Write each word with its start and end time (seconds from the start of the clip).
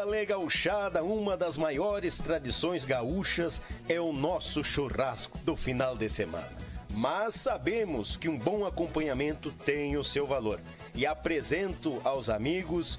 galê 0.00 0.24
gauchada, 0.24 1.04
uma 1.04 1.36
das 1.36 1.58
maiores 1.58 2.16
tradições 2.16 2.86
gaúchas 2.86 3.60
é 3.86 4.00
o 4.00 4.14
nosso 4.14 4.64
churrasco 4.64 5.36
do 5.40 5.54
final 5.54 5.94
de 5.94 6.08
semana. 6.08 6.48
Mas 6.94 7.34
sabemos 7.34 8.16
que 8.16 8.26
um 8.26 8.38
bom 8.38 8.64
acompanhamento 8.64 9.52
tem 9.52 9.98
o 9.98 10.02
seu 10.02 10.26
valor. 10.26 10.58
E 10.94 11.04
apresento 11.04 12.00
aos 12.02 12.30
amigos 12.30 12.98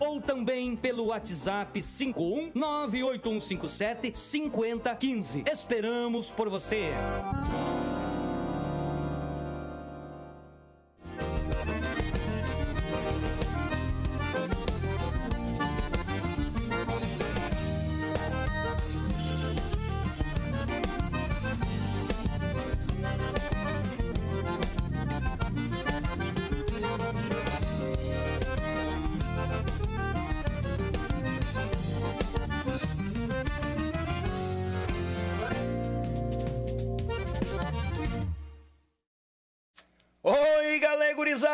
ou 0.00 0.20
também 0.20 0.74
pelo 0.76 1.06
WhatsApp 1.06 1.80
51 1.80 2.50
98157 2.54 4.18
5015. 4.18 5.44
Esperamos 5.50 6.30
por 6.30 6.48
você. 6.48 6.90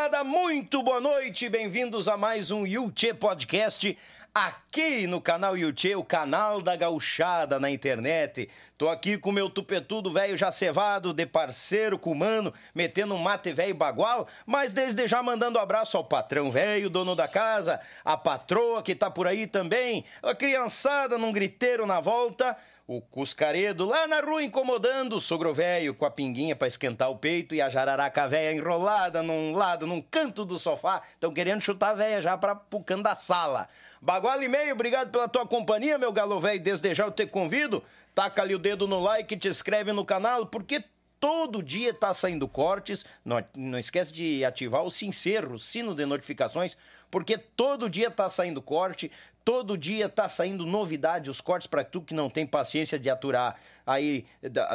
Gurizada, 0.04 0.23
muito 0.23 0.82
boa 0.82 1.00
noite, 1.00 1.49
bem-vindos 1.49 2.08
a 2.08 2.16
mais 2.16 2.50
um 2.50 2.66
Yuchê 2.66 3.14
Podcast 3.14 3.96
aqui 4.34 5.06
no 5.06 5.20
canal 5.20 5.56
Yuchê, 5.56 5.94
o 5.94 6.04
canal 6.04 6.61
da 6.61 6.75
gauchada 6.76 7.61
na 7.61 7.70
internet. 7.70 8.50
Tô 8.76 8.88
aqui 8.88 9.16
com 9.16 9.30
meu 9.30 9.49
tupetudo 9.49 10.12
velho 10.12 10.37
já 10.37 10.50
cevado, 10.50 11.12
de 11.12 11.25
parceiro 11.25 11.96
com 11.99 12.14
mano, 12.14 12.52
metendo 12.75 13.14
um 13.14 13.18
mate 13.18 13.52
velho 13.52 13.75
bagual, 13.75 14.26
mas 14.44 14.73
desde 14.73 15.06
já 15.06 15.23
mandando 15.23 15.58
abraço 15.58 15.96
ao 15.96 16.04
patrão 16.04 16.50
velho, 16.50 16.90
dono 16.90 17.14
da 17.14 17.28
casa, 17.28 17.80
a 18.04 18.16
patroa 18.16 18.82
que 18.82 18.94
tá 18.94 19.08
por 19.08 19.26
aí 19.26 19.46
também, 19.46 20.04
a 20.23 20.34
criançada 20.34 21.16
num 21.16 21.32
griteiro 21.32 21.87
na 21.87 22.00
volta, 22.00 22.56
o 22.86 23.00
Cuscaredo 23.00 23.86
lá 23.86 24.06
na 24.06 24.20
rua 24.20 24.42
incomodando 24.42 25.16
o 25.16 25.20
sogro 25.20 25.54
velho 25.54 25.94
com 25.94 26.04
a 26.04 26.10
pinguinha 26.10 26.54
para 26.54 26.68
esquentar 26.68 27.10
o 27.10 27.16
peito 27.16 27.54
e 27.54 27.62
a 27.62 27.70
jararaca 27.70 28.28
velha 28.28 28.54
enrolada 28.54 29.22
num 29.22 29.54
lado, 29.54 29.86
num 29.86 30.02
canto 30.02 30.44
do 30.44 30.58
sofá. 30.58 31.00
Estão 31.14 31.32
querendo 31.32 31.62
chutar 31.62 31.90
a 31.90 31.94
velha 31.94 32.20
já 32.20 32.36
para 32.36 32.54
pro 32.54 32.80
canto 32.80 33.04
da 33.04 33.14
sala. 33.14 33.68
Bagual 34.02 34.42
e 34.42 34.48
meio, 34.48 34.74
obrigado 34.74 35.10
pela 35.10 35.28
tua 35.28 35.46
companhia, 35.46 35.96
meu 35.96 36.12
galo 36.12 36.38
velho. 36.38 36.60
Desde 36.60 36.94
já 36.94 37.04
eu 37.04 37.10
te 37.10 37.26
convido, 37.26 37.82
taca 38.14 38.42
ali 38.42 38.54
o 38.54 38.58
dedo 38.58 38.86
no 38.86 39.00
like, 39.00 39.34
te 39.36 39.48
inscreve 39.48 39.90
no 39.90 40.04
canal, 40.04 40.44
porque 40.46 40.84
todo 41.18 41.62
dia 41.62 41.94
tá 41.94 42.12
saindo 42.12 42.46
cortes. 42.46 43.06
Não, 43.24 43.42
não 43.56 43.78
esquece 43.78 44.12
de 44.12 44.44
ativar 44.44 44.82
o 44.82 44.90
sincero, 44.90 45.54
o 45.54 45.58
sino 45.58 45.94
de 45.94 46.04
notificações, 46.04 46.76
porque 47.14 47.38
todo 47.38 47.88
dia 47.88 48.11
tá 48.11 48.28
saindo 48.28 48.61
corte, 48.61 49.09
todo 49.44 49.78
dia 49.78 50.09
tá 50.09 50.28
saindo 50.28 50.66
novidade, 50.66 51.30
os 51.30 51.40
cortes 51.40 51.68
para 51.68 51.85
tu 51.85 52.00
que 52.00 52.12
não 52.12 52.28
tem 52.28 52.44
paciência 52.44 52.99
de 52.99 53.09
aturar 53.09 53.54
aí 53.87 54.26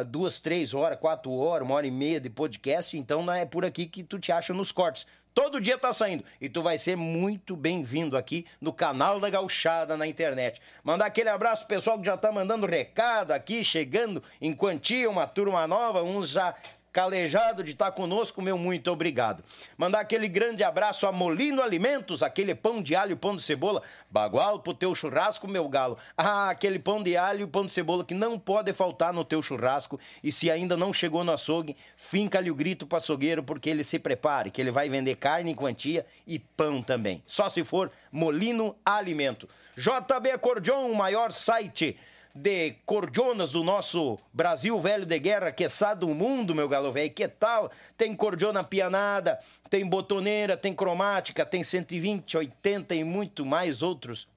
duas, 0.07 0.39
três 0.39 0.73
horas, 0.73 0.97
quatro 0.97 1.33
horas, 1.33 1.67
uma 1.67 1.75
hora 1.75 1.85
e 1.85 1.91
meia 1.91 2.17
de 2.17 2.29
podcast, 2.29 2.97
então 2.97 3.21
não 3.23 3.33
é 3.33 3.45
por 3.45 3.65
aqui 3.65 3.85
que 3.85 4.03
tu 4.03 4.17
te 4.17 4.31
acha 4.31 4.53
nos 4.53 4.71
cortes. 4.71 5.05
Todo 5.33 5.59
dia 5.61 5.77
tá 5.77 5.93
saindo. 5.93 6.23
E 6.41 6.49
tu 6.49 6.61
vai 6.61 6.77
ser 6.77 6.95
muito 6.95 7.55
bem-vindo 7.55 8.17
aqui 8.17 8.45
no 8.59 8.73
canal 8.73 9.19
da 9.19 9.29
Gauchada 9.29 9.95
na 9.95 10.07
internet. 10.07 10.61
Mandar 10.83 11.05
aquele 11.05 11.29
abraço 11.29 11.67
pessoal 11.67 11.99
que 11.99 12.05
já 12.05 12.17
tá 12.17 12.31
mandando 12.31 12.65
recado 12.65 13.31
aqui, 13.31 13.63
chegando 13.63 14.23
em 14.41 14.53
quantia, 14.53 15.09
uma 15.09 15.27
turma 15.27 15.67
nova, 15.67 16.03
uns 16.03 16.29
já 16.29 16.55
calejado 16.91 17.63
de 17.63 17.71
estar 17.71 17.91
conosco, 17.91 18.41
meu 18.41 18.57
muito 18.57 18.91
obrigado. 18.91 19.43
Mandar 19.77 19.99
aquele 19.99 20.27
grande 20.27 20.63
abraço 20.63 21.05
a 21.07 21.11
Molino 21.11 21.61
Alimentos, 21.61 22.23
aquele 22.23 22.55
pão 22.55 22.81
de 22.81 22.95
alho 22.95 23.17
pão 23.17 23.35
de 23.35 23.43
cebola, 23.43 23.81
bagual 24.09 24.59
pro 24.59 24.73
teu 24.73 24.93
churrasco, 24.95 25.47
meu 25.47 25.67
galo. 25.67 25.97
Ah, 26.17 26.49
aquele 26.49 26.79
pão 26.79 27.01
de 27.01 27.15
alho 27.15 27.43
e 27.43 27.47
pão 27.47 27.65
de 27.65 27.71
cebola 27.71 28.03
que 28.03 28.13
não 28.13 28.39
pode 28.39 28.73
faltar 28.73 29.13
no 29.13 29.23
teu 29.23 29.41
churrasco 29.41 29.99
e 30.23 30.31
se 30.31 30.49
ainda 30.49 30.75
não 30.75 30.93
chegou 30.93 31.23
no 31.23 31.31
açougue, 31.31 31.75
finca-lhe 31.95 32.49
o 32.49 32.55
grito 32.55 32.87
pro 32.87 32.97
açougueiro 32.97 33.43
porque 33.43 33.69
ele 33.69 33.83
se 33.83 33.99
prepare, 33.99 34.51
que 34.51 34.61
ele 34.61 34.71
vai 34.71 34.89
vender 34.89 35.15
carne 35.15 35.51
em 35.51 35.55
quantia 35.55 36.05
e 36.25 36.39
pão 36.39 36.81
também. 36.81 37.23
Só 37.25 37.49
se 37.49 37.63
for 37.63 37.91
Molino 38.11 38.75
Alimento. 38.85 39.47
JB 39.77 40.31
Acordeon, 40.31 40.91
o 40.91 40.95
maior 40.95 41.31
site 41.31 41.97
de 42.33 42.75
cordionas 42.85 43.51
do 43.51 43.63
nosso 43.63 44.19
Brasil 44.31 44.79
velho 44.79 45.05
de 45.05 45.19
guerra, 45.19 45.51
que 45.51 45.67
do 45.97 46.09
mundo, 46.09 46.55
meu 46.55 46.69
galo 46.69 46.91
velho. 46.91 47.11
Que 47.11 47.27
tal? 47.27 47.71
Tem 47.97 48.15
cordiona 48.15 48.63
pianada, 48.63 49.39
tem 49.69 49.85
botoneira, 49.85 50.55
tem 50.55 50.73
cromática, 50.73 51.45
tem 51.45 51.63
120, 51.63 52.37
80 52.37 52.95
e 52.95 53.03
muito 53.03 53.45
mais 53.45 53.81
outros 53.81 54.27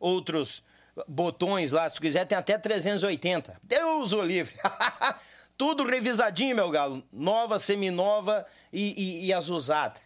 outros 0.00 0.62
botões 1.08 1.72
lá, 1.72 1.88
se 1.88 2.00
quiser, 2.00 2.26
tem 2.26 2.36
até 2.36 2.58
380. 2.58 3.58
Deus 3.62 4.12
o 4.12 4.22
livre! 4.22 4.54
Tudo 5.56 5.84
revisadinho, 5.84 6.56
meu 6.56 6.68
galo. 6.68 7.02
Nova, 7.12 7.58
seminova 7.58 8.44
e, 8.72 9.22
e, 9.22 9.26
e 9.26 9.32
as 9.32 9.48
usadas. 9.48 10.02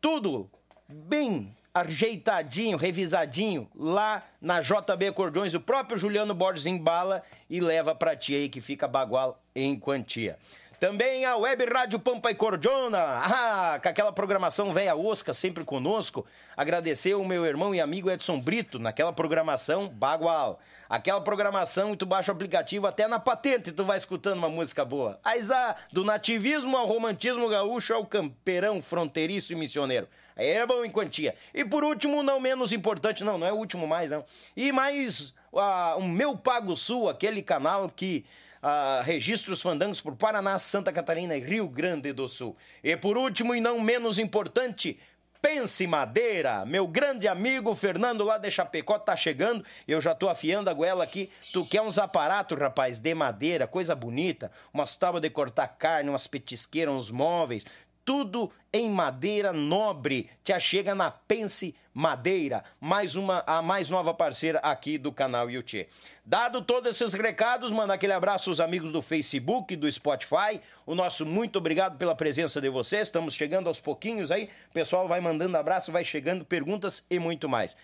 Tudo 0.00 0.50
bem 0.88 1.54
ajeitadinho, 1.74 2.76
revisadinho, 2.76 3.68
lá 3.74 4.22
na 4.40 4.60
JB 4.60 5.12
Cordões. 5.14 5.54
O 5.54 5.60
próprio 5.60 5.98
Juliano 5.98 6.34
Borges 6.34 6.66
embala 6.66 7.22
e 7.48 7.60
leva 7.60 7.94
pra 7.94 8.14
ti 8.14 8.34
aí 8.34 8.48
que 8.48 8.60
fica 8.60 8.86
bagual 8.86 9.42
em 9.54 9.78
quantia. 9.78 10.38
Também 10.82 11.24
a 11.24 11.36
Web 11.36 11.64
Rádio 11.66 12.00
Pampa 12.00 12.32
e 12.32 12.34
Cordiona, 12.34 12.98
ah, 12.98 13.78
com 13.80 13.88
aquela 13.88 14.12
programação 14.12 14.72
velha 14.72 14.96
osca 14.96 15.32
sempre 15.32 15.62
conosco. 15.62 16.26
Agradecer 16.56 17.14
o 17.14 17.24
meu 17.24 17.46
irmão 17.46 17.72
e 17.72 17.80
amigo 17.80 18.10
Edson 18.10 18.40
Brito, 18.40 18.80
naquela 18.80 19.12
programação 19.12 19.88
bagual. 19.88 20.58
Aquela 20.90 21.20
programação 21.20 21.94
tu 21.94 22.04
baixa 22.04 22.32
o 22.32 22.34
aplicativo 22.34 22.88
até 22.88 23.06
na 23.06 23.20
patente 23.20 23.70
tu 23.70 23.84
vai 23.84 23.96
escutando 23.96 24.38
uma 24.38 24.48
música 24.48 24.84
boa. 24.84 25.20
Mas 25.24 25.50
do 25.92 26.02
nativismo 26.02 26.76
ao 26.76 26.88
romantismo 26.88 27.48
gaúcho 27.48 27.94
ao 27.94 28.04
campeirão 28.04 28.82
fronteiriço 28.82 29.52
e 29.52 29.54
missioneiro. 29.54 30.08
É 30.34 30.66
bom 30.66 30.84
em 30.84 30.90
quantia. 30.90 31.36
E 31.54 31.64
por 31.64 31.84
último, 31.84 32.24
não 32.24 32.40
menos 32.40 32.72
importante, 32.72 33.22
não, 33.22 33.38
não 33.38 33.46
é 33.46 33.52
o 33.52 33.56
último 33.56 33.86
mais, 33.86 34.10
não. 34.10 34.24
E 34.56 34.72
mais 34.72 35.32
ah, 35.56 35.94
o 35.96 36.02
Meu 36.02 36.36
Pago 36.36 36.76
Sul, 36.76 37.08
aquele 37.08 37.40
canal 37.40 37.88
que 37.88 38.24
ah, 38.62 39.02
registra 39.04 39.52
os 39.52 39.60
fandangos 39.60 40.00
por 40.00 40.14
Paraná, 40.14 40.58
Santa 40.58 40.92
Catarina 40.92 41.36
e 41.36 41.40
Rio 41.40 41.68
Grande 41.68 42.12
do 42.12 42.28
Sul. 42.28 42.56
E 42.82 42.96
por 42.96 43.18
último, 43.18 43.54
e 43.54 43.60
não 43.60 43.80
menos 43.80 44.18
importante, 44.18 44.98
Pense 45.42 45.88
Madeira, 45.88 46.64
meu 46.64 46.86
grande 46.86 47.26
amigo 47.26 47.74
Fernando 47.74 48.22
lá 48.22 48.38
de 48.38 48.48
Chapecó 48.48 48.96
tá 48.96 49.16
chegando. 49.16 49.64
Eu 49.88 50.00
já 50.00 50.14
tô 50.14 50.28
afiando 50.28 50.70
a 50.70 50.72
goela 50.72 51.02
aqui. 51.02 51.28
Tu 51.52 51.66
quer 51.66 51.82
uns 51.82 51.98
aparatos, 51.98 52.56
rapaz, 52.56 53.00
de 53.00 53.12
madeira, 53.12 53.66
coisa 53.66 53.92
bonita, 53.92 54.52
umas 54.72 54.94
tábuas 54.94 55.20
de 55.20 55.28
cortar 55.28 55.66
carne, 55.66 56.10
umas 56.10 56.28
petisqueiras, 56.28 56.94
uns 56.94 57.10
móveis. 57.10 57.66
Tudo 58.04 58.50
em 58.72 58.90
madeira 58.90 59.52
nobre. 59.52 60.30
Te 60.42 60.52
achega 60.52 60.94
na 60.94 61.10
Pense 61.10 61.74
Madeira, 61.94 62.64
mais 62.80 63.16
uma 63.16 63.44
a 63.46 63.60
mais 63.60 63.90
nova 63.90 64.14
parceira 64.14 64.58
aqui 64.60 64.96
do 64.96 65.12
canal 65.12 65.50
Yuchê. 65.50 65.88
Dado 66.24 66.62
todos 66.62 66.94
esses 66.94 67.12
recados, 67.12 67.70
manda 67.70 67.92
aquele 67.92 68.14
abraço 68.14 68.48
aos 68.48 68.60
amigos 68.60 68.90
do 68.90 69.02
Facebook, 69.02 69.76
do 69.76 69.90
Spotify. 69.90 70.60
O 70.86 70.94
nosso 70.94 71.26
muito 71.26 71.58
obrigado 71.58 71.98
pela 71.98 72.14
presença 72.14 72.60
de 72.60 72.70
vocês. 72.70 73.08
Estamos 73.08 73.34
chegando 73.34 73.66
aos 73.68 73.78
pouquinhos 73.78 74.30
aí. 74.30 74.48
O 74.70 74.72
pessoal 74.72 75.06
vai 75.06 75.20
mandando 75.20 75.56
abraço, 75.56 75.92
vai 75.92 76.04
chegando 76.04 76.44
perguntas 76.44 77.04
e 77.10 77.18
muito 77.18 77.48
mais. 77.48 77.76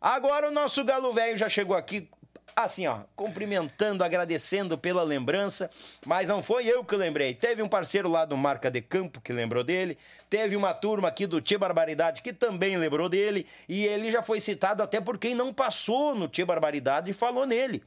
Agora 0.00 0.48
o 0.48 0.50
nosso 0.50 0.82
galo 0.82 1.12
velho 1.12 1.36
já 1.36 1.48
chegou 1.48 1.76
aqui 1.76 2.08
assim, 2.54 2.86
ó, 2.86 3.00
cumprimentando, 3.16 4.04
agradecendo 4.04 4.76
pela 4.76 5.02
lembrança, 5.02 5.70
mas 6.06 6.28
não 6.28 6.42
foi 6.42 6.66
eu 6.66 6.84
que 6.84 6.96
lembrei. 6.96 7.34
Teve 7.34 7.62
um 7.62 7.68
parceiro 7.68 8.08
lá 8.08 8.24
do 8.24 8.36
Marca 8.36 8.70
de 8.70 8.80
Campo 8.80 9.20
que 9.20 9.32
lembrou 9.32 9.64
dele, 9.64 9.98
teve 10.28 10.56
uma 10.56 10.74
turma 10.74 11.08
aqui 11.08 11.26
do 11.26 11.40
Tia 11.40 11.58
Barbaridade 11.58 12.22
que 12.22 12.32
também 12.32 12.76
lembrou 12.76 13.08
dele, 13.08 13.46
e 13.68 13.84
ele 13.84 14.10
já 14.10 14.22
foi 14.22 14.40
citado 14.40 14.82
até 14.82 15.00
por 15.00 15.18
quem 15.18 15.34
não 15.34 15.52
passou 15.52 16.14
no 16.14 16.28
Tia 16.28 16.46
Barbaridade 16.46 17.10
e 17.10 17.14
falou 17.14 17.46
nele. 17.46 17.82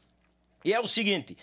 E 0.64 0.74
é 0.74 0.80
o 0.80 0.88
seguinte, 0.88 1.38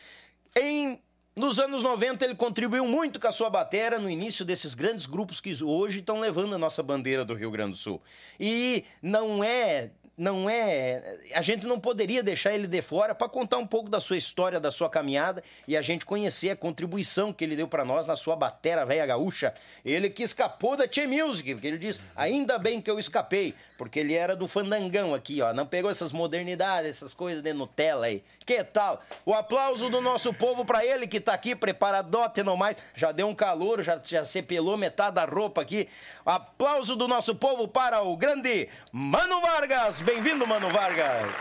em 0.56 1.00
nos 1.34 1.58
anos 1.58 1.82
90 1.82 2.24
ele 2.24 2.34
contribuiu 2.34 2.86
muito 2.86 3.18
com 3.18 3.26
a 3.26 3.32
sua 3.32 3.48
batera 3.48 3.98
no 3.98 4.10
início 4.10 4.44
desses 4.44 4.74
grandes 4.74 5.06
grupos 5.06 5.40
que 5.40 5.64
hoje 5.64 6.00
estão 6.00 6.20
levando 6.20 6.54
a 6.54 6.58
nossa 6.58 6.82
bandeira 6.82 7.24
do 7.24 7.32
Rio 7.32 7.50
Grande 7.50 7.72
do 7.72 7.78
Sul. 7.78 8.02
E 8.38 8.84
não 9.00 9.42
é 9.42 9.90
não 10.16 10.48
é. 10.48 11.18
A 11.34 11.40
gente 11.40 11.66
não 11.66 11.80
poderia 11.80 12.22
deixar 12.22 12.54
ele 12.54 12.66
de 12.66 12.82
fora 12.82 13.14
para 13.14 13.28
contar 13.28 13.58
um 13.58 13.66
pouco 13.66 13.88
da 13.88 13.98
sua 13.98 14.16
história, 14.16 14.60
da 14.60 14.70
sua 14.70 14.90
caminhada 14.90 15.42
e 15.66 15.76
a 15.76 15.82
gente 15.82 16.04
conhecer 16.04 16.50
a 16.50 16.56
contribuição 16.56 17.32
que 17.32 17.42
ele 17.42 17.56
deu 17.56 17.66
para 17.66 17.84
nós 17.84 18.06
na 18.06 18.14
sua 18.14 18.36
batera 18.36 18.84
velha 18.84 19.06
gaúcha. 19.06 19.54
Ele 19.84 20.10
que 20.10 20.22
escapou 20.22 20.76
da 20.76 20.86
Che 20.90 21.06
Music, 21.06 21.54
porque 21.54 21.66
ele 21.66 21.78
diz: 21.78 22.00
ainda 22.14 22.58
bem 22.58 22.80
que 22.80 22.90
eu 22.90 22.98
escapei, 22.98 23.54
porque 23.78 24.00
ele 24.00 24.14
era 24.14 24.36
do 24.36 24.46
fandangão 24.46 25.14
aqui, 25.14 25.40
ó. 25.40 25.52
Não 25.52 25.66
pegou 25.66 25.90
essas 25.90 26.12
modernidades, 26.12 26.90
essas 26.90 27.14
coisas 27.14 27.42
de 27.42 27.52
Nutella 27.52 28.06
aí. 28.06 28.22
Que 28.44 28.62
tal? 28.62 29.02
O 29.24 29.32
aplauso 29.32 29.88
do 29.88 30.00
nosso 30.00 30.34
povo 30.34 30.64
para 30.64 30.84
ele 30.84 31.06
que 31.06 31.20
tá 31.20 31.32
aqui 31.32 31.56
preparadote 31.56 32.42
não 32.42 32.56
mais. 32.56 32.76
Já 32.94 33.12
deu 33.12 33.26
um 33.26 33.34
calor, 33.34 33.82
já, 33.82 34.00
já 34.04 34.24
sepelou 34.24 34.76
metade 34.76 35.16
da 35.16 35.24
roupa 35.24 35.62
aqui. 35.62 35.88
Aplauso 36.24 36.96
do 36.96 37.08
nosso 37.08 37.34
povo 37.34 37.66
para 37.66 38.02
o 38.02 38.16
grande 38.16 38.68
Mano 38.92 39.40
Vargas. 39.40 40.01
Bem-vindo, 40.04 40.44
Mano 40.46 40.68
Vargas. 40.70 41.32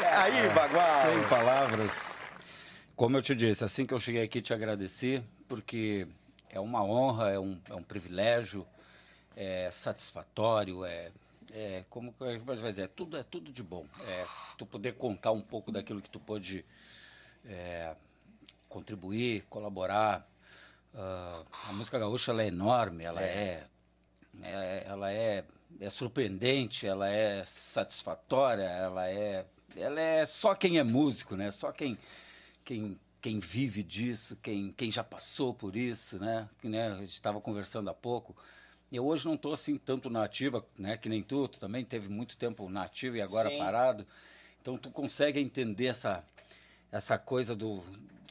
Aí, 0.00 0.48
Bagual. 0.54 1.02
Sem 1.02 1.28
palavras. 1.28 2.22
Como 2.96 3.18
eu 3.18 3.22
te 3.22 3.34
disse, 3.34 3.62
assim 3.62 3.84
que 3.84 3.92
eu 3.92 4.00
cheguei 4.00 4.22
aqui, 4.22 4.40
te 4.40 4.54
agradeci, 4.54 5.22
porque 5.46 6.06
é 6.48 6.58
uma 6.58 6.82
honra, 6.82 7.30
é 7.30 7.38
um, 7.38 7.60
é 7.68 7.74
um 7.74 7.82
privilégio, 7.82 8.66
é 9.36 9.70
satisfatório, 9.70 10.86
é, 10.86 11.10
é 11.52 11.84
como 11.90 12.14
que 12.14 12.38
vai 12.38 12.56
dizer, 12.56 12.82
é 12.82 12.88
tudo, 12.88 13.18
é 13.18 13.22
tudo 13.22 13.52
de 13.52 13.62
bom. 13.62 13.84
É 14.06 14.24
tu 14.56 14.64
poder 14.64 14.92
contar 14.94 15.32
um 15.32 15.42
pouco 15.42 15.70
daquilo 15.70 16.00
que 16.00 16.08
tu 16.08 16.18
pode 16.18 16.64
é, 17.44 17.94
contribuir, 18.70 19.42
colaborar. 19.50 20.26
Uh, 20.94 21.46
a 21.68 21.72
música 21.72 21.98
gaúcha 21.98 22.32
ela 22.32 22.42
é 22.42 22.46
enorme, 22.46 23.04
ela 23.04 23.22
é, 23.22 23.66
é, 24.42 24.48
é 24.48 24.84
ela 24.86 25.12
é 25.12 25.44
é 25.80 25.90
surpreendente, 25.90 26.86
ela 26.86 27.08
é 27.08 27.42
satisfatória, 27.44 28.64
ela 28.64 29.08
é, 29.08 29.44
ela 29.76 30.00
é 30.00 30.26
só 30.26 30.54
quem 30.54 30.78
é 30.78 30.82
músico, 30.82 31.36
né? 31.36 31.50
Só 31.50 31.72
quem, 31.72 31.98
quem, 32.64 32.98
quem 33.20 33.40
vive 33.40 33.82
disso, 33.82 34.36
quem, 34.42 34.72
quem 34.72 34.90
já 34.90 35.04
passou 35.04 35.54
por 35.54 35.76
isso, 35.76 36.18
né? 36.18 36.48
Que, 36.60 36.68
né? 36.68 36.92
A 36.92 36.96
gente 36.96 37.14
estava 37.14 37.40
conversando 37.40 37.90
há 37.90 37.94
pouco. 37.94 38.36
Eu 38.92 39.06
hoje 39.06 39.24
não 39.26 39.34
estou 39.34 39.52
assim 39.52 39.78
tanto 39.78 40.10
na 40.10 40.22
ativa, 40.22 40.64
né? 40.78 40.96
Que 40.96 41.08
nem 41.08 41.22
tu, 41.22 41.48
tu 41.48 41.58
também 41.58 41.84
teve 41.84 42.08
muito 42.08 42.36
tempo 42.36 42.68
na 42.68 42.82
ativa 42.82 43.16
e 43.16 43.22
agora 43.22 43.48
Sim. 43.48 43.58
parado. 43.58 44.06
Então 44.60 44.76
tu 44.76 44.90
consegue 44.90 45.40
entender 45.40 45.86
essa, 45.86 46.24
essa 46.90 47.18
coisa 47.18 47.56
do, 47.56 47.82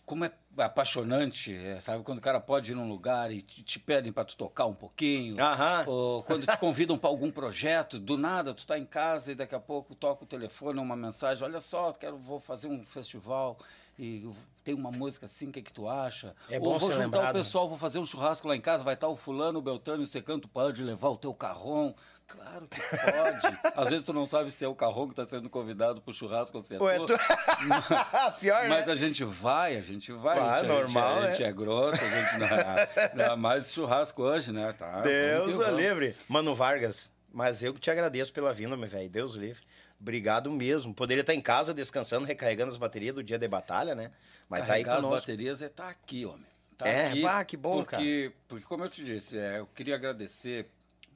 como 0.06 0.26
é 0.26 0.32
apaixonante, 0.58 1.56
é, 1.56 1.80
sabe? 1.80 2.04
Quando 2.04 2.20
o 2.20 2.22
cara 2.22 2.40
pode 2.40 2.72
ir 2.72 2.76
num 2.76 2.88
lugar 2.88 3.32
e 3.32 3.42
te, 3.42 3.64
te 3.64 3.80
pedem 3.80 4.12
para 4.12 4.26
tu 4.26 4.36
tocar 4.36 4.66
um 4.66 4.74
pouquinho. 4.74 5.42
Aham. 5.42 5.84
Ou 5.88 6.24
quando 6.24 6.46
te 6.46 6.58
convidam 6.58 6.98
para 6.98 7.10
algum 7.10 7.32
projeto, 7.32 8.00
do 8.00 8.18
nada 8.18 8.54
tu 8.54 8.66
tá 8.66 8.78
em 8.78 8.86
casa 8.86 9.32
e 9.32 9.36
daqui 9.36 9.56
a 9.56 9.60
pouco 9.60 9.96
toca 9.96 10.24
o 10.24 10.28
telefone, 10.28 10.80
uma 10.80 10.96
mensagem, 10.96 11.44
olha 11.44 11.62
só, 11.62 11.94
quero 11.94 12.18
vou 12.18 12.40
fazer 12.40 12.68
um 12.68 12.84
festival 12.84 13.58
e 13.98 14.28
tem 14.64 14.74
uma 14.74 14.92
música 14.92 15.26
assim, 15.26 15.50
o 15.50 15.52
que, 15.52 15.60
é 15.60 15.62
que 15.62 15.72
tu 15.72 15.88
acha? 15.88 16.36
É 16.50 16.60
bom 16.60 16.70
Ou 16.70 16.80
vou 16.80 16.92
juntar 16.92 17.04
lembrado. 17.04 17.36
o 17.36 17.40
pessoal, 17.40 17.68
vou 17.68 17.78
fazer 17.78 18.00
um 18.00 18.06
churrasco 18.06 18.48
lá 18.48 18.56
em 18.56 18.62
casa, 18.62 18.84
vai 18.84 18.94
estar 18.94 19.08
o 19.08 19.16
fulano, 19.16 19.60
o 19.60 19.62
Beltrano, 19.62 20.06
você 20.06 20.22
canta, 20.22 20.48
pode 20.48 20.84
levar 20.84 21.10
o 21.10 21.18
teu 21.18 21.34
carrão. 21.34 21.96
Claro 22.32 22.68
que 22.68 22.80
pode. 22.80 23.60
Às 23.76 23.90
vezes 23.90 24.04
tu 24.04 24.14
não 24.14 24.26
sabe 24.26 24.52
se 24.52 24.64
é 24.64 24.68
o 24.68 24.76
carrão 24.76 25.06
que 25.06 25.14
está 25.14 25.26
sendo 25.26 25.50
convidado 25.50 26.02
pro 26.02 26.14
churrasco 26.14 26.58
ou 26.58 26.64
se 26.64 26.76
é 26.76 26.80
Ué, 26.80 26.98
tu. 26.98 27.08
tu... 27.08 27.14
Pior, 28.40 28.70
Mas 28.70 28.88
né? 28.88 28.94
a 28.94 28.96
gente 28.96 29.24
vai, 29.24 29.76
a 29.76 29.82
gente 29.82 30.12
vai. 30.12 30.40
Vai, 30.40 30.50
a 30.50 30.58
gente, 30.58 30.68
normal, 30.68 31.24
é, 31.24 31.28
a 31.28 31.32
gente 31.32 31.44
é. 31.44 31.48
é 31.48 31.52
grosso, 31.52 32.04
a 32.04 32.10
gente 32.10 32.38
não 32.40 32.48
é, 32.48 33.12
não 33.16 33.26
é 33.26 33.36
mais 33.36 33.74
churrasco 33.74 34.24
hoje, 34.24 34.52
né? 34.52 34.74
Tá, 34.74 35.02
Deus 35.02 35.58
o 35.58 35.76
livre. 35.76 36.16
Mano 36.28 36.56
Vargas, 36.56 37.12
mas 37.34 37.62
eu 37.62 37.74
que 37.74 37.80
te 37.80 37.92
agradeço 37.92 38.32
pela 38.32 38.54
vinda, 38.54 38.78
meu 38.78 38.88
velho. 38.88 39.10
Deus 39.10 39.36
o 39.36 39.40
livre. 39.40 39.62
Obrigado 40.00 40.50
mesmo. 40.50 40.94
Poderia 40.94 41.22
estar 41.22 41.36
em 41.36 41.42
casa 41.42 41.74
descansando, 41.74 42.26
recarregando 42.26 42.72
as 42.72 42.78
baterias 42.78 43.14
do 43.14 43.24
dia 43.24 43.38
de 43.38 43.48
batalha, 43.48 43.94
né? 43.94 44.12
Mas 44.50 44.62
tá 44.66 44.74
aí 44.74 44.84
Carregar 44.84 44.98
as 44.98 45.06
baterias 45.06 45.62
é 45.62 45.70
tá 45.70 45.90
aqui, 45.90 46.26
homem. 46.26 46.48
Tá 46.76 46.88
É, 46.88 47.10
aqui 47.10 47.22
bah, 47.22 47.46
que 47.46 47.56
bom, 47.56 47.84
porque, 47.84 48.32
Porque, 48.48 48.66
como 48.66 48.84
eu 48.84 48.90
te 48.90 49.04
disse, 49.04 49.38
é, 49.38 49.60
eu 49.60 49.68
queria 49.68 49.94
agradecer, 49.94 50.68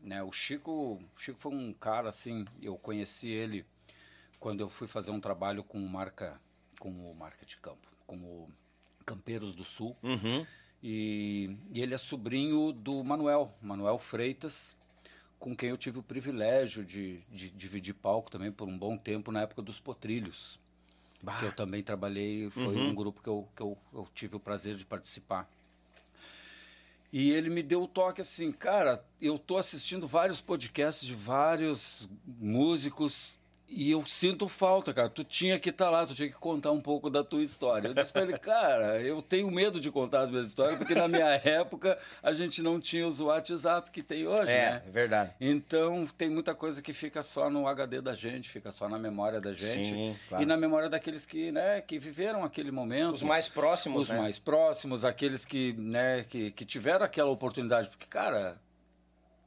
né? 0.05 0.21
O 0.23 0.31
Chico, 0.31 0.71
o 0.71 1.19
Chico 1.19 1.39
foi 1.39 1.51
um 1.53 1.73
cara, 1.73 2.09
assim, 2.09 2.45
eu 2.61 2.77
conheci 2.77 3.27
ele 3.27 3.65
quando 4.39 4.61
eu 4.61 4.69
fui 4.69 4.87
fazer 4.87 5.11
um 5.11 5.19
trabalho 5.19 5.63
com 5.63 5.79
o 5.83 5.89
Marca, 5.89 6.39
com 6.79 6.89
o 6.89 7.15
Marca 7.15 7.45
de 7.45 7.57
Campo, 7.57 7.87
com 8.05 8.15
o 8.17 8.49
Campeiros 9.05 9.55
do 9.55 9.63
Sul. 9.63 9.97
Uhum. 10.03 10.45
E, 10.83 11.57
e 11.71 11.81
ele 11.81 11.95
é 11.95 11.97
sobrinho 11.97 12.71
do 12.71 13.03
Manuel, 13.03 13.51
Manuel 13.61 13.97
Freitas, 13.97 14.77
com 15.39 15.55
quem 15.55 15.69
eu 15.69 15.77
tive 15.77 15.97
o 15.99 16.03
privilégio 16.03 16.85
de, 16.85 17.21
de 17.29 17.49
dividir 17.49 17.95
palco 17.95 18.29
também 18.29 18.51
por 18.51 18.67
um 18.67 18.77
bom 18.77 18.95
tempo 18.97 19.31
na 19.31 19.41
época 19.41 19.61
dos 19.63 19.79
Potrilhos. 19.79 20.59
Bah. 21.21 21.39
Que 21.39 21.45
eu 21.45 21.51
também 21.55 21.81
trabalhei, 21.81 22.49
foi 22.51 22.75
Uhum. 22.75 22.89
um 22.89 22.95
grupo 22.95 23.21
que, 23.23 23.29
eu, 23.29 23.47
que 23.55 23.61
eu, 23.63 23.75
eu 23.91 24.07
tive 24.13 24.35
o 24.35 24.39
prazer 24.39 24.75
de 24.75 24.85
participar. 24.85 25.49
E 27.17 27.31
ele 27.31 27.49
me 27.49 27.63
deu 27.63 27.81
o 27.81 27.87
toque 27.87 28.19
assim, 28.19 28.51
cara, 28.51 29.01
eu 29.21 29.39
tô 29.39 29.55
assistindo 29.55 30.05
vários 30.05 30.41
podcasts 30.41 31.07
de 31.07 31.13
vários 31.13 32.09
músicos 32.27 33.39
e 33.67 33.89
eu 33.91 34.05
sinto 34.05 34.47
falta, 34.47 34.93
cara. 34.93 35.09
Tu 35.09 35.23
tinha 35.23 35.59
que 35.59 35.69
estar 35.69 35.89
lá, 35.89 36.05
tu 36.05 36.13
tinha 36.13 36.29
que 36.29 36.35
contar 36.35 36.71
um 36.71 36.79
pouco 36.79 37.09
da 37.09 37.23
tua 37.23 37.41
história. 37.41 37.87
Eu 37.87 37.93
disse 37.93 38.11
pra 38.13 38.21
ele, 38.21 38.37
cara, 38.39 39.01
eu 39.01 39.21
tenho 39.21 39.49
medo 39.49 39.79
de 39.79 39.91
contar 39.91 40.21
as 40.21 40.29
minhas 40.29 40.47
histórias, 40.49 40.77
porque 40.77 40.93
na 40.93 41.07
minha 41.07 41.25
época 41.43 41.97
a 42.21 42.31
gente 42.31 42.61
não 42.61 42.79
tinha 42.79 43.07
os 43.07 43.19
WhatsApp 43.19 43.89
que 43.91 44.03
tem 44.03 44.27
hoje, 44.27 44.43
É, 44.51 44.71
né? 44.71 44.83
é 44.87 44.91
verdade. 44.91 45.31
Então 45.41 46.07
tem 46.17 46.29
muita 46.29 46.53
coisa 46.53 46.81
que 46.81 46.93
fica 46.93 47.23
só 47.23 47.49
no 47.49 47.67
HD 47.67 48.01
da 48.01 48.13
gente, 48.13 48.49
fica 48.49 48.71
só 48.71 48.87
na 48.87 48.99
memória 48.99 49.41
da 49.41 49.51
gente 49.53 49.89
Sim, 49.93 50.15
claro. 50.29 50.43
e 50.43 50.45
na 50.45 50.55
memória 50.57 50.87
daqueles 50.89 51.25
que, 51.25 51.51
né, 51.51 51.81
que 51.81 51.97
viveram 51.97 52.43
aquele 52.43 52.71
momento. 52.71 53.15
Os 53.15 53.23
mais 53.23 53.49
próximos, 53.49 54.03
Os 54.03 54.09
né? 54.09 54.17
mais 54.19 54.37
próximos, 54.39 55.03
aqueles 55.03 55.43
que, 55.43 55.73
né, 55.73 56.23
que, 56.29 56.51
que 56.51 56.65
tiveram 56.65 57.03
aquela 57.03 57.31
oportunidade. 57.31 57.89
Porque, 57.89 58.05
cara, 58.05 58.57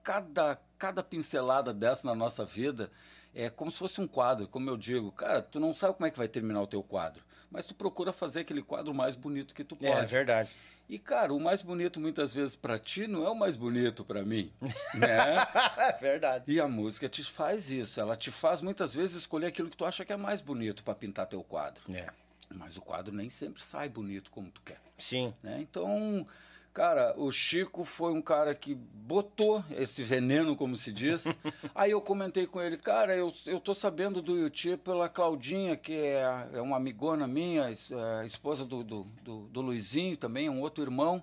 cada, 0.02 0.58
cada 0.78 1.02
pincelada 1.02 1.72
dessa 1.72 2.06
na 2.06 2.14
nossa 2.14 2.44
vida 2.44 2.90
é 3.38 3.48
como 3.48 3.70
se 3.70 3.78
fosse 3.78 4.00
um 4.00 4.06
quadro, 4.08 4.48
como 4.48 4.68
eu 4.68 4.76
digo. 4.76 5.12
Cara, 5.12 5.40
tu 5.40 5.60
não 5.60 5.72
sabe 5.72 5.94
como 5.94 6.06
é 6.06 6.10
que 6.10 6.18
vai 6.18 6.26
terminar 6.26 6.60
o 6.60 6.66
teu 6.66 6.82
quadro, 6.82 7.22
mas 7.50 7.64
tu 7.64 7.74
procura 7.74 8.12
fazer 8.12 8.40
aquele 8.40 8.62
quadro 8.62 8.92
mais 8.92 9.14
bonito 9.14 9.54
que 9.54 9.62
tu 9.62 9.76
pode. 9.76 9.90
É, 9.92 10.04
verdade. 10.04 10.54
E, 10.88 10.98
cara, 10.98 11.32
o 11.32 11.38
mais 11.38 11.62
bonito 11.62 12.00
muitas 12.00 12.34
vezes 12.34 12.56
pra 12.56 12.78
ti 12.78 13.06
não 13.06 13.24
é 13.24 13.30
o 13.30 13.34
mais 13.34 13.54
bonito 13.54 14.04
pra 14.04 14.24
mim, 14.24 14.50
né? 14.94 15.36
É 15.76 15.92
verdade. 16.00 16.44
E 16.50 16.58
a 16.58 16.66
música 16.66 17.08
te 17.08 17.22
faz 17.22 17.70
isso, 17.70 18.00
ela 18.00 18.16
te 18.16 18.30
faz 18.30 18.60
muitas 18.60 18.94
vezes 18.94 19.16
escolher 19.16 19.46
aquilo 19.46 19.70
que 19.70 19.76
tu 19.76 19.84
acha 19.84 20.04
que 20.04 20.12
é 20.12 20.16
mais 20.16 20.40
bonito 20.40 20.82
pra 20.82 20.94
pintar 20.94 21.26
teu 21.26 21.44
quadro. 21.44 21.82
É. 21.94 22.08
Mas 22.50 22.76
o 22.76 22.80
quadro 22.80 23.14
nem 23.14 23.28
sempre 23.30 23.62
sai 23.62 23.88
bonito 23.88 24.30
como 24.30 24.50
tu 24.50 24.62
quer. 24.62 24.80
Sim. 24.96 25.32
né? 25.42 25.58
Então, 25.60 26.26
cara, 26.72 27.14
o 27.16 27.30
Chico 27.32 27.84
foi 27.84 28.12
um 28.12 28.22
cara 28.22 28.54
que 28.54 28.74
botou 28.74 29.64
esse 29.70 30.02
veneno, 30.02 30.56
como 30.56 30.76
se 30.76 30.92
diz. 30.92 31.24
Aí 31.74 31.90
eu 31.90 32.00
comentei 32.00 32.46
com 32.46 32.60
ele, 32.60 32.76
cara, 32.76 33.16
eu, 33.16 33.32
eu 33.46 33.58
tô 33.58 33.74
sabendo 33.74 34.22
do 34.22 34.36
Yuti 34.36 34.76
pela 34.76 35.08
Claudinha, 35.08 35.76
que 35.76 35.94
é, 35.94 36.48
é 36.54 36.60
uma 36.60 36.76
amigona 36.76 37.26
minha, 37.26 37.68
é, 37.70 38.26
esposa 38.26 38.64
do, 38.64 38.84
do, 38.84 39.04
do, 39.22 39.48
do 39.48 39.60
Luizinho 39.60 40.16
também, 40.16 40.48
um 40.48 40.60
outro 40.60 40.82
irmão. 40.82 41.22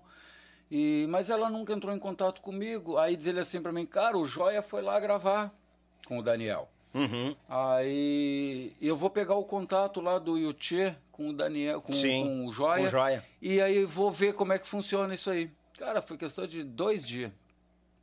E, 0.70 1.06
mas 1.10 1.30
ela 1.30 1.50
nunca 1.50 1.74
entrou 1.74 1.96
em 1.96 2.00
contato 2.00 2.42
comigo. 2.42 2.98
Aí 2.98 3.16
diz 3.16 3.28
ele 3.28 3.40
assim 3.40 3.62
pra 3.62 3.72
mim, 3.72 3.86
cara, 3.86 4.18
o 4.18 4.26
Joia 4.26 4.62
foi 4.62 4.82
lá 4.82 5.00
gravar 5.00 5.54
com 6.06 6.18
o 6.18 6.24
Daniel. 6.24 6.70
Uhum. 6.96 7.36
Aí 7.50 8.74
eu 8.82 8.96
vou 8.96 9.10
pegar 9.10 9.36
o 9.36 9.44
contato 9.44 10.00
lá 10.00 10.18
do 10.18 10.38
Yuchê 10.38 10.96
com 11.12 11.30
o 11.30 11.34
Daniel, 11.34 11.82
com, 11.82 11.92
Sim, 11.94 12.24
com 12.24 12.46
o 12.46 12.52
Joia. 12.54 12.82
com 12.84 12.88
o 12.88 12.90
Joia. 12.90 13.24
E 13.42 13.60
aí 13.60 13.84
vou 13.84 14.10
ver 14.10 14.34
como 14.34 14.54
é 14.54 14.58
que 14.58 14.68
funciona 14.68 15.14
isso 15.14 15.30
aí. 15.30 15.52
Cara, 15.78 16.02
foi 16.02 16.18
questão 16.18 16.48
de 16.48 16.64
dois 16.64 17.06
dias. 17.06 17.32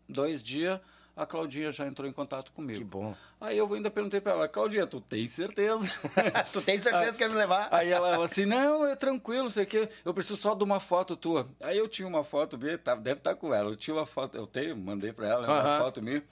Dois 0.06 0.42
dias, 0.42 0.78
a 1.16 1.24
Claudinha 1.24 1.72
já 1.72 1.86
entrou 1.86 2.06
em 2.06 2.12
contato 2.12 2.52
comigo. 2.52 2.78
Que 2.80 2.84
bom. 2.84 3.14
Aí 3.40 3.56
eu 3.56 3.72
ainda 3.72 3.90
perguntei 3.90 4.20
pra 4.20 4.32
ela, 4.32 4.46
Claudinha, 4.46 4.86
tu 4.86 5.00
tem 5.00 5.26
certeza? 5.26 5.90
tu 6.52 6.60
tem 6.60 6.78
certeza 6.78 7.12
que 7.12 7.18
quer 7.18 7.30
me 7.30 7.34
levar? 7.36 7.68
Aí 7.70 7.90
ela 7.90 8.10
falou 8.10 8.26
assim, 8.26 8.44
não, 8.44 8.84
é 8.86 8.94
tranquilo, 8.94 9.48
sei 9.48 9.64
que 9.64 9.88
eu 10.04 10.12
preciso 10.12 10.36
só 10.36 10.54
de 10.54 10.62
uma 10.64 10.80
foto 10.80 11.16
tua. 11.16 11.48
Aí 11.60 11.78
eu 11.78 11.88
tinha 11.88 12.06
uma 12.06 12.22
foto 12.22 12.58
minha, 12.58 12.76
tá, 12.76 12.94
deve 12.94 13.20
estar 13.20 13.34
com 13.34 13.54
ela, 13.54 13.70
eu 13.70 13.76
tinha 13.76 13.94
uma 13.96 14.04
foto, 14.06 14.36
eu 14.36 14.46
tenho, 14.46 14.76
mandei 14.76 15.12
pra 15.14 15.28
ela, 15.28 15.46
uma 15.46 15.60
Aham. 15.60 15.78
foto 15.78 16.02
minha, 16.02 16.22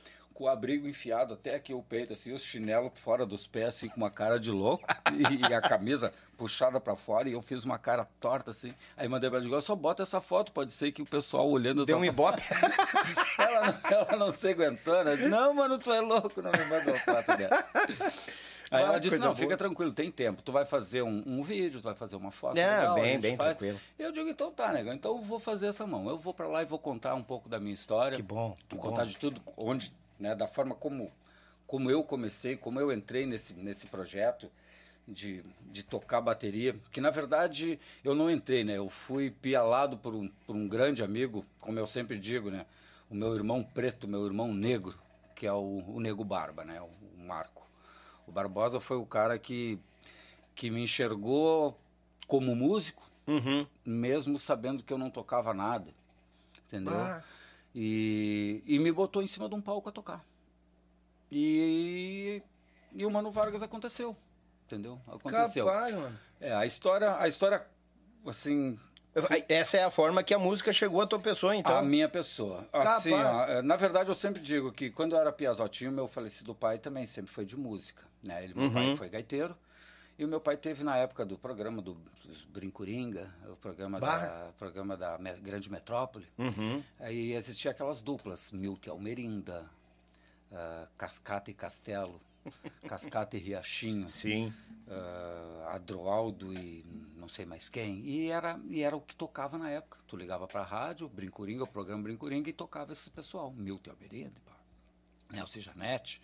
com 0.40 0.44
o 0.46 0.48
abrigo 0.48 0.88
enfiado 0.88 1.34
até 1.34 1.54
aqui 1.54 1.74
o 1.74 1.82
peito, 1.82 2.14
assim, 2.14 2.32
os 2.32 2.40
chinelos 2.40 2.92
fora 2.94 3.26
dos 3.26 3.46
pés, 3.46 3.68
assim, 3.68 3.90
com 3.90 3.98
uma 3.98 4.10
cara 4.10 4.40
de 4.40 4.50
louco, 4.50 4.86
e, 5.12 5.52
a 5.52 5.60
camisa 5.60 6.14
puxada 6.38 6.80
pra 6.80 6.96
fora, 6.96 7.28
e 7.28 7.32
eu 7.32 7.42
fiz 7.42 7.62
uma 7.62 7.78
cara 7.78 8.08
torta, 8.18 8.50
assim. 8.50 8.74
Aí 8.96 9.06
mandei 9.06 9.28
pra 9.28 9.38
ela, 9.38 9.60
só 9.60 9.76
bota 9.76 10.02
essa 10.02 10.18
foto, 10.18 10.50
pode 10.50 10.72
ser 10.72 10.92
que 10.92 11.02
o 11.02 11.04
pessoal 11.04 11.46
olhando 11.46 11.84
Deu 11.84 11.96
essa 11.98 12.02
um 12.02 12.08
ibope. 12.08 12.40
ela, 13.38 13.66
não- 13.66 13.90
ela 14.00 14.16
não 14.16 14.30
se 14.30 14.48
aguentou, 14.48 15.04
né? 15.04 15.16
Não, 15.28 15.52
mano, 15.52 15.78
tu 15.78 15.92
é 15.92 16.00
louco, 16.00 16.40
não 16.40 16.50
me 16.50 16.64
manda 16.64 16.90
uma 16.90 16.98
foto 17.00 17.36
dessa. 17.36 17.68
Aí 18.70 18.82
Ah, 18.84 18.86
ela 18.86 18.98
disse, 19.00 19.18
não, 19.18 19.26
boa. 19.26 19.34
fica 19.36 19.56
tranquilo, 19.58 19.92
tem 19.92 20.10
tempo. 20.10 20.40
Tu 20.42 20.52
vai 20.52 20.64
fazer 20.64 21.02
um, 21.02 21.22
um 21.26 21.42
vídeo, 21.42 21.80
tu 21.80 21.84
vai 21.84 21.94
fazer 21.94 22.16
uma 22.16 22.30
foto. 22.30 22.56
É, 22.56 22.78
legal, 22.78 22.94
bem, 22.94 23.20
bem 23.20 23.36
faz. 23.36 23.50
tranquilo. 23.50 23.78
Eu 23.98 24.10
digo, 24.12 24.28
então 24.30 24.50
tá, 24.52 24.72
negão, 24.72 24.94
então 24.94 25.16
eu 25.18 25.22
vou 25.22 25.38
fazer 25.40 25.66
essa 25.66 25.86
mão. 25.86 26.08
Eu 26.08 26.16
vou 26.16 26.32
pra 26.32 26.46
lá 26.46 26.62
e 26.62 26.64
vou 26.64 26.78
contar 26.78 27.14
um 27.14 27.22
pouco 27.22 27.46
da 27.48 27.58
minha 27.60 27.74
história. 27.74 28.16
Que 28.16 28.22
bom, 28.22 28.54
que 28.68 28.76
Vou 28.76 28.82
contar 28.84 29.02
bom. 29.02 29.08
de 29.08 29.16
tudo, 29.18 29.42
onde, 29.56 29.92
né, 30.20 30.34
da 30.34 30.46
forma 30.46 30.74
como, 30.74 31.10
como 31.66 31.90
eu 31.90 32.04
comecei, 32.04 32.56
como 32.56 32.78
eu 32.78 32.92
entrei 32.92 33.26
nesse, 33.26 33.54
nesse 33.54 33.86
projeto 33.86 34.50
de, 35.08 35.44
de 35.62 35.82
tocar 35.82 36.20
bateria, 36.20 36.74
que 36.92 37.00
na 37.00 37.10
verdade 37.10 37.80
eu 38.04 38.14
não 38.14 38.30
entrei, 38.30 38.62
né? 38.62 38.76
Eu 38.76 38.88
fui 38.88 39.30
pialado 39.30 39.96
por 39.96 40.14
um, 40.14 40.28
por 40.46 40.54
um 40.54 40.68
grande 40.68 41.02
amigo, 41.02 41.44
como 41.58 41.78
eu 41.78 41.86
sempre 41.86 42.18
digo, 42.18 42.50
né? 42.50 42.66
O 43.08 43.14
meu 43.14 43.34
irmão 43.34 43.64
preto, 43.64 44.06
meu 44.06 44.24
irmão 44.24 44.54
negro, 44.54 44.96
que 45.34 45.46
é 45.46 45.52
o, 45.52 45.82
o 45.88 46.00
Nego 46.00 46.22
Barba, 46.22 46.64
né? 46.64 46.80
O, 46.80 46.84
o 46.84 47.26
Marco. 47.26 47.66
O 48.26 48.30
Barbosa 48.30 48.78
foi 48.78 48.98
o 48.98 49.06
cara 49.06 49.38
que, 49.38 49.78
que 50.54 50.70
me 50.70 50.82
enxergou 50.82 51.76
como 52.28 52.54
músico, 52.54 53.08
Uhum. 53.26 53.64
mesmo 53.84 54.38
sabendo 54.38 54.82
que 54.82 54.92
eu 54.92 54.98
não 54.98 55.10
tocava 55.10 55.54
nada, 55.54 55.88
entendeu? 56.66 56.94
Ah. 56.96 57.22
E, 57.74 58.62
e 58.66 58.78
me 58.78 58.90
botou 58.90 59.22
em 59.22 59.26
cima 59.26 59.48
de 59.48 59.54
um 59.54 59.60
palco 59.60 59.88
a 59.88 59.92
tocar. 59.92 60.24
E, 61.30 62.42
e 62.92 63.06
o 63.06 63.10
Mano 63.10 63.30
Vargas 63.30 63.62
aconteceu, 63.62 64.16
entendeu? 64.66 65.00
Aconteceu. 65.06 65.66
Capaz, 65.66 65.94
mano. 65.94 66.18
É, 66.40 66.52
a 66.52 66.66
história, 66.66 67.16
a 67.16 67.28
história, 67.28 67.64
assim, 68.26 68.78
Essa 69.48 69.76
é 69.78 69.84
a 69.84 69.90
forma 69.90 70.22
que 70.24 70.34
a 70.34 70.38
música 70.38 70.72
chegou 70.72 71.00
à 71.00 71.06
tua 71.06 71.18
pessoa, 71.20 71.54
então. 71.54 71.76
a 71.76 71.82
minha 71.82 72.08
pessoa. 72.08 72.66
Assim, 72.72 73.12
ó, 73.12 73.44
é, 73.44 73.62
na 73.62 73.76
verdade, 73.76 74.08
eu 74.08 74.14
sempre 74.14 74.40
digo 74.42 74.72
que 74.72 74.90
quando 74.90 75.14
eu 75.14 75.20
era 75.20 75.30
piazotinho, 75.32 75.92
meu 75.92 76.08
falecido 76.08 76.54
pai 76.54 76.78
também 76.78 77.06
sempre 77.06 77.30
foi 77.32 77.44
de 77.44 77.56
música. 77.56 78.02
Né? 78.22 78.44
Ele, 78.44 78.54
meu 78.54 78.64
Uhum. 78.64 78.72
pai 78.72 78.96
foi 78.96 79.08
gaiteiro. 79.08 79.56
E 80.20 80.24
o 80.24 80.28
meu 80.28 80.38
pai 80.38 80.54
teve 80.54 80.84
na 80.84 80.98
época 80.98 81.24
do 81.24 81.38
programa 81.38 81.80
do, 81.80 81.94
dos 82.22 82.44
Brincuringa, 82.44 83.34
o 83.48 83.56
programa 83.56 83.98
da, 83.98 84.06
Bah. 84.06 84.52
programa 84.58 84.94
da 84.94 85.16
Me- 85.16 85.32
Grande 85.40 85.70
Metrópole. 85.70 86.26
Uhum. 86.36 86.84
Aí 86.98 87.32
existia 87.32 87.70
aquelas 87.70 88.02
duplas, 88.02 88.52
Milk 88.52 88.86
Almerinda, 88.90 89.64
ah, 90.52 90.86
Cascata 90.98 91.50
e 91.50 91.54
Castelo, 91.54 92.20
Cascata 92.86 93.34
e 93.34 93.40
Riachinho, 93.40 94.10
Sim. 94.10 94.52
ah, 94.86 95.70
Adroaldo 95.76 96.52
e 96.52 96.84
não 97.16 97.26
sei 97.26 97.46
mais 97.46 97.70
quem. 97.70 98.00
E 98.06 98.28
era, 98.30 98.60
e 98.68 98.82
era 98.82 98.94
o 98.94 99.00
que 99.00 99.16
tocava 99.16 99.56
na 99.56 99.70
época. 99.70 99.96
Tu 100.06 100.18
ligava 100.18 100.46
pra 100.46 100.62
rádio, 100.62 101.08
Brincuringa, 101.08 101.64
o 101.64 101.66
programa 101.66 102.02
Brincuringa, 102.02 102.50
e 102.50 102.52
tocava 102.52 102.92
esse 102.92 103.08
pessoal, 103.08 103.50
Milton 103.52 103.92
Almerinda, 103.92 104.38
Nelson 105.32 105.60
Janete. 105.60 106.20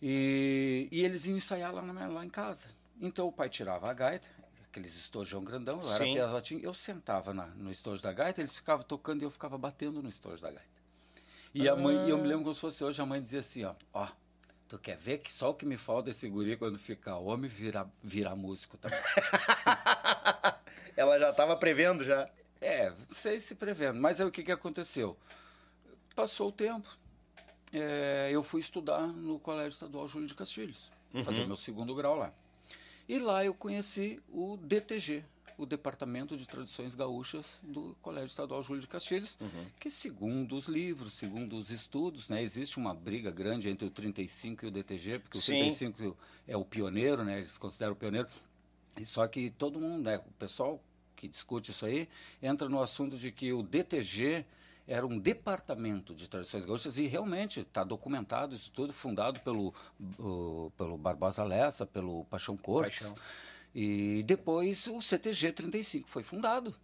E, 0.00 0.88
e 0.90 1.04
eles 1.04 1.26
iam 1.26 1.36
ensaiar 1.36 1.74
lá, 1.74 1.82
na 1.82 2.06
lá 2.06 2.24
em 2.24 2.30
casa. 2.30 2.77
Então 3.00 3.26
o 3.28 3.32
pai 3.32 3.48
tirava 3.48 3.88
a 3.90 3.92
gaita, 3.94 4.28
aqueles 4.64 4.94
estojão 4.96 5.42
grandão, 5.44 5.80
eu 5.80 5.88
era 5.92 6.04
piazotinho, 6.14 6.60
eu 6.62 6.74
sentava 6.74 7.32
na- 7.32 7.46
no 7.46 7.70
estojo 7.70 8.02
da 8.02 8.12
gaita, 8.12 8.40
eles 8.40 8.56
ficavam 8.56 8.84
tocando 8.84 9.22
e 9.22 9.24
eu 9.24 9.30
ficava 9.30 9.56
batendo 9.56 10.02
no 10.02 10.08
estojo 10.08 10.42
da 10.42 10.50
gaita. 10.50 10.78
E 11.54 11.68
a 11.68 11.74
mãe, 11.76 12.08
eu 12.08 12.18
me 12.18 12.26
lembro 12.26 12.44
como 12.44 12.54
se 12.54 12.60
fosse 12.60 12.84
hoje, 12.84 13.00
a 13.00 13.06
mãe 13.06 13.20
dizia 13.20 13.40
assim, 13.40 13.64
ó, 13.64 13.74
ó, 13.94 14.08
tu 14.68 14.78
quer 14.78 14.96
ver 14.96 15.18
que 15.18 15.32
só 15.32 15.50
o 15.50 15.54
que 15.54 15.64
me 15.64 15.76
falta 15.76 16.10
é 16.10 16.12
esse 16.12 16.28
guri 16.28 16.56
quando 16.56 16.78
ficar 16.78 17.16
homem 17.18 17.48
virar, 17.48 17.88
virar 18.02 18.36
músico 18.36 18.76
também. 18.76 18.98
Ela 20.96 21.18
já 21.18 21.30
estava 21.30 21.56
prevendo 21.56 22.04
já. 22.04 22.28
É, 22.60 22.90
não 22.90 23.14
sei 23.14 23.38
se 23.38 23.54
prevendo, 23.54 24.00
mas 24.00 24.20
aí 24.20 24.26
o 24.26 24.30
que, 24.32 24.42
que 24.42 24.50
aconteceu? 24.52 25.16
Passou 26.14 26.48
o 26.48 26.52
tempo, 26.52 26.88
é, 27.72 28.28
eu 28.32 28.42
fui 28.42 28.60
estudar 28.60 29.06
no 29.06 29.38
Colégio 29.38 29.68
Estadual 29.74 30.08
Júlio 30.08 30.26
de 30.26 30.34
Castilhos, 30.34 30.90
fazer 31.24 31.46
meu 31.46 31.56
segundo 31.56 31.94
grau 31.94 32.16
lá. 32.16 32.32
E 33.08 33.18
lá 33.18 33.44
eu 33.44 33.54
conheci 33.54 34.20
o 34.28 34.58
DTG, 34.58 35.24
o 35.56 35.64
Departamento 35.64 36.36
de 36.36 36.46
Tradições 36.46 36.94
Gaúchas 36.94 37.46
do 37.62 37.96
Colégio 38.02 38.26
Estadual 38.26 38.62
Júlio 38.62 38.82
de 38.82 38.86
Castilhos, 38.86 39.38
que 39.80 39.90
segundo 39.90 40.54
os 40.54 40.66
livros, 40.66 41.14
segundo 41.14 41.56
os 41.56 41.70
estudos, 41.70 42.28
né, 42.28 42.42
existe 42.42 42.76
uma 42.76 42.92
briga 42.94 43.30
grande 43.30 43.68
entre 43.68 43.86
o 43.86 43.90
35 43.90 44.64
e 44.64 44.68
o 44.68 44.70
DTG, 44.70 45.20
porque 45.20 45.38
Sim. 45.38 45.54
o 45.54 45.58
35 45.60 46.16
é 46.46 46.56
o 46.56 46.64
pioneiro, 46.64 47.24
né, 47.24 47.38
eles 47.38 47.56
consideram 47.56 47.94
o 47.94 47.96
pioneiro, 47.96 48.28
Só 49.04 49.26
que 49.26 49.50
todo 49.50 49.80
mundo, 49.80 50.04
né, 50.04 50.18
o 50.18 50.32
pessoal 50.38 50.82
que 51.16 51.28
discute 51.28 51.70
isso 51.70 51.86
aí, 51.86 52.08
entra 52.42 52.68
no 52.68 52.80
assunto 52.80 53.16
de 53.16 53.32
que 53.32 53.52
o 53.52 53.62
DTG 53.62 54.44
era 54.88 55.06
um 55.06 55.18
departamento 55.18 56.14
de 56.14 56.26
tradições 56.28 56.64
gaúchas 56.64 56.96
e 56.98 57.06
realmente 57.06 57.60
está 57.60 57.84
documentado 57.84 58.54
isso 58.54 58.70
tudo, 58.72 58.92
fundado 58.92 59.38
pelo, 59.40 59.72
o- 60.18 60.72
pelo 60.76 60.96
Barbosa 60.96 61.44
Lessa, 61.44 61.84
pelo 61.86 62.24
Paixão 62.24 62.56
Cortes. 62.56 63.08
Paixão. 63.10 63.24
E 63.74 64.22
depois 64.24 64.86
o 64.86 65.00
CTG 65.02 65.52
35 65.52 66.08
foi 66.08 66.22
fundado. 66.22 66.74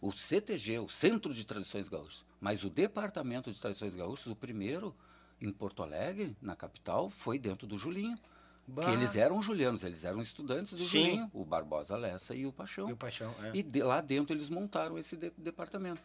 O 0.00 0.10
CTG, 0.10 0.78
o 0.78 0.88
Centro 0.88 1.34
de 1.34 1.44
Tradições 1.46 1.86
Gaúchas. 1.88 2.24
Mas 2.40 2.64
o 2.64 2.70
Departamento 2.70 3.52
de 3.52 3.60
Tradições 3.60 3.94
Gaúchas, 3.94 4.26
o 4.28 4.34
primeiro 4.34 4.96
em 5.38 5.52
Porto 5.52 5.82
Alegre, 5.82 6.34
na 6.40 6.56
capital, 6.56 7.10
foi 7.10 7.38
dentro 7.38 7.66
do 7.66 7.76
Julinho. 7.76 8.18
Bah. 8.66 8.84
Que 8.84 8.90
eles 8.92 9.16
eram 9.16 9.42
julianos, 9.42 9.82
eles 9.84 10.04
eram 10.04 10.22
estudantes 10.22 10.72
do 10.72 10.78
Sim. 10.84 10.86
Julinho, 11.04 11.30
o 11.34 11.44
Barbosa 11.44 11.96
Lessa 11.96 12.34
e 12.34 12.46
o 12.46 12.52
Paixão. 12.52 12.88
E 12.88 12.92
o 12.92 12.96
Paixão, 12.96 13.34
é. 13.42 13.50
E 13.54 13.62
de- 13.62 13.82
lá 13.82 14.00
dentro 14.00 14.34
eles 14.34 14.48
montaram 14.48 14.96
esse 14.96 15.16
de- 15.16 15.32
departamento. 15.36 16.00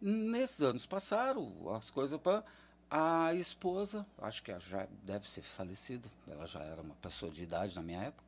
Nesses 0.00 0.60
anos 0.60 0.84
passaram, 0.86 1.74
as 1.74 1.90
coisas 1.90 2.20
para 2.20 2.44
a 2.90 3.34
esposa, 3.34 4.06
acho 4.18 4.42
que 4.42 4.56
já 4.60 4.86
deve 5.02 5.28
ser 5.28 5.42
falecida, 5.42 6.08
ela 6.28 6.46
já 6.46 6.60
era 6.60 6.82
uma 6.82 6.94
pessoa 6.96 7.32
de 7.32 7.42
idade 7.42 7.74
na 7.74 7.82
minha 7.82 8.02
época, 8.02 8.24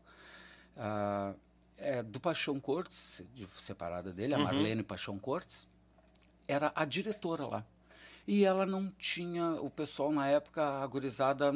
ah, 0.76 1.34
é, 1.76 2.02
do 2.02 2.18
Paixão 2.18 2.58
Cortes, 2.58 3.22
de- 3.34 3.46
separada 3.60 4.12
dele, 4.12 4.34
Uhum. 4.34 4.40
a 4.40 4.44
Marlene 4.44 4.82
Paixão 4.82 5.18
Cortes, 5.18 5.68
era 6.46 6.72
a 6.74 6.84
diretora 6.84 7.46
lá. 7.46 7.64
E 8.26 8.44
ela 8.44 8.66
não 8.66 8.90
tinha, 8.98 9.52
o 9.60 9.70
pessoal 9.70 10.10
na 10.10 10.26
época, 10.26 10.62
a 10.82 10.86
gurizada, 10.86 11.52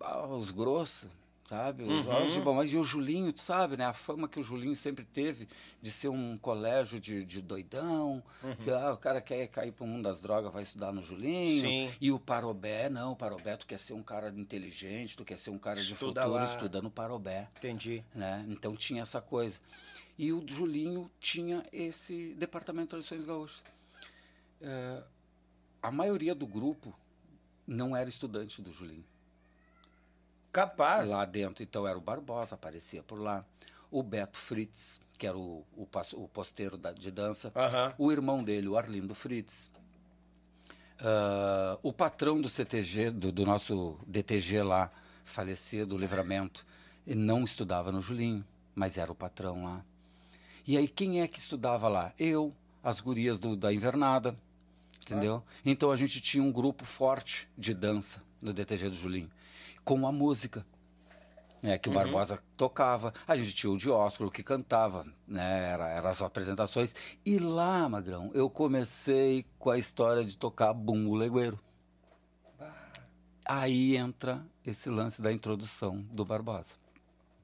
ah, 0.00 0.26
os 0.26 0.50
grossos, 0.50 1.08
sabe? 1.54 1.84
Os, 1.84 2.06
Uhum. 2.06 2.22
os 2.26 2.32
de 2.32 2.40
bom, 2.40 2.54
mas 2.54 2.72
e 2.72 2.76
o 2.76 2.82
Julinho, 2.82 3.32
tu 3.32 3.40
sabe, 3.40 3.76
né? 3.76 3.84
A 3.86 3.92
fama 3.92 4.28
que 4.28 4.40
o 4.40 4.42
Julinho 4.42 4.74
sempre 4.74 5.04
teve 5.04 5.48
de 5.80 5.90
ser 5.90 6.08
um 6.08 6.36
colégio 6.36 6.98
de, 6.98 7.24
de 7.24 7.40
doidão, 7.40 8.22
que 8.62 8.70
ah, 8.70 8.92
o 8.92 8.96
cara 8.96 9.20
quer 9.20 9.46
cair 9.48 9.72
pro 9.72 9.86
mundo 9.86 10.02
das 10.02 10.20
drogas, 10.20 10.52
vai 10.52 10.64
estudar 10.64 10.92
no 10.92 11.00
Julinho. 11.02 11.60
Sim. 11.62 11.92
E 12.00 12.10
o 12.10 12.18
Parobé, 12.18 12.88
não, 12.90 13.12
o 13.12 13.16
Parobé, 13.16 13.56
tu 13.56 13.66
quer 13.66 13.78
ser 13.78 13.92
um 13.92 14.02
cara 14.02 14.28
inteligente, 14.30 15.16
tu 15.16 15.24
quer 15.24 15.38
ser 15.38 15.50
um 15.50 15.58
cara 15.58 15.80
de 15.80 15.92
Estuda 15.92 16.22
futuro, 16.22 16.34
lá. 16.40 16.44
estuda 16.44 16.82
no 16.82 16.90
Parobé 16.90 17.48
Entendi. 17.58 18.04
né? 18.14 18.44
Então 18.48 18.74
tinha 18.74 19.02
essa 19.02 19.20
coisa. 19.20 19.58
E 20.18 20.32
o 20.32 20.44
Julinho 20.46 21.10
tinha 21.20 21.64
esse 21.72 22.34
departamento 22.34 22.96
de 22.96 23.04
tradições 23.06 23.24
gaúchas. 23.24 23.62
É, 24.60 25.02
a 25.82 25.90
maioria 25.90 26.34
do 26.34 26.46
grupo 26.46 26.94
não 27.66 27.96
era 27.96 28.08
estudante 28.08 28.60
do 28.62 28.72
Julinho. 28.72 29.04
Capaz. 30.54 31.08
Lá 31.08 31.24
dentro, 31.24 31.62
então, 31.64 31.86
era 31.86 31.98
o 31.98 32.00
Barbosa, 32.00 32.54
aparecia 32.54 33.02
por 33.02 33.18
lá. 33.20 33.44
O 33.90 34.02
Beto 34.02 34.38
Fritz, 34.38 35.00
que 35.18 35.26
era 35.26 35.36
o, 35.36 35.64
o, 35.76 35.86
o 36.14 36.28
posteiro 36.28 36.76
da- 36.78 36.92
de 36.92 37.10
dança. 37.10 37.50
Aham. 37.56 37.92
O 37.98 38.10
irmão 38.12 38.42
dele, 38.42 38.68
o 38.68 38.78
Arlindo 38.78 39.14
Fritz. 39.14 39.70
Ah, 41.00 41.78
o 41.82 41.92
patrão 41.92 42.40
do 42.40 42.48
CTG, 42.48 43.10
do, 43.10 43.32
do 43.32 43.44
nosso 43.44 43.98
DTG 44.06 44.62
lá, 44.62 44.90
falecido, 45.24 45.96
o 45.96 45.98
Livramento, 45.98 46.64
não 47.06 47.42
estudava 47.44 47.90
no 47.90 48.00
Julinho, 48.00 48.44
mas 48.74 48.96
era 48.96 49.10
o 49.10 49.14
patrão 49.14 49.64
lá. 49.64 49.84
E 50.66 50.76
aí, 50.78 50.88
quem 50.88 51.20
é 51.20 51.28
que 51.28 51.38
estudava 51.38 51.88
lá? 51.88 52.12
Eu, 52.18 52.54
as 52.82 53.00
gurias 53.00 53.38
do- 53.38 53.56
da 53.56 53.72
invernada, 53.72 54.36
entendeu? 55.02 55.42
Então 55.64 55.90
a 55.90 55.96
gente 55.96 56.20
tinha 56.20 56.42
um 56.42 56.52
grupo 56.52 56.84
forte 56.84 57.48
de 57.58 57.74
dança 57.74 58.22
no 58.40 58.52
DTG 58.52 58.88
do 58.88 58.94
Julinho, 58.96 59.30
com 59.84 60.06
a 60.06 60.12
música. 60.12 60.64
né, 61.62 61.78
que 61.78 61.88
o 61.88 61.92
Barbosa 61.92 62.38
tocava, 62.58 63.14
a 63.26 63.34
gente 63.36 63.54
tinha 63.54 63.72
o 63.72 63.78
Dióscuro 63.78 64.30
que 64.30 64.42
cantava, 64.42 65.06
né, 65.26 65.70
era, 65.72 65.88
eram 65.88 66.10
as 66.10 66.20
apresentações. 66.20 66.94
E 67.24 67.38
lá, 67.38 67.88
Magrão, 67.88 68.30
eu 68.34 68.50
comecei 68.50 69.46
com 69.58 69.70
a 69.70 69.78
história 69.78 70.22
de 70.24 70.36
tocar 70.36 70.74
bumbo 70.74 71.14
legueiro. 71.14 71.58
Aí 73.46 73.96
entra 73.96 74.44
esse 74.64 74.90
lance 74.90 75.20
da 75.22 75.32
introdução 75.32 76.02
do 76.10 76.24
Barbosa. 76.24 76.72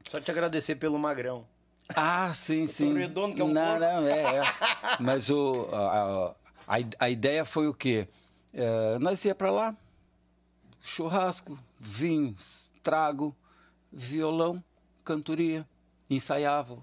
Só 0.07 0.20
te 0.20 0.31
agradecer 0.31 0.76
pelo 0.76 0.98
magrão. 0.98 1.46
Ah, 1.94 2.33
sim, 2.35 2.66
sim. 2.66 2.94
redondo 2.96 3.35
que 3.35 3.42
é 3.42 3.44
um 3.44 3.48
não, 3.53 3.79
porco. 3.79 3.81
não, 3.81 4.07
é, 4.07 4.37
é. 4.37 4.42
Mas 5.00 5.29
o, 5.29 5.66
a, 5.72 6.35
a, 6.66 6.79
a 6.98 7.11
ideia 7.11 7.44
foi 7.44 7.68
o 7.68 7.74
quê? 7.74 8.07
É, 8.53 8.98
nós 8.98 9.24
ia 9.24 9.35
para 9.35 9.50
lá, 9.50 9.76
churrasco, 10.81 11.59
vinho, 11.81 12.37
trago, 12.83 13.35
violão, 13.90 14.62
cantoria, 15.03 15.66
ensaiava 16.09 16.83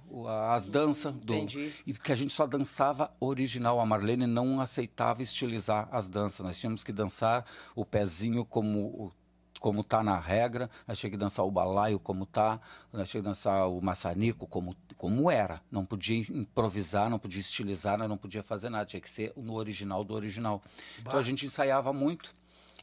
as 0.50 0.68
danças 0.68 1.14
do 1.14 1.34
Entendi. 1.34 1.74
e 1.86 1.94
que 1.94 2.12
a 2.12 2.16
gente 2.16 2.34
só 2.34 2.48
dançava 2.48 3.14
original. 3.20 3.80
A 3.80 3.86
Marlene 3.86 4.26
não 4.26 4.60
aceitava 4.60 5.22
estilizar 5.22 5.88
as 5.92 6.10
danças. 6.10 6.46
Nós 6.46 6.58
tínhamos 6.58 6.84
que 6.84 6.92
dançar 6.92 7.46
o 7.76 7.86
pezinho 7.86 8.44
como 8.44 9.14
como 9.60 9.84
tá 9.84 10.04
na 10.04 10.20
regra, 10.20 10.70
nós 10.88 11.00
tínhamos 11.00 11.16
que 11.16 11.20
dançar 11.20 11.44
o 11.44 11.50
balaio 11.50 12.00
como 12.00 12.28
tá, 12.28 12.60
nós 12.94 13.10
tínhamos 13.10 13.12
que 13.12 13.22
dançar 13.22 13.68
o 13.68 13.82
maçanico 13.82 14.46
como, 14.46 14.76
como 14.96 15.32
era. 15.32 15.62
Não 15.72 15.84
podia 15.84 16.16
improvisar, 16.32 17.10
não 17.10 17.18
podia 17.18 17.40
estilizar, 17.40 17.98
não 17.98 18.18
podia 18.18 18.44
fazer 18.44 18.70
nada, 18.70 18.86
tinha 18.86 19.02
que 19.02 19.10
ser 19.10 19.34
no 19.36 19.56
original 19.56 20.04
do 20.04 20.14
original. 20.14 20.62
Então 21.00 21.18
a 21.18 21.24
gente 21.24 21.46
ensaiava 21.46 21.92
muito 21.92 22.36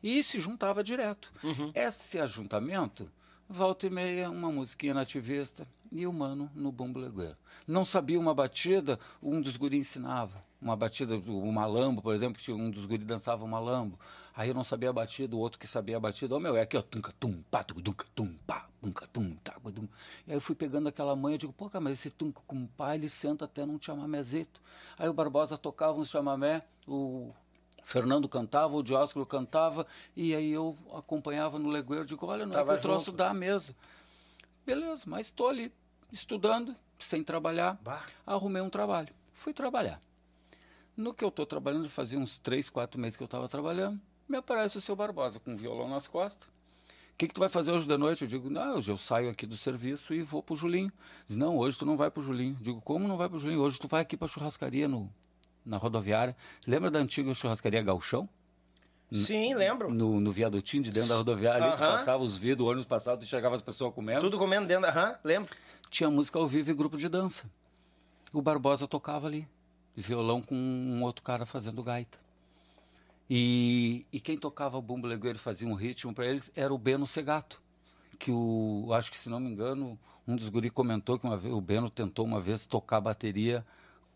e 0.04 0.22
se 0.22 0.38
juntava 0.38 0.84
direto. 0.84 1.32
Esse 1.74 2.20
ajuntamento, 2.20 3.10
volta 3.48 3.86
e 3.86 3.90
meia, 3.90 4.30
uma 4.30 4.52
musiquinha 4.52 4.92
nativista 4.92 5.66
e 5.90 6.06
o 6.06 6.12
mano 6.12 6.50
no 6.54 6.70
bumbo 6.70 6.98
legueiro. 6.98 7.36
Não 7.66 7.86
sabia 7.86 8.20
uma 8.20 8.34
batida, 8.34 9.00
um 9.22 9.40
dos 9.40 9.56
guris 9.56 9.80
ensinava. 9.80 10.44
Uma 10.60 10.76
batida, 10.76 11.16
o 11.16 11.50
malambo, 11.50 12.02
por 12.02 12.14
exemplo, 12.14 12.40
que 12.40 12.52
um 12.52 12.70
dos 12.70 12.84
guris 12.84 13.06
dançava 13.06 13.44
o 13.44 13.48
malambo. 13.48 13.98
Aí 14.36 14.48
eu 14.48 14.54
não 14.54 14.64
sabia 14.64 14.90
a 14.90 14.92
batida, 14.92 15.34
o 15.34 15.38
outro 15.38 15.58
que 15.58 15.66
sabia 15.66 15.96
a 15.96 16.00
batida, 16.00 16.36
ô 16.36 16.40
meu, 16.40 16.54
é 16.54 16.62
aqui, 16.62 16.76
ó, 16.76 16.82
tunca, 16.82 17.12
tum, 17.18 17.42
pá, 17.50 17.64
tuc, 17.64 17.80
dunca, 17.80 18.04
tum, 18.14 18.34
pá, 18.46 18.68
tunca, 18.82 19.06
tum, 19.06 19.36
tá, 19.36 19.54
dum. 19.72 19.88
E 20.26 20.32
aí 20.32 20.36
eu 20.36 20.40
fui 20.40 20.54
pegando 20.54 20.88
aquela 20.88 21.16
manha, 21.16 21.36
eu 21.36 21.38
digo, 21.38 21.52
pô, 21.52 21.70
cara, 21.70 21.82
mas 21.82 21.94
esse 21.94 22.10
tunca 22.10 22.42
com 22.46 22.66
pá, 22.66 22.94
ele 22.94 23.08
senta 23.08 23.46
até 23.46 23.64
num 23.64 23.80
chamamezito. 23.80 24.60
Aí 24.98 25.08
o 25.08 25.14
Barbosa 25.14 25.56
tocava 25.56 25.98
um 25.98 26.04
chamamé, 26.04 26.62
o 26.86 27.32
Fernando 27.84 28.28
cantava, 28.28 28.74
o 28.74 28.82
Dióscuro 28.82 29.26
cantava, 29.26 29.86
e 30.16 30.34
aí 30.34 30.50
eu 30.50 30.76
acompanhava 30.94 31.58
no 31.58 31.68
legueiro, 31.68 32.04
digo, 32.04 32.26
olha, 32.26 32.46
não 32.46 32.52
Tava 32.54 32.72
é 32.72 32.74
que 32.76 32.80
o 32.80 32.82
troço 32.82 33.06
junto. 33.06 33.16
dá 33.18 33.32
mesmo. 33.34 33.74
Beleza, 34.66 35.04
mas 35.06 35.26
estou 35.26 35.48
ali, 35.48 35.70
estudando, 36.10 36.74
sem 36.98 37.22
trabalhar, 37.22 37.78
Bah. 37.82 38.02
arrumei 38.26 38.62
um 38.62 38.70
trabalho. 38.70 39.12
Fui 39.32 39.52
trabalhar. 39.52 40.00
No 40.96 41.12
que 41.12 41.22
eu 41.24 41.28
estou 41.28 41.44
trabalhando, 41.44 41.88
fazia 41.90 42.18
uns 42.18 42.38
três, 42.38 42.70
quatro 42.70 42.98
meses 43.00 43.16
que 43.16 43.22
eu 43.22 43.26
estava 43.26 43.48
trabalhando, 43.48 44.00
me 44.28 44.38
aparece 44.38 44.78
o 44.78 44.80
seu 44.80 44.96
Barbosa 44.96 45.38
com 45.38 45.50
um 45.52 45.56
violão 45.56 45.88
nas 45.88 46.08
costas. 46.08 46.48
O 46.48 47.16
que, 47.16 47.28
que 47.28 47.34
tu 47.34 47.40
vai 47.40 47.48
fazer 47.48 47.70
hoje 47.70 47.86
de 47.86 47.96
noite? 47.96 48.22
Eu 48.22 48.28
digo, 48.28 48.48
não, 48.48 48.76
hoje 48.76 48.90
eu 48.90 48.96
saio 48.98 49.30
aqui 49.30 49.46
do 49.46 49.56
serviço 49.56 50.14
e 50.14 50.22
vou 50.22 50.42
pro 50.42 50.56
Julinho. 50.56 50.90
Diz, 51.26 51.36
não, 51.36 51.56
hoje 51.58 51.78
tu 51.78 51.84
não 51.84 51.96
vai 51.96 52.10
pro 52.10 52.22
Julinho. 52.22 52.56
Digo, 52.60 52.80
como 52.80 53.06
não 53.06 53.16
vai 53.16 53.28
pro 53.28 53.38
Julinho? 53.38 53.60
Hoje 53.60 53.78
tu 53.78 53.86
vai 53.86 54.00
aqui 54.02 54.16
pra 54.16 54.26
churrascaria 54.26 54.88
no, 54.88 55.12
na 55.64 55.76
rodoviária. 55.76 56.36
Lembra 56.66 56.90
da 56.90 56.98
antiga 56.98 57.32
churrascaria 57.34 57.82
Galchão? 57.82 58.28
Sim, 59.12 59.54
lembro. 59.54 59.92
No, 59.92 60.20
no 60.20 60.32
viadutinho 60.32 60.82
de 60.82 60.90
dentro 60.90 61.08
da 61.10 61.16
rodoviária, 61.16 61.64
ali, 61.64 61.72
tu 61.76 61.78
passava 61.78 62.22
os 62.22 62.36
vidros, 62.36 62.66
o 62.66 62.70
ônibus 62.70 62.86
passava, 62.86 63.16
tu 63.16 63.26
chegava 63.26 63.54
as 63.54 63.62
pessoas 63.62 63.94
comendo. 63.94 64.20
Tudo 64.20 64.38
comendo 64.38 64.66
dentro 64.66 64.82
da. 64.82 64.88
Aham, 64.88 65.18
lembro. 65.22 65.54
Tinha 65.90 66.10
música 66.10 66.38
ao 66.38 66.46
vivo 66.46 66.70
e 66.70 66.74
grupo 66.74 66.96
de 66.96 67.08
dança. 67.08 67.48
O 68.32 68.42
Barbosa 68.42 68.88
tocava 68.88 69.28
ali, 69.28 69.46
violão 69.94 70.42
com 70.42 70.54
um 70.56 71.02
outro 71.04 71.22
cara 71.22 71.46
fazendo 71.46 71.82
gaita. 71.82 72.18
E, 73.30 74.04
e 74.12 74.20
quem 74.20 74.36
tocava 74.36 74.76
o 74.76 74.82
bumbo 74.82 75.06
legueiro 75.06 75.38
fazia 75.38 75.68
um 75.68 75.74
ritmo 75.74 76.12
para 76.12 76.26
eles 76.26 76.50
era 76.54 76.74
o 76.74 76.78
Beno 76.78 77.06
Segato, 77.06 77.62
que 78.18 78.30
o 78.30 78.88
acho 78.92 79.10
que 79.10 79.16
se 79.16 79.28
não 79.28 79.38
me 79.40 79.48
engano, 79.48 79.98
um 80.26 80.34
dos 80.34 80.48
guri 80.48 80.68
comentou 80.68 81.18
que 81.18 81.24
uma 81.24 81.36
vez 81.36 81.54
o 81.54 81.60
Beno 81.60 81.88
tentou 81.88 82.24
uma 82.24 82.40
vez 82.40 82.66
tocar 82.66 83.00
bateria 83.00 83.64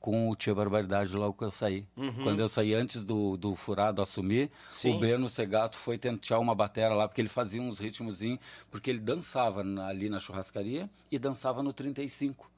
com 0.00 0.28
o 0.30 0.36
Tia 0.36 0.54
Barbaridade 0.54 1.14
logo 1.16 1.36
que 1.36 1.44
eu 1.44 1.50
saí. 1.50 1.84
Quando 2.22 2.40
eu 2.40 2.48
saí 2.48 2.72
antes 2.74 3.02
do, 3.04 3.36
do 3.36 3.54
Furado 3.56 4.00
assumir, 4.00 4.50
Sim. 4.70 4.94
o 4.96 4.98
Beno 5.00 5.28
Segato 5.28 5.76
foi 5.76 5.98
tentar 5.98 6.38
uma 6.38 6.54
batera 6.54 6.94
lá, 6.94 7.08
porque 7.08 7.20
ele 7.20 7.28
fazia 7.28 7.60
uns 7.60 7.78
ritmozinhos, 7.80 8.38
porque 8.70 8.90
ele 8.90 9.00
dançava 9.00 9.64
na- 9.64 9.88
ali 9.88 10.08
na 10.08 10.20
churrascaria 10.20 10.88
e 11.10 11.18
dançava 11.18 11.62
no 11.62 11.72
35. 11.72 12.50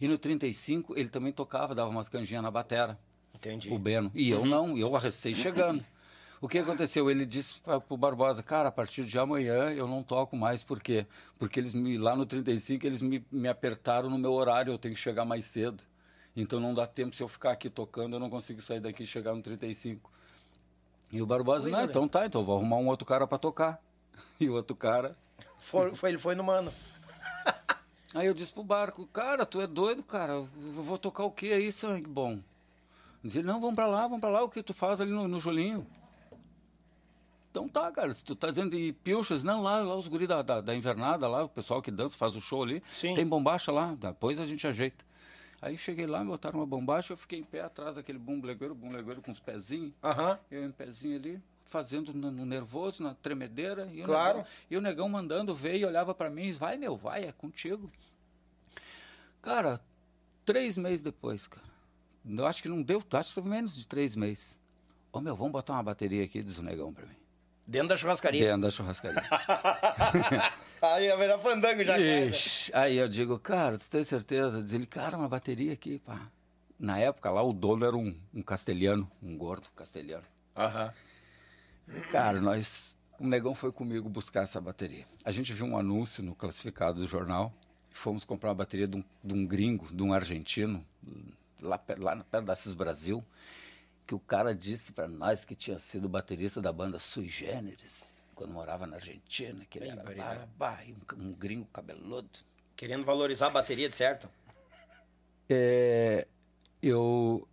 E 0.00 0.06
no 0.08 0.16
35 0.18 0.98
ele 0.98 1.08
também 1.08 1.32
tocava, 1.32 1.74
dava 1.74 1.90
umas 1.90 2.08
canjinhas 2.08 2.42
na 2.42 2.50
batera 2.50 2.98
Entendi. 3.34 3.70
o 3.72 3.78
Beno. 3.78 4.10
E 4.14 4.30
eu 4.30 4.44
não, 4.46 4.76
eu 4.78 4.92
recém 4.92 5.34
chegando. 5.34 5.84
O 6.40 6.48
que 6.48 6.58
aconteceu? 6.58 7.10
Ele 7.10 7.24
disse 7.24 7.58
para 7.60 7.82
o 7.88 7.96
Barbosa, 7.96 8.42
cara, 8.42 8.68
a 8.68 8.72
partir 8.72 9.04
de 9.04 9.18
amanhã 9.18 9.70
eu 9.70 9.88
não 9.88 10.02
toco 10.02 10.36
mais, 10.36 10.62
por 10.62 10.78
quê? 10.80 11.06
Porque 11.38 11.58
eles 11.58 11.72
me, 11.72 11.96
lá 11.96 12.14
no 12.14 12.26
35 12.26 12.84
eles 12.86 13.00
me, 13.00 13.24
me 13.32 13.48
apertaram 13.48 14.10
no 14.10 14.18
meu 14.18 14.32
horário, 14.32 14.72
eu 14.72 14.78
tenho 14.78 14.94
que 14.94 15.00
chegar 15.00 15.24
mais 15.24 15.46
cedo. 15.46 15.82
Então 16.36 16.58
não 16.58 16.74
dá 16.74 16.86
tempo, 16.86 17.14
se 17.14 17.22
eu 17.22 17.28
ficar 17.28 17.52
aqui 17.52 17.70
tocando, 17.70 18.16
eu 18.16 18.20
não 18.20 18.28
consigo 18.28 18.60
sair 18.60 18.80
daqui 18.80 19.04
e 19.04 19.06
chegar 19.06 19.34
no 19.34 19.42
35. 19.42 20.10
E 21.12 21.22
o 21.22 21.26
Barbosa, 21.26 21.66
Oi, 21.66 21.70
não, 21.70 21.84
então 21.84 22.08
tá, 22.08 22.26
então 22.26 22.40
eu 22.40 22.44
vou 22.44 22.56
arrumar 22.56 22.76
um 22.76 22.88
outro 22.88 23.06
cara 23.06 23.26
para 23.26 23.38
tocar. 23.38 23.80
E 24.40 24.48
o 24.48 24.54
outro 24.54 24.74
cara, 24.74 25.16
Foi, 25.60 25.94
foi- 25.94 26.10
ele 26.10 26.18
foi 26.18 26.34
no 26.34 26.42
mano. 26.42 26.72
Aí 28.14 28.26
eu 28.26 28.34
disse 28.34 28.52
pro 28.52 28.64
barco, 28.64 29.06
cara, 29.06 29.46
tu 29.46 29.60
é 29.60 29.66
doido, 29.66 30.02
cara, 30.02 30.32
eu 30.32 30.44
vou 30.82 30.98
tocar 30.98 31.24
o 31.24 31.30
que 31.30 31.52
aí, 31.52 31.70
sangue 31.72 32.08
bom? 32.08 32.40
Diz 33.22 33.34
ele, 33.34 33.46
não, 33.46 33.60
vamos 33.60 33.74
pra 33.74 33.86
lá, 33.86 34.02
vamos 34.02 34.20
pra 34.20 34.28
lá, 34.30 34.42
o 34.42 34.48
que 34.48 34.62
tu 34.62 34.72
faz 34.74 35.00
ali 35.00 35.10
no, 35.10 35.26
no 35.26 35.40
Julinho? 35.40 35.84
Então 37.50 37.68
tá, 37.68 37.90
cara, 37.90 38.12
se 38.12 38.24
tu 38.24 38.34
tá 38.36 38.50
dizendo 38.50 38.76
de 38.76 38.92
pilchas, 39.04 39.42
não, 39.44 39.62
lá, 39.62 39.78
lá 39.78 39.94
os 39.96 40.06
guris 40.08 40.28
da, 40.28 40.42
da, 40.42 40.60
da 40.60 40.74
invernada, 40.74 41.26
lá, 41.28 41.44
o 41.44 41.48
pessoal 41.48 41.80
que 41.80 41.90
dança, 41.90 42.16
faz 42.16 42.34
o 42.36 42.40
show 42.40 42.62
ali, 42.64 42.82
Sim. 42.92 43.14
tem 43.14 43.26
bombacha 43.26 43.70
lá, 43.72 43.94
depois 43.98 44.38
a 44.40 44.46
gente 44.46 44.66
ajeita. 44.66 45.04
Aí 45.64 45.78
cheguei 45.78 46.06
lá, 46.06 46.20
me 46.22 46.26
botaram 46.26 46.58
uma 46.60 46.66
bombacha, 46.66 47.14
eu 47.14 47.16
fiquei 47.16 47.38
em 47.38 47.42
pé 47.42 47.62
atrás 47.62 47.96
daquele 47.96 48.18
bumblegueiro, 48.18 48.74
bumblegueiro 48.74 49.22
com 49.22 49.30
os 49.32 49.40
pezinhos, 49.40 49.94
Aham. 50.02 50.38
eu 50.50 50.62
em 50.62 50.70
pezinho 50.70 51.16
ali, 51.16 51.42
fazendo 51.64 52.12
no, 52.12 52.30
no 52.30 52.44
nervoso, 52.44 53.02
na 53.02 53.14
tremedeira. 53.14 53.88
E 53.90 54.02
o 54.02 54.04
Claro. 54.04 54.36
Negão, 54.38 54.50
e 54.70 54.76
o 54.76 54.80
negão 54.82 55.08
mandando, 55.08 55.54
veio 55.54 55.78
e 55.78 55.84
olhava 55.86 56.14
pra 56.14 56.28
mim, 56.28 56.52
vai 56.52 56.76
meu, 56.76 56.98
vai, 56.98 57.24
é 57.24 57.32
contigo. 57.32 57.90
Cara, 59.40 59.80
três 60.44 60.76
meses 60.76 61.02
depois, 61.02 61.46
cara. 61.48 61.66
Eu 62.26 62.46
acho 62.46 62.62
que 62.62 62.68
não 62.68 62.82
deu, 62.82 63.02
acho 63.12 63.34
que 63.34 63.40
foi 63.40 63.50
menos 63.50 63.74
de 63.74 63.88
três 63.88 64.14
meses. 64.14 64.58
Ô 65.10 65.18
meu, 65.18 65.34
vamos 65.34 65.52
botar 65.52 65.72
uma 65.72 65.82
bateria 65.82 66.24
aqui, 66.24 66.42
diz 66.42 66.58
o 66.58 66.62
negão 66.62 66.92
pra 66.92 67.06
mim. 67.06 67.16
Dentro 67.66 67.88
da 67.88 67.96
churrascaria. 67.96 68.44
Dentro 68.46 68.62
da 68.62 68.70
churrascaria. 68.70 69.22
Aí 70.82 71.06
ia 71.06 71.16
virar 71.16 71.38
fandango 71.38 71.82
já. 71.82 71.98
Ixi, 71.98 72.70
aí 72.74 72.98
eu 72.98 73.08
digo, 73.08 73.38
cara, 73.38 73.78
tu 73.78 73.88
tem 73.88 74.04
certeza? 74.04 74.62
Diz 74.62 74.72
ele, 74.74 74.84
cara, 74.84 75.16
uma 75.16 75.26
bateria 75.28 75.72
aqui, 75.72 75.98
pá. 75.98 76.28
Na 76.78 76.98
época 76.98 77.30
lá, 77.30 77.42
o 77.42 77.54
dono 77.54 77.86
era 77.86 77.96
um, 77.96 78.14
um 78.34 78.42
castelhano, 78.42 79.10
um 79.22 79.38
gordo 79.38 79.66
castelhano. 79.74 80.24
Aham. 80.54 80.92
Cara, 82.12 82.38
nós. 82.40 82.94
O 83.18 83.26
negão 83.26 83.54
foi 83.54 83.72
comigo 83.72 84.08
buscar 84.10 84.42
essa 84.42 84.60
bateria. 84.60 85.06
A 85.24 85.30
gente 85.30 85.52
viu 85.54 85.64
um 85.64 85.78
anúncio 85.78 86.22
no 86.22 86.34
classificado 86.34 87.00
do 87.00 87.06
jornal. 87.06 87.50
Fomos 87.90 88.24
comprar 88.24 88.50
uma 88.50 88.56
bateria 88.56 88.88
de 88.88 88.96
um, 88.98 89.04
de 89.22 89.32
um 89.34 89.46
gringo, 89.46 89.86
de 89.94 90.02
um 90.02 90.12
argentino, 90.12 90.84
lá, 91.62 91.80
lá 91.96 92.14
na- 92.16 92.24
perto 92.24 92.44
da 92.44 92.56
Cis 92.56 92.74
Brasil, 92.74 93.24
que 94.06 94.14
o 94.14 94.18
cara 94.18 94.54
disse 94.54 94.92
para 94.92 95.08
nós 95.08 95.44
que 95.44 95.54
tinha 95.54 95.78
sido 95.78 96.08
baterista 96.08 96.60
da 96.60 96.72
banda 96.72 96.98
Sui 96.98 97.28
Generis, 97.28 98.14
quando 98.34 98.52
morava 98.52 98.86
na 98.86 98.96
Argentina, 98.96 99.64
que 99.64 99.78
ele 99.78 99.86
Ih, 99.86 99.90
era 99.90 100.46
babá, 100.46 100.82
e 100.84 100.92
um, 100.92 101.28
um 101.28 101.32
gringo 101.32 101.66
cabeludo. 101.66 102.28
Querendo 102.76 103.04
valorizar 103.04 103.46
a 103.46 103.50
bateria, 103.50 103.88
de 103.88 103.96
certo? 103.96 104.28
É, 105.48 106.26
eu. 106.82 107.48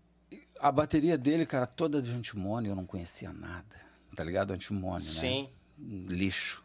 A 0.60 0.72
bateria 0.72 1.18
dele, 1.18 1.46
cara, 1.46 1.66
toda 1.66 2.02
de 2.02 2.12
antimônio, 2.12 2.72
eu 2.72 2.76
não 2.76 2.86
conhecia 2.86 3.32
nada. 3.32 3.82
Tá 4.16 4.24
ligado? 4.24 4.52
Antimônio, 4.52 5.06
né? 5.06 5.14
Sim. 5.14 5.50
lixo. 5.78 6.64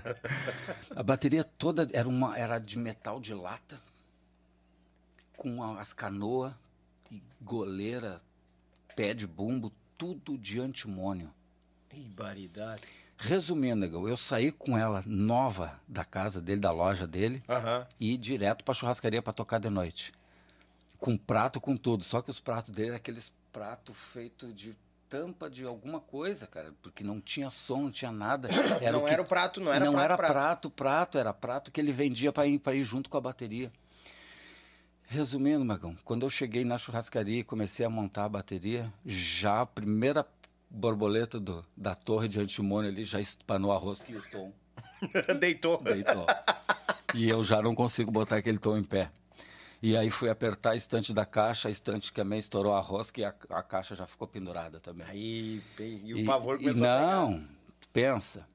a 0.94 1.02
bateria 1.02 1.44
toda 1.44 1.88
era, 1.92 2.08
uma, 2.08 2.36
era 2.36 2.58
de 2.58 2.76
metal 2.76 3.20
de 3.20 3.32
lata, 3.32 3.80
com 5.36 5.62
as 5.78 5.92
canoas, 5.92 6.52
e 7.10 7.22
goleira, 7.40 8.20
pé 8.98 9.14
de 9.14 9.28
bumbo, 9.28 9.72
tudo 9.96 10.36
de 10.36 10.58
antimônio. 10.58 11.30
Ih, 11.94 12.08
baridade. 12.08 12.82
Resumindo, 13.16 13.84
eu 14.08 14.16
saí 14.16 14.50
com 14.50 14.76
ela 14.76 15.04
nova 15.06 15.80
da 15.86 16.04
casa 16.04 16.40
dele, 16.40 16.60
da 16.60 16.72
loja 16.72 17.06
dele, 17.06 17.40
Aham. 17.48 17.86
e 18.00 18.14
ir 18.14 18.18
direto 18.18 18.64
pra 18.64 18.74
churrascaria 18.74 19.22
pra 19.22 19.32
tocar 19.32 19.60
de 19.60 19.70
noite. 19.70 20.12
Com 20.98 21.16
prato, 21.16 21.60
com 21.60 21.76
tudo. 21.76 22.02
Só 22.02 22.20
que 22.20 22.28
os 22.30 22.40
pratos 22.40 22.70
dele 22.70 22.88
eram 22.88 22.96
aqueles 22.96 23.32
pratos 23.52 23.96
feitos 24.12 24.52
de 24.52 24.74
tampa 25.08 25.48
de 25.48 25.64
alguma 25.64 26.00
coisa, 26.00 26.48
cara, 26.48 26.74
porque 26.82 27.04
não 27.04 27.20
tinha 27.20 27.50
som, 27.50 27.82
não 27.82 27.90
tinha 27.92 28.10
nada. 28.10 28.48
não 28.92 29.02
o 29.02 29.04
que- 29.04 29.12
era 29.12 29.22
o 29.22 29.24
prato, 29.24 29.60
não 29.60 29.72
era 29.72 29.84
não 29.84 29.92
prato, 29.92 30.04
era 30.04 30.16
prato. 30.16 30.32
prato, 30.32 30.70
prato, 30.70 31.18
era 31.18 31.32
prato 31.32 31.70
que 31.70 31.80
ele 31.80 31.92
vendia 31.92 32.32
para 32.32 32.48
ir, 32.48 32.58
pra 32.58 32.74
ir 32.74 32.82
junto 32.82 33.08
com 33.08 33.16
a 33.16 33.20
bateria. 33.20 33.72
Resumindo, 35.10 35.64
Magão, 35.64 35.96
quando 36.04 36.26
eu 36.26 36.30
cheguei 36.30 36.66
na 36.66 36.76
churrascaria 36.76 37.40
e 37.40 37.44
comecei 37.44 37.84
a 37.84 37.88
montar 37.88 38.24
a 38.24 38.28
bateria, 38.28 38.92
já 39.06 39.62
a 39.62 39.66
primeira 39.66 40.26
borboleta 40.68 41.40
do, 41.40 41.64
da 41.74 41.94
torre 41.94 42.28
de 42.28 42.38
antimônio 42.38 42.90
ali 42.90 43.04
já 43.04 43.18
espanou 43.18 43.72
a 43.72 43.78
rosca 43.78 44.12
e 44.12 44.16
o 44.16 44.22
tom 44.30 44.52
Deitou. 45.40 45.82
deitou. 45.82 46.26
e 47.14 47.26
eu 47.26 47.42
já 47.42 47.62
não 47.62 47.74
consigo 47.74 48.10
botar 48.10 48.36
aquele 48.36 48.58
tom 48.58 48.76
em 48.76 48.84
pé. 48.84 49.10
E 49.80 49.96
aí 49.96 50.10
fui 50.10 50.28
apertar 50.28 50.72
a 50.72 50.76
estante 50.76 51.14
da 51.14 51.24
caixa, 51.24 51.68
a 51.68 51.70
estante 51.70 52.12
também 52.12 52.38
estourou 52.38 52.74
a 52.74 52.80
rosca 52.80 53.20
e 53.20 53.24
a, 53.24 53.32
a 53.48 53.62
caixa 53.62 53.94
já 53.94 54.06
ficou 54.06 54.28
pendurada 54.28 54.78
também. 54.78 55.06
Aí, 55.06 55.62
e 55.78 56.22
o 56.22 56.26
pavor 56.26 56.56
e 56.56 56.64
começou 56.64 56.86
a. 56.86 57.00
Não, 57.00 57.48
pensa. 57.94 58.46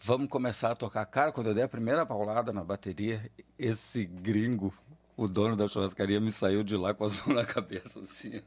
Vamos 0.00 0.28
começar 0.28 0.72
a 0.72 0.74
tocar. 0.74 1.04
Cara, 1.06 1.30
quando 1.30 1.48
eu 1.48 1.54
dei 1.54 1.62
a 1.62 1.68
primeira 1.68 2.04
paulada 2.04 2.52
na 2.52 2.64
bateria, 2.64 3.30
esse 3.58 4.06
gringo, 4.06 4.74
o 5.20 5.28
dono 5.28 5.54
da 5.54 5.68
churrascaria, 5.68 6.18
me 6.18 6.32
saiu 6.32 6.62
de 6.62 6.74
lá 6.76 6.94
com 6.94 7.04
as 7.04 7.18
mãos 7.26 7.36
na 7.36 7.44
cabeça, 7.44 8.00
assim. 8.00 8.42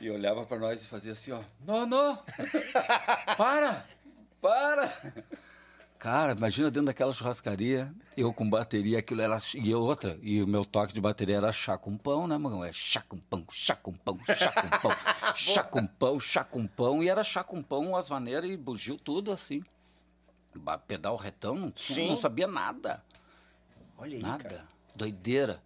E 0.00 0.08
olhava 0.08 0.46
pra 0.46 0.56
nós 0.58 0.82
e 0.82 0.86
fazia 0.86 1.12
assim, 1.12 1.32
ó. 1.32 1.40
Não, 1.66 1.84
não! 1.84 2.22
Para! 3.36 3.84
Para! 4.40 5.02
Cara, 5.98 6.32
imagina 6.32 6.70
dentro 6.70 6.86
daquela 6.86 7.12
churrascaria, 7.12 7.92
eu 8.16 8.32
com 8.32 8.48
bateria, 8.48 8.98
aquilo 8.98 9.22
era. 9.22 9.38
E 9.54 9.74
outra, 9.74 10.16
e 10.22 10.42
o 10.42 10.46
meu 10.46 10.64
toque 10.64 10.92
de 10.92 11.00
bateria 11.00 11.38
era 11.38 11.50
chá 11.50 11.76
com 11.76 11.96
pão, 11.96 12.26
né, 12.28 12.36
mano? 12.36 12.62
É 12.62 12.70
chá 12.72 13.02
com 13.08 13.16
pão, 13.16 13.44
chá 13.50 13.74
com 13.74 13.92
pão, 13.94 14.20
chá 14.26 14.52
com 14.52 14.68
pão, 14.78 14.92
chá 15.34 15.64
com 15.64 15.86
pão, 15.86 16.20
chá 16.20 16.44
com 16.44 16.66
pão. 16.66 17.02
E 17.02 17.08
era 17.08 17.24
chá 17.24 17.42
com 17.42 17.62
pão, 17.62 17.96
as 17.96 18.10
maneiras 18.10 18.48
e 18.50 18.56
bugio 18.56 18.96
tudo 18.96 19.32
assim. 19.32 19.64
Pedal 20.86 21.16
retão, 21.16 21.56
não, 21.56 21.72
não 22.06 22.16
sabia 22.16 22.46
nada. 22.46 23.02
Olha 24.04 24.16
aí, 24.16 24.22
Nada. 24.22 24.44
cara. 24.44 24.68
Doideira. 24.94 25.62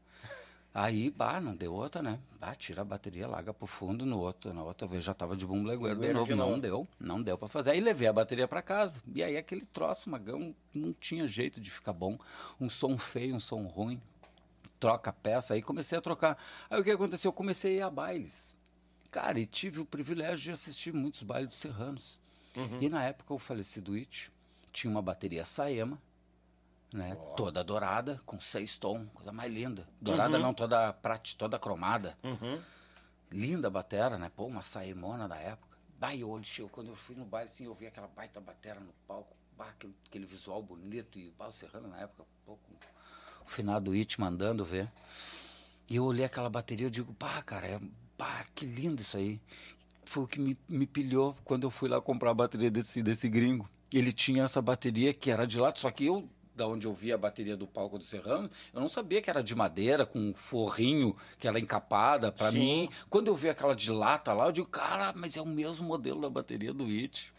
Aí, 0.72 1.10
bah, 1.10 1.40
não 1.40 1.56
deu 1.56 1.72
outra, 1.72 2.00
né? 2.02 2.20
Bah, 2.38 2.54
tira 2.54 2.82
a 2.82 2.84
bateria, 2.84 3.26
larga 3.26 3.52
pro 3.52 3.66
fundo, 3.66 4.06
no 4.06 4.18
outro, 4.18 4.54
na 4.54 4.62
outra 4.62 4.86
vez 4.86 5.02
já 5.02 5.12
tava 5.12 5.36
de 5.36 5.44
bumblegueiro 5.44 5.98
de 6.00 6.12
novo. 6.12 6.24
de 6.26 6.34
Não 6.34 6.48
novo. 6.50 6.60
deu, 6.60 6.88
não 7.00 7.20
deu 7.22 7.36
pra 7.36 7.48
fazer. 7.48 7.70
Aí 7.70 7.80
levei 7.80 8.06
a 8.06 8.12
bateria 8.12 8.46
pra 8.46 8.62
casa. 8.62 9.02
E 9.12 9.22
aí 9.22 9.36
aquele 9.36 9.64
troço, 9.66 10.08
magão, 10.08 10.54
não 10.72 10.92
tinha 10.92 11.26
jeito 11.26 11.60
de 11.60 11.70
ficar 11.70 11.92
bom. 11.92 12.16
Um 12.60 12.70
som 12.70 12.96
feio, 12.96 13.34
um 13.34 13.40
som 13.40 13.62
ruim. 13.66 14.00
Troca 14.78 15.10
a 15.10 15.12
peça. 15.12 15.54
Aí 15.54 15.62
comecei 15.62 15.98
a 15.98 16.00
trocar. 16.00 16.38
Aí 16.70 16.80
o 16.80 16.84
que 16.84 16.90
aconteceu? 16.92 17.30
Eu 17.30 17.32
comecei 17.32 17.72
a 17.72 17.76
ir 17.78 17.82
a 17.82 17.90
bailes. 17.90 18.56
Cara, 19.10 19.40
e 19.40 19.46
tive 19.46 19.80
o 19.80 19.84
privilégio 19.84 20.38
de 20.44 20.50
assistir 20.52 20.92
muitos 20.92 21.22
bailes 21.24 21.48
dos 21.48 21.58
serranos. 21.58 22.18
Uhum. 22.56 22.78
E 22.80 22.88
na 22.88 23.02
época 23.04 23.34
o 23.34 23.38
falecido 23.38 23.94
It 23.94 24.30
tinha 24.70 24.90
uma 24.90 25.02
bateria 25.02 25.44
Saema, 25.44 26.00
né? 26.92 27.16
Toda 27.36 27.62
dourada, 27.62 28.20
com 28.24 28.40
seis 28.40 28.76
tons, 28.76 29.08
coisa 29.14 29.32
mais 29.32 29.52
linda. 29.52 29.88
Dourada 30.00 30.38
não, 30.38 30.54
toda 30.54 30.92
prate, 30.92 31.36
toda 31.36 31.58
cromada. 31.58 32.16
Uhum. 32.22 32.60
Linda 33.30 33.68
batera, 33.68 34.18
né? 34.18 34.30
Pô, 34.34 34.46
uma 34.46 34.62
saemona 34.62 35.28
da 35.28 35.36
época. 35.36 35.76
E 36.14 36.24
olho 36.24 36.44
cheio. 36.44 36.68
Quando 36.68 36.88
eu 36.88 36.96
fui 36.96 37.16
no 37.16 37.24
baile, 37.24 37.50
assim, 37.50 37.64
eu 37.64 37.74
vi 37.74 37.86
aquela 37.86 38.08
baita 38.08 38.40
batera 38.40 38.80
no 38.80 38.92
palco. 39.06 39.36
Bah, 39.56 39.68
aquele, 39.70 39.94
aquele 40.06 40.26
visual 40.26 40.62
bonito. 40.62 41.18
E 41.18 41.30
bah, 41.36 41.48
o 41.48 41.52
Serrano, 41.52 41.88
na 41.88 42.00
época, 42.00 42.24
pô, 42.46 42.56
com 42.56 42.72
o 43.44 43.50
finado 43.50 43.92
It 43.92 44.18
mandando 44.20 44.64
ver. 44.64 44.90
E 45.88 45.96
eu 45.96 46.04
olhei 46.04 46.24
aquela 46.24 46.48
bateria 46.48 46.86
e 46.86 46.90
digo, 46.90 47.12
pá, 47.14 47.42
cara, 47.42 47.66
é, 47.66 47.80
pá, 48.16 48.44
que 48.54 48.64
lindo 48.64 49.02
isso 49.02 49.16
aí. 49.16 49.40
Foi 50.04 50.22
o 50.22 50.26
que 50.26 50.38
me, 50.38 50.56
me 50.68 50.86
pilhou 50.86 51.36
quando 51.44 51.64
eu 51.64 51.70
fui 51.70 51.88
lá 51.88 52.00
comprar 52.00 52.30
a 52.30 52.34
bateria 52.34 52.70
desse, 52.70 53.02
desse 53.02 53.28
gringo. 53.28 53.68
Ele 53.92 54.12
tinha 54.12 54.44
essa 54.44 54.62
bateria 54.62 55.12
que 55.12 55.30
era 55.30 55.46
de 55.46 55.58
lado, 55.58 55.78
só 55.78 55.90
que 55.90 56.06
eu, 56.06 56.28
da 56.58 56.66
onde 56.66 56.88
eu 56.88 56.92
vi 56.92 57.12
a 57.12 57.16
bateria 57.16 57.56
do 57.56 57.68
palco 57.68 57.96
do 57.98 58.04
Serrano, 58.04 58.50
eu 58.74 58.80
não 58.80 58.88
sabia 58.88 59.22
que 59.22 59.30
era 59.30 59.42
de 59.42 59.54
madeira, 59.54 60.04
com 60.04 60.18
um 60.18 60.34
forrinho, 60.34 61.16
que 61.38 61.46
era 61.46 61.58
encapada. 61.58 62.32
Pra 62.32 62.50
Sim. 62.50 62.58
mim, 62.58 62.90
quando 63.08 63.28
eu 63.28 63.36
vi 63.36 63.48
aquela 63.48 63.76
de 63.76 63.92
lata 63.92 64.32
lá, 64.32 64.46
eu 64.46 64.52
digo, 64.52 64.66
cara, 64.66 65.12
mas 65.14 65.36
é 65.36 65.40
o 65.40 65.46
mesmo 65.46 65.86
modelo 65.86 66.20
da 66.20 66.28
bateria 66.28 66.74
do 66.74 66.84
It. 66.84 67.32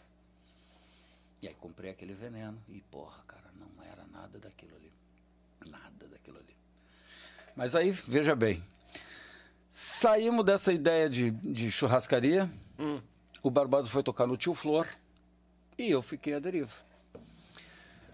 E 1.42 1.48
aí 1.48 1.54
comprei 1.54 1.90
aquele 1.90 2.14
veneno. 2.14 2.58
E, 2.68 2.80
porra, 2.90 3.22
cara, 3.28 3.50
não 3.54 3.84
era 3.84 4.04
nada 4.10 4.38
daquilo 4.38 4.74
ali. 4.74 4.90
Nada 5.68 6.08
daquilo 6.08 6.38
ali. 6.38 6.56
Mas 7.54 7.74
aí, 7.74 7.90
veja 7.90 8.34
bem. 8.34 8.64
Saímos 9.70 10.44
dessa 10.46 10.72
ideia 10.72 11.10
de, 11.10 11.30
de 11.30 11.70
churrascaria. 11.70 12.50
O 13.42 13.50
Barbosa 13.50 13.88
foi 13.88 14.02
tocar 14.02 14.26
no 14.26 14.36
Tio 14.36 14.54
Flor. 14.54 14.88
E 15.76 15.90
eu 15.90 16.00
fiquei 16.00 16.34
à 16.34 16.38
deriva. 16.38 16.89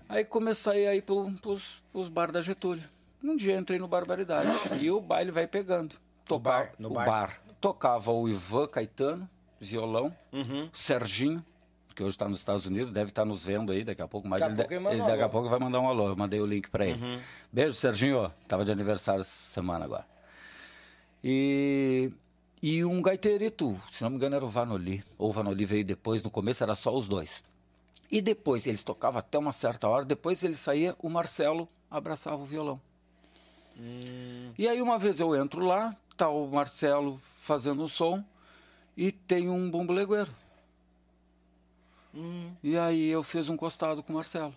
Aí 0.09 0.25
comecei 0.25 0.87
a 0.87 0.95
ir 0.95 1.03
pro, 1.03 1.31
pros, 1.40 1.83
pros 1.92 2.09
bar 2.09 2.31
da 2.31 2.40
Getúlio. 2.40 2.85
Um 3.23 3.37
dia 3.37 3.57
entrei 3.57 3.79
no 3.79 3.88
Barbaridade. 3.88 4.49
e 4.81 4.90
o 4.90 5.01
baile 5.01 5.31
vai 5.31 5.47
pegando. 5.47 5.97
Bar, 6.40 6.73
no 6.79 6.90
o 6.90 6.95
bar. 6.95 7.07
bar. 7.07 7.40
Tocava 7.61 8.12
o 8.12 8.29
Ivan 8.29 8.66
Caetano, 8.66 9.29
violão. 9.61 10.14
Uhum. 10.33 10.69
O 10.73 10.77
Serginho, 10.77 11.45
que 11.95 12.03
hoje 12.03 12.11
está 12.11 12.29
nos 12.29 12.38
Estados 12.38 12.66
Unidos, 12.66 12.92
deve 12.92 13.11
estar 13.11 13.25
nos 13.25 13.45
vendo 13.45 13.73
aí 13.73 13.83
daqui 13.83 14.03
a 14.03 14.09
pouco. 14.09 14.29
Mas 14.29 14.40
Daqui 14.40 14.53
a 14.53 14.55
ele, 14.55 14.81
pouco 14.81 14.95
ele 14.95 15.01
ele 15.01 15.09
daqui 15.09 15.23
a 15.23 15.29
pouco 15.29 15.49
vai 15.49 15.59
mandar 15.59 15.81
um 15.81 15.88
alô. 15.88 16.09
Eu 16.09 16.16
mandei 16.16 16.40
o 16.40 16.47
link 16.47 16.69
para 16.69 16.87
ele. 16.87 17.21
Beijo, 17.51 17.75
Serginho. 17.75 18.33
Tava 18.47 18.64
de 18.64 18.71
aniversário 18.71 19.21
essa 19.21 19.53
semana 19.53 19.85
agora. 19.85 20.07
E, 21.25 22.12
e 22.62 22.85
um 22.85 23.03
gaiteirito, 23.03 23.81
se 23.90 24.03
não 24.03 24.11
me 24.11 24.16
engano 24.16 24.37
era 24.37 24.45
o 24.45 24.49
Vanoli. 24.49 25.03
Ou 25.19 25.31
o 25.31 25.33
Vanoli 25.33 25.64
veio 25.64 25.85
depois, 25.85 26.23
no 26.23 26.31
começo 26.31 26.62
era 26.62 26.75
só 26.75 26.97
os 26.97 27.09
dois. 27.09 27.42
E 28.11 28.21
depois, 28.21 28.66
eles 28.66 28.83
tocavam 28.83 29.19
até 29.19 29.38
uma 29.38 29.53
certa 29.53 29.88
hora, 29.88 30.05
depois 30.05 30.42
ele 30.45 30.55
saía, 30.55 30.95
o 30.99 31.09
Marcelo 31.09 31.69
abraçava 31.90 32.42
o 32.42 32.47
violão. 32.47 32.81
E 34.59 34.66
aí 34.66 34.81
uma 34.81 34.99
vez 34.99 35.21
eu 35.21 35.37
entro 35.37 35.64
lá, 35.64 35.95
tá 36.16 36.29
o 36.29 36.47
Marcelo 36.47 37.21
fazendo 37.40 37.83
um 37.83 37.88
som 37.88 38.25
e 38.97 39.12
tem 39.12 39.51
um 39.51 39.71
bombolegueiro. 39.71 40.31
E 42.62 42.77
aí 42.79 43.09
eu 43.09 43.23
fiz 43.23 43.49
um 43.49 43.57
costado 43.57 44.03
com 44.03 44.12
o 44.12 44.16
Marcelo. 44.16 44.55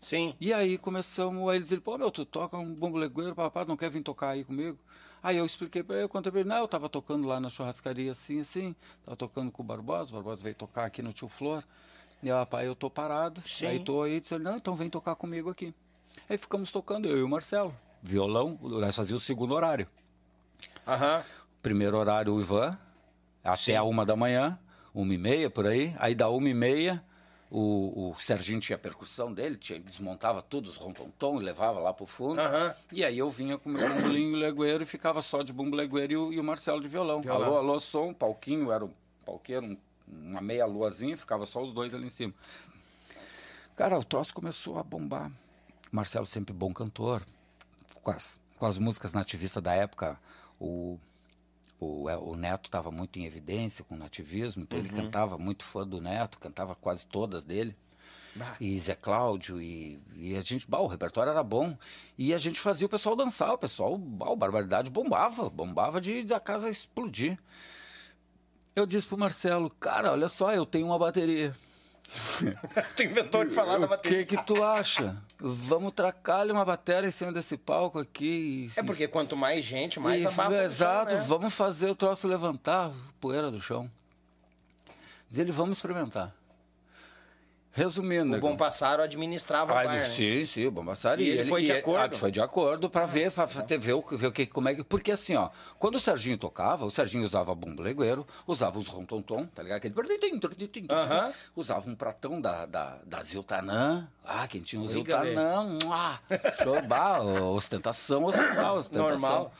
Sim. 0.00 0.34
E 0.40 0.52
aí 0.52 0.76
começamos, 0.76 1.48
aí 1.48 1.56
eles 1.56 1.68
disseram, 1.68 1.82
pô, 1.82 1.96
meu, 1.96 2.10
tu 2.10 2.24
toca 2.24 2.56
um 2.56 2.74
bombolegueiro, 2.74 3.34
papai, 3.34 3.64
não 3.64 3.76
quer 3.76 3.90
vir 3.90 4.02
tocar 4.02 4.30
aí 4.30 4.44
comigo? 4.44 4.78
Aí 5.22 5.36
eu 5.36 5.46
expliquei 5.46 5.82
pra 5.82 5.96
ele, 5.96 6.04
eu 6.04 6.08
contei 6.08 6.30
pra 6.30 6.40
ele, 6.40 6.48
não, 6.48 6.58
eu 6.58 6.68
tava 6.68 6.88
tocando 6.88 7.26
lá 7.26 7.40
na 7.40 7.48
churrascaria 7.48 8.12
assim, 8.12 8.40
assim, 8.40 8.74
tava 9.04 9.16
tocando 9.16 9.50
com 9.50 9.62
o 9.62 9.66
Barbosa, 9.66 10.10
o 10.10 10.14
Barbosa 10.14 10.42
veio 10.42 10.54
tocar 10.54 10.84
aqui 10.84 11.02
no 11.02 11.12
Tio 11.12 11.28
Flor. 11.28 11.64
E 12.26 12.28
eu, 12.28 12.44
pai, 12.44 12.66
eu 12.66 12.74
tô 12.74 12.90
parado, 12.90 13.40
Sim. 13.42 13.66
aí 13.68 13.78
tô 13.78 14.02
aí, 14.02 14.18
disse 14.18 14.36
não, 14.36 14.56
então 14.56 14.74
vem 14.74 14.90
tocar 14.90 15.14
comigo 15.14 15.48
aqui. 15.48 15.72
Aí 16.28 16.36
ficamos 16.36 16.72
tocando, 16.72 17.08
eu 17.08 17.18
e 17.18 17.22
o 17.22 17.28
Marcelo, 17.28 17.72
violão, 18.02 18.58
nós 18.60 18.96
fazíamos 18.96 19.22
o 19.22 19.24
segundo 19.24 19.54
horário. 19.54 19.86
Aham. 20.84 21.22
Primeiro 21.62 21.96
horário 21.96 22.34
o 22.34 22.40
Ivan, 22.40 22.76
até 23.44 23.76
a 23.76 23.84
uma 23.84 24.04
da 24.04 24.16
manhã, 24.16 24.58
uma 24.92 25.14
e 25.14 25.16
meia 25.16 25.48
por 25.48 25.68
aí. 25.68 25.94
Aí 26.00 26.16
da 26.16 26.28
uma 26.28 26.48
e 26.48 26.54
meia, 26.54 27.00
o, 27.48 28.10
o 28.10 28.20
Serginho 28.20 28.58
tinha 28.58 28.74
a 28.74 28.78
percussão 28.80 29.32
dele, 29.32 29.56
tinha, 29.56 29.78
desmontava 29.78 30.42
tudo, 30.42 30.68
os 30.68 30.76
rontontom, 30.76 31.40
e 31.40 31.44
levava 31.44 31.78
lá 31.78 31.94
pro 31.94 32.06
fundo. 32.06 32.40
Aham. 32.40 32.74
E 32.90 33.04
aí 33.04 33.16
eu 33.18 33.30
vinha 33.30 33.56
com 33.56 33.70
o 33.70 33.72
meu 33.72 33.88
bumbulinho 33.88 34.34
legueiro 34.36 34.82
e 34.82 34.86
ficava 34.86 35.22
só 35.22 35.44
de 35.44 35.52
bumbulegueiro 35.52 36.12
e 36.12 36.16
o, 36.16 36.32
e 36.32 36.40
o 36.40 36.44
Marcelo 36.44 36.80
de 36.80 36.88
violão. 36.88 37.20
Violão. 37.20 37.46
Alô, 37.46 37.56
alô, 37.58 37.78
som, 37.78 38.12
palquinho, 38.12 38.72
era 38.72 38.84
um 38.84 38.90
palqueiro, 39.24 39.64
um- 39.64 39.78
uma 40.08 40.40
meia 40.40 40.66
luazinha, 40.66 41.16
ficava 41.16 41.46
só 41.46 41.62
os 41.62 41.72
dois 41.72 41.94
ali 41.94 42.06
em 42.06 42.10
cima. 42.10 42.34
Cara, 43.76 43.98
o 43.98 44.04
troço 44.04 44.32
começou 44.32 44.78
a 44.78 44.82
bombar. 44.82 45.30
Marcelo 45.92 46.26
sempre 46.26 46.52
bom 46.52 46.72
cantor, 46.72 47.22
com 48.02 48.10
as, 48.10 48.40
com 48.58 48.66
as 48.66 48.78
músicas 48.78 49.12
nativistas 49.12 49.62
da 49.62 49.74
época, 49.74 50.18
o, 50.58 50.98
o, 51.78 52.08
é, 52.08 52.16
o 52.16 52.34
Neto 52.36 52.66
estava 52.66 52.90
muito 52.90 53.18
em 53.18 53.26
evidência 53.26 53.84
com 53.84 53.94
o 53.94 53.98
nativismo, 53.98 54.62
então 54.62 54.78
ele 54.78 54.88
cantava 54.88 55.36
muito 55.36 55.64
fã 55.64 55.86
do 55.86 56.00
Neto, 56.00 56.38
cantava 56.38 56.74
quase 56.74 57.06
todas 57.06 57.44
dele. 57.44 57.76
Bah. 58.34 58.56
E 58.60 58.78
Zé 58.78 58.94
Cláudio, 58.94 59.60
e, 59.60 59.98
e 60.14 60.36
a 60.36 60.40
gente, 60.42 60.68
bah, 60.68 60.80
o 60.80 60.86
repertório 60.86 61.30
era 61.30 61.42
bom. 61.42 61.76
E 62.18 62.34
a 62.34 62.38
gente 62.38 62.60
fazia 62.60 62.86
o 62.86 62.90
pessoal 62.90 63.16
dançar, 63.16 63.52
o 63.52 63.58
pessoal, 63.58 63.96
bah, 63.96 64.30
o 64.30 64.36
Barbaridade 64.36 64.90
bombava, 64.90 65.48
bombava 65.48 66.00
de 66.00 66.22
da 66.22 66.38
casa 66.38 66.68
explodir. 66.68 67.38
Eu 68.76 68.84
disse 68.84 69.06
pro 69.06 69.16
Marcelo, 69.16 69.70
cara, 69.70 70.12
olha 70.12 70.28
só, 70.28 70.52
eu 70.52 70.66
tenho 70.66 70.84
uma 70.86 70.98
bateria. 70.98 71.56
tu 72.94 73.02
inventou 73.02 73.42
de 73.42 73.54
falar 73.54 73.78
da 73.78 73.86
O 73.86 73.88
bateria. 73.88 74.24
que 74.26 74.36
que 74.36 74.44
tu 74.44 74.62
acha? 74.62 75.16
Vamos 75.38 75.92
tracar 75.94 76.46
uma 76.50 76.62
bateria 76.62 77.08
em 77.08 77.10
cima 77.10 77.32
desse 77.32 77.56
palco 77.56 77.98
aqui. 77.98 78.68
e- 78.76 78.78
É 78.78 78.82
porque 78.82 79.08
quanto 79.08 79.34
mais 79.34 79.64
gente, 79.64 79.98
mais 79.98 80.22
e, 80.22 80.26
abafa 80.26 80.50
o 80.50 80.54
Exato, 80.60 81.10
som, 81.12 81.16
né? 81.16 81.24
vamos 81.26 81.54
fazer 81.54 81.88
o 81.90 81.94
troço 81.94 82.28
levantar 82.28 82.90
poeira 83.18 83.50
do 83.50 83.62
chão. 83.62 83.90
Diz 85.26 85.38
ele, 85.38 85.52
vamos 85.52 85.78
experimentar. 85.78 86.34
Resumindo, 87.76 88.34
O 88.38 88.40
Bom 88.40 88.56
Passaro 88.56 89.02
administrava 89.02 89.74
o 89.74 89.76
Ah, 89.76 89.84
bar, 89.84 89.92
né? 89.96 90.04
Sim, 90.04 90.46
sim, 90.46 90.64
o 90.64 90.70
Bombassari. 90.70 91.24
E 91.24 91.28
ele 91.28 91.44
foi 91.44 91.62
de 91.62 91.72
acordo? 91.72 92.16
Ah, 92.16 92.18
foi 92.18 92.32
de 92.32 92.40
acordo 92.40 92.88
para 92.88 93.04
ver, 93.04 93.30
para 93.30 93.44
ver, 93.44 93.92
o, 93.92 94.02
ver 94.02 94.26
o 94.28 94.32
que, 94.32 94.46
como 94.46 94.70
é 94.70 94.74
que. 94.74 94.82
Porque 94.82 95.12
assim, 95.12 95.36
ó, 95.36 95.50
quando 95.78 95.96
o 95.96 96.00
Serginho 96.00 96.38
tocava, 96.38 96.86
o 96.86 96.90
Serginho 96.90 97.22
usava 97.24 97.54
bombolegueiro, 97.54 98.26
usava 98.46 98.78
os 98.78 98.88
rontontom, 98.88 99.44
tá 99.44 99.62
ligado? 99.62 99.76
Aquele. 99.76 99.94
Aham. 100.88 101.32
Usava 101.54 101.90
um 101.90 101.94
pratão 101.94 102.40
da, 102.40 102.64
da, 102.64 102.98
da 103.04 103.22
Ziltanã. 103.22 104.08
Ah, 104.24 104.48
quem 104.48 104.62
tinha 104.62 104.80
o. 104.80 104.86
Ziltanã. 104.86 105.78
Show, 106.62 106.80
bah, 106.80 107.20
ostentação, 107.20 108.24
ostentação, 108.24 108.74
ostentação. 108.76 109.28
Normal. 109.28 109.52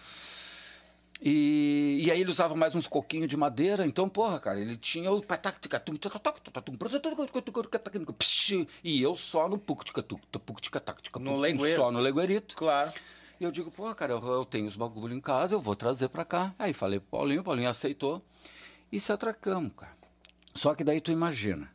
E, 1.20 2.02
e 2.04 2.10
aí 2.10 2.20
ele 2.20 2.30
usava 2.30 2.54
mais 2.54 2.74
uns 2.74 2.86
coquinhos 2.86 3.28
de 3.28 3.36
madeira, 3.36 3.86
então, 3.86 4.08
porra, 4.08 4.38
cara, 4.38 4.60
ele 4.60 4.76
tinha 4.76 5.10
o. 5.10 5.22
E 8.84 9.00
eu 9.00 9.16
só 9.16 9.48
no 9.48 9.58
No 11.34 11.36
legueiro. 11.36 11.82
Só 11.82 11.90
no 11.90 12.00
legueirito. 12.00 12.54
Claro. 12.54 12.92
E 13.40 13.44
eu 13.44 13.50
digo, 13.50 13.70
pô, 13.70 13.94
cara, 13.94 14.12
eu, 14.12 14.26
eu 14.26 14.44
tenho 14.44 14.66
os 14.66 14.76
bagulho 14.76 15.14
em 15.14 15.20
casa, 15.20 15.54
eu 15.54 15.60
vou 15.60 15.74
trazer 15.74 16.08
pra 16.08 16.24
cá. 16.24 16.54
Aí 16.58 16.72
falei 16.72 17.00
pro 17.00 17.18
Paulinho, 17.18 17.40
o 17.40 17.44
Paulinho 17.44 17.68
aceitou. 17.68 18.22
E 18.90 19.00
se 19.00 19.12
atracamos, 19.12 19.72
cara. 19.76 19.96
Só 20.54 20.74
que 20.74 20.82
daí 20.82 21.00
tu 21.00 21.10
imagina, 21.10 21.70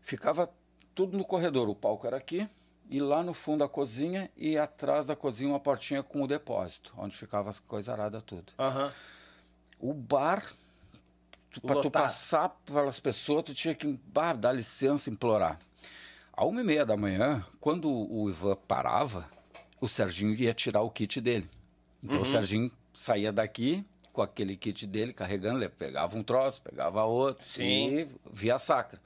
ficava 0.00 0.50
tudo 0.94 1.18
no 1.18 1.24
corredor, 1.24 1.68
o 1.68 1.74
palco 1.74 2.06
era 2.06 2.16
aqui, 2.16 2.48
e 2.88 3.00
lá 3.00 3.22
no 3.22 3.34
fundo 3.34 3.64
a 3.64 3.68
cozinha, 3.68 4.30
e 4.36 4.56
atrás 4.56 5.06
da 5.06 5.16
cozinha 5.16 5.50
uma 5.50 5.60
portinha 5.60 6.02
com 6.02 6.22
o 6.22 6.26
depósito, 6.26 6.92
onde 6.96 7.16
ficava 7.16 7.50
as 7.50 7.58
coisas 7.58 7.88
aradas 7.92 8.22
tudo. 8.22 8.52
Aham. 8.58 8.92
O 9.78 9.92
bar, 9.92 10.44
pra 11.62 11.80
tu 11.82 11.90
passar 11.90 12.48
pelas 12.64 12.98
pessoas, 13.00 13.44
tu 13.44 13.54
tinha 13.54 13.74
que 13.74 13.98
bah, 14.06 14.32
dar 14.32 14.52
licença, 14.52 15.10
implorar. 15.10 15.58
À 16.32 16.44
uma 16.44 16.60
e 16.60 16.64
meia 16.64 16.84
da 16.84 16.96
manhã, 16.96 17.44
quando 17.60 17.90
o 17.90 18.28
Ivan 18.28 18.56
parava, 18.68 19.28
o 19.80 19.88
Serginho 19.88 20.34
ia 20.34 20.52
tirar 20.52 20.82
o 20.82 20.90
kit 20.90 21.20
dele. 21.20 21.48
Então 22.02 22.18
Uhum. 22.18 22.22
o 22.22 22.26
Serginho 22.26 22.70
saía 22.94 23.32
daqui 23.32 23.84
com 24.12 24.22
aquele 24.22 24.56
kit 24.56 24.86
dele, 24.86 25.12
carregando, 25.12 25.58
ele 25.58 25.68
pegava 25.68 26.16
um 26.16 26.22
troço, 26.22 26.62
pegava 26.62 27.04
outro, 27.04 27.44
Sim. 27.44 27.98
e 27.98 28.08
via 28.32 28.58
sacra. 28.58 28.98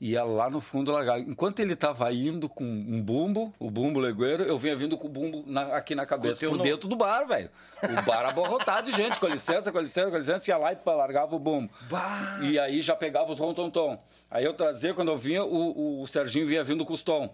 Ia 0.00 0.24
lá 0.24 0.50
no 0.50 0.60
fundo 0.60 0.90
largar. 0.92 1.18
Enquanto 1.20 1.60
ele 1.60 1.72
estava 1.72 2.12
indo 2.12 2.48
com 2.48 2.64
um 2.64 3.00
bumbo, 3.00 3.54
o 3.58 3.70
bumbo 3.70 4.00
legueiro, 4.00 4.42
eu 4.42 4.58
vinha 4.58 4.76
vindo 4.76 4.98
com 4.98 5.06
o 5.06 5.10
bumbo 5.10 5.44
na- 5.46 5.76
aqui 5.76 5.94
na 5.94 6.04
cabeça, 6.04 6.46
por 6.46 6.58
dentro 6.58 6.88
do 6.88 6.96
bar, 6.96 7.24
velho. 7.26 7.48
O 7.82 8.02
bar 8.02 8.26
abarrotado 8.26 8.90
de 8.90 8.96
gente, 8.96 9.18
com 9.18 9.26
licença, 9.28 9.70
com 9.72 9.78
licença, 9.80 10.10
com 10.10 10.16
licença, 10.16 10.50
ia 10.50 10.58
lá 10.58 10.72
e 10.72 10.78
largava 10.84 11.34
o 11.36 11.38
bumbo. 11.38 11.70
Bah! 11.88 12.40
E 12.42 12.58
aí 12.58 12.80
já 12.80 12.94
pegava 12.96 13.30
os 13.32 13.38
rontontom. 13.38 13.98
Aí 14.30 14.44
eu 14.44 14.52
trazia, 14.52 14.92
quando 14.92 15.12
eu 15.12 15.16
vinha, 15.16 15.44
o, 15.44 16.02
o 16.02 16.06
Serginho 16.08 16.46
vinha 16.46 16.64
vindo 16.64 16.84
com 16.84 16.92
os 16.92 17.02
tom. 17.02 17.32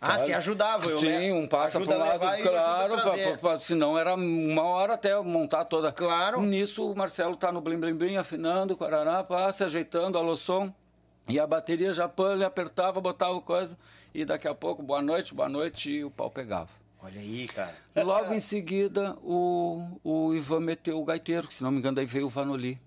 Ah, 0.00 0.18
se 0.18 0.32
ajudava. 0.32 0.86
Eu 0.86 0.98
Sim, 0.98 1.06
le- 1.06 1.32
um 1.32 1.46
passa 1.46 1.80
para 1.80 1.96
um 1.96 2.00
a 2.02 2.04
lado, 2.04 2.24
e 2.40 2.42
claro, 2.42 2.94
pra, 2.94 3.12
pra- 3.12 3.36
pra- 3.38 3.60
senão 3.60 3.98
era 3.98 4.14
uma 4.14 4.62
hora 4.64 4.94
até 4.94 5.16
montar 5.20 5.64
toda. 5.64 5.92
Claro. 5.92 6.40
Nisso 6.42 6.90
o 6.90 6.96
Marcelo 6.96 7.36
tá 7.36 7.52
no 7.52 7.60
blim 7.60 7.78
blim 7.78 7.94
blim, 7.94 8.16
afinando, 8.16 8.76
Guaraná, 8.76 9.22
pá, 9.22 9.52
se 9.52 9.62
ajeitando, 9.62 10.16
alô 10.18 10.36
som. 10.36 10.72
E 11.28 11.38
a 11.38 11.46
bateria 11.46 11.92
já 11.92 12.08
pã, 12.08 12.32
ele 12.32 12.44
apertava, 12.44 13.00
botava 13.00 13.40
coisa. 13.40 13.76
E 14.14 14.24
daqui 14.24 14.48
a 14.48 14.54
pouco, 14.54 14.82
boa 14.82 15.00
noite, 15.00 15.34
boa 15.34 15.48
noite, 15.48 15.90
e 15.90 16.04
o 16.04 16.10
pau 16.10 16.30
pegava. 16.30 16.70
Olha 17.02 17.20
aí, 17.20 17.48
cara. 17.48 17.74
Logo 17.96 18.32
em 18.32 18.40
seguida, 18.40 19.16
o, 19.22 19.98
o 20.04 20.34
Ivan 20.34 20.60
meteu 20.60 21.00
o 21.00 21.04
gaiteiro, 21.04 21.48
que 21.48 21.54
se 21.54 21.62
não 21.62 21.70
me 21.70 21.78
engano, 21.78 21.96
daí 21.96 22.06
veio 22.06 22.26
o 22.26 22.28
Vanoli. 22.28 22.78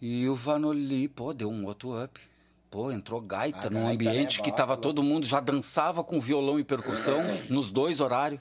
E 0.00 0.28
o 0.28 0.34
Vanoli, 0.34 1.08
pô, 1.08 1.32
deu 1.32 1.48
um 1.48 1.64
outro 1.64 2.02
up. 2.02 2.20
Pô, 2.70 2.90
entrou 2.90 3.20
gaita 3.20 3.70
num 3.70 3.84
gaita, 3.84 3.94
ambiente 3.94 4.38
né, 4.38 4.44
que 4.44 4.50
tava 4.50 4.74
bárbaro. 4.74 4.80
todo 4.80 5.02
mundo, 5.02 5.24
já 5.24 5.40
dançava 5.40 6.02
com 6.02 6.20
violão 6.20 6.58
e 6.58 6.64
percussão, 6.64 7.20
nos 7.48 7.70
dois 7.70 8.00
horários. 8.00 8.40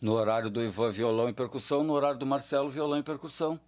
No 0.00 0.12
horário 0.12 0.50
do 0.50 0.62
Ivan, 0.62 0.90
violão 0.90 1.28
e 1.28 1.32
percussão, 1.32 1.82
no 1.82 1.94
horário 1.94 2.18
do 2.18 2.26
Marcelo, 2.26 2.68
violão 2.68 2.98
e 2.98 3.02
percussão. 3.02 3.58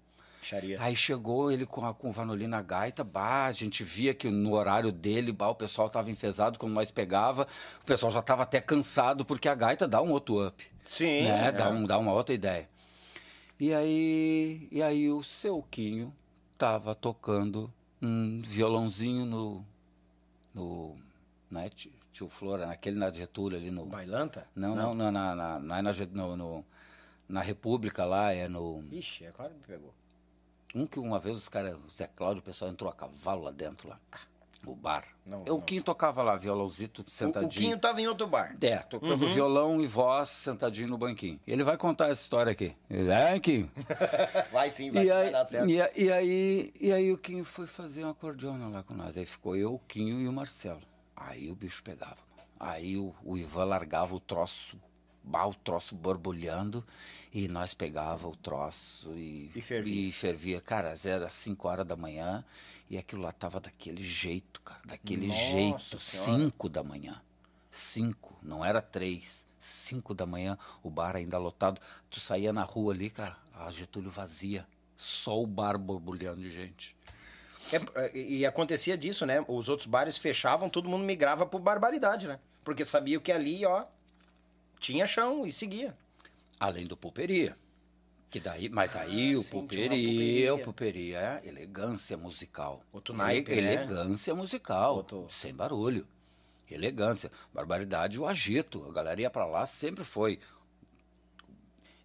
Aí 0.81 0.97
chegou 0.97 1.51
ele 1.53 1.67
com, 1.67 1.85
a, 1.85 1.93
com 1.93 2.09
o 2.09 2.13
Vanoli 2.13 2.47
na 2.47 2.63
gaita, 2.63 3.03
bah, 3.05 3.47
a 3.47 3.53
gente 3.53 3.85
via 3.85 4.15
que 4.15 4.31
no 4.31 4.55
horário 4.55 4.91
dele, 4.91 5.33
bah, 5.33 5.49
o 5.49 5.55
pessoal 5.55 5.91
tava 5.91 6.11
enfesado 6.11 6.59
quando 6.59 6.73
nós 6.73 6.91
pegava, 6.91 7.47
o 7.83 7.85
pessoal 7.85 8.11
já 8.11 8.23
tava 8.23 8.43
até 8.43 8.61
cansado, 8.61 9.25
porque 9.25 9.49
a 9.49 9.55
gaita 9.55 9.87
dá 9.87 10.01
um 10.01 10.11
outro 10.11 10.47
up 10.47 10.65
Sim. 10.85 11.23
né? 11.25 11.49
é. 11.49 11.53
Dá, 11.53 11.71
um, 11.71 11.85
dá 11.85 11.99
uma 11.99 12.13
outra 12.13 12.35
ideia. 12.35 12.69
E 13.61 13.75
aí, 13.75 14.69
e 14.71 14.83
aí 14.83 15.11
o 15.11 15.23
Selquinho 15.23 16.15
tava 16.57 16.95
tocando 16.95 17.73
um 18.01 18.41
violãozinho 18.41 19.27
no. 19.27 19.65
no 20.55 20.97
né, 21.51 21.69
tio, 21.71 22.29
Flora, 22.29 22.67
naquele 22.67 22.97
na 22.99 23.11
Getúlio 23.11 23.59
ali 23.59 23.71
no. 23.71 23.87
Bailanta? 23.87 24.47
Não, 24.55 24.75
não, 24.75 24.95
não, 24.95 25.11
na, 25.11 25.35
na, 25.35 25.59
não 25.59 25.77
é 25.77 25.83
na, 25.83 25.93
no, 26.13 26.37
no- 26.37 26.65
na 27.29 27.43
República 27.43 28.05
lá, 28.05 28.33
é 28.33 28.49
no. 28.49 28.85
Ixi, 28.91 29.27
agora 29.27 29.51
me 29.51 29.61
pegou. 29.67 29.93
Um 30.75 30.87
que 30.87 30.99
uma 30.99 31.19
vez 31.19 31.37
os 31.37 31.49
caras, 31.49 31.77
o 31.85 31.89
Zé 31.91 32.07
Cláudio, 32.07 32.41
o 32.41 32.45
pessoal 32.45 32.71
entrou 32.71 32.91
a 32.91 32.93
cavalo 32.95 33.43
lá 33.45 33.51
dentro 33.51 33.89
lá. 33.89 33.99
O 34.67 34.75
bar. 34.75 35.05
Não, 35.25 35.45
Eu, 35.47 35.55
o 35.55 35.59
não. 35.59 35.65
Quinho 35.65 35.83
tocava 35.85 36.21
lá, 36.21 36.35
violãozito, 36.37 37.03
O, 37.03 37.05
o 37.07 37.11
sentadinho. 37.11 37.51
Quinho 37.51 37.79
tava 37.79 38.01
em 38.01 38.09
outro 38.09 38.27
bar. 38.27 38.57
É, 38.61 38.79
tocando 38.79 39.29
violão 39.33 39.81
e 39.81 39.87
voz 39.87 40.29
sentadinho 40.31 40.89
no 40.89 40.99
banquinho. 40.99 41.39
Ele 41.47 41.63
vai 41.63 41.77
contar 41.77 42.09
essa 42.09 42.21
história 42.23 42.51
aqui. 42.53 42.75
Ele, 42.91 43.09
É, 43.09 43.39
Quinho. 43.39 43.71
Vai 44.53 44.73
sim, 44.73 44.91
vai, 44.91 45.05
E 45.05 45.09
vai 45.09 45.27
aí, 45.27 45.33
dar 45.33 45.45
certo. 45.45 45.71
e, 45.71 45.81
a- 45.81 45.91
e 45.97 46.11
aí, 46.13 46.73
e 46.81 46.93
aí 46.93 47.13
o 47.13 47.19
Quinho 47.19 47.45
foi 47.45 47.67
fazer 47.69 48.03
uma 48.03 48.15
cordiona 48.15 48.69
lá 48.69 48.83
com 48.83 48.95
nós. 48.95 49.17
Aí 49.17 49.25
ficou 49.25 49.55
eu, 49.57 49.75
o 49.75 49.79
Quinho 49.79 50.21
e 50.21 50.27
o 50.29 50.33
Marcelo. 50.33 50.83
Aí 51.17 51.51
o 51.51 51.55
bicho 51.55 51.81
pegava. 51.83 52.19
Aí 52.59 52.97
o, 52.99 53.15
o 53.25 53.39
Ivan 53.39 53.65
largava 53.65 54.13
o 54.15 54.19
troço, 54.21 54.77
bah, 55.29 55.47
o 55.47 55.55
troço 55.55 55.95
borbulhando, 55.95 56.85
e 57.33 57.47
nós 57.49 57.75
pegava 57.75 58.27
o 58.27 58.35
troço 58.35 59.13
e, 59.13 59.51
E 59.55 59.61
fervia. 59.61 60.09
e 60.09 60.13
fervia. 60.13 60.61
Cara, 60.61 60.95
era 61.05 61.29
5 61.29 61.69
horas 61.69 61.87
da 61.87 61.95
manhã 61.97 62.45
e 62.89 62.97
aquilo 62.97 63.23
lá 63.23 63.31
tava 63.33 63.61
daquele 63.61 64.03
jeito, 64.03 64.61
cara. 64.63 64.81
Daquele 64.85 65.27
Nossa 65.27 65.41
jeito. 65.41 65.99
Senhora. 65.99 66.41
5 66.43 66.69
da 66.69 66.83
manhã. 66.83 67.21
5, 67.71 68.39
não 68.43 68.65
era 68.65 68.81
3. 68.81 69.47
5 69.59 70.15
da 70.15 70.25
manhã, 70.25 70.57
o 70.83 70.89
bar 70.89 71.17
ainda 71.17 71.37
lotado. 71.37 71.81
Tu 72.09 72.21
saía 72.21 72.53
na 72.53 72.63
rua 72.63 72.95
ali, 72.95 73.11
cara, 73.11 73.37
a 73.55 73.71
Getúlio 73.71 74.11
vazia. 74.11 74.67
Só 74.97 75.41
o 75.41 75.47
bar 75.47 75.77
borbulhando 75.79 76.41
de 76.41 76.51
gente. 76.51 76.97
É, 77.71 78.17
e 78.17 78.47
acontecia 78.47 78.97
disso, 78.97 79.27
né? 79.27 79.45
Os 79.47 79.69
outros 79.69 79.87
bares 79.87 80.17
fechavam, 80.17 80.71
todo 80.71 80.89
mundo 80.89 81.05
migrava 81.05 81.45
pro 81.45 81.59
Barbaridade, 81.59 82.27
né? 82.27 82.39
Porque 82.65 82.85
sabia 82.85 83.21
que 83.21 83.31
ali, 83.31 83.65
ó, 83.67 83.85
tinha 84.79 85.07
chão 85.07 85.47
e 85.47 85.53
seguia. 85.53 85.97
Além 86.59 86.87
do 86.87 86.97
pulperia. 86.97 87.57
Que 88.31 88.39
daí, 88.39 88.69
mas 88.69 88.95
aí 88.95 89.35
o 89.37 89.41
Ah, 89.41 89.43
sim, 89.43 89.49
tinha 89.51 89.61
uma 89.61 89.61
pulperia, 89.69 90.55
o 90.55 90.59
pulperia. 90.59 91.19
é 91.19 91.49
elegância 91.49 92.17
musical. 92.17 92.83
Outro 92.93 93.15
naipe, 93.17 93.51
né? 93.61 93.75
Elegância 93.75 94.35
musical, 94.35 94.97
Outro- 94.97 95.27
sem 95.31 95.55
barulho. 95.55 96.07
Elegância. 96.71 97.33
Barbaridade, 97.55 98.19
o 98.21 98.27
agito. 98.27 98.85
A 98.87 98.93
galera 98.93 99.19
ia 99.23 99.31
pra 99.31 99.47
lá, 99.47 99.65
sempre 99.65 100.05
foi. 100.05 100.39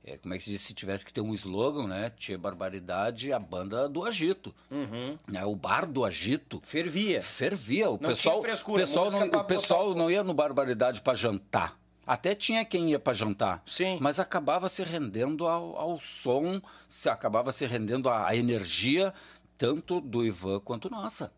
É, 0.06 0.18
como 0.18 0.34
é 0.34 0.38
que 0.38 0.44
se 0.46 0.52
diz? 0.52 0.62
Se 0.62 0.74
tivesse 0.74 1.06
que 1.06 1.14
ter 1.14 1.22
um 1.22 1.34
slogan, 1.34 1.88
né? 1.88 2.10
Tinha 2.18 2.38
barbaridade, 2.38 3.32
a 3.32 3.40
banda 3.40 3.88
do 3.88 4.04
agito. 4.06 4.54
Uhum. 4.70 5.18
Né? 5.28 5.46
O 5.46 5.56
bar 5.56 5.86
do 5.86 6.04
agito. 6.04 6.62
Fervia. 6.66 7.22
Fervia. 7.22 7.90
O 7.90 7.94
Não 7.94 8.10
pessoal, 8.10 8.42
frescura, 8.42 8.84
o 8.84 8.86
pessoal, 8.88 9.12
não, 9.12 9.28
o 9.28 9.44
pessoal 9.46 9.88
botar- 9.88 10.00
não 10.00 10.12
ia 10.12 10.24
no 10.24 10.34
Barbaridade 10.34 11.02
para 11.02 11.16
jantar. 11.16 11.78
Até 12.06 12.36
tinha 12.36 12.66
quem 12.66 12.92
ia 12.92 13.00
para 13.00 13.14
jantar. 13.14 13.64
Sim. 13.66 13.98
Mas 14.02 14.20
acabava 14.20 14.68
se 14.68 14.84
rendendo 14.84 15.48
ao, 15.48 15.76
ao 15.78 16.00
som, 16.00 16.62
se 16.88 17.10
acabava 17.10 17.52
se 17.52 17.66
rendendo 17.66 18.10
à, 18.10 18.28
à 18.28 18.36
energia, 18.36 19.14
tanto 19.58 20.02
do 20.02 20.26
Ivan 20.26 20.60
quanto 20.60 20.90
nossa. 20.90 21.32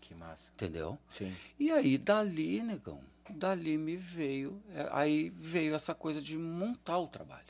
Que 0.00 0.14
massa. 0.14 0.50
Entendeu? 0.54 0.98
Sim. 1.10 1.34
E 1.58 1.70
aí, 1.70 1.96
dali, 1.96 2.62
negão, 2.62 3.00
dali 3.30 3.78
me 3.78 3.96
veio. 3.96 4.60
é, 4.74 4.88
aí 4.90 5.30
veio 5.30 5.74
essa 5.74 5.94
coisa 5.94 6.20
de 6.20 6.36
montar 6.36 6.98
o 6.98 7.06
trabalho. 7.06 7.46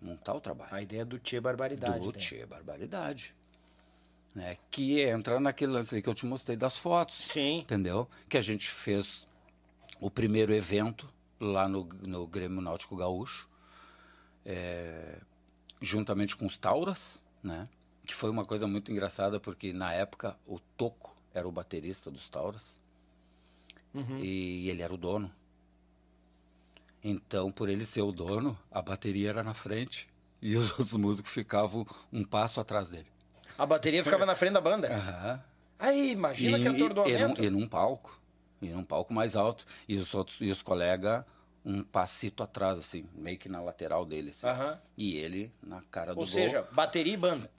Montar 0.00 0.34
o 0.34 0.40
trabalho 0.40 0.74
A 0.74 0.82
ideia 0.82 1.04
do 1.04 1.18
Tchê 1.18 1.40
Barbaridade. 1.40 2.00
do 2.00 2.12
né? 2.12 2.18
Tchê 2.18 2.46
Barbaridade. 2.46 3.34
Né? 4.34 4.58
Que 4.70 5.00
entra 5.00 5.40
naquele 5.40 5.72
lance 5.72 5.94
ali 5.94 6.02
que 6.02 6.08
eu 6.08 6.14
te 6.14 6.26
mostrei 6.26 6.56
das 6.56 6.78
fotos. 6.78 7.16
Sim. 7.16 7.60
Entendeu? 7.60 8.08
Que 8.28 8.36
a 8.38 8.42
gente 8.42 8.68
fez 8.68 9.26
o 10.00 10.10
primeiro 10.10 10.52
evento 10.52 11.10
lá 11.40 11.68
no, 11.68 11.84
no 11.84 12.26
Grêmio 12.26 12.60
Náutico 12.60 12.96
Gaúcho, 12.96 13.48
é, 14.44 15.18
juntamente 15.80 16.36
com 16.36 16.46
os 16.46 16.58
Tauras, 16.58 17.22
né? 17.42 17.68
Que 18.04 18.14
foi 18.14 18.30
uma 18.30 18.44
coisa 18.44 18.66
muito 18.66 18.90
engraçada, 18.92 19.40
porque 19.40 19.72
na 19.72 19.92
época 19.92 20.36
o 20.46 20.60
Toco 20.76 21.16
era 21.34 21.46
o 21.46 21.52
baterista 21.52 22.10
dos 22.10 22.28
Tauras 22.28 22.78
e 24.20 24.68
ele 24.68 24.82
era 24.82 24.92
o 24.92 24.96
dono. 24.96 25.30
Então, 27.02 27.52
por 27.52 27.68
ele 27.68 27.84
ser 27.84 28.02
o 28.02 28.12
dono, 28.12 28.58
a 28.70 28.82
bateria 28.82 29.30
era 29.30 29.42
na 29.42 29.54
frente 29.54 30.08
e 30.40 30.56
os 30.56 30.70
outros 30.78 30.94
músicos 30.94 31.32
ficavam 31.32 31.86
um 32.12 32.24
passo 32.24 32.60
atrás 32.60 32.90
dele. 32.90 33.06
A 33.56 33.64
bateria 33.64 34.04
ficava 34.04 34.26
na 34.26 34.34
frente 34.34 34.52
da 34.52 34.60
banda. 34.60 34.92
Aham. 34.92 35.42
Aí, 35.78 36.12
imagina 36.12 36.58
que 36.58 36.64
e, 36.64 36.68
atordoamento. 36.68 37.42
e, 37.42 37.50
num, 37.50 37.58
e 37.58 37.62
num 37.62 37.68
palco. 37.68 38.18
E 38.62 38.68
num 38.68 38.84
palco 38.84 39.12
mais 39.12 39.36
alto. 39.36 39.66
E 39.88 39.96
os 39.96 40.12
outros 40.14 40.40
e 40.40 40.50
os 40.50 40.62
colegas 40.62 41.24
um 41.64 41.82
passito 41.82 42.44
atrás, 42.44 42.78
assim, 42.78 43.04
meio 43.12 43.36
que 43.36 43.48
na 43.48 43.60
lateral 43.60 44.04
dele. 44.04 44.30
assim. 44.30 44.46
Aham. 44.46 44.80
E 44.96 45.16
ele 45.16 45.52
na 45.60 45.82
cara 45.90 46.14
do 46.14 46.20
Ou 46.20 46.24
gol. 46.24 46.26
seja, 46.26 46.62
bateria 46.70 47.14
e 47.14 47.16
banda. 47.16 47.50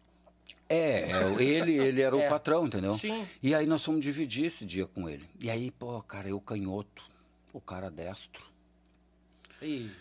É, 0.70 1.12
é, 1.12 1.44
ele, 1.44 1.74
ele 1.78 2.02
era 2.02 2.16
É. 2.18 2.26
o 2.26 2.30
patrão, 2.30 2.66
entendeu? 2.66 2.94
Sim. 2.94 3.28
E 3.44 3.54
aí 3.54 3.66
nós 3.66 3.84
fomos 3.84 4.02
dividir 4.02 4.46
esse 4.46 4.66
dia 4.66 4.88
com 4.88 5.10
ele. 5.10 5.30
E 5.42 5.50
aí, 5.50 5.72
pô, 5.72 6.02
cara, 6.02 6.30
eu 6.30 6.40
canhoto, 6.40 7.04
o 7.52 7.60
cara 7.60 7.92
destro. 7.92 8.46
E... 9.62 9.92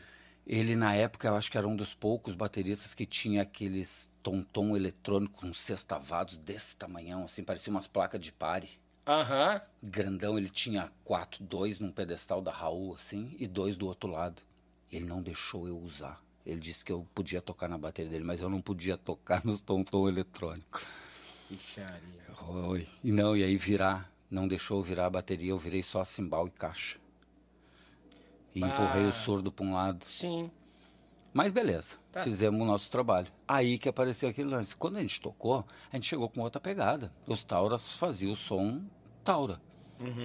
Ele, 0.46 0.76
na 0.76 0.94
época, 0.94 1.26
eu 1.26 1.34
acho 1.34 1.50
que 1.50 1.58
era 1.58 1.66
um 1.66 1.74
dos 1.74 1.92
poucos 1.92 2.36
bateristas 2.36 2.94
que 2.94 3.04
tinha 3.04 3.42
aqueles 3.42 4.08
tom-tom 4.22 4.76
eletrônico 4.76 5.40
com 5.40 5.52
sextavados 5.52 6.36
desse 6.36 6.76
tamanhão, 6.76 7.24
assim, 7.24 7.42
parecia 7.42 7.72
umas 7.72 7.88
placas 7.88 8.20
de 8.20 8.30
pare. 8.30 8.70
Aham. 9.06 9.60
Grandão, 9.80 10.36
ele 10.36 10.48
tinha 10.48 10.90
quatro, 11.04 11.44
dois 11.44 11.78
num 11.78 11.92
pedestal 11.92 12.42
da 12.42 12.50
Raul, 12.50 12.94
assim, 12.94 13.36
e 13.38 13.46
dois 13.46 13.76
do 13.76 13.86
outro 13.86 14.10
lado. 14.10 14.42
Ele 14.90 15.04
não 15.04 15.22
deixou 15.22 15.68
eu 15.68 15.78
usar. 15.78 16.20
Ele 16.44 16.60
disse 16.60 16.84
que 16.84 16.92
eu 16.92 17.06
podia 17.14 17.40
tocar 17.40 17.68
na 17.68 17.78
bateria 17.78 18.10
dele, 18.10 18.24
mas 18.24 18.40
eu 18.40 18.50
não 18.50 18.60
podia 18.60 18.96
tocar 18.96 19.42
nos 19.46 19.60
tom-tom 19.60 20.08
eletrônico. 20.08 20.82
Ixaria. 21.50 22.26
Oi. 22.48 22.88
E 23.02 23.12
não, 23.12 23.36
e 23.36 23.44
aí 23.44 23.56
virar, 23.56 24.10
não 24.28 24.48
deixou 24.48 24.78
eu 24.78 24.82
virar 24.82 25.06
a 25.06 25.10
bateria, 25.10 25.50
eu 25.50 25.58
virei 25.58 25.82
só 25.82 26.04
cimbal 26.04 26.48
e 26.48 26.50
caixa. 26.50 26.98
E 28.54 28.60
empurrei 28.60 29.04
o 29.04 29.12
surdo 29.12 29.52
para 29.52 29.66
um 29.66 29.74
lado. 29.74 30.04
Sim. 30.04 30.50
Mas 31.36 31.52
beleza, 31.52 31.98
Tá. 32.10 32.22
fizemos 32.22 32.58
o 32.58 32.64
nosso 32.64 32.90
trabalho. 32.90 33.26
Aí 33.46 33.76
que 33.76 33.90
apareceu 33.90 34.26
aquele 34.26 34.48
lance. 34.48 34.74
Quando 34.74 34.96
a 34.96 35.02
gente 35.02 35.20
tocou, 35.20 35.66
a 35.92 35.96
gente 35.96 36.06
chegou 36.08 36.30
com 36.30 36.40
outra 36.40 36.58
pegada. 36.58 37.12
Os 37.26 37.44
Tauras 37.44 37.92
faziam 37.92 38.32
o 38.32 38.36
som 38.36 38.82
Taura. 39.22 39.60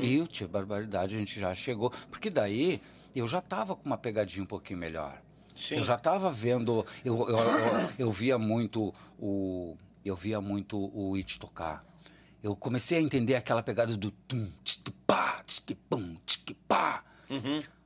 E 0.01 0.22
o 0.22 0.26
Tia 0.28 0.47
Barbaridade 0.47 1.14
a 1.14 1.20
gente 1.20 1.38
já 1.38 1.53
chegou. 1.53 1.91
Porque 2.09 2.30
daí 2.30 2.82
eu 3.14 3.28
já 3.28 3.41
tava 3.41 3.76
com 3.76 3.86
uma 3.86 3.97
pegadinha 3.97 4.41
um 4.41 4.47
pouquinho 4.47 4.80
melhor. 4.80 5.22
Sim. 5.53 5.76
Eu 5.76 5.84
já 5.84 5.97
tava 5.97 6.32
vendo. 6.32 6.86
Eu, 7.03 7.28
eu, 7.28 7.38
eu, 7.39 7.89
eu 7.99 8.12
via 8.12 8.38
muito 8.39 8.93
o. 9.20 9.76
Eu 10.05 10.16
via 10.16 10.39
muito 10.39 10.78
o 10.97 11.16
It 11.16 11.38
tocar. 11.39 11.86
Eu 12.41 12.55
comecei 12.55 12.97
a 12.97 13.01
entender 13.01 13.36
aquela 13.36 13.62
pegada 13.62 13.97
do 13.97 14.12
tum, 14.12 14.49
tsk, 14.64 14.89
pá, 15.05 15.43
pum, 15.89 16.16
tsk, 16.26 16.53
pá. 16.70 17.03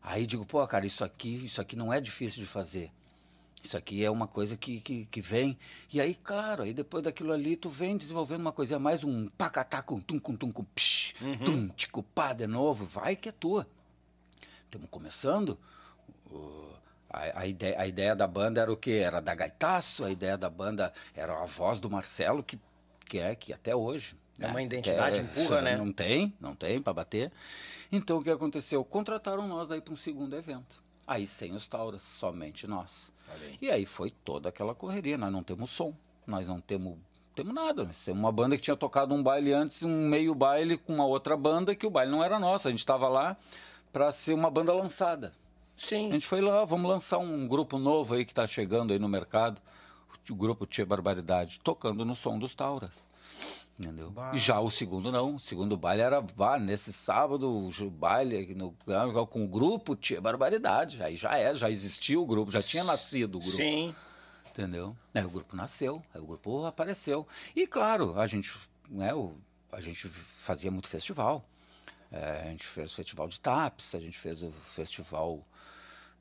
Aí 0.03 0.27
digo, 0.27 0.45
pô, 0.45 0.65
cara, 0.67 0.85
isso 0.85 1.03
aqui, 1.03 1.45
isso 1.45 1.59
aqui 1.59 1.75
não 1.75 1.91
é 1.91 1.99
difícil 1.99 2.39
de 2.39 2.45
fazer. 2.45 2.91
Isso 3.65 3.75
aqui 3.75 4.05
é 4.05 4.11
uma 4.11 4.27
coisa 4.27 4.55
que, 4.55 4.79
que, 4.79 5.05
que 5.05 5.19
vem. 5.19 5.57
E 5.91 5.99
aí, 5.99 6.13
claro, 6.13 6.61
aí 6.61 6.71
depois 6.71 7.03
daquilo 7.03 7.33
ali, 7.33 7.57
tu 7.57 7.67
vem 7.67 7.97
desenvolvendo 7.97 8.41
uma 8.41 8.51
coisa 8.51 8.77
mais 8.77 9.03
um 9.03 9.27
pacatá 9.29 9.81
com 9.81 9.99
tum, 9.99 10.19
com 10.19 10.35
tum, 10.35 10.51
com 10.51 10.63
psh, 10.63 11.15
tum, 11.43 11.67
tico, 11.69 12.03
pá, 12.03 12.31
de 12.31 12.45
novo. 12.45 12.85
Vai 12.85 13.15
que 13.15 13.27
é 13.27 13.31
tua. 13.31 13.67
Estamos 14.65 14.87
começando. 14.91 15.57
a, 17.09 17.39
a, 17.39 17.47
ideia, 17.47 17.81
a 17.81 17.87
ideia 17.87 18.15
da 18.15 18.27
banda 18.27 18.61
era 18.61 18.71
o 18.71 18.77
quê? 18.77 19.01
Era 19.03 19.19
da 19.19 19.33
Gaitaço, 19.33 20.05
a 20.05 20.11
ideia 20.11 20.37
da 20.37 20.49
banda 20.49 20.93
era 21.15 21.41
a 21.41 21.45
voz 21.45 21.79
do 21.79 21.89
Marcelo, 21.89 22.43
que, 22.43 22.59
que 23.03 23.17
é 23.17 23.33
que 23.33 23.51
até 23.51 23.75
hoje. 23.75 24.15
É 24.39 24.45
uma 24.45 24.59
né, 24.59 24.65
identidade, 24.65 25.21
empurra, 25.21 25.59
né? 25.63 25.75
Não 25.75 25.91
tem, 25.91 26.35
não 26.39 26.53
tem 26.53 26.79
para 26.79 26.93
bater. 26.93 27.31
Então 27.91 28.17
o 28.17 28.23
que 28.23 28.29
aconteceu? 28.29 28.85
Contrataram 28.85 29.47
nós 29.47 29.71
aí 29.71 29.81
para 29.81 29.93
um 29.93 29.97
segundo 29.97 30.35
evento. 30.35 30.84
Aí 31.07 31.27
sem 31.27 31.53
os 31.53 31.67
Tauras, 31.67 32.01
somente 32.01 32.65
nós. 32.65 33.11
Aí. 33.29 33.57
E 33.61 33.69
aí 33.69 33.85
foi 33.85 34.11
toda 34.11 34.49
aquela 34.49 34.73
correria. 34.73 35.17
Nós 35.17 35.31
não 35.31 35.43
temos 35.43 35.71
som, 35.71 35.93
nós 36.25 36.47
não 36.47 36.59
temos, 36.59 36.97
temos 37.35 37.53
nada. 37.53 37.83
Nós 37.83 38.03
temos 38.03 38.19
uma 38.19 38.31
banda 38.31 38.55
que 38.55 38.63
tinha 38.63 38.75
tocado 38.75 39.13
um 39.13 39.21
baile 39.21 39.53
antes, 39.53 39.83
um 39.83 40.07
meio 40.07 40.33
baile 40.33 40.77
com 40.77 40.93
uma 40.93 41.05
outra 41.05 41.37
banda, 41.37 41.75
que 41.75 41.85
o 41.85 41.89
baile 41.89 42.11
não 42.11 42.23
era 42.23 42.39
nosso. 42.39 42.67
A 42.67 42.71
gente 42.71 42.79
estava 42.79 43.07
lá 43.07 43.37
para 43.93 44.11
ser 44.11 44.33
uma 44.33 44.49
banda 44.49 44.73
lançada. 44.73 45.33
A 45.77 45.81
Sim. 45.81 46.11
gente 46.11 46.25
foi 46.25 46.41
lá, 46.41 46.63
vamos 46.65 46.89
lançar 46.89 47.17
um 47.17 47.47
grupo 47.47 47.77
novo 47.77 48.13
aí 48.13 48.25
que 48.25 48.31
está 48.31 48.47
chegando 48.47 48.93
aí 48.93 48.99
no 48.99 49.09
mercado, 49.09 49.61
o 50.29 50.35
grupo 50.35 50.65
Tia 50.65 50.85
Barbaridade, 50.85 51.59
tocando 51.59 52.03
no 52.03 52.15
som 52.15 52.39
dos 52.39 52.55
Tauras. 52.55 53.07
Entendeu? 53.77 54.13
E 54.33 54.37
já 54.37 54.61
o 54.61 54.71
segundo 54.71 55.11
não, 55.11 55.35
o 55.35 55.39
segundo 55.39 55.75
baile 55.75 56.01
era 56.01 56.21
vá, 56.21 56.57
nesse 56.57 56.93
sábado, 56.93 57.49
o 57.49 57.89
baile 57.89 58.55
no, 58.55 58.73
com 59.27 59.43
o 59.43 59.47
grupo 59.47 59.97
Tia 59.97 60.21
Barbaridade. 60.21 61.03
Aí 61.03 61.17
já 61.17 61.37
é, 61.37 61.53
já 61.55 61.69
existia 61.69 62.17
o 62.17 62.25
grupo, 62.25 62.51
já 62.51 62.61
tinha 62.61 62.85
nascido 62.85 63.35
o 63.35 63.39
grupo. 63.39 63.55
Sim. 63.55 63.93
Entendeu? 64.49 64.95
Aí 65.13 65.25
o 65.25 65.29
grupo 65.29 65.57
nasceu, 65.57 66.01
aí 66.13 66.21
o 66.21 66.25
grupo 66.25 66.63
apareceu. 66.63 67.27
E 67.53 67.67
claro, 67.67 68.17
a 68.17 68.25
gente, 68.25 68.53
né, 68.89 69.13
o, 69.13 69.35
a 69.69 69.81
gente 69.81 70.07
fazia 70.07 70.71
muito 70.71 70.87
festival. 70.87 71.43
É, 72.09 72.43
a 72.47 72.51
gente 72.51 72.65
fez 72.65 72.93
o 72.93 72.95
festival 72.95 73.27
de 73.27 73.39
TAPS, 73.41 73.93
a 73.93 73.99
gente 73.99 74.17
fez 74.17 74.41
o 74.41 74.51
festival. 74.51 75.45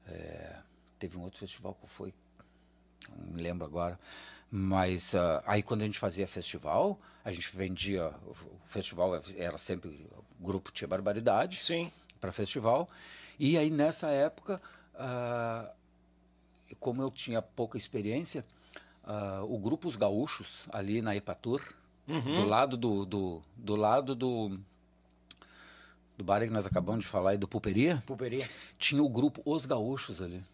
é, 0.08 0.56
teve 0.98 1.16
um 1.16 1.22
outro 1.22 1.38
festival 1.38 1.74
que 1.80 1.86
foi. 1.86 2.12
Não 3.16 3.32
me 3.32 3.42
lembro 3.42 3.64
agora. 3.64 3.96
Mas 4.56 5.16
ah, 5.16 5.42
aí 5.44 5.64
quando 5.64 5.82
a 5.82 5.84
gente 5.84 5.98
fazia 5.98 6.28
festival, 6.28 6.96
a 7.24 7.32
gente 7.32 7.50
vendia. 7.56 8.14
O, 8.24 8.36
festival 8.68 9.20
era 9.36 9.58
sempre 9.58 9.88
o 9.88 10.44
grupo 10.44 10.70
Tia 10.70 10.86
Barbaridade 10.86 11.60
Sim. 11.60 11.90
para 12.20 12.30
festival. 12.30 12.88
E 13.36 13.58
aí 13.58 13.68
nessa 13.68 14.10
época, 14.10 14.62
ah, 14.94 15.72
como 16.78 17.02
eu 17.02 17.10
tinha 17.10 17.42
pouca 17.42 17.76
experiência, 17.76 18.44
ah, 19.02 19.42
o 19.42 19.58
grupo 19.58 19.88
Os 19.88 19.96
Gaúchos 19.96 20.68
ali 20.70 21.02
na 21.02 21.16
Epatur, 21.16 21.60
do 22.06 22.44
lado 22.44 22.76
do, 22.76 23.04
do, 23.04 23.42
do 23.56 23.74
lado 23.74 24.14
do 24.14 24.56
do 26.16 26.22
bar 26.22 26.42
que 26.42 26.50
nós 26.50 26.64
acabamos 26.64 27.00
de 27.00 27.10
falar 27.10 27.34
e 27.34 27.38
do 27.38 27.48
Pulperia, 27.48 28.04
Pulperia. 28.06 28.48
tinha 28.78 29.02
o 29.02 29.08
grupo 29.08 29.42
Os 29.44 29.66
Gaúchos 29.66 30.22
ali, 30.22 30.44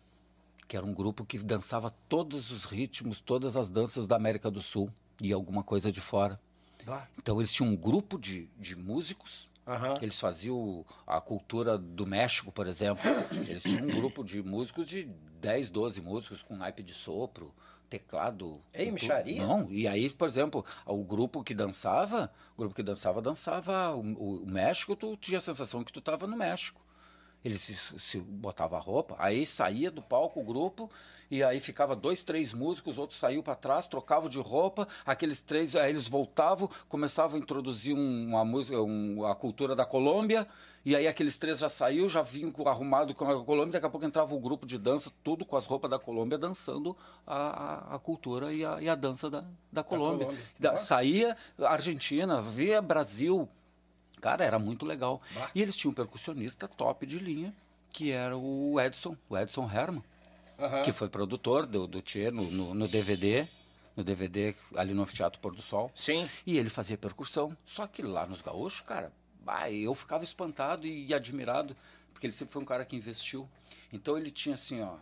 que 0.70 0.76
era 0.76 0.86
um 0.86 0.94
grupo 0.94 1.24
que 1.24 1.36
dançava 1.36 1.90
todos 2.08 2.52
os 2.52 2.64
ritmos, 2.64 3.20
todas 3.20 3.56
as 3.56 3.68
danças 3.68 4.06
da 4.06 4.14
América 4.14 4.48
do 4.48 4.62
Sul 4.62 4.88
e 5.20 5.32
alguma 5.32 5.64
coisa 5.64 5.90
de 5.90 6.00
fora. 6.00 6.40
Bah. 6.86 7.08
Então 7.18 7.40
eles 7.40 7.52
tinham 7.52 7.72
um 7.72 7.76
grupo 7.76 8.16
de, 8.16 8.48
de 8.56 8.76
músicos 8.76 9.50
Aham. 9.66 9.94
eles 10.00 10.18
faziam 10.20 10.84
a 11.04 11.20
cultura 11.20 11.76
do 11.76 12.06
México, 12.06 12.52
por 12.52 12.68
exemplo. 12.68 13.02
Eles 13.48 13.64
tinham 13.64 13.82
um 13.82 13.88
grupo 14.00 14.22
de 14.22 14.40
músicos 14.44 14.86
de 14.86 15.06
10, 15.40 15.70
12 15.70 16.00
músicos 16.00 16.40
com 16.40 16.56
naipe 16.56 16.84
de 16.84 16.94
sopro, 16.94 17.52
teclado. 17.88 18.60
Ei, 18.72 18.92
mixaria? 18.92 19.44
Não, 19.44 19.68
e 19.72 19.88
aí, 19.88 20.08
por 20.08 20.28
exemplo, 20.28 20.64
o 20.86 21.02
grupo 21.02 21.42
que 21.42 21.52
dançava, 21.52 22.32
o 22.56 22.60
grupo 22.60 22.76
que 22.76 22.82
dançava, 22.84 23.20
dançava 23.20 23.90
o, 23.96 24.00
o- 24.00 24.42
o 24.44 24.46
México, 24.46 24.94
tu 24.94 25.16
tinha 25.16 25.38
a 25.38 25.40
sensação 25.40 25.82
que 25.82 25.92
tu 25.92 25.98
estava 25.98 26.28
no 26.28 26.36
México. 26.36 26.80
Eles 27.44 27.60
se, 27.62 27.74
se 27.98 28.18
botava 28.18 28.76
a 28.76 28.80
roupa, 28.80 29.16
aí 29.18 29.46
saía 29.46 29.90
do 29.90 30.02
palco 30.02 30.40
o 30.40 30.44
grupo, 30.44 30.90
e 31.30 31.42
aí 31.44 31.60
ficava 31.60 31.94
dois, 31.96 32.22
três 32.22 32.52
músicos, 32.52 32.98
outros 32.98 33.18
saíam 33.18 33.42
para 33.42 33.54
trás, 33.54 33.86
trocavam 33.86 34.28
de 34.28 34.38
roupa, 34.40 34.86
aqueles 35.06 35.40
três, 35.40 35.74
aí 35.76 35.90
eles 35.90 36.08
voltavam, 36.08 36.68
começavam 36.88 37.38
a 37.38 37.40
introduzir 37.40 37.94
um- 37.94 38.26
uma 38.28 38.44
música, 38.44 38.80
um- 38.82 39.24
a 39.24 39.34
cultura 39.34 39.74
da 39.76 39.86
Colômbia, 39.86 40.46
e 40.84 40.94
aí 40.96 41.06
aqueles 41.06 41.38
três 41.38 41.60
já 41.60 41.68
saiu, 41.68 42.08
já 42.08 42.20
vinham 42.20 42.50
com- 42.50 42.68
arrumado 42.68 43.14
com 43.14 43.24
a 43.24 43.44
Colômbia, 43.44 43.72
daqui 43.74 43.86
a 43.86 43.90
pouco 43.90 44.04
entrava 44.04 44.34
o 44.34 44.40
grupo 44.40 44.66
de 44.66 44.76
dança, 44.76 45.10
tudo 45.22 45.44
com 45.46 45.56
as 45.56 45.66
roupas 45.66 45.88
da 45.90 45.98
Colômbia, 46.00 46.36
dançando 46.36 46.94
a, 47.26 47.92
a, 47.92 47.94
a 47.94 47.98
cultura 48.00 48.52
e 48.52 48.64
a, 48.64 48.82
e 48.82 48.88
a 48.88 48.94
dança 48.96 49.30
da, 49.30 49.44
da 49.72 49.84
Colômbia. 49.84 50.26
Colômbia. 50.26 50.44
Da- 50.58 50.76
saía 50.76 51.36
Argentina, 51.58 52.42
via 52.42 52.82
Brasil, 52.82 53.48
Cara, 54.20 54.44
era 54.44 54.58
muito 54.58 54.84
legal. 54.84 55.20
Bah. 55.34 55.50
E 55.54 55.62
eles 55.62 55.76
tinham 55.76 55.92
um 55.92 55.94
percussionista 55.94 56.68
top 56.68 57.06
de 57.06 57.18
linha, 57.18 57.54
que 57.90 58.10
era 58.10 58.36
o 58.36 58.80
Edson, 58.80 59.16
o 59.28 59.36
Edson 59.36 59.68
Herman, 59.70 60.04
que 60.84 60.92
foi 60.92 61.08
produtor 61.08 61.66
do, 61.66 61.86
do 61.86 62.02
Tchê 62.02 62.30
no, 62.30 62.50
no, 62.50 62.74
no 62.74 62.88
DVD, 62.88 63.46
no 63.96 64.04
DVD 64.04 64.54
ali 64.76 64.94
no 64.94 65.02
Anfiteatro 65.02 65.40
Pôr 65.40 65.54
do 65.54 65.62
Sol. 65.62 65.90
Sim. 65.94 66.28
E 66.46 66.58
ele 66.58 66.70
fazia 66.70 66.96
percussão. 66.96 67.56
Só 67.64 67.86
que 67.86 68.02
lá 68.02 68.26
nos 68.26 68.42
gaúchos, 68.42 68.80
cara, 68.82 69.12
bah, 69.42 69.70
eu 69.70 69.94
ficava 69.94 70.22
espantado 70.22 70.86
e 70.86 71.12
admirado, 71.14 71.76
porque 72.12 72.26
ele 72.26 72.32
sempre 72.32 72.52
foi 72.52 72.62
um 72.62 72.66
cara 72.66 72.84
que 72.84 72.96
investiu. 72.96 73.48
Então 73.92 74.16
ele 74.16 74.30
tinha 74.30 74.54
assim, 74.54 74.82
ó, 74.82 74.96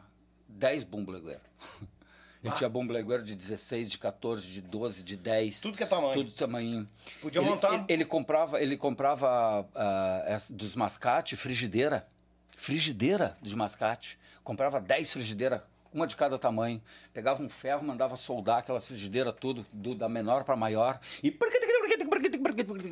10 0.48 0.86
bumblegueiros. 2.38 2.44
Ele 2.44 2.54
tinha 2.54 2.68
bumblegueiro 2.68 3.22
de 3.22 3.34
16, 3.34 3.90
de 3.90 3.98
14, 3.98 4.46
de 4.46 4.60
12, 4.60 5.02
de 5.02 5.16
10. 5.16 5.60
Tudo 5.60 5.76
que 5.76 5.82
é 5.82 5.86
tamanho. 5.86 6.14
Tudo 6.14 6.30
tamanho. 6.32 6.88
Podia 7.20 7.40
ele, 7.40 7.50
montar. 7.50 7.74
Ele, 7.74 7.84
ele 7.88 8.04
comprava, 8.04 8.60
ele 8.62 8.76
comprava 8.76 9.68
ah, 9.74 10.22
essa- 10.26 10.52
dos 10.52 10.74
mascate, 10.74 11.36
frigideira. 11.36 12.06
Frigideira 12.56 13.36
de 13.40 13.54
mascate. 13.54 14.18
Comprava 14.42 14.80
10 14.80 15.12
frigideiras, 15.12 15.60
uma 15.92 16.06
de 16.06 16.16
cada 16.16 16.38
tamanho. 16.38 16.82
Pegava 17.12 17.42
um 17.42 17.48
ferro, 17.48 17.84
mandava 17.84 18.16
soldar 18.16 18.58
aquela 18.58 18.80
frigideira 18.80 19.32
tudo, 19.32 19.64
do- 19.72 19.94
da 19.94 20.08
menor 20.08 20.44
para 20.44 20.56
maior. 20.56 21.00
E. 21.22 21.30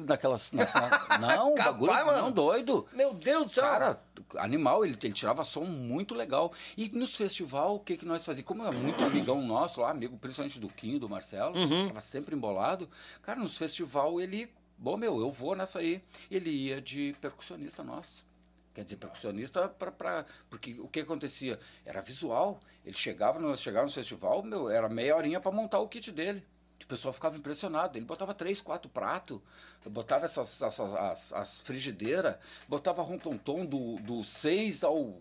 Daquelas. 0.05 0.53
Não, 1.21 1.53
o 1.53 1.55
bagulho. 1.57 1.93
mano. 1.93 2.23
Não, 2.23 2.33
doido. 2.33 2.87
Meu 2.93 3.15
Deus 3.15 3.47
do 3.47 3.53
céu. 3.53 3.65
Cara, 3.65 4.01
animal, 4.37 4.85
ele, 4.85 4.97
ele 5.03 5.13
tirava 5.13 5.45
som 5.45 5.65
muito 5.65 6.15
legal. 6.15 6.53
E 6.77 6.89
nos 6.91 7.17
festival, 7.17 7.77
o 7.77 7.81
que, 7.81 7.97
que 7.97 8.05
nós 8.05 8.25
fazíamos? 8.25 8.49
Como 8.49 8.65
é 8.65 8.71
muito 8.71 9.03
amigão 9.03 9.41
nosso 9.43 9.81
lá, 9.81 9.91
amigo 9.91 10.17
principalmente 10.19 10.61
do 10.61 10.69
Quinho, 10.69 10.99
do 10.99 11.09
Marcelo, 11.09 11.55
tava 11.89 12.01
sempre 12.01 12.35
embolado. 12.35 12.89
Cara, 13.23 13.39
nos 13.41 13.57
festival 13.57 14.21
ele, 14.21 14.51
bom 14.79 14.97
meu, 14.97 15.21
eu 15.21 15.31
vou 15.31 15.57
nessa 15.57 15.79
aí. 15.79 16.03
Ele 16.31 16.51
ia 16.51 16.81
de 16.81 17.15
percussionista 17.21 17.83
nosso. 17.83 18.25
Quer 18.75 18.85
dizer, 18.85 18.97
percussionista 18.97 19.69
pra, 19.69 20.27
porque 20.51 20.79
o 20.79 20.87
que 20.87 21.01
acontecia? 21.01 21.59
Era 21.85 22.03
visual. 22.03 22.61
Ele 22.85 22.95
chegava, 22.95 23.41
nós 23.41 23.61
chegávamos 23.61 23.97
no 23.97 24.03
festival, 24.03 24.43
meu, 24.43 24.69
era 24.69 24.87
meia 24.87 25.17
horinha 25.17 25.41
para 25.41 25.51
montar 25.51 25.79
o 25.81 25.89
kit 25.89 26.13
dele. 26.13 26.45
O 26.87 26.89
pessoal 26.89 27.13
ficava 27.13 27.37
impressionado. 27.37 27.99
Ele 27.99 28.05
botava 28.05 28.33
três, 28.33 28.61
quatro 28.61 28.89
pratos, 28.89 29.41
botava 29.87 30.25
essas, 30.25 30.63
essas 30.63 30.95
as, 30.95 31.33
as 31.33 31.61
frigideiras, 31.63 32.37
botava 32.69 33.03
rontontom 33.03 33.67
do, 33.67 33.97
do 33.97 34.23
6 34.23 34.85
ao 34.85 35.19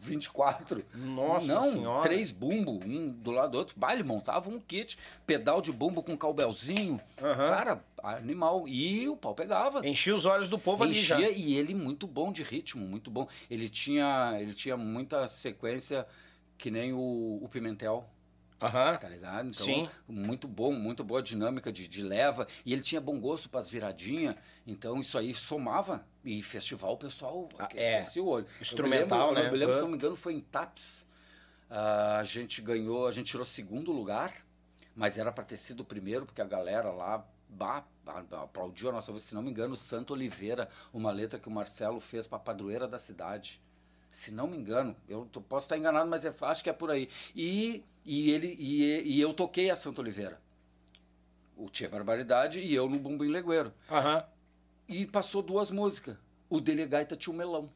24. 0.00 0.84
Nossa 0.92 1.46
Não, 1.46 1.72
Senhora. 1.72 2.02
três 2.02 2.32
bumbo, 2.32 2.80
um 2.84 3.08
do 3.08 3.30
lado 3.30 3.52
do 3.52 3.58
outro. 3.58 3.76
Bah, 3.78 3.94
ele 3.94 4.02
montava 4.02 4.50
um 4.50 4.58
kit, 4.58 4.98
pedal 5.24 5.62
de 5.62 5.70
bumbo 5.70 6.02
com 6.02 6.16
calbelzinho. 6.18 7.00
Aham. 7.22 7.50
Cara, 7.50 7.84
animal. 8.02 8.66
E 8.66 9.08
o 9.08 9.16
pau 9.16 9.32
pegava. 9.32 9.86
Enchia 9.86 10.14
os 10.14 10.26
olhos 10.26 10.50
do 10.50 10.58
povo 10.58 10.82
ali 10.82 10.94
já. 10.94 11.20
Enchia, 11.20 11.30
e 11.30 11.56
ele 11.56 11.72
muito 11.72 12.08
bom 12.08 12.32
de 12.32 12.42
ritmo, 12.42 12.84
muito 12.84 13.12
bom. 13.12 13.28
Ele 13.48 13.68
tinha, 13.68 14.36
ele 14.40 14.52
tinha 14.54 14.76
muita 14.76 15.28
sequência 15.28 16.04
que 16.58 16.68
nem 16.68 16.92
o, 16.92 17.38
o 17.42 17.48
Pimentel, 17.48 18.08
Aham. 18.60 18.96
tá 18.96 19.08
ligado? 19.08 19.48
Então, 19.48 19.66
Sim. 19.66 19.88
muito 20.08 20.48
bom, 20.48 20.72
muito 20.72 21.04
boa 21.04 21.22
dinâmica 21.22 21.70
de, 21.70 21.86
de 21.86 22.02
leva. 22.02 22.46
E 22.64 22.72
ele 22.72 22.82
tinha 22.82 23.00
bom 23.00 23.18
gosto 23.20 23.48
para 23.50 23.60
as 23.60 23.68
viradinhas. 23.68 24.34
Então, 24.66 24.98
isso 25.00 25.18
aí 25.18 25.34
somava. 25.34 26.06
E 26.24 26.42
festival, 26.42 26.94
o 26.94 26.96
pessoal 26.96 27.48
Ah, 27.58 27.68
é. 27.74 28.04
o 28.16 28.24
olho. 28.24 28.46
Instrumental, 28.60 29.28
eu 29.28 29.34
me 29.34 29.40
lembro, 29.40 29.42
né? 29.42 29.48
Eu 29.48 29.52
me 29.52 29.58
lembro, 29.58 29.74
se 29.74 29.80
Ah. 29.80 29.82
não 29.82 29.90
me 29.90 29.96
engano, 29.96 30.16
foi 30.16 30.32
em 30.34 30.40
TAPS. 30.40 31.06
Ah, 31.68 32.18
a 32.20 32.24
gente 32.24 32.62
ganhou, 32.62 33.06
a 33.06 33.12
gente 33.12 33.26
tirou 33.30 33.44
segundo 33.44 33.92
lugar, 33.92 34.32
mas 34.94 35.18
era 35.18 35.30
para 35.32 35.44
ter 35.44 35.56
sido 35.56 35.80
o 35.80 35.84
primeiro, 35.84 36.24
porque 36.24 36.40
a 36.40 36.44
galera 36.46 36.90
lá 36.90 37.26
bah, 37.48 37.84
aplaudiu 38.42 38.88
a 38.88 38.92
nossa 38.92 39.12
voz. 39.12 39.24
Se 39.24 39.34
não 39.34 39.42
me 39.42 39.50
engano, 39.50 39.76
Santo 39.76 40.12
Oliveira, 40.12 40.68
uma 40.92 41.10
letra 41.10 41.38
que 41.38 41.48
o 41.48 41.50
Marcelo 41.50 42.00
fez 42.00 42.26
para 42.26 42.38
a 42.38 42.40
padroeira 42.40 42.88
da 42.88 42.98
cidade. 42.98 43.60
Se 44.16 44.30
não 44.32 44.46
me 44.46 44.56
engano, 44.56 44.96
eu 45.06 45.26
posso 45.46 45.66
estar 45.66 45.76
enganado, 45.76 46.08
mas 46.08 46.24
é- 46.24 46.32
acho 46.40 46.64
que 46.64 46.70
é 46.70 46.72
por 46.72 46.90
aí. 46.90 47.06
E, 47.34 47.84
e 48.02 48.30
ele 48.30 48.56
e, 48.58 49.02
e 49.16 49.20
eu 49.20 49.34
toquei 49.34 49.68
a 49.70 49.76
Santo 49.76 50.00
Oliveira. 50.00 50.40
O 51.54 51.68
Tia 51.68 51.86
Barbaridade 51.86 52.58
e 52.58 52.74
eu 52.74 52.88
no 52.88 52.98
Bumbum 52.98 53.28
Legueiro. 53.28 53.74
Aham. 53.90 54.24
E 54.88 55.04
passou 55.04 55.42
duas 55.42 55.70
músicas. 55.70 56.16
O 56.48 56.62
Delegaita 56.62 57.14
Tio 57.14 57.34
Melão, 57.34 57.70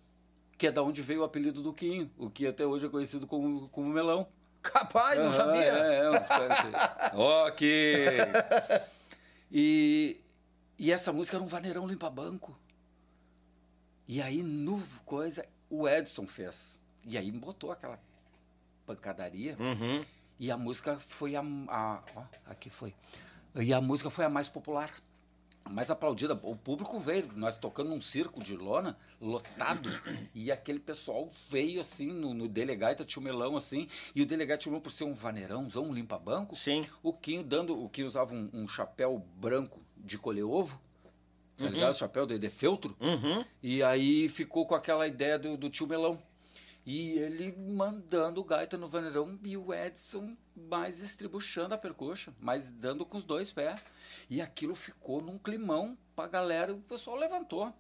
que 0.57 0.67
é 0.67 0.73
da 0.73 0.83
onde 0.83 1.03
veio 1.03 1.21
o 1.21 1.25
apelido 1.25 1.63
do 1.63 1.75
Quinho, 1.75 2.11
o 2.17 2.31
que 2.31 2.47
até 2.47 2.65
hoje 2.65 2.87
é 2.87 2.89
conhecido 2.89 3.27
como, 3.27 3.69
como 3.69 3.91
Melão. 3.91 4.27
Capaz, 4.63 5.19
não 5.19 5.27
Aham, 5.27 5.35
sabia. 5.35 5.63
É, 5.63 6.01
é, 6.05 6.07
assim. 6.07 6.73
ok. 7.21 8.17
E, 9.53 10.17
e 10.79 10.91
essa 10.91 11.13
música 11.13 11.37
era 11.37 11.45
um 11.45 11.49
vaneirão 11.49 11.87
limpa-banco. 11.87 12.59
E 14.09 14.23
aí, 14.23 14.43
no 14.43 14.83
coisa, 15.05 15.45
o 15.71 15.89
Edson 15.89 16.27
fez. 16.27 16.79
E 17.05 17.17
aí 17.17 17.31
botou 17.31 17.73
aquela 17.73 17.99
pancadaria. 18.87 19.57
Uhum. 19.59 20.05
E 20.39 20.51
a 20.51 20.57
música 20.57 20.99
foi 20.99 21.37
a, 21.37 21.41
a- 21.69 22.03
ó, 22.17 22.23
aqui 22.47 22.71
foi. 22.71 22.95
E 23.55 23.73
a 23.73 23.81
música 23.81 24.11
foi 24.11 24.25
a 24.25 24.29
mais 24.29 24.49
popular, 24.49 24.91
a 25.65 25.69
mais 25.71 25.91
aplaudida. 25.91 26.39
O 26.43 26.57
público 26.57 26.99
veio, 26.99 27.29
nós 27.35 27.59
tocando 27.59 27.91
num 27.91 28.01
circo 28.01 28.43
de 28.43 28.57
lona, 28.57 28.97
lotado, 29.21 29.91
e 30.35 30.51
aquele 30.51 30.79
pessoal 30.79 31.31
veio 31.49 31.81
assim 31.81 32.07
no, 32.07 32.33
no 32.33 32.49
Delegaita 32.49 33.05
Tio 33.05 33.21
Melão 33.21 33.57
assim, 33.57 33.89
e 34.15 34.23
o 34.23 34.27
Delegaita 34.27 34.63
Tio 34.63 34.71
Melão 34.73 34.83
por 34.83 34.91
ser 34.93 35.05
um 35.05 35.13
vaneirãozão, 35.15 35.85
um 35.85 35.93
limpa-banco, 35.93 36.57
Sim. 36.57 36.87
o 37.03 37.13
Quinho 37.13 37.43
dando, 37.45 37.79
o 37.79 37.89
Quinho 37.89 38.07
usava 38.07 38.33
um, 38.35 38.49
um 38.53 38.67
chapéu 38.69 39.19
branco 39.37 39.81
de 39.97 40.17
colher 40.17 40.45
ovo, 40.45 40.81
tá 41.65 41.71
ligado? 41.71 41.97
Chapéu 41.97 42.27
de, 42.27 42.39
de 42.39 42.51
feltro, 42.51 42.97
Uhum. 43.01 43.45
e 43.63 43.83
aí 43.83 44.29
ficou 44.29 44.67
com 44.67 44.75
aquela 44.75 45.07
ideia 45.07 45.39
do, 45.39 45.57
do 45.57 45.71
tio 45.71 45.87
Melão. 45.87 46.21
E 46.87 47.11
ele 47.19 47.53
mandando 47.57 48.41
o 48.41 48.45
gaita 48.45 48.77
no 48.79 48.89
vaneirão 48.89 49.39
e 49.45 49.57
o 49.57 49.73
Edson 49.73 50.35
mais 50.57 51.01
estribuchando 51.01 51.75
a 51.75 51.79
percuxa, 51.79 52.33
mas 52.41 52.71
dando 52.71 53.05
com 53.05 53.19
os 53.19 53.25
dois 53.25 53.53
pés. 53.53 53.79
E 54.31 54.41
aquilo 54.41 54.75
ficou 54.75 55.21
num 55.21 55.39
climão 55.39 55.97
pra 56.17 56.27
galera 56.27 56.73
e 56.73 56.75
o 56.75 56.79
pessoal 56.81 57.17
levantou. 57.17 57.73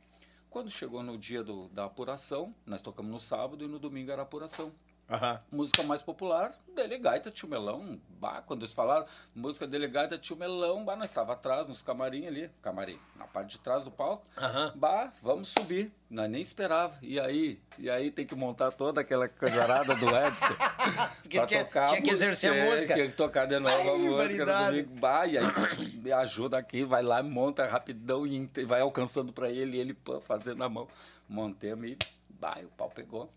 Quando 0.50 0.70
chegou 0.70 1.02
no 1.02 1.16
dia 1.16 1.42
do- 1.42 1.68
da 1.68 1.84
apuração, 1.86 2.54
nós 2.66 2.82
tocamos 2.82 3.10
no 3.10 3.20
sábado 3.20 3.64
e 3.64 3.68
no 3.68 3.78
domingo 3.78 4.10
era 4.10 4.22
apuração. 4.22 4.70
Aham. 5.10 5.40
Música 5.50 5.82
mais 5.82 6.02
popular, 6.02 6.52
Delegaita 6.74 7.30
Tio 7.32 7.48
Melão. 7.48 7.98
Bah, 8.20 8.42
quando 8.46 8.60
eles 8.62 8.72
falaram 8.72 9.06
música 9.34 9.66
Delegaita 9.66 10.16
Tio 10.16 10.36
Melão, 10.36 10.84
bah, 10.84 10.94
nós 10.94 11.10
estava 11.10 11.32
atrás, 11.32 11.66
nos 11.66 11.82
camarim 11.82 12.26
ali, 12.28 12.48
camarim, 12.62 12.96
na 13.16 13.26
parte 13.26 13.50
de 13.52 13.58
trás 13.58 13.82
do 13.82 13.90
palco. 13.90 14.24
Aham. 14.38 14.72
Bah, 14.76 15.12
vamos 15.20 15.48
subir. 15.48 15.90
Nós 16.08 16.30
nem 16.30 16.40
esperava. 16.42 16.94
E 17.02 17.18
aí? 17.18 17.60
E 17.78 17.90
aí 17.90 18.10
tem 18.12 18.24
que 18.24 18.34
montar 18.36 18.70
toda 18.70 19.00
aquela 19.00 19.28
coisarada 19.28 19.94
do 19.96 20.06
Edson. 20.08 20.54
Porque 21.22 21.44
tinha- 21.46 21.64
tocar 21.64 21.86
tinha 21.88 22.02
que 22.02 22.10
exercer 22.10 22.52
a 22.52 22.56
É, 22.56 22.70
música. 22.70 22.94
Tinha 22.94 23.08
que 23.08 23.14
tocar 23.16 23.46
de 23.46 23.58
novo 23.58 23.74
a 23.76 23.92
Ai, 23.92 23.98
música 23.98 24.44
no 24.46 24.66
domingo. 24.66 25.00
Bah, 25.00 25.26
e 25.26 25.38
aí 25.38 25.44
me 26.00 26.12
ajuda 26.12 26.56
aqui, 26.58 26.84
vai 26.84 27.02
lá, 27.02 27.20
monta 27.22 27.66
rapidão 27.66 28.24
e 28.26 28.46
vai 28.64 28.80
alcançando 28.80 29.32
pra 29.32 29.50
ele, 29.50 29.76
e 29.76 29.80
ele 29.80 29.92
pô, 29.94 30.20
fazendo 30.20 30.62
a 30.62 30.68
mão. 30.68 30.86
Montemos 31.28 31.88
e 31.90 31.98
bah, 32.28 32.58
e 32.60 32.64
o 32.64 32.68
pau 32.68 32.88
pegou. 32.90 33.28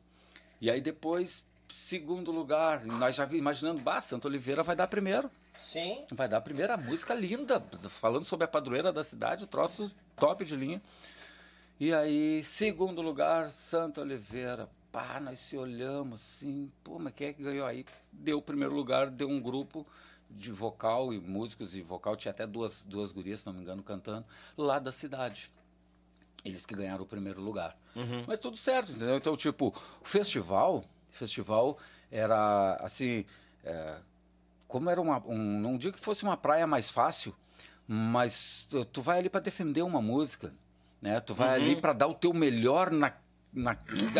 E 0.61 0.69
aí 0.71 0.79
depois, 0.79 1.43
segundo 1.73 2.31
lugar, 2.31 2.85
nós 2.85 3.15
já 3.15 3.25
imaginando, 3.31 3.81
bah, 3.81 3.99
Santo 3.99 4.27
Oliveira 4.27 4.61
vai 4.61 4.75
dar 4.75 4.87
primeiro. 4.87 5.29
Sim. 5.57 6.05
Vai 6.11 6.29
dar 6.29 6.37
a 6.37 6.41
primeira 6.41 6.77
música 6.77 7.13
linda, 7.13 7.59
falando 7.89 8.23
sobre 8.23 8.45
a 8.45 8.47
padroeira 8.47 8.93
da 8.93 9.03
cidade, 9.03 9.43
o 9.43 9.47
troço 9.47 9.91
top 10.15 10.45
de 10.45 10.55
linha. 10.55 10.81
E 11.79 11.93
aí, 11.93 12.43
segundo 12.43 13.01
lugar, 13.01 13.51
Santa 13.51 14.01
Oliveira. 14.01 14.69
Pá, 14.91 15.19
nós 15.19 15.39
se 15.39 15.57
olhamos 15.57 16.21
assim, 16.21 16.71
pô, 16.83 16.99
mas 16.99 17.13
quem 17.15 17.27
é 17.27 17.33
que 17.33 17.41
ganhou 17.41 17.65
aí? 17.65 17.83
Deu 18.11 18.37
o 18.37 18.41
primeiro 18.41 18.75
lugar, 18.75 19.09
deu 19.09 19.27
um 19.27 19.41
grupo 19.41 19.85
de 20.29 20.51
vocal 20.51 21.11
e 21.11 21.19
músicos 21.19 21.75
e 21.75 21.81
vocal, 21.81 22.15
tinha 22.15 22.31
até 22.31 22.45
duas, 22.45 22.83
duas 22.83 23.11
gurias, 23.11 23.41
se 23.41 23.47
não 23.47 23.53
me 23.53 23.61
engano, 23.61 23.81
cantando, 23.81 24.25
lá 24.55 24.77
da 24.77 24.91
cidade. 24.91 25.51
Eles 26.45 26.65
que 26.65 26.75
ganharam 26.75 27.03
o 27.03 27.07
primeiro 27.07 27.41
lugar. 27.41 27.75
Mas 28.27 28.37
tudo 28.37 28.57
certo, 28.57 28.91
entendeu? 28.91 29.17
Então, 29.17 29.35
tipo, 29.35 29.73
o 30.01 30.05
festival, 30.05 30.83
festival 31.17 31.77
era 32.11 32.75
assim, 32.75 33.25
é, 33.63 33.95
como 34.67 34.89
era 34.89 35.01
uma, 35.01 35.23
um, 35.25 35.59
não 35.59 35.77
digo 35.77 35.97
que 35.97 36.03
fosse 36.03 36.23
uma 36.23 36.37
praia 36.37 36.67
mais 36.67 36.89
fácil, 36.89 37.35
mas 37.87 38.67
tu, 38.69 38.85
tu 38.85 39.01
vai 39.01 39.19
ali 39.19 39.29
para 39.29 39.41
defender 39.41 39.81
uma 39.81 40.01
música, 40.01 40.53
né? 41.01 41.19
Tu 41.19 41.33
vai 41.33 41.49
ali 41.53 41.75
para 41.75 41.93
dar 41.93 42.07
o 42.07 42.13
teu 42.13 42.33
melhor 42.33 42.91
na, 42.91 43.13
na 43.53 43.77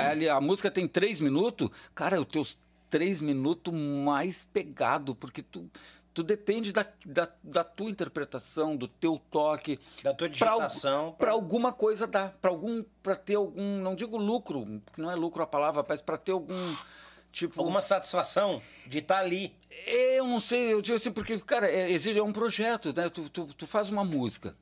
ali, 0.10 0.30
a 0.30 0.40
música 0.42 0.70
tem 0.70 0.88
três 0.88 1.22
minutos, 1.22 1.70
cara, 1.96 2.20
os 2.20 2.28
teus 2.28 2.58
três 2.90 3.22
minutos 3.22 3.74
mais 3.74 4.46
pegado, 4.46 5.16
porque 5.16 5.42
tu 5.42 5.68
tu 6.14 6.22
depende 6.24 6.72
da, 6.72 6.86
da, 7.06 7.28
da 7.44 7.64
tua 7.64 7.90
interpretação, 7.90 8.76
do 8.78 8.88
teu 8.88 9.20
toque, 9.32 9.80
Da 10.04 10.14
tua 10.14 10.30
Pra 10.30 10.56
digitação. 10.56 11.16
para 11.18 11.32
alguma 11.32 11.74
coisa 11.74 12.06
dar, 12.06 12.32
para 12.42 12.52
algum, 12.52 12.84
para 13.02 13.16
ter 13.16 13.36
algum, 13.36 13.80
não 13.82 13.96
digo 13.96 14.16
lucro, 14.18 14.82
porque 14.86 15.02
não 15.02 15.10
é 15.10 15.16
lucro 15.16 15.42
a 15.42 15.48
palavra, 15.48 15.84
mas 15.88 16.02
para 16.02 16.18
ter 16.18 16.32
algum 16.34 16.76
tipo 17.32 17.60
Alguma 17.60 17.82
satisfação 17.82 18.62
de 18.86 19.00
estar 19.00 19.18
ali. 19.18 19.56
eu 19.88 20.28
não 20.28 20.40
sei, 20.40 20.72
eu 20.74 20.82
digo 20.82 20.96
assim, 20.96 21.12
porque, 21.12 21.40
cara, 21.40 21.68
é, 21.70 21.92
é 21.94 22.24
um 22.24 22.32
projeto, 22.34 22.94
né? 22.94 23.10
Tu, 23.10 23.28
tu, 23.30 23.48
tu 23.48 23.66
faz 23.66 23.90
uma 23.90 24.04
música, 24.04 24.56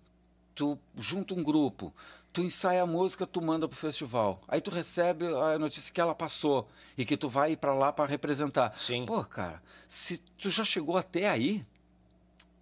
tu 0.55 0.79
junta 0.97 1.33
um 1.33 1.43
grupo, 1.43 1.93
tu 2.31 2.41
ensaia 2.41 2.83
a 2.83 2.85
música, 2.85 3.27
tu 3.27 3.41
manda 3.41 3.67
pro 3.67 3.77
festival. 3.77 4.41
Aí 4.47 4.61
tu 4.61 4.71
recebe 4.71 5.25
a 5.27 5.59
notícia 5.59 5.93
que 5.93 5.99
ela 5.99 6.15
passou 6.15 6.67
e 6.97 7.05
que 7.05 7.17
tu 7.17 7.29
vai 7.29 7.55
para 7.55 7.73
lá 7.73 7.91
para 7.91 8.09
representar. 8.09 8.77
Sim. 8.77 9.05
Pô, 9.05 9.23
cara, 9.23 9.61
se 9.87 10.17
tu 10.37 10.49
já 10.49 10.63
chegou 10.63 10.97
até 10.97 11.29
aí, 11.29 11.65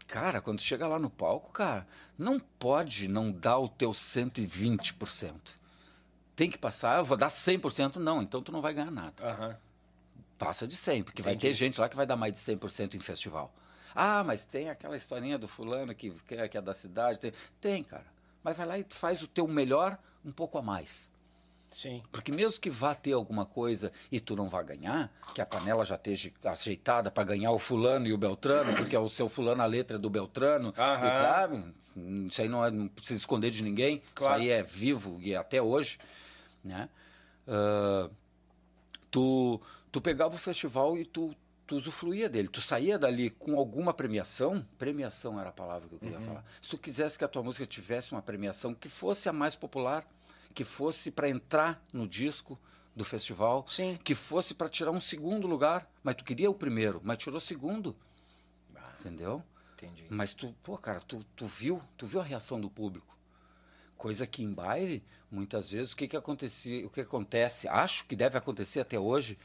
cara, 0.07 0.41
quando 0.41 0.61
chega 0.61 0.87
lá 0.87 0.97
no 0.97 1.09
palco, 1.09 1.51
cara, 1.51 1.87
não 2.17 2.39
pode 2.39 3.07
não 3.07 3.31
dar 3.31 3.59
o 3.59 3.69
teu 3.69 3.91
120%. 3.91 5.33
Tem 6.35 6.49
que 6.49 6.57
passar, 6.57 6.99
eu 6.99 7.05
vou 7.05 7.17
dar 7.17 7.29
100%, 7.29 7.97
não, 7.97 8.21
então 8.21 8.41
tu 8.41 8.51
não 8.51 8.61
vai 8.61 8.73
ganhar 8.73 8.91
nada 8.91 9.13
Aham. 9.21 9.57
passa 10.37 10.65
de 10.65 10.75
100, 10.75 11.03
porque 11.03 11.21
vai 11.21 11.35
ter 11.35 11.51
gente 11.53 11.79
lá 11.79 11.89
que 11.89 11.97
vai 11.97 12.05
dar 12.05 12.15
mais 12.15 12.31
de 12.33 12.39
100% 12.39 12.95
em 12.95 12.99
festival. 12.99 13.53
Ah, 13.93 14.23
mas 14.23 14.45
tem 14.45 14.69
aquela 14.69 14.95
historinha 14.95 15.37
do 15.37 15.47
fulano 15.47 15.93
que, 15.93 16.13
é, 16.29 16.47
que 16.47 16.57
é 16.57 16.61
da 16.61 16.73
cidade. 16.73 17.19
Tem, 17.19 17.33
tem, 17.59 17.83
cara. 17.83 18.05
Mas 18.43 18.57
vai 18.57 18.65
lá 18.65 18.79
e 18.79 18.85
faz 18.89 19.21
o 19.21 19.27
teu 19.27 19.47
melhor 19.47 19.97
um 20.23 20.31
pouco 20.31 20.57
a 20.57 20.61
mais. 20.61 21.13
Sim. 21.71 22.01
Porque 22.11 22.31
mesmo 22.31 22.59
que 22.59 22.69
vá 22.69 22.95
ter 22.95 23.13
alguma 23.13 23.45
coisa 23.45 23.91
e 24.11 24.19
tu 24.19 24.35
não 24.35 24.49
vá 24.49 24.63
ganhar, 24.63 25.11
que 25.35 25.41
a 25.41 25.45
panela 25.45 25.85
já 25.85 25.95
esteja 25.95 26.31
ajeitada 26.45 27.11
para 27.11 27.23
ganhar 27.23 27.51
o 27.51 27.59
fulano 27.59 28.07
e 28.07 28.13
o 28.13 28.17
Beltrano, 28.17 28.75
porque 28.75 28.95
é 28.95 28.99
o 28.99 29.07
seu 29.09 29.29
fulano 29.29 29.61
a 29.61 29.65
letra 29.67 29.97
é 29.97 29.99
do 29.99 30.09
Beltrano, 30.09 30.73
sabe? 30.75 31.63
Isso 32.27 32.41
aí 32.41 32.47
não, 32.49 32.65
é, 32.65 32.71
não 32.71 32.87
precisa 32.87 33.19
esconder 33.19 33.51
de 33.51 33.61
ninguém, 33.61 34.01
Claro. 34.15 34.41
isso 34.41 34.43
aí 34.43 34.49
é 34.49 34.63
vivo 34.63 35.19
e 35.21 35.33
é 35.33 35.37
até 35.37 35.61
hoje, 35.61 35.99
né? 36.63 36.89
Ah, 37.47 38.09
tu, 39.11 39.61
tu 39.91 40.01
pegava 40.01 40.35
o 40.35 40.37
festival 40.37 40.97
e 40.97 41.05
tu, 41.05 41.35
tu 41.69 41.75
usufruía 41.75 42.27
dele. 42.27 42.47
Tu 42.47 42.61
saía 42.61 42.97
dali 42.97 43.29
com 43.29 43.55
alguma 43.55 43.93
premiação. 43.93 44.65
Premiação 44.79 45.39
era 45.39 45.49
a 45.49 45.53
palavra 45.53 45.87
que 45.87 45.93
eu 45.93 45.99
queria 45.99 46.19
falar. 46.19 46.43
Se 46.59 46.69
tu 46.71 46.79
quisesse 46.79 47.15
que 47.15 47.23
a 47.23 47.27
tua 47.27 47.43
música 47.43 47.63
tivesse 47.67 48.11
uma 48.11 48.23
premiação 48.23 48.73
que 48.73 48.89
fosse 48.89 49.29
a 49.29 49.33
mais 49.33 49.55
popular, 49.55 50.03
que 50.55 50.63
fosse 50.63 51.11
para 51.11 51.29
entrar 51.29 51.79
no 51.93 52.07
disco 52.07 52.57
do 52.95 53.05
festival, 53.05 53.67
Sim. 53.67 53.99
que 54.03 54.15
fosse 54.15 54.55
para 54.55 54.67
tirar 54.67 54.89
um 54.89 54.99
segundo 54.99 55.45
lugar, 55.45 55.87
mas 56.03 56.15
tu 56.15 56.23
queria 56.23 56.49
o 56.49 56.55
primeiro, 56.55 56.99
mas 57.03 57.19
tirou 57.19 57.37
o 57.37 57.41
segundo. 57.41 57.95
Entendeu? 58.99 59.43
Entendi. 59.75 60.05
Mas 60.09 60.33
tu, 60.33 60.51
pô, 60.63 60.75
cara, 60.75 60.99
tu, 61.01 61.23
tu 61.35 61.45
viu, 61.45 61.79
tu 61.95 62.07
viu 62.07 62.19
a 62.19 62.23
reação 62.23 62.59
do 62.59 62.67
público. 62.69 63.15
Coisa 63.95 64.25
que 64.25 64.41
em 64.41 64.51
baile, 64.51 65.03
muitas 65.29 65.69
vezes, 65.69 65.91
o 65.91 65.95
que 65.95 66.07
que 66.07 66.17
acontecia, 66.17 66.87
o 66.87 66.89
que 66.89 67.01
acontece, 67.01 67.67
acho 67.67 68.07
que 68.07 68.15
deve 68.15 68.39
acontecer 68.39 68.79
até 68.79 68.99
hoje, 68.99 69.37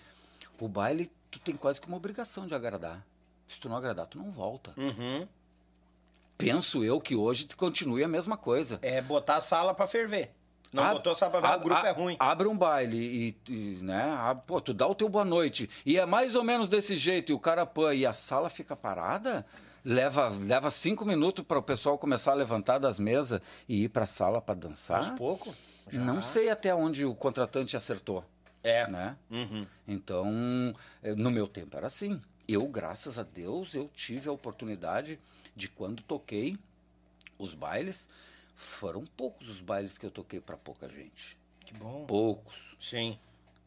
o 0.58 0.68
baile 0.68 1.12
tu 1.34 1.40
tem 1.40 1.56
quase 1.56 1.80
que 1.80 1.86
uma 1.86 1.96
obrigação 1.96 2.46
de 2.46 2.54
agradar. 2.54 3.04
Se 3.48 3.60
tu 3.60 3.68
não 3.68 3.76
agradar, 3.76 4.06
tu 4.06 4.18
não 4.18 4.30
volta. 4.30 4.72
Uhum. 4.76 5.26
Penso 6.36 6.82
eu 6.82 7.00
que 7.00 7.14
hoje 7.14 7.46
continue 7.56 8.02
a 8.02 8.08
mesma 8.08 8.36
coisa. 8.36 8.78
É 8.82 9.00
botar 9.00 9.36
a 9.36 9.40
sala 9.40 9.72
pra 9.74 9.86
ferver. 9.86 10.32
Não 10.72 10.82
Ab- 10.82 10.94
botou 10.94 11.12
a 11.12 11.14
sala 11.14 11.30
pra 11.30 11.40
ferver, 11.40 11.54
ab- 11.54 11.60
o 11.64 11.68
grupo 11.68 11.86
é 11.86 11.90
ruim. 11.92 12.16
Abre 12.18 12.48
um 12.48 12.56
baile 12.58 13.36
e, 13.46 13.52
e, 13.52 13.78
né, 13.82 14.36
pô, 14.46 14.60
tu 14.60 14.74
dá 14.74 14.86
o 14.88 14.94
teu 14.94 15.08
boa 15.08 15.24
noite 15.24 15.70
e 15.86 15.96
é 15.96 16.04
mais 16.04 16.34
ou 16.34 16.42
menos 16.42 16.68
desse 16.68 16.96
jeito 16.96 17.30
e 17.30 17.34
o 17.34 17.38
cara 17.38 17.64
pã 17.64 17.94
e 17.94 18.04
a 18.04 18.12
sala 18.12 18.48
fica 18.50 18.74
parada, 18.74 19.46
leva 19.84 20.28
leva 20.30 20.70
cinco 20.72 21.04
minutos 21.04 21.44
para 21.44 21.58
o 21.58 21.62
pessoal 21.62 21.96
começar 21.96 22.32
a 22.32 22.34
levantar 22.34 22.78
das 22.78 22.98
mesas 22.98 23.40
e 23.68 23.84
ir 23.84 23.88
para 23.90 24.02
a 24.02 24.06
sala 24.06 24.40
para 24.40 24.54
dançar. 24.56 24.96
Aos 24.98 25.10
poucos. 25.10 25.54
já. 25.92 26.00
Não 26.00 26.20
sei 26.22 26.50
até 26.50 26.74
onde 26.74 27.04
o 27.04 27.14
contratante 27.14 27.76
acertou, 27.76 28.24
É. 28.64 28.90
né? 28.90 29.16
Uhum. 29.30 29.66
Então, 29.86 30.74
eh, 31.02 31.14
no 31.14 31.30
meu 31.30 31.46
tempo 31.46 31.76
era 31.76 31.86
assim. 31.86 32.20
Eu, 32.48 32.66
graças 32.66 33.18
a 33.18 33.22
Deus, 33.22 33.74
eu 33.74 33.88
tive 33.94 34.28
a 34.28 34.32
oportunidade 34.32 35.18
de 35.54 35.68
quando 35.68 36.02
toquei 36.02 36.58
os 37.38 37.54
bailes, 37.54 38.08
foram 38.56 39.04
poucos 39.16 39.48
os 39.48 39.60
bailes 39.60 39.96
que 39.96 40.06
eu 40.06 40.10
toquei 40.10 40.40
para 40.40 40.56
pouca 40.56 40.88
gente. 40.88 41.36
Que 41.60 41.74
bom. 41.74 42.04
Poucos. 42.06 42.76
Sim. 42.80 43.18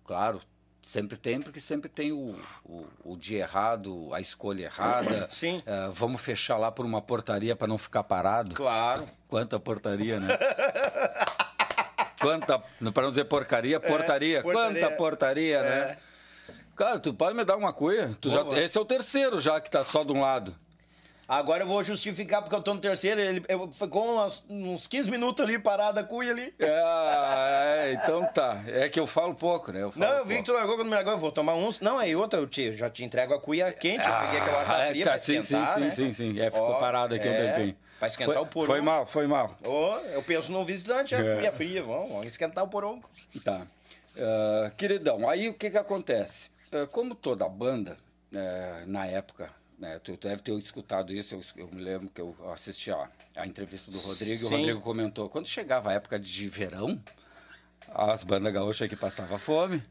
Claro, 0.03 0.41
sempre 0.81 1.17
tem, 1.17 1.41
porque 1.41 1.59
sempre 1.59 1.89
tem 1.89 2.11
o, 2.11 2.39
o, 2.63 2.85
o 3.03 3.17
dia 3.17 3.39
errado, 3.39 4.13
a 4.13 4.21
escolha 4.21 4.65
errada. 4.65 5.27
Sim. 5.31 5.61
Eh, 5.65 5.89
vamos 5.91 6.21
fechar 6.21 6.57
lá 6.57 6.71
por 6.71 6.85
uma 6.85 7.01
portaria 7.01 7.55
para 7.55 7.67
não 7.67 7.77
ficar 7.77 8.03
parado. 8.03 8.55
Claro. 8.55 9.07
Quanta 9.27 9.59
portaria, 9.59 10.19
né? 10.19 10.37
Quanta, 12.31 12.59
para 12.91 13.03
não 13.03 13.09
dizer 13.09 13.25
porcaria, 13.25 13.79
portaria. 13.79 14.39
É, 14.39 14.41
portaria. 14.41 14.81
Quanta 14.81 14.95
portaria, 14.95 15.57
É. 15.57 15.63
né? 15.87 15.97
Cara, 16.75 16.99
tu 16.99 17.13
pode 17.13 17.35
me 17.35 17.43
dar 17.43 17.55
uma 17.57 17.73
cuia? 17.73 18.11
Tu 18.21 18.29
já- 18.29 18.43
esse 18.61 18.77
é 18.77 18.81
o 18.81 18.85
terceiro 18.85 19.39
já 19.39 19.59
que 19.59 19.69
tá 19.71 19.83
só 19.83 20.03
de 20.03 20.11
um 20.11 20.21
lado. 20.21 20.55
Agora 21.27 21.63
eu 21.63 21.67
vou 21.67 21.83
justificar 21.83 22.41
porque 22.41 22.55
eu 22.55 22.61
tô 22.61 22.73
no 22.73 22.79
terceiro. 22.79 23.19
Ele 23.19 23.43
eu, 23.49 23.69
ficou 23.71 24.13
umas- 24.13 24.45
uns 24.49 24.87
15 24.87 25.11
minutos 25.11 25.43
ali 25.45 25.59
parado 25.59 25.99
a 25.99 26.03
cuia 26.03 26.31
ali. 26.31 26.53
É, 26.57 27.89
é, 27.89 27.93
então 27.93 28.23
tá. 28.33 28.61
É 28.67 28.87
que 28.87 28.97
eu 28.99 29.05
falo 29.05 29.33
pouco, 29.35 29.71
né? 29.73 29.81
Eu 29.83 29.91
falo 29.91 30.05
Não, 30.05 30.17
eu 30.19 30.25
vi 30.25 30.35
pouco. 30.35 30.43
que 30.45 30.51
tu 30.51 30.53
largou 30.55 30.75
quando 30.77 30.87
me 30.87 30.95
largou. 30.95 31.11
Eu 31.13 31.19
vou 31.19 31.31
tomar 31.31 31.55
uns. 31.55 31.81
Não, 31.81 31.97
aí 31.97 32.15
outra, 32.15 32.39
eu 32.39 32.47
te, 32.47 32.71
já 32.77 32.89
te 32.89 33.03
entrego 33.03 33.33
a 33.33 33.41
cuia 33.41 33.71
quente. 33.73 34.07
eu 34.07 34.13
peguei 34.15 34.39
aquela 34.39 34.61
Ah, 34.61 34.65
tá 34.65 34.79
é, 34.85 34.89
fria 34.89 35.03
tá, 35.05 35.11
pra 35.11 35.19
sim, 35.19 35.25
sim, 35.33 35.39
esquentar, 35.39 35.73
sim, 35.73 35.79
né? 35.81 35.91
sim, 35.91 36.13
sim. 36.13 36.39
É, 36.39 36.45
ficou 36.49 36.69
Ó, 36.71 36.79
parado 36.79 37.15
aqui 37.15 37.27
um 37.27 37.31
é, 37.31 37.51
tempinho. 37.53 37.75
Pra 37.99 38.07
esquentar 38.07 38.35
foi, 38.35 38.43
o 38.43 38.47
porongo. 38.47 38.71
Foi 38.73 38.81
mal, 38.81 39.05
foi 39.05 39.27
mal. 39.27 39.57
Ô, 39.63 39.95
eu 40.11 40.21
penso 40.23 40.51
num 40.51 40.63
visitante, 40.63 41.15
É. 41.15 41.35
cuia 41.37 41.51
fria. 41.51 41.83
Vamos, 41.83 42.09
vamos 42.09 42.27
esquentar 42.27 42.63
o 42.63 42.67
porongo. 42.67 43.09
Tá. 43.43 43.65
Ah, 44.17 44.71
queridão, 44.75 45.29
aí 45.29 45.47
o 45.49 45.53
que 45.53 45.69
que 45.69 45.77
acontece? 45.77 46.49
Ah, 46.71 46.87
como 46.91 47.15
toda 47.15 47.47
banda, 47.47 47.97
eh, 48.33 48.83
na 48.87 49.05
época, 49.05 49.49
né, 49.77 49.99
tu 50.03 50.17
deve 50.17 50.41
ter 50.41 50.53
escutado 50.57 51.13
isso, 51.13 51.35
eu, 51.35 51.65
eu 51.65 51.69
me 51.71 51.81
lembro 51.81 52.09
que 52.09 52.19
eu 52.19 52.35
assisti 52.51 52.91
a, 52.91 53.07
a 53.35 53.45
entrevista 53.45 53.91
do 53.91 53.97
Rodrigo, 53.99 54.43
e 54.43 54.47
Sim. 54.47 54.53
o 54.53 54.57
Rodrigo 54.57 54.81
comentou, 54.81 55.29
quando 55.29 55.47
chegava 55.47 55.91
a 55.91 55.93
época 55.93 56.19
de 56.19 56.49
verão, 56.49 56.99
as 57.93 58.23
bandas 58.23 58.51
gaúchas 58.53 58.85
aqui 58.87 58.95
passavam 58.95 59.37
fome, 59.37 59.83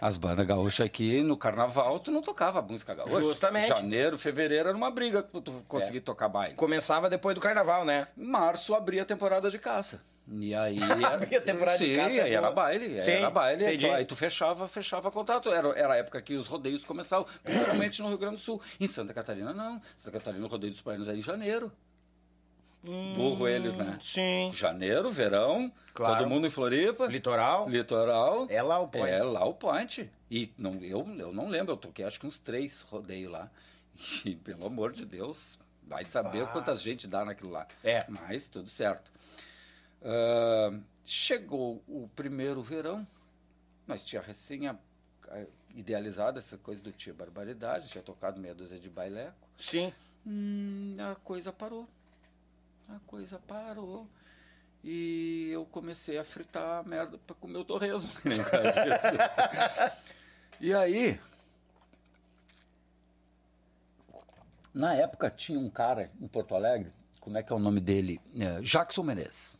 as 0.00 0.16
bandas 0.16 0.46
gaúchas 0.46 0.86
aqui 0.86 1.22
no 1.22 1.36
carnaval, 1.36 1.98
tu 2.00 2.10
não 2.10 2.22
tocava 2.22 2.60
música 2.62 2.94
gaúcha. 2.94 3.20
Justamente. 3.22 3.68
Janeiro, 3.68 4.18
fevereiro 4.18 4.68
era 4.68 4.76
uma 4.76 4.90
briga 4.90 5.22
pra 5.22 5.40
tu 5.40 5.64
conseguir 5.66 6.00
tocar 6.00 6.28
baile. 6.28 6.54
Começava 6.54 7.08
depois 7.08 7.34
do 7.34 7.40
carnaval, 7.40 7.84
né? 7.84 8.08
Março 8.16 8.74
abria 8.74 9.02
a 9.02 9.06
temporada 9.06 9.50
de 9.50 9.58
caça. 9.58 10.02
E 10.28 10.52
aí. 10.54 10.78
Abria 11.04 11.38
a 11.38 11.40
temporada 11.40 11.78
de 11.78 11.84
Sim, 11.84 11.94
caça, 11.94 12.16
é 12.16 12.20
aí 12.22 12.34
era 12.34 12.50
baile. 12.50 13.00
Sim, 13.00 13.12
era 13.12 13.30
baile. 13.30 13.64
entendi. 13.64 13.88
Aí 13.88 14.04
tu 14.04 14.16
fechava, 14.16 14.66
fechava 14.66 15.08
contato. 15.08 15.50
Era, 15.50 15.68
era 15.78 15.94
a 15.94 15.96
época 15.98 16.20
que 16.20 16.34
os 16.34 16.48
rodeios 16.48 16.84
começavam, 16.84 17.26
principalmente 17.44 18.02
no 18.02 18.08
Rio 18.08 18.18
Grande 18.18 18.36
do 18.36 18.42
Sul. 18.42 18.60
Em 18.80 18.88
Santa 18.88 19.14
Catarina, 19.14 19.52
não. 19.52 19.80
Santa 19.96 20.18
Catarina, 20.18 20.44
o 20.44 20.48
rodeio 20.48 20.72
dos 20.72 20.80
Baianos 20.80 21.08
é 21.08 21.14
em 21.14 21.22
janeiro. 21.22 21.70
Burro 22.82 23.48
eles, 23.48 23.76
né? 23.76 23.98
Sim. 24.02 24.50
Janeiro, 24.52 25.10
verão, 25.10 25.72
Claro. 25.92 26.18
todo 26.18 26.28
mundo 26.28 26.46
em 26.46 26.50
Floripa. 26.50 27.06
Litoral. 27.06 27.68
Litoral. 27.68 28.46
É 28.48 28.62
lá 28.62 28.78
o 28.78 28.88
point. 28.88 29.10
É 29.10 29.22
lá 29.22 29.44
o 29.44 29.54
point. 29.54 30.10
E 30.30 30.52
não, 30.56 30.74
eu, 30.84 31.06
eu 31.18 31.32
não 31.32 31.48
lembro, 31.48 31.72
eu 31.72 31.76
toquei 31.76 32.04
acho 32.04 32.20
que 32.20 32.26
uns 32.26 32.38
três 32.38 32.82
rodeios 32.82 33.30
lá. 33.32 33.50
E, 34.26 34.36
pelo 34.36 34.66
amor 34.66 34.92
de 34.92 35.04
Deus, 35.06 35.58
vai 35.82 36.04
saber 36.04 36.44
Bah. 36.44 36.52
quanta 36.52 36.74
gente 36.76 37.06
dá 37.08 37.24
naquilo 37.24 37.50
lá. 37.50 37.66
É. 37.82 38.04
Mas 38.08 38.46
tudo 38.46 38.68
certo. 38.68 39.10
Ah, 40.02 40.78
chegou 41.04 41.82
o 41.88 42.08
primeiro 42.14 42.62
verão, 42.62 43.06
nós 43.86 44.04
tinha 44.06 44.20
recém 44.20 44.66
a- 44.68 44.76
a- 45.28 45.44
idealizado 45.74 46.38
essa 46.38 46.56
coisa 46.58 46.82
do 46.82 46.92
Tia 46.92 47.14
Barbaridade, 47.14 47.88
tinha 47.88 48.02
tocado 48.02 48.40
meia 48.40 48.54
dúzia 48.54 48.78
de 48.78 48.88
baileco. 48.90 49.34
Sim. 49.58 49.92
Hum, 50.26 50.96
a 51.00 51.14
coisa 51.16 51.52
parou. 51.52 51.88
A 52.88 52.98
coisa 53.06 53.38
parou. 53.46 54.08
E 54.84 55.48
eu 55.50 55.64
comecei 55.66 56.16
a 56.18 56.24
fritar 56.24 56.80
a 56.80 56.88
merda 56.88 57.18
pra 57.18 57.34
comer 57.34 57.58
o 57.58 57.64
torresmo. 57.64 58.08
disse. 58.22 59.96
e 60.60 60.72
aí. 60.72 61.20
Na 64.72 64.94
época 64.94 65.30
tinha 65.30 65.58
um 65.58 65.70
cara 65.70 66.10
em 66.20 66.28
Porto 66.28 66.54
Alegre, 66.54 66.92
como 67.18 67.38
é 67.38 67.42
que 67.42 67.52
é 67.52 67.56
o 67.56 67.58
nome 67.58 67.80
dele? 67.80 68.20
É, 68.38 68.60
Jackson 68.60 69.02
Menezes. 69.02 69.56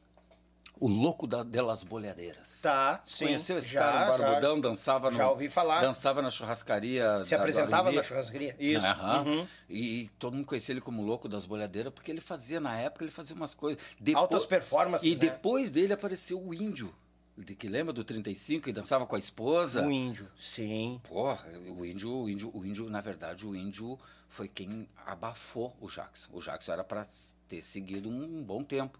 O 0.78 0.88
louco 0.88 1.26
da, 1.26 1.42
delas 1.42 1.82
bolhadeiras. 1.82 2.60
Tá, 2.60 3.02
sim. 3.06 3.24
Conheceu 3.24 3.56
esse 3.56 3.68
Já, 3.72 3.80
cara, 3.80 4.14
um 4.14 4.18
barbudão, 4.18 4.56
já. 4.56 4.60
dançava 4.62 5.10
no, 5.10 5.16
Já 5.16 5.30
ouvi 5.30 5.48
falar. 5.48 5.80
Dançava 5.80 6.20
na 6.20 6.30
churrascaria. 6.30 7.24
Se 7.24 7.34
apresentava 7.34 7.90
na 7.90 8.02
churrascaria? 8.02 8.54
Isso. 8.58 8.86
Aham. 8.86 9.22
Uhum. 9.22 9.46
E 9.70 10.10
todo 10.18 10.34
mundo 10.34 10.44
conhecia 10.46 10.72
ele 10.74 10.82
como 10.82 11.02
louco 11.02 11.28
das 11.28 11.46
bolhadeiras, 11.46 11.92
porque 11.92 12.10
ele 12.10 12.20
fazia, 12.20 12.60
na 12.60 12.76
época, 12.78 13.04
ele 13.04 13.10
fazia 13.10 13.34
umas 13.34 13.54
coisas. 13.54 13.82
Depo- 13.98 14.18
Altas 14.18 14.44
performances, 14.44 15.06
E 15.08 15.12
né? 15.12 15.16
depois 15.18 15.70
dele 15.70 15.94
apareceu 15.94 16.38
o 16.40 16.52
índio. 16.52 16.94
De 17.38 17.54
que 17.54 17.68
lembra 17.68 17.92
do 17.92 18.02
35 18.04 18.68
e 18.68 18.72
dançava 18.72 19.06
com 19.06 19.14
a 19.16 19.18
esposa? 19.18 19.82
O 19.86 19.90
índio. 19.90 20.26
Sim. 20.36 21.00
Porra, 21.06 21.46
o 21.78 21.84
índio, 21.84 22.10
o 22.10 22.28
índio, 22.30 22.50
o 22.54 22.64
índio, 22.66 22.88
na 22.88 23.00
verdade, 23.00 23.46
o 23.46 23.54
índio 23.54 23.98
foi 24.28 24.48
quem 24.48 24.88
abafou 25.06 25.74
o 25.80 25.86
Jackson. 25.86 26.28
O 26.32 26.40
Jackson 26.40 26.72
era 26.72 26.82
para 26.84 27.06
ter 27.48 27.60
seguido 27.62 28.08
um 28.08 28.42
bom 28.42 28.62
tempo. 28.64 28.98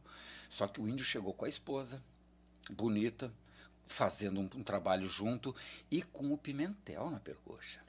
Só 0.51 0.67
que 0.67 0.81
o 0.81 0.89
índio 0.89 1.05
chegou 1.05 1.33
com 1.33 1.45
a 1.45 1.49
esposa, 1.49 2.03
bonita, 2.71 3.33
fazendo 3.87 4.41
um, 4.41 4.51
um 4.55 4.63
trabalho 4.63 5.09
junto 5.09 5.55
e 5.91 6.03
com 6.03 6.33
o 6.33 6.39
Pimentel 6.39 7.11
na 7.11 7.21
percoxa. 7.21 7.81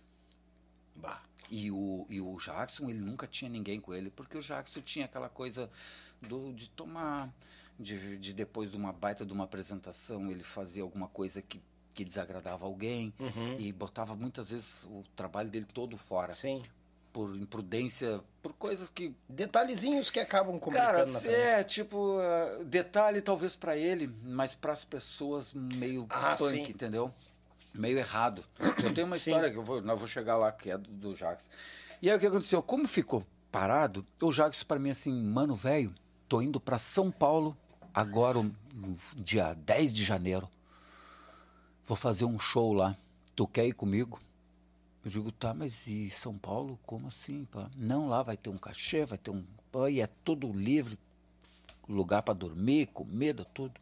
Bah. 0.96 1.22
E 1.50 1.72
o, 1.72 2.06
e 2.10 2.20
o 2.20 2.36
Jackson, 2.38 2.90
ele 2.90 3.00
nunca 3.00 3.26
tinha 3.26 3.50
ninguém 3.50 3.80
com 3.80 3.94
ele, 3.94 4.10
porque 4.10 4.38
o 4.38 4.42
Jackson 4.42 4.82
tinha 4.82 5.06
aquela 5.06 5.30
coisa 5.30 5.70
do, 6.22 6.54
de 6.54 6.70
tomar, 6.72 7.34
de, 7.80 8.18
de 8.18 8.34
depois 8.34 8.72
de 8.72 8.78
uma 8.78 8.92
baita 8.92 9.26
de 9.26 9.32
uma 9.32 9.46
apresentação, 9.46 10.30
ele 10.30 10.44
fazia 10.44 10.84
alguma 10.84 11.08
coisa 11.08 11.42
que, 11.42 11.62
que 11.94 12.04
desagradava 12.04 12.66
alguém 12.66 13.14
e 13.60 13.72
botava 13.72 14.14
muitas 14.14 14.50
vezes 14.50 14.84
o 14.86 15.04
trabalho 15.16 15.50
dele 15.50 15.66
todo 15.66 15.98
fora. 15.98 16.36
Sim. 16.36 16.64
Por 17.14 17.36
imprudência, 17.36 18.22
por 18.44 18.54
coisas 18.54 18.90
que. 18.90 19.14
Detalhezinhos 19.28 20.10
que 20.10 20.20
acabam 20.20 20.60
complicando 20.60 20.92
Cara, 20.92 21.06
na 21.06 21.32
é 21.32 21.64
tipo, 21.64 22.20
eh, 22.22 22.64
detalhe 22.66 23.22
talvez 23.22 23.56
pra 23.56 23.76
ele, 23.76 24.10
mas 24.24 24.54
pras 24.54 24.86
pessoas 24.86 25.52
meio 25.54 26.06
Ah, 26.10 26.36
punk, 26.38 26.50
sim. 26.52 26.62
entendeu? 26.72 27.12
Meio 27.74 27.98
errado. 27.98 28.44
Eu 28.84 28.94
tenho 28.94 29.08
uma 29.08 29.18
Sim. 29.18 29.32
história 29.32 29.52
que 29.52 29.58
eu 29.58 29.64
vou, 29.64 29.78
eu 29.80 29.98
vou 29.98 30.08
chegar 30.08 30.38
lá, 30.38 30.52
que 30.52 30.70
é 30.70 30.78
do, 30.78 30.90
do 30.90 31.14
Jackson. 31.16 31.48
E 32.02 32.10
aí 32.10 32.16
o 32.16 32.20
que 32.20 32.28
aconteceu? 32.28 32.62
Como 32.62 32.88
ficou 32.88 33.26
parado, 33.52 34.06
o 34.22 34.32
Jackson 34.32 34.66
pra 34.66 34.78
mim 34.80 34.90
assim, 34.92 35.12
mano, 35.12 35.56
velho, 35.56 35.94
tô 36.28 36.42
indo 36.42 36.60
pra 36.60 36.78
São 36.78 37.10
Paulo 37.12 37.56
agora, 37.94 38.40
dia 39.16 39.54
10 39.54 39.94
de 39.96 40.04
janeiro. 40.04 40.48
Vou 41.86 41.96
fazer 41.96 42.26
um 42.26 42.38
show 42.38 42.74
lá. 42.74 42.96
Tu 43.36 43.48
quer 43.48 43.66
ir 43.66 43.74
comigo? 43.74 44.20
Eu 45.06 45.12
digo, 45.12 45.32
tá, 45.32 45.54
mas 45.54 45.88
e 45.88 46.10
São 46.10 46.38
Paulo? 46.38 46.78
Como 46.86 47.08
assim, 47.08 47.46
pá? 47.46 47.70
Não, 47.76 48.10
lá 48.10 48.22
vai 48.24 48.36
ter 48.36 48.50
um 48.50 48.58
cachê, 48.58 49.06
vai 49.06 49.18
ter 49.18 49.32
um. 49.32 49.44
pá, 49.72 49.90
E 49.90 50.02
é 50.02 50.08
tudo 50.24 50.52
livre, 50.52 50.98
lugar 51.88 52.22
para 52.24 52.34
dormir, 52.34 52.88
comida, 52.88 53.46
tudo. 53.46 53.80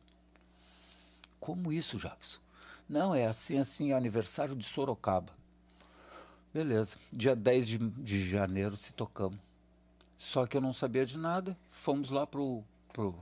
Como 1.40 1.72
isso, 1.72 1.98
Jackson? 1.98 2.40
Não, 2.88 3.16
é 3.16 3.26
assim, 3.26 3.58
assim, 3.58 3.92
é 3.92 3.96
aniversário 3.96 4.56
de 4.56 4.64
Sorocaba. 4.66 5.34
Beleza. 6.54 6.96
Dia 7.12 7.36
10 7.36 7.68
de, 7.68 7.78
de 7.78 8.30
janeiro 8.30 8.76
se 8.76 8.94
tocamos. 8.94 9.40
Só 10.18 10.46
que 10.46 10.56
eu 10.56 10.62
não 10.62 10.74
sabia 10.74 11.06
de 11.06 11.18
nada. 11.18 11.58
Fomos 11.72 12.10
lá 12.10 12.26
pro, 12.26 12.64
pro 12.94 13.16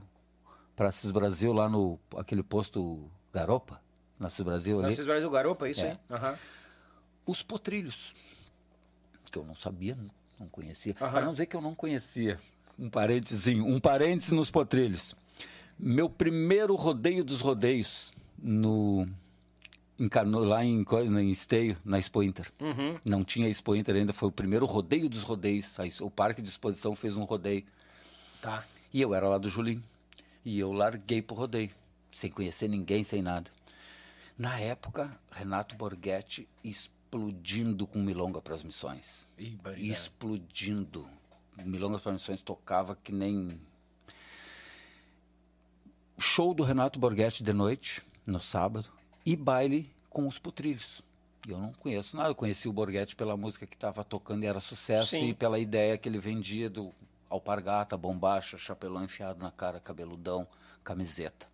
pra 0.76 0.92
Cis 0.92 1.12
Brasil, 1.12 1.52
lá 1.54 1.68
no 1.70 1.98
aquele 2.18 2.44
posto 2.44 3.10
Garopa, 3.34 3.82
na 4.20 4.30
Cis 4.30 4.44
Brasil 4.46 4.78
ali. 4.78 4.88
Francisco 4.88 5.08
Brasil 5.08 5.30
Garopa, 5.32 5.70
isso 5.70 5.82
É. 5.82 5.92
aí? 5.92 6.00
Aham. 6.12 6.38
Os 7.26 7.42
potrilhos, 7.42 8.14
que 9.32 9.38
eu 9.38 9.46
não 9.46 9.56
sabia, 9.56 9.98
não 10.40 10.48
conhecia. 10.48 10.94
Para 10.94 11.22
não 11.22 11.32
dizer 11.32 11.46
que 11.46 11.56
eu 11.56 11.62
não 11.62 11.74
conhecia. 11.74 12.40
Um 12.78 12.90
parênteses, 12.90 13.60
um 13.60 13.80
parênteses 13.80 14.32
nos 14.32 14.52
potrilhos. 14.52 15.16
Meu 15.78 16.10
primeiro 16.10 16.76
rodeio 16.76 17.24
dos 17.24 17.42
rodeios 17.42 18.12
no 18.38 19.08
lá 20.46 20.66
em 20.66 20.84
coisa, 20.84 21.22
em 21.22 21.30
Esteio, 21.30 21.78
na 21.86 21.98
Expo 21.98 22.24
Inter. 22.24 22.52
Uhum. 22.60 23.00
Não 23.06 23.24
tinha 23.24 23.48
Expo 23.48 23.76
Inter 23.76 23.96
ainda, 23.96 24.12
foi 24.12 24.30
o 24.30 24.32
primeiro 24.32 24.66
rodeio 24.66 25.08
dos 25.08 25.24
rodeios. 25.24 25.78
O 26.02 26.10
Parque 26.10 26.42
de 26.42 26.50
Exposição 26.50 26.96
fez 26.96 27.16
um 27.16 27.24
rodeio. 27.24 27.64
Tá. 28.42 28.66
E 28.94 29.02
eu 29.02 29.14
era 29.14 29.28
lá 29.28 29.38
do 29.38 29.50
Julim. 29.50 29.82
E 30.44 30.60
eu 30.60 30.74
larguei 30.74 31.22
pro 31.22 31.36
rodeio, 31.36 31.72
sem 32.12 32.30
conhecer 32.30 32.68
ninguém, 32.68 33.04
sem 33.04 33.22
nada. 33.22 33.50
Na 34.38 34.60
época, 34.60 35.18
Renato 35.32 35.76
Borghetti 35.76 36.48
explodindo 37.14 37.86
com 37.86 38.00
Milonga 38.00 38.42
para 38.42 38.56
as 38.56 38.64
Missões. 38.64 39.30
Ih. 39.38 39.60
Explodindo. 39.78 41.08
Milonga 41.64 42.00
para 42.00 42.12
as 42.12 42.22
Missões 42.22 42.42
tocava 42.42 42.96
que 42.96 43.12
nem. 43.12 43.62
Show 46.18 46.54
do 46.54 46.64
Renato 46.64 46.98
Borghetti 47.00 47.44
de 47.44 47.54
noite, 47.54 48.02
no 48.26 48.40
sábado, 48.40 48.90
e 49.26 49.36
baile 49.36 49.92
com 50.10 50.28
os 50.28 50.40
Putrilhos. 50.40 51.04
Eu 51.48 51.58
não 51.58 51.74
conheço 51.74 52.16
nada, 52.16 52.30
eu 52.30 52.36
conheci 52.36 52.68
o 52.68 52.74
Borghetti 52.74 53.16
pela 53.16 53.36
música 53.36 53.68
que 53.68 53.76
estava 53.76 54.04
tocando 54.04 54.44
e 54.44 54.48
era 54.48 54.60
sucesso, 54.60 55.10
Sim. 55.10 55.30
e 55.30 55.34
pela 55.34 55.60
ideia 55.60 55.98
que 55.98 56.08
ele 56.08 56.20
vendia 56.20 56.70
do 56.70 56.94
alpargata, 57.30 57.98
bombacha, 57.98 58.58
chapelão 58.58 59.04
enfiado 59.04 59.44
na 59.44 59.52
cara, 59.52 59.80
cabeludão, 59.80 60.48
camiseta. 60.84 61.48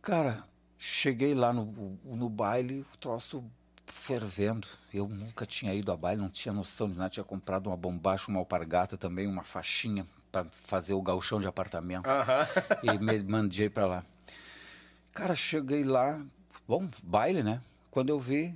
Cara, 0.00 0.44
cheguei 0.78 1.34
lá 1.34 1.52
no, 1.52 1.98
no 2.04 2.28
baile, 2.28 2.84
o 2.94 2.96
troço 2.98 3.44
fervendo. 3.86 4.66
Eu 4.92 5.08
nunca 5.08 5.44
tinha 5.46 5.74
ido 5.74 5.90
a 5.92 5.96
baile, 5.96 6.20
não 6.20 6.28
tinha 6.30 6.52
noção 6.52 6.88
de 6.90 6.96
nada. 6.96 7.10
Tinha 7.10 7.24
comprado 7.24 7.66
uma 7.68 7.76
bombacha, 7.76 8.30
uma 8.30 8.38
alpargata 8.38 8.96
também, 8.96 9.26
uma 9.26 9.42
faixinha 9.42 10.06
para 10.30 10.44
fazer 10.66 10.94
o 10.94 11.02
galchão 11.02 11.40
de 11.40 11.46
apartamento. 11.46 12.04
E 12.82 12.98
me 12.98 13.18
mandei 13.22 13.68
para 13.68 13.86
lá. 13.86 14.04
Cara, 15.12 15.34
cheguei 15.34 15.82
lá, 15.84 16.22
bom, 16.66 16.88
baile, 17.02 17.42
né? 17.42 17.60
Quando 17.90 18.10
eu 18.10 18.20
vi 18.20 18.54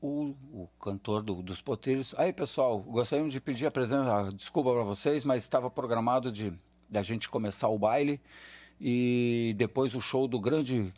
o, 0.00 0.34
o 0.52 0.68
cantor 0.80 1.22
do- 1.22 1.42
dos 1.42 1.60
poteiros, 1.60 2.14
aí 2.16 2.32
pessoal, 2.32 2.78
gostaríamos 2.78 3.32
de 3.32 3.40
pedir 3.40 3.66
a 3.66 3.70
presença, 3.70 4.14
ah, 4.14 4.30
desculpa 4.32 4.72
para 4.72 4.84
vocês, 4.84 5.24
mas 5.24 5.42
estava 5.42 5.68
programado 5.68 6.30
de 6.30 6.52
da 6.88 7.02
gente 7.02 7.28
começar 7.28 7.68
o 7.68 7.78
baile 7.78 8.20
e 8.80 9.54
depois 9.58 9.94
o 9.94 10.00
show 10.00 10.28
do 10.28 10.40
grande 10.40 10.92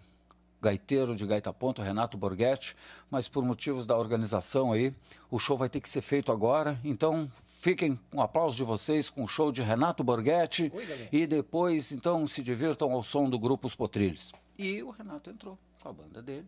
gaiteiro 0.60 1.14
de 1.14 1.26
gaita 1.26 1.52
ponto, 1.52 1.82
Renato 1.82 2.16
Borghetti, 2.16 2.76
mas 3.10 3.28
por 3.28 3.44
motivos 3.44 3.86
da 3.86 3.96
organização 3.96 4.72
aí, 4.72 4.94
o 5.30 5.38
show 5.38 5.56
vai 5.56 5.68
ter 5.68 5.80
que 5.80 5.88
ser 5.88 6.02
feito 6.02 6.30
agora, 6.30 6.78
então 6.84 7.30
fiquem 7.60 7.98
com 8.10 8.18
um 8.18 8.22
aplauso 8.22 8.56
de 8.56 8.64
vocês 8.64 9.10
com 9.10 9.24
o 9.24 9.28
show 9.28 9.52
de 9.52 9.62
Renato 9.62 10.02
Borghetti 10.02 10.72
e 11.12 11.26
depois 11.26 11.92
então 11.92 12.26
se 12.26 12.42
divirtam 12.42 12.92
ao 12.92 13.02
som 13.02 13.28
do 13.28 13.38
grupo 13.38 13.66
Os 13.66 13.74
Potrilhos. 13.74 14.32
E 14.58 14.82
o 14.82 14.90
Renato 14.90 15.30
entrou 15.30 15.58
com 15.80 15.88
a 15.88 15.92
banda 15.92 16.22
dele 16.22 16.46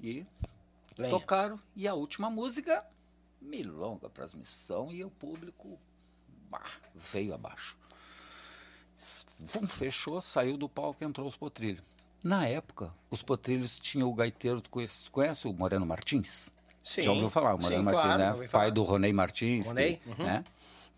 e 0.00 0.26
Lenha. 0.96 1.10
tocaram 1.10 1.58
e 1.74 1.86
a 1.86 1.94
última 1.94 2.30
música 2.30 2.84
milonga 3.40 4.08
para 4.08 4.24
as 4.24 4.34
missão 4.34 4.92
e 4.92 5.04
o 5.04 5.10
público 5.10 5.78
bah, 6.50 6.70
veio 6.94 7.34
abaixo. 7.34 7.76
Fechou, 9.68 10.20
saiu 10.20 10.56
do 10.56 10.68
palco 10.68 11.02
e 11.02 11.06
entrou 11.06 11.28
os 11.28 11.36
potrilhos. 11.36 11.82
Na 12.26 12.44
época, 12.44 12.92
os 13.08 13.22
potrilhos 13.22 13.78
tinham 13.78 14.08
o 14.08 14.12
gaiteiro, 14.12 14.60
tu 14.60 14.68
conhece, 14.68 15.08
conhece 15.12 15.46
o 15.46 15.52
Moreno 15.52 15.86
Martins? 15.86 16.50
Sim. 16.82 17.04
Já 17.04 17.12
ouviu 17.12 17.30
falar? 17.30 17.54
O 17.54 17.62
Moreno 17.62 17.78
Sim, 17.78 17.84
Martins, 17.84 18.02
claro, 18.02 18.40
né? 18.40 18.48
Pai 18.48 18.72
do 18.72 18.82
Ronei 18.82 19.12
Martins. 19.12 19.68
Ronei, 19.68 19.98
Que, 19.98 20.08
uhum. 20.08 20.26
né? 20.26 20.44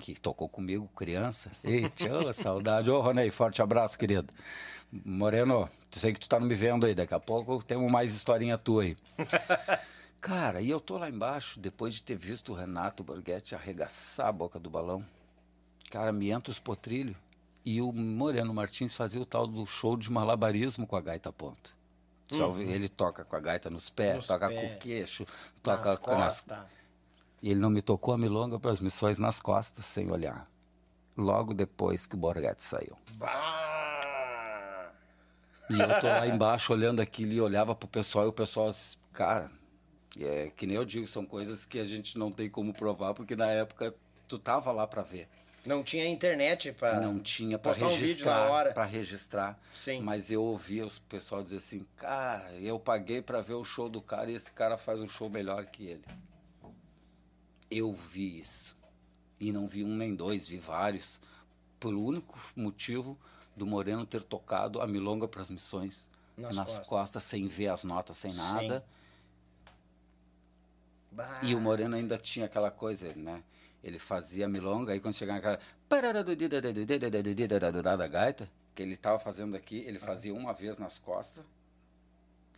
que 0.00 0.18
tocou 0.18 0.48
comigo, 0.48 0.88
criança. 0.96 1.52
Eita, 1.62 2.18
ô, 2.18 2.32
saudade. 2.32 2.90
Ô, 2.90 2.98
Ronei, 3.02 3.30
forte 3.30 3.60
abraço, 3.60 3.98
querido. 3.98 4.32
Moreno, 4.90 5.68
sei 5.90 6.14
que 6.14 6.20
tu 6.20 6.26
tá 6.30 6.40
me 6.40 6.54
vendo 6.54 6.86
aí, 6.86 6.94
daqui 6.94 7.12
a 7.12 7.20
pouco 7.20 7.62
temos 7.62 7.92
mais 7.92 8.14
historinha 8.14 8.56
tua 8.56 8.84
aí. 8.84 8.96
Cara, 10.22 10.62
e 10.62 10.70
eu 10.70 10.80
tô 10.80 10.96
lá 10.96 11.10
embaixo, 11.10 11.60
depois 11.60 11.92
de 11.92 12.02
ter 12.02 12.16
visto 12.16 12.52
o 12.52 12.54
Renato 12.54 13.04
Borghetti 13.04 13.54
arregaçar 13.54 14.28
a 14.28 14.32
boca 14.32 14.58
do 14.58 14.70
balão. 14.70 15.04
Cara, 15.90 16.10
me 16.10 16.30
entra 16.30 16.50
os 16.50 16.58
potrilhos 16.58 17.14
e 17.68 17.82
o 17.82 17.92
Moreno 17.92 18.54
Martins 18.54 18.94
fazia 18.94 19.20
o 19.20 19.26
tal 19.26 19.46
do 19.46 19.66
show 19.66 19.94
de 19.94 20.10
malabarismo 20.10 20.86
com 20.86 20.96
a 20.96 21.02
gaita 21.02 21.30
ponta. 21.30 21.70
Ouviu? 22.32 22.66
Ele 22.70 22.88
toca 22.88 23.26
com 23.26 23.36
a 23.36 23.40
gaita 23.40 23.68
nos 23.68 23.90
pés, 23.90 24.10
Uhum. 24.10 24.16
Nos 24.16 24.26
toca 24.26 24.48
pés. 24.48 24.60
com 24.60 24.74
o 24.74 24.78
queixo, 24.78 25.26
toca 25.62 25.84
Nas 25.90 25.96
costas. 25.98 26.58
E 27.42 27.50
ele 27.50 27.60
não 27.60 27.68
me 27.68 27.82
tocou 27.82 28.14
a 28.14 28.18
milonga 28.18 28.58
para 28.58 28.70
as 28.70 28.80
missões 28.80 29.18
nas 29.18 29.38
costas, 29.38 29.84
sem 29.84 30.10
olhar. 30.10 30.50
Logo 31.14 31.52
depois 31.52 32.06
que 32.06 32.14
o 32.14 32.18
Borghetti 32.18 32.62
saiu. 32.62 32.96
Bah! 33.16 34.90
E 35.68 35.78
eu 35.78 36.00
tô 36.00 36.06
lá 36.06 36.26
embaixo 36.26 36.72
olhando 36.72 37.00
aquilo 37.00 37.32
e 37.32 37.40
olhava 37.40 37.74
pro 37.74 37.86
pessoal 37.86 38.24
e 38.24 38.28
o 38.28 38.32
pessoal, 38.32 38.74
cara, 39.12 39.50
é 40.18 40.50
que 40.56 40.66
nem 40.66 40.74
eu 40.76 40.86
digo, 40.86 41.06
são 41.06 41.26
coisas 41.26 41.66
que 41.66 41.78
a 41.78 41.84
gente 41.84 42.16
não 42.18 42.32
tem 42.32 42.48
como 42.48 42.72
provar, 42.72 43.12
porque 43.12 43.36
na 43.36 43.46
época 43.50 43.94
tu 44.26 44.38
tava 44.38 44.72
lá 44.72 44.86
para 44.86 45.02
ver. 45.02 45.28
Não 45.68 45.84
tinha 45.84 46.06
internet 46.08 46.72
para 46.72 46.98
Não 47.00 47.20
tinha 47.20 47.58
para 47.58 47.72
um 47.72 47.88
registrar, 47.88 48.50
hora. 48.50 48.72
para 48.72 48.84
registrar. 48.86 49.60
Sim. 49.74 50.00
Mas 50.00 50.30
eu 50.30 50.42
ouvia 50.42 50.86
o 50.86 50.90
pessoal 51.08 51.42
dizer 51.42 51.58
assim, 51.58 51.86
cara, 51.96 52.50
eu 52.54 52.80
paguei 52.80 53.20
para 53.20 53.42
ver 53.42 53.52
o 53.54 53.64
show 53.64 53.88
do 53.88 54.00
cara 54.00 54.30
e 54.30 54.34
esse 54.34 54.50
cara 54.50 54.78
faz 54.78 54.98
um 54.98 55.06
show 55.06 55.28
melhor 55.28 55.66
que 55.66 55.84
ele. 55.86 56.04
Eu 57.70 57.92
vi 57.92 58.38
isso. 58.40 58.74
E 59.38 59.52
não 59.52 59.68
vi 59.68 59.84
um 59.84 59.94
nem 59.94 60.14
dois, 60.14 60.48
vi 60.48 60.56
vários. 60.58 61.20
Por 61.78 61.92
único 61.94 62.38
motivo 62.56 63.18
do 63.54 63.66
Moreno 63.66 64.06
ter 64.06 64.22
tocado 64.22 64.80
a 64.80 64.86
milonga 64.86 65.28
para 65.28 65.42
as 65.42 65.50
missões 65.50 66.08
Nas 66.36 66.56
nas, 66.56 66.66
costas. 66.66 66.88
costas. 66.88 67.24
sem 67.24 67.46
ver 67.46 67.68
as 67.68 67.84
notas, 67.84 68.16
sem 68.16 68.32
nada. 68.32 68.84
Bah. 71.12 71.40
E 71.42 71.54
o 71.54 71.60
Moreno 71.60 71.94
ainda 71.96 72.16
tinha 72.16 72.46
aquela 72.46 72.70
coisa, 72.70 73.12
né? 73.14 73.42
Ele 73.82 73.98
fazia 73.98 74.48
milonga, 74.48 74.92
aí 74.92 75.00
quando 75.00 75.14
chegava 75.14 75.38
naquela. 75.38 75.60
da 77.96 78.06
gaita, 78.08 78.50
que 78.74 78.82
ele 78.82 78.94
estava 78.94 79.18
fazendo 79.18 79.56
aqui, 79.56 79.78
ele 79.78 79.98
fazia 79.98 80.34
uma 80.34 80.52
vez 80.52 80.78
nas 80.78 80.98
costas, 80.98 81.44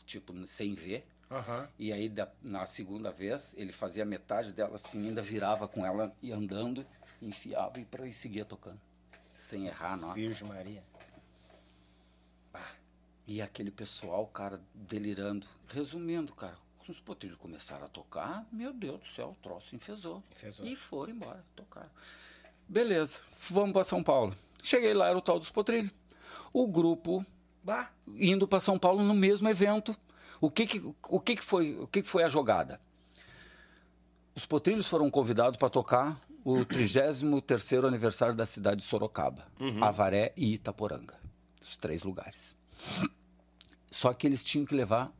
tipo, 0.06 0.34
sem 0.46 0.74
ver. 0.74 1.06
Aham. 1.30 1.68
E 1.78 1.92
aí, 1.92 2.08
da- 2.08 2.28
na 2.42 2.66
segunda 2.66 3.12
vez, 3.12 3.54
ele 3.56 3.72
fazia 3.72 4.04
metade 4.04 4.52
dela 4.52 4.74
assim, 4.74 5.06
ainda 5.08 5.22
virava 5.22 5.68
com 5.68 5.86
ela 5.86 6.12
e 6.20 6.32
andando, 6.32 6.84
enfiava 7.22 7.78
e, 7.78 7.84
pra, 7.84 8.06
e 8.06 8.12
seguia 8.12 8.44
tocando. 8.44 8.80
Sem 9.34 9.66
errar 9.66 9.92
a 9.92 9.96
nota. 9.96 10.14
Virgem 10.14 10.48
Maria. 10.48 10.82
E 13.26 13.40
aquele 13.40 13.70
pessoal, 13.70 14.26
cara, 14.26 14.60
delirando. 14.74 15.46
Resumindo, 15.68 16.34
cara, 16.34 16.58
os 16.88 17.00
potrilhos 17.00 17.36
começaram 17.36 17.84
a 17.84 17.88
tocar, 17.88 18.46
meu 18.52 18.72
Deus 18.72 19.00
do 19.00 19.06
céu, 19.08 19.36
o 19.38 19.42
troço 19.42 19.74
enfesou. 19.74 20.22
Enfesou. 20.30 20.66
E 20.66 20.76
foram 20.76 21.12
embora, 21.12 21.44
tocaram. 21.54 21.90
Beleza, 22.68 23.18
vamos 23.48 23.72
para 23.72 23.84
São 23.84 24.02
Paulo. 24.02 24.34
Cheguei 24.62 24.94
lá, 24.94 25.08
era 25.08 25.18
o 25.18 25.22
tal 25.22 25.38
dos 25.38 25.50
potrilhos. 25.50 25.90
O 26.52 26.66
grupo 26.66 27.24
Bah. 27.62 27.90
indo 28.06 28.46
para 28.48 28.60
São 28.60 28.78
Paulo 28.78 29.02
no 29.02 29.14
mesmo 29.14 29.48
evento. 29.48 29.96
O 30.40 30.50
que 30.50 30.66
que, 30.66 30.94
o 31.08 31.20
que, 31.20 31.36
que, 31.36 31.42
foi, 31.42 31.74
o 31.76 31.86
que, 31.86 32.02
que 32.02 32.08
foi 32.08 32.22
a 32.22 32.28
jogada? 32.28 32.80
Os 34.34 34.46
potrilhos 34.46 34.88
foram 34.88 35.10
convidados 35.10 35.58
para 35.58 35.68
tocar 35.68 36.18
o 36.44 36.64
33º 36.64 37.86
aniversário 37.86 38.34
da 38.34 38.46
cidade 38.46 38.78
de 38.78 38.86
Sorocaba, 38.86 39.46
Avaré 39.82 40.32
e 40.36 40.54
Itaporanga. 40.54 41.18
Os 41.60 41.76
três 41.76 42.02
lugares. 42.02 42.56
Só 43.90 44.14
que 44.14 44.26
eles 44.26 44.42
tinham 44.42 44.64
que 44.64 44.74
levar 44.74 45.12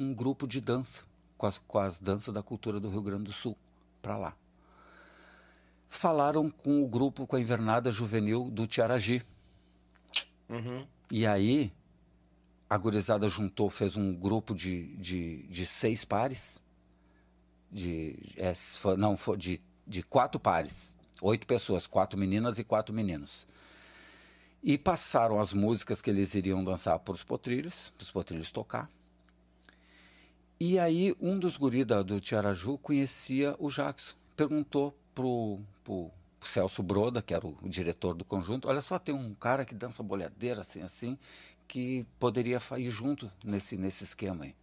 um 0.00 0.14
grupo 0.14 0.48
de 0.48 0.62
dança, 0.62 1.04
com 1.36 1.46
as, 1.46 1.58
com 1.58 1.78
as 1.78 2.00
danças 2.00 2.32
da 2.32 2.42
cultura 2.42 2.80
do 2.80 2.88
Rio 2.88 3.02
Grande 3.02 3.24
do 3.24 3.32
Sul, 3.32 3.56
para 4.00 4.16
lá. 4.16 4.34
Falaram 5.90 6.48
com 6.48 6.82
o 6.82 6.88
grupo, 6.88 7.26
com 7.26 7.36
a 7.36 7.40
invernada 7.40 7.92
juvenil 7.92 8.50
do 8.50 8.66
Tiaragi. 8.66 9.22
E 11.10 11.26
aí, 11.26 11.70
a 12.68 12.78
gurizada 12.78 13.28
juntou, 13.28 13.68
fez 13.68 13.94
um 13.94 14.14
grupo 14.14 14.54
de, 14.54 14.96
de, 14.96 15.42
de 15.48 15.66
seis 15.66 16.04
pares. 16.04 16.58
De, 17.70 18.16
é, 18.36 18.54
não, 18.96 19.18
de, 19.36 19.60
de 19.86 20.02
quatro 20.02 20.40
pares. 20.40 20.96
Oito 21.20 21.46
pessoas, 21.46 21.86
quatro 21.86 22.18
meninas 22.18 22.58
e 22.58 22.64
quatro 22.64 22.94
meninos. 22.94 23.46
E 24.62 24.78
passaram 24.78 25.38
as 25.38 25.52
músicas 25.52 26.00
que 26.00 26.08
eles 26.08 26.34
iriam 26.34 26.64
dançar 26.64 26.98
para 27.00 27.14
os 27.14 27.22
potrilhos, 27.22 27.92
para 27.96 28.04
os 28.04 28.10
potrilhos 28.10 28.50
tocar. 28.50 28.90
E 30.60 30.78
aí 30.78 31.16
um 31.18 31.38
dos 31.38 31.56
guris 31.56 31.86
da- 31.86 32.02
do 32.02 32.20
Tiaraju 32.20 32.76
conhecia 32.78 33.56
o 33.58 33.70
Jackson. 33.70 34.14
Perguntou 34.36 34.94
pro, 35.14 35.58
pro 35.82 36.10
Celso 36.42 36.82
Broda, 36.82 37.22
que 37.22 37.32
era 37.32 37.46
o, 37.46 37.56
o 37.62 37.68
diretor 37.68 38.14
do 38.14 38.24
conjunto, 38.24 38.68
olha 38.68 38.82
só, 38.82 38.98
tem 38.98 39.14
um 39.14 39.34
cara 39.34 39.64
que 39.64 39.74
dança 39.74 40.02
bolhadeira 40.02 40.60
assim, 40.60 40.82
assim, 40.82 41.18
que 41.66 42.06
poderia 42.18 42.58
ir 42.76 42.90
junto 42.90 43.30
nesse, 43.42 43.76
nesse 43.76 44.04
esquema 44.04 44.44
aí. 44.44 44.54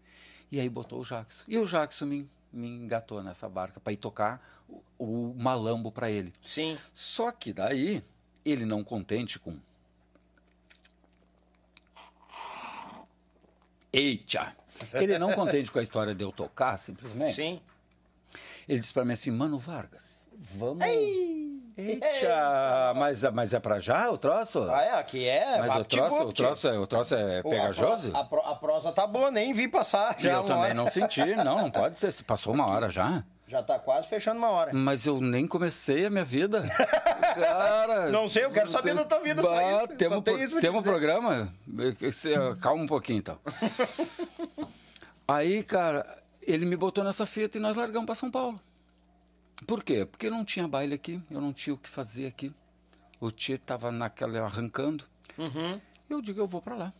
E 0.51 0.59
aí 0.59 0.69
botou 0.69 1.01
o 1.01 1.03
Jackson. 1.03 1.43
E 1.47 1.57
o 1.57 1.65
Jackson 1.65 2.05
me, 2.05 2.29
me 2.53 2.67
engatou 2.67 3.21
nessa 3.23 3.49
barca 3.49 3.79
para 3.79 3.91
ir 3.93 3.97
tocar 3.97 4.63
o, 4.69 4.81
o 4.97 5.33
malambo 5.35 5.91
para 5.91 6.09
ele. 6.11 6.31
Sim. 6.41 6.77
Só 6.93 7.31
que 7.31 7.51
daí, 7.51 8.03
ele 8.45 8.65
não 8.65 8.83
contente 8.83 9.39
com. 9.39 9.57
Eita! 13.91 14.55
Ele 14.93 15.17
não 15.19 15.33
contente 15.33 15.71
com 15.71 15.79
a 15.79 15.83
história 15.83 16.13
de 16.13 16.23
eu 16.23 16.31
tocar, 16.31 16.77
simplesmente. 16.77 17.33
Sim. 17.33 17.61
Ele 18.67 18.79
disse 18.79 18.93
para 18.93 19.05
mim 19.05 19.13
assim, 19.13 19.31
Mano 19.31 19.57
Vargas, 19.57 20.19
vamos. 20.33 20.85
Eita! 21.77 22.93
Mas, 22.95 23.21
mas 23.31 23.53
é 23.53 23.59
para 23.59 23.79
já 23.79 24.09
o 24.09 24.17
troço? 24.17 24.63
Ah, 24.63 24.81
é, 24.81 24.91
aqui 24.93 25.27
é. 25.27 25.59
Mas 25.59 25.75
o 25.75 25.85
troço, 25.85 26.23
o, 26.23 26.33
troço 26.33 26.67
é, 26.67 26.79
o 26.79 26.87
troço 26.87 27.15
é 27.15 27.43
pegajoso? 27.43 28.09
A, 28.09 28.23
pro, 28.23 28.39
a, 28.39 28.43
pro, 28.43 28.51
a, 28.51 28.55
prosa 28.55 28.91
tá 28.91 29.05
boa, 29.05 29.29
nem 29.29 29.53
vi 29.53 29.67
passar. 29.67 30.17
Eu 30.23 30.43
também 30.43 30.63
hora. 30.63 30.73
não 30.73 30.87
senti, 30.87 31.35
não, 31.35 31.57
não 31.57 31.71
pode 31.71 31.99
ser. 31.99 32.11
Passou 32.23 32.53
uma 32.53 32.67
hora 32.67 32.89
já. 32.89 33.23
Já 33.47 33.63
tá 33.63 33.79
quase 33.79 34.09
fechando 34.09 34.39
uma 34.39 34.49
hora. 34.49 34.73
Mas 34.73 35.05
eu 35.05 35.21
nem 35.21 35.47
comecei 35.47 36.05
a 36.05 36.09
minha 36.09 36.25
vida. 36.25 36.63
Cara. 37.33 38.09
Não 38.09 38.27
sei, 38.27 38.43
eu 38.43 38.51
quero 38.51 38.69
saber 38.69 38.93
da 38.93 39.05
tua 39.05 39.19
vida, 39.19 39.41
só 39.41 39.49
bah, 39.49 39.63
isso, 39.63 39.79
só 39.79 39.95
Temos, 39.95 40.23
tem 40.23 40.43
isso 40.43 40.51
pra 40.51 40.61
te 40.61 40.65
temos 40.65 40.81
um 40.81 40.83
programa? 40.83 41.53
Calma 42.59 42.83
um 42.83 42.87
pouquinho 42.87 43.19
então. 43.19 43.39
Aí, 45.25 45.63
cara, 45.63 46.21
ele 46.41 46.65
me 46.65 46.75
botou 46.75 47.03
nessa 47.03 47.25
fita 47.25 47.57
e 47.57 47.61
nós 47.61 47.77
largamos 47.77 48.05
para 48.05 48.15
São 48.15 48.29
Paulo. 48.29 48.59
Por 49.65 49.83
quê? 49.83 50.05
Porque 50.05 50.29
não 50.29 50.43
tinha 50.43 50.67
baile 50.67 50.93
aqui, 50.93 51.21
eu 51.31 51.39
não 51.39 51.53
tinha 51.53 51.73
o 51.73 51.77
que 51.77 51.89
fazer 51.89 52.27
aqui. 52.27 52.53
O 53.19 53.31
Tio 53.31 53.57
tava 53.57 53.91
naquela 53.91 54.39
arrancando. 54.41 55.03
Uhum. 55.37 55.79
Eu 56.09 56.21
digo, 56.21 56.39
eu 56.39 56.47
vou 56.47 56.61
para 56.61 56.75
lá. 56.75 56.93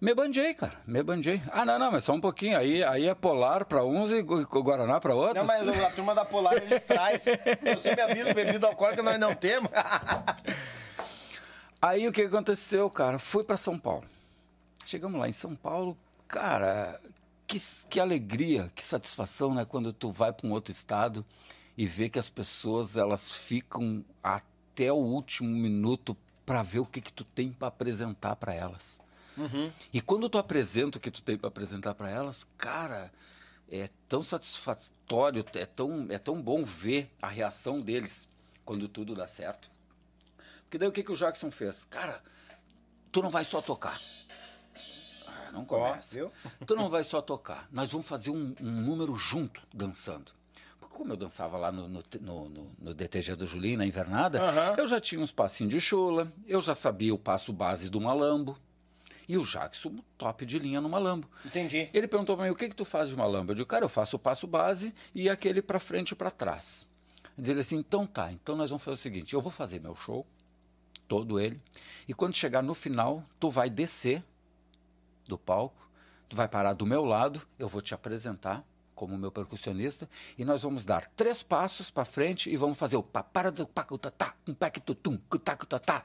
Me 0.00 0.12
bandei, 0.14 0.52
cara, 0.52 0.74
me 0.86 1.02
bandei. 1.02 1.40
Ah, 1.50 1.64
não, 1.64 1.78
não, 1.78 1.92
mas 1.92 2.04
só 2.04 2.12
um 2.12 2.20
pouquinho. 2.20 2.58
Aí, 2.58 2.84
aí 2.84 3.06
é 3.06 3.14
polar 3.14 3.64
para 3.64 3.84
uns 3.84 4.10
e 4.10 4.20
Gu- 4.20 4.44
Guaraná 4.62 5.00
para 5.00 5.14
outros. 5.14 5.38
Não, 5.38 5.44
mas 5.46 5.66
a 5.82 5.90
turma 5.90 6.14
da 6.14 6.24
Polar 6.24 6.54
eles 6.56 6.82
trazem. 6.84 7.36
Você 7.74 7.94
me 7.94 8.02
avisa, 8.02 8.34
bebida 8.34 8.66
alcoólica 8.66 9.02
nós 9.02 9.18
não 9.18 9.34
temos. 9.34 9.70
Aí 11.80 12.08
o 12.08 12.12
que 12.12 12.22
aconteceu, 12.22 12.88
cara? 12.90 13.18
Fui 13.18 13.44
para 13.44 13.56
São 13.56 13.78
Paulo. 13.78 14.04
Chegamos 14.86 15.18
lá 15.20 15.28
em 15.28 15.32
São 15.32 15.54
Paulo, 15.54 15.96
cara, 16.26 16.98
que, 17.46 17.58
que 17.88 18.00
alegria, 18.00 18.70
que 18.74 18.82
satisfação, 18.82 19.54
né? 19.54 19.64
Quando 19.66 19.92
tu 19.92 20.10
vai 20.10 20.32
para 20.32 20.46
um 20.46 20.52
outro 20.52 20.72
estado 20.72 21.24
e 21.76 21.86
vê 21.86 22.08
que 22.08 22.18
as 22.18 22.30
pessoas 22.30 22.96
elas 22.96 23.30
ficam 23.30 24.02
até 24.22 24.90
o 24.92 24.96
último 24.96 25.48
minuto 25.48 26.16
para 26.46 26.62
ver 26.62 26.80
o 26.80 26.86
que 26.86 27.00
que 27.00 27.12
tu 27.12 27.24
tem 27.24 27.50
para 27.52 27.68
apresentar 27.68 28.36
para 28.36 28.54
elas. 28.54 28.98
E 29.92 30.00
quando 30.00 30.28
tu 30.28 30.38
apresenta 30.38 30.98
o 30.98 31.00
que 31.00 31.10
tu 31.10 31.22
tem 31.22 31.36
para 31.36 31.48
apresentar 31.48 31.94
para 31.94 32.10
elas, 32.10 32.46
cara, 32.56 33.12
é 33.70 33.88
tão 34.08 34.22
satisfatório, 34.22 35.44
é 35.54 35.66
tão, 35.66 36.06
é 36.10 36.18
tão 36.18 36.40
bom 36.40 36.64
ver 36.64 37.10
a 37.20 37.28
reação 37.28 37.80
deles 37.80 38.28
quando 38.64 38.88
tudo 38.88 39.14
dá 39.14 39.26
certo. 39.26 39.70
Porque 40.62 40.78
daí 40.78 40.88
o 40.88 40.92
que, 40.92 41.02
que 41.02 41.12
o 41.12 41.16
Jackson 41.16 41.50
fez? 41.50 41.84
Cara, 41.84 42.22
tu 43.12 43.22
não 43.22 43.30
vai 43.30 43.44
só 43.44 43.60
tocar. 43.60 44.00
Ah, 45.26 45.50
não 45.52 45.64
começa. 45.64 46.14
viu? 46.14 46.32
Tu 46.66 46.74
não 46.74 46.88
vai 46.90 47.04
só 47.04 47.20
tocar. 47.20 47.68
Nós 47.70 47.90
vamos 47.90 48.06
fazer 48.06 48.30
um, 48.30 48.54
um 48.60 48.70
número 48.70 49.14
junto, 49.14 49.60
dançando. 49.72 50.32
Porque 50.80 50.96
como 50.96 51.12
eu 51.12 51.16
dançava 51.16 51.56
lá 51.58 51.70
no, 51.70 51.88
no, 51.88 52.02
no- 52.20 52.48
no- 52.78 52.94
DTG 52.94 53.34
do 53.36 53.46
Julinho, 53.46 53.78
na 53.78 53.86
invernada, 53.86 54.40
Aham. 54.42 54.74
eu 54.78 54.86
já 54.86 55.00
tinha 55.00 55.20
uns 55.20 55.32
passinhos 55.32 55.72
de 55.72 55.80
chula, 55.80 56.32
eu 56.46 56.60
já 56.60 56.74
sabia 56.74 57.14
o 57.14 57.18
passo 57.18 57.52
base 57.52 57.88
do 57.88 58.00
malambo. 58.00 58.56
E 59.28 59.36
o 59.38 59.44
Jackson, 59.44 59.96
top 60.18 60.44
de 60.44 60.58
linha 60.58 60.80
no 60.80 60.88
malambo. 60.88 61.28
Entendi. 61.44 61.88
Ele 61.92 62.06
perguntou 62.06 62.36
para 62.36 62.46
mim, 62.46 62.52
o 62.52 62.56
que 62.56 62.68
que 62.68 62.76
tu 62.76 62.84
faz 62.84 63.08
de 63.08 63.16
malambo? 63.16 63.52
Eu 63.52 63.56
digo, 63.56 63.68
cara, 63.68 63.84
eu 63.84 63.88
faço 63.88 64.16
o 64.16 64.18
passo 64.18 64.46
base 64.46 64.94
e 65.14 65.28
aquele 65.28 65.62
para 65.62 65.78
frente 65.78 66.10
e 66.10 66.14
para 66.14 66.30
trás. 66.30 66.86
Ele 67.36 67.60
assim, 67.60 67.76
então 67.76 68.06
tá, 68.06 68.30
então 68.30 68.54
nós 68.54 68.70
vamos 68.70 68.84
fazer 68.84 68.94
o 68.94 69.00
seguinte, 69.00 69.34
eu 69.34 69.40
vou 69.40 69.50
fazer 69.50 69.80
meu 69.80 69.96
show, 69.96 70.24
todo 71.08 71.40
ele, 71.40 71.60
e 72.06 72.14
quando 72.14 72.34
chegar 72.34 72.62
no 72.62 72.74
final, 72.74 73.24
tu 73.40 73.50
vai 73.50 73.68
descer 73.68 74.22
do 75.26 75.36
palco, 75.36 75.88
tu 76.28 76.36
vai 76.36 76.46
parar 76.46 76.74
do 76.74 76.86
meu 76.86 77.04
lado, 77.04 77.42
eu 77.58 77.66
vou 77.66 77.82
te 77.82 77.92
apresentar 77.92 78.64
como 78.94 79.18
meu 79.18 79.30
percussionista, 79.30 80.08
e 80.38 80.44
nós 80.44 80.62
vamos 80.62 80.84
dar 80.84 81.08
três 81.10 81.42
passos 81.42 81.90
para 81.90 82.04
frente 82.04 82.50
e 82.50 82.56
vamos 82.56 82.78
fazer 82.78 82.96
o 82.96 83.02
pá, 83.02 83.22
para 83.22 83.50
do 83.50 83.66
pá, 83.66 83.84
cu, 83.84 83.98
tá, 83.98 84.10
tá, 84.10 84.34
um 84.48 84.54
que, 84.54 84.80
tu, 84.80 84.94
tum, 84.94 85.18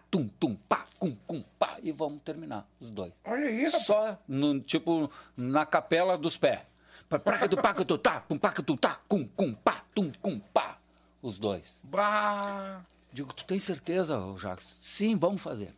tum, 0.10 0.28
tum, 0.28 0.56
pá, 0.68 0.86
cum, 0.98 1.16
cum, 1.28 1.44
pá, 1.58 1.78
e 1.82 1.92
vamos 1.92 2.22
terminar 2.24 2.68
os 2.80 2.92
dois. 2.92 3.14
Olha 3.26 3.66
rapaz. 3.66 3.86
Só, 3.86 4.18
no, 4.28 4.60
tipo, 4.60 5.10
na 5.36 5.66
capela 5.66 6.18
dos 6.18 6.38
pés. 6.38 6.62
Praca 7.08 7.48
do 7.48 7.58
pá, 7.58 7.74
que 7.74 7.86
tu, 7.86 7.98
tá, 7.98 8.20
pum, 8.22 8.38
pá, 8.38 8.52
que 8.52 8.62
tu, 8.62 8.76
tá, 8.76 9.00
cum, 9.08 9.26
cum, 9.26 9.54
pá, 9.54 9.84
tum, 9.96 10.12
cum, 10.22 10.40
pá. 10.40 10.78
Os 11.22 11.38
dois. 11.38 11.82
Bah. 11.84 12.82
Digo, 13.12 13.34
tu 13.34 13.44
tem 13.44 13.60
certeza, 13.60 14.18
Jacques? 14.38 14.78
Sim, 14.80 15.18
vamos 15.18 15.42
fazer. 15.42 15.74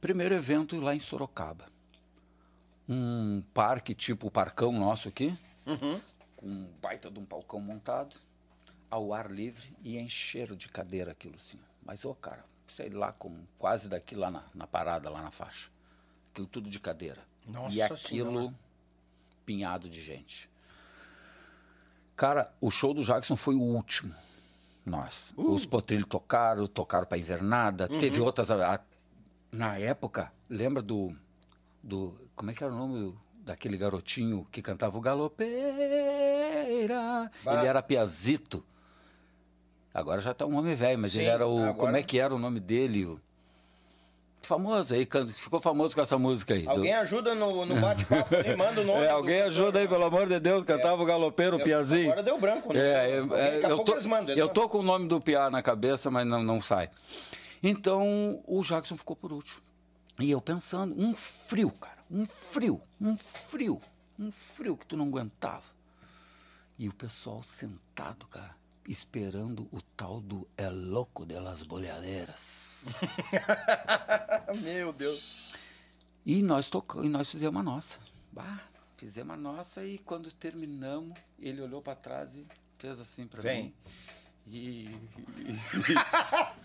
Primeiro 0.00 0.34
evento 0.34 0.80
lá 0.80 0.94
em 0.94 1.00
Sorocaba. 1.00 1.66
Um 2.88 3.42
parque 3.52 3.94
tipo 3.94 4.28
o 4.28 4.30
parcão 4.30 4.72
nosso 4.72 5.08
aqui, 5.08 5.36
com 6.36 6.46
um 6.46 6.70
baita 6.80 7.10
de 7.10 7.18
um 7.18 7.24
palcão 7.24 7.60
montado, 7.60 8.16
ao 8.90 9.12
ar 9.12 9.30
livre 9.30 9.76
e 9.82 9.98
encheram 9.98 10.56
de 10.56 10.68
cadeira 10.68 11.12
aquilo 11.12 11.34
assim. 11.36 11.58
Mas, 11.84 12.04
ô 12.04 12.14
cara, 12.14 12.44
sei 12.68 12.90
lá, 12.90 13.12
como 13.12 13.46
quase 13.58 13.88
daqui 13.88 14.14
lá 14.14 14.30
na, 14.30 14.44
na 14.54 14.66
parada, 14.66 15.10
lá 15.10 15.20
na 15.22 15.30
faixa. 15.30 15.68
Aquilo 16.32 16.46
tudo 16.46 16.70
de 16.70 16.78
cadeira. 16.80 17.22
Nossa 17.46 17.74
e 17.74 17.82
aquilo 17.82 17.98
Senhora. 17.98 18.54
pinhado 19.44 19.88
de 19.90 20.00
gente. 20.00 20.48
Cara, 22.16 22.52
o 22.60 22.70
show 22.70 22.92
do 22.92 23.04
Jackson 23.04 23.36
foi 23.36 23.54
o 23.54 23.60
último. 23.62 24.14
Nós. 24.84 25.32
Os 25.36 25.66
potrilhos 25.66 26.06
tocaram, 26.08 26.66
tocaram 26.66 27.06
pra 27.06 27.18
invernada. 27.18 27.88
Teve 27.88 28.20
outras. 28.20 28.50
a- 28.50 28.74
a- 28.76 28.80
na 29.52 29.78
época, 29.78 30.32
lembra 30.48 30.82
do. 30.82 31.14
do 31.82 32.18
como 32.34 32.50
é 32.50 32.54
que 32.54 32.64
era 32.64 32.72
o 32.72 32.76
nome 32.76 32.98
do- 32.98 33.20
daquele 33.48 33.76
garotinho 33.76 34.46
que 34.52 34.62
cantava 34.62 34.96
o 34.96 35.00
Galopeira? 35.00 35.48
Bah. 37.44 37.54
Ele 37.58 37.66
era 37.66 37.82
Piazito. 37.82 38.64
Agora 39.92 40.20
já 40.20 40.32
tá 40.34 40.46
um 40.46 40.56
homem 40.56 40.74
velho, 40.76 40.98
mas 41.00 41.12
Sim, 41.12 41.20
ele 41.20 41.28
era 41.30 41.46
o. 41.46 41.58
agora- 41.58 41.74
Como 41.74 41.96
é 41.96 42.02
que 42.02 42.18
era 42.18 42.34
o 42.34 42.38
nome 42.38 42.60
dele? 42.60 43.06
O- 43.06 43.20
Famoso 44.42 44.94
aí, 44.94 45.06
ficou 45.34 45.60
famoso 45.60 45.94
com 45.94 46.00
essa 46.00 46.16
música 46.16 46.54
aí. 46.54 46.62
do- 46.62 46.70
Alguém 46.70 46.94
ajuda 46.94 47.34
no, 47.34 47.66
no 47.66 47.80
bate-papo, 47.80 48.34
manda 48.56 48.80
o 48.80 48.84
nome. 48.84 49.00
É, 49.04 49.08
do 49.08 49.14
alguém 49.14 49.36
cantor. 49.38 49.50
ajuda 49.50 49.78
aí, 49.80 49.88
pelo 49.88 50.04
amor 50.04 50.26
de 50.28 50.38
Deus, 50.40 50.64
cantava 50.64 51.02
o 51.02 51.04
galopeiro, 51.04 51.56
o 51.56 51.62
Piazinho. 51.62 52.06
Agora 52.12 52.22
deu 52.22 52.38
branco, 52.38 52.72
né? 52.72 52.78
É, 52.78 53.10
é, 53.10 53.16
é, 53.16 53.70
eu, 53.70 53.78
tô, 53.84 53.94
mandam, 53.96 54.04
eu 54.04 54.08
mandam. 54.08 54.48
tô 54.48 54.68
com 54.68 54.78
o 54.78 54.82
nome 54.82 55.06
do 55.08 55.20
Piá 55.20 55.50
na 55.50 55.60
cabeça, 55.60 56.10
mas 56.10 56.26
não, 56.26 56.42
não 56.42 56.60
sai. 56.60 56.88
Então, 57.62 58.40
o 58.46 58.62
Jackson 58.62 58.96
ficou 58.96 59.16
por 59.16 59.32
último. 59.32 59.60
E 60.20 60.30
eu 60.30 60.40
pensando, 60.40 60.94
um 60.98 61.12
frio, 61.12 61.70
cara, 61.72 61.97
um 62.10 62.24
frio, 62.24 62.80
um 63.00 63.16
frio, 63.16 63.80
um 64.18 64.30
frio 64.30 64.76
que 64.76 64.86
tu 64.86 64.96
não 64.96 65.06
aguentava. 65.08 65.64
E 66.78 66.88
o 66.88 66.94
pessoal 66.94 67.42
sentado, 67.42 68.26
cara, 68.28 68.56
esperando 68.86 69.68
o 69.72 69.82
tal 69.96 70.20
do 70.20 70.48
É 70.56 70.68
Louco 70.70 71.26
de 71.26 71.38
las 71.38 71.62
Bolhadeiras. 71.62 72.86
Meu 74.62 74.92
Deus. 74.92 75.52
E 76.24 76.42
nós 76.42 76.70
tocamos, 76.70 77.06
e 77.06 77.08
nós 77.08 77.30
fizemos 77.30 77.60
a 77.60 77.62
nossa. 77.62 77.98
Bah, 78.32 78.62
fizemos 78.96 79.34
a 79.34 79.36
nossa 79.36 79.84
e 79.84 79.98
quando 79.98 80.30
terminamos, 80.32 81.18
ele 81.38 81.60
olhou 81.60 81.82
para 81.82 81.96
trás 81.96 82.34
e 82.34 82.46
fez 82.78 83.00
assim 83.00 83.26
para 83.26 83.42
mim. 83.42 83.74
E, 84.50 84.96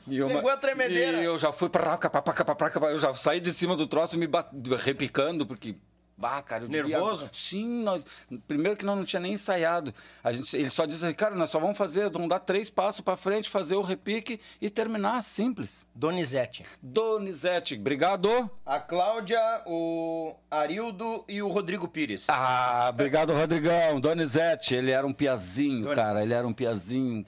e 0.08 0.18
eu, 0.18 0.28
Pegou 0.28 0.50
a 0.50 0.58
tremedeira. 0.58 1.22
E 1.22 1.26
eu 1.26 1.38
já 1.38 1.52
fui 1.52 1.70
para 1.70 1.98
cá, 1.98 2.10
pra 2.10 2.70
cá, 2.70 2.80
eu 2.88 2.98
já 2.98 3.14
saí 3.16 3.40
de 3.40 3.54
cima 3.54 3.76
do 3.76 3.88
troço 3.88 4.18
me 4.18 4.28
bat, 4.28 4.50
repicando 4.78 5.46
porque 5.46 5.76
Bah, 6.16 6.42
cara, 6.42 6.64
eu 6.64 6.70
Nervoso? 6.70 7.30
Sim, 7.34 7.84
nós- 7.84 8.04
primeiro 8.48 8.78
que 8.78 8.86
nós 8.86 8.96
não 8.96 9.04
tinha 9.04 9.20
nem 9.20 9.34
ensaiado. 9.34 9.94
A 10.24 10.32
gente, 10.32 10.56
ele 10.56 10.70
só 10.70 10.86
disse, 10.86 11.12
cara, 11.14 11.36
nós 11.36 11.50
só 11.50 11.60
vamos 11.60 11.78
fazer, 11.78 12.10
vamos 12.10 12.30
dar 12.30 12.40
três 12.40 12.70
passos 12.70 13.02
para 13.02 13.18
frente, 13.18 13.50
fazer 13.50 13.76
o 13.76 13.82
repique 13.82 14.40
e 14.62 14.70
terminar, 14.70 15.22
simples. 15.24 15.86
Donizete. 15.94 16.64
Donizete, 16.82 17.76
obrigado. 17.76 18.50
A 18.66 18.80
Cláudia, 18.80 19.42
o 19.66 20.36
Arildo 20.50 21.26
e 21.28 21.42
o 21.42 21.50
Rodrigo 21.50 21.88
Pires. 21.88 22.28
Ah, 22.30 22.88
obrigado, 22.90 23.34
Rodrigão. 23.34 24.00
Donizete, 24.00 24.76
ele 24.76 24.92
era 24.92 25.06
um 25.06 25.14
piazinho, 25.14 25.82
Donizete. 25.86 25.96
cara. 25.96 26.22
Ele 26.24 26.34
era 26.34 26.48
um 26.48 26.54
piazinho 26.54 27.26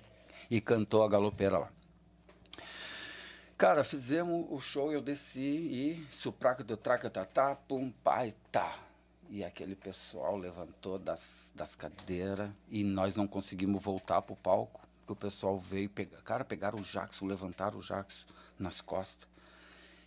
e 0.56 0.62
cantou 0.62 1.04
a 1.04 1.10
galopeira 1.10 1.58
lá. 1.58 1.70
Cara, 3.58 3.84
fizemos 3.84 4.48
o 4.50 4.58
show, 4.58 4.90
eu 4.90 5.02
desci 5.02 5.42
e 5.42 6.08
supraca 6.10 6.64
do 6.64 6.78
traca 6.78 7.10
tatá, 7.10 7.54
pum, 7.56 7.92
pai, 7.92 8.34
tá. 8.54 8.80
E 9.30 9.44
aquele 9.44 9.76
pessoal 9.76 10.38
levantou 10.38 10.98
das, 10.98 11.52
das 11.54 11.76
cadeiras 11.76 12.50
e 12.70 12.86
nós 12.86 13.18
não 13.18 13.28
conseguimos 13.28 13.82
voltar 13.82 14.22
pro 14.22 14.38
palco, 14.38 14.80
porque 15.00 15.12
o 15.12 15.16
pessoal 15.30 15.60
veio 15.60 15.90
pegar. 15.90 16.22
Cara, 16.22 16.46
pegaram 16.46 16.80
o 16.80 16.84
Jackson, 16.84 17.26
levantaram 17.26 17.80
o 17.80 17.82
Jackson 17.82 18.26
nas 18.58 18.80
costas. 18.80 19.28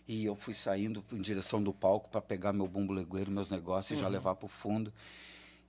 E 0.07 0.25
eu 0.25 0.35
fui 0.35 0.55
saindo 0.55 1.05
em 1.11 1.21
direção 1.21 1.61
do 1.61 1.71
palco 1.71 2.09
para 2.09 2.21
pegar 2.21 2.53
meu 2.53 2.67
bumbo 2.67 2.91
legueiro, 2.91 3.29
meus 3.29 3.51
negócios 3.51 3.95
e 3.95 4.01
já 4.01 4.07
levar 4.07 4.33
pro 4.33 4.47
fundo. 4.47 4.91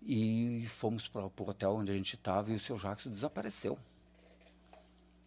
E 0.01 0.65
fomos 0.71 1.07
para 1.07 1.27
o 1.27 1.33
hotel 1.47 1.75
onde 1.75 1.93
a 1.93 1.95
gente 1.95 2.15
estava 2.15 2.51
e 2.51 2.57
o 2.57 2.59
seu 2.59 2.79
Jackson 2.79 3.11
desapareceu. 3.11 3.79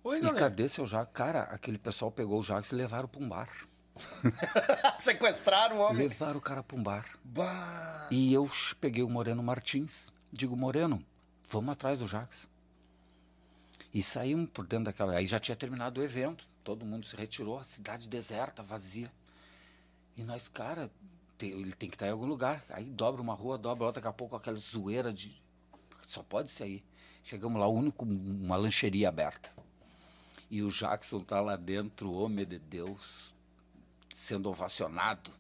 Oi, 0.04 0.18
E 0.18 0.22
galera. 0.22 0.40
cadê 0.40 0.68
seu 0.70 0.86
Jackson? 0.86 1.14
Cara, 1.14 1.44
aquele 1.44 1.78
pessoal 1.78 2.12
pegou 2.12 2.40
o 2.40 2.44
Jackson 2.44 2.76
e 2.76 2.78
levaram 2.80 3.08
para 3.08 3.22
um 3.22 3.30
bar. 3.30 3.50
Sequestraram 5.00 5.78
o 5.78 5.80
homem. 5.82 6.08
Levaram 6.08 6.38
o 6.38 6.42
cara 6.42 6.64
para 6.64 6.78
um 6.78 6.84
bar. 6.84 7.06
Bah. 7.24 8.08
E 8.12 8.34
eu 8.34 8.50
peguei 8.82 9.04
o 9.04 9.10
Moreno 9.10 9.42
Martins. 9.44 10.12
Digo, 10.32 10.56
Moreno, 10.58 11.04
vamos 11.50 11.72
atrás 11.74 12.00
do 12.00 12.06
Jackson. 12.08 12.48
E 13.94 14.02
saímos 14.02 14.50
por 14.50 14.66
dentro 14.66 14.86
daquela. 14.86 15.14
Aí 15.16 15.28
já 15.28 15.40
tinha 15.40 15.56
terminado 15.56 16.02
o 16.02 16.04
evento. 16.04 16.48
Todo 16.64 16.86
mundo 16.86 17.06
se 17.06 17.16
retirou, 17.16 17.60
a 17.60 17.64
cidade 17.64 18.10
deserta, 18.10 18.64
vazia. 18.64 19.12
E 20.18 20.24
nós, 20.24 20.48
cara, 20.48 20.90
te- 21.38 21.46
ele 21.48 21.72
tem 21.74 21.90
que 21.90 21.96
estar 21.96 22.08
em 22.08 22.12
algum 22.12 22.26
lugar. 22.26 22.64
Aí 22.70 22.86
dobra 22.86 23.22
uma 23.22 23.34
rua, 23.36 23.58
dobra 23.58 23.86
outra, 23.86 24.02
daqui 24.02 24.10
a 24.10 24.18
pouco 24.18 24.36
aquela 24.36 24.58
zoeira 24.58 25.14
de. 25.14 25.32
Só 26.08 26.24
pode 26.24 26.50
ser 26.52 26.64
aí. 26.64 26.84
Chegamos 27.24 27.60
lá, 27.60 27.68
o 27.68 27.74
único, 27.74 28.04
uma 28.06 28.56
lancheria 28.58 29.08
aberta. 29.08 29.52
E 30.54 30.62
o 30.62 30.70
Jackson 30.70 31.20
tá 31.22 31.42
lá 31.42 31.56
dentro, 31.56 32.14
homem 32.14 32.46
de 32.46 32.60
Deus, 32.60 33.34
sendo 34.14 34.50
ovacionado. 34.52 35.32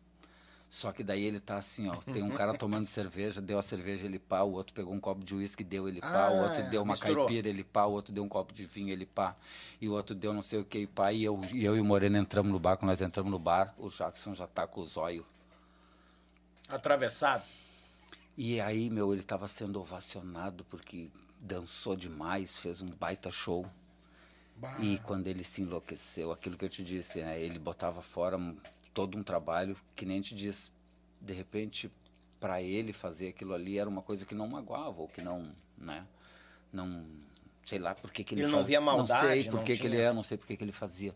Só 0.71 0.91
que 0.91 1.03
daí 1.03 1.23
ele 1.23 1.39
tá 1.39 1.57
assim, 1.57 1.87
ó. 1.87 1.97
Tem 1.97 2.23
um 2.23 2.31
cara 2.31 2.51
tomando 2.57 2.87
cerveja, 2.87 3.39
deu 3.39 3.59
a 3.59 3.61
cerveja, 3.61 4.05
ele 4.07 4.17
pá. 4.17 4.41
O 4.41 4.53
outro 4.53 4.73
pegou 4.73 4.91
um 4.91 4.99
copo 4.99 5.23
de 5.23 5.35
uísque, 5.35 5.63
deu 5.63 5.87
ele 5.87 6.01
pá. 6.01 6.29
o 6.31 6.39
Ah, 6.39 6.47
outro 6.47 6.67
deu 6.67 6.81
uma 6.81 6.93
misturou. 6.93 7.27
caipira, 7.27 7.47
ele 7.47 7.63
pá. 7.63 7.85
O 7.85 7.91
outro 7.91 8.11
deu 8.11 8.23
um 8.23 8.27
copo 8.27 8.51
de 8.53 8.65
vinho, 8.65 8.89
ele 8.89 9.05
pá. 9.05 9.35
E 9.79 9.87
o 9.87 9.91
outro 9.93 10.15
deu 10.15 10.33
não 10.33 10.41
sei 10.41 10.57
o 10.61 10.65
que, 10.65 10.79
e 10.79 10.87
pá. 10.87 11.13
E 11.13 11.23
eu, 11.23 11.39
e 11.53 11.63
eu 11.63 11.77
e 11.77 11.79
o 11.79 11.85
Moreno 11.85 12.17
entramos 12.17 12.51
no 12.51 12.57
bar. 12.57 12.75
Quando 12.77 12.89
nós 12.89 13.01
entramos 13.01 13.31
no 13.31 13.37
bar, 13.37 13.75
o 13.77 13.89
Jackson 13.89 14.33
já 14.33 14.47
tá 14.47 14.65
com 14.65 14.81
o 14.81 14.87
zóio. 14.87 15.23
Atravessado. 16.67 17.43
E 18.35 18.59
aí, 18.59 18.89
meu, 18.89 19.13
ele 19.13 19.21
tava 19.21 19.47
sendo 19.47 19.79
ovacionado 19.79 20.63
porque 20.65 21.11
dançou 21.39 21.95
demais, 21.95 22.57
fez 22.57 22.81
um 22.81 22.87
baita 22.87 23.29
show. 23.29 23.63
E 24.79 24.99
quando 24.99 25.27
ele 25.27 25.43
se 25.43 25.61
enlouqueceu, 25.61 26.31
aquilo 26.31 26.57
que 26.57 26.65
eu 26.65 26.69
te 26.69 26.83
disse, 26.83 27.21
né? 27.21 27.39
Ele 27.41 27.59
botava 27.59 28.01
fora 28.01 28.37
todo 28.93 29.17
um 29.17 29.23
trabalho 29.23 29.75
que 29.95 30.05
nem 30.05 30.21
te 30.21 30.33
diz, 30.35 30.71
de 31.19 31.33
repente, 31.33 31.91
para 32.39 32.61
ele 32.61 32.93
fazer 32.93 33.29
aquilo 33.29 33.53
ali 33.53 33.77
era 33.77 33.89
uma 33.89 34.01
coisa 34.01 34.25
que 34.25 34.35
não 34.35 34.47
magoava 34.47 35.01
ou 35.01 35.07
que 35.07 35.21
não, 35.21 35.51
né? 35.77 36.05
Não, 36.71 37.05
sei 37.65 37.79
lá 37.79 37.93
por 37.95 38.11
que 38.11 38.23
que 38.23 38.33
ele 38.35 38.43
Ele 38.43 38.51
não 38.51 38.63
via 38.63 38.79
Não 38.79 38.85
maldade, 38.97 39.41
sei 39.41 39.51
por 39.51 39.57
não 39.57 39.63
que 39.65 39.77
que 39.77 39.85
ele 39.85 39.95
tinha- 39.97 40.09
é, 40.09 40.13
não 40.13 40.23
sei 40.23 40.37
por 40.37 40.47
que 40.47 40.57
que 40.57 40.63
ele 40.63 40.71
fazia. 40.71 41.13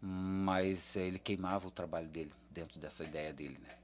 Mas 0.00 0.96
eh, 0.96 1.06
ele 1.06 1.18
queimava 1.18 1.66
o 1.66 1.70
trabalho 1.70 2.08
dele 2.08 2.32
dentro 2.50 2.78
dessa 2.78 3.04
ideia 3.04 3.32
dele, 3.32 3.58
né? 3.62 3.74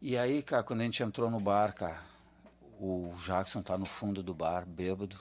E 0.00 0.16
aí, 0.16 0.42
cara, 0.42 0.62
quando 0.62 0.80
a 0.82 0.84
gente 0.84 1.02
entrou 1.02 1.30
no 1.30 1.40
bar, 1.40 1.74
cara, 1.74 2.02
o 2.78 3.12
Jackson 3.24 3.62
tá 3.62 3.76
no 3.76 3.86
fundo 3.86 4.22
do 4.22 4.32
bar, 4.34 4.64
bêbado, 4.66 5.18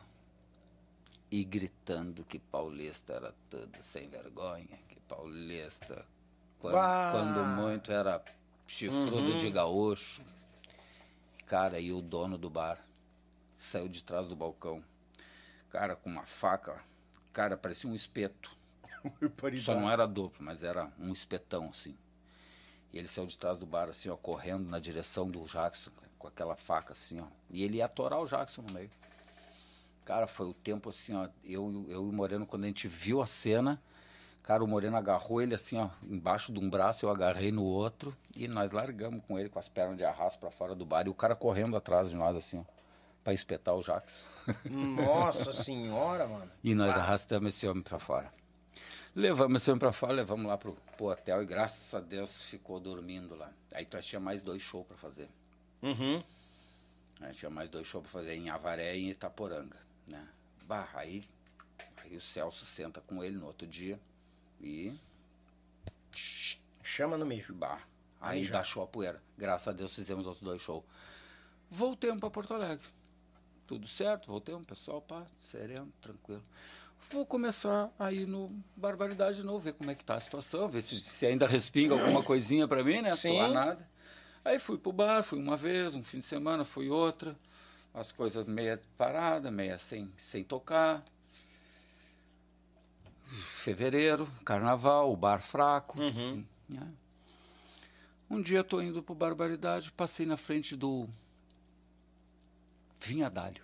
e 1.40 1.44
gritando 1.44 2.24
que 2.24 2.40
paulista 2.40 3.12
era 3.12 3.36
tudo 3.50 3.78
sem 3.82 4.08
vergonha, 4.08 4.80
que 4.88 4.98
paulista, 5.02 6.06
quando, 6.60 6.74
quando 7.12 7.44
muito 7.44 7.92
era 7.92 8.24
chifrudo 8.66 9.36
de 9.38 9.52
gaúcho. 9.52 10.24
Cara, 11.46 11.78
e 11.78 11.92
o 11.92 12.02
dono 12.02 12.38
do 12.38 12.50
bar 12.50 12.80
saiu 13.58 13.90
de 13.90 14.02
trás 14.02 14.30
do 14.30 14.36
balcão, 14.36 14.82
cara, 15.70 15.94
com 15.94 16.10
uma 16.10 16.26
faca, 16.26 16.82
cara, 17.34 17.58
parecia 17.58 17.90
um 17.90 17.96
espeto. 17.96 18.50
Só 19.60 19.76
não 19.76 19.92
era 19.92 20.08
duplo, 20.08 20.42
mas 20.42 20.64
era 20.64 20.90
um 20.98 21.12
espetão, 21.12 21.68
assim. 21.68 21.98
E 22.94 22.98
ele 22.98 23.10
saiu 23.10 23.28
de 23.28 23.38
trás 23.38 23.58
do 23.60 23.66
bar, 23.66 23.90
assim, 23.90 24.08
ó, 24.08 24.16
correndo 24.16 24.70
na 24.70 24.80
direção 24.80 25.30
do 25.30 25.44
Jackson, 25.44 25.92
com 26.18 26.30
aquela 26.30 26.56
faca, 26.56 26.94
assim, 26.94 27.20
ó. 27.20 27.28
E 27.50 27.62
ele 27.62 27.78
ia 27.78 27.86
atorar 27.86 28.22
o 28.22 28.26
Jackson 28.26 28.62
no 28.62 28.74
meio. 28.74 28.90
Cara, 30.06 30.28
foi 30.28 30.48
o 30.48 30.54
tempo, 30.54 30.90
assim, 30.90 31.16
ó. 31.16 31.28
Eu, 31.44 31.86
eu 31.90 32.06
e 32.06 32.10
o 32.10 32.12
Moreno, 32.12 32.46
quando 32.46 32.64
a 32.64 32.68
gente 32.68 32.88
viu 32.88 33.22
a 33.22 33.26
cena, 33.26 33.82
cara, 34.44 34.64
o 34.64 34.68
Moreno 34.68 34.96
agarrou 34.96 35.42
ele, 35.42 35.56
assim, 35.56 35.78
ó, 35.78 35.90
embaixo 36.04 36.54
de 36.54 36.60
um 36.60 36.70
braço, 36.70 37.06
eu 37.06 37.10
agarrei 37.10 37.52
no 37.52 37.64
outro. 37.64 38.16
E 38.36 38.48
nós 38.48 38.72
largamos 38.72 39.24
com 39.26 39.40
ele, 39.40 39.50
com 39.50 39.58
as 39.58 39.68
pernas 39.68 39.98
de 39.98 40.06
arrasto 40.06 40.40
pra 40.40 40.52
fora 40.52 40.76
do 40.76 40.86
bar. 40.86 41.08
E 41.08 41.10
o 41.10 41.14
cara 41.14 41.36
correndo 41.36 41.76
atrás 41.76 42.10
de 42.10 42.16
nós, 42.16 42.36
assim, 42.36 42.60
ó, 42.60 42.64
pra 43.24 43.34
espetar 43.34 43.74
o 43.76 43.82
Jackson. 43.82 44.28
Nossa 44.70 45.52
senhora, 45.52 46.28
mano. 46.28 46.52
E 46.64 46.76
nós 46.76 46.96
arrastamos 46.96 47.56
esse 47.56 47.68
homem 47.68 47.82
pra 47.82 47.98
fora. 47.98 48.32
Levamos 49.16 49.62
esse 49.62 49.72
homem 49.72 49.80
pra 49.80 49.94
fora, 49.94 50.12
levamos 50.12 50.46
lá 50.46 50.58
pro, 50.58 50.78
pro 50.98 51.08
hotel 51.08 51.42
e 51.42 51.46
graças 51.46 51.94
a 51.96 52.02
Deus 52.02 52.44
ficou 52.44 52.82
dormindo 52.82 53.34
lá. 53.34 53.50
Aí 53.74 53.88
nós 53.92 54.06
tinha 54.06 54.20
mais 54.20 54.42
dois 54.42 54.62
shows 54.62 54.86
pra 54.86 54.98
fazer. 54.98 55.30
Uhum. 55.82 56.22
Aí 57.22 57.34
tinha 57.34 57.50
mais 57.50 57.70
dois 57.70 57.88
shows 57.88 58.04
pra 58.04 58.12
fazer 58.12 58.36
em 58.36 58.50
Avaré 58.50 58.98
e 58.98 59.06
em 59.06 59.10
Itaporanga, 59.12 59.78
né? 60.08 60.28
Bah, 60.66 60.88
aí, 60.94 61.24
aí 62.04 62.16
o 62.16 62.22
Celso 62.22 62.66
senta 62.66 63.02
com 63.02 63.24
ele 63.24 63.38
no 63.38 63.46
outro 63.48 63.68
dia 63.68 64.00
e 64.62 64.94
Chama 66.84 67.18
no 67.18 67.26
mijo. 67.26 67.54
bah, 67.54 67.82
Aí 68.22 68.42
aí 68.44 68.48
baixou 68.48 68.84
a 68.84 68.88
poeira. 68.88 69.22
Graças 69.38 69.68
a 69.68 69.72
Deus 69.72 69.94
fizemos 69.94 70.26
outros 70.26 70.44
dois 70.44 70.62
shows. 70.62 70.84
Voltemos 71.70 72.20
pra 72.20 72.30
Porto 72.30 72.54
Alegre. 72.54 72.86
Tudo 73.68 73.88
certo, 73.88 74.28
voltemos, 74.28 74.66
pessoal, 74.66 75.02
pá, 75.02 75.26
sereno, 75.40 75.92
tranquilo. 76.02 76.44
Vou 77.12 77.26
começar 77.26 77.92
aí 78.00 78.26
no 78.26 78.52
Barbaridade 78.76 79.38
de 79.38 79.44
novo, 79.44 79.60
ver 79.60 79.74
como 79.74 79.92
é 79.92 79.96
que 79.96 80.04
tá 80.04 80.16
a 80.16 80.20
situação, 80.20 80.68
ver 80.70 80.82
se, 80.84 81.00
se 81.02 81.26
ainda 81.26 81.48
respinga 81.48 81.94
alguma 81.94 82.24
coisinha 82.24 82.68
pra 82.68 82.84
mim, 82.84 83.02
né? 83.02 83.12
Sim. 83.12 83.40
Nada. 83.52 83.88
Aí 84.44 84.60
fui 84.60 84.78
pro 84.78 84.92
bar, 84.92 85.24
fui 85.24 85.40
uma 85.40 85.58
vez, 85.58 85.96
um 85.96 86.04
fim 86.04 86.20
de 86.20 86.26
semana, 86.26 86.64
fui 86.64 86.90
outra. 86.90 87.36
As 87.96 88.12
coisas 88.12 88.46
meia 88.46 88.82
parada, 88.98 89.50
meia 89.50 89.80
sem, 89.80 90.12
sem 90.18 90.44
tocar. 90.44 91.02
Fevereiro, 93.64 94.28
carnaval, 94.44 95.12
o 95.12 95.16
bar 95.16 95.42
fraco. 95.42 95.98
né? 96.70 96.88
Um 98.30 98.42
dia 98.42 98.64
tô 98.64 98.82
indo 98.82 99.02
pro 99.02 99.16
Barbaridade, 99.16 99.92
passei 99.92 100.26
na 100.26 100.36
frente 100.36 100.76
do 100.76 101.08
Vinhadalho. 103.00 103.64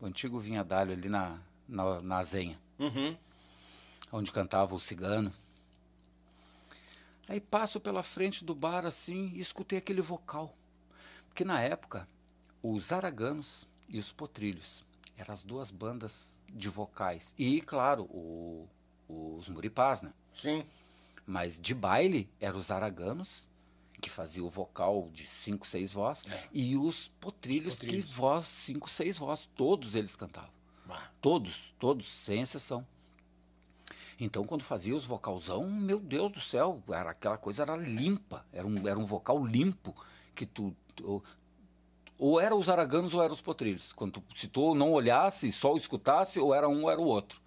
O 0.00 0.06
antigo 0.06 0.38
Vinhadalho 0.38 0.92
ali 0.92 1.08
na, 1.08 1.38
na, 1.68 2.00
na 2.00 2.22
Zenha, 2.22 2.58
Uhum. 2.78 3.16
onde 4.10 4.32
cantava 4.32 4.74
o 4.74 4.80
cigano. 4.80 5.32
Aí 7.28 7.40
passo 7.40 7.78
pela 7.80 8.02
frente 8.02 8.44
do 8.44 8.54
bar 8.54 8.84
assim 8.86 9.32
e 9.34 9.40
escutei 9.40 9.78
aquele 9.78 10.00
vocal. 10.02 10.56
Porque 11.26 11.44
na 11.44 11.60
época, 11.60 12.06
os 12.66 12.90
Araganos 12.92 13.66
e 13.88 13.98
os 13.98 14.10
Potrilhos 14.10 14.82
eram 15.18 15.34
as 15.34 15.42
duas 15.44 15.70
bandas 15.70 16.32
de 16.48 16.68
vocais. 16.68 17.34
E, 17.38 17.60
claro, 17.60 18.04
o- 18.04 18.66
os 19.08 19.48
Muripás, 19.48 20.00
né? 20.02 20.12
Sim. 20.32 20.64
Mas 21.26 21.58
de 21.60 21.74
baile 21.74 22.28
eram 22.40 22.58
os 22.58 22.70
araganos, 22.70 23.48
que 24.00 24.08
faziam 24.10 24.46
o 24.46 24.50
vocal 24.50 25.08
de 25.12 25.26
cinco, 25.26 25.66
seis 25.66 25.92
vozes, 25.92 26.24
e 26.52 26.76
os 26.76 27.08
potrilhos, 27.20 27.74
Os 27.74 27.78
potrilhos. 27.80 28.06
que 28.06 28.12
voz, 28.12 28.46
cinco, 28.46 28.90
seis 28.90 29.16
vozes. 29.18 29.48
Todos 29.56 29.94
eles 29.94 30.16
cantavam. 30.16 30.50
Todos, 31.20 31.74
todos, 31.78 32.06
sem 32.06 32.42
exceção. 32.42 32.86
Então, 34.20 34.44
quando 34.44 34.62
fazia 34.62 34.94
os 34.94 35.04
vocalzão, 35.04 35.68
meu 35.70 35.98
Deus 35.98 36.30
do 36.32 36.40
céu, 36.40 36.82
era, 36.88 37.10
aquela 37.10 37.36
coisa 37.38 37.62
era 37.62 37.76
limpa. 37.76 38.44
Era 38.52 38.66
um, 38.66 38.86
era 38.86 38.98
um 38.98 39.04
vocal 39.06 39.44
limpo 39.44 39.94
que 40.34 40.46
tu. 40.46 40.74
tu- 40.94 41.22
ou 42.18 42.40
era 42.40 42.54
os 42.54 42.68
araganos 42.68 43.14
ou 43.14 43.22
era 43.22 43.32
os 43.32 43.40
potrilhos. 43.40 43.92
Quando 43.92 44.12
tu, 44.12 44.24
se 44.36 44.48
tu 44.48 44.74
não 44.74 44.92
olhasse, 44.92 45.50
só 45.52 45.76
escutasse, 45.76 46.38
ou 46.40 46.54
era 46.54 46.68
um 46.68 46.84
ou 46.84 46.90
era 46.90 47.00
o 47.00 47.04
outro. 47.04 47.42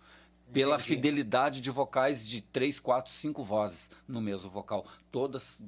Pela 0.52 0.76
Entendi. 0.76 0.90
fidelidade 0.90 1.62
de 1.62 1.70
vocais 1.70 2.28
de 2.28 2.42
três, 2.42 2.80
quatro, 2.80 3.12
cinco 3.12 3.44
vozes 3.44 3.90
no 4.08 4.22
mesmo 4.22 4.50
vocal. 4.50 4.86
Todas 5.12 5.62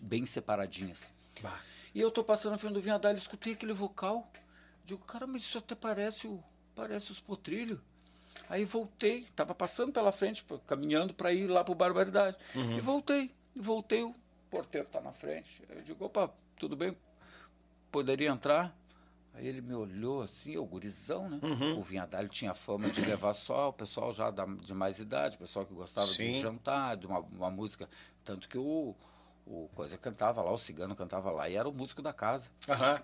bem 0.00 0.26
separadinhas. 0.26 1.12
Bah. 1.40 1.60
E 1.94 2.00
eu 2.00 2.10
tô 2.10 2.22
passando 2.22 2.52
na 2.52 2.58
frente 2.58 2.74
do 2.74 2.80
Vinhadalho 2.80 3.16
e 3.16 3.20
escutei 3.20 3.54
aquele 3.54 3.72
vocal. 3.72 4.30
Digo, 4.84 5.00
cara, 5.04 5.26
mas 5.26 5.42
isso 5.42 5.58
até 5.58 5.74
parece, 5.74 6.26
o, 6.26 6.42
parece 6.74 7.10
os 7.10 7.20
potrilhos. 7.20 7.78
Aí 8.48 8.64
voltei, 8.64 9.26
tava 9.34 9.54
passando 9.54 9.92
pela 9.92 10.12
frente, 10.12 10.44
caminhando 10.66 11.12
para 11.12 11.32
ir 11.32 11.46
lá 11.48 11.64
pro 11.64 11.74
Barbaridade. 11.74 12.36
E 12.76 12.80
voltei, 12.80 13.30
voltei, 13.56 14.02
o 14.02 14.14
porteiro 14.50 14.86
tá 14.88 15.00
na 15.00 15.12
frente. 15.12 15.62
Eu 15.68 15.82
digo, 15.82 16.04
opa, 16.04 16.32
tudo 16.58 16.76
bem? 16.76 16.96
Poderia 17.90 18.28
entrar? 18.28 18.76
Aí 19.34 19.46
ele 19.46 19.60
me 19.60 19.74
olhou 19.74 20.22
assim, 20.22 20.56
o 20.56 20.64
gurizão, 20.64 21.28
né? 21.28 21.38
O 21.76 21.82
Vinhadalho 21.82 22.28
tinha 22.28 22.54
fama 22.54 22.90
de 22.90 23.00
levar 23.00 23.34
só 23.34 23.68
o 23.68 23.72
pessoal 23.72 24.12
já 24.12 24.30
da, 24.30 24.44
de 24.44 24.74
mais 24.74 24.98
idade, 24.98 25.36
o 25.36 25.38
pessoal 25.38 25.64
que 25.64 25.72
gostava 25.72 26.08
Sim. 26.08 26.32
de 26.32 26.40
jantar, 26.40 26.96
de 26.96 27.06
uma, 27.06 27.20
uma 27.20 27.50
música. 27.50 27.88
Tanto 28.24 28.48
que 28.48 28.58
o, 28.58 28.96
o 29.46 29.68
Coisa 29.74 29.96
cantava 29.96 30.42
lá, 30.42 30.50
o 30.50 30.58
Cigano 30.58 30.96
cantava 30.96 31.30
lá, 31.30 31.48
e 31.48 31.54
era 31.54 31.68
o 31.68 31.72
músico 31.72 32.02
da 32.02 32.12
casa. 32.12 32.50
Aham. 32.68 33.00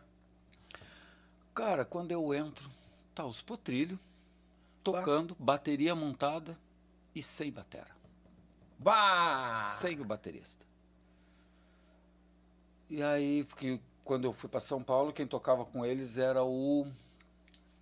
Cara, 1.55 1.85
quando 1.85 2.11
eu 2.11 2.35
entro, 2.35 2.69
tá 3.15 3.25
os 3.25 3.41
potrilhos 3.41 3.99
tocando, 4.83 5.37
bateria 5.39 5.95
montada 5.95 6.59
e 7.15 7.23
sem 7.23 7.53
batera. 7.53 7.95
Bah. 8.77 9.67
Sem 9.69 10.01
o 10.01 10.05
baterista. 10.05 10.67
E 12.91 13.03
aí, 13.03 13.45
porque 13.45 13.81
quando 14.05 14.25
eu 14.25 14.33
fui 14.33 14.49
para 14.49 14.61
São 14.61 14.83
Paulo, 14.83 15.13
quem 15.13 15.27
tocava 15.27 15.65
com 15.65 15.85
eles 15.85 16.19
era 16.19 16.45
o 16.45 16.87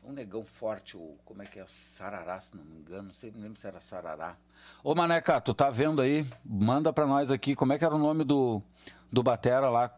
um 0.05 0.13
negão 0.13 0.45
forte, 0.45 0.97
o 0.97 1.17
como 1.25 1.43
é 1.43 1.47
que 1.47 1.61
é, 1.61 1.65
Sarará, 1.67 2.41
se 2.41 2.57
não 2.57 2.65
me 2.65 2.77
engano, 2.77 3.09
não 3.09 3.15
sei, 3.15 3.31
não 3.31 3.41
lembro 3.41 3.59
se 3.59 3.67
era 3.67 3.81
Sarará. 3.81 4.37
Ô 4.83 4.95
Maneca, 4.95 5.41
tu 5.41 5.55
tá 5.55 5.71
vendo 5.71 6.01
aí? 6.01 6.27
Manda 6.45 6.93
para 6.93 7.07
nós 7.07 7.31
aqui, 7.31 7.55
como 7.55 7.73
é 7.73 7.79
que 7.79 7.85
era 7.85 7.95
o 7.95 7.99
nome 7.99 8.25
do 8.25 8.63
do 9.11 9.23
batera 9.23 9.69
lá 9.69 9.95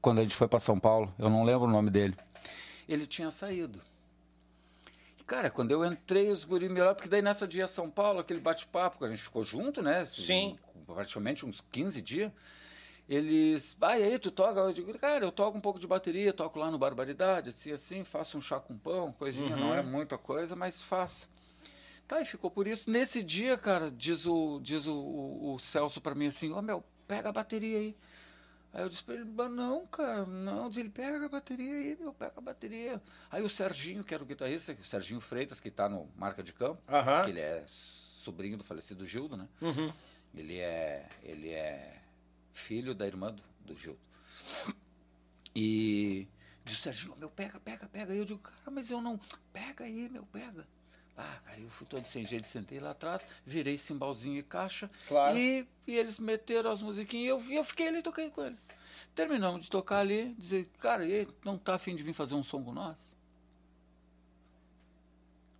quando 0.00 0.18
a 0.20 0.22
gente 0.22 0.34
foi 0.34 0.48
para 0.48 0.58
São 0.58 0.78
Paulo? 0.78 1.12
Eu 1.18 1.28
não 1.28 1.44
lembro 1.44 1.66
o 1.66 1.70
nome 1.70 1.90
dele. 1.90 2.16
Ele 2.88 3.06
tinha 3.06 3.30
saído. 3.30 3.80
E, 5.18 5.24
cara, 5.24 5.50
quando 5.50 5.72
eu 5.72 5.84
entrei, 5.84 6.30
os 6.30 6.44
guri 6.44 6.68
me 6.68 6.80
olharam, 6.80 6.94
porque 6.94 7.08
daí 7.08 7.22
nessa 7.22 7.46
dia 7.46 7.66
São 7.66 7.90
Paulo, 7.90 8.20
aquele 8.20 8.40
bate-papo, 8.40 8.98
que 8.98 9.04
a 9.04 9.08
gente 9.08 9.22
ficou 9.22 9.44
junto, 9.44 9.82
né? 9.82 10.04
Sim. 10.04 10.58
Praticamente 10.86 11.44
uns 11.44 11.60
15 11.72 12.00
dias 12.00 12.32
eles, 13.08 13.76
ah, 13.80 13.98
e 13.98 14.02
aí, 14.02 14.18
tu 14.18 14.30
toca? 14.30 14.58
Eu 14.58 14.72
digo, 14.72 14.98
cara, 14.98 15.24
eu 15.24 15.30
toco 15.30 15.56
um 15.56 15.60
pouco 15.60 15.78
de 15.78 15.86
bateria, 15.86 16.32
toco 16.32 16.58
lá 16.58 16.70
no 16.70 16.78
Barbaridade, 16.78 17.50
assim, 17.50 17.70
assim, 17.70 18.02
faço 18.02 18.36
um 18.36 18.40
chá 18.40 18.58
com 18.58 18.76
pão, 18.76 19.12
coisinha, 19.12 19.54
uhum. 19.54 19.60
não 19.60 19.74
é 19.74 19.82
muita 19.82 20.18
coisa, 20.18 20.56
mas 20.56 20.82
faço. 20.82 21.28
Tá, 22.08 22.20
e 22.20 22.24
ficou 22.24 22.50
por 22.50 22.66
isso. 22.66 22.90
Nesse 22.90 23.22
dia, 23.22 23.56
cara, 23.56 23.90
diz 23.90 24.26
o, 24.26 24.60
diz 24.60 24.86
o, 24.86 24.94
o, 24.94 25.54
o 25.54 25.58
Celso 25.58 26.00
para 26.00 26.14
mim 26.14 26.26
assim, 26.26 26.52
ó, 26.52 26.58
oh, 26.58 26.62
meu, 26.62 26.84
pega 27.06 27.28
a 27.28 27.32
bateria 27.32 27.78
aí. 27.78 27.96
Aí 28.72 28.82
eu 28.82 28.88
disse 28.88 29.02
pra 29.02 29.14
ele, 29.14 29.24
não, 29.24 29.86
cara, 29.86 30.26
não. 30.26 30.68
Diz 30.68 30.78
ele, 30.78 30.90
pega 30.90 31.24
a 31.24 31.28
bateria 31.28 31.74
aí, 31.74 31.96
meu, 31.98 32.12
pega 32.12 32.34
a 32.36 32.40
bateria. 32.40 33.00
Aí 33.30 33.42
o 33.42 33.48
Serginho, 33.48 34.04
que 34.04 34.12
era 34.12 34.22
o 34.22 34.26
guitarrista, 34.26 34.76
o 34.78 34.84
Serginho 34.84 35.20
Freitas, 35.20 35.58
que 35.58 35.70
tá 35.70 35.88
no 35.88 36.08
Marca 36.16 36.42
de 36.42 36.52
Campo, 36.52 36.82
uhum. 36.86 37.24
que 37.24 37.30
ele 37.30 37.40
é 37.40 37.64
sobrinho 37.68 38.58
do 38.58 38.64
falecido 38.64 39.06
Gildo, 39.06 39.36
né? 39.36 39.48
Uhum. 39.62 39.92
Ele 40.34 40.58
é, 40.58 41.08
ele 41.22 41.50
é 41.50 42.02
filho 42.56 42.94
da 42.94 43.06
irmã 43.06 43.32
do, 43.32 43.42
do 43.64 43.76
Gildo. 43.76 44.00
E 45.54 46.26
disse, 46.64 46.82
Serginho, 46.82 47.16
meu, 47.16 47.30
pega, 47.30 47.60
pega, 47.60 47.86
pega. 47.86 48.14
E 48.14 48.18
eu 48.18 48.24
digo, 48.24 48.40
cara, 48.40 48.70
mas 48.70 48.90
eu 48.90 49.00
não. 49.00 49.18
Pega 49.52 49.84
aí, 49.84 50.08
meu, 50.08 50.24
pega. 50.26 50.66
Ah, 51.16 51.38
cara, 51.46 51.58
eu 51.58 51.70
fui 51.70 51.86
todo 51.86 52.04
sem 52.04 52.26
jeito, 52.26 52.46
sentei 52.46 52.78
lá 52.78 52.90
atrás, 52.90 53.26
virei 53.44 53.78
cimbalzinho 53.78 54.38
e 54.38 54.42
caixa. 54.42 54.90
Claro. 55.08 55.38
E, 55.38 55.66
e 55.86 55.96
eles 55.96 56.18
meteram 56.18 56.70
as 56.70 56.82
musiquinhas 56.82 57.24
e 57.24 57.52
eu, 57.52 57.58
eu 57.58 57.64
fiquei 57.64 57.88
ali 57.88 57.98
e 57.98 58.02
toquei 58.02 58.28
com 58.28 58.44
eles. 58.44 58.68
Terminamos 59.14 59.62
de 59.62 59.70
tocar 59.70 60.00
ali, 60.00 60.34
dizer, 60.34 60.68
cara, 60.78 61.06
e 61.06 61.26
não 61.42 61.56
tá 61.56 61.76
afim 61.76 61.96
de 61.96 62.02
vir 62.02 62.12
fazer 62.12 62.34
um 62.34 62.42
som 62.42 62.62
com 62.62 62.72
nós? 62.72 63.15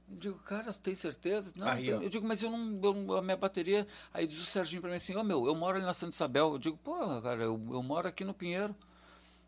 Eu 0.09 0.17
digo, 0.17 0.39
cara, 0.39 0.73
tem 0.73 0.95
certeza? 0.95 1.53
Não, 1.57 1.67
Aí, 1.67 1.89
eu, 1.89 2.03
eu 2.03 2.09
digo, 2.09 2.27
mas 2.27 2.43
eu 2.43 2.51
não, 2.51 2.81
eu, 2.83 3.17
a 3.17 3.23
minha 3.23 3.37
bateria. 3.37 3.87
Aí 4.15 4.27
diz 4.27 4.41
o 4.41 4.47
Serginho 4.47 4.81
pra 4.81 4.91
mim 4.91 4.97
assim: 4.97 5.17
Ô 5.17 5.21
oh, 5.21 5.25
meu, 5.25 5.47
eu 5.47 5.55
moro 5.55 5.77
ali 5.77 5.85
na 5.85 5.95
Santa 5.95 6.15
Isabel. 6.15 6.53
Eu 6.53 6.59
digo, 6.59 6.77
pô, 6.77 7.21
cara, 7.21 7.43
eu, 7.43 7.61
eu 7.71 7.83
moro 7.83 8.07
aqui 8.07 8.25
no 8.25 8.33
Pinheiro. 8.33 8.75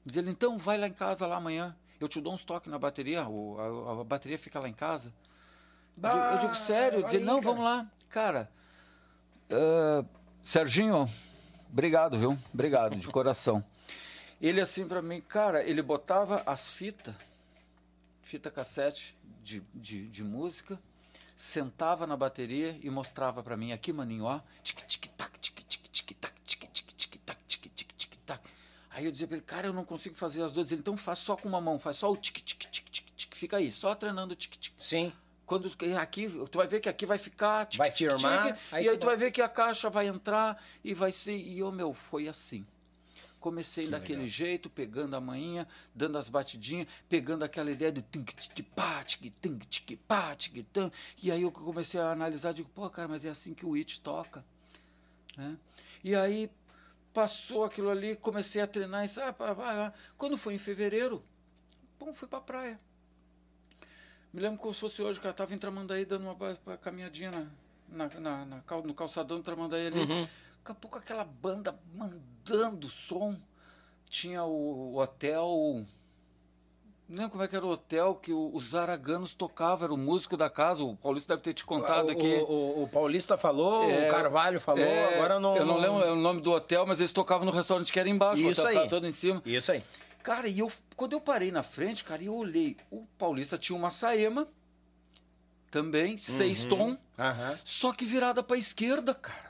Diz 0.04 0.16
ele, 0.16 0.30
então 0.30 0.58
vai 0.58 0.76
lá 0.78 0.88
em 0.88 0.92
casa 0.92 1.26
lá 1.26 1.36
amanhã. 1.36 1.76
Eu 2.00 2.08
te 2.08 2.20
dou 2.20 2.32
uns 2.32 2.44
toques 2.44 2.70
na 2.70 2.78
bateria, 2.78 3.28
o, 3.28 3.56
a, 3.58 4.00
a, 4.00 4.04
bateria 4.04 4.38
fica 4.38 4.58
lá 4.58 4.68
em 4.68 4.72
casa. 4.72 5.12
Bah, 5.96 6.10
eu, 6.10 6.14
digo, 6.14 6.32
eu, 6.32 6.38
digo, 6.38 6.54
sério? 6.54 7.02
Diz 7.02 7.12
ele, 7.12 7.24
não, 7.24 7.40
cara. 7.40 7.46
vamos 7.46 7.64
lá. 7.64 7.86
Cara, 8.08 8.50
uh, 9.50 10.06
Serginho, 10.42 11.10
obrigado, 11.70 12.18
viu? 12.18 12.38
Obrigado, 12.54 12.96
de 12.96 13.08
coração. 13.08 13.64
Ele 14.40 14.60
assim 14.60 14.86
pra 14.86 15.02
mim, 15.02 15.20
cara, 15.20 15.62
ele 15.62 15.82
botava 15.82 16.42
as 16.46 16.70
fitas, 16.70 17.14
fita 18.22 18.50
cassete, 18.50 19.17
de, 19.48 19.62
de, 19.74 20.08
de 20.08 20.22
música, 20.22 20.78
sentava 21.36 22.06
na 22.06 22.16
bateria 22.16 22.78
e 22.82 22.90
mostrava 22.90 23.42
para 23.42 23.56
mim 23.56 23.72
aqui, 23.72 23.92
maninho, 23.92 24.24
ó, 24.24 24.40
tic 24.62 24.82
tic 24.86 25.06
tac, 25.16 25.38
tic 25.38 25.64
tic 25.66 25.88
tic 25.90 26.16
tac, 26.20 26.34
tic 26.44 26.70
tic 26.70 26.92
tic 26.94 27.20
tac, 27.24 27.38
tic 27.46 27.72
tic 27.74 27.92
tic 27.96 28.16
tac. 28.26 28.42
Aí 28.90 29.06
eu 29.06 29.12
dizia 29.12 29.26
para 29.26 29.36
ele, 29.36 29.46
cara, 29.46 29.66
eu 29.68 29.72
não 29.72 29.84
consigo 29.84 30.14
fazer 30.14 30.42
as 30.42 30.52
duas. 30.52 30.70
Ele, 30.70 30.80
então 30.80 30.96
faz 30.96 31.20
só 31.20 31.36
com 31.36 31.48
uma 31.48 31.60
mão, 31.60 31.78
faz 31.78 31.96
só 31.96 32.10
o 32.10 32.16
tic 32.16 32.42
tic 32.42 32.58
tic 32.70 32.90
tic 32.90 33.06
tic, 33.16 33.34
fica 33.34 33.56
aí, 33.56 33.72
só 33.72 33.94
treinando 33.94 34.34
o 34.34 34.36
tic 34.36 34.56
tic. 34.56 34.74
Sim. 34.78 35.12
Quando 35.46 35.72
aqui, 35.98 36.28
tu 36.50 36.58
vai 36.58 36.66
ver 36.66 36.80
que 36.80 36.90
aqui 36.90 37.06
vai 37.06 37.16
ficar 37.16 37.64
tic, 37.66 37.78
vai 37.78 37.90
tic, 37.90 38.10
firmar, 38.10 38.48
tic, 38.48 38.62
aí 38.70 38.84
e 38.84 38.88
aí 38.90 38.98
tu 38.98 39.06
vai 39.06 39.16
ver 39.16 39.30
que 39.30 39.40
a 39.40 39.48
caixa 39.48 39.88
vai 39.88 40.06
entrar 40.06 40.62
e 40.84 40.92
vai 40.92 41.10
ser, 41.10 41.36
e 41.38 41.62
o 41.62 41.72
meu, 41.72 41.94
foi 41.94 42.28
assim. 42.28 42.66
Comecei 43.48 43.86
que 43.86 43.90
daquele 43.90 44.18
legal. 44.18 44.28
jeito, 44.28 44.68
pegando 44.68 45.16
a 45.16 45.20
manhinha, 45.20 45.66
dando 45.94 46.18
as 46.18 46.28
batidinhas, 46.28 46.86
pegando 47.08 47.44
aquela 47.44 47.70
ideia 47.70 47.90
de 47.90 48.02
tink 48.02 48.34
tic 48.34 48.66
pá, 48.74 49.02
tic 49.02 49.32
tink 49.40 49.66
tic 49.66 49.98
pá, 50.06 50.36
tic 50.36 50.66
tan. 50.70 50.90
E 51.22 51.32
aí 51.32 51.42
eu 51.42 51.50
comecei 51.50 51.98
a 51.98 52.12
analisar, 52.12 52.52
digo, 52.52 52.68
pô, 52.74 52.90
cara, 52.90 53.08
mas 53.08 53.24
é 53.24 53.30
assim 53.30 53.54
que 53.54 53.64
o 53.64 53.74
It 53.74 54.00
toca. 54.00 54.44
Né? 55.34 55.56
E 56.04 56.14
aí 56.14 56.50
passou 57.14 57.64
aquilo 57.64 57.88
ali, 57.88 58.16
comecei 58.16 58.60
a 58.60 58.66
treinar 58.66 59.06
e 59.06 59.20
ah, 59.20 59.32
pá, 59.32 59.54
pá, 59.54 59.94
quando 60.18 60.36
foi 60.36 60.54
em 60.54 60.58
fevereiro, 60.58 61.24
pum, 61.98 62.12
fui 62.12 62.28
pra 62.28 62.40
praia. 62.40 62.78
Me 64.30 64.42
lembro 64.42 64.58
como 64.58 64.74
se 64.74 64.80
fosse 64.80 65.00
hoje, 65.00 65.18
cara, 65.18 65.32
tava 65.32 65.54
em 65.54 65.58
Tramandaí 65.58 66.04
dando 66.04 66.24
uma 66.28 66.76
caminhadinha 66.76 67.30
na, 67.30 67.46
na, 67.88 68.20
na, 68.20 68.44
na 68.44 68.82
no 68.84 68.92
calçadão 68.92 69.38
de 69.38 69.42
Tramandaí 69.42 69.86
ali. 69.86 70.00
Uhum. 70.00 70.28
Daqui 70.68 70.72
a 70.72 70.74
pouco 70.74 70.98
aquela 70.98 71.24
banda 71.24 71.74
mandando 71.94 72.90
som. 72.90 73.34
Tinha 74.10 74.44
o, 74.44 74.92
o 74.92 74.98
hotel. 74.98 75.86
Não 77.08 77.16
lembro 77.16 77.30
como 77.30 77.42
é 77.42 77.48
que 77.48 77.56
era 77.56 77.64
o 77.64 77.70
hotel 77.70 78.16
que 78.16 78.34
o, 78.34 78.50
os 78.52 78.74
Araganos 78.74 79.32
tocavam, 79.32 79.84
era 79.84 79.94
o 79.94 79.96
músico 79.96 80.36
da 80.36 80.50
casa. 80.50 80.82
O 80.82 80.94
Paulista 80.94 81.34
deve 81.34 81.42
ter 81.42 81.54
te 81.54 81.64
contado 81.64 82.08
o, 82.08 82.10
aqui. 82.10 82.34
O, 82.46 82.82
o, 82.82 82.88
Paulista 82.92 83.38
falou, 83.38 83.84
é, 83.84 84.08
o 84.08 84.10
Carvalho 84.10 84.60
falou, 84.60 84.84
é, 84.84 85.14
agora 85.14 85.40
não. 85.40 85.56
Eu 85.56 85.64
não 85.64 85.78
lembro 85.78 86.12
o 86.12 86.16
nome 86.16 86.42
do 86.42 86.52
hotel, 86.52 86.84
mas 86.86 87.00
eles 87.00 87.12
tocavam 87.12 87.46
no 87.46 87.52
restaurante 87.52 87.90
que 87.90 87.98
era 87.98 88.08
embaixo. 88.08 88.42
Isso 88.42 88.60
o 88.60 88.64
hotel 88.64 88.82
aí. 88.82 88.88
todo 88.90 89.06
em 89.06 89.12
cima. 89.12 89.40
Isso 89.46 89.72
aí. 89.72 89.82
Cara, 90.22 90.48
e 90.48 90.58
eu, 90.58 90.70
quando 90.96 91.14
eu 91.14 91.20
parei 91.20 91.50
na 91.50 91.62
frente, 91.62 92.04
cara, 92.04 92.22
eu 92.22 92.34
olhei. 92.34 92.76
O 92.90 93.06
Paulista 93.16 93.56
tinha 93.56 93.76
uma 93.76 93.90
saema 93.90 94.46
também, 95.70 96.12
uhum. 96.12 96.18
seis 96.18 96.66
tom, 96.66 96.90
uhum. 96.90 97.58
só 97.64 97.90
que 97.90 98.04
virada 98.04 98.42
pra 98.42 98.58
esquerda, 98.58 99.14
cara. 99.14 99.47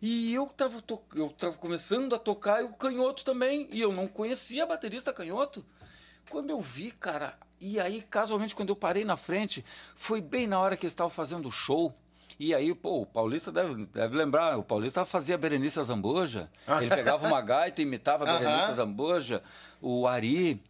E 0.00 0.32
eu 0.32 0.46
tava, 0.46 0.80
to... 0.80 1.00
eu 1.14 1.30
tava 1.30 1.54
começando 1.54 2.14
a 2.14 2.18
tocar 2.18 2.60
e 2.60 2.64
o 2.64 2.72
canhoto 2.72 3.24
também. 3.24 3.68
E 3.70 3.80
eu 3.80 3.92
não 3.92 4.06
conhecia 4.06 4.66
baterista 4.66 5.12
canhoto. 5.12 5.64
Quando 6.30 6.50
eu 6.50 6.60
vi, 6.60 6.90
cara, 6.90 7.36
e 7.60 7.80
aí, 7.80 8.02
casualmente, 8.02 8.54
quando 8.54 8.68
eu 8.68 8.76
parei 8.76 9.04
na 9.04 9.16
frente, 9.16 9.64
foi 9.96 10.20
bem 10.20 10.46
na 10.46 10.60
hora 10.60 10.76
que 10.76 10.84
eles 10.84 10.92
estavam 10.92 11.10
fazendo 11.10 11.48
o 11.48 11.52
show. 11.52 11.94
E 12.38 12.54
aí, 12.54 12.72
pô, 12.72 13.00
o 13.00 13.06
Paulista 13.06 13.50
deve, 13.50 13.86
deve 13.86 14.16
lembrar, 14.16 14.56
o 14.58 14.62
Paulista 14.62 15.04
fazia 15.04 15.36
Berenice 15.36 15.82
Zamboja. 15.82 16.48
Ele 16.80 16.88
pegava 16.88 17.26
uma 17.26 17.40
gaita 17.40 17.82
e 17.82 17.84
imitava 17.84 18.22
a 18.30 18.38
Berenice 18.38 18.74
Zamboja. 18.74 19.42
O 19.80 20.06
Ari, 20.06 20.62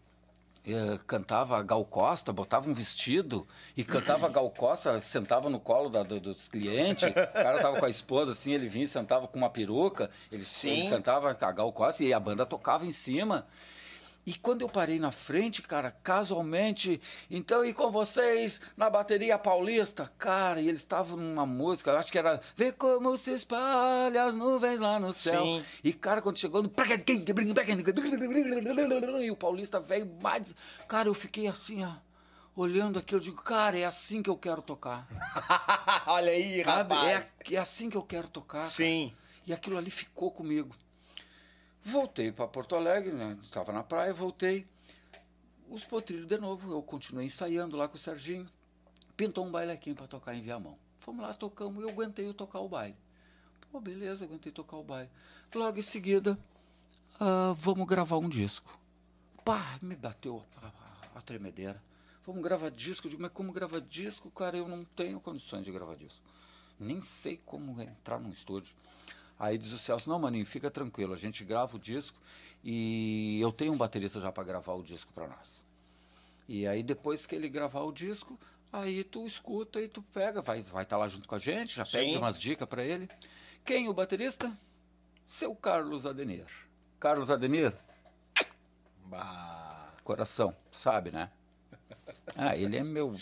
cantava 1.06 1.62
Gal 1.62 1.84
Costa, 1.84 2.32
botava 2.32 2.68
um 2.68 2.74
vestido 2.74 3.46
e 3.76 3.84
cantava 3.84 4.28
Gal 4.28 4.50
Costa, 4.50 4.98
sentava 5.00 5.48
no 5.48 5.60
colo 5.60 5.88
da, 5.88 6.02
do, 6.02 6.20
dos 6.20 6.48
clientes. 6.48 7.04
O 7.08 7.12
cara 7.12 7.60
tava 7.60 7.78
com 7.78 7.86
a 7.86 7.90
esposa 7.90 8.32
assim, 8.32 8.52
ele 8.52 8.68
vinha 8.68 8.84
e 8.84 8.88
sentava 8.88 9.28
com 9.28 9.36
uma 9.36 9.50
peruca, 9.50 10.10
ele, 10.30 10.44
ele 10.64 10.90
cantava 10.90 11.30
a 11.30 11.52
Gal 11.52 11.72
Costa 11.72 12.02
e 12.04 12.12
a 12.12 12.20
banda 12.20 12.44
tocava 12.46 12.86
em 12.86 12.92
cima. 12.92 13.46
E 14.28 14.34
quando 14.34 14.60
eu 14.60 14.68
parei 14.68 14.98
na 14.98 15.10
frente, 15.10 15.62
cara, 15.62 15.90
casualmente, 15.90 17.00
então 17.30 17.64
e 17.64 17.72
com 17.72 17.90
vocês 17.90 18.60
na 18.76 18.90
bateria 18.90 19.38
paulista, 19.38 20.12
cara, 20.18 20.60
e 20.60 20.68
eles 20.68 20.80
estavam 20.80 21.16
numa 21.16 21.46
música, 21.46 21.98
acho 21.98 22.12
que 22.12 22.18
era 22.18 22.38
Vê 22.54 22.70
como 22.70 23.16
se 23.16 23.32
espalha 23.32 24.24
as 24.24 24.36
nuvens 24.36 24.80
lá 24.80 25.00
no 25.00 25.14
céu. 25.14 25.42
Sim. 25.44 25.64
E 25.82 25.94
cara, 25.94 26.20
quando 26.20 26.36
chegou 26.36 26.62
no 26.62 26.68
e 29.22 29.30
o 29.30 29.36
paulista 29.36 29.80
veio 29.80 30.04
mais, 30.20 30.54
cara, 30.86 31.08
eu 31.08 31.14
fiquei 31.14 31.46
assim, 31.46 31.82
ó, 31.82 31.94
olhando 32.54 32.98
aquilo, 32.98 33.20
eu 33.20 33.24
digo, 33.24 33.42
cara, 33.42 33.78
é 33.78 33.86
assim 33.86 34.22
que 34.22 34.28
eu 34.28 34.36
quero 34.36 34.60
tocar. 34.60 35.08
Olha 36.06 36.32
aí, 36.32 36.60
rapaz. 36.60 37.32
É, 37.48 37.54
é 37.54 37.56
assim 37.56 37.88
que 37.88 37.96
eu 37.96 38.02
quero 38.02 38.28
tocar. 38.28 38.64
Sim. 38.64 39.08
Cara. 39.08 39.28
E 39.46 39.52
aquilo 39.54 39.78
ali 39.78 39.90
ficou 39.90 40.30
comigo. 40.30 40.76
Voltei 41.84 42.30
para 42.32 42.46
Porto 42.46 42.74
Alegre, 42.74 43.12
né? 43.12 43.38
estava 43.42 43.72
na 43.72 43.82
praia, 43.82 44.12
voltei. 44.12 44.66
Os 45.68 45.84
potrilhos 45.84 46.26
de 46.26 46.38
novo, 46.38 46.72
eu 46.72 46.82
continuei 46.82 47.26
ensaiando 47.26 47.76
lá 47.76 47.88
com 47.88 47.96
o 47.96 48.00
Serginho. 48.00 48.48
Pintou 49.16 49.46
um 49.46 49.50
bailequinho 49.50 49.96
para 49.96 50.06
tocar 50.06 50.34
em 50.34 50.42
Viamão. 50.42 50.78
Fomos 51.00 51.22
lá, 51.22 51.34
tocamos, 51.34 51.82
eu 51.82 51.90
aguentei 51.90 52.32
tocar 52.32 52.60
o 52.60 52.68
baile. 52.68 52.96
Pô, 53.70 53.80
beleza, 53.80 54.24
aguentei 54.24 54.50
tocar 54.50 54.76
o 54.76 54.82
baile. 54.82 55.10
Logo 55.54 55.78
em 55.78 55.82
seguida, 55.82 56.38
uh, 57.20 57.54
vamos 57.54 57.86
gravar 57.86 58.18
um 58.18 58.28
disco. 58.28 58.78
Pá, 59.44 59.78
me 59.80 59.96
bateu 59.96 60.44
a, 60.62 60.66
a, 60.66 61.18
a 61.18 61.22
tremedeira. 61.22 61.82
Vamos 62.26 62.42
gravar 62.42 62.70
disco. 62.70 63.08
Digo, 63.08 63.22
mas 63.22 63.32
como 63.32 63.52
gravar 63.52 63.80
disco, 63.80 64.30
cara? 64.30 64.56
Eu 64.56 64.68
não 64.68 64.84
tenho 64.84 65.18
condições 65.18 65.64
de 65.64 65.72
gravar 65.72 65.96
disco. 65.96 66.20
Nem 66.78 67.00
sei 67.00 67.38
como 67.38 67.80
entrar 67.80 68.20
num 68.20 68.30
estúdio. 68.30 68.74
Aí 69.38 69.56
diz 69.56 69.72
o 69.72 69.78
Celso, 69.78 70.08
não, 70.10 70.18
maninho, 70.18 70.44
fica 70.44 70.70
tranquilo, 70.70 71.14
a 71.14 71.16
gente 71.16 71.44
grava 71.44 71.76
o 71.76 71.78
disco 71.78 72.18
e 72.64 73.40
eu 73.40 73.52
tenho 73.52 73.72
um 73.72 73.76
baterista 73.76 74.20
já 74.20 74.32
para 74.32 74.42
gravar 74.42 74.74
o 74.74 74.82
disco 74.82 75.12
para 75.12 75.28
nós. 75.28 75.64
E 76.48 76.66
aí 76.66 76.82
depois 76.82 77.24
que 77.24 77.34
ele 77.34 77.48
gravar 77.48 77.82
o 77.82 77.92
disco, 77.92 78.38
aí 78.72 79.04
tu 79.04 79.26
escuta 79.26 79.80
e 79.80 79.88
tu 79.88 80.02
pega, 80.02 80.42
vai 80.42 80.62
vai 80.62 80.82
estar 80.82 80.96
tá 80.96 81.00
lá 81.00 81.08
junto 81.08 81.28
com 81.28 81.34
a 81.34 81.38
gente, 81.38 81.76
já 81.76 81.84
pede 81.84 82.12
Sim. 82.12 82.18
umas 82.18 82.38
dicas 82.38 82.68
para 82.68 82.84
ele. 82.84 83.08
Quem 83.64 83.88
o 83.88 83.94
baterista? 83.94 84.52
Seu 85.26 85.54
Carlos 85.54 86.06
Adenir. 86.06 86.46
Carlos 86.98 87.30
Adenir, 87.30 87.72
Bah. 89.04 89.92
Coração, 90.04 90.54
sabe, 90.72 91.10
né? 91.10 91.30
Ah, 92.34 92.56
ele 92.56 92.76
é 92.76 92.82
meu. 92.82 93.14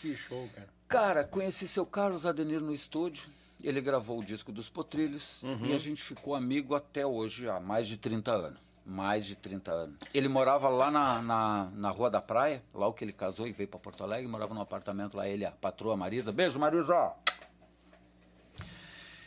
Que 0.00 0.16
show, 0.16 0.48
cara. 0.54 0.68
Cara, 0.88 1.24
conheci 1.24 1.66
seu 1.68 1.84
Carlos 1.86 2.26
Adenir 2.26 2.60
no 2.60 2.72
estúdio. 2.72 3.28
Ele 3.64 3.80
gravou 3.80 4.20
o 4.20 4.24
disco 4.24 4.52
dos 4.52 4.68
Potrilhos 4.68 5.42
e 5.62 5.72
a 5.72 5.78
gente 5.78 6.02
ficou 6.02 6.34
amigo 6.34 6.74
até 6.74 7.06
hoje, 7.06 7.48
há 7.48 7.58
mais 7.58 7.88
de 7.88 7.96
30 7.96 8.30
anos. 8.30 8.60
Mais 8.84 9.24
de 9.24 9.34
30 9.34 9.72
anos. 9.72 9.96
Ele 10.12 10.28
morava 10.28 10.68
lá 10.68 10.90
na, 10.90 11.22
na, 11.22 11.70
na 11.74 11.90
Rua 11.90 12.10
da 12.10 12.20
Praia, 12.20 12.62
lá 12.74 12.86
o 12.86 12.92
que 12.92 13.02
ele 13.02 13.14
casou 13.14 13.46
e 13.48 13.52
veio 13.52 13.66
para 13.66 13.80
Porto 13.80 14.04
Alegre, 14.04 14.28
morava 14.28 14.52
num 14.52 14.60
apartamento 14.60 15.16
lá, 15.16 15.26
ele, 15.26 15.46
a 15.46 15.50
patroa 15.50 15.96
Marisa. 15.96 16.30
Beijo, 16.30 16.58
Marisa! 16.58 17.14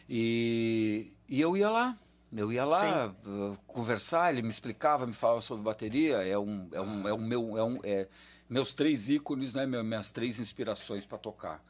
E, 0.07 1.11
e 1.27 1.41
eu 1.41 1.57
ia 1.57 1.71
lá, 1.71 1.97
eu 2.31 2.53
ia 2.53 2.63
lá 2.63 3.07
uh, 3.25 3.57
conversar, 3.65 4.31
ele 4.31 4.43
me 4.43 4.49
explicava, 4.49 5.07
me 5.07 5.13
falava 5.13 5.41
sobre 5.41 5.63
bateria, 5.63 6.17
é 6.17 6.37
um, 6.37 6.69
é 6.71 6.79
um, 6.79 7.07
é 7.07 7.13
um 7.13 7.17
meu, 7.17 7.57
é 7.57 7.63
um, 7.63 7.79
é 7.83 8.07
meus 8.47 8.71
três 8.71 9.09
ícones, 9.09 9.53
né, 9.53 9.65
minhas 9.65 10.11
três 10.11 10.39
inspirações 10.39 11.07
para 11.07 11.17
tocar 11.17 11.63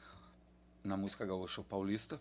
na 0.84 0.98
música 0.98 1.26
gaúcha, 1.26 1.64
Paulista, 1.64 2.19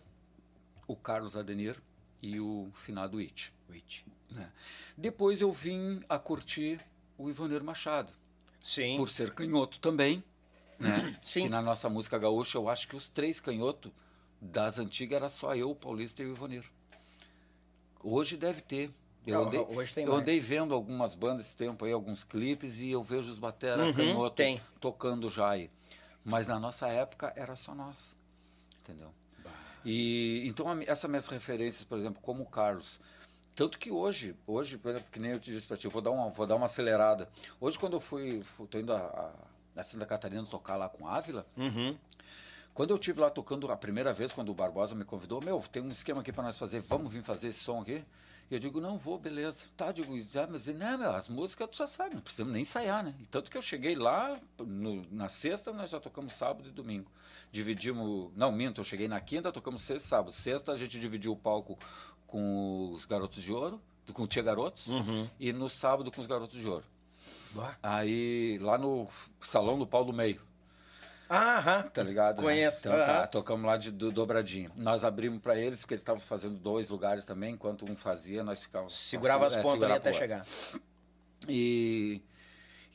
o 0.87 0.95
Carlos 0.95 1.35
Adenir 1.35 1.77
e 2.21 2.39
o 2.39 2.69
finado 2.73 3.17
It. 3.19 3.53
Witch. 3.69 4.01
né. 4.31 4.51
Depois 4.97 5.41
eu 5.41 5.51
vim 5.51 6.01
a 6.07 6.17
curtir 6.17 6.79
o 7.17 7.29
Ivanir 7.29 7.63
Machado, 7.63 8.11
Sim. 8.61 8.95
por 8.97 9.09
ser 9.09 9.33
canhoto 9.33 9.79
também, 9.79 10.23
né? 10.79 11.17
Sim. 11.23 11.43
Que 11.43 11.49
na 11.49 11.61
nossa 11.61 11.89
música 11.89 12.17
gaúcha 12.17 12.57
eu 12.57 12.69
acho 12.69 12.87
que 12.87 12.95
os 12.95 13.07
três 13.09 13.39
canhotos 13.39 13.91
das 14.41 14.79
antigas 14.79 15.17
era 15.17 15.29
só 15.29 15.55
eu, 15.55 15.71
o 15.71 15.75
Paulista 15.75 16.21
e 16.23 16.25
o 16.25 16.31
Ivanir. 16.33 16.63
Hoje 18.03 18.37
deve 18.37 18.61
ter. 18.61 18.91
Eu 19.25 19.45
andei, 19.45 19.59
hoje 19.59 19.93
tem 19.93 20.05
eu 20.05 20.11
mais. 20.11 20.21
andei 20.21 20.39
vendo 20.39 20.73
algumas 20.73 21.13
bandas 21.13 21.47
esse 21.47 21.57
tempo 21.57 21.83
aí, 21.83 21.91
alguns 21.91 22.23
clipes, 22.23 22.79
e 22.79 22.89
eu 22.91 23.03
vejo 23.03 23.29
os 23.29 23.37
batera 23.39 23.83
Uhum, 23.87 23.93
canhoto 23.93 24.35
tem. 24.37 24.61
tocando 24.79 25.29
já 25.29 25.49
aí. 25.49 25.69
Mas 26.23 26.47
na 26.47 26.57
nossa 26.59 26.87
época 26.87 27.33
era 27.35 27.55
só 27.55 27.75
nós. 27.75 28.15
Entendeu? 28.79 29.13
E 29.89 30.45
então 30.45 30.69
a 30.69 30.83
essas 30.83 31.09
minhas 31.09 31.27
referências, 31.27 31.85
por 31.85 31.97
exemplo, 31.97 32.21
como 32.21 32.43
o 32.43 32.45
Carlos, 32.45 32.99
tanto 33.55 33.79
que 33.79 33.89
hoje, 33.89 34.35
hoje, 34.45 34.77
que 35.13 35.17
nem 35.17 35.31
eu 35.31 35.39
te 35.39 35.49
disse 35.49 35.65
para 35.65 35.77
ti, 35.77 35.85
eu 35.85 35.91
vou 35.91 36.01
dar 36.01 36.11
uma, 36.11 36.29
vou 36.29 36.45
dar 36.45 36.55
uma 36.57 36.65
acelerada. 36.65 37.29
Hoje 37.61 37.79
quando 37.79 37.93
eu 37.93 38.01
fui, 38.01 38.43
fui 38.43 38.67
tô 38.67 38.77
indo 38.77 38.91
a, 38.91 38.97
a, 38.97 39.79
a 39.79 39.83
Santa 39.85 40.05
Catarina 40.05 40.45
tocar 40.45 40.75
lá 40.75 40.89
com 40.89 41.07
Ávila, 41.07 41.47
Uhum. 41.55 41.97
quando 42.73 42.91
eu 42.91 42.97
tive 42.97 43.21
lá 43.21 43.29
tocando 43.29 43.71
a 43.71 43.77
primeira 43.77 44.11
vez, 44.11 44.33
quando 44.33 44.49
o 44.49 44.53
Barbosa 44.53 44.93
me 44.93 45.05
convidou, 45.05 45.41
meu, 45.41 45.63
tem 45.71 45.81
um 45.81 45.91
esquema 45.91 46.19
aqui 46.19 46.33
para 46.33 46.43
nós 46.43 46.59
fazer, 46.59 46.81
vamos 46.81 47.11
vir 47.13 47.23
fazer 47.23 47.47
esse 47.47 47.59
som 47.59 47.79
aqui? 47.79 48.03
E 48.49 48.53
eu 48.55 48.59
digo, 48.59 48.79
não 48.79 48.97
vou, 48.97 49.17
beleza. 49.19 49.63
Tá, 49.75 49.91
digo, 49.91 50.13
ah, 50.35 50.47
mas 50.49 50.67
não, 50.67 50.97
meu, 50.97 51.11
as 51.11 51.27
músicas 51.27 51.69
tu 51.69 51.77
já 51.77 51.87
sabe, 51.87 52.15
não 52.15 52.21
precisamos 52.21 52.53
nem 52.53 52.61
ensaiar, 52.61 53.03
né? 53.03 53.13
E 53.19 53.25
tanto 53.25 53.51
que 53.51 53.57
eu 53.57 53.61
cheguei 53.61 53.93
lá, 53.95 54.39
no- 54.57 55.05
na 55.11 55.27
sexta 55.27 55.73
nós 55.73 55.89
já 55.89 55.99
tocamos 55.99 56.33
sábado 56.33 56.69
e 56.69 56.71
domingo. 56.71 57.11
Dividimos, 57.51 58.31
não, 58.35 58.51
minto, 58.51 58.79
eu 58.81 58.85
cheguei 58.85 59.07
na 59.07 59.19
quinta, 59.19 59.51
tocamos 59.51 59.83
sexta 59.83 60.05
e 60.05 60.09
sábado. 60.09 60.31
Sexta 60.31 60.71
a 60.71 60.77
gente 60.77 60.97
dividiu 60.99 61.33
o 61.33 61.35
palco 61.37 61.77
com 62.25 62.91
os 62.93 63.05
Garotos 63.05 63.41
de 63.43 63.51
Ouro, 63.51 63.81
com 64.13 64.23
o 64.23 64.27
Tia 64.27 64.41
Garotos, 64.43 64.85
e 65.39 65.51
no 65.51 65.69
sábado 65.69 66.09
com 66.11 66.21
os 66.21 66.27
Garotos 66.27 66.57
de 66.59 66.67
Ouro. 66.67 66.85
Bah. 67.53 67.77
Aí, 67.83 68.57
lá 68.61 68.77
no 68.77 69.07
Salão 69.41 69.77
do 69.79 69.85
Pau 69.87 70.05
do 70.05 70.13
Meio. 70.13 70.41
Aham. 71.29 71.83
Tá 71.83 72.03
ligado? 72.03 72.37
né? 72.37 72.43
Conheço, 72.43 72.79
Então, 72.79 72.91
tá, 72.91 73.27
tocamos 73.27 73.65
lá 73.65 73.77
de 73.77 73.91
do, 73.91 74.11
dobradinho. 74.11 74.71
Nós 74.75 75.03
abrimos 75.03 75.41
para 75.41 75.57
eles, 75.57 75.81
porque 75.81 75.93
eles 75.93 76.01
estavam 76.01 76.21
fazendo 76.21 76.55
dois 76.57 76.89
lugares 76.89 77.25
também. 77.25 77.53
Enquanto 77.53 77.89
um 77.89 77.95
fazia, 77.95 78.43
nós 78.43 78.61
ficávamos. 78.61 78.95
Segurava 78.95 79.45
as 79.45 79.55
é, 79.55 79.61
pontas 79.61 79.83
ali 79.83 79.93
até 79.93 80.13
chegar. 80.13 80.45
E, 81.47 82.21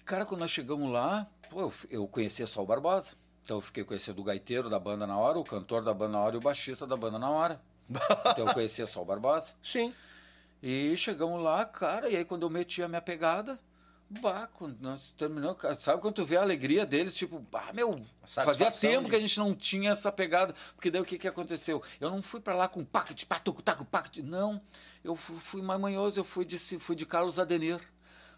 cara, 0.05 0.25
quando 0.25 0.41
nós 0.41 0.51
chegamos 0.51 0.91
lá, 0.91 1.27
pô, 1.51 1.61
eu, 1.61 1.73
eu 1.91 2.09
conhecia 2.09 2.47
só 2.47 2.63
o 2.63 2.67
Barbosa. 2.67 3.17
Então 3.45 3.57
eu 3.57 3.61
fiquei 3.61 3.85
conhecendo 3.85 4.21
o 4.21 4.25
gaiteiro 4.25 4.71
da 4.71 4.79
banda 4.79 5.07
na 5.07 5.19
hora, 5.19 5.39
o 5.39 5.45
cantor 5.45 5.83
da 5.83 5.93
banda 5.93 6.13
na 6.13 6.21
hora 6.21 6.37
e 6.37 6.39
o 6.39 6.43
baixista 6.43 6.87
da 6.87 6.97
banda 6.97 7.19
na 7.19 7.31
hora. 7.31 7.61
Então 8.31 8.47
eu 8.47 8.55
conhecia 8.55 8.87
só 8.87 9.03
o 9.03 9.05
Barbosa. 9.05 9.49
Sim. 9.63 9.93
E 10.63 10.97
chegamos 10.97 11.43
lá, 11.43 11.65
cara, 11.65 12.09
e 12.09 12.17
aí 12.17 12.25
quando 12.25 12.45
eu 12.45 12.51
meti 12.51 12.83
a 12.83 12.89
minha 12.89 13.03
pegada, 13.03 13.59
bah, 14.21 14.49
nós 14.81 15.01
terminamos, 15.17 15.59
cara, 15.59 15.75
sabe 15.75 16.01
quando 16.03 16.15
tu 16.15 16.25
vê 16.25 16.37
a 16.37 16.43
alegria 16.43 16.85
deles, 16.85 17.15
tipo, 17.17 17.45
ah, 17.53 17.73
meu, 17.73 17.93
fazia 17.95 18.07
Satisfação 18.27 18.91
tempo 18.91 19.05
de- 19.05 19.11
que 19.11 19.17
a 19.17 19.21
gente 19.21 19.39
não 19.39 19.55
tinha 19.55 19.91
essa 19.91 20.11
pegada, 20.13 20.55
porque 20.77 20.91
daí 20.91 21.01
o 21.01 21.05
que 21.05 21.19
que 21.19 21.29
aconteceu? 21.29 21.83
Eu 22.01 22.11
não 22.11 22.23
fui 22.23 22.41
pra 22.41 22.55
lá 22.55 22.69
com 22.69 22.85
packet, 22.85 23.25
patuco, 23.25 23.63
taco, 23.63 23.85
packet, 23.85 24.19
não, 24.25 24.61
eu 25.03 25.17
fui, 25.17 25.37
fui 25.39 25.63
mais 25.63 25.81
manhoso, 25.81 26.19
eu 26.21 26.25
fui 26.25 26.45
de, 26.45 26.59
fui 26.59 26.95
de 26.97 27.07
Carlos 27.07 27.39
Adenir, 27.39 27.81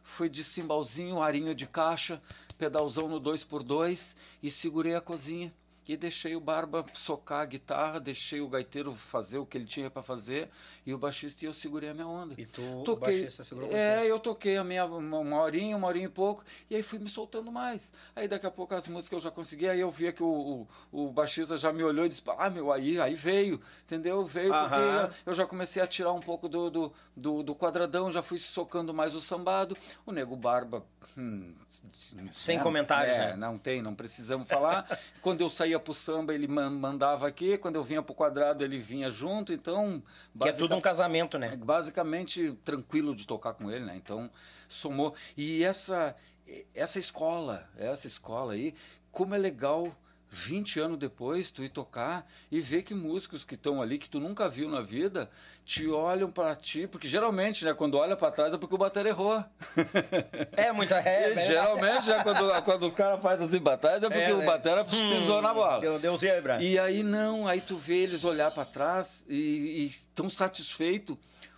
fui 0.02 0.28
de 0.28 0.44
cimbalzinho, 0.44 1.22
arinho 1.22 1.54
de 1.54 1.66
caixa, 1.66 2.20
pedalzão 2.58 3.08
no 3.08 3.20
2x2 3.20 4.14
e 4.42 4.50
segurei 4.50 4.94
a 4.94 5.00
cozinha. 5.00 5.52
E 5.86 5.96
deixei 5.96 6.34
o 6.34 6.40
Barba 6.40 6.84
socar 6.94 7.40
a 7.40 7.44
guitarra, 7.44 8.00
deixei 8.00 8.40
o 8.40 8.48
gaiteiro 8.48 8.94
fazer 8.94 9.36
o 9.38 9.44
que 9.44 9.58
ele 9.58 9.66
tinha 9.66 9.90
pra 9.90 10.02
fazer 10.02 10.48
e 10.86 10.94
o 10.94 10.98
baixista 10.98 11.44
e 11.44 11.48
eu 11.48 11.52
segurei 11.52 11.90
a 11.90 11.94
minha 11.94 12.06
onda. 12.06 12.34
E 12.38 12.46
tu, 12.46 12.62
o 12.62 12.84
toquei, 12.84 13.20
baixista, 13.20 13.44
segurou 13.44 13.70
É, 13.70 14.00
você. 14.00 14.10
eu 14.10 14.18
toquei 14.18 14.56
a 14.56 14.64
minha 14.64 14.86
uma, 14.86 15.42
horinha, 15.42 15.76
uma 15.76 15.86
horinha 15.86 16.06
e 16.06 16.08
pouco, 16.08 16.42
e 16.70 16.74
aí 16.76 16.82
fui 16.82 16.98
me 16.98 17.08
soltando 17.08 17.52
mais. 17.52 17.92
Aí 18.16 18.26
daqui 18.26 18.46
a 18.46 18.50
pouco 18.50 18.74
as 18.74 18.88
músicas 18.88 19.18
eu 19.18 19.20
já 19.20 19.30
consegui, 19.30 19.68
aí 19.68 19.80
eu 19.80 19.90
via 19.90 20.10
que 20.12 20.22
o, 20.22 20.66
o, 20.90 21.06
o 21.06 21.12
baixista 21.12 21.56
já 21.58 21.70
me 21.72 21.82
olhou 21.82 22.06
e 22.06 22.08
disse, 22.08 22.22
ah, 22.38 22.48
meu, 22.48 22.72
aí, 22.72 22.98
aí 22.98 23.14
veio, 23.14 23.60
entendeu? 23.84 24.24
Veio 24.24 24.54
Aham. 24.54 24.68
porque 25.08 25.20
eu 25.26 25.34
já 25.34 25.46
comecei 25.46 25.82
a 25.82 25.86
tirar 25.86 26.12
um 26.12 26.20
pouco 26.20 26.48
do, 26.48 26.70
do, 26.70 26.92
do, 27.16 27.42
do 27.42 27.54
quadradão, 27.54 28.10
já 28.10 28.22
fui 28.22 28.38
socando 28.38 28.94
mais 28.94 29.14
o 29.14 29.20
sambado. 29.20 29.76
O 30.06 30.12
Nego 30.12 30.34
Barba. 30.36 30.82
hum, 31.16 31.54
Sem 32.30 32.56
né? 32.56 32.62
comentários, 32.62 33.16
é, 33.16 33.28
né? 33.30 33.36
Não 33.36 33.58
tem, 33.58 33.82
não 33.82 33.94
precisamos 33.94 34.48
falar. 34.48 34.98
Quando 35.20 35.40
eu 35.40 35.50
saía 35.74 35.78
pro 35.80 35.94
samba, 35.94 36.34
ele 36.34 36.46
man- 36.46 36.70
mandava 36.70 37.26
aqui, 37.26 37.58
quando 37.58 37.76
eu 37.76 37.82
vinha 37.82 38.02
pro 38.02 38.14
quadrado, 38.14 38.62
ele 38.64 38.78
vinha 38.78 39.10
junto, 39.10 39.52
então. 39.52 40.02
Que 40.40 40.48
é 40.48 40.52
tudo 40.52 40.74
um 40.74 40.80
casamento, 40.80 41.38
né? 41.38 41.56
Basicamente 41.56 42.52
tranquilo 42.64 43.14
de 43.14 43.26
tocar 43.26 43.54
com 43.54 43.70
ele, 43.70 43.84
né? 43.84 43.96
Então, 43.96 44.30
somou. 44.68 45.14
E 45.36 45.62
essa, 45.64 46.14
essa 46.74 46.98
escola, 46.98 47.68
essa 47.76 48.06
escola 48.06 48.52
aí, 48.52 48.74
como 49.10 49.34
é 49.34 49.38
legal 49.38 49.94
20 50.34 50.80
anos 50.80 50.98
depois 50.98 51.50
tu 51.50 51.62
ir 51.62 51.68
tocar 51.68 52.28
e 52.50 52.60
ver 52.60 52.82
que 52.82 52.92
músicos 52.92 53.44
que 53.44 53.54
estão 53.54 53.80
ali, 53.80 53.98
que 53.98 54.10
tu 54.10 54.18
nunca 54.18 54.48
viu 54.48 54.68
na 54.68 54.80
vida, 54.80 55.30
te 55.64 55.88
olham 55.88 56.30
para 56.30 56.56
ti, 56.56 56.86
porque 56.88 57.06
geralmente, 57.06 57.64
né, 57.64 57.72
quando 57.72 57.96
olha 57.96 58.16
para 58.16 58.32
trás 58.32 58.52
é 58.52 58.58
porque 58.58 58.74
o 58.74 58.78
bater 58.78 59.06
errou. 59.06 59.42
É, 60.56 60.72
muita 60.72 60.96
é, 60.96 61.32
E 61.32 61.46
geralmente, 61.46 62.06
já 62.06 62.22
quando, 62.22 62.62
quando 62.62 62.86
o 62.86 62.92
cara 62.92 63.18
faz 63.18 63.40
assim 63.40 63.60
trás 63.60 64.02
é 64.02 64.08
porque 64.08 64.18
É, 64.18 64.34
o 64.34 64.38
né? 64.38 64.46
batera 64.46 64.84
pisou 64.84 65.40
na 65.40 65.54
bola. 65.54 65.80
Deu, 65.80 65.98
deu 65.98 66.16
zebra. 66.16 66.62
E 66.62 66.78
aí 66.78 67.02
não, 67.02 67.46
aí 67.46 67.60
tu 67.60 67.76
vê 67.76 67.98
eles 67.98 68.24
olhar 68.24 68.50
para 68.50 68.64
trás 68.64 69.24
e 69.28 69.86
estão 69.86 70.28
satisfeitos, 70.28 71.16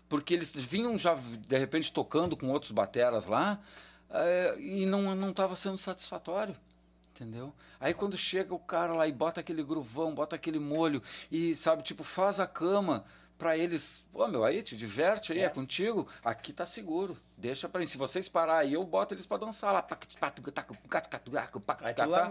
porque 0.09 0.35
eles 0.35 0.53
vinham 0.53 0.99
já, 0.99 1.15
de 1.15 1.59
repente, 1.59 1.93
tocando 1.93 2.37
com 2.37 2.49
outros 2.49 2.71
bateras 2.73 3.27
lá, 3.27 3.59
eh, 4.11 4.57
e 4.59 4.87
não 4.87 5.15
não 5.15 5.31
estava 5.31 5.57
sendo 5.57 5.79
satisfatório. 5.79 6.55
Entendeu? 7.17 7.55
Aí 7.81 7.95
quando 7.95 8.15
chega 8.15 8.55
o 8.55 8.59
cara 8.59 8.93
lá 8.93 9.09
e 9.09 9.13
bota 9.13 9.41
aquele 9.41 9.63
gruvão, 9.63 10.15
bota 10.15 10.37
aquele 10.37 10.59
molho 10.59 11.03
e, 11.33 11.57
sabe, 11.57 11.83
tipo, 11.83 12.05
faz 12.05 12.39
a 12.39 12.47
cama 12.47 13.07
pra 13.39 13.57
eles. 13.57 14.05
Pô, 14.13 14.29
meu, 14.29 14.45
aí 14.45 14.63
te 14.63 14.77
diverte 14.77 15.33
aí, 15.33 15.41
é, 15.41 15.49
contigo. 15.49 16.07
Aqui 16.23 16.53
tá 16.53 16.67
seguro. 16.67 17.17
Deixa 17.35 17.71
pra 17.71 17.81
mim. 17.81 17.87
Se 17.87 17.97
vocês 17.97 18.29
parar 18.29 18.59
aí, 18.59 18.75
eu 18.75 18.85
boto 18.85 19.15
eles 19.15 19.25
pra 19.27 19.39
dançar 19.39 19.73
lá. 19.73 19.81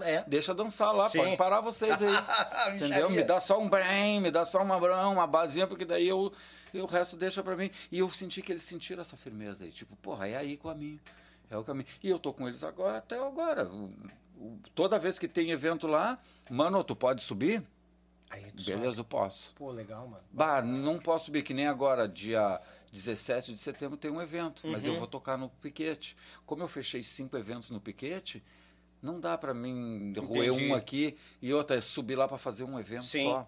É. 0.03 0.23
Deixa 0.27 0.53
dançar 0.53 0.93
lá, 0.93 1.09
Sim. 1.09 1.17
pode 1.17 1.35
parar 1.35 1.61
vocês 1.61 1.99
aí. 1.99 2.13
Entendeu? 2.75 3.09
Me 3.09 3.23
dá 3.23 3.39
só 3.39 3.59
um 3.59 3.67
brem, 3.67 4.21
me 4.21 4.29
dá 4.29 4.45
só 4.45 4.61
uma 4.61 4.79
brão, 4.79 5.13
uma 5.13 5.25
basinha, 5.25 5.65
porque 5.65 5.85
daí 5.85 6.07
eu, 6.07 6.31
e 6.71 6.79
o 6.79 6.85
resto 6.85 7.15
deixa 7.15 7.41
pra 7.41 7.55
mim. 7.55 7.71
E 7.91 7.97
eu 7.97 8.09
senti 8.11 8.43
que 8.43 8.51
eles 8.51 8.63
sentiram 8.63 9.01
essa 9.01 9.17
firmeza 9.17 9.63
aí. 9.63 9.71
Tipo, 9.71 9.95
porra, 9.95 10.27
é 10.27 10.35
aí 10.35 10.57
com 10.57 10.69
a 10.69 10.75
minha. 10.75 10.99
É 11.49 11.57
o 11.57 11.63
caminho. 11.63 11.87
E 12.03 12.09
eu 12.09 12.17
tô 12.17 12.33
com 12.33 12.47
eles 12.47 12.63
agora, 12.63 12.97
até 12.97 13.17
agora. 13.17 13.69
Toda 14.73 14.99
vez 14.99 15.17
que 15.19 15.27
tem 15.27 15.51
evento 15.51 15.87
lá, 15.87 16.19
mano, 16.49 16.83
tu 16.83 16.95
pode 16.95 17.23
subir? 17.23 17.63
Aí, 18.29 18.51
tu 18.51 18.63
Beleza, 18.63 18.95
só- 18.95 18.99
eu 19.01 19.05
posso. 19.05 19.53
Pô, 19.55 19.71
legal, 19.71 20.07
mano. 20.07 20.23
Bah, 20.31 20.61
não 20.61 20.99
posso 20.99 21.25
subir, 21.25 21.43
que 21.43 21.53
nem 21.53 21.67
agora, 21.67 22.07
dia 22.07 22.59
17 22.91 23.51
de 23.53 23.57
setembro 23.57 23.97
tem 23.97 24.09
um 24.11 24.21
evento, 24.21 24.67
mas 24.67 24.83
eu 24.85 24.97
vou 24.97 25.07
tocar 25.07 25.37
no 25.37 25.49
Piquete. 25.49 26.17
Como 26.45 26.63
eu 26.63 26.67
fechei 26.67 27.03
cinco 27.03 27.37
eventos 27.37 27.69
no 27.69 27.79
Piquete, 27.79 28.43
não 29.01 29.19
dá 29.19 29.37
pra 29.37 29.53
mim 29.53 30.13
roer 30.17 30.49
Entendi. 30.51 30.71
um 30.71 30.75
aqui 30.75 31.15
e 31.41 31.53
outra 31.53 31.77
é 31.77 31.81
subir 31.81 32.15
lá 32.15 32.27
pra 32.27 32.37
fazer 32.37 32.63
um 32.63 32.79
evento 32.79 33.05
Sim. 33.05 33.25
só. 33.25 33.47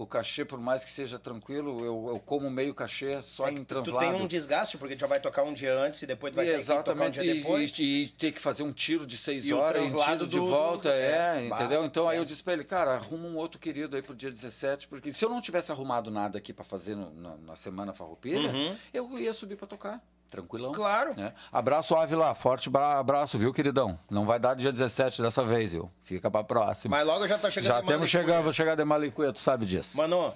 O 0.00 0.06
cachê, 0.06 0.46
por 0.46 0.58
mais 0.58 0.82
que 0.82 0.88
seja 0.90 1.18
tranquilo, 1.18 1.84
eu, 1.84 2.06
eu 2.08 2.18
como 2.24 2.48
meio 2.50 2.72
cachê 2.72 3.20
só 3.20 3.46
É 3.46 3.50
em 3.50 3.56
tu 3.56 3.66
translado. 3.66 3.98
tem 3.98 4.14
um 4.14 4.26
desgaste, 4.26 4.78
porque 4.78 4.96
tu 4.96 5.00
já 5.00 5.06
vai 5.06 5.20
tocar 5.20 5.42
um 5.42 5.52
dia 5.52 5.74
antes 5.78 6.00
e 6.00 6.06
depois 6.06 6.32
tu 6.32 6.36
vai 6.36 6.46
ter 6.46 6.52
que 6.52 6.64
tocar 6.64 6.72
um 6.72 6.80
Exatamente, 6.80 7.20
dia 7.20 7.34
e- 7.34 7.36
depois. 7.36 7.78
E, 7.78 7.84
e 7.84 8.08
ter 8.08 8.32
que 8.32 8.40
fazer 8.40 8.62
um 8.62 8.72
tiro 8.72 9.06
de 9.06 9.18
seis 9.18 9.44
E 9.44 9.52
horas, 9.52 9.92
e 9.92 9.94
um 9.94 9.98
tiro 10.02 10.26
de 10.26 10.38
do- 10.38 10.48
volta, 10.48 10.88
é, 10.88 11.42
é, 11.42 11.46
entendeu? 11.48 11.84
Então 11.84 12.08
aí 12.08 12.16
eu 12.16 12.24
disse 12.24 12.42
pra 12.42 12.54
ele, 12.54 12.64
cara, 12.64 12.94
arruma 12.94 13.28
um 13.28 13.36
outro 13.36 13.60
querido 13.60 13.94
aí 13.94 14.00
pro 14.00 14.14
dia 14.14 14.30
17, 14.30 14.88
porque 14.88 15.12
se 15.12 15.22
eu 15.22 15.28
não 15.28 15.38
tivesse 15.38 15.70
arrumado 15.70 16.10
nada 16.10 16.38
aqui 16.38 16.54
pra 16.54 16.64
fazer 16.64 16.94
no- 16.94 17.10
na, 17.16 17.36
na 17.36 17.54
semana 17.56 17.92
farroupilha, 17.92 18.50
Uhum. 18.50 18.74
eu 18.94 19.18
ia 19.18 19.34
subir 19.34 19.56
pra 19.56 19.66
tocar. 19.66 20.02
Tranquilão. 20.30 20.72
Claro. 20.72 21.12
Né? 21.16 21.32
Abraço, 21.52 21.94
Ávila. 21.94 22.32
Forte 22.34 22.70
abraço, 22.74 23.36
viu, 23.38 23.52
queridão? 23.52 23.98
Não 24.08 24.24
vai 24.24 24.38
dar 24.38 24.54
dia 24.54 24.70
17 24.70 25.20
dessa 25.20 25.44
vez, 25.44 25.72
viu? 25.72 25.90
Fica 26.04 26.30
pra 26.30 26.44
próxima. 26.44 26.96
Mas 26.96 27.06
logo 27.06 27.26
já 27.26 27.36
tá 27.36 27.50
chegando 27.50 27.68
Já 27.68 27.82
temos 27.82 28.08
chegando, 28.08 28.44
vou 28.44 28.52
chegar 28.52 28.76
de 28.76 28.84
Malicuia, 28.84 29.32
tu 29.32 29.40
sabe 29.40 29.66
disso. 29.66 29.96
Mano, 29.96 30.32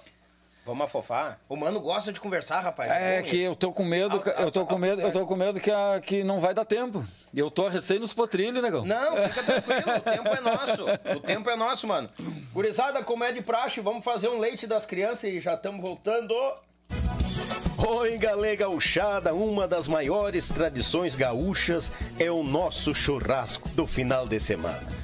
vamos 0.66 0.85
afofar? 0.85 1.39
O 1.49 1.57
mano 1.57 1.81
gosta 1.81 2.12
de 2.12 2.21
conversar, 2.21 2.61
rapaz. 2.61 2.91
É 2.91 3.23
que 3.23 3.41
eu 3.41 3.55
tô 3.55 3.73
com 3.73 3.85
medo, 3.85 4.21
eu 4.39 4.51
tô 4.51 4.66
com 4.66 4.77
medo, 4.77 5.01
eu 5.01 5.12
tô 5.12 5.25
com 5.27 5.37
medo 5.37 5.61
que, 5.61 5.71
a, 5.71 6.01
que 6.01 6.25
não 6.25 6.41
vai 6.41 6.53
dar 6.53 6.65
tempo. 6.65 7.05
Eu 7.33 7.51
tô 7.51 7.69
recém 7.69 7.99
nos 7.99 8.12
potrilhos, 8.12 8.62
negão. 8.62 8.85
Não, 8.85 9.16
fica 9.29 9.43
tranquilo, 9.43 9.97
o 9.97 10.01
tempo 10.01 10.29
é 10.29 10.41
nosso. 10.41 10.85
O 11.16 11.21
tempo 11.21 11.51
é 11.51 11.57
nosso, 11.57 11.87
mano. 11.87 12.09
Gurizada, 12.53 13.03
como 13.03 13.23
é 13.23 13.33
de 13.33 13.43
praxe, 13.43 13.81
vamos 13.81 14.05
fazer 14.05 14.29
um 14.29 14.39
leite 14.39 14.66
das 14.66 14.85
crianças 14.85 15.25
e 15.25 15.41
já 15.41 15.55
estamos 15.55 15.81
voltando. 15.81 16.35
Oi, 17.87 18.16
galera 18.16 18.57
gauchada, 18.57 19.35
uma 19.35 19.69
das 19.69 19.89
maiores 19.89 20.49
tradições 20.49 21.15
gaúchas 21.15 21.93
é 22.19 22.31
o 22.31 22.43
nosso 22.43 22.95
churrasco 22.95 23.69
do 23.71 23.87
final 23.87 24.27
de 24.27 24.39
semana. 24.41 25.03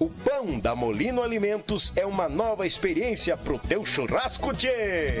O 0.00 0.08
pão 0.08 0.58
da 0.58 0.74
Molino 0.74 1.22
Alimentos 1.22 1.92
é 1.94 2.06
uma 2.06 2.26
nova 2.26 2.66
experiência 2.66 3.36
pro 3.36 3.58
teu 3.58 3.84
churrasco, 3.84 4.50
tchê! 4.54 5.20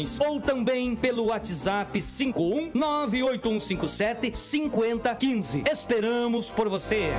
ou 0.19 0.39
também 0.39 0.95
pelo 0.95 1.27
WhatsApp 1.27 2.01
51 2.01 2.71
98157 2.73 4.37
5015. 4.37 5.63
Esperamos 5.71 6.49
por 6.49 6.69
você. 6.69 7.11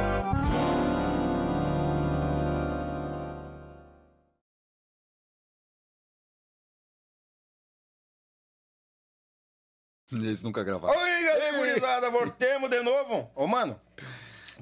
Eles 10.12 10.42
nunca 10.42 10.62
gravaram. 10.62 10.94
Oi, 10.94 11.24
galera, 11.24 11.58
gurizada, 11.58 12.10
voltemos 12.10 12.68
de 12.68 12.82
novo. 12.82 13.30
Ô, 13.34 13.46
mano. 13.46 13.80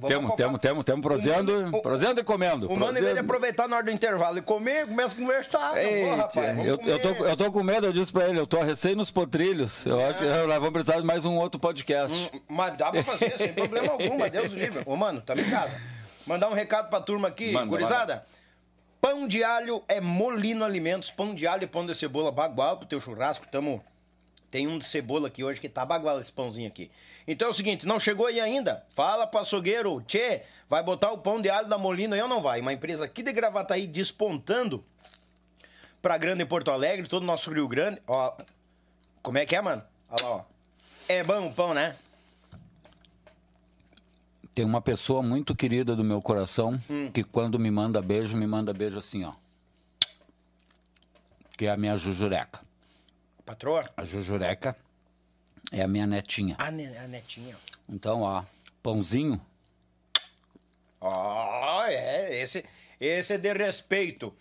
Temos, 0.09 0.35
temos, 0.35 0.61
temos, 0.61 0.85
temos, 0.85 1.03
prosendo, 1.03 1.83
prosendo 1.83 2.21
e 2.21 2.25
comendo. 2.25 2.71
O 2.71 2.79
mano, 2.79 2.99
em 2.99 3.03
vez 3.03 3.15
de 3.15 3.21
aproveitar 3.21 3.69
na 3.69 3.77
hora 3.77 3.85
do 3.85 3.91
intervalo 3.91 4.39
e 4.39 4.43
comer, 4.43 4.87
começa 4.87 5.15
a 5.15 5.17
conversar. 5.17 5.77
Ei, 5.77 6.09
rapaz, 6.15 6.59
eu, 6.59 6.79
eu, 6.85 6.99
tô, 7.01 7.09
eu 7.25 7.37
tô 7.37 7.53
com 7.53 7.63
medo, 7.63 7.87
eu 7.87 7.93
disse 7.93 8.13
pra 8.13 8.29
ele, 8.29 8.39
eu 8.39 8.47
tô 8.47 8.61
recém 8.63 8.95
nos 8.95 9.11
potrilhos. 9.11 9.85
Eu 9.85 10.01
é. 10.01 10.09
acho 10.09 10.21
que 10.21 10.25
nós 10.25 10.59
vamos 10.59 10.71
precisar 10.71 11.01
de 11.01 11.07
mais 11.07 11.25
um 11.25 11.37
outro 11.37 11.61
podcast. 11.61 12.31
Hum, 12.35 12.41
mas 12.49 12.77
dá 12.77 12.91
pra 12.91 13.03
fazer, 13.03 13.37
sem 13.37 13.53
problema 13.53 13.93
algum, 13.93 14.19
mas 14.19 14.31
Deus 14.33 14.53
livre. 14.53 14.83
Ô, 14.87 14.97
mano, 14.97 15.21
tá 15.21 15.35
em 15.35 15.51
casa. 15.51 15.79
Mandar 16.27 16.49
um 16.49 16.55
recado 16.55 16.89
pra 16.89 17.01
turma 17.01 17.29
aqui, 17.29 17.53
manda, 17.53 17.67
gurizada. 17.67 18.15
Manda. 18.15 18.27
Pão 19.01 19.27
de 19.27 19.43
alho 19.43 19.83
é 19.89 20.01
Molino 20.01 20.65
Alimentos, 20.65 21.11
pão 21.11 21.35
de 21.35 21.47
alho 21.47 21.65
e 21.65 21.67
pão 21.67 21.87
de 21.87 21.95
cebola 21.95 22.31
bagual 22.31 22.77
pro 22.77 22.87
teu 22.87 23.01
churrasco. 23.01 23.47
Tamo 23.51 23.83
tem 24.51 24.67
um 24.67 24.79
de 24.79 24.85
cebola 24.85 25.29
aqui 25.29 25.45
hoje 25.45 25.61
que 25.61 25.69
tá 25.69 25.87
bagual 25.87 26.21
esse 26.21 26.33
pãozinho 26.33 26.67
aqui. 26.67 26.91
Então 27.31 27.47
é 27.47 27.51
o 27.52 27.55
seguinte, 27.55 27.86
não 27.86 28.01
chegou 28.01 28.27
aí 28.27 28.40
ainda? 28.40 28.85
Fala 28.93 29.24
pro 29.24 29.39
açougueiro, 29.39 30.02
tchê, 30.02 30.43
vai 30.69 30.82
botar 30.82 31.12
o 31.12 31.19
pão 31.19 31.40
de 31.40 31.48
alho 31.48 31.69
da 31.69 31.78
Molina 31.78 32.16
aí 32.16 32.23
ou 32.23 32.27
não 32.27 32.43
vai? 32.43 32.61
Uma 32.61 32.73
empresa 32.73 33.05
aqui 33.05 33.23
de 33.23 33.32
Gravataí 33.32 33.86
despontando 33.86 34.85
pra 36.02 36.19
Grande 36.19 36.44
Porto 36.44 36.73
Alegre, 36.73 37.07
todo 37.07 37.23
o 37.23 37.27
nosso 37.27 37.52
Rio 37.52 37.69
Grande. 37.69 38.02
Ó, 38.05 38.36
como 39.23 39.39
é 39.39 39.47
que 39.47 39.55
é, 39.55 39.62
mano? 39.62 39.81
Olha 40.11 40.24
lá, 40.24 40.31
ó. 40.39 40.44
É 41.07 41.23
bom 41.23 41.47
o 41.47 41.55
pão, 41.55 41.73
né? 41.73 41.94
Tem 44.52 44.65
uma 44.65 44.81
pessoa 44.81 45.23
muito 45.23 45.55
querida 45.55 45.94
do 45.94 46.02
meu 46.02 46.20
coração 46.20 46.81
hum. 46.90 47.12
que 47.12 47.23
quando 47.23 47.61
me 47.61 47.70
manda 47.70 48.02
beijo, 48.02 48.36
me 48.36 48.47
manda 48.47 48.73
beijo 48.73 48.98
assim, 48.98 49.23
ó. 49.23 49.35
Que 51.57 51.66
é 51.66 51.70
a 51.70 51.77
minha 51.77 51.97
Jujureca. 51.97 52.61
Patroa? 53.47 53.89
A 53.97 54.05
Jujureca 54.05 54.77
é 55.71 55.83
a 55.83 55.89
minha 55.89 56.07
netinha. 56.07 56.57
A, 56.59 56.71
ne 56.71 56.87
a 56.97 57.07
netinha. 57.07 57.57
Então, 57.89 58.23
ó, 58.23 58.45
pãozinho. 58.83 59.41
Ó, 61.01 61.79
oh, 61.79 61.83
é, 61.85 62.43
esse, 62.43 62.65
esse 63.01 63.35
é 63.35 63.39
de 63.39 63.53
respeito. 63.53 64.35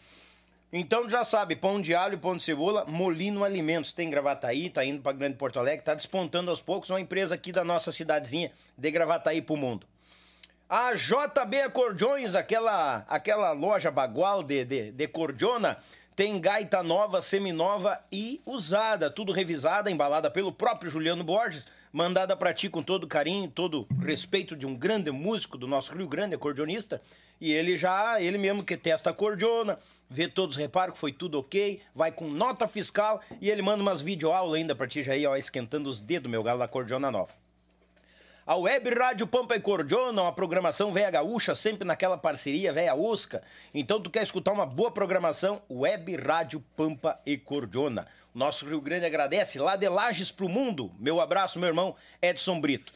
Então 0.71 1.09
já 1.09 1.25
sabe, 1.25 1.55
pão 1.55 1.81
de 1.81 1.95
alho, 1.95 2.19
pão 2.19 2.37
de 2.37 2.43
cebola, 2.43 2.85
Molino 2.85 3.43
Alimentos. 3.43 3.91
Tem 3.91 4.09
Gravataí, 4.09 4.69
tá 4.69 4.85
indo 4.85 5.01
para 5.01 5.13
Grande 5.13 5.35
Porto 5.35 5.57
Alegre, 5.57 5.83
tá 5.83 5.95
despontando 5.95 6.51
aos 6.51 6.61
poucos 6.61 6.91
uma 6.91 7.01
empresa 7.01 7.33
aqui 7.33 7.51
da 7.51 7.63
nossa 7.63 7.91
cidadezinha 7.91 8.51
de 8.77 8.91
Gravataí 8.91 9.41
pro 9.41 9.57
mundo. 9.57 9.87
A 10.69 10.93
JB 10.93 11.61
Acordeões, 11.61 12.35
aquela, 12.35 13.03
aquela 13.07 13.51
loja 13.51 13.89
bagual 13.89 14.43
de, 14.43 14.63
de, 14.63 14.91
de 14.91 15.07
cordiona, 15.07 15.79
tem 16.19 16.37
gaita 16.37 16.83
nova, 16.83 17.21
seminova 17.21 17.97
e 18.11 18.41
usada, 18.45 19.09
tudo 19.09 19.31
revisada, 19.31 19.89
embalada 19.89 20.29
pelo 20.29 20.51
próprio 20.51 20.91
Juliano 20.91 21.23
Borges, 21.23 21.65
mandada 21.93 22.35
para 22.35 22.53
ti 22.53 22.67
com 22.67 22.83
todo 22.83 23.07
carinho, 23.07 23.49
todo 23.49 23.87
respeito 24.01 24.53
de 24.53 24.65
um 24.65 24.75
grande 24.75 25.11
músico 25.11 25.57
do 25.57 25.65
nosso 25.65 25.95
Rio 25.95 26.09
Grande, 26.09 26.35
acordeonista. 26.35 27.01
E 27.39 27.53
ele 27.53 27.77
já, 27.77 28.21
ele 28.21 28.37
mesmo 28.37 28.65
que 28.65 28.75
testa 28.75 29.11
a 29.11 29.13
cordiona, 29.13 29.79
vê 30.09 30.27
todos 30.27 30.57
os 30.57 30.61
reparos 30.61 30.95
que 30.95 30.99
foi 30.99 31.13
tudo 31.13 31.39
ok, 31.39 31.79
vai 31.95 32.11
com 32.11 32.27
nota 32.27 32.67
fiscal 32.67 33.21
e 33.39 33.49
ele 33.49 33.61
manda 33.61 33.81
umas 33.81 34.01
videoaulas 34.01 34.59
ainda 34.59 34.75
para 34.75 34.87
ti 34.87 35.01
já 35.01 35.13
aí, 35.13 35.25
ó, 35.25 35.37
esquentando 35.37 35.89
os 35.89 36.01
dedos, 36.01 36.29
meu 36.29 36.43
galo, 36.43 36.59
da 36.59 36.67
cordiona 36.67 37.09
nova. 37.09 37.38
A 38.49 38.55
Web 38.55 38.89
Rádio 38.95 39.27
Pampa 39.27 39.55
e 39.55 39.59
Cordiona, 39.59 40.23
uma 40.23 40.33
programação 40.33 40.91
velha 40.91 41.11
gaúcha, 41.11 41.53
sempre 41.53 41.85
naquela 41.85 42.17
parceria 42.17 42.73
velha 42.73 42.95
Usca. 42.95 43.43
Então 43.71 44.01
tu 44.01 44.09
quer 44.09 44.23
escutar 44.23 44.51
uma 44.51 44.65
boa 44.65 44.89
programação? 44.89 45.61
Web 45.69 46.15
Rádio 46.15 46.59
Pampa 46.75 47.19
e 47.27 47.37
Cordiona. 47.37 48.07
Nosso 48.33 48.67
Rio 48.67 48.81
Grande 48.81 49.05
agradece, 49.05 49.59
lá 49.59 49.75
de 49.75 49.87
Lages 49.87 50.31
pro 50.31 50.49
mundo. 50.49 50.91
Meu 50.97 51.21
abraço, 51.21 51.59
meu 51.59 51.67
irmão 51.67 51.95
Edson 52.19 52.59
Brito. 52.59 52.91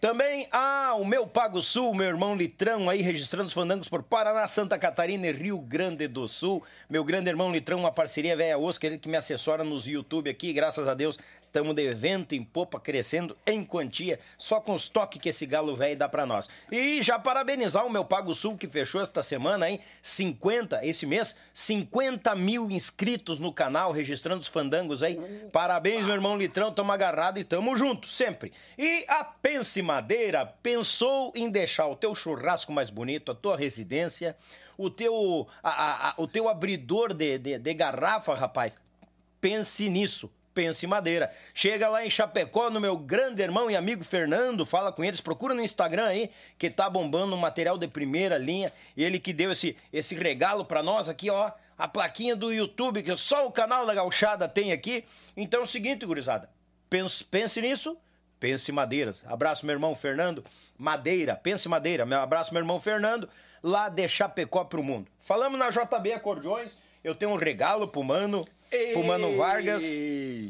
Também, 0.00 0.46
ah, 0.52 0.94
o 0.98 1.04
meu 1.04 1.26
Pago 1.26 1.62
Sul, 1.62 1.94
meu 1.94 2.06
irmão 2.06 2.36
Litrão 2.36 2.90
aí 2.90 3.00
registrando 3.00 3.46
os 3.46 3.54
fandangos 3.54 3.88
por 3.88 4.02
Paraná, 4.02 4.46
Santa 4.48 4.78
Catarina 4.78 5.26
e 5.26 5.32
Rio 5.32 5.58
Grande 5.58 6.06
do 6.06 6.28
Sul. 6.28 6.62
Meu 6.90 7.02
grande 7.02 7.30
irmão 7.30 7.50
Litrão, 7.50 7.78
uma 7.78 7.92
parceria 7.92 8.36
velha 8.36 8.58
Oscar, 8.58 8.90
ele 8.90 8.98
que 8.98 9.08
me 9.08 9.16
assessora 9.16 9.64
nos 9.64 9.86
YouTube 9.86 10.28
aqui, 10.28 10.52
graças 10.52 10.86
a 10.86 10.94
Deus, 10.94 11.18
estamos 11.54 11.74
de 11.74 11.82
evento 11.82 12.34
em 12.34 12.42
popa, 12.42 12.80
crescendo 12.80 13.36
em 13.46 13.64
quantia, 13.64 14.18
só 14.36 14.60
com 14.60 14.74
os 14.74 14.88
toques 14.88 15.20
que 15.20 15.28
esse 15.28 15.46
galo 15.46 15.76
velho 15.76 15.96
dá 15.96 16.08
para 16.08 16.26
nós. 16.26 16.48
E 16.70 17.00
já 17.00 17.18
parabenizar 17.18 17.86
o 17.86 17.90
meu 17.90 18.04
Pago 18.04 18.34
Sul 18.34 18.58
que 18.58 18.66
fechou 18.66 19.00
esta 19.00 19.22
semana, 19.22 19.70
hein? 19.70 19.80
50, 20.02 20.84
esse 20.84 21.06
mês, 21.06 21.34
50 21.54 22.34
mil 22.34 22.70
inscritos 22.70 23.38
no 23.38 23.52
canal, 23.52 23.92
registrando 23.92 24.40
os 24.40 24.48
fandangos 24.48 25.02
aí. 25.02 25.16
Parabéns, 25.52 26.04
meu 26.04 26.14
irmão 26.14 26.36
Litrão, 26.36 26.72
tamo 26.72 26.92
agarrado 26.92 27.38
e 27.38 27.44
tamo 27.44 27.76
junto, 27.76 28.08
sempre. 28.08 28.52
E 28.76 29.04
a 29.08 29.24
Pense 29.24 29.80
Madeira 29.94 30.44
pensou 30.60 31.32
em 31.36 31.48
deixar 31.48 31.86
o 31.86 31.94
teu 31.94 32.14
churrasco 32.14 32.72
mais 32.72 32.90
bonito, 32.90 33.30
a 33.30 33.34
tua 33.34 33.56
residência, 33.56 34.36
o 34.76 34.90
teu, 34.90 35.46
a, 35.62 36.10
a, 36.10 36.14
o 36.16 36.26
teu 36.26 36.48
abridor 36.48 37.14
de, 37.14 37.38
de, 37.38 37.58
de 37.58 37.74
garrafa, 37.74 38.34
rapaz. 38.34 38.76
Pense 39.40 39.88
nisso 39.88 40.30
Pense 40.54 40.86
Madeira. 40.86 41.32
Chega 41.52 41.88
lá 41.88 42.06
em 42.06 42.10
Chapecó, 42.10 42.70
no 42.70 42.80
meu 42.80 42.96
grande 42.96 43.42
irmão 43.42 43.68
e 43.68 43.74
amigo 43.74 44.04
Fernando, 44.04 44.64
fala 44.64 44.92
com 44.92 45.02
eles, 45.02 45.20
procura 45.20 45.52
no 45.52 45.60
Instagram 45.60 46.06
aí, 46.06 46.30
que 46.56 46.70
tá 46.70 46.88
bombando 46.88 47.34
um 47.34 47.38
material 47.38 47.76
de 47.76 47.88
primeira 47.88 48.38
linha. 48.38 48.72
Ele 48.96 49.18
que 49.18 49.32
deu 49.32 49.50
esse, 49.50 49.76
esse 49.92 50.14
regalo 50.14 50.64
para 50.64 50.80
nós 50.80 51.08
aqui, 51.08 51.28
ó, 51.28 51.50
a 51.76 51.88
plaquinha 51.88 52.36
do 52.36 52.52
YouTube, 52.52 53.02
que 53.02 53.16
só 53.16 53.46
o 53.46 53.50
canal 53.50 53.84
da 53.84 53.94
Gauchada 53.94 54.48
tem 54.48 54.70
aqui. 54.70 55.04
Então 55.36 55.60
é 55.60 55.62
o 55.64 55.66
seguinte, 55.66 56.06
gurizada, 56.06 56.48
pense, 56.88 57.24
pense 57.24 57.60
nisso, 57.60 57.98
Pense 58.44 58.70
Madeiras. 58.70 59.24
Abraço, 59.26 59.64
meu 59.64 59.74
irmão 59.74 59.94
Fernando. 59.96 60.44
Madeira, 60.76 61.34
Pense 61.34 61.66
Madeira. 61.66 62.04
Meu 62.04 62.18
abraço, 62.20 62.52
meu 62.52 62.60
irmão 62.60 62.78
Fernando, 62.78 63.26
lá 63.62 63.88
de 63.88 64.06
Chapecó 64.06 64.64
pro 64.64 64.82
mundo. 64.82 65.06
Falamos 65.18 65.58
na 65.58 65.70
JB 65.70 66.12
Acordeões. 66.12 66.76
Eu 67.02 67.14
tenho 67.14 67.32
um 67.32 67.36
regalo 67.36 67.88
pro 67.88 68.02
Mano, 68.04 68.46
pro 68.92 69.02
Mano 69.02 69.34
Vargas. 69.38 69.84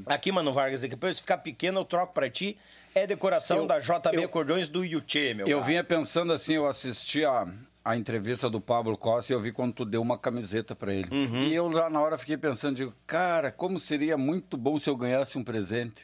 Aqui, 0.07 0.33
Mano 0.33 0.53
Vargas, 0.53 0.81
depois 0.81 1.15
se 1.19 1.23
ficar 1.23 1.39
pequeno 1.39 1.79
eu 1.81 1.85
troco 1.85 2.13
pra 2.13 2.29
ti. 2.29 2.59
É 2.97 3.07
decoração 3.07 3.59
Eu- 3.59 3.67
da 3.69 3.79
JB 3.79 4.17
eu- 4.17 4.25
Acordeões 4.25 4.69
do 4.69 4.85
Yuchê, 4.85 5.33
meu 5.33 5.47
Eu 5.47 5.59
caro. 5.59 5.69
vinha 5.69 5.85
pensando 5.85 6.33
assim, 6.33 6.55
eu 6.55 6.67
assisti 6.67 7.25
a, 7.25 7.47
a 7.85 7.97
entrevista 7.97 8.51
do 8.51 8.61
Pablo 8.61 8.97
Costa 8.99 9.33
e 9.33 9.37
eu 9.37 9.41
vi 9.41 9.53
quando 9.53 9.73
tu 9.73 9.85
deu 9.85 10.03
uma 10.03 10.19
camiseta 10.19 10.75
pra 10.75 10.93
ele. 10.93 11.09
Uhum. 11.13 11.43
E 11.45 11.55
eu 11.55 11.69
lá 11.69 11.89
na 11.89 12.01
hora 12.01 12.19
fiquei 12.19 12.37
pensando, 12.37 12.75
digo, 12.75 12.93
cara, 13.07 13.53
como 13.53 13.79
seria 13.79 14.17
muito 14.17 14.57
bom 14.57 14.81
se 14.81 14.91
eu 14.91 14.97
ganhasse 14.97 15.39
um 15.39 15.45
presente. 15.45 16.03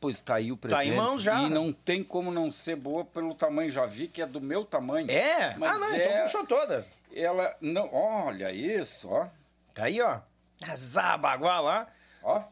Pois 0.00 0.20
tá 0.20 0.36
aí 0.36 0.52
o 0.52 0.56
Tá 0.56 0.68
presente. 0.68 0.88
em 0.92 0.96
mãos 0.96 1.22
já. 1.22 1.42
E 1.42 1.50
não 1.50 1.72
tem 1.72 2.04
como 2.04 2.30
não 2.30 2.50
ser 2.50 2.76
boa 2.76 3.04
pelo 3.04 3.34
tamanho. 3.34 3.70
Já 3.70 3.84
vi 3.86 4.06
que 4.08 4.22
é 4.22 4.26
do 4.26 4.40
meu 4.40 4.64
tamanho. 4.64 5.10
É? 5.10 5.56
Mas 5.56 5.70
ah, 5.76 5.78
não, 5.78 5.94
é, 5.94 5.96
então 6.04 6.22
fechou 6.22 6.46
toda. 6.46 6.86
ela 7.14 7.56
não, 7.60 7.92
olha 7.92 8.52
isso, 8.52 9.08
ó. 9.10 9.26
Tá 9.74 9.84
aí, 9.84 10.00
ó. 10.00 10.20
Zabaguá 10.76 11.60
lá. 11.60 11.86
Ó. 12.22 12.42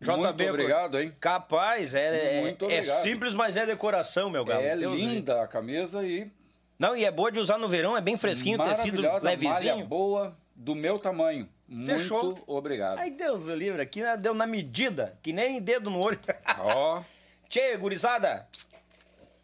JB 0.00 0.16
Muito 0.18 0.42
obrigado, 0.50 1.00
hein? 1.00 1.12
Capaz, 1.18 1.94
é, 1.94 2.40
Muito 2.42 2.70
é 2.70 2.82
simples, 2.82 3.32
mas 3.34 3.56
é 3.56 3.64
decoração, 3.64 4.28
meu 4.28 4.44
galo. 4.44 4.62
É 4.62 4.76
Deus 4.76 5.00
linda 5.00 5.42
a 5.42 5.46
camisa 5.48 6.04
e 6.06 6.30
Não, 6.78 6.94
e 6.94 7.04
é 7.04 7.10
boa 7.10 7.32
de 7.32 7.40
usar 7.40 7.56
no 7.56 7.66
verão, 7.66 7.96
é 7.96 8.00
bem 8.00 8.18
fresquinho, 8.18 8.58
tecido 8.58 9.00
maravilhosa, 9.02 9.24
malha 9.24 9.38
levezinho. 9.38 9.86
boa, 9.86 10.36
do 10.54 10.74
meu 10.74 10.98
tamanho. 10.98 11.48
Fechou. 11.86 12.22
Muito 12.22 12.42
obrigado. 12.46 12.98
Ai, 12.98 13.10
Deus 13.10 13.44
do 13.44 13.54
livre, 13.54 13.82
aqui 13.82 14.02
né, 14.02 14.16
deu 14.16 14.32
na 14.34 14.46
medida, 14.46 15.18
que 15.22 15.32
nem 15.32 15.60
dedo 15.60 15.90
no 15.90 16.00
olho. 16.00 16.18
Ó, 16.58 17.02
Tchê, 17.48 17.76
gurizada, 17.76 18.46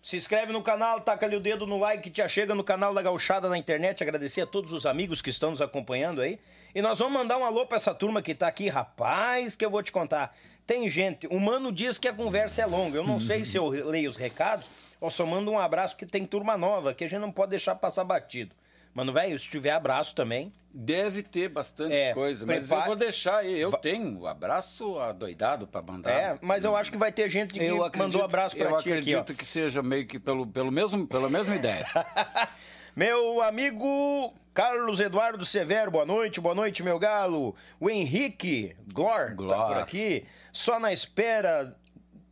se 0.03 0.17
inscreve 0.17 0.53
no 0.53 0.63
canal, 0.63 1.01
taca 1.01 1.27
ali 1.27 1.37
o 1.37 1.41
dedo 1.41 1.67
no 1.67 1.79
like, 1.79 2.11
te 2.11 2.23
achega 2.23 2.55
no 2.55 2.65
canal 2.65 2.93
da 2.93 3.03
Gauchada 3.03 3.49
na 3.49 3.59
internet, 3.59 4.03
agradecer 4.03 4.43
a 4.43 4.47
todos 4.47 4.73
os 4.73 4.87
amigos 4.87 5.23
que 5.23 5.31
estão 5.31 5.51
nos 5.51 5.61
acompanhando 5.61 6.21
aí. 6.21 6.41
E 6.75 6.81
nós 6.81 6.99
vamos 6.99 7.13
mandar 7.13 7.39
um 7.39 7.45
alô 7.45 7.67
pra 7.67 7.77
essa 7.77 7.95
turma 7.95 8.23
que 8.23 8.35
tá 8.35 8.47
aqui, 8.49 8.69
rapaz, 8.69 9.55
que 9.55 9.65
eu 9.65 9.71
vou 9.71 9.83
te 9.83 9.93
contar. 9.93 10.35
Tem 10.67 10.89
gente, 10.89 11.27
o 11.27 11.39
mano 11.39 11.71
diz 11.71 11.99
que 11.99 12.09
a 12.09 12.13
conversa 12.13 12.63
é 12.63 12.67
longa, 12.67 12.97
eu 12.97 13.05
não 13.05 13.21
sei 13.21 13.45
se 13.45 13.57
eu 13.57 13.69
leio 13.69 14.09
os 14.09 14.17
recados 14.17 14.69
ou 15.01 15.11
só 15.11 15.27
mando 15.27 15.51
um 15.51 15.59
abraço, 15.59 15.97
que 15.97 16.07
tem 16.07 16.25
turma 16.25 16.57
nova, 16.57 16.95
que 16.95 17.03
a 17.03 17.09
gente 17.09 17.21
não 17.21 17.33
pode 17.33 17.51
deixar 17.51 17.75
passar 17.75 18.05
batido. 18.05 18.55
Mano, 18.95 19.13
velho, 19.13 19.39
se 19.39 19.49
tiver 19.49 19.71
abraço 19.71 20.15
também, 20.15 20.53
deve 20.73 21.23
ter 21.23 21.49
bastante 21.49 21.95
É, 21.95 22.13
coisa, 22.13 22.45
mas 22.45 22.59
prepara- 22.67 22.83
eu 22.83 22.87
vou 22.87 22.97
deixar 22.97 23.39
aí. 23.39 23.59
Eu 23.59 23.73
tenho 23.73 24.27
abraço 24.27 24.99
adoidado 25.01 25.67
pra 25.67 25.81
mandar. 25.83 26.11
é, 26.11 26.39
mas 26.43 26.65
eu 26.65 26.77
acho 26.77 26.91
que 26.93 26.99
vai 26.99 27.11
ter 27.11 27.29
gente 27.31 27.53
que 27.55 27.59
eu 27.63 27.77
mandou 27.77 27.87
acredito, 27.87 28.23
abraço 28.23 28.57
pra 28.57 28.67
eu 28.71 28.77
ti 28.79 28.93
aqui, 28.93 29.15
ó. 29.15 29.21
acredito 29.21 29.35
que 29.35 29.45
seja 29.47 29.83
meio 29.83 30.07
que 30.07 30.19
pelo, 30.19 30.47
pelo 30.47 30.71
mesmo, 30.71 31.07
pela 31.07 31.29
mesma 31.31 31.57
ideia. 31.57 31.87
Meu 32.95 33.41
amigo 33.41 34.35
Carlos 34.53 35.01
Eduardo 35.01 35.47
Severo, 35.47 35.91
boa 35.91 36.05
noite, 36.05 36.39
boa 36.43 36.55
noite, 36.55 36.83
meu 36.83 36.99
galo. 36.99 37.57
O 37.81 37.89
Henrique 37.89 38.77
Glor, 38.93 39.29
tá 39.29 39.35
Glor. 39.35 39.67
por 39.69 39.77
aqui, 39.79 40.27
só 40.53 40.79
na 40.79 40.93
espera 40.93 41.75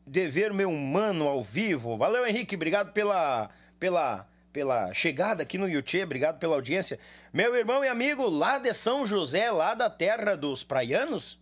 de 0.06 0.28
ver 0.28 0.52
meu 0.52 0.70
mano 0.70 1.26
ao 1.26 1.42
vivo. 1.42 1.96
Valeu, 1.96 2.26
Henrique, 2.26 2.56
obrigado 2.56 2.92
pela, 2.92 3.48
pela, 3.78 4.28
pela 4.52 4.92
chegada 4.92 5.42
aqui 5.42 5.56
no 5.56 5.68
YouTube, 5.68 6.04
obrigado 6.04 6.38
pela 6.38 6.54
audiência. 6.54 6.98
Meu 7.32 7.54
irmão 7.54 7.84
e 7.84 7.88
amigo 7.88 8.28
lá 8.28 8.58
de 8.58 8.72
São 8.74 9.06
José, 9.06 9.50
lá 9.50 9.74
da 9.74 9.88
terra 9.88 10.36
dos 10.36 10.64
praianos, 10.64 11.38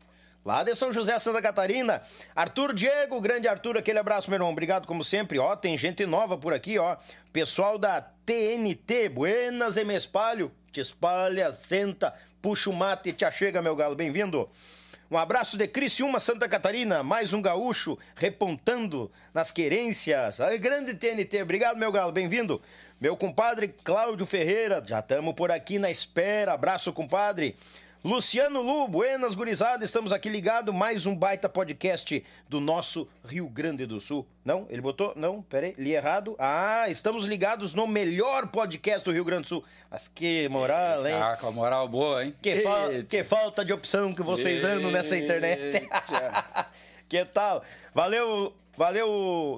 Lá 0.48 0.62
de 0.62 0.74
São 0.74 0.90
José, 0.90 1.18
Santa 1.18 1.42
Catarina. 1.42 2.00
Arthur 2.34 2.72
Diego, 2.72 3.20
grande 3.20 3.46
Arthur, 3.46 3.76
aquele 3.76 3.98
abraço, 3.98 4.30
meu 4.30 4.36
irmão. 4.36 4.50
Obrigado, 4.50 4.86
como 4.86 5.04
sempre. 5.04 5.38
Ó, 5.38 5.54
tem 5.54 5.76
gente 5.76 6.06
nova 6.06 6.38
por 6.38 6.54
aqui, 6.54 6.78
ó. 6.78 6.96
Pessoal 7.30 7.76
da 7.76 8.00
TNT, 8.00 9.10
Buenas 9.10 9.76
e 9.76 9.84
me 9.84 9.94
espalho. 9.94 10.50
Te 10.72 10.80
espalha, 10.80 11.52
senta, 11.52 12.14
puxa 12.40 12.70
o 12.70 12.72
mate 12.72 13.10
e 13.10 13.12
te 13.12 13.26
achega, 13.26 13.60
meu 13.60 13.76
galo. 13.76 13.94
Bem-vindo. 13.94 14.48
Um 15.10 15.16
abraço 15.16 15.56
de 15.56 15.66
Criciúma, 15.66 16.20
Santa 16.20 16.48
Catarina. 16.48 17.02
Mais 17.02 17.32
um 17.32 17.40
gaúcho 17.40 17.98
repontando 18.14 19.10
nas 19.32 19.50
querências. 19.50 20.38
Grande 20.60 20.92
TNT. 20.94 21.42
Obrigado, 21.42 21.78
meu 21.78 21.90
galo. 21.90 22.12
Bem-vindo. 22.12 22.60
Meu 23.00 23.16
compadre 23.16 23.68
Cláudio 23.84 24.26
Ferreira. 24.26 24.82
Já 24.84 24.98
estamos 25.00 25.34
por 25.34 25.50
aqui 25.50 25.78
na 25.78 25.90
espera. 25.90 26.52
Abraço, 26.54 26.92
compadre. 26.92 27.56
Luciano 28.04 28.62
Lu, 28.62 28.86
buenas 28.86 29.34
gurizada, 29.34 29.84
estamos 29.84 30.12
aqui 30.12 30.28
ligado, 30.28 30.72
mais 30.72 31.04
um 31.04 31.16
baita 31.16 31.48
podcast 31.48 32.24
do 32.48 32.60
nosso 32.60 33.08
Rio 33.24 33.48
Grande 33.48 33.84
do 33.86 33.98
Sul. 33.98 34.24
Não, 34.44 34.66
ele 34.70 34.80
botou, 34.80 35.12
não, 35.16 35.42
peraí, 35.42 35.74
li 35.76 35.94
errado. 35.94 36.36
Ah, 36.38 36.84
estamos 36.88 37.24
ligados 37.24 37.74
no 37.74 37.88
melhor 37.88 38.46
podcast 38.48 39.04
do 39.04 39.10
Rio 39.12 39.24
Grande 39.24 39.42
do 39.42 39.48
Sul. 39.48 39.64
Mas 39.90 40.06
que 40.06 40.48
moral, 40.48 41.04
hein? 41.08 41.14
Ah, 41.14 41.36
com 41.40 41.48
a 41.48 41.50
moral 41.50 41.88
boa, 41.88 42.24
hein? 42.24 42.32
Que, 42.40 42.60
fa- 42.60 42.92
Eita. 42.92 43.04
que 43.08 43.24
falta 43.24 43.64
de 43.64 43.72
opção 43.72 44.14
que 44.14 44.22
vocês 44.22 44.62
andam 44.64 44.92
nessa 44.92 45.16
internet. 45.18 45.60
Eita. 45.82 46.66
que 47.08 47.24
tal? 47.24 47.64
Valeu, 47.92 48.54
valeu, 48.76 49.08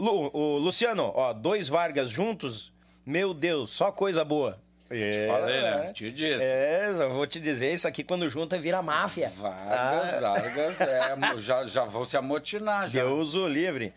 Lu- 0.00 0.30
o 0.32 0.56
Luciano. 0.58 1.12
Ó, 1.14 1.34
dois 1.34 1.68
Vargas 1.68 2.08
juntos, 2.10 2.72
meu 3.11 3.35
Deus, 3.35 3.70
só 3.70 3.91
coisa 3.91 4.24
boa. 4.24 4.59
É, 4.89 5.27
Falei, 5.28 5.61
né? 5.62 5.93
Te 5.93 6.11
disse. 6.11 6.43
É, 6.43 6.93
vou 7.12 7.27
te 7.27 7.39
dizer, 7.39 7.73
isso 7.74 7.87
aqui 7.87 8.03
quando 8.03 8.28
junta 8.28 8.59
vira 8.59 8.81
máfia. 8.82 9.31
Vargas, 9.37 10.23
Ah, 10.23 10.32
Vargas, 10.32 10.81
é, 10.81 11.39
já, 11.39 11.65
já 11.66 11.85
vão 11.85 12.05
se 12.05 12.16
amotinar 12.16 12.89
já. 12.89 13.01
Deus 13.03 13.35
o 13.35 13.47
livre. 13.47 13.93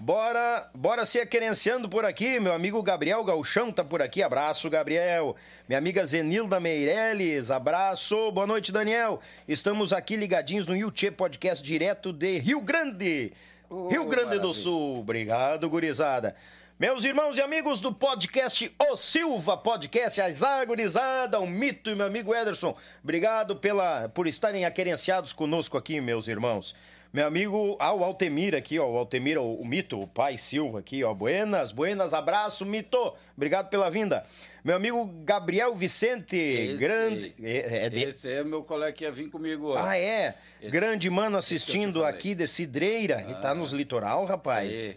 Bora, 0.00 0.68
bora 0.74 1.06
se 1.06 1.24
querenciando 1.26 1.88
por 1.88 2.04
aqui, 2.04 2.40
meu 2.40 2.52
amigo 2.52 2.82
Gabriel 2.82 3.22
Galchão 3.22 3.70
tá 3.70 3.84
por 3.84 4.02
aqui, 4.02 4.20
abraço 4.20 4.68
Gabriel. 4.68 5.36
Minha 5.68 5.78
amiga 5.78 6.04
Zenilda 6.04 6.58
Meirelles, 6.58 7.52
abraço, 7.52 8.32
boa 8.32 8.46
noite 8.46 8.72
Daniel. 8.72 9.20
Estamos 9.46 9.92
aqui 9.92 10.16
ligadinhos 10.16 10.66
no 10.66 10.76
YouTube 10.76 11.14
Podcast 11.14 11.62
direto 11.64 12.12
de 12.12 12.38
Rio 12.38 12.60
Grande, 12.60 13.32
Oh, 13.70 13.88
Rio 13.88 14.04
Grande 14.06 14.24
do 14.38 14.48
maravilha. 14.48 14.54
Sul. 14.54 14.98
Obrigado, 14.98 15.70
gurizada. 15.70 16.34
Meus 16.82 17.04
irmãos 17.04 17.38
e 17.38 17.40
amigos 17.40 17.80
do 17.80 17.94
podcast 17.94 18.74
O 18.76 18.96
Silva 18.96 19.56
Podcast, 19.56 20.20
as 20.20 20.42
agorizada, 20.42 21.38
o 21.38 21.46
Mito 21.46 21.88
e 21.90 21.94
meu 21.94 22.06
amigo 22.06 22.34
Ederson, 22.34 22.76
obrigado 23.04 23.54
pela, 23.54 24.08
por 24.08 24.26
estarem 24.26 24.64
aquerenciados 24.64 25.32
conosco 25.32 25.78
aqui, 25.78 26.00
meus 26.00 26.26
irmãos. 26.26 26.74
Meu 27.12 27.24
amigo, 27.24 27.76
ah, 27.78 27.94
o 27.94 28.02
Altemir 28.02 28.52
aqui, 28.56 28.80
ó, 28.80 28.90
o 28.90 28.98
Altemir, 28.98 29.38
o, 29.38 29.54
o 29.60 29.64
Mito, 29.64 30.00
o 30.00 30.08
pai 30.08 30.36
Silva 30.36 30.80
aqui, 30.80 31.04
ó, 31.04 31.14
buenas, 31.14 31.70
buenas, 31.70 32.12
abraço, 32.12 32.66
Mito, 32.66 33.14
obrigado 33.36 33.68
pela 33.68 33.88
vinda. 33.88 34.26
Meu 34.64 34.74
amigo 34.74 35.04
Gabriel 35.22 35.76
Vicente, 35.76 36.34
Esse- 36.34 36.78
grande... 36.78 37.32
É, 37.40 37.84
é 37.86 37.90
de- 37.90 38.02
Esse 38.02 38.28
é 38.28 38.42
meu 38.42 38.64
colega 38.64 38.92
que 38.92 39.04
ia 39.04 39.12
vir 39.12 39.30
comigo 39.30 39.68
hoje. 39.68 39.82
Ah, 39.86 39.96
é? 39.96 40.34
Esse- 40.60 40.68
grande 40.72 41.08
mano 41.08 41.36
assistindo 41.38 42.04
aqui 42.04 42.34
de 42.34 42.48
Cidreira, 42.48 43.22
que 43.22 43.40
tá 43.40 43.54
nos 43.54 43.70
litoral, 43.70 44.24
rapaz. 44.24 44.68
Aí. 44.68 44.96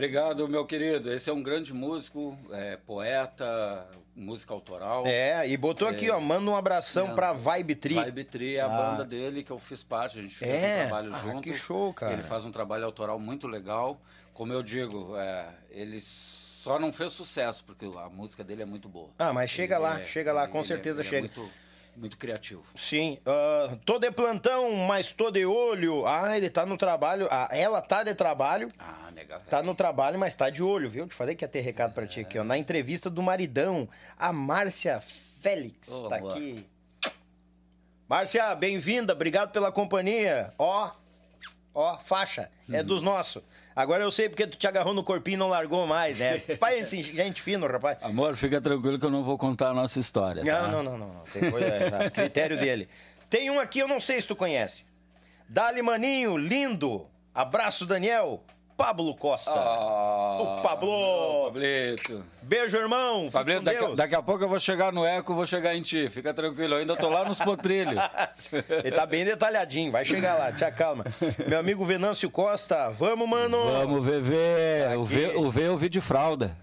Obrigado, 0.00 0.46
meu 0.46 0.66
querido. 0.66 1.10
Esse 1.10 1.30
é 1.30 1.32
um 1.32 1.42
grande 1.42 1.72
músico, 1.72 2.36
é, 2.52 2.76
poeta, 2.76 3.88
música 4.14 4.52
autoral. 4.52 5.06
É, 5.06 5.48
e 5.48 5.56
botou 5.56 5.88
aqui, 5.88 6.10
ó, 6.10 6.20
manda 6.20 6.50
um 6.50 6.54
abração 6.54 7.08
Não. 7.08 7.14
pra 7.14 7.32
Vibe 7.32 7.74
Tri. 7.76 7.94
Vibe 7.94 8.24
Tri 8.24 8.56
é 8.56 8.60
a 8.60 8.66
Ah. 8.66 8.68
banda 8.68 9.06
dele 9.06 9.42
que 9.42 9.50
eu 9.50 9.58
fiz 9.58 9.82
parte, 9.82 10.18
a 10.18 10.22
gente 10.22 10.34
fez 10.34 10.52
É? 10.52 10.74
um 10.84 10.88
trabalho 10.88 11.14
Ah, 11.14 11.18
junto. 11.20 11.40
que 11.40 11.54
show, 11.54 11.94
cara. 11.94 12.12
Ele 12.12 12.22
faz 12.24 12.44
um 12.44 12.50
trabalho 12.50 12.84
autoral 12.84 13.18
muito 13.18 13.48
legal. 13.48 13.98
Como 14.34 14.52
eu 14.52 14.62
digo, 14.62 15.16
é, 15.16 15.46
ele 15.70 15.98
só 16.02 16.78
não 16.78 16.92
fez 16.92 17.14
sucesso, 17.14 17.64
porque 17.64 17.86
a 17.86 18.10
música 18.10 18.44
dele 18.44 18.60
é 18.60 18.66
muito 18.66 18.90
boa. 18.90 19.08
Ah, 19.18 19.32
mas 19.32 19.48
chega 19.48 19.76
Ele 19.76 19.82
lá, 19.82 20.00
é- 20.02 20.04
chega 20.04 20.30
lá, 20.30 20.46
com 20.46 20.58
é- 20.60 20.62
certeza 20.62 21.00
é 21.00 21.04
chega. 21.04 21.20
muito, 21.20 21.50
muito 21.96 22.16
criativo. 22.18 22.62
Sim, 22.76 23.18
ah, 23.26 23.76
tô 23.84 23.98
de 23.98 24.10
plantão, 24.10 24.72
mas 24.74 25.10
tô 25.12 25.30
de 25.30 25.44
olho. 25.46 26.06
Ah, 26.06 26.36
ele 26.36 26.50
tá 26.50 26.66
no 26.66 26.76
trabalho. 26.76 27.26
Ah, 27.30 27.48
ela 27.50 27.80
tá 27.80 28.02
de 28.04 28.14
trabalho. 28.14 28.68
Ah, 28.78 29.10
nega 29.12 29.38
velho. 29.38 29.50
Tá 29.50 29.62
no 29.62 29.74
trabalho, 29.74 30.18
mas 30.18 30.34
tá 30.36 30.50
de 30.50 30.62
olho, 30.62 30.88
viu? 30.90 31.06
Te 31.08 31.14
falei 31.14 31.34
que 31.34 31.44
ia 31.44 31.48
ter 31.48 31.60
recado 31.60 31.92
pra 31.94 32.06
ti 32.06 32.20
aqui, 32.20 32.38
ó. 32.38 32.44
Na 32.44 32.58
entrevista 32.58 33.08
do 33.08 33.22
maridão, 33.22 33.88
a 34.18 34.32
Márcia 34.32 35.00
Félix 35.40 35.88
Ô, 35.90 36.08
tá 36.08 36.18
boa. 36.18 36.32
aqui. 36.34 36.66
Márcia, 38.08 38.54
bem-vinda, 38.54 39.12
obrigado 39.12 39.50
pela 39.50 39.72
companhia. 39.72 40.52
Ó, 40.58 40.90
ó, 41.74 41.98
faixa, 41.98 42.50
é 42.70 42.80
Uhum. 42.80 42.86
dos 42.86 43.02
nossos. 43.02 43.42
Agora 43.76 44.02
eu 44.02 44.10
sei 44.10 44.30
porque 44.30 44.46
tu 44.46 44.56
te 44.56 44.66
agarrou 44.66 44.94
no 44.94 45.04
corpinho 45.04 45.34
e 45.34 45.38
não 45.38 45.48
largou 45.48 45.86
mais, 45.86 46.18
né? 46.18 46.38
Pai, 46.58 46.80
assim, 46.80 47.02
gente 47.02 47.42
fino, 47.42 47.66
rapaz. 47.66 47.98
Amor, 48.00 48.34
fica 48.34 48.58
tranquilo 48.58 48.98
que 48.98 49.04
eu 49.04 49.10
não 49.10 49.22
vou 49.22 49.36
contar 49.36 49.68
a 49.68 49.74
nossa 49.74 50.00
história. 50.00 50.42
tá? 50.42 50.68
Não, 50.68 50.82
não, 50.82 50.96
não, 50.96 51.08
não. 51.08 51.22
Tem 51.30 51.50
coisa, 51.50 51.66
é, 51.66 52.08
critério 52.08 52.58
dele. 52.58 52.88
Tem 53.28 53.50
um 53.50 53.60
aqui, 53.60 53.80
eu 53.80 53.86
não 53.86 54.00
sei 54.00 54.18
se 54.18 54.26
tu 54.26 54.34
conhece. 54.34 54.86
Dali 55.46 55.82
Maninho, 55.82 56.38
lindo. 56.38 57.06
Abraço, 57.34 57.84
Daniel. 57.84 58.42
Pablo 58.76 59.14
Costa. 59.16 59.52
Ah, 59.54 60.38
O 60.40 60.62
Pablo. 60.62 61.44
Pablito. 61.46 62.22
Beijo, 62.42 62.76
irmão. 62.76 63.28
Pablito, 63.32 63.62
daqui, 63.62 63.96
daqui 63.96 64.14
a 64.14 64.22
pouco 64.22 64.44
eu 64.44 64.48
vou 64.48 64.60
chegar 64.60 64.92
no 64.92 65.04
Eco, 65.04 65.34
vou 65.34 65.46
chegar 65.46 65.74
em 65.74 65.82
ti. 65.82 66.08
Fica 66.10 66.34
tranquilo, 66.34 66.74
eu 66.74 66.78
ainda 66.80 66.94
tô 66.94 67.08
lá 67.08 67.24
nos 67.24 67.38
potrilhos. 67.40 67.96
Ele 68.84 68.92
tá 68.92 69.06
bem 69.06 69.24
detalhadinho, 69.24 69.90
vai 69.90 70.04
chegar 70.04 70.34
lá, 70.34 70.52
te 70.52 70.64
acalma. 70.64 71.04
Meu 71.46 71.58
amigo 71.58 71.84
Venâncio 71.84 72.30
Costa, 72.30 72.90
vamos, 72.90 73.28
mano. 73.28 73.58
Vamos, 73.64 74.04
VV. 74.04 74.96
O 74.98 75.04
V, 75.04 75.36
o 75.36 75.50
v 75.50 75.62
eu 75.62 75.76
vi 75.78 75.88
de 75.88 76.00
fralda. 76.00 76.56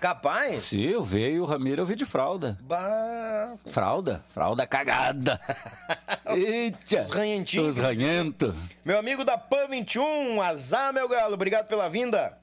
Capaz? 0.00 0.64
Sim, 0.64 0.94
o 0.94 1.02
V 1.02 1.30
e 1.32 1.40
o 1.40 1.44
Ramiro 1.44 1.82
eu 1.82 1.86
vi 1.86 1.94
de 1.94 2.04
fralda. 2.04 2.58
Bah. 2.60 3.54
Fralda? 3.70 4.22
Fralda 4.32 4.66
cagada. 4.66 5.40
Eita. 6.28 7.02
Os 7.02 7.10
ranhentinhos. 7.10 7.76
Os 7.76 7.82
ranhentos. 7.82 8.54
Meu 8.84 8.98
amigo 8.98 9.24
da 9.24 9.38
PAN 9.38 9.68
21, 9.68 10.40
azar, 10.42 10.92
meu 10.92 11.08
galo, 11.08 11.34
obrigado 11.34 11.66
pela 11.66 11.88
vinda. 11.88 12.36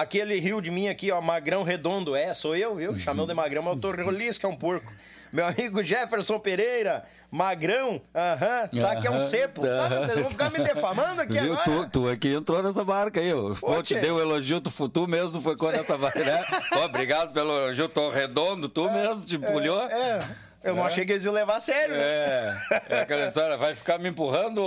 Aquele 0.00 0.38
rio 0.38 0.60
de 0.60 0.70
mim 0.70 0.86
aqui, 0.86 1.10
ó, 1.10 1.20
Magrão 1.20 1.64
Redondo. 1.64 2.14
É, 2.14 2.32
sou 2.32 2.54
eu, 2.54 2.76
viu? 2.76 2.96
Chamou 3.00 3.26
de 3.26 3.34
Magrão, 3.34 3.64
mas 3.64 3.74
eu 3.74 3.80
tô 3.80 3.90
rolis, 3.90 4.38
que 4.38 4.46
é 4.46 4.48
um 4.48 4.54
porco. 4.54 4.92
Meu 5.32 5.44
amigo 5.44 5.82
Jefferson 5.82 6.38
Pereira, 6.38 7.04
Magrão, 7.28 8.00
aham, 8.14 8.68
tá 8.80 8.92
aqui 8.92 9.08
é 9.08 9.10
um 9.10 9.20
cepo. 9.20 9.62
Tá, 9.62 9.88
vocês 9.88 10.20
vão 10.20 10.30
ficar 10.30 10.50
me 10.52 10.60
defamando 10.60 11.20
aqui 11.22 11.32
Viu? 11.40 11.52
agora? 11.52 11.64
Tu, 11.64 11.88
tu 11.90 12.08
aqui 12.08 12.32
entrou 12.32 12.62
nessa 12.62 12.84
barca 12.84 13.18
aí. 13.18 13.32
ó. 13.34 13.52
Pô, 13.56 13.82
te 13.82 13.96
deu 13.96 14.14
o 14.14 14.20
elogio, 14.20 14.60
tu, 14.60 14.88
tu 14.88 15.08
mesmo 15.08 15.42
foi 15.42 15.56
com 15.56 15.68
essa 15.68 15.98
barca, 15.98 16.24
né? 16.24 16.44
Pô, 16.70 16.78
obrigado 16.84 17.32
pelo 17.32 17.50
elogio, 17.50 17.88
tô 17.88 18.08
redondo, 18.08 18.68
tu 18.68 18.88
mesmo 18.88 19.26
te 19.26 19.36
pulhou. 19.36 19.82
É, 19.82 20.20
eu 20.62 20.76
não 20.76 20.84
achei 20.84 21.04
que 21.04 21.12
eles 21.12 21.24
iam 21.24 21.34
levar 21.34 21.56
a 21.56 21.60
sério. 21.60 21.94
né? 21.96 22.00
É, 22.02 22.56
é 22.88 23.00
aquela 23.00 23.26
história, 23.26 23.56
vai 23.56 23.74
ficar 23.74 23.98
me 23.98 24.08
empurrando? 24.08 24.62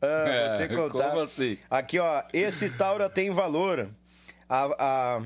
Ah, 0.00 0.06
É, 0.06 0.48
vou 0.48 0.58
ter 0.58 0.68
que 0.68 0.76
contar. 0.76 1.10
Como 1.10 1.20
assim? 1.22 1.58
Aqui, 1.70 1.98
ó, 1.98 2.22
esse 2.32 2.70
Taura 2.70 3.10
tem 3.10 3.30
valor. 3.30 3.90
A, 4.50 5.20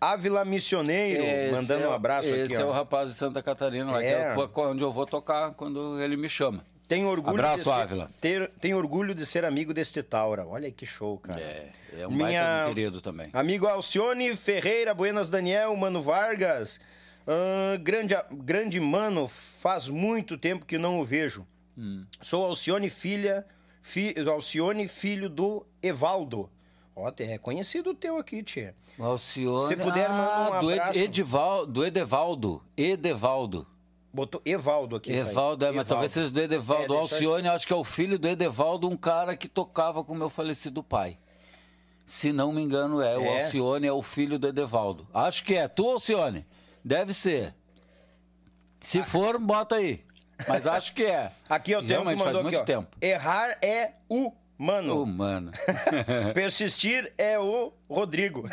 a 0.00 0.12
Ávila 0.12 0.44
Missioneiro, 0.44 1.22
Esse 1.22 1.52
mandando 1.54 1.84
é 1.84 1.88
um 1.88 1.90
o- 1.90 1.94
abraço 1.94 2.28
Esse 2.28 2.54
aqui, 2.54 2.62
é 2.62 2.64
o 2.64 2.68
ó. 2.70 2.72
rapaz 2.72 3.10
de 3.10 3.14
Santa 3.14 3.42
Catarina, 3.42 3.92
lá, 3.92 4.02
É. 4.02 4.34
que 4.34 4.40
é 4.40 4.44
o- 4.44 4.50
onde 4.70 4.82
eu 4.82 4.90
vou 4.90 5.06
tocar 5.06 5.52
quando 5.54 6.00
ele 6.02 6.16
me 6.16 6.28
chama. 6.28 6.64
Tem 6.88 7.06
orgulho 7.06 7.34
Abraço, 7.36 7.58
de 7.58 7.64
ser, 7.64 7.70
Ávila. 7.70 8.10
ter- 8.20 8.50
tem 8.60 8.74
orgulho 8.74 9.14
de 9.14 9.24
ser 9.24 9.44
amigo 9.44 9.72
deste 9.72 10.02
Taura. 10.02 10.44
Olha 10.44 10.72
que 10.72 10.84
show, 10.84 11.18
cara. 11.18 11.40
É, 11.40 11.70
é 12.00 12.08
um 12.08 12.10
Minha- 12.10 12.42
baita 12.42 12.68
de 12.70 12.74
querido 12.74 13.00
também. 13.00 13.30
Amigo 13.32 13.66
Alcione 13.68 14.34
Ferreira, 14.36 14.92
Buenas 14.92 15.28
Daniel, 15.28 15.76
Mano 15.76 16.02
Vargas. 16.02 16.80
Ah, 17.28 17.76
grande, 17.76 18.16
grande 18.32 18.80
mano, 18.80 19.28
faz 19.28 19.86
muito 19.86 20.36
tempo 20.36 20.66
que 20.66 20.78
não 20.78 20.98
o 20.98 21.04
vejo. 21.04 21.46
Hum. 21.78 22.04
Sou 22.20 22.44
Alcione, 22.44 22.90
filha. 22.90 23.46
Fi, 23.82 24.14
Alcione, 24.28 24.88
filho 24.88 25.28
do 25.28 25.64
Evaldo. 25.80 26.50
Ó, 26.94 27.10
é 27.18 27.38
conhecido 27.38 27.90
o 27.90 27.94
teu 27.94 28.18
aqui, 28.18 28.42
tia. 28.42 28.74
O 28.98 29.04
Alcione... 29.04 29.68
Se 29.68 29.76
puder, 29.76 30.08
manda 30.08 30.50
um 30.50 30.54
ah, 30.54 30.58
do, 30.60 30.70
Ed-. 30.72 30.98
Edival, 30.98 31.66
do 31.66 31.84
Edevaldo. 31.84 32.62
Edevaldo. 32.76 33.66
Botou 34.12 34.42
Evaldo 34.44 34.96
aqui. 34.96 35.12
Evaldo, 35.12 35.64
é, 35.64 35.68
mas 35.68 35.74
Evaldo. 35.76 35.88
talvez 35.88 36.12
seja 36.12 36.30
do 36.30 36.40
Edevaldo. 36.40 36.82
É, 36.94 36.96
o 36.96 37.00
deixa 37.00 37.14
eu- 37.24 37.30
Alcione, 37.30 37.48
acho 37.48 37.66
que 37.66 37.72
é 37.72 37.76
o 37.76 37.84
filho 37.84 38.18
do 38.18 38.28
Edevaldo, 38.28 38.88
um 38.88 38.96
cara 38.96 39.36
que 39.36 39.48
tocava 39.48 40.02
com 40.02 40.14
meu 40.14 40.28
falecido 40.28 40.82
pai. 40.82 41.16
Se 42.04 42.32
não 42.32 42.52
me 42.52 42.60
engano, 42.60 43.00
é. 43.00 43.16
O 43.16 43.22
É? 43.22 43.44
Alcione 43.44 43.86
é 43.86 43.92
o 43.92 44.02
filho 44.02 44.36
do 44.36 44.48
Edevaldo. 44.48 45.06
Acho 45.14 45.44
que 45.44 45.54
é. 45.54 45.68
Tu, 45.68 45.88
Alcione? 45.88 46.44
Deve 46.84 47.14
ser. 47.14 47.54
Se 48.80 49.02
for, 49.04 49.38
bota 49.38 49.76
aí. 49.76 50.04
Mas 50.48 50.66
acho 50.66 50.92
que 50.94 51.04
é. 51.04 51.30
Aqui 51.48 51.70
eu 51.70 51.78
tenho 51.78 51.88
que 51.88 51.92
Realmente, 51.92 52.18
faz 52.18 52.26
mandou 52.26 52.42
muito 52.42 52.54
aqui, 52.60 52.62
ó. 52.72 52.80
tempo. 52.80 52.96
Errar 53.00 53.58
é 53.62 53.92
Humano. 55.02 55.52
Persistir 56.34 57.10
é 57.16 57.38
o 57.38 57.72
Rodrigo. 57.94 58.44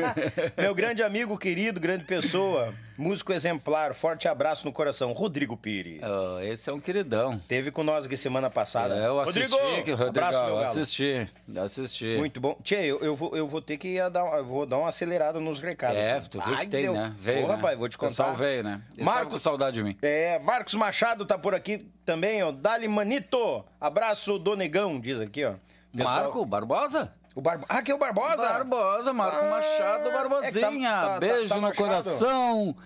Meu 0.56 0.74
grande 0.74 1.02
amigo, 1.02 1.36
querido, 1.36 1.78
grande 1.78 2.04
pessoa, 2.04 2.72
músico 2.96 3.32
exemplar, 3.32 3.94
forte 3.94 4.26
abraço 4.26 4.64
no 4.64 4.72
coração, 4.72 5.12
Rodrigo 5.12 5.56
Pires. 5.56 6.00
Oh, 6.02 6.40
esse 6.40 6.68
é 6.70 6.72
um 6.72 6.80
queridão. 6.80 7.38
Teve 7.46 7.70
com 7.70 7.82
nós 7.82 8.06
aqui 8.06 8.16
semana 8.16 8.48
passada. 8.48 8.96
É, 8.96 9.06
eu 9.06 9.20
assisti, 9.20 9.50
Rodrigo, 9.54 9.82
que- 9.84 9.90
Rodrigão, 9.92 10.08
abraço, 10.28 10.44
meu 10.44 10.54
galo. 10.56 10.64
assisti, 10.66 11.28
assisti. 11.56 12.16
Muito 12.16 12.40
bom. 12.40 12.56
Tia, 12.62 12.80
eu, 12.84 12.98
eu, 13.00 13.14
vou, 13.14 13.36
eu 13.36 13.46
vou 13.46 13.60
ter 13.60 13.76
que 13.76 13.98
dar, 14.10 14.42
vou 14.42 14.64
dar 14.64 14.78
uma 14.78 14.88
acelerada 14.88 15.38
nos 15.38 15.60
recados. 15.60 15.98
É, 15.98 16.20
tu 16.20 16.40
viu 16.40 16.54
Ai, 16.54 16.64
que 16.64 16.70
tem, 16.70 16.82
deu. 16.84 16.94
né? 16.94 17.14
Veio, 17.18 17.44
Ô, 17.44 17.48
né? 17.48 17.54
rapaz, 17.54 17.78
vou 17.78 17.88
te 17.88 17.96
O 17.96 18.00
pessoal 18.00 18.30
contar. 18.30 18.42
veio, 18.42 18.62
né? 18.64 18.80
Eles 18.94 19.04
Marcos- 19.04 19.42
saudade 19.42 19.76
de 19.76 19.82
mim. 19.84 19.96
É, 20.02 20.38
Marcos 20.38 20.74
Machado 20.74 21.26
tá 21.26 21.36
por 21.38 21.54
aqui 21.54 21.86
também, 22.04 22.42
ó. 22.42 22.50
Dali 22.50 22.88
Manito. 22.88 23.64
Abraço 23.80 24.38
do 24.38 24.56
Negão, 24.56 24.98
diz 24.98 25.20
aqui, 25.20 25.44
ó. 25.44 25.54
Pessoal- 25.94 26.14
Marco 26.22 26.44
Barbosa? 26.44 27.12
O 27.38 27.40
Barbo... 27.40 27.66
É 27.70 27.94
o 27.94 27.98
Barbosa? 27.98 28.48
Barbosa, 28.48 29.12
Marco 29.12 29.38
Ah, 29.44 29.48
Machado 29.50 30.08
é 30.08 30.12
Barbosinha. 30.12 30.52
que 30.52 30.60
tá- 30.82 31.00
tá- 31.00 31.08
tá- 31.08 31.20
Beijo 31.20 31.48
tá 31.50 31.54
no 31.54 31.60
Machado. 31.62 31.76
coração. 31.76 32.76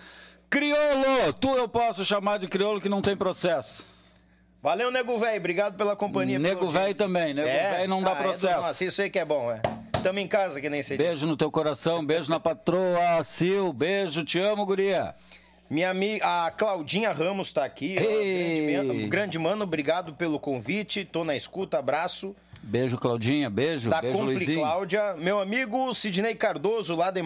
Criolo, 0.51 1.33
tu 1.41 1.57
eu 1.57 1.67
posso 1.67 2.05
chamar 2.05 2.39
de 2.39 2.47
criolo 2.47 2.79
que 2.79 2.87
não 2.89 3.01
tem 3.01 3.17
processo. 3.17 3.83
Valeu, 4.63 4.91
Nego 4.91 5.17
Velho. 5.19 5.39
Obrigado 5.39 5.75
pela 5.75 5.97
companhia. 5.97 6.39
Nego 6.39 6.69
velho 6.69 6.95
também, 6.95 7.33
nego 7.33 7.49
velho 7.49 7.89
não 7.89 8.03
dá 8.03 8.11
Ah, 8.13 8.19
é 8.19 8.23
processo. 8.25 8.61
nossos. 8.61 8.81
Isso 8.83 9.01
aí 9.01 9.09
que 9.09 9.19
é 9.19 9.25
bom, 9.25 9.51
é. 9.51 9.63
Tamo 10.03 10.19
em 10.19 10.29
casa, 10.29 10.61
que 10.61 10.69
nem 10.69 10.83
sei. 10.83 10.99
Beijo 10.99 11.27
no 11.27 11.35
teu 11.35 11.51
coração, 11.51 12.05
beijo 12.05 12.31
na 12.31 12.39
patroa, 12.39 13.25
Sil, 13.25 13.73
beijo, 13.73 14.23
te 14.23 14.39
amo, 14.39 14.67
guria. 14.67 15.15
Minha 15.71 15.89
amiga, 15.89 16.47
a 16.47 16.51
Claudinha 16.51 17.11
Ramos 17.11 17.51
tá 17.55 17.65
aqui. 17.65 17.97
ó. 17.99 18.03
Grande, 18.03 18.77
mano, 18.93 19.09
grande 19.09 19.39
mano, 19.39 19.65
obrigado 19.65 20.13
pelo 20.13 20.39
convite. 20.39 21.07
Tô 21.07 21.25
na 21.25 21.35
escuta, 21.35 21.79
abraço. 21.79 22.37
Beijo, 22.65 22.97
Claudinha, 22.97 23.51
beijo, 23.51 23.91
Da 23.91 24.01
beijo, 24.01 24.17
Compre 24.17 24.35
Luizinho. 24.37 24.61
Cláudia. 24.61 25.15
Meu 25.19 25.41
amigo 25.41 25.93
Sidney 25.95 26.35
Cardoso, 26.35 26.95
lá 26.95 27.11
de, 27.11 27.21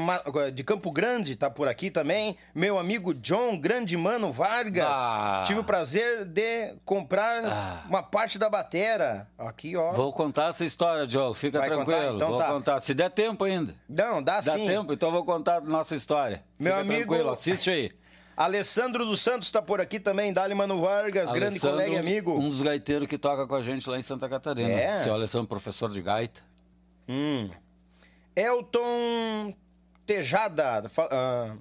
de 0.53 0.65
Campo 0.65 0.91
Grande, 0.91 1.37
tá 1.37 1.51
por 1.51 1.69
aqui 1.69 1.91
também. 1.91 2.37
Meu 2.55 2.79
amigo 2.79 3.13
John, 3.13 3.57
grande 3.59 3.97
mano 3.97 4.33
Vargas. 4.33 4.87
Ah. 4.89 5.45
Tive 5.47 5.61
o 5.61 5.65
prazer 5.65 6.25
de 6.25 6.75
comprar 6.85 7.45
Ah. 7.45 7.85
uma 7.89 8.03
parte 8.03 8.39
da 8.39 8.49
batera. 8.49 9.29
Aqui, 9.39 9.77
ó. 9.77 9.93
Vou 9.93 10.13
contar 10.13 10.49
essa 10.49 10.65
história, 10.65 11.07
Diogo, 11.07 11.35
fica 11.35 11.59
Vai 11.59 11.69
contar? 11.69 11.85
tranquilo. 11.85 12.17
Então 12.17 12.29
vou 12.31 12.39
tá. 12.39 12.47
contar, 12.49 12.81
se 12.81 12.95
der 12.95 13.11
tempo 13.11 13.45
ainda. 13.45 13.75
Não, 13.89 14.23
dá, 14.23 14.41
Dá 14.41 14.53
sim. 14.55 14.67
tempo, 14.67 14.93
então 14.95 15.11
eu 15.11 15.13
vou 15.15 15.25
contar 15.25 15.57
a 15.57 15.61
nossa 15.61 15.95
história. 15.95 16.43
Meu 16.59 16.73
Fica 16.73 16.81
amigo- 16.81 17.07
tranquilo, 17.09 17.31
assiste 17.31 17.71
aí. 17.71 17.93
Alessandro 18.37 19.07
dos 19.07 19.23
Santos 19.23 19.51
tá 19.51 19.63
por 19.63 19.81
aqui 19.81 19.99
também. 19.99 20.33
Dali 20.33 20.55
Mano 20.55 20.81
Vargas, 20.81 21.31
grande 21.31 21.55
Alessandro, 21.55 21.71
colega 21.79 21.93
e 21.95 21.99
amigo. 21.99 22.39
Um 22.39 22.51
dos 22.51 22.61
gaiteiros 22.61 23.09
que 23.09 23.17
toca 23.17 23.47
com 23.47 23.55
a 23.55 23.63
gente 23.63 23.89
lá 23.89 23.99
em 23.99 24.03
Santa 24.03 24.29
Catarina. 24.29 24.69
É? 24.69 25.03
Seu 25.03 25.15
Alessandro, 25.15 25.49
professor 25.49 25.91
de 25.91 26.03
gaita. 26.03 26.43
Hum. 27.09 27.49
Elton 28.35 29.55
Tejada. 30.05 30.85
ah, 31.11 31.57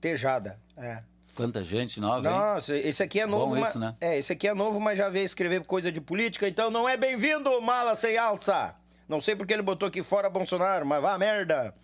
Tejada, 0.00 0.58
é. 0.76 1.02
Quanta 1.34 1.62
gente 1.62 2.00
nova, 2.00 2.26
hein? 2.26 2.34
Nossa, 2.34 2.74
esse 2.74 3.02
aqui 3.02 3.20
é 3.20 3.26
novo. 3.26 3.54
Bom 3.54 3.60
mas- 3.60 3.70
isso, 3.70 3.78
né? 3.78 3.94
É, 4.00 4.16
esse 4.16 4.32
aqui 4.32 4.48
é 4.48 4.54
novo, 4.54 4.80
mas 4.80 4.96
já 4.96 5.10
veio 5.10 5.24
escrever 5.26 5.62
coisa 5.64 5.92
de 5.92 6.00
política, 6.00 6.48
então 6.48 6.70
não 6.70 6.88
é 6.88 6.96
bem-vindo, 6.96 7.60
mala 7.60 7.94
sem 7.94 8.16
alça. 8.16 8.74
Não 9.06 9.20
sei 9.20 9.36
porque 9.36 9.52
ele 9.52 9.62
botou 9.62 9.86
aqui 9.86 10.02
fora 10.02 10.30
Bolsonaro, 10.30 10.86
mas 10.86 11.02
vá 11.02 11.18
merda. 11.18 11.74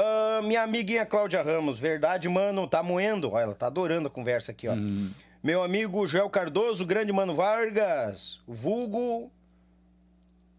Ah, 0.00 0.40
minha 0.44 0.62
amiguinha 0.62 1.04
Cláudia 1.04 1.42
Ramos, 1.42 1.78
verdade, 1.78 2.28
mano, 2.28 2.68
tá 2.68 2.82
moendo. 2.82 3.32
Ó, 3.32 3.38
ela 3.40 3.52
tá 3.54 3.66
adorando 3.66 4.06
a 4.06 4.10
conversa 4.10 4.52
aqui, 4.52 4.68
ó. 4.68 4.72
Hum. 4.74 5.10
Meu 5.42 5.62
amigo 5.62 6.06
Joel 6.06 6.30
Cardoso, 6.30 6.86
grande 6.86 7.12
mano 7.12 7.34
Vargas, 7.34 8.40
vulgo 8.46 9.30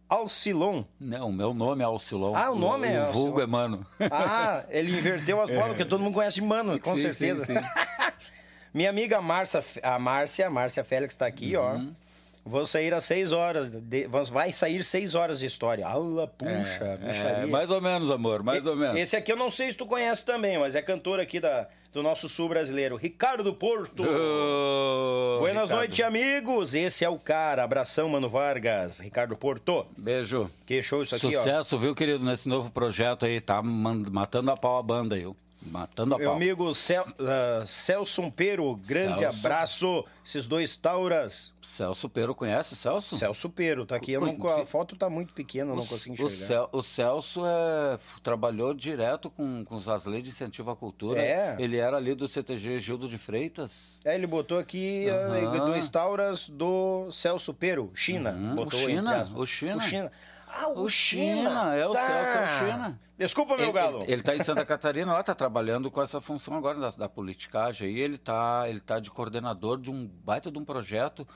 Alcilon. 0.08 0.84
Não, 1.00 1.32
meu 1.32 1.54
nome 1.54 1.82
é 1.84 1.86
Alcilon. 1.86 2.34
Ah, 2.36 2.50
o 2.52 2.56
nome 2.58 2.88
é 2.88 3.02
O 3.08 3.12
vulgo 3.12 3.40
Alcilon. 3.40 3.44
é 3.44 3.46
mano. 3.48 3.88
Ah, 4.12 4.64
ele 4.70 4.92
inverteu 4.98 5.42
as 5.42 5.50
bolas, 5.50 5.68
porque 5.68 5.86
todo 5.86 6.02
mundo 6.02 6.14
conhece 6.16 6.42
Mano, 6.42 6.80
com 6.80 6.96
Sim, 6.96 7.02
certeza. 7.14 7.46
sim, 7.46 7.54
sim. 7.56 7.60
Minha 8.74 8.90
amiga 8.90 9.22
Márcia, 9.22 9.62
a 9.84 9.98
Márcia, 10.00 10.48
a 10.48 10.50
Márcia 10.50 10.84
Félix 10.84 11.16
tá 11.16 11.26
aqui, 11.26 11.56
Uhum. 11.58 11.64
ó. 11.96 12.09
Vou 12.50 12.66
sair 12.66 12.94
às 12.94 13.06
seis 13.06 13.32
horas. 13.32 13.70
de- 13.72 14.08
vai 14.32 14.52
sair 14.52 14.84
seis 14.84 15.14
horas 15.16 15.40
de 15.40 15.46
história. 15.46 15.86
Ala, 15.88 16.28
puxa, 16.28 16.52
É, 16.52 16.98
bicharia. 16.98 17.48
mais 17.48 17.70
ou 17.72 17.80
menos, 17.80 18.10
amor, 18.12 18.42
mais 18.44 18.66
ou 18.66 18.76
menos. 18.76 19.00
Esse 19.00 19.16
aqui 19.16 19.32
eu 19.32 19.38
não 19.38 19.50
sei 19.52 19.72
se 19.72 19.78
tu 19.78 19.86
conhece 19.86 20.26
também, 20.26 20.58
mas 20.58 20.74
é 20.76 20.82
cantor 20.82 21.20
aqui 21.20 21.40
da, 21.40 21.68
do 21.94 22.02
nosso 22.02 22.28
sul 22.28 22.50
brasileiro, 22.50 22.96
Ricardo 22.96 23.44
do 23.44 23.54
Porto. 23.54 24.04
Ô, 24.04 25.40
Buenas 25.40 25.70
noites, 25.70 26.00
amigos. 26.06 26.74
Esse 26.74 27.06
é 27.06 27.10
o 27.10 27.18
cara. 27.18 27.64
Abração, 27.64 28.10
Mano 28.10 28.30
Vargas. 28.30 29.00
Ricardo 29.00 29.36
Porto. 29.38 29.86
Beijo. 29.98 30.50
Que 30.66 30.82
show 30.82 31.02
isso 31.02 31.16
aqui, 31.16 31.28
ó. 31.28 31.32
Sucesso, 31.32 31.78
viu, 31.78 31.96
querido, 31.96 32.24
nesse 32.24 32.48
novo 32.50 32.70
projeto 32.72 33.26
aí. 33.26 33.40
Tá 33.40 33.62
matando 33.62 34.52
a 34.52 34.58
pau 34.58 34.78
a 34.78 34.84
banda 34.84 35.16
aí? 35.16 35.26
Matando 35.62 36.16
a 36.16 36.18
Meu 36.18 36.28
pau. 36.28 36.36
amigo 36.38 36.74
Cel, 36.74 37.04
uh, 37.04 37.68
Celso 37.68 38.32
Pero, 38.32 38.76
grande 38.78 39.20
Celso. 39.20 39.40
abraço. 39.40 40.06
Esses 40.26 40.46
dois 40.46 40.78
tauras. 40.78 41.52
Celso 41.62 42.08
Pero, 42.08 42.34
conhece 42.34 42.74
o 42.74 42.76
Celso? 42.76 43.16
Celso 43.18 43.50
Pero, 43.50 43.86
tá 43.86 43.96
aqui. 43.98 44.18
Não, 44.18 44.48
a 44.50 44.66
foto 44.66 44.96
tá 44.96 45.10
muito 45.10 45.34
pequena, 45.34 45.72
eu 45.72 45.76
não 45.76 45.84
O- 45.84 45.88
consigo 45.88 46.16
o, 46.24 46.28
enxergar. 46.28 46.48
Cel- 46.48 46.70
o 46.72 46.82
Celso 46.82 47.42
é, 47.46 48.00
trabalhou 48.24 48.74
direto 48.74 49.30
com, 49.30 49.66
com 49.66 49.76
as 49.92 50.06
leis 50.06 50.24
de 50.24 50.30
incentivo 50.30 50.72
à 50.72 50.76
cultura. 50.76 51.22
É. 51.22 51.56
Ele 51.60 51.78
era 51.78 51.98
ali 51.98 52.16
do 52.16 52.28
CTG 52.28 52.80
Gildo 52.80 53.10
de 53.10 53.18
Freitas. 53.18 54.00
É, 54.06 54.16
ele 54.16 54.28
botou 54.28 54.58
aqui 54.60 55.08
uh, 55.10 55.46
Aham. 55.46 55.66
dois 55.68 55.90
tauras 55.90 56.48
do 56.48 57.12
Celso 57.12 57.54
Pero, 57.54 57.92
China. 57.94 58.32
Uhum, 58.32 58.56
botou 58.56 58.80
o 58.80 58.84
China, 58.86 59.24
o 59.36 59.46
China. 59.46 59.78
O 59.78 59.82
China. 59.82 60.12
Ah, 60.52 60.68
o, 60.70 60.82
O 60.84 60.90
China. 60.90 61.50
China, 61.50 61.76
é 61.76 61.86
o 61.88 61.92
Tá. 61.92 62.06
Celso, 62.08 62.32
é 62.38 62.44
o 62.44 62.60
China. 62.72 63.00
Desculpa, 63.18 63.56
meu 63.56 63.66
Ele, 63.66 63.72
galo. 63.74 64.02
ele, 64.04 64.14
ele 64.14 64.24
tá 64.24 64.36
em 64.36 64.42
Santa 64.42 64.66
Catarina, 64.66 65.14
lá 65.14 65.22
tá 65.22 65.36
trabalhando 65.36 65.92
com 65.92 66.02
essa 66.02 66.20
função 66.22 66.56
agora 66.56 66.80
da, 66.80 66.90
da 66.92 67.10
politicagem. 67.10 67.88
Aí 67.88 68.00
ele 68.00 68.18
tá, 68.18 68.64
ele 68.68 68.80
tá 68.80 69.00
de 69.00 69.12
coordenador 69.12 69.78
de 69.80 69.92
um 69.92 70.08
baita 70.08 70.50
de 70.50 70.58
um 70.58 70.64
projeto 70.66 71.28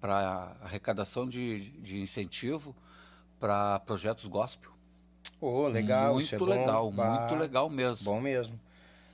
para 0.00 0.52
arrecadação 0.62 1.26
de, 1.28 1.70
de 1.80 2.00
incentivo 2.00 2.74
para 3.40 3.78
projetos 3.80 4.26
gospel. 4.26 4.70
Ô, 5.40 5.66
legal, 5.68 6.18
isso 6.20 6.34
é 6.34 6.38
muito 6.38 6.50
bom. 6.52 6.60
legal, 6.60 6.90
Bah, 6.90 7.20
muito 7.20 7.34
legal 7.36 7.70
mesmo. 7.70 8.04
Bom 8.04 8.20
mesmo. 8.20 8.58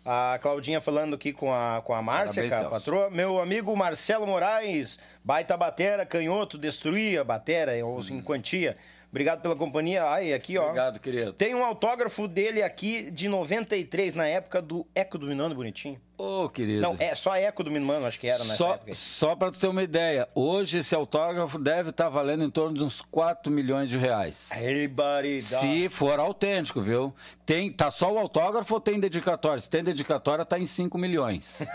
A 0.04 0.38
Claudinha 0.40 0.80
falando 0.80 1.14
aqui 1.14 1.32
com 1.32 1.52
a, 1.52 1.82
com 1.84 1.94
a 1.94 2.00
Márcia, 2.00 2.42
Parabéns, 2.42 2.66
a 2.66 2.70
patroa. 2.70 3.10
Meu 3.10 3.40
amigo 3.40 3.76
Marcelo 3.76 4.26
Moraes, 4.26 4.98
baita 5.22 5.56
batera, 5.56 6.06
canhoto, 6.06 6.56
destruía 6.56 7.22
batera 7.22 7.84
ou 7.84 8.00
em 8.08 8.22
quantia. 8.22 8.76
Obrigado 9.10 9.42
pela 9.42 9.56
companhia. 9.56 10.04
Ai, 10.04 10.32
aqui, 10.32 10.56
ó. 10.56 10.62
Obrigado, 10.66 11.00
querido. 11.00 11.32
Tem 11.32 11.52
um 11.54 11.64
autógrafo 11.64 12.28
dele 12.28 12.62
aqui 12.62 13.10
de 13.10 13.28
93, 13.28 14.14
na 14.14 14.26
época 14.26 14.62
do 14.62 14.86
Eco 14.94 15.18
do 15.18 15.26
Minano 15.26 15.52
Bonitinho. 15.54 16.00
Ô, 16.16 16.48
querido. 16.48 16.82
Não, 16.82 16.96
é 16.98 17.14
só 17.16 17.34
Eco 17.34 17.64
do 17.64 17.70
Minano, 17.72 18.06
acho 18.06 18.20
que 18.20 18.28
era 18.28 18.44
nessa 18.44 18.56
Só, 18.56 18.74
época. 18.74 18.94
só 18.94 19.34
para 19.34 19.50
tu 19.50 19.58
ter 19.58 19.66
uma 19.66 19.82
ideia, 19.82 20.28
hoje 20.34 20.78
esse 20.78 20.94
autógrafo 20.94 21.58
deve 21.58 21.90
estar 21.90 22.08
valendo 22.08 22.44
em 22.44 22.50
torno 22.50 22.76
de 22.76 22.84
uns 22.84 23.00
4 23.00 23.50
milhões 23.50 23.88
de 23.90 23.96
reais. 23.98 24.48
Baridade. 24.90 25.42
Se 25.44 25.88
for 25.88 26.20
autêntico, 26.20 26.80
viu? 26.80 27.12
Tem, 27.44 27.72
tá 27.72 27.90
só 27.90 28.12
o 28.12 28.18
autógrafo 28.18 28.74
ou 28.74 28.80
tem 28.80 29.00
dedicatória? 29.00 29.60
Se 29.60 29.68
tem 29.70 29.82
dedicatória, 29.82 30.44
tá 30.44 30.58
em 30.58 30.66
5 30.66 30.96
milhões. 30.98 31.60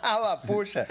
Ah 0.00 0.16
lá, 0.16 0.36
puxa. 0.38 0.88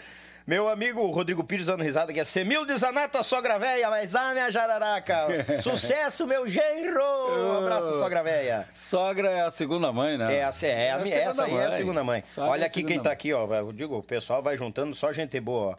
Meu 0.47 0.69
amigo 0.69 1.05
Rodrigo 1.11 1.43
Pires 1.43 1.65
dando 1.67 1.83
risada 1.83 2.09
aqui. 2.11 2.21
É 2.21 2.23
Semil 2.23 2.65
de 2.65 2.77
Zanata, 2.77 3.21
sogra 3.21 3.59
véia, 3.59 3.89
mas 3.89 4.15
ah, 4.15 4.31
minha 4.31 4.49
jararaca. 4.49 5.27
Sucesso, 5.61 6.25
meu 6.25 6.47
genro. 6.47 7.03
Um 7.03 7.57
abraço, 7.57 7.99
sogra 7.99 8.23
véia. 8.23 8.65
Sogra 8.73 9.29
é 9.29 9.41
a 9.41 9.51
segunda 9.51 9.91
mãe, 9.91 10.17
né? 10.17 10.33
É, 10.35 10.39
essa, 10.39 10.65
é, 10.65 10.91
a, 10.91 10.95
a 10.95 10.99
mi- 10.99 11.09
segunda 11.09 11.29
essa 11.29 11.43
aí 11.43 11.51
é 11.53 11.57
a 11.57 11.67
mãe. 11.67 11.71
segunda 11.71 12.03
mãe. 12.03 12.23
Sogra 12.23 12.49
é 12.49 12.53
Olha 12.53 12.63
a 12.63 12.67
aqui 12.67 12.81
quem 12.81 12.97
tá 12.97 13.09
mãe. 13.09 13.13
aqui, 13.13 13.33
ó. 13.33 13.45
Eu 13.53 13.73
digo, 13.73 13.97
o 13.97 14.01
pessoal 14.03 14.41
vai 14.41 14.55
juntando 14.55 14.95
só 14.95 15.11
gente 15.11 15.37
boa, 15.41 15.71
ó. 15.73 15.75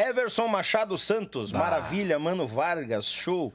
Everson 0.00 0.48
Machado 0.48 0.96
Santos, 0.96 1.52
maravilha, 1.52 2.18
Mano 2.18 2.46
Vargas, 2.46 3.04
show. 3.04 3.52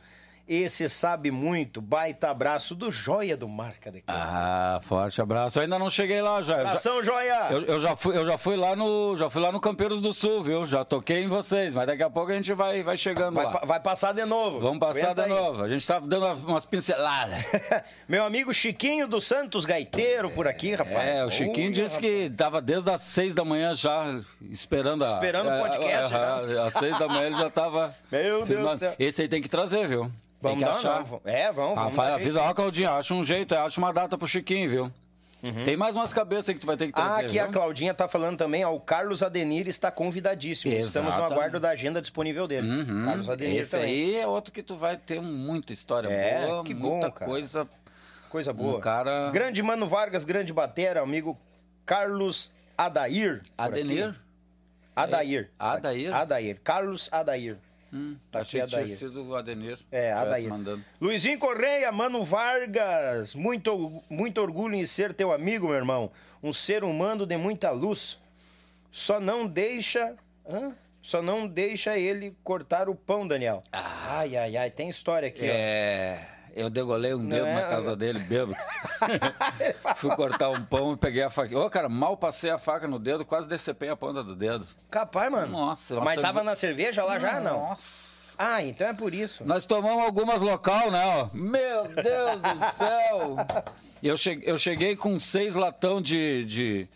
Esse 0.54 0.90
sabe 0.90 1.32
muito, 1.32 1.80
baita 1.80 2.30
abraço 2.30 2.76
do 2.76 2.92
Joia 2.92 3.38
do 3.38 3.48
Marca 3.48 3.90
de 3.90 4.02
Câmbio. 4.02 4.22
Ah, 4.22 4.82
forte 4.84 5.22
abraço. 5.22 5.58
Eu 5.58 5.64
ainda 5.64 5.80
não 5.80 5.90
cheguei 5.90 6.22
lá, 6.22 6.42
já. 6.42 6.56
Eu 6.56 6.58
já, 6.64 6.68
Abração, 6.68 7.02
Joia! 7.02 7.48
eu, 7.52 7.62
eu 7.62 7.80
já 7.80 7.96
fui, 7.96 8.18
eu 8.18 8.26
já 8.26 8.38
fui 8.38 8.58
lá 8.58 8.76
no, 8.76 9.16
já 9.16 9.30
fui 9.30 9.42
lá 9.42 9.50
no 9.50 9.62
Campeiros 9.62 10.02
do 10.02 10.14
Sul, 10.14 10.44
viu? 10.44 10.66
Já 10.66 10.84
toquei 10.84 11.24
em 11.24 11.30
vocês, 11.30 11.74
mas 11.74 11.88
daqui 11.88 12.04
a 12.04 12.10
pouco 12.10 12.34
a 12.34 12.36
gente 12.36 12.52
vai, 12.54 12.84
vai 12.84 12.98
chegando 12.98 13.36
Vai, 13.36 13.46
lá. 13.46 13.62
vai 13.64 13.80
passar 13.80 14.12
de 14.12 14.26
novo. 14.26 14.60
Vamos 14.60 14.80
passar 14.80 15.12
Aguenta 15.12 15.24
de 15.24 15.32
aí. 15.32 15.40
novo. 15.42 15.64
A 15.64 15.70
gente 15.70 15.88
tá 15.88 16.00
dando 16.00 16.26
umas- 16.46 16.66
pinceladas. 16.66 17.38
Meu 18.06 18.26
amigo 18.26 18.54
Chiquinho 18.54 19.08
dos 19.08 19.26
Santos 19.26 19.64
Gaiteiro 19.64 20.32
por 20.32 20.50
aqui, 20.50 20.76
rapaz. 20.76 21.00
É, 21.00 21.24
o 21.24 21.32
Chiquinho 21.32 21.68
Ui, 21.68 21.72
disse 21.74 21.96
rapaz. 21.96 22.14
que 22.14 22.30
tava 22.30 22.62
desde 22.62 22.90
as 22.92 23.02
seis 23.04 23.34
da 23.34 23.46
manhã 23.46 23.74
já 23.74 24.20
esperando 24.42 25.06
a. 25.06 25.08
Esperando 25.08 25.48
o 25.48 25.52
é, 25.54 25.62
podcast, 25.62 26.14
é, 26.14 26.56
é, 26.56 26.60
Às 26.60 26.74
seis 26.74 27.00
da 27.00 27.08
manhã 27.08 27.28
ele 27.28 27.38
já 27.38 27.50
tava. 27.50 27.96
Meu 28.12 28.46
Deus 28.46 28.70
do 28.70 28.78
céu. 28.78 28.96
Esse 29.00 29.22
aí 29.22 29.30
tem 29.30 29.42
que 29.42 29.48
trazer, 29.48 29.88
viu? 29.88 30.12
Vamos 30.42 30.58
tem 30.60 30.68
que 30.68 30.74
dar, 30.74 30.78
achar. 30.96 31.06
não. 31.10 31.22
É, 31.26 31.52
vamos, 31.52 31.78
Ah, 31.78 31.82
vamos 31.84 31.96
dar 31.98 32.14
avisa 32.16 32.42
ó, 32.42 32.54
Claudinha, 32.54 32.92
acha 32.92 33.14
um 33.14 33.24
jeito, 33.24 33.54
acha 33.56 33.80
uma 33.80 33.92
data 33.94 34.18
pro 34.18 34.28
Chiquinho, 34.28 34.70
viu? 34.70 34.92
Tem 35.66 35.76
mais 35.76 35.96
umas 35.96 36.14
cabeças 36.14 36.50
aí 36.50 36.54
que 36.56 36.62
tu 36.62 36.68
vai 36.68 36.78
ter 36.78 36.86
que 36.86 36.94
trazer. 36.94 37.10
Uhum. 37.10 37.16
Ah, 37.16 37.20
aqui 37.22 37.40
a 37.40 37.44
viu? 37.46 37.54
Claudinha 37.54 37.94
tá 37.96 38.08
falando 38.08 38.38
também, 38.38 38.64
ó, 38.64 38.72
o 38.76 38.80
Carlos 38.80 39.24
Adenir 39.24 39.68
está 39.68 39.90
convidadíssimo. 39.90 40.72
Estamos 40.72 41.10
no 41.10 41.18
Exatamente. 41.20 41.34
aguardo 41.34 41.60
da 41.60 41.70
agenda 41.72 42.00
disponível 42.00 42.48
dele. 42.48 42.68
Carlos 43.06 43.28
Adenir 43.28 43.60
Esse 43.60 43.72
também. 43.72 43.90
aí 43.90 44.16
é 44.18 44.28
outro 44.28 44.52
que 44.54 44.62
tu 44.62 44.76
vai 44.76 44.98
ter 44.98 45.20
muita 45.20 45.74
história 45.74 46.08
É, 46.10 46.46
boa, 46.46 46.64
que 46.64 46.76
bom, 46.76 46.92
muita 46.92 47.10
cara. 47.10 47.26
coisa. 47.26 47.68
Coisa 48.30 48.54
boa. 48.54 48.78
Um 48.78 48.82
cara- 48.82 49.32
Grande 49.32 49.64
Mano 49.64 49.88
Vargas, 49.88 50.24
grande 50.24 50.54
batera, 50.54 51.02
amigo 51.02 51.36
Carlos 51.88 52.52
Adair. 52.78 53.42
Adenir? 53.58 54.10
aqui. 54.10 54.18
Adair. 54.96 55.50
Adair? 55.58 56.14
Adair. 56.14 56.60
Carlos 56.64 57.10
Adair. 57.12 57.58
Hum, 57.94 58.16
Tá 58.32 58.40
achei 58.40 58.62
aqui 58.62 58.70
que 58.76 58.84
tinha 58.84 58.96
sido 58.96 59.28
o 59.28 59.36
Adenir. 59.36 59.78
É, 59.92 60.14
Adair. 60.14 60.48
mandando. 60.50 60.84
Luizinho 61.00 61.38
Correia, 61.38 61.92
Mano 61.92 62.24
Vargas, 62.24 63.36
muito, 63.36 64.02
muito 64.10 64.40
orgulho 64.42 64.76
em 64.76 64.86
ser 64.86 65.14
teu 65.14 65.32
amigo, 65.34 65.68
meu 65.68 65.76
irmão. 65.76 66.12
Um 66.42 66.54
ser 66.54 66.84
humano 66.84 67.26
de 67.26 67.36
muita 67.36 67.70
luz. 67.72 68.18
Só 68.92 69.20
não 69.20 69.46
deixa. 69.46 70.16
Hã? 70.48 70.74
Só 71.02 71.22
não 71.22 71.48
deixa 71.48 71.98
ele 71.98 72.36
cortar 72.44 72.88
o 72.88 72.96
pão, 72.96 73.28
Daniel. 73.28 73.64
Ai, 73.72 74.38
ai, 74.38 74.56
ai, 74.56 74.70
tem 74.72 74.88
história 74.90 75.28
aqui, 75.28 75.44
ó. 75.44 75.52
Ah. 75.52 75.56
É, 75.56 76.28
eu 76.56 76.70
degolei 76.70 77.14
um 77.14 77.28
dedo 77.28 77.46
é? 77.46 77.56
na 77.56 77.62
casa 77.70 77.96
dele, 77.96 78.20
bêbado. 78.20 78.56
Fui 79.98 80.16
cortar 80.16 80.50
um 80.50 80.64
pão 80.64 80.94
e 80.94 80.98
peguei 80.98 81.24
a 81.24 81.30
faca. 81.30 81.58
Ô, 81.58 81.70
cara, 81.70 81.88
mal 81.90 82.18
passei 82.18 82.50
a 82.50 82.58
faca 82.58 82.88
no 82.88 83.00
dedo, 83.00 83.26
quase 83.26 83.48
decepei 83.48 83.90
a 83.90 83.96
ponta 83.96 84.24
do 84.24 84.36
dedo. 84.36 84.66
Capaz, 84.90 85.32
mano. 85.32 85.52
Nossa, 85.52 85.96
Mas 85.96 86.16
nossa, 86.16 86.22
tava 86.22 86.40
eu- 86.40 86.44
na 86.44 86.56
cerveja 86.56 87.04
lá 87.04 87.18
já, 87.20 87.40
não? 87.40 87.70
Nossa. 87.70 88.12
Ah, 88.38 88.64
então 88.64 88.88
é 88.88 88.94
por 88.94 89.14
isso. 89.14 89.44
Nós 89.46 89.66
tomamos 89.66 90.04
algumas 90.04 90.42
local, 90.42 90.90
né? 90.90 91.04
ó. 91.06 91.30
Meu 91.34 91.88
Deus 91.88 92.42
do 92.42 92.60
céu! 92.78 93.36
Eu 94.02 94.18
cheguei, 94.18 94.50
eu 94.52 94.58
cheguei 94.58 94.96
com 94.96 95.20
seis 95.20 95.56
latão 95.56 96.02
de, 96.02 96.44
de, 96.46 96.88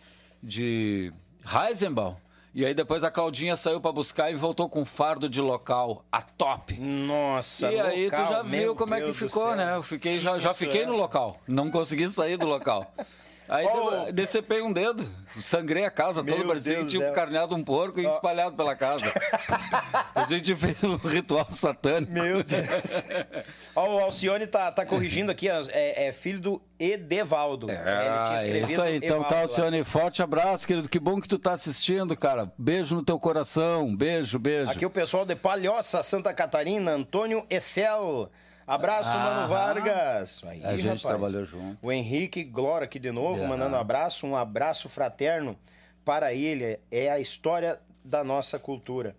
de 0.42 1.14
Heisenbach. 1.46 2.16
E 2.56 2.66
aí 2.66 2.74
depois 2.74 3.04
a 3.04 3.12
Claudinha 3.12 3.58
saiu 3.58 3.82
pra 3.82 3.92
buscar 3.92 4.32
e 4.32 4.36
voltou 4.36 4.70
com 4.70 4.80
um 4.80 4.86
fardo 4.86 5.28
de 5.28 5.42
local, 5.42 6.06
a 6.10 6.22
top. 6.22 6.80
Nossa, 6.80 7.70
E 7.70 7.78
aí 7.78 8.10
tu 8.10 8.16
local, 8.16 8.34
já 8.34 8.44
meu 8.44 8.62
viu 8.62 8.76
como 8.76 8.96
é 8.96 9.00
que 9.00 9.04
Deus 9.08 9.18
ficou, 9.18 9.54
né? 9.58 9.76
Eu 9.76 9.84
fiquei, 9.84 10.22
já, 10.22 10.40
já 10.40 10.54
fiquei 10.54 10.84
é? 10.84 10.86
no 10.86 10.96
local. 10.96 11.38
Não 11.46 11.70
consegui 11.70 12.10
sair 12.10 12.38
do 12.38 12.48
local. 12.48 12.90
Aí 13.48 13.66
Oh. 13.68 14.06
de- 14.06 14.12
decepei 14.12 14.62
um 14.62 14.74
dedo, 14.74 15.06
sangrei 15.40 15.86
a 15.86 15.92
casa 15.92 16.24
Meu 16.24 16.36
toda, 16.36 16.48
parecia 16.48 16.78
que 16.80 16.86
tinha 16.86 17.02
do 17.02 17.06
céu. 17.06 17.14
carneado 17.14 17.56
um 17.56 17.64
porco 17.64 18.00
e 18.00 18.06
espalhado 18.06 18.56
pela 18.56 18.76
casa. 18.76 19.06
a 20.16 20.24
gente 20.26 20.56
fez 20.56 20.84
um 20.84 20.96
ritual 20.96 21.46
satânico. 21.52 22.12
Meu 22.12 22.44
Deus. 22.44 22.66
Ó, 23.76 23.96
o 23.96 24.00
Alcione 24.00 24.48
tá, 24.48 24.72
tá 24.72 24.86
corrigindo 24.86 25.32
aqui, 25.32 25.48
é, 25.50 26.08
é 26.08 26.12
filho 26.12 26.40
do 26.40 26.62
Edevaldo. 26.80 27.68
Ele 27.70 27.78
tinha 27.78 28.36
é 28.36 28.38
escrevido 28.38 28.72
isso 28.72 28.82
aí. 28.82 28.96
Então 28.98 29.18
Evaldo 29.18 29.30
tá. 29.30 29.42
Alcione, 29.42 29.84
forte 29.84 30.24
abraço, 30.24 30.66
querido. 30.68 30.90
Que 30.90 31.00
bom 31.00 31.20
que 31.22 31.28
tu 31.28 31.38
tá 31.38 31.52
assistindo, 31.54 32.16
cara. 32.18 32.52
Beijo 32.58 32.96
no 32.96 33.04
teu 33.04 33.20
coração. 33.20 33.96
Beijo, 33.96 34.40
beijo. 34.40 34.72
Aqui 34.72 34.86
o 34.86 34.90
pessoal 34.90 35.26
de 35.26 35.36
Palhoça, 35.36 36.02
Santa 36.04 36.34
Catarina, 36.34 36.92
Antônio 36.92 37.46
Excel. 37.50 38.30
Abraço, 38.68 39.10
Aham. 39.10 39.24
Mano 39.36 39.48
Vargas. 39.48 40.42
Aí, 40.46 40.64
A 40.64 40.72
gente 40.76 40.84
rapaz. 40.86 41.02
trabalhou 41.04 41.46
junto. 41.46 41.78
O 41.82 41.92
Henrique 41.92 42.44
Glória 42.44 42.86
aqui 42.86 42.98
de 42.98 43.12
novo, 43.12 43.40
Aham. 43.42 43.48
mandando 43.50 43.76
um 43.76 43.80
abraço, 43.80 44.26
um 44.26 44.36
abraço 44.36 44.90
fraterno 44.90 45.56
para 46.04 46.34
ele. 46.34 46.80
É 46.92 47.10
a 47.12 47.20
história 47.20 47.80
da 48.04 48.24
nossa 48.24 48.58
cultura. 48.58 49.16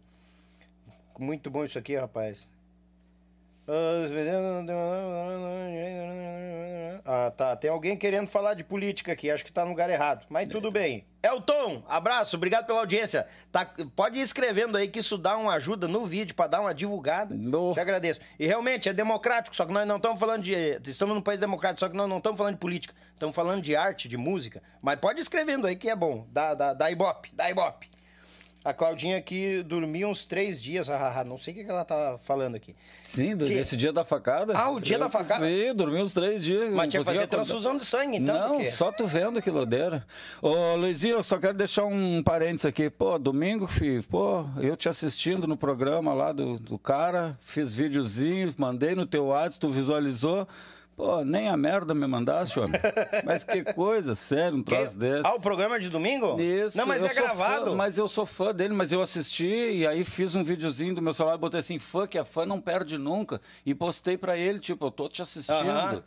Muito 1.19 1.49
bom 1.51 1.65
isso 1.65 1.79
aqui, 1.79 1.97
rapaz. 1.97 2.49
Ah, 7.05 7.33
tá. 7.37 7.57
Tem 7.57 7.71
alguém 7.71 7.97
querendo 7.97 8.29
falar 8.29 8.55
de 8.55 8.63
política 8.63 9.13
aqui. 9.13 9.31
Acho 9.31 9.45
que 9.45 9.53
tá 9.53 9.65
no 9.65 9.71
lugar 9.71 9.91
errado. 9.91 10.25
Mas 10.29 10.49
tudo 10.49 10.71
bem. 10.71 11.05
Elton, 11.23 11.83
abraço. 11.89 12.37
Obrigado 12.37 12.67
pela 12.67 12.81
audiência. 12.81 13.27
Tá, 13.51 13.69
pode 13.97 14.19
ir 14.19 14.23
escrevendo 14.23 14.77
aí 14.77 14.87
que 14.87 15.01
isso 15.01 15.19
dá 15.19 15.37
uma 15.37 15.55
ajuda 15.55 15.89
no 15.89 16.07
vídeo 16.07 16.35
para 16.35 16.47
dar 16.47 16.61
uma 16.61 16.73
divulgada. 16.73 17.35
No. 17.35 17.73
Te 17.73 17.81
agradeço. 17.81 18.21
E 18.39 18.47
realmente 18.47 18.89
é 18.89 18.93
democrático, 18.93 19.57
só 19.57 19.67
que 19.67 19.73
nós 19.73 19.87
não 19.87 19.97
estamos 19.97 20.21
falando 20.21 20.43
de. 20.43 20.81
Estamos 20.87 21.15
num 21.15 21.23
país 21.23 21.41
democrático, 21.41 21.81
só 21.81 21.89
que 21.89 21.97
nós 21.97 22.09
não 22.09 22.19
estamos 22.19 22.39
falando 22.39 22.55
de 22.55 22.61
política. 22.61 22.95
Estamos 23.13 23.35
falando 23.35 23.63
de 23.63 23.75
arte, 23.75 24.09
de 24.09 24.17
música. 24.17 24.63
Mas 24.81 25.01
pode 25.01 25.19
ir 25.19 25.23
escrevendo 25.23 25.67
aí 25.67 25.75
que 25.75 25.91
é 25.91 25.97
bom. 25.97 26.27
Dá, 26.31 26.55
dá, 26.55 26.73
dá 26.73 26.91
ibope, 26.91 27.31
dá 27.35 27.51
ibope. 27.51 27.96
A 28.69 28.75
Claudinha 28.75 29.17
aqui 29.17 29.63
dormiu 29.63 30.09
uns 30.09 30.25
três 30.25 30.61
dias. 30.61 30.89
hahaha, 30.89 31.23
não 31.23 31.39
sei 31.39 31.55
o 31.55 31.57
que 31.57 31.71
ela 31.71 31.85
tá 31.85 32.19
falando 32.25 32.57
aqui. 32.57 32.75
Sim, 33.05 33.37
do- 33.37 33.45
desse 33.45 33.77
dia 33.77 33.93
da 33.93 34.05
facada. 34.05 34.55
Ah, 34.59 34.71
o 34.73 34.81
dia 34.81 34.97
Eu- 34.97 35.01
da 35.01 35.09
facada? 35.09 35.47
Sim, 35.47 35.73
dormi 35.73 36.03
uns 36.03 36.13
três 36.13 36.43
dias. 36.43 36.73
Mas 36.73 36.89
tinha 36.91 37.01
que 37.05 37.07
fazer 37.09 37.29
transfusão 37.29 37.77
de 37.77 37.85
sangue, 37.85 38.17
então. 38.17 38.37
não, 38.37 38.57
porque- 38.57 38.73
só 38.73 38.91
tu 38.91 39.07
vendo 39.07 39.41
que 39.41 39.51
lodeira. 39.53 40.05
Ô, 40.43 40.75
Luizinho, 40.75 41.15
eu 41.19 41.23
só 41.23 41.39
quero 41.39 41.55
deixar 41.57 41.85
um 41.85 42.21
parênteses 42.25 42.67
aqui. 42.67 42.91
Pô, 42.91 43.17
domingo, 43.21 43.69
filho, 43.69 44.03
pô, 44.03 44.45
eu 44.61 44.77
te 44.77 44.89
assistindo 44.89 45.47
no 45.47 45.57
programa 45.57 46.13
lá 46.13 46.33
do, 46.33 46.59
do 46.59 46.77
cara, 46.77 47.39
fiz 47.43 47.73
videozinho, 47.73 48.53
mandei 48.59 48.97
no 48.97 49.07
teu 49.07 49.27
WhatsApp, 49.27 49.61
tu 49.61 49.71
visualizou. 49.71 50.49
Pô, 50.97 51.23
nem 51.23 51.47
a 51.49 51.57
merda 51.59 51.95
me 51.95 52.07
mandaste, 52.07 52.59
homem. 52.59 52.81
Mas 53.25 53.45
que 53.45 53.63
coisa, 53.75 54.15
sério, 54.15 54.57
um 54.59 54.63
Que- 54.63 54.75
troço 54.75 54.97
desse. 54.97 55.27
Ah, 55.27 55.35
o 55.35 55.41
programa 55.41 55.79
de 55.79 55.91
domingo? 55.91 56.41
Isso, 56.41 56.75
Não, 56.77 56.87
mas 56.87 57.05
é 57.05 57.13
gravado. 57.13 57.67
fã, 57.67 57.75
mas 57.77 57.99
eu 57.99 58.09
sou 58.09 58.25
fã 58.25 58.55
dele, 58.55 58.73
mas 58.73 58.93
eu 58.93 59.03
assisti 59.03 59.47
e 59.47 59.87
aí 59.87 60.05
fiz 60.05 60.35
um 60.35 60.43
videozinho 60.43 60.95
do 60.95 61.03
meu 61.03 61.13
celular, 61.13 61.37
botei 61.37 61.61
assim, 61.61 61.79
fã 61.79 62.07
que 62.07 62.17
é 62.17 62.25
fã 62.25 62.47
não 62.47 62.61
perde 62.63 62.97
nunca. 62.97 63.43
E 63.67 63.75
postei 63.75 64.17
pra 64.17 64.39
ele, 64.39 64.59
tipo, 64.59 64.87
eu 64.87 64.91
tô 64.91 65.07
te 65.07 65.21
assistindo. 65.21 65.69
Aham. 65.69 66.03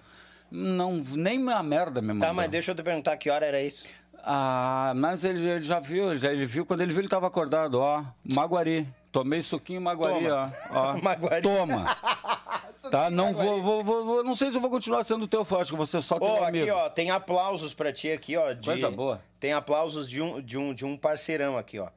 Não, 0.52 0.96
nem 1.16 1.48
a 1.52 1.62
merda 1.62 2.02
me 2.02 2.08
mandou. 2.08 2.28
Tá, 2.28 2.34
mas 2.34 2.50
deixa 2.50 2.72
eu 2.72 2.76
te 2.76 2.82
perguntar 2.82 3.16
que 3.18 3.30
hora 3.30 3.46
era 3.46 3.62
isso. 3.62 3.86
Ah, 4.24 4.92
mas 4.96 5.24
ele, 5.24 5.48
ele 5.48 5.62
já 5.64 5.80
viu, 5.80 6.18
já, 6.18 6.32
ele 6.34 6.46
viu, 6.46 6.66
quando 6.66 6.82
ele 6.82 6.92
viu 6.92 7.02
ele 7.02 7.08
tava 7.08 7.28
acordado, 7.28 7.76
ó, 7.80 8.04
Maguari. 8.26 8.88
Tomei 9.12 9.42
suquinho 9.42 9.82
Maguari, 9.82 10.26
Toma. 10.26 10.54
ó. 10.72 10.80
ó. 10.80 10.98
Maguari. 11.02 11.42
Toma. 11.42 11.96
Tá, 12.90 13.10
não 13.10 13.34
vou, 13.34 13.62
vou, 13.62 13.84
vou, 13.84 14.06
vou- 14.06 14.24
não 14.24 14.34
sei 14.34 14.52
se 14.52 14.56
eu 14.56 14.62
vou 14.62 14.70
continuar 14.70 15.04
sendo 15.04 15.28
teu 15.28 15.44
fã, 15.44 15.60
acho 15.60 15.72
que 15.72 15.78
você 15.78 16.02
só 16.02 16.18
teu 16.18 16.26
Ó, 16.30 16.46
amigo. 16.46 16.64
aqui, 16.64 16.72
ó, 16.72 16.90
tem 16.90 17.12
aplausos 17.12 17.74
pra 17.74 17.92
ti 17.92 18.10
aqui, 18.10 18.38
ó. 18.38 18.54
de- 18.54 18.64
Coisa 18.66 18.90
boa. 18.90 19.22
Tem 19.38 19.52
aplausos 19.52 20.10
de 20.10 20.22
um, 20.22 20.42
de 20.42 20.58
um, 20.58 20.74
de 20.74 20.86
um 20.86 20.96
parceirão 20.96 21.58
aqui, 21.58 21.78
ó. 21.78 21.90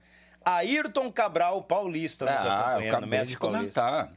Ayrton 0.44 1.08
Cabral 1.12 1.62
Paulista 1.62 2.24
nos 2.24 2.44
Ah, 2.44 2.70
acompanhando, 2.70 3.06
mestre 3.06 3.34
de 3.36 3.38
Paulista. 3.38 3.80
comentar. 3.80 4.12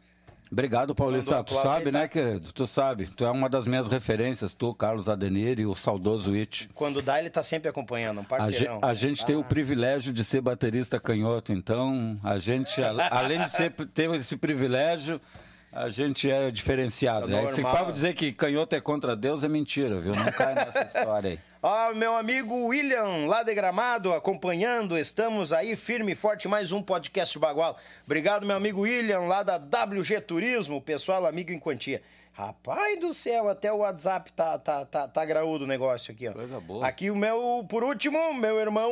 Obrigado, 0.56 0.96
Paulista. 0.96 1.44
Tu 1.44 1.54
sabe, 1.56 1.92
né, 1.92 2.08
querido? 2.08 2.54
Tu 2.54 2.66
sabe. 2.66 3.08
Tu 3.08 3.26
é 3.26 3.30
uma 3.30 3.50
das 3.50 3.68
minhas 3.68 3.90
referências, 3.90 4.54
tu, 4.54 4.74
Carlos 4.74 5.10
Adenir 5.10 5.60
e 5.60 5.66
o 5.66 5.76
saudoso 5.76 6.34
It. 6.34 6.70
Quando 6.74 7.02
dá, 7.02 7.20
ele 7.20 7.30
tá 7.30 7.44
sempre 7.44 7.68
acompanhando, 7.68 8.20
um 8.20 8.22
A, 8.22 8.24
ge- 8.24 8.28
parceirão. 8.30 8.80
a 8.82 8.94
gente 8.94 9.26
tem 9.26 9.36
o 9.36 9.42
Ah, 9.42 9.44
privilégio 9.44 10.14
de 10.14 10.24
ser 10.24 10.40
baterista 10.40 10.98
canhoto, 10.98 11.52
então 11.52 12.18
a 12.24 12.38
gente, 12.40 12.82
a- 12.82 13.10
além 13.12 13.40
de 13.42 13.50
ser, 13.50 13.70
ter 13.94 14.10
esse 14.16 14.38
privilégio, 14.38 15.20
a 15.76 15.90
gente 15.90 16.32
é 16.32 16.50
diferenciado. 16.50 17.28
É 17.28 17.44
né? 17.44 17.50
Esse 17.50 17.62
papo 17.62 17.92
dizer 17.92 18.16
que 18.16 18.32
canhoto 18.32 18.74
é 18.76 18.80
contra 18.80 19.14
Deus 19.14 19.44
é 19.44 19.50
mentira, 19.50 20.00
viu? 20.00 20.14
Não 20.16 20.32
cai 20.32 20.56
nessa 20.56 20.84
história 20.88 21.32
aí. 21.32 21.40
Ó, 21.62 21.94
meu 21.94 22.16
amigo 22.16 22.68
William, 22.68 23.26
lá 23.28 23.44
de 23.44 23.54
Gramado, 23.54 24.14
acompanhando. 24.14 24.98
Estamos 24.98 25.52
aí 25.52 25.76
firme 25.76 26.14
e 26.14 26.16
forte, 26.16 26.48
mais 26.48 26.72
um 26.72 26.82
podcast 26.82 27.38
Bagual. 27.38 27.78
Obrigado, 28.06 28.46
meu 28.46 28.56
amigo 28.56 28.82
William, 28.82 29.22
lá 29.22 29.44
da 29.44 29.58
WG 29.58 30.22
Turismo, 30.22 30.80
pessoal 30.80 31.26
amigo 31.26 31.52
em 31.52 31.60
quantia. 31.60 32.02
Rapaz 32.36 33.00
do 33.00 33.14
céu, 33.14 33.48
até 33.48 33.72
o 33.72 33.78
WhatsApp 33.78 34.34
tá, 34.34 34.60
tá, 34.60 34.86
tá, 34.86 35.08
tá 35.08 35.24
graúdo 35.24 35.64
o 35.64 35.68
negócio 35.68 36.14
aqui, 36.14 36.28
ó. 36.28 36.34
Coisa 36.34 36.60
boa. 36.60 36.86
Aqui 36.86 37.10
o 37.10 37.16
meu, 37.16 37.66
por 37.70 37.82
último, 37.82 38.34
meu 38.34 38.60
irmão, 38.60 38.92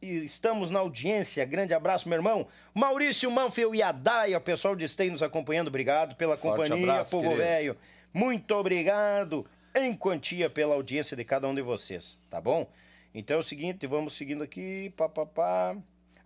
estamos 0.00 0.70
na 0.70 0.78
audiência. 0.78 1.44
Grande 1.44 1.74
abraço, 1.74 2.08
meu 2.08 2.16
irmão. 2.16 2.46
Maurício 2.72 3.30
Manfel 3.30 3.74
e 3.74 3.82
a 3.82 3.92
Daia, 3.92 4.38
o 4.38 4.40
pessoal 4.40 4.74
de 4.74 4.88
Stay 4.88 5.10
nos 5.10 5.22
acompanhando. 5.22 5.68
Obrigado 5.68 6.16
pela 6.16 6.38
Forte 6.38 6.62
companhia, 6.62 6.90
abraço, 6.90 7.10
povo 7.10 7.24
querido. 7.24 7.42
velho. 7.42 7.76
Muito 8.14 8.54
obrigado 8.54 9.44
em 9.74 9.94
quantia 9.94 10.48
pela 10.48 10.74
audiência 10.74 11.14
de 11.14 11.24
cada 11.24 11.46
um 11.46 11.54
de 11.54 11.60
vocês, 11.60 12.16
tá 12.30 12.40
bom? 12.40 12.66
Então 13.14 13.36
é 13.36 13.40
o 13.40 13.42
seguinte, 13.42 13.86
vamos 13.86 14.14
seguindo 14.14 14.42
aqui, 14.42 14.94
pá, 14.96 15.10
pá, 15.10 15.26
pá. 15.26 15.76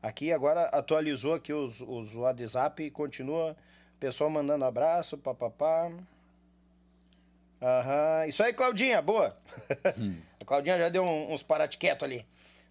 Aqui 0.01 0.31
agora 0.31 0.67
atualizou 0.67 1.35
aqui 1.35 1.53
os, 1.53 1.81
os 1.81 2.15
WhatsApp 2.15 2.85
e 2.85 2.89
continua 2.91 3.57
o 3.97 3.99
pessoal 3.99 4.31
mandando 4.31 4.65
abraço, 4.65 5.19
pá, 5.19 5.35
pá, 5.35 5.51
pá. 5.51 5.91
Aham, 7.63 8.27
isso 8.27 8.43
aí, 8.43 8.53
Claudinha, 8.53 9.01
boa. 9.01 9.37
A 10.41 10.45
Claudinha 10.45 10.77
já 10.79 10.89
deu 10.89 11.05
um- 11.05 11.33
uns 11.33 11.43
paratiquetos 11.43 12.03
ali. 12.05 12.27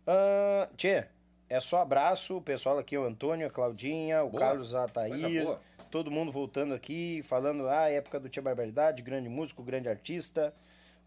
Ah, 0.05 0.68
tchê, 0.76 1.05
é 1.49 1.59
só 1.61 1.81
abraço, 1.81 2.38
o 2.38 2.41
pessoal 2.41 2.77
aqui, 2.77 2.97
o 2.97 3.03
Antônio, 3.05 3.47
a 3.47 3.49
Claudinha, 3.49 4.23
o 4.23 4.30
Boa, 4.30 4.39
Carlos 4.41 4.76
Atair, 4.76 5.47
todo 5.89 6.11
mundo 6.11 6.31
voltando 6.31 6.73
aqui, 6.73 7.22
falando, 7.23 7.68
ah, 7.69 7.89
época 7.89 8.19
do 8.19 8.27
Tia 8.27 8.41
Barbaridade, 8.41 9.01
grande 9.01 9.30
músico, 9.30 9.63
grande 9.63 9.88
artista. 9.88 10.53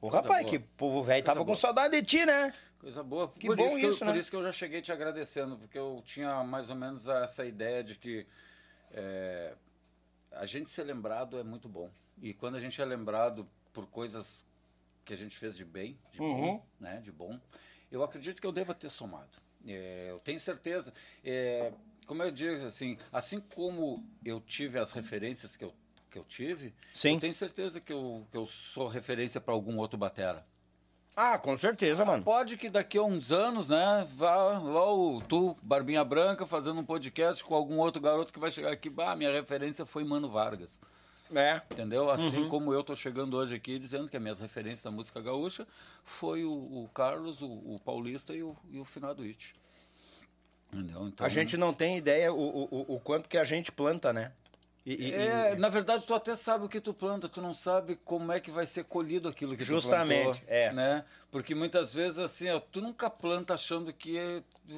O 0.01 0.09
Coisa 0.09 0.17
rapaz, 0.17 0.43
boa. 0.47 0.51
que 0.51 0.59
povo 0.59 1.03
velho 1.03 1.23
tava 1.25 1.41
com 1.41 1.47
boa. 1.47 1.57
saudade 1.57 2.01
de 2.01 2.07
ti, 2.07 2.25
né? 2.25 2.53
Coisa 2.79 3.03
boa. 3.03 3.29
Que 3.39 3.47
por 3.47 3.57
bom 3.57 3.67
isso 3.69 3.77
que 3.79 3.87
isso, 3.87 4.03
eu, 4.05 4.07
né? 4.07 4.13
Por 4.13 4.19
isso 4.19 4.31
que 4.31 4.37
eu 4.37 4.43
já 4.43 4.53
cheguei 4.53 4.81
te 4.83 4.93
agradecendo, 4.93 5.57
porque 5.57 5.79
eu 5.79 6.03
tinha 6.05 6.43
mais 6.43 6.69
ou 6.71 6.77
menos 6.77 7.07
essa 7.07 7.45
ideia 7.45 7.83
de 7.83 7.95
que 7.97 8.27
é, 8.93 9.53
a 10.33 10.45
gente 10.47 10.69
ser 10.71 10.85
lembrado 10.85 11.39
é 11.39 11.43
muito 11.43 11.69
bom. 11.69 11.91
E 12.21 12.33
quando 12.35 12.57
a 12.57 12.61
gente 12.61 12.81
é 12.81 12.85
lembrado 12.85 13.49
por 13.75 13.87
coisas 13.89 14.47
que 15.05 15.13
a 15.13 15.17
gente 15.17 15.37
fez 15.37 15.55
de 15.55 15.65
bem, 15.67 15.99
de 16.13 16.23
Uhum. 16.23 16.41
bom, 16.41 16.67
né, 16.81 17.01
de 17.03 17.13
bom, 17.13 17.39
eu 17.93 18.03
acredito 18.03 18.41
que 18.41 18.47
eu 18.47 18.53
deva 18.53 18.73
ter 18.73 18.89
somado. 18.91 19.39
É, 19.67 20.07
eu 20.11 20.19
tenho 20.21 20.41
certeza. 20.41 20.95
É, 21.23 21.73
como 22.07 22.23
eu 22.23 22.31
digo, 22.31 22.65
assim, 22.65 22.97
assim 23.13 23.41
como 23.41 24.03
eu 24.25 24.41
tive 24.41 24.79
as 24.79 24.93
referências 24.93 25.57
que 25.57 25.65
eu, 25.65 25.75
que 26.11 26.19
eu 26.19 26.25
tive, 26.25 26.73
Sim. 26.93 27.15
eu 27.15 27.21
tenho 27.21 27.35
certeza 27.35 27.81
que 27.81 27.93
eu, 27.93 28.27
que 28.31 28.37
eu 28.37 28.47
sou 28.47 28.87
referência 28.89 29.41
para 29.41 29.53
algum 29.53 29.77
outro 29.79 29.99
batera. 29.99 30.47
Ah, 31.17 31.39
com 31.39 31.57
certeza, 31.57 32.05
mano. 32.05 32.25
Pode 32.25 32.57
que 32.57 32.69
daqui 32.69 32.99
a 32.99 33.03
uns 33.03 33.31
anos, 33.31 33.69
né, 33.69 34.05
vá, 34.17 34.59
vá 34.59 34.87
o, 34.91 35.21
tu, 35.23 35.57
Barbinha 35.63 36.03
Branca, 36.05 36.45
fazendo 36.45 36.81
um 36.81 36.85
podcast 36.85 37.45
com 37.45 37.55
algum 37.55 37.79
outro 37.79 38.03
garoto 38.03 38.33
que 38.33 38.39
vai 38.41 38.51
chegar 38.51 38.73
aqui. 38.73 38.91
Bah, 38.91 39.15
minha 39.15 39.31
referência 39.33 39.87
foi 39.87 40.03
Mano 40.03 40.29
Vargas. 40.29 40.79
É. 41.35 41.63
Entendeu? 41.73 42.11
Assim 42.11 42.49
como 42.49 42.73
eu 42.73 42.83
tô 42.83 42.95
chegando 42.95 43.37
hoje 43.37 43.55
aqui 43.55 43.79
dizendo 43.79 44.09
que 44.09 44.17
as 44.17 44.23
minhas 44.23 44.39
referências 44.41 44.83
da 44.83 44.91
música 44.91 45.21
gaúcha 45.21 45.67
foi 46.05 46.45
o, 46.45 46.51
o 46.53 46.89
Carlos, 46.95 47.41
o, 47.43 47.47
o 47.47 47.81
Paulista 47.85 48.35
e 48.35 48.43
o, 48.43 48.57
e 48.71 48.79
o 48.79 48.85
finado 48.85 49.23
It. 49.23 49.55
Entendeu? 50.73 51.07
Então, 51.09 51.27
A 51.27 51.29
gente 51.29 51.57
não 51.57 51.73
tem 51.73 51.97
ideia 51.99 52.33
o, 52.33 52.39
o, 52.71 52.95
o- 52.97 53.01
quanto 53.01 53.29
que 53.29 53.39
a 53.39 53.45
gente 53.45 53.71
planta, 53.71 54.13
né? 54.13 54.33
E, 54.85 54.95
e- 55.09 55.13
É, 55.13 55.53
e- 55.53 55.57
na 55.57 55.69
verdade, 55.69 56.05
tu 56.07 56.13
até 56.15 56.35
sabe 56.37 56.65
o 56.65 56.69
que 56.69 56.81
tu 56.81 56.93
planta, 56.93 57.29
tu 57.29 57.41
não 57.41 57.55
sabe 57.55 57.97
como 58.05 58.33
é 58.33 58.41
que 58.41 58.51
vai 58.51 58.67
ser 58.67 58.85
colhido 58.85 59.29
aquilo 59.29 59.57
que 59.57 59.65
Justamente, 59.65 60.41
tu 60.41 60.45
plantou. 60.47 60.55
é. 60.55 60.73
Né? 60.73 61.05
Porque 61.31 61.55
muitas 61.55 61.95
vezes, 61.95 62.19
assim, 62.19 62.51
ó, 62.51 62.59
tu 62.61 62.81
nunca 62.81 63.09
planta 63.09 63.55
achando 63.55 63.93
que 63.93 64.19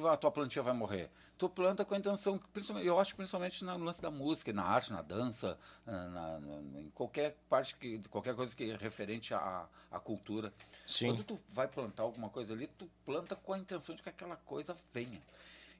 ah, 0.05 0.13
a 0.13 0.17
tua 0.17 0.31
plantinha 0.31 0.63
vai 0.63 0.73
morrer. 0.73 1.09
Tu 1.37 1.47
planta 1.47 1.85
com 1.85 1.93
a 1.93 1.97
intenção, 1.99 2.39
principalmente, 2.51 2.87
eu 2.87 2.99
acho 2.99 3.15
principalmente 3.15 3.63
no 3.63 3.77
lance 3.77 4.01
da 4.01 4.09
música, 4.09 4.51
na 4.51 4.63
arte, 4.63 4.91
na 4.91 5.03
dança, 5.03 5.57
na, 5.85 6.09
na- 6.09 6.39
na- 6.39 6.79
em 6.81 6.89
qualquer 6.89 7.37
parte, 7.47 7.75
que, 7.75 7.99
qualquer 8.09 8.33
coisa 8.35 8.55
que 8.55 8.71
é 8.71 8.75
referente 8.75 9.33
à, 9.35 9.67
à 9.91 9.99
cultura. 9.99 10.51
Sim. 10.87 11.07
Quando 11.07 11.23
tu 11.23 11.39
vai 11.49 11.67
plantar 11.67 12.01
alguma 12.03 12.29
coisa 12.29 12.53
ali, 12.53 12.65
tu 12.67 12.89
planta 13.05 13.35
com 13.35 13.53
a 13.53 13.57
intenção 13.59 13.93
de 13.93 14.01
que 14.01 14.09
aquela 14.09 14.35
coisa 14.35 14.75
venha. 14.91 15.21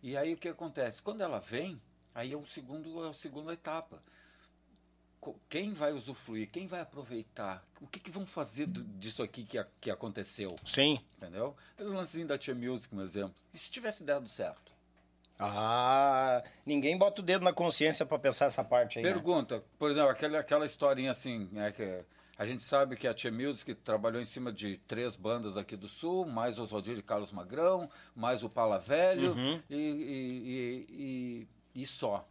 E 0.04 0.16
aí 0.16 0.34
o 0.34 0.38
que 0.38 0.48
acontece? 0.48 1.02
Quando 1.02 1.22
ela 1.22 1.40
vem, 1.40 1.82
aí 2.14 2.32
é 2.34 2.38
o 2.38 2.46
segundo, 2.46 3.04
é 3.04 3.10
a 3.10 3.14
segunda 3.14 3.52
etapa 3.52 4.02
quem 5.50 5.74
vai 5.74 5.92
usufruir, 5.92 6.50
quem 6.50 6.68
vai 6.68 6.80
aproveitar, 6.80 7.66
o 7.82 7.88
que, 7.88 8.00
que 8.00 8.10
vão 8.10 8.26
fazer 8.26 8.66
do- 8.66 8.84
disso 8.98 9.22
aqui 9.22 9.44
que, 9.44 9.58
a- 9.58 9.68
que 9.82 9.92
aconteceu, 9.92 10.56
Sim. 10.64 11.04
entendeu? 11.18 11.54
O 11.80 11.84
lancezinho 11.84 12.28
da 12.28 12.38
Tia 12.38 12.56
Music, 12.56 12.96
um 12.96 13.02
exemplo. 13.02 13.36
E 13.54 13.58
se 13.58 13.70
tivesse 13.70 14.04
dado 14.06 14.30
certo? 14.30 14.72
Ah, 15.39 16.43
ninguém 16.65 16.97
bota 16.97 17.22
o 17.22 17.23
dedo 17.23 17.43
na 17.43 17.53
consciência 17.53 18.05
pra 18.05 18.18
pensar 18.18 18.45
essa 18.45 18.64
parte 18.64 18.99
aí. 18.99 19.05
né? 19.05 19.11
Pergunta, 19.14 19.64
por 19.77 19.91
exemplo, 19.91 20.09
aquela, 20.09 20.39
aquela 20.39 20.65
historinha 20.65 21.11
assim, 21.11 21.47
né, 21.51 21.72
que 21.72 22.03
a 22.38 22.45
gente 22.45 22.64
sabe 22.64 22.95
que 22.95 23.07
a 23.07 23.14
Tia 23.14 23.31
Music 23.31 23.73
trabalhou 23.76 24.22
em 24.22 24.26
cima 24.26 24.51
de 24.51 24.77
três 24.88 25.15
bandas 25.15 25.55
aqui 25.57 25.76
do 25.76 25.88
Sul, 25.88 26.26
mais 26.26 26.57
Oswaldir 26.59 26.95
de 26.95 27.01
Carlos 27.03 27.31
Magrão, 27.31 27.89
mais 28.15 28.43
o 28.43 28.49
Pala 28.49 28.80
Velho 28.80 29.34
Uhum. 29.34 29.61
e, 29.69 29.76
e, 29.76 30.88
e, 30.89 31.47
e- 31.76 31.81
e 31.81 31.85
só. 31.85 32.27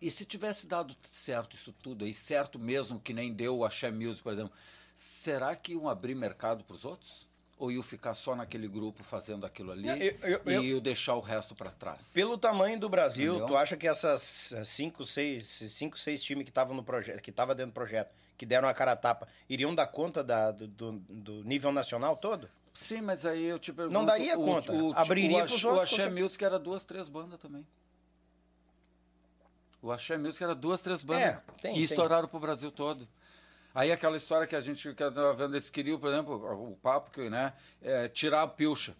E 0.00 0.10
se 0.10 0.24
tivesse 0.24 0.66
dado 0.66 0.94
certo 1.10 1.56
isso 1.56 1.72
tudo 1.72 2.04
aí, 2.04 2.14
certo 2.14 2.56
mesmo, 2.58 3.00
que 3.00 3.12
nem 3.12 3.32
deu 3.32 3.58
o 3.58 3.64
Axé 3.64 3.90
Music, 3.90 4.22
por 4.22 4.32
exemplo, 4.32 4.52
será 4.94 5.54
que 5.56 5.72
iam 5.72 5.88
abrir 5.88 6.14
mercado 6.14 6.62
para 6.64 6.74
os 6.76 6.84
outros? 6.84 7.27
Ou 7.58 7.72
iam 7.72 7.82
ficar 7.82 8.14
só 8.14 8.36
naquele 8.36 8.68
grupo 8.68 9.02
fazendo 9.02 9.44
aquilo 9.44 9.72
ali 9.72 9.88
eu- 9.88 10.40
eu- 10.46 10.62
e 10.62 10.70
eu- 10.70 10.80
deixar 10.80 11.14
o 11.16 11.20
resto 11.20 11.56
para 11.56 11.72
trás? 11.72 12.12
Pelo 12.12 12.38
tamanho 12.38 12.78
do 12.78 12.88
Brasil, 12.88 13.32
Entendeu? 13.32 13.48
tu 13.48 13.56
acha 13.56 13.76
que 13.76 13.88
essas 13.88 14.52
eh, 14.52 14.64
cinco, 14.64 15.04
seis, 15.04 15.46
cinco, 15.46 15.98
seis 15.98 16.22
times 16.22 16.44
que 16.44 16.50
estavam 16.50 16.76
no 16.76 16.84
projeto, 16.84 17.20
que 17.20 17.30
estavam 17.30 17.56
dentro 17.56 17.72
do 17.72 17.74
projeto, 17.74 18.14
que 18.36 18.46
deram 18.46 18.68
a 18.68 18.74
cara 18.74 18.92
a 18.92 18.96
tapa, 18.96 19.26
iriam 19.48 19.74
dar 19.74 19.88
conta 19.88 20.22
da- 20.22 20.52
do, 20.52 20.68
do- 20.68 21.42
nível 21.42 21.72
nacional 21.72 22.16
todo? 22.16 22.48
Sim, 22.72 23.00
mas 23.00 23.26
aí 23.26 23.44
eu 23.44 23.58
te 23.58 23.72
pergunto... 23.72 23.92
Não 23.92 24.04
daria 24.06 24.38
o- 24.38 24.44
conta. 24.44 24.72
O, 24.72 24.92
Abriria 24.94 25.38
o, 25.38 25.42
Axé- 25.42 25.54
outros, 25.54 25.64
O 25.64 25.68
com 25.74 25.80
Axé. 26.04 26.10
Music 26.10 26.44
era 26.44 26.60
duas, 26.60 26.84
três 26.84 27.08
bandas 27.08 27.40
também. 27.40 27.66
O 29.82 29.90
Axé 29.92 30.16
Music 30.16 30.42
era 30.42 30.54
duas, 30.54 30.80
três 30.80 31.02
bandas. 31.02 31.22
É, 31.24 31.42
tem, 31.60 31.72
e 31.72 31.74
tem. 31.74 31.82
estouraram 31.82 32.28
pro 32.28 32.38
Brasil 32.38 32.70
todo. 32.70 33.06
Aí 33.74 33.92
aquela 33.92 34.16
história 34.16 34.46
que 34.46 34.56
a 34.56 34.60
gente 34.60 34.92
que 34.94 35.02
eu 35.02 35.12
tava 35.12 35.32
vendo, 35.34 35.54
eles 35.54 35.70
queriam, 35.70 35.98
por 35.98 36.08
exemplo, 36.10 36.34
o 36.70 36.76
papo 36.76 37.10
que, 37.10 37.28
né, 37.28 37.52
é, 37.82 38.08
tirar 38.08 38.42
a 38.42 38.48
pilcha. 38.48 38.96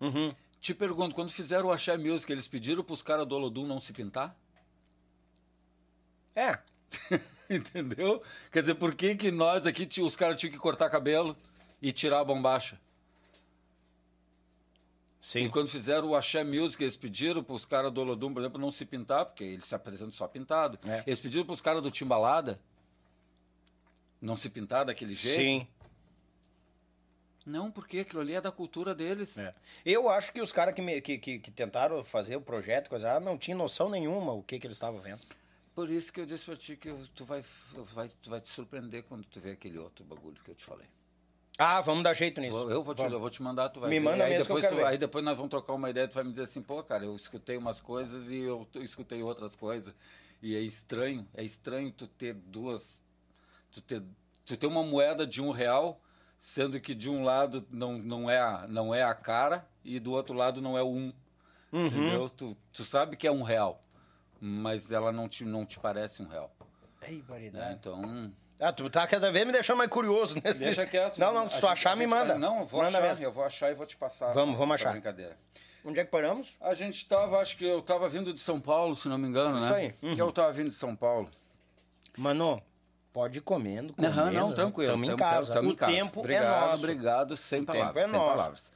Uhum. 0.00 0.34
Te 0.60 0.74
pergunto, 0.74 1.14
quando 1.14 1.30
fizeram 1.30 1.68
o 1.68 1.72
Axé 1.72 1.96
Music, 1.96 2.30
eles 2.30 2.48
pediram 2.48 2.82
pros 2.82 3.02
caras 3.02 3.26
do 3.26 3.34
Olodum 3.34 3.66
não 3.66 3.80
se 3.80 3.92
pintar? 3.92 4.36
É. 6.34 6.58
Entendeu? 7.48 8.22
Quer 8.50 8.62
dizer, 8.62 8.74
por 8.74 8.94
que, 8.94 9.14
que 9.14 9.30
nós 9.30 9.66
aqui, 9.66 9.88
os 10.02 10.16
caras 10.16 10.38
tinham 10.38 10.52
que 10.52 10.58
cortar 10.58 10.90
cabelo 10.90 11.36
e 11.80 11.92
tirar 11.92 12.20
a 12.20 12.24
bombacha? 12.24 12.78
Sim. 15.20 15.40
E 15.40 15.48
quando 15.48 15.68
fizeram 15.68 16.08
o 16.08 16.16
Axé 16.16 16.44
Music, 16.44 16.82
eles 16.82 16.96
pediram 16.96 17.42
para 17.42 17.54
os 17.54 17.64
caras 17.64 17.92
do 17.92 18.00
Olodum, 18.00 18.32
por 18.32 18.40
exemplo, 18.40 18.60
não 18.60 18.70
se 18.70 18.84
pintar, 18.84 19.26
porque 19.26 19.44
eles 19.44 19.64
se 19.64 19.74
apresentam 19.74 20.12
só 20.12 20.26
pintado. 20.26 20.78
É. 20.84 21.02
Eles 21.06 21.20
pediram 21.20 21.44
para 21.44 21.54
os 21.54 21.60
caras 21.60 21.82
do 21.82 21.90
Timbalada 21.90 22.58
não 24.20 24.36
se 24.36 24.48
pintar 24.48 24.84
daquele 24.84 25.14
jeito. 25.14 25.40
Sim. 25.40 25.68
Não, 27.46 27.70
porque 27.70 28.00
aquilo 28.00 28.20
ali 28.20 28.34
é 28.34 28.40
da 28.40 28.52
cultura 28.52 28.94
deles. 28.94 29.38
É. 29.38 29.54
Eu 29.84 30.10
acho 30.10 30.32
que 30.32 30.40
os 30.40 30.52
caras 30.52 30.74
que, 30.74 31.00
que, 31.00 31.18
que, 31.18 31.38
que 31.38 31.50
tentaram 31.50 32.04
fazer 32.04 32.36
o 32.36 32.42
projeto, 32.42 32.90
coisa, 32.90 33.12
ah, 33.14 33.20
não 33.20 33.38
tinha 33.38 33.56
noção 33.56 33.88
nenhuma 33.88 34.32
o 34.32 34.42
que, 34.42 34.58
que 34.58 34.66
eles 34.66 34.76
estavam 34.76 35.00
vendo. 35.00 35.22
Por 35.74 35.88
isso 35.88 36.12
que 36.12 36.20
eu 36.20 36.26
disse 36.26 36.44
para 36.44 36.56
ti 36.56 36.76
que 36.76 36.92
tu 37.14 37.24
vai, 37.24 37.42
vai, 37.94 38.10
tu 38.20 38.28
vai 38.28 38.40
te 38.40 38.48
surpreender 38.48 39.04
quando 39.04 39.24
tu 39.24 39.40
ver 39.40 39.52
aquele 39.52 39.78
outro 39.78 40.04
bagulho 40.04 40.36
que 40.44 40.50
eu 40.50 40.54
te 40.54 40.64
falei. 40.64 40.86
Ah, 41.56 41.80
vamos 41.80 42.04
dar 42.04 42.14
jeito 42.14 42.40
nisso. 42.40 42.70
Eu 42.70 42.82
vou, 42.84 42.94
te, 42.94 42.98
Vamos. 42.98 43.12
eu 43.12 43.18
vou 43.20 43.30
te 43.30 43.42
mandar, 43.42 43.68
tu 43.70 43.80
vai 43.80 43.88
Me 43.90 43.98
ver. 43.98 44.04
manda 44.04 44.24
aí 44.24 44.30
mesmo 44.30 44.44
que 44.44 44.48
depois 44.48 44.64
quero 44.64 44.76
tu-. 44.76 44.86
Aí 44.86 44.98
depois 44.98 45.24
nós 45.24 45.36
vamos 45.36 45.50
trocar 45.50 45.72
uma 45.72 45.90
ideia, 45.90 46.06
tu 46.06 46.14
vai 46.14 46.22
me 46.22 46.30
dizer 46.30 46.42
assim, 46.42 46.62
pô, 46.62 46.82
cara, 46.84 47.04
eu 47.04 47.16
escutei 47.16 47.56
umas 47.56 47.80
coisas 47.80 48.28
e 48.28 48.36
eu 48.36 48.68
escutei 48.76 49.22
outras 49.22 49.56
coisas. 49.56 49.92
E 50.40 50.54
é 50.54 50.60
estranho, 50.60 51.26
é 51.34 51.42
estranho 51.42 51.90
tu 51.90 52.06
ter 52.06 52.34
duas, 52.34 53.02
Tu 53.72 53.82
ter, 53.82 54.02
tu 54.44 54.56
ter 54.56 54.66
uma 54.66 54.82
moeda 54.82 55.26
de 55.26 55.42
um 55.42 55.50
real, 55.50 56.00
sendo 56.38 56.80
que 56.80 56.94
de 56.94 57.10
um 57.10 57.22
lado 57.22 57.66
não, 57.70 57.98
não, 57.98 58.30
é, 58.30 58.38
a, 58.40 58.66
não 58.68 58.94
é 58.94 59.02
a 59.02 59.14
cara 59.14 59.66
e 59.84 59.98
do 60.00 60.12
outro 60.12 60.34
lado 60.34 60.60
não 60.60 60.76
é 60.76 60.82
o 60.82 60.88
um. 60.88 61.12
Uhum. 61.72 61.86
Entendeu? 61.86 62.30
Tu, 62.30 62.56
tu 62.72 62.84
sabe 62.84 63.16
que 63.16 63.26
é 63.26 63.30
um 63.32 63.42
real, 63.42 63.82
mas 64.40 64.90
ela 64.90 65.12
não 65.12 65.28
te, 65.28 65.44
não 65.44 65.66
te 65.66 65.78
parece 65.78 66.22
um 66.22 66.26
real. 66.28 66.50
Ei, 67.02 67.22
Né? 67.52 67.76
Então. 67.78 68.32
Ah, 68.60 68.72
tu 68.72 68.90
tá 68.90 69.06
cada 69.06 69.30
vez 69.30 69.46
me 69.46 69.52
deixando 69.52 69.76
mais 69.78 69.88
curioso 69.90 70.34
nesse. 70.42 70.58
Deixa 70.64 70.84
quieto. 70.84 71.18
Não, 71.18 71.32
não, 71.32 71.44
se 71.48 71.60
tu 71.60 71.66
gente- 71.66 71.72
achar, 71.72 71.96
me 71.96 72.06
manda. 72.08 72.36
Não, 72.36 72.60
eu 72.60 72.66
vou 72.66 72.82
Manda 72.82 72.98
achar, 72.98 73.08
mesmo. 73.08 73.24
eu 73.24 73.30
vou 73.32 73.44
achar 73.44 73.70
e 73.70 73.74
vou 73.74 73.86
te 73.86 73.96
passar. 73.96 74.32
Vamos, 74.32 74.50
essa- 74.54 74.58
vamos 74.58 74.74
essa 74.74 74.84
achar. 74.84 74.92
brincadeira. 74.92 75.38
Onde 75.84 76.00
é 76.00 76.04
que 76.04 76.10
paramos? 76.10 76.56
A 76.60 76.74
gente 76.74 76.96
estava, 76.96 77.38
acho 77.38 77.56
que 77.56 77.64
eu 77.64 77.78
estava 77.78 78.08
vindo 78.08 78.34
de 78.34 78.40
São 78.40 78.60
Paulo, 78.60 78.96
se 78.96 79.06
não 79.08 79.16
me 79.16 79.28
engano, 79.28 79.58
Isso 79.60 79.68
né? 79.70 79.76
aí. 79.76 79.94
Uhum. 80.02 80.16
Eu 80.16 80.28
estava 80.30 80.52
vindo 80.52 80.68
de 80.70 80.74
São 80.74 80.96
Paulo. 80.96 81.30
Mano, 82.16 82.60
pode 83.12 83.38
ir 83.38 83.42
comendo. 83.42 83.92
comendo 83.94 84.16
Não, 84.16 84.32
não, 84.32 84.52
tranquilo. 84.54 84.92
Estamos 84.92 85.08
em 85.08 85.16
casa. 85.16 85.52
tamo 85.52 85.68
o 85.68 85.72
em 85.72 85.76
casa. 85.76 85.92
tempo 85.92 86.20
obrigado, 86.20 86.44
é 86.44 86.70
nosso. 86.70 86.82
Obrigado, 86.82 87.36
sem 87.36 87.62
O 87.62 87.66
tempo 87.66 87.78
palavras. 87.78 88.04
é 88.04 88.06
sem 88.08 88.18
nosso. 88.18 88.30
palavras. 88.36 88.72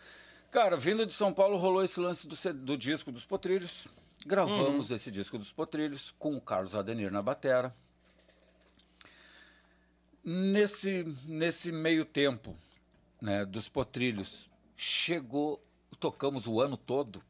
Cara, 0.50 0.76
vindo 0.76 1.06
de 1.06 1.12
São 1.12 1.32
Paulo, 1.32 1.56
rolou 1.56 1.82
esse 1.82 1.98
lance 1.98 2.26
do, 2.26 2.36
do 2.54 2.76
disco 2.76 3.10
dos 3.10 3.24
Potrilhos. 3.24 3.88
Gravamos 4.26 4.90
Uhum. 4.90 4.96
esse 4.96 5.10
disco 5.10 5.38
dos 5.38 5.52
Potrilhos 5.52 6.14
com 6.18 6.36
o 6.36 6.40
Carlos 6.40 6.74
Adenir 6.76 7.10
na 7.10 7.22
batera. 7.22 7.74
Nesse, 10.24 11.04
nesse 11.24 11.72
meio 11.72 12.04
tempo 12.04 12.56
né, 13.20 13.44
dos 13.44 13.68
Potrilhos, 13.68 14.48
chegou, 14.76 15.60
tocamos 15.98 16.46
o 16.46 16.60
ano 16.60 16.76
todo, 16.76 17.20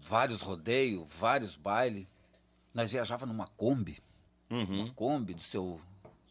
vários 0.00 0.40
rodeios, 0.40 1.06
vários 1.18 1.54
bailes. 1.54 2.06
Nós 2.72 2.90
viajava 2.92 3.26
numa 3.26 3.46
Kombi, 3.48 4.02
uma 4.48 4.90
Kombi 4.94 5.34
do 5.34 5.42
seu, 5.42 5.78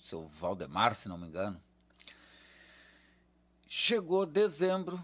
seu 0.03 0.27
Valdemar, 0.39 0.95
se 0.95 1.07
não 1.07 1.17
me 1.17 1.27
engano. 1.27 1.61
Chegou 3.67 4.25
dezembro, 4.25 5.03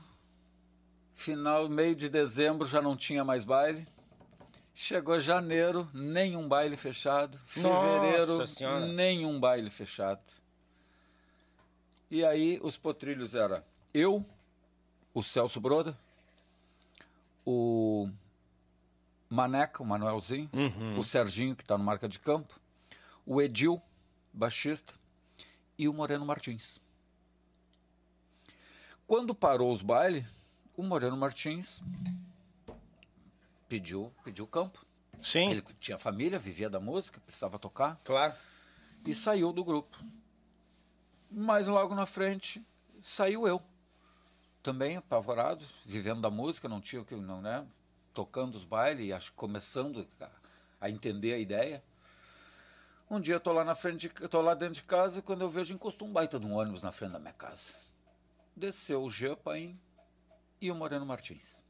final, 1.15 1.67
meio 1.67 1.95
de 1.95 2.09
dezembro 2.09 2.67
já 2.67 2.81
não 2.81 2.95
tinha 2.95 3.23
mais 3.23 3.43
baile. 3.43 3.87
Chegou 4.73 5.19
janeiro, 5.19 5.89
nenhum 5.93 6.47
baile 6.47 6.77
fechado. 6.77 7.37
Fevereiro, 7.45 8.37
nenhum 8.93 9.39
baile 9.39 9.69
fechado. 9.69 10.21
E 12.09 12.23
aí 12.23 12.59
os 12.63 12.77
potrilhos 12.77 13.35
era 13.35 13.65
eu, 13.93 14.25
o 15.13 15.21
Celso 15.21 15.59
Broda, 15.59 15.97
o 17.45 18.09
Maneca, 19.29 19.83
o 19.83 19.85
Manuelzinho, 19.85 20.49
o 20.97 21.03
Serginho, 21.03 21.55
que 21.55 21.63
está 21.63 21.77
no 21.77 21.83
Marca 21.83 22.07
de 22.07 22.19
Campo, 22.19 22.59
o 23.25 23.41
Edil, 23.41 23.81
baixista, 24.33 24.93
e 25.77 25.87
o 25.87 25.93
Moreno 25.93 26.25
Martins. 26.25 26.79
Quando 29.07 29.33
parou 29.33 29.73
os 29.73 29.81
bailes, 29.81 30.31
o 30.75 30.83
Moreno 30.83 31.17
Martins 31.17 31.81
pediu, 33.67 34.13
pediu 34.23 34.45
campo. 34.45 34.85
Sim, 35.21 35.51
Ele 35.51 35.61
tinha 35.79 35.97
família, 35.97 36.39
vivia 36.39 36.69
da 36.69 36.79
música, 36.79 37.19
precisava 37.19 37.59
tocar 37.59 37.97
claro. 38.03 38.33
e 39.05 39.13
saiu 39.13 39.51
do 39.51 39.63
grupo. 39.63 39.97
Mas 41.29 41.67
logo 41.67 41.93
na 41.93 42.05
frente 42.05 42.65
saiu 43.01 43.47
eu. 43.47 43.61
Também 44.61 44.97
apavorado, 44.97 45.65
vivendo 45.85 46.21
da 46.21 46.29
música, 46.29 46.67
não 46.67 46.81
tinha 46.81 47.01
o 47.01 47.05
que, 47.05 47.15
não, 47.15 47.41
né? 47.41 47.65
Tocando 48.13 48.55
os 48.55 48.65
bailes, 48.65 49.11
acho 49.11 49.31
começando 49.33 50.07
a, 50.19 50.29
a 50.81 50.89
entender 50.89 51.33
a 51.33 51.37
ideia. 51.37 51.83
Um 53.09 53.19
dia 53.19 53.35
eu 53.35 53.39
tô 53.39 53.51
lá 53.51 53.63
na 53.63 53.73
frente, 53.73 54.07
de, 54.07 54.09
tô 54.27 54.39
lá 54.39 54.53
dentro 54.53 54.75
de 54.75 54.83
casa, 54.83 55.21
quando 55.21 55.41
eu 55.41 55.49
vejo 55.49 55.73
encostou 55.73 56.07
um 56.07 56.11
baita 56.13 56.39
de 56.39 56.45
um 56.45 56.53
ônibus 56.53 56.83
na 56.83 56.91
frente 56.91 57.13
da 57.13 57.19
minha 57.19 57.33
casa. 57.33 57.73
Desceu 58.55 59.03
o 59.03 59.09
Jean 59.09 59.35
Paim 59.35 59.79
e 60.61 60.69
o 60.69 60.75
Moreno 60.75 61.05
Martins. 61.05 61.63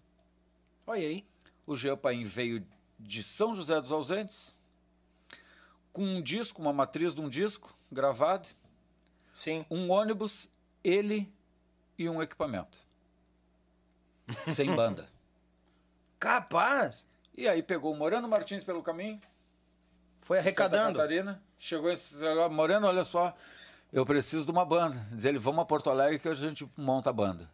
Olha 0.86 1.08
aí. 1.08 1.26
O 1.66 1.78
Jean 1.78 1.96
Paim 1.96 2.26
veio 2.26 2.66
de 3.00 3.24
São 3.24 3.56
José 3.56 3.80
dos 3.80 3.92
Ausentes, 3.92 4.58
com 5.94 6.04
um 6.04 6.22
disco, 6.22 6.62
uma 6.62 6.74
matriz 6.74 7.16
de 7.16 7.22
um 7.22 7.30
disco 7.30 7.74
gravado, 7.92 8.50
Sim. 9.34 9.66
um 9.70 9.90
ônibus, 9.92 10.50
ele 10.84 11.32
e 11.98 12.10
um 12.10 12.22
equipamento. 12.22 12.78
Sem 14.46 14.76
banda. 14.76 15.10
Capaz. 16.20 17.08
E 17.36 17.48
aí 17.48 17.64
pegou 17.64 17.94
o 17.94 17.96
Moreno 17.96 18.28
Martins 18.28 18.64
pelo 18.64 18.84
caminho, 18.84 19.22
Foi 20.30 20.38
Santa 20.38 20.48
arrecadando. 20.48 21.00
Catarina, 21.00 21.42
chegou 21.58 21.90
esse 21.90 22.16
Moreno, 22.52 22.86
olha 22.86 23.04
só, 23.04 23.36
eu 23.92 24.06
preciso 24.06 24.46
de 24.46 24.52
uma 24.52 24.64
banda. 24.64 25.04
Diz 25.12 25.26
ele, 25.26 25.40
vamos 25.40 25.64
a 25.64 25.66
Porto 25.66 25.90
Alegre 25.90 26.20
que 26.20 26.30
a 26.30 26.36
gente 26.36 26.70
monta 26.78 27.10
a 27.10 27.14
banda. 27.14 27.50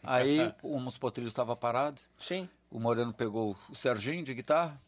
Aí 0.00 0.54
uns 0.62 0.96
potrilhos 0.96 1.32
estava 1.32 1.56
parado, 1.56 2.00
Sim. 2.16 2.48
o 2.70 2.78
Moreno 2.78 3.12
pegou 3.12 3.56
o 3.68 3.74
Serginho 3.74 4.22
de 4.22 4.32
guitarra, 4.32 4.80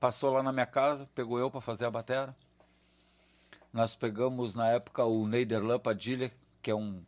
passou 0.00 0.32
lá 0.32 0.42
na 0.42 0.52
minha 0.52 0.66
casa, 0.66 1.08
pegou 1.14 1.38
eu 1.38 1.52
para 1.52 1.60
fazer 1.60 1.84
a 1.84 1.90
batera. 1.90 2.34
Nós 3.72 3.94
pegamos 3.94 4.56
na 4.56 4.66
época 4.66 5.04
o 5.04 5.24
Neiderlan 5.24 5.78
Padilha, 5.78 6.32
que 6.60 6.68
é 6.68 6.74
um. 6.74 7.00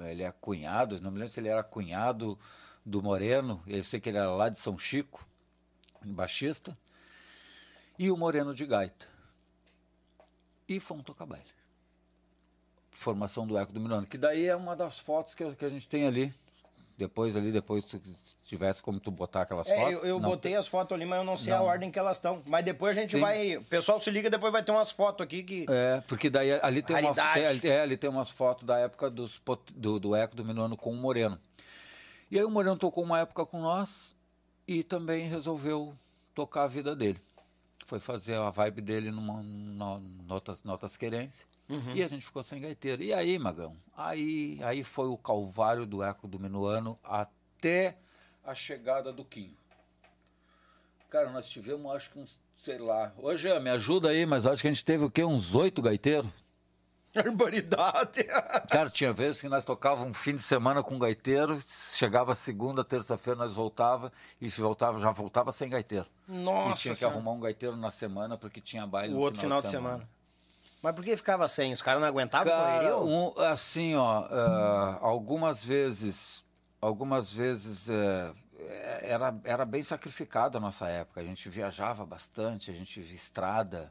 Ele 0.00 0.22
é 0.22 0.32
cunhado, 0.32 0.98
não 1.02 1.10
me 1.10 1.18
lembro 1.18 1.34
se 1.34 1.38
ele 1.38 1.48
era 1.48 1.62
cunhado 1.62 2.38
do 2.82 3.02
Moreno, 3.02 3.62
eu 3.66 3.84
sei 3.84 4.00
que 4.00 4.08
ele 4.08 4.16
era 4.16 4.30
lá 4.30 4.48
de 4.48 4.58
São 4.58 4.78
Chico, 4.78 5.28
baixista, 6.02 6.74
e 7.98 8.10
o 8.10 8.16
Moreno 8.16 8.54
de 8.54 8.66
gaita. 8.66 9.06
E 10.68 10.80
fomos 10.80 11.04
tocar 11.04 11.26
baile. 11.26 11.44
Formação 12.92 13.46
do 13.46 13.58
Eco 13.58 13.72
do 13.72 13.80
Milano, 13.80 14.06
que 14.06 14.16
daí 14.16 14.46
é 14.46 14.54
uma 14.56 14.74
das 14.76 14.98
fotos 14.98 15.34
que, 15.34 15.44
que 15.56 15.64
a 15.64 15.68
gente 15.68 15.88
tem 15.88 16.06
ali. 16.06 16.32
Depois 16.96 17.34
ali, 17.36 17.50
depois 17.50 17.84
se 17.86 18.00
tivesse 18.44 18.80
como 18.80 19.00
tu 19.00 19.10
botar 19.10 19.42
aquelas 19.42 19.66
É, 19.68 19.74
fotos. 19.76 19.92
eu, 19.94 20.04
eu 20.04 20.20
botei 20.20 20.54
as 20.54 20.68
fotos 20.68 20.94
ali, 20.94 21.04
mas 21.04 21.18
eu 21.18 21.24
não 21.24 21.36
sei 21.36 21.52
a 21.52 21.58
Não. 21.58 21.64
ordem 21.64 21.90
que 21.90 21.98
elas 21.98 22.18
estão. 22.18 22.40
Mas 22.46 22.64
depois 22.64 22.96
a 22.96 23.00
gente 23.00 23.10
Sim. 23.16 23.20
vai. 23.20 23.56
O 23.56 23.64
pessoal 23.64 23.98
se 23.98 24.08
liga, 24.12 24.30
depois 24.30 24.52
vai 24.52 24.62
ter 24.62 24.70
umas 24.70 24.92
fotos 24.92 25.24
aqui 25.24 25.42
que. 25.42 25.66
É, 25.68 26.00
porque 26.06 26.30
daí 26.30 26.52
ali 26.52 26.82
tem, 26.82 26.96
uma, 27.04 27.12
tem, 27.32 27.70
é, 27.70 27.80
ali 27.80 27.96
tem 27.96 28.08
umas 28.08 28.30
fotos 28.30 28.64
da 28.64 28.78
época 28.78 29.10
dos, 29.10 29.42
do, 29.74 29.98
do 29.98 30.14
Eco 30.14 30.36
do 30.36 30.44
Minuano 30.44 30.76
com 30.76 30.92
o 30.92 30.96
Moreno. 30.96 31.36
E 32.30 32.38
aí 32.38 32.44
o 32.44 32.50
Moreno 32.50 32.76
tocou 32.76 33.02
uma 33.02 33.18
época 33.18 33.44
com 33.44 33.60
nós 33.60 34.14
e 34.68 34.84
também 34.84 35.28
resolveu 35.28 35.96
tocar 36.32 36.62
a 36.62 36.68
vida 36.68 36.94
dele. 36.94 37.20
Foi 37.86 38.00
fazer 38.00 38.34
a 38.34 38.50
vibe 38.50 38.80
dele 38.80 39.10
numa 39.10 39.42
no, 39.42 40.00
notas, 40.26 40.62
notas 40.62 40.96
querência. 40.96 41.46
E 41.94 42.02
a 42.02 42.08
gente 42.08 42.24
ficou 42.24 42.42
sem 42.42 42.60
gaiteiro. 42.60 43.02
E 43.02 43.12
aí, 43.12 43.38
Magão? 43.38 43.76
Aí, 43.96 44.58
aí 44.62 44.84
foi 44.84 45.08
o 45.08 45.16
calvário 45.16 45.86
do 45.86 46.02
Eco 46.02 46.28
do 46.28 46.38
Minuano 46.38 46.98
até 47.02 47.96
a 48.44 48.54
chegada 48.54 49.12
do 49.12 49.24
Quinho. 49.24 49.56
Cara, 51.08 51.30
nós 51.30 51.48
tivemos, 51.48 51.94
acho 51.94 52.10
que 52.10 52.18
uns, 52.18 52.38
sei 52.56 52.78
lá. 52.78 53.12
Hoje 53.16 53.48
me 53.60 53.70
ajuda 53.70 54.08
aí, 54.10 54.26
mas 54.26 54.46
acho 54.46 54.62
que 54.62 54.68
a 54.68 54.72
gente 54.72 54.84
teve 54.84 55.04
o 55.04 55.10
quê? 55.10 55.24
Uns 55.24 55.54
oito 55.54 55.80
gaiteiros? 55.80 56.30
Barbaridade. 57.22 58.24
Cara, 58.68 58.90
tinha 58.90 59.12
vezes 59.12 59.40
que 59.40 59.48
nós 59.48 59.64
tocávamos 59.64 60.10
um 60.10 60.14
fim 60.14 60.36
de 60.36 60.42
semana 60.42 60.82
com 60.82 60.98
gaiteiro, 60.98 61.62
chegava 61.94 62.34
segunda, 62.34 62.84
terça-feira 62.84 63.38
nós 63.38 63.54
voltava 63.54 64.12
e 64.40 64.48
voltava, 64.48 64.98
já 64.98 65.10
voltava 65.10 65.52
sem 65.52 65.68
gaiteiro. 65.68 66.06
Nossa. 66.26 66.78
e 66.78 66.82
tinha 66.82 66.94
que 66.94 67.00
Senhora. 67.00 67.16
arrumar 67.16 67.32
um 67.32 67.40
gaiteiro 67.40 67.76
na 67.76 67.90
semana 67.90 68.36
porque 68.36 68.60
tinha 68.60 68.86
baile 68.86 69.14
o 69.14 69.16
no 69.16 69.22
outro 69.22 69.40
final 69.40 69.62
de 69.62 69.70
semana. 69.70 70.08
Mas 70.82 70.94
por 70.94 71.02
que 71.02 71.16
ficava 71.16 71.48
sem? 71.48 71.72
Os 71.72 71.80
caras 71.80 72.00
não 72.00 72.08
aguentavam 72.08 72.52
Cara, 72.52 72.98
um, 72.98 73.32
assim, 73.38 73.94
ó, 73.94 74.26
ah, 74.30 74.98
algumas 75.00 75.64
vezes, 75.64 76.44
algumas 76.78 77.32
vezes 77.32 77.88
eh, 77.88 78.34
era, 79.00 79.34
era 79.44 79.64
bem 79.64 79.82
sacrificado 79.82 80.58
a 80.58 80.60
nossa 80.60 80.86
época. 80.88 81.22
A 81.22 81.24
gente 81.24 81.48
viajava 81.48 82.04
bastante, 82.04 82.70
a 82.70 82.74
gente 82.74 83.00
via 83.00 83.14
estrada, 83.14 83.90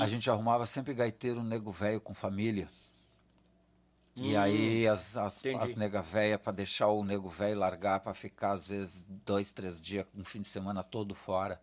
a 0.00 0.06
gente 0.06 0.28
arrumava 0.30 0.66
sempre 0.66 0.94
gaiteiro 0.94 1.42
nego 1.42 1.70
velho 1.72 2.00
com 2.00 2.14
família. 2.14 2.68
E 4.14 4.36
aí 4.36 4.86
as, 4.86 5.16
as, 5.16 5.40
as 5.58 5.74
nega 5.74 6.02
velha 6.02 6.38
para 6.38 6.52
deixar 6.52 6.88
o 6.88 7.02
nego 7.02 7.30
velho 7.30 7.58
largar 7.58 8.00
para 8.00 8.12
ficar 8.12 8.52
às 8.52 8.66
vezes 8.66 9.04
dois, 9.08 9.52
três 9.52 9.80
dias, 9.80 10.06
um 10.14 10.22
fim 10.24 10.42
de 10.42 10.48
semana 10.48 10.82
todo 10.82 11.14
fora. 11.14 11.60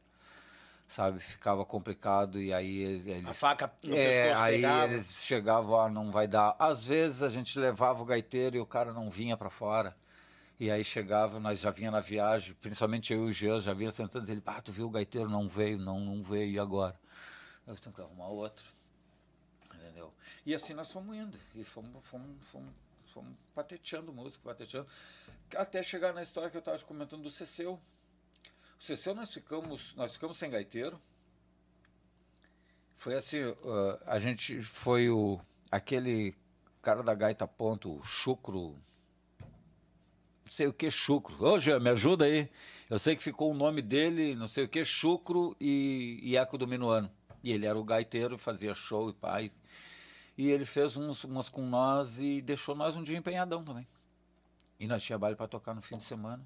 Sabe, 0.88 1.20
ficava 1.20 1.64
complicado 1.64 2.42
e 2.42 2.52
aí 2.52 2.80
eles 2.80 3.28
A 3.28 3.34
faca 3.34 3.72
no 3.84 3.96
é, 3.96 4.34
aí 4.34 4.56
pegava. 4.56 4.92
eles 4.92 5.24
chegavam, 5.24 5.80
ah, 5.80 5.88
não 5.88 6.12
vai 6.12 6.28
dar. 6.28 6.56
Às 6.58 6.84
vezes 6.84 7.22
a 7.22 7.30
gente 7.30 7.60
levava 7.60 8.02
o 8.02 8.06
gaiteiro 8.06 8.58
e 8.58 8.60
o 8.60 8.66
cara 8.66 8.92
não 8.92 9.08
vinha 9.12 9.38
para 9.38 9.52
fora. 9.52 9.96
E 10.60 10.72
aí 10.72 10.84
chegava, 10.84 11.40
nós 11.40 11.60
já 11.60 11.70
vinha 11.70 11.92
na 11.92 12.00
viagem, 12.02 12.56
principalmente 12.60 13.14
eu 13.14 13.28
e 13.28 13.30
o 13.30 13.32
Jean, 13.32 13.60
já 13.62 13.72
vinha 13.72 13.92
sentando 13.92 14.28
e 14.28 14.32
ele, 14.32 14.42
ah, 14.48 14.60
tu 14.62 14.72
viu 14.72 14.88
o 14.88 14.90
gaiteiro, 14.90 15.30
não 15.30 15.48
veio, 15.48 15.78
não, 15.78 16.00
não 16.00 16.24
veio, 16.24 16.52
e 16.52 16.60
agora? 16.60 17.00
Eu 17.70 17.76
tenho 17.76 17.94
que 17.94 18.02
arrumar 18.02 18.30
outro. 18.30 18.66
Entendeu? 19.76 20.12
E 20.44 20.56
assim 20.56 20.74
nós 20.74 20.92
fomos 20.92 21.16
indo, 21.16 21.40
e 21.54 21.64
fomos, 21.64 22.04
fomos, 22.08 22.48
fomos, 22.48 22.74
fomos 23.14 23.38
pateteando 23.54 24.12
música, 24.12 24.42
pateteando, 24.44 24.90
até 25.56 25.84
chegar 25.84 26.12
na 26.12 26.24
história 26.24 26.50
que 26.50 26.58
eu 26.58 26.60
estava 26.60 26.80
comentando 26.80 27.22
do 27.22 27.30
Ceceu. 27.30 27.80
O 28.80 28.84
Ceceu 28.84 29.14
nós 29.14 29.32
ficamos, 29.32 29.94
nós 29.96 30.14
ficamos 30.14 30.40
sem 30.40 30.50
gaiteiro, 30.50 31.00
Foi 32.96 33.16
assim, 33.16 33.42
uh, 33.44 34.00
a 34.06 34.20
gente 34.20 34.62
foi 34.64 35.10
o 35.10 35.40
aquele 35.72 36.36
cara 36.82 37.04
da 37.04 37.14
gaita 37.14 37.48
ponto, 37.48 38.00
o 38.00 38.04
Chucro, 38.04 38.76
não 40.44 40.52
sei 40.52 40.66
o 40.66 40.74
que 40.74 40.90
Chucro. 40.90 41.42
Ô, 41.46 41.60
Jean, 41.60 41.80
me 41.80 41.92
ajuda 41.92 42.26
aí. 42.26 42.50
Eu 42.90 42.98
sei 42.98 43.16
que 43.16 43.22
ficou 43.22 43.52
o 43.52 43.54
nome 43.54 43.84
dele, 43.84 44.34
não 44.34 44.48
sei 44.48 44.66
o 44.66 44.68
que, 44.68 44.84
Chucro 44.84 45.56
e, 45.62 46.20
e 46.24 46.36
Eco 46.36 46.58
do 46.58 46.68
Minuano. 46.68 47.19
E 47.44 47.52
ele 47.52 47.66
era 47.66 47.78
o 47.78 47.84
gaiteiro, 47.84 48.38
fazia 48.38 48.74
show 48.76 49.10
e 49.10 49.14
pai. 49.14 49.52
E 50.38 50.50
ele 50.50 50.66
fez 50.66 50.96
uns, 50.96 51.24
umas 51.24 51.50
com 51.50 51.66
nós 51.68 52.18
e 52.20 52.42
deixou 52.42 52.76
nós 52.76 52.96
um 52.96 53.04
dia 53.04 53.18
empenhadão 53.18 53.64
também. 53.64 53.88
E 54.80 54.88
nós 54.88 55.04
tinha 55.04 55.18
baile 55.18 55.36
para 55.36 55.48
tocar 55.48 55.74
no 55.74 55.82
fim 55.82 55.98
de 55.98 56.04
semana. 56.04 56.46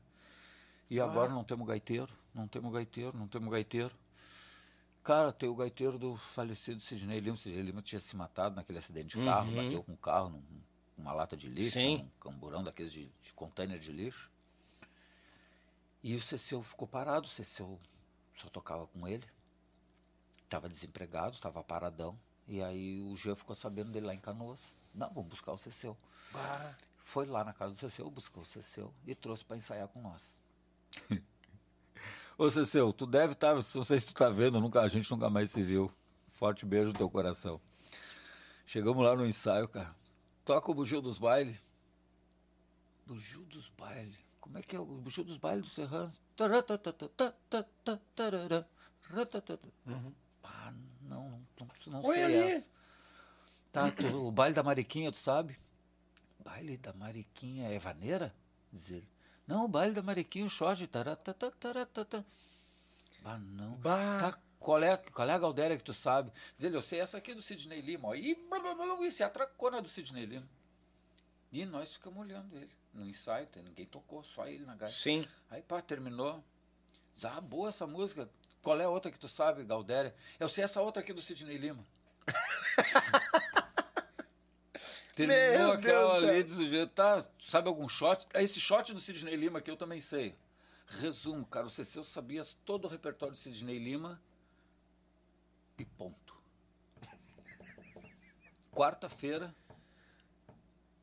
E 0.89 0.99
agora 0.99 1.29
não 1.29 1.43
temos 1.43 1.67
gaiteiro, 1.67 2.11
não 2.33 2.47
temos 2.47 2.71
gaiteiro, 2.73 3.15
não 3.17 3.27
temos 3.27 3.49
gaiteiro. 3.51 3.93
Cara, 5.03 5.31
tem 5.31 5.49
o 5.49 5.55
gaiteiro 5.55 5.97
do 5.99 6.15
falecido 6.15 6.79
Sidney 6.79 7.19
Lima. 7.19 7.37
Sidney 7.37 7.61
Lima 7.61 7.81
tinha 7.81 7.99
se 7.99 8.15
matado 8.15 8.55
naquele 8.55 8.79
acidente 8.79 9.17
de 9.19 9.25
carro, 9.25 9.49
Uhum. 9.49 9.55
bateu 9.63 9.83
com 9.83 9.91
um 9.91 9.97
carro 9.97 10.29
num- 10.29 10.43
numa 10.97 11.13
lata 11.13 11.35
de 11.35 11.47
lixo, 11.47 11.71
Sim. 11.73 11.97
num 11.97 12.09
camburão 12.19 12.63
daqueles 12.63 12.91
de, 12.93 13.05
de 13.21 13.33
container 13.33 13.77
de 13.79 13.91
lixo. 13.91 14.29
E 16.03 16.15
o 16.15 16.21
Cecil 16.21 16.61
ficou 16.63 16.87
parado, 16.87 17.25
o 17.27 17.29
Cecil 17.29 17.79
só 18.35 18.49
tocava 18.49 18.87
com 18.87 19.07
ele. 19.07 19.25
Tava 20.53 20.69
desempregado, 20.69 21.39
tava 21.39 21.63
paradão. 21.63 22.15
E 22.47 22.61
aí 22.61 23.01
o 23.01 23.15
Jean 23.15 23.35
ficou 23.35 23.55
sabendo 23.55 23.91
dele 23.91 24.05
lá 24.05 24.13
em 24.13 24.19
Canoas. 24.19 24.77
Não, 24.93 25.11
vamos 25.11 25.31
buscar 25.31 25.51
o 25.51 25.57
Cecil. 25.57 25.97
Foi 26.97 27.25
lá 27.25 27.43
na 27.43 27.51
casa 27.51 27.73
do 27.73 27.79
Cecil, 27.79 28.07
buscou 28.11 28.43
o 28.43 28.45
Cecil 28.45 28.93
e 29.07 29.15
trouxe 29.15 29.43
para 29.43 29.57
ensaiar 29.57 29.87
com 29.87 29.99
nós. 29.99 30.21
Ô 32.37 32.51
Cecil, 32.51 32.93
tu 32.93 33.07
deve 33.07 33.33
estar, 33.33 33.55
não 33.55 33.63
sei 33.63 33.99
se 33.99 34.05
tu 34.05 34.13
tá 34.13 34.29
vendo, 34.29 34.61
nunca, 34.61 34.81
a 34.81 34.87
gente 34.87 35.09
nunca 35.09 35.27
mais 35.27 35.49
se 35.49 35.63
viu. 35.63 35.91
Forte 36.33 36.67
beijo 36.67 36.89
no 36.89 36.93
teu 36.99 37.09
coração. 37.09 37.59
Chegamos 38.67 39.03
lá 39.03 39.15
no 39.15 39.25
ensaio, 39.25 39.67
cara. 39.67 39.95
Toca 40.45 40.69
o 40.69 40.75
bugio 40.75 41.01
dos 41.01 41.17
bailes. 41.17 41.65
Bugio 43.07 43.41
dos 43.45 43.69
bailes. 43.69 44.19
Como 44.39 44.59
é 44.59 44.61
que 44.61 44.75
é 44.75 44.79
o 44.79 44.85
bugio 44.85 45.23
dos 45.23 45.37
bailes 45.37 45.63
do 45.63 45.69
Serrano? 45.69 46.13
Ratatata. 49.01 49.67
Pá, 50.43 50.71
não, 51.01 51.29
não, 51.57 51.67
não, 51.87 52.01
não 52.01 52.11
sei 52.11 52.23
ali. 52.23 52.35
essa. 52.35 52.69
Tá, 53.71 53.89
tu- 53.89 54.27
o 54.27 54.31
baile 54.31 54.53
da 54.53 54.61
Mariquinha, 54.61 55.11
tu 55.11 55.17
sabe? 55.17 55.57
Baile 56.43 56.77
da 56.77 56.93
Mariquinha 56.93 57.69
é 57.69 57.79
vaneira? 57.79 58.31
Diz 58.71 58.91
ele. 58.91 59.09
Não, 59.47 59.65
o 59.65 59.67
baile 59.67 59.95
da 59.95 60.03
Mariquinha, 60.03 60.45
o 60.45 60.49
short. 60.49 60.85
taratatatatata. 60.87 62.23
Ah, 63.25 63.39
não. 63.39 63.71
Bah. 63.77 64.19
Tá, 64.19 64.39
qual 64.59 64.83
é, 64.83 64.95
qual 64.97 65.27
é 65.27 65.33
a 65.33 65.39
Galdéria 65.39 65.77
que 65.77 65.83
tu 65.83 65.93
sabe? 65.93 66.31
Diz 66.55 66.65
ele, 66.65 66.75
eu 66.77 66.81
sei 66.81 66.99
essa 66.99 67.17
aqui 67.17 67.31
é 67.31 67.35
do 67.35 67.41
Sidney 67.41 67.81
Lima. 67.81 68.09
Ó. 68.09 68.15
E, 68.15 68.35
blá, 68.49 68.59
blá, 68.59 68.75
blá, 68.75 69.05
e 69.07 69.11
se 69.11 69.23
atracou 69.23 69.71
na 69.71 69.79
do 69.79 69.89
Sidney 69.89 70.25
Lima. 70.25 70.47
E 71.51 71.65
nós 71.65 71.93
ficamos 71.93 72.19
olhando 72.19 72.55
ele. 72.55 72.71
No 72.93 73.05
ensaio, 73.07 73.47
ninguém 73.63 73.85
tocou, 73.87 74.23
só 74.23 74.45
ele 74.47 74.65
na 74.65 74.75
gaita. 74.75 74.93
Sim. 74.93 75.27
Aí, 75.49 75.61
pá, 75.63 75.81
terminou. 75.81 76.43
Diz, 77.15 77.25
ah, 77.25 77.41
boa 77.41 77.69
essa 77.69 77.87
música. 77.87 78.29
Qual 78.63 78.79
é 78.79 78.85
a 78.85 78.89
outra 78.89 79.11
que 79.11 79.19
tu 79.19 79.27
sabe, 79.27 79.65
Galdéria? 79.65 80.15
Eu 80.39 80.47
sei 80.47 80.63
essa 80.63 80.81
outra 80.81 81.03
aqui 81.03 81.11
do 81.11 81.21
Sidney 81.21 81.57
Lima. 81.57 81.85
Terminou 85.13 85.67
Meu 85.67 85.71
aquela 85.73 86.19
Deus 86.19 86.23
ali, 86.23 86.43
do 86.43 86.65
jeito, 86.65 86.91
tá, 86.93 87.27
sabe 87.39 87.67
algum 87.67 87.87
shot? 87.87 88.25
Ah, 88.33 88.41
Esse 88.41 88.59
shot 88.59 88.91
do 88.93 89.01
Sidney 89.01 89.35
Lima 89.35 89.59
aqui 89.59 89.69
eu 89.69 89.77
também 89.77 90.01
sei. 90.01 90.35
Resumo, 90.87 91.45
cara, 91.45 91.67
o 91.67 91.69
Cecil 91.69 92.03
sabia 92.03 92.43
todo 92.65 92.85
o 92.85 92.87
repertório 92.87 93.35
do 93.35 93.39
Sidney 93.39 93.77
Lima 93.77 94.19
e 95.77 95.85
ponto. 95.85 96.33
Quarta-feira, 98.71 99.53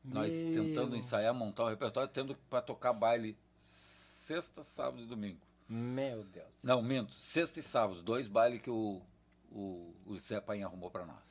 nós 0.03 0.33
Meu. 0.33 0.65
tentando 0.65 0.95
ensaiar, 0.95 1.33
montar 1.33 1.63
o 1.63 1.69
repertório, 1.69 2.09
tendo 2.09 2.35
para 2.49 2.61
tocar 2.61 2.91
baile 2.91 3.37
sexta, 3.63 4.61
sábado 4.63 5.03
e 5.03 5.05
domingo. 5.05 5.39
Meu 5.73 6.25
Deus. 6.25 6.53
Não, 6.61 6.81
minto. 6.81 7.13
Sexta 7.13 7.61
e 7.61 7.63
sábado, 7.63 8.03
dois 8.03 8.27
bailes 8.27 8.61
que 8.61 8.69
o, 8.69 9.01
o, 9.49 9.95
o 10.05 10.17
Zé 10.17 10.41
Paim 10.41 10.63
arrumou 10.63 10.91
para 10.91 11.05
nós. 11.05 11.23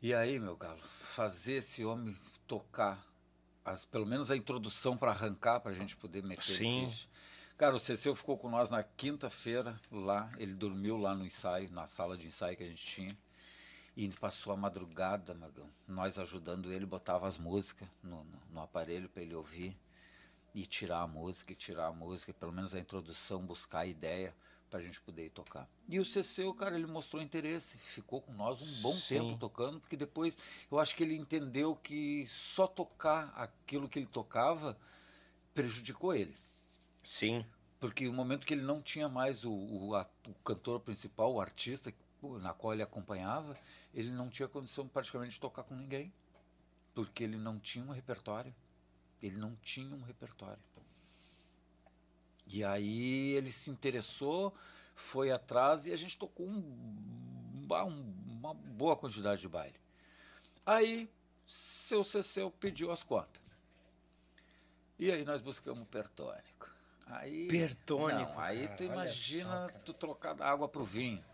E 0.00 0.14
aí, 0.14 0.38
meu 0.38 0.56
galo, 0.56 0.80
fazer 0.80 1.56
esse 1.56 1.84
homem 1.84 2.16
tocar, 2.46 3.06
as, 3.62 3.84
pelo 3.84 4.06
menos 4.06 4.30
a 4.30 4.36
introdução 4.38 4.96
para 4.96 5.10
arrancar, 5.10 5.60
para 5.60 5.72
a 5.72 5.74
gente 5.74 5.98
poder 5.98 6.22
meter 6.22 6.40
Sim. 6.42 6.86
ficha. 6.88 7.06
Cara, 7.58 7.76
o 7.76 7.78
Cecil 7.78 8.14
ficou 8.14 8.38
com 8.38 8.48
nós 8.48 8.70
na 8.70 8.82
quinta-feira 8.82 9.78
lá, 9.92 10.32
ele 10.38 10.54
dormiu 10.54 10.96
lá 10.96 11.14
no 11.14 11.26
ensaio, 11.26 11.70
na 11.70 11.86
sala 11.86 12.16
de 12.16 12.26
ensaio 12.26 12.56
que 12.56 12.64
a 12.64 12.68
gente 12.68 12.86
tinha. 12.86 13.14
E 13.94 14.08
passou 14.16 14.50
a 14.50 14.56
madrugada, 14.56 15.34
Magão. 15.34 15.68
Nós 15.86 16.18
ajudando 16.18 16.72
ele, 16.72 16.86
botava 16.86 17.28
as 17.28 17.36
músicas 17.36 17.86
no, 18.02 18.24
no, 18.24 18.40
no 18.50 18.60
aparelho 18.62 19.10
para 19.10 19.22
ele 19.22 19.34
ouvir 19.34 19.76
e 20.54 20.66
tirar 20.66 21.00
a 21.02 21.06
música, 21.06 21.52
e 21.52 21.56
tirar 21.56 21.86
a 21.88 21.92
música, 21.92 22.32
pelo 22.34 22.52
menos 22.52 22.74
a 22.74 22.80
introdução, 22.80 23.44
buscar 23.44 23.80
a 23.80 23.86
ideia 23.86 24.34
para 24.70 24.78
a 24.78 24.82
gente 24.82 25.00
poder 25.00 25.26
ir 25.26 25.30
tocar. 25.30 25.68
E 25.88 25.98
o 25.98 26.04
Cecil, 26.04 26.54
cara, 26.54 26.76
ele 26.76 26.86
mostrou 26.86 27.20
interesse, 27.20 27.76
ficou 27.78 28.20
com 28.22 28.32
nós 28.32 28.60
um 28.62 28.82
bom 28.82 28.92
Sim. 28.92 29.18
tempo 29.18 29.38
tocando, 29.38 29.80
porque 29.80 29.96
depois 29.96 30.36
eu 30.70 30.78
acho 30.78 30.94
que 30.94 31.02
ele 31.02 31.16
entendeu 31.16 31.74
que 31.74 32.26
só 32.28 32.66
tocar 32.68 33.32
aquilo 33.34 33.88
que 33.88 33.98
ele 33.98 34.06
tocava 34.06 34.78
prejudicou 35.52 36.14
ele. 36.14 36.36
Sim. 37.02 37.44
Porque 37.80 38.06
o 38.06 38.12
momento 38.12 38.46
que 38.46 38.54
ele 38.54 38.62
não 38.62 38.80
tinha 38.80 39.08
mais 39.08 39.44
o, 39.44 39.50
o, 39.52 39.94
a- 39.96 40.08
o 40.28 40.34
cantor 40.44 40.80
principal, 40.80 41.32
o 41.32 41.40
artista 41.40 41.92
na 42.40 42.52
qual 42.52 42.74
ele 42.74 42.82
acompanhava, 42.82 43.56
ele 43.94 44.10
não 44.10 44.28
tinha 44.28 44.46
condição 44.46 44.86
praticamente 44.86 45.32
de 45.32 45.40
tocar 45.40 45.62
com 45.64 45.74
ninguém. 45.74 46.12
Porque 46.94 47.24
ele 47.24 47.36
não 47.36 47.58
tinha 47.58 47.84
um 47.84 47.90
repertório. 47.90 48.54
Ele 49.22 49.36
não 49.36 49.54
tinha 49.56 49.94
um 49.94 50.02
repertório. 50.02 50.62
E 52.46 52.64
aí 52.64 53.32
ele 53.34 53.52
se 53.52 53.70
interessou, 53.70 54.54
foi 54.96 55.30
atrás 55.30 55.86
e 55.86 55.92
a 55.92 55.96
gente 55.96 56.18
tocou 56.18 56.46
um, 56.48 56.58
um- 56.58 58.14
uma 58.26 58.54
boa 58.54 58.96
quantidade 58.96 59.40
de 59.42 59.48
baile. 59.48 59.78
Aí, 60.66 61.08
seu 61.46 62.02
Cecil 62.02 62.50
pediu 62.50 62.90
as 62.90 63.02
contas. 63.02 63.40
E 64.98 65.10
aí 65.10 65.24
nós 65.24 65.40
buscamos 65.40 65.82
o 65.82 65.86
pertônico. 65.86 66.68
Aí, 67.06 67.48
Pertônico, 67.48 68.32
Não, 68.32 68.40
aí 68.40 68.64
cara, 68.66 68.76
tu 68.76 68.84
imagina 68.84 69.68
só, 69.68 69.78
tu 69.80 69.92
trocar 69.94 70.34
da 70.34 70.48
água 70.48 70.68
pro 70.68 70.84
vinho. 70.84 71.24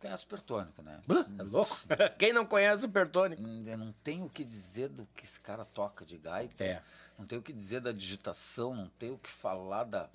Conhece 0.00 0.24
o 0.24 0.28
pertônico, 0.28 0.82
né? 0.82 1.02
É 1.38 1.42
louco? 1.42 1.78
Quem 2.18 2.32
não 2.32 2.46
conhece 2.46 2.86
o 2.86 2.88
Pertônico? 2.88 3.42
Hum, 3.42 3.64
Eu 3.68 3.76
não 3.76 3.92
tenho 4.02 4.24
o 4.24 4.30
que 4.30 4.42
dizer 4.44 4.88
do 4.88 5.06
que 5.14 5.24
esse 5.24 5.38
cara 5.38 5.64
toca 5.64 6.06
de 6.06 6.16
gaita. 6.16 6.64
É. 6.64 6.82
Não 7.18 7.26
tenho 7.26 7.40
o 7.42 7.44
que 7.44 7.52
dizer 7.52 7.80
da 7.82 7.92
digitação, 7.92 8.74
não 8.74 8.88
tenho 8.88 9.14
o 9.14 9.18
que 9.18 9.28
falar 9.28 9.84
da, 9.84 10.08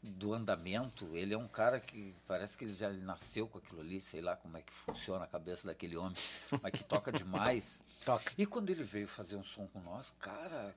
do 0.00 0.32
andamento. 0.32 1.16
Ele 1.16 1.34
é 1.34 1.38
um 1.38 1.48
cara 1.48 1.80
que 1.80 2.14
parece 2.28 2.56
que 2.56 2.64
ele 2.64 2.72
já 2.74 2.88
nasceu 2.90 3.48
com 3.48 3.58
aquilo 3.58 3.80
ali, 3.80 4.00
sei 4.00 4.20
lá 4.20 4.36
como 4.36 4.56
é 4.56 4.62
que 4.62 4.72
funciona 4.72 5.24
a 5.24 5.28
cabeça 5.28 5.66
daquele 5.66 5.96
homem, 5.96 6.16
mas 6.62 6.70
que 6.72 6.84
toca 6.84 7.10
demais. 7.10 7.82
Toca. 8.06 8.32
E 8.38 8.46
quando 8.46 8.70
ele 8.70 8.84
veio 8.84 9.08
fazer 9.08 9.34
um 9.36 9.44
som 9.44 9.66
com 9.68 9.80
nós, 9.80 10.12
cara, 10.20 10.74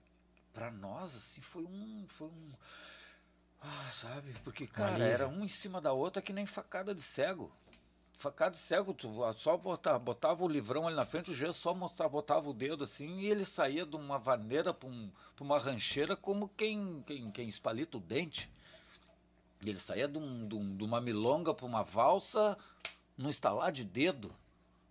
pra 0.54 0.72
nós, 0.72 1.16
assim, 1.16 1.42
foi 1.42 1.64
um. 1.66 2.06
Foi 2.08 2.28
um. 2.28 2.52
Ah, 3.62 3.90
sabe? 3.92 4.34
Porque, 4.44 4.68
cara, 4.68 5.04
era 5.04 5.28
um 5.28 5.44
em 5.44 5.50
cima 5.50 5.80
da 5.82 5.92
outra 5.92 6.22
que 6.22 6.32
nem 6.34 6.46
facada 6.46 6.94
de 6.94 7.02
cego. 7.02 7.52
Facada 8.18 8.52
de 8.52 8.58
cego, 8.58 8.94
tu 8.94 9.10
só 9.38 9.58
botava, 9.58 10.00
botava 10.00 10.44
o 10.44 10.48
livrão 10.48 10.88
ali 10.88 10.96
na 10.96 11.06
frente, 11.06 11.32
o 11.32 11.36
G 11.36 11.52
só 11.54 11.74
mostrava, 11.74 12.12
botava 12.14 12.50
o 12.50 12.54
dedo 12.54 12.84
assim 12.86 13.20
e 13.20 13.26
ele 13.28 13.46
saía 13.46 13.86
de 13.86 13.96
uma 13.96 14.18
vaneira 14.18 14.74
pra, 14.74 14.88
um, 14.90 15.12
uma 15.40 15.60
rancheira 15.60 16.16
como 16.16 16.48
quem, 16.50 17.04
quem, 17.06 17.30
quem 17.30 17.48
espalita 17.50 17.98
o 17.98 18.00
dente. 18.00 18.50
Ele 19.64 19.78
saía 19.78 20.08
de, 20.08 20.18
um, 20.18 20.48
de, 20.48 20.56
um- 20.56 20.78
de 20.78 20.84
uma 20.84 21.02
milonga 21.02 21.54
pra 21.54 21.66
uma 21.66 21.84
valsa 21.84 22.58
no 23.18 23.30
estalar 23.30 23.72
de 23.72 23.84
dedo, 23.84 24.34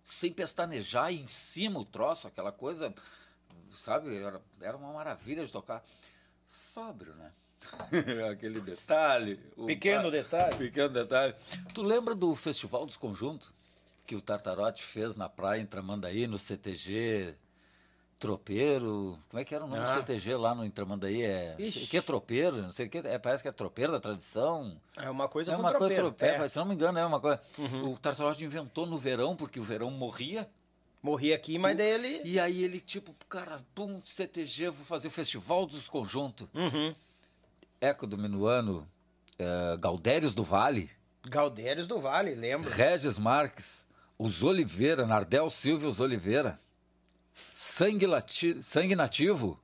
sem 0.03 0.31
pestanejar, 0.31 1.11
em 1.11 1.25
cima 1.27 1.79
o 1.79 1.85
troço, 1.85 2.27
aquela 2.27 2.51
coisa, 2.51 2.93
sabe? 3.73 4.15
Era, 4.15 4.41
era 4.61 4.77
uma 4.77 4.93
maravilha 4.93 5.45
de 5.45 5.51
tocar. 5.51 5.83
Sóbrio, 6.47 7.15
né? 7.15 7.31
Aquele 8.31 8.59
detalhe. 8.61 9.37
Pequeno 9.65 10.09
detalhe. 10.11 10.55
Pequeno 10.57 10.89
detalhe. 10.89 11.33
Tu 11.73 11.81
lembra 11.83 12.13
do 12.15 12.33
Festival 12.35 12.85
dos 12.85 12.97
Conjuntos? 12.97 13.53
Que 14.05 14.15
o 14.15 14.21
Tartarote 14.21 14.83
fez 14.83 15.15
na 15.17 15.27
praia 15.27 15.59
em 15.61 15.65
Tramandaí, 15.65 16.27
no 16.27 16.37
CTG 16.37 17.35
Tropeiro. 18.19 19.17
Como 19.29 19.41
é 19.41 19.45
que 19.45 19.53
era 19.53 19.65
o 19.65 19.67
nome 19.67 19.81
Ah. 19.81 19.87
do 19.87 19.93
CTG 19.99 20.35
lá 20.35 20.55
no 20.55 20.69
Tramandaí? 20.69 21.21
É, 21.21 21.55
Ixi. 21.59 21.87
que 21.87 21.97
é 21.97 22.01
tropeiro? 22.01 22.61
Não 22.61 22.71
sei 22.71 22.87
o 22.87 22.89
que. 22.89 22.99
É, 22.99 23.17
parece 23.19 23.43
que 23.43 23.49
é 23.49 23.51
tropeiro 23.51 23.91
da 23.91 23.99
tradição. 23.99 24.79
É 24.95 25.09
uma 25.09 25.27
coisa 25.27 25.51
É 25.51 25.55
uma 25.55 25.63
coisa 25.73 25.77
tropeiro. 25.95 26.03
tropeiro, 26.11 26.43
É. 26.43 26.47
se 26.47 26.57
não 26.57 26.65
me 26.65 26.73
engano, 26.75 26.97
é 26.97 27.05
uma 27.05 27.19
coisa. 27.19 27.41
O 27.83 27.97
Tartarote 27.97 28.43
inventou 28.43 28.85
no 28.85 28.97
verão, 28.97 29.35
porque 29.35 29.59
o 29.59 29.63
verão 29.63 29.91
morria. 29.91 30.47
Morri 31.03 31.33
aqui, 31.33 31.59
mas 31.59 31.77
daí 31.77 31.87
ele... 31.91 32.21
E 32.25 32.39
aí 32.39 32.63
ele, 32.63 32.79
tipo, 32.79 33.13
cara, 33.29 33.59
pum, 33.75 34.01
CTG, 34.03 34.69
vou 34.69 34.85
fazer 34.85 35.09
o 35.09 35.11
Festival 35.11 35.65
dos 35.67 35.87
Conjuntos. 35.87 36.47
Uhum. 36.53 36.95
Eco 37.81 38.07
do 38.07 38.17
Minuano, 38.17 38.87
eh, 39.37 39.77
Galdérios 39.79 40.33
do 40.33 40.43
Vale. 40.43 40.89
Galdeiros 41.27 41.87
do 41.87 41.99
Vale, 41.99 42.35
lembro. 42.35 42.69
Regis 42.69 43.17
Marques, 43.17 43.85
os 44.17 44.43
Oliveira, 44.43 45.05
Nardel 45.05 45.49
Silva 45.49 45.87
os 45.87 45.99
Oliveira. 45.99 46.59
Sangue, 47.53 48.05
lati 48.05 48.61
sangue 48.63 48.95
nativo. 48.95 49.59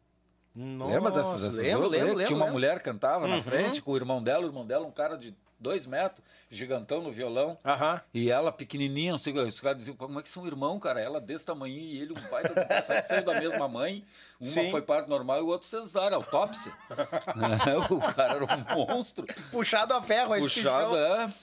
Nossa, 0.53 0.93
Lembra 0.93 1.11
dessas, 1.11 1.41
dessas 1.43 1.55
lembro, 1.57 1.87
lembro, 1.87 2.07
lembro, 2.09 2.25
Tinha 2.25 2.35
uma 2.35 2.45
lembro. 2.45 2.53
mulher 2.59 2.77
que 2.79 2.83
cantava 2.85 3.25
na 3.27 3.35
Uhum. 3.37 3.43
frente 3.43 3.81
com 3.81 3.91
o 3.91 3.95
irmão 3.95 4.21
dela, 4.21 4.43
o 4.43 4.47
irmão 4.49 4.65
dela, 4.65 4.85
um 4.85 4.91
cara 4.91 5.15
de 5.17 5.33
dois 5.61 5.85
metros, 5.85 6.25
gigantão 6.49 7.01
no 7.01 7.11
violão. 7.11 7.57
Aham. 7.63 8.01
E 8.13 8.29
ela 8.31 8.51
pequenininha, 8.51 9.11
não 9.11 9.17
sei, 9.19 9.31
os 9.33 9.59
caras 9.59 9.77
diziam, 9.77 9.95
como 9.95 10.19
é 10.19 10.23
que 10.23 10.29
são 10.29 10.45
irmão, 10.47 10.79
cara? 10.79 10.99
Ela 10.99 11.21
desse 11.21 11.45
tamanho 11.45 11.77
e 11.77 12.01
ele 12.01 12.11
um 12.13 12.29
baita, 12.29 12.49
do- 12.49 13.03
saiu 13.05 13.23
da 13.23 13.39
mesma 13.39 13.67
mãe. 13.67 14.03
Uma 14.39 14.49
Sim. 14.49 14.71
foi 14.71 14.81
parto 14.81 15.07
normal 15.09 15.37
e 15.37 15.41
o 15.41 15.47
outro 15.47 15.67
cesárea, 15.67 16.15
autópsia. 16.17 16.73
o 17.89 17.99
cara 18.13 18.33
era 18.35 18.43
um 18.45 18.87
monstro. 18.87 19.25
Puxado 19.51 19.93
a 19.93 20.01
ferro, 20.01 20.33
aí 20.33 20.41
Puxado, 20.41 20.97
é. 20.97 21.33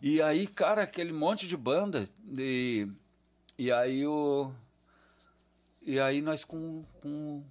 E 0.00 0.20
aí, 0.20 0.46
cara, 0.46 0.82
aquele 0.82 1.12
monte 1.12 1.46
de 1.46 1.56
banda. 1.56 2.08
E, 2.36 2.88
e 3.58 3.70
aí 3.70 4.04
o. 4.06 4.50
E 5.82 6.00
aí 6.00 6.20
nós 6.20 6.44
com, 6.44 6.84
com 7.00 7.44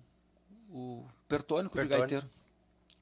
o 0.69 1.05
Pertônico, 1.27 1.75
de 1.75 1.81
Pertônico. 1.87 1.99
gaiteiro. 1.99 2.29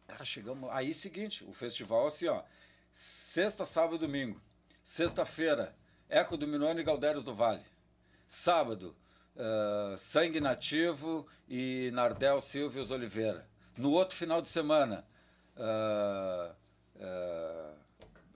Cara, 0.08 0.24
chegamos. 0.24 0.70
Aí 0.72 0.94
seguinte, 0.94 1.44
o 1.46 1.54
festival 1.54 2.08
assim, 2.08 2.28
ó. 2.28 2.42
Sexta, 2.92 3.66
sábado 3.66 3.96
e 3.96 4.00
domingo. 4.00 4.42
Sexta-feira, 4.84 5.76
Eco 6.10 6.36
do 6.36 6.48
Minone 6.48 6.82
e 6.82 6.84
Galdeiros 6.84 7.24
do 7.24 7.34
Vale. 7.34 7.64
Sábado, 8.28 8.96
ah, 9.38 9.96
Sangue 9.98 10.40
Nativo 10.40 11.28
e 11.48 11.90
Nardel 11.94 12.42
Silva 12.42 12.80
e 12.80 12.82
os 12.82 12.92
Oliveira. 12.92 13.48
No 13.78 13.92
outro 13.92 14.18
final 14.18 14.42
de 14.42 14.50
semana, 14.50 15.06
ah, 15.56 16.56
ah, 17.00 17.74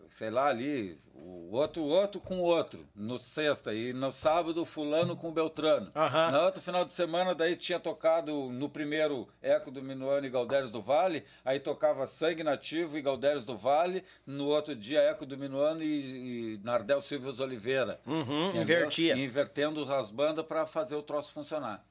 sei 0.10 0.30
lá 0.30 0.48
ali, 0.48 1.00
o 1.24 1.56
outro, 1.56 1.82
o 1.82 1.88
outro 1.88 2.20
com 2.20 2.40
o 2.40 2.44
outro, 2.44 2.86
no 2.96 3.18
sexta, 3.18 3.74
e 3.74 3.94
no 3.94 4.12
sábado 4.12 4.66
fulano 4.66 5.16
com 5.16 5.30
o 5.30 5.32
Beltrano. 5.32 5.92
Aham. 5.96 6.32
No 6.32 6.40
outro 6.42 6.62
final 6.62 6.84
de 6.84 6.92
semana, 6.92 7.34
daí 7.34 7.56
tinha 7.56 7.80
tocado 7.80 8.50
no 8.50 8.68
primeiro 8.68 9.28
Eco 9.42 9.72
do 9.72 9.82
Minuano 9.82 10.26
e 10.26 10.30
Galdérios 10.30 10.72
do 10.72 10.82
Vale, 10.82 11.24
aí 11.46 11.60
tocava 11.60 12.06
Sangue 12.08 12.44
Nativo 12.44 12.98
e 12.98 13.02
Galdérios 13.02 13.46
do 13.46 13.58
Vale, 13.58 14.04
no 14.26 14.48
outro 14.48 14.76
dia 14.76 15.00
Eco 15.00 15.26
do 15.26 15.38
Minuano 15.38 15.82
e, 15.82 16.56
e 16.56 16.60
Nardel 16.64 17.00
Silva 17.02 17.32
Oliveira. 17.42 18.02
Uhum, 18.06 18.62
invertia. 18.62 19.16
E 19.16 19.24
invertendo 19.24 19.84
as 19.94 20.12
bandas 20.12 20.46
para 20.46 20.66
fazer 20.66 20.96
o 20.96 21.04
troço 21.04 21.32
funcionar. 21.32 21.86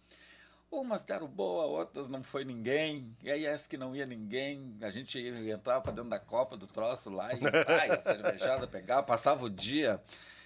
Umas 0.73 1.03
deram 1.05 1.29
boa, 1.29 1.67
outras 1.67 2.09
não 2.09 2.23
foi 2.23 2.47
ninguém. 2.47 3.15
E 3.23 3.31
aí 3.31 3.45
essa 3.45 3.69
que 3.69 3.77
não 3.77 3.95
ia 3.95 4.07
ninguém, 4.07 4.75
a 4.81 4.91
gente 4.91 5.19
ia 5.19 5.53
entrar 5.53 5.83
para 5.83 5.93
dentro 5.93 6.09
da 6.09 6.19
copa 6.19 6.57
do 6.57 6.67
troço 6.67 7.11
lá 7.11 7.31
e 7.35 7.41
ai, 7.69 7.91
a 7.91 8.01
cervejada 8.01 8.67
pegava, 8.67 9.03
passava 9.03 9.45
o 9.45 9.51
dia 9.51 10.01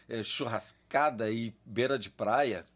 eh, 0.08 0.24
churrascada 0.24 1.30
e 1.30 1.54
beira 1.64 1.96
de 1.96 2.10
praia. 2.10 2.66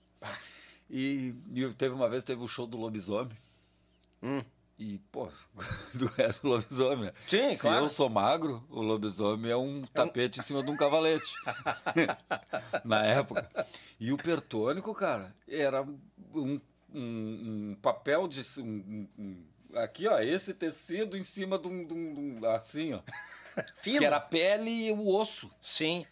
E, 0.89 1.35
e 1.53 1.75
teve 1.75 1.93
uma 1.93 2.09
vez, 2.09 2.23
teve 2.23 2.41
o 2.41 2.47
show 2.47 2.69
do 2.69 2.79
lobisomem. 2.79 3.37
Hum. 4.23 4.45
E, 4.79 4.99
pô, 5.11 5.29
do 5.93 6.07
resto 6.07 6.43
do 6.43 6.49
lobisomem, 6.51 7.07
né? 7.07 7.13
Sim, 7.27 7.51
Se 7.51 7.63
claro. 7.63 7.85
eu 7.85 7.89
sou 7.89 8.09
magro, 8.09 8.65
o 8.71 8.81
lobisomem 8.81 9.51
é 9.51 9.57
um 9.57 9.83
tapete 9.93 10.39
em 10.39 10.43
cima 10.45 10.63
de 10.63 10.71
um 10.71 10.77
cavalete. 10.77 11.35
Na 12.85 13.05
época. 13.05 13.51
E 13.99 14.13
o 14.13 14.17
pertônico, 14.17 14.95
cara, 14.95 15.35
era 15.49 15.83
um, 16.33 16.61
um, 16.95 17.71
um 17.71 17.75
papel 17.81 18.27
de. 18.29 18.43
Um, 18.61 19.09
um- 19.19 19.45
aqui, 19.75 20.07
ó, 20.07 20.19
esse 20.21 20.53
tecido 20.55 21.17
em 21.17 21.23
cima 21.23 21.59
de 21.59 21.69
um. 21.69 21.87
de 21.87 22.41
de 22.41 22.47
assim, 22.47 22.93
ó. 22.95 23.03
Fino. 23.77 23.99
Que 23.99 24.05
era 24.05 24.17
a 24.17 24.21
pele 24.21 24.71
e 24.89 24.93
o 24.93 25.09
osso. 25.09 25.51
Sim. 25.61 26.07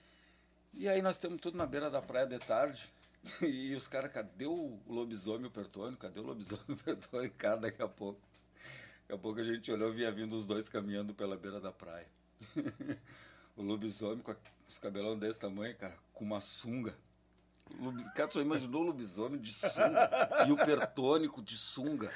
E 0.75 0.89
aí 0.89 1.01
nós 1.03 1.17
temos 1.19 1.41
tudo 1.41 1.57
na 1.57 1.67
beira 1.67 1.91
da 1.91 2.03
praia 2.03 2.27
de 2.27 2.39
tarde. 2.39 2.89
E 3.43 3.75
os 3.75 3.87
caras, 3.89 4.13
cadê 4.13 4.47
o 4.47 4.79
lobisomem 4.87 5.43
e 5.43 5.47
o 5.49 5.51
pertônico? 5.51 6.01
Cadê 6.01 6.21
o 6.21 6.23
lobisomem 6.23 6.65
e 6.69 6.73
o 6.73 6.77
pertônico? 6.77 7.35
Cara, 7.37 7.57
daqui 7.57 7.83
a 7.83 7.89
pouco. 7.89 8.21
Daqui 9.03 9.13
a 9.13 9.19
pouco 9.19 9.41
a 9.41 9.45
gente 9.45 9.71
olhou 9.73 9.91
e 9.91 9.97
via 9.97 10.11
vindo 10.11 10.35
os 10.35 10.47
dois 10.47 10.69
caminhando 10.69 11.13
pela 11.13 11.37
beira 11.37 11.61
da 11.61 11.73
praia. 11.73 12.07
o 13.57 13.63
lobisomem 13.63 14.21
com 14.21 14.35
os 14.67 14.79
cabelão 14.79 15.19
desse 15.19 15.41
tamanho, 15.41 15.77
cara, 15.77 15.97
com 16.15 16.25
uma 16.25 16.41
sunga. 16.41 16.95
Cara, 18.15 18.31
já 18.31 18.41
imaginou 18.41 18.83
o 18.83 18.87
lobisomem 18.87 19.41
de 19.41 19.53
sunga 19.53 20.45
e 20.47 20.53
o 20.53 20.57
pertônico 20.57 21.43
de 21.43 21.57
sunga? 21.57 22.11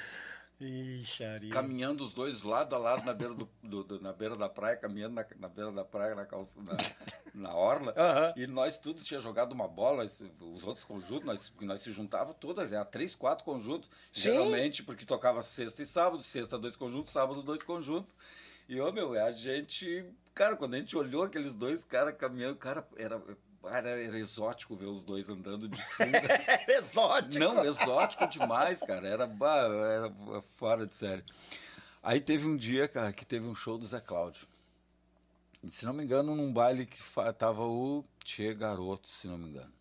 Ixaria. 0.59 1.49
caminhando 1.51 2.05
os 2.05 2.13
dois 2.13 2.41
lado 2.43 2.73
a 2.73 2.77
lado 2.77 3.03
na 3.03 3.13
beira, 3.13 3.33
do, 3.33 3.49
do- 3.61 3.83
do- 3.83 3.99
na 4.01 4.13
beira 4.13 4.35
da 4.37 4.47
praia, 4.47 4.77
caminhando 4.77 5.15
na, 5.15 5.25
na 5.37 5.49
beira 5.49 5.71
da 5.73 5.83
praia, 5.83 6.15
na, 6.15 6.25
calça, 6.25 6.57
na, 6.61 6.77
na 7.33 7.53
orla. 7.53 7.93
E 8.37 8.47
nós 8.47 8.77
todos 8.77 9.03
tinha 9.03 9.19
jogado 9.19 9.51
uma 9.51 9.67
bola, 9.67 10.03
nós- 10.03 10.23
os 10.39 10.63
outros 10.65 10.85
conjuntos, 10.85 11.25
nós, 11.25 11.53
nós 11.59 11.81
se 11.81 11.91
juntava 11.91 12.33
todas, 12.33 12.71
era 12.71 12.85
três, 12.85 13.13
quatro 13.13 13.43
conjuntos. 13.43 13.89
Sim. 14.13 14.31
Geralmente, 14.31 14.83
porque 14.83 15.05
tocava 15.05 15.41
sexta 15.41 15.81
e 15.81 15.85
sábado, 15.85 16.23
sexta 16.23 16.57
dois 16.57 16.75
conjuntos, 16.77 17.11
sábado 17.11 17.41
dois 17.41 17.61
conjuntos. 17.63 18.13
E, 18.69 18.79
ô 18.79 18.89
meu, 18.91 19.19
a 19.21 19.31
gente. 19.31 20.05
Cara, 20.33 20.55
quando 20.55 20.75
a 20.75 20.77
gente 20.79 20.95
olhou 20.95 21.23
aqueles 21.23 21.53
dois 21.55 21.83
caras 21.83 22.15
caminhando, 22.15 22.55
cara, 22.57 22.87
era. 22.95 23.21
Era, 23.65 23.89
era 23.89 24.19
exótico 24.19 24.75
ver 24.75 24.87
os 24.87 25.03
dois 25.03 25.29
andando 25.29 25.67
de 25.67 25.81
sunga. 25.95 26.19
É 26.67 26.77
exótico. 26.77 27.39
Não, 27.39 27.65
exótico 27.65 28.27
demais, 28.27 28.81
cara. 28.81 29.07
Era, 29.07 29.23
era 29.23 30.41
fora 30.55 30.85
de 30.85 30.93
série. 30.93 31.23
Aí 32.01 32.19
teve 32.19 32.47
um 32.47 32.57
dia, 32.57 32.87
cara, 32.87 33.13
que 33.13 33.25
teve 33.25 33.45
um 33.47 33.55
show 33.55 33.77
do 33.77 33.85
Zé 33.85 34.01
Cláudio. 34.01 34.45
Se 35.71 35.85
não 35.85 35.93
me 35.93 36.03
engano, 36.03 36.35
num 36.35 36.51
baile 36.51 36.85
que 36.85 37.01
tava 37.37 37.63
o 37.63 38.03
Tchê 38.25 38.53
Garoto, 38.53 39.07
se 39.07 39.27
não 39.27 39.37
me 39.37 39.49
engano. 39.49 39.71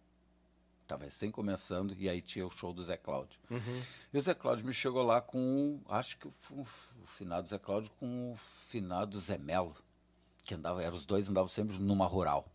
Tava 0.87 1.05
recém 1.05 1.31
começando, 1.31 1.95
e 1.99 2.09
aí 2.09 2.21
tinha 2.21 2.47
o 2.47 2.51
show 2.51 2.73
do 2.73 2.85
Zé 2.85 2.97
Cláudio. 2.97 3.39
E 4.13 4.19
o 4.19 4.21
Zé 4.21 4.35
Cláudio 4.35 4.65
me 4.65 4.73
chegou 4.73 5.03
lá 5.03 5.21
com, 5.21 5.81
acho 5.89 6.17
que 6.19 6.29
foi 6.41 6.59
o, 6.59 6.63
o 7.03 7.07
finado 7.07 7.49
Zé 7.49 7.59
Cláudio 7.59 7.91
com 7.99 8.33
o 8.33 8.37
finado 8.69 9.19
Zé 9.19 9.37
Melo. 9.39 9.75
Que 10.45 10.55
andava, 10.55 10.83
eram 10.83 10.97
os 10.97 11.07
dois 11.07 11.29
andavam 11.29 11.49
sempre 11.49 11.77
numa 11.81 12.07
rural. 12.07 12.47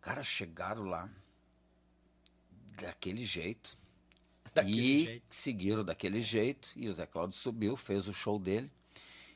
Cara, 0.00 0.22
chegaram 0.22 0.84
lá 0.84 1.08
daquele 2.80 3.24
jeito. 3.24 3.76
Daquele 4.54 4.80
e 4.80 5.04
jeito. 5.04 5.26
seguiram 5.28 5.84
daquele 5.84 6.20
jeito. 6.22 6.70
E 6.76 6.88
o 6.88 6.94
Zé 6.94 7.06
Cláudio 7.06 7.36
subiu, 7.36 7.76
fez 7.76 8.08
o 8.08 8.12
show 8.12 8.38
dele. 8.38 8.70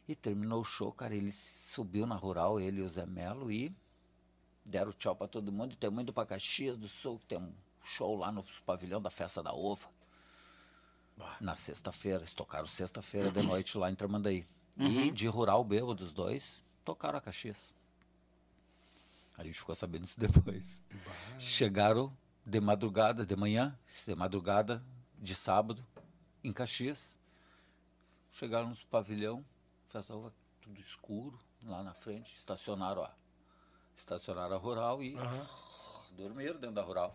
E 0.09 0.15
terminou 0.15 0.61
o 0.61 0.65
show, 0.65 0.93
cara. 0.93 1.15
Ele 1.15 1.33
subiu 1.33 2.07
na 2.07 2.15
rural, 2.15 2.61
ele 2.61 2.81
e 2.81 2.83
o 2.83 2.89
Zé 2.89 3.07
Melo, 3.07 3.51
e 3.51 3.75
deram 4.65 4.93
tchau 4.93 5.15
pra 5.15 5.29
todo 5.29 5.53
mundo. 5.53 5.73
E 5.73 5.77
tem 5.77 5.91
indo 5.91 6.13
pra 6.13 6.27
Caxias 6.27 6.77
do 6.77 6.89
Sul, 6.89 7.19
que 7.19 7.27
tem 7.27 7.39
um 7.39 7.53
show 7.85 8.17
lá 8.17 8.33
no 8.33 8.45
pavilhão 8.65 9.01
da 9.01 9.11
Festa 9.11 9.43
da 9.43 9.53
Ova. 9.53 9.89
Na 11.41 11.55
sexta-feira, 11.55 12.19
eles 12.19 12.35
tocaram 12.35 12.67
sexta-feira 12.67 13.31
de 13.31 13.43
noite 13.43 13.77
lá 13.77 13.91
em 13.91 13.95
Tramandaí. 13.95 14.47
E 14.77 15.11
de 15.11 15.27
rural 15.29 15.63
bêbado, 15.63 15.95
dos 15.95 16.13
dois, 16.13 16.65
tocaram 16.85 17.19
a 17.19 17.21
Caxias. 17.21 17.73
A 19.43 19.45
gente 19.45 19.59
ficou 19.59 19.75
sabendo 19.75 20.05
isso 20.05 20.19
depois. 20.21 20.81
Chegaram 21.37 22.17
de 22.47 22.61
madrugada, 22.61 23.27
de 23.27 23.35
manhã, 23.35 23.77
de 24.07 24.15
madrugada, 24.15 24.81
de 25.19 25.35
sábado, 25.35 25.85
em 26.45 26.53
Caxias. 26.53 27.19
Chegaram 28.31 28.71
no 28.71 28.77
pavilhão, 28.87 29.45
festa 29.89 30.15
uva, 30.15 30.33
tudo 30.61 30.81
escuro, 30.81 31.39
lá 31.65 31.83
na 31.83 31.93
frente, 31.93 32.37
estacionaram 32.37 33.03
a, 33.03 33.13
estacionaram 33.97 34.55
a 34.55 34.59
rural 34.59 35.03
e 35.03 35.17
dormiram 36.13 36.55
dentro 36.55 36.77
da 36.77 36.83
rural. 36.83 37.15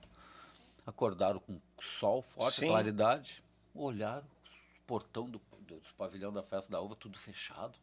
Acordaram 0.86 1.40
com 1.40 1.62
sol 1.82 2.22
forte, 2.22 2.60
Sim. 2.60 2.68
claridade, 2.68 3.42
olharam, 3.74 4.28
o 4.28 4.86
portão 4.86 5.30
do, 5.30 5.42
do, 5.62 5.80
do 5.80 5.94
pavilhão 5.98 6.32
da 6.32 6.44
festa 6.44 6.72
da 6.72 6.82
uva, 6.82 6.96
tudo 6.96 7.18
fechado, 7.18 7.78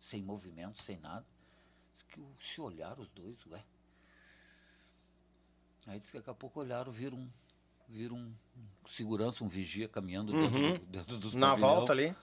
sem 0.00 0.22
movimento, 0.22 0.80
sem 0.82 0.98
nada. 0.98 1.26
Que 2.08 2.24
se 2.40 2.60
olharam 2.60 3.02
os 3.02 3.12
dois, 3.12 3.44
ué. 3.46 3.64
Aí 5.88 5.98
disse 5.98 6.12
que 6.12 6.18
daqui 6.18 6.28
a 6.30 6.34
pouco 6.34 6.60
olharam, 6.60 6.92
viram 6.92 7.16
um, 7.16 7.30
viram 7.88 8.16
um, 8.16 8.34
segurança, 8.86 9.42
um 9.42 9.48
vigia 9.48 9.88
caminhando 9.88 10.32
dentro, 10.32 10.60
do, 10.60 10.86
dentro 10.86 11.16
dos 11.16 11.34
Na 11.34 11.48
pavilhão. 11.48 11.74
volta 11.74 11.92
ali. 11.92 12.14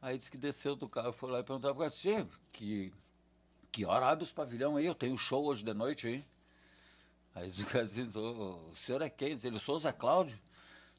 Aí 0.00 0.16
disse 0.18 0.30
que 0.30 0.36
desceu 0.38 0.76
do 0.76 0.88
carro, 0.88 1.12
foi 1.12 1.30
lá 1.30 1.40
e 1.40 1.42
perguntou 1.42 1.74
para 1.74 1.90
você, 1.90 2.26
que, 2.52 2.92
que 3.72 3.84
hora 3.86 4.10
abre 4.10 4.24
os 4.24 4.30
pavilhão 4.32 4.76
aí? 4.76 4.84
Eu 4.84 4.94
tenho 4.94 5.16
show 5.16 5.44
hoje 5.46 5.64
de 5.64 5.72
noite 5.72 6.06
aí. 6.06 6.24
Aí 7.34 7.48
o 7.48 7.52
disse, 7.52 8.18
"Ô, 8.18 8.68
o 8.70 8.74
senhor 8.76 9.00
é 9.00 9.08
quem? 9.08 9.34
Diz 9.36 9.44
ele, 9.44 9.56
eu 9.56 9.60
sou 9.60 9.76
o 9.76 9.80
Zé 9.80 9.90
Cláudio. 9.90 10.38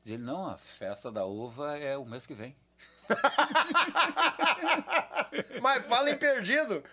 Diz 0.03 0.14
ele, 0.15 0.23
não, 0.23 0.48
a 0.48 0.57
festa 0.57 1.11
da 1.11 1.26
uva 1.26 1.77
é 1.77 1.95
o 1.98 2.06
mês 2.06 2.26
que 2.26 2.34
vem. 2.34 2.56
Mas 5.61 5.86
fala 5.86 6.10
em 6.10 6.18
perdido. 6.18 6.84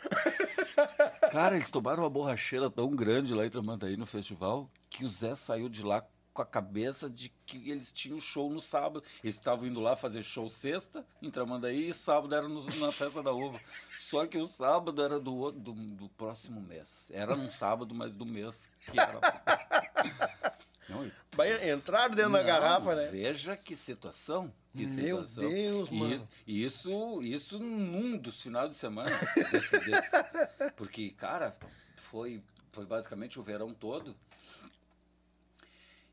Cara, 1.31 1.57
eles 1.57 1.71
tomaram 1.71 2.03
uma 2.03 2.11
borracheira 2.11 2.71
tão 2.71 2.95
grande 2.95 3.35
lá 3.35 3.47
em 3.47 3.51
Tramandaí 3.51 3.97
no 3.97 4.07
festival 4.07 4.71
que 4.89 5.05
o 5.05 5.09
Zé 5.09 5.35
saiu 5.35 5.69
de 5.69 5.83
lá 5.83 6.05
com 6.37 6.43
a 6.43 6.47
cabeça 6.47 7.09
de 7.09 7.31
que 7.47 7.71
eles 7.71 7.91
tinham 7.91 8.21
show 8.21 8.51
no 8.51 8.61
sábado. 8.61 9.03
Eles 9.25 9.37
estavam 9.37 9.67
indo 9.67 9.81
lá 9.81 9.97
fazer 9.97 10.23
show 10.23 10.49
sexta, 10.51 11.05
em 11.23 11.31
Tramandaí, 11.31 11.89
e 11.89 11.95
sábado 11.95 12.35
era 12.35 12.47
no, 12.47 12.63
na 12.77 12.93
festa 12.93 13.23
da 13.23 13.33
uva. 13.33 13.59
Só 13.99 14.27
que 14.27 14.37
o 14.37 14.47
sábado 14.47 15.03
era 15.03 15.19
do, 15.19 15.51
do, 15.51 15.73
do 15.73 16.09
próximo 16.11 16.61
mês. 16.61 17.11
Era 17.13 17.35
num 17.35 17.51
sábado, 17.51 17.95
mas 17.95 18.13
do 18.13 18.27
mês 18.27 18.69
que 18.91 19.01
era. 19.01 19.19
Não, 20.89 21.11
Vai 21.37 21.71
entrar 21.71 22.09
dentro 22.09 22.31
não, 22.31 22.39
da 22.39 22.43
garrafa, 22.43 22.95
né? 22.95 23.09
Veja 23.09 23.57
que 23.57 23.77
situação. 23.77 24.53
Que 24.75 24.87
Meu 24.87 25.23
situação. 25.23 25.51
Deus, 25.51 25.91
mano. 25.91 26.29
E 26.47 26.65
isso, 26.65 27.23
isso 27.23 27.59
num 27.59 28.17
dos 28.17 28.43
finais 28.43 28.71
de 28.71 28.77
semana 28.77 29.11
desse, 29.51 29.79
desse. 29.79 30.11
Porque, 30.77 31.11
cara, 31.11 31.55
foi, 31.97 32.43
foi 32.73 32.87
basicamente 32.87 33.39
o 33.39 33.43
verão 33.43 33.75
todo. 33.75 34.17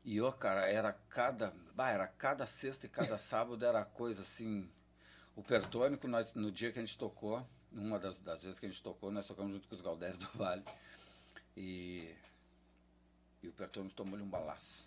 E, 0.04 0.20
ó, 0.20 0.30
cara, 0.30 0.68
era 0.68 0.92
cada. 1.08 1.54
Bah, 1.74 1.90
era 1.90 2.06
cada 2.06 2.46
sexta 2.46 2.84
e 2.86 2.88
cada 2.88 3.16
sábado 3.16 3.64
era 3.64 3.84
coisa 3.84 4.22
assim. 4.22 4.68
O 5.34 5.42
Pertônico, 5.42 6.06
nós, 6.06 6.34
no 6.34 6.52
dia 6.52 6.70
que 6.70 6.78
a 6.78 6.82
gente 6.82 6.98
tocou, 6.98 7.44
uma 7.72 7.98
das, 7.98 8.20
das 8.20 8.42
vezes 8.42 8.60
que 8.60 8.66
a 8.66 8.68
gente 8.68 8.82
tocou, 8.82 9.10
nós 9.10 9.26
tocamos 9.26 9.52
junto 9.52 9.66
com 9.66 9.74
os 9.74 9.80
Galdérios 9.80 10.18
do 10.18 10.28
Vale. 10.38 10.62
E, 11.56 12.14
e 13.42 13.48
o 13.48 13.52
Pertônico 13.52 13.94
tomou-lhe 13.94 14.22
um 14.22 14.28
balaço. 14.28 14.86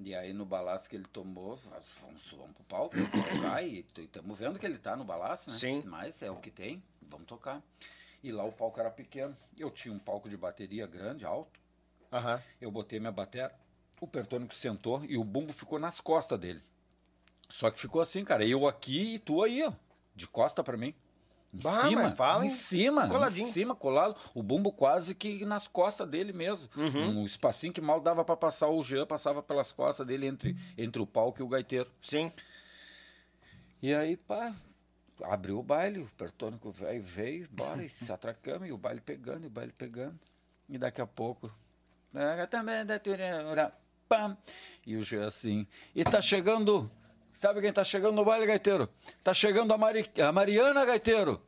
E 0.00 0.14
aí 0.14 0.32
no 0.32 0.44
balaço 0.44 0.88
que 0.88 0.96
ele 0.96 1.04
tomou, 1.04 1.56
vamos, 1.56 2.24
vamos 2.32 2.54
pro 2.54 2.64
palco, 2.64 2.96
vamos 2.96 3.10
tocar 3.10 3.62
e 3.62 3.86
estamos 3.96 4.38
vendo 4.38 4.58
que 4.58 4.66
ele 4.66 4.78
tá 4.78 4.96
no 4.96 5.04
balaço, 5.04 5.50
né? 5.50 5.56
Sim. 5.56 5.82
Mas 5.86 6.20
é 6.22 6.30
o 6.30 6.36
que 6.36 6.50
tem, 6.50 6.82
vamos 7.00 7.26
tocar. 7.26 7.62
E 8.22 8.32
lá 8.32 8.44
o 8.44 8.52
palco 8.52 8.80
era 8.80 8.90
pequeno. 8.90 9.36
Eu 9.56 9.70
tinha 9.70 9.94
um 9.94 9.98
palco 9.98 10.28
de 10.28 10.36
bateria 10.36 10.86
grande, 10.86 11.24
alto. 11.24 11.60
Uhum. 12.12 12.40
Eu 12.60 12.70
botei 12.70 12.98
minha 12.98 13.12
bateria, 13.12 13.52
o 14.00 14.06
Pertônico 14.06 14.54
sentou 14.54 15.04
e 15.04 15.16
o 15.16 15.24
bumbo 15.24 15.52
ficou 15.52 15.78
nas 15.78 16.00
costas 16.00 16.38
dele. 16.38 16.62
Só 17.48 17.70
que 17.70 17.78
ficou 17.78 18.00
assim, 18.00 18.24
cara, 18.24 18.44
eu 18.44 18.66
aqui 18.66 19.14
e 19.14 19.18
tu 19.18 19.42
aí, 19.42 19.62
ó, 19.62 19.72
de 20.14 20.26
costa 20.26 20.64
para 20.64 20.76
mim. 20.76 20.94
Em 21.54 21.58
bah, 21.62 21.82
cima, 21.82 22.10
fala, 22.10 22.44
em 22.44 22.48
cima, 22.48 23.08
coladinho. 23.08 23.46
em 23.46 23.50
cima, 23.52 23.76
colado. 23.76 24.16
O 24.34 24.42
bumbo 24.42 24.72
quase 24.72 25.14
que 25.14 25.44
nas 25.44 25.68
costas 25.68 26.08
dele 26.08 26.32
mesmo. 26.32 26.68
Uhum. 26.76 27.20
Um 27.20 27.24
espacinho 27.24 27.72
que 27.72 27.80
mal 27.80 28.00
dava 28.00 28.24
para 28.24 28.36
passar 28.36 28.68
o 28.68 28.82
Jean, 28.82 29.06
passava 29.06 29.40
pelas 29.40 29.70
costas 29.70 30.04
dele 30.04 30.26
entre, 30.26 30.56
entre 30.76 31.00
o 31.00 31.06
palco 31.06 31.40
e 31.40 31.44
o 31.44 31.48
gaiteiro. 31.48 31.88
Sim. 32.02 32.32
E 33.80 33.94
aí, 33.94 34.16
pá, 34.16 34.52
abriu 35.22 35.60
o 35.60 35.62
baile, 35.62 36.00
o 36.00 36.06
pertônico 36.16 36.72
veio, 36.72 37.02
veio, 37.02 37.48
bora, 37.52 37.84
e 37.84 37.88
se 37.88 38.10
atracamos, 38.10 38.68
e 38.68 38.72
o 38.72 38.78
baile 38.78 39.00
pegando, 39.00 39.44
e 39.44 39.46
o 39.46 39.50
baile 39.50 39.72
pegando. 39.72 40.18
E 40.68 40.76
daqui 40.76 41.00
a 41.00 41.06
pouco. 41.06 41.54
Também 42.50 42.84
da 42.84 42.98
pam. 44.08 44.36
E 44.84 44.96
o 44.96 45.04
Jean 45.04 45.26
assim. 45.26 45.66
E 45.94 46.02
tá 46.02 46.20
chegando. 46.20 46.90
Sabe 47.34 47.60
quem 47.60 47.72
tá 47.72 47.84
chegando 47.84 48.14
no 48.14 48.24
baile, 48.24 48.46
gaiteiro? 48.46 48.88
Tá 49.22 49.34
chegando 49.34 49.72
a, 49.74 49.78
Mari, 49.78 50.10
a 50.22 50.32
Mariana, 50.32 50.84
gaiteiro. 50.84 51.42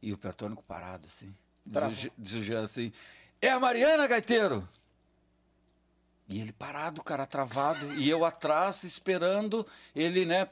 E 0.00 0.12
o 0.12 0.18
pertônico 0.18 0.62
parado, 0.62 1.06
assim. 1.06 1.34
Diz, 1.64 2.10
diz 2.18 2.32
o 2.34 2.42
Jean 2.42 2.62
assim. 2.62 2.92
É 3.40 3.50
a 3.50 3.60
Mariana, 3.60 4.06
gaiteiro! 4.06 4.68
E 6.28 6.40
ele 6.40 6.52
parado, 6.52 7.02
cara, 7.02 7.26
travado. 7.26 7.92
e 7.94 8.08
eu 8.08 8.24
atrás, 8.24 8.84
esperando 8.84 9.66
ele, 9.94 10.24
né? 10.24 10.44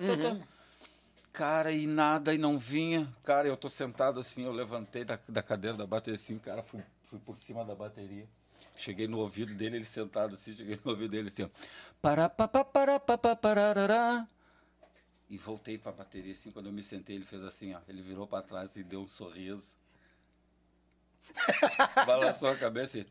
Uhum. 0.00 0.42
Cara, 1.32 1.72
e 1.72 1.86
nada, 1.86 2.34
e 2.34 2.38
não 2.38 2.58
vinha. 2.58 3.12
Cara, 3.24 3.48
eu 3.48 3.56
tô 3.56 3.68
sentado 3.68 4.20
assim, 4.20 4.44
eu 4.44 4.52
levantei 4.52 5.04
da, 5.04 5.18
da 5.28 5.42
cadeira 5.42 5.76
da 5.76 5.86
bateria 5.86 6.16
assim, 6.16 6.38
cara, 6.38 6.62
fui, 6.62 6.82
fui 7.08 7.18
por 7.18 7.36
cima 7.36 7.64
da 7.64 7.74
bateria. 7.74 8.26
Cheguei 8.76 9.06
no 9.06 9.18
ouvido 9.18 9.54
dele, 9.54 9.76
ele 9.76 9.84
sentado 9.84 10.34
assim, 10.34 10.54
cheguei 10.54 10.78
no 10.84 10.90
ouvido 10.90 11.10
dele 11.10 11.28
assim, 11.28 11.44
ó. 11.44 11.48
Para, 12.00 12.28
pa, 12.28 12.48
pa, 12.48 12.64
para, 12.64 12.98
pa, 12.98 13.18
pa, 13.18 13.36
parará. 13.36 14.26
E 15.28 15.38
voltei 15.38 15.78
pra 15.78 15.92
bateria 15.92 16.32
assim, 16.32 16.50
quando 16.50 16.66
eu 16.66 16.72
me 16.72 16.82
sentei, 16.82 17.16
ele 17.16 17.24
fez 17.24 17.42
assim, 17.42 17.74
ó. 17.74 17.78
Ele 17.88 18.02
virou 18.02 18.26
para 18.26 18.42
trás 18.42 18.76
e 18.76 18.82
deu 18.82 19.00
um 19.00 19.08
sorriso. 19.08 19.74
Balançou 22.06 22.50
a 22.50 22.56
cabeça 22.56 22.98
e. 22.98 23.06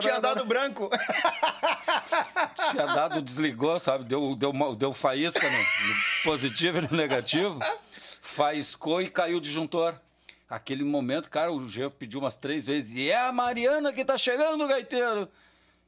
Tinha 0.00 0.20
dado 0.20 0.44
branco. 0.44 0.90
Tinha 2.70 2.86
dado, 2.86 3.22
desligou, 3.22 3.80
sabe? 3.80 4.04
Deu, 4.04 4.36
deu, 4.36 4.52
deu 4.76 4.92
faísca 4.92 5.48
no, 5.50 5.58
no 5.58 5.94
positivo 6.22 6.78
e 6.78 6.82
no 6.82 6.96
negativo. 6.96 7.58
Faiscou 8.22 9.00
e 9.00 9.10
caiu 9.10 9.38
o 9.38 9.40
disjuntor. 9.40 9.94
Aquele 10.50 10.82
momento, 10.82 11.30
cara, 11.30 11.52
o 11.52 11.68
Jean 11.68 11.90
pediu 11.90 12.18
umas 12.18 12.34
três 12.34 12.66
vezes. 12.66 12.92
E 12.96 13.08
é 13.08 13.20
a 13.20 13.32
Mariana 13.32 13.92
que 13.92 14.04
tá 14.04 14.18
chegando, 14.18 14.66
gaiteiro. 14.66 15.28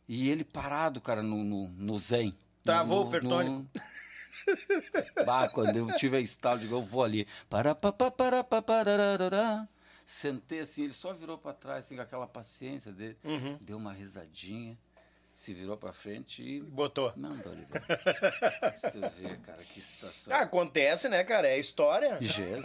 E 0.08 0.28
ele 0.28 0.44
parado, 0.44 1.00
cara, 1.00 1.20
no, 1.20 1.42
no, 1.42 1.68
no 1.68 1.98
zen. 1.98 2.32
Travou 2.62 3.02
no, 3.02 3.08
o 3.08 3.10
pertônico. 3.10 3.56
No... 3.56 5.24
Bah, 5.26 5.48
quando 5.48 5.76
eu 5.76 5.86
tive 5.96 6.16
a 6.16 6.20
estalo, 6.20 6.60
digo, 6.60 6.76
eu 6.76 6.82
vou 6.82 7.02
ali. 7.02 7.26
Para, 7.50 7.74
para, 7.74 7.92
para, 7.92 8.44
para, 8.44 8.62
para, 8.62 9.68
Sentei 10.06 10.60
assim, 10.60 10.84
ele 10.84 10.92
só 10.92 11.12
virou 11.12 11.38
para 11.38 11.54
trás, 11.54 11.84
assim, 11.84 11.96
com 11.96 12.02
aquela 12.02 12.26
paciência 12.26 12.92
dele. 12.92 13.16
Uhum. 13.24 13.58
Deu 13.60 13.78
uma 13.78 13.92
risadinha, 13.92 14.78
se 15.42 15.52
virou 15.52 15.76
para 15.76 15.92
frente 15.92 16.40
e. 16.40 16.60
Botou. 16.60 17.12
Mandou 17.16 17.52
ele. 17.52 17.66
Se 18.76 18.90
tu 18.92 19.00
vê, 19.18 19.36
cara, 19.38 19.62
que 19.64 19.80
situação. 19.80 20.32
Ah, 20.32 20.42
acontece, 20.42 21.08
né, 21.08 21.24
cara? 21.24 21.48
É 21.48 21.58
história. 21.58 22.16
Jesus. 22.20 22.62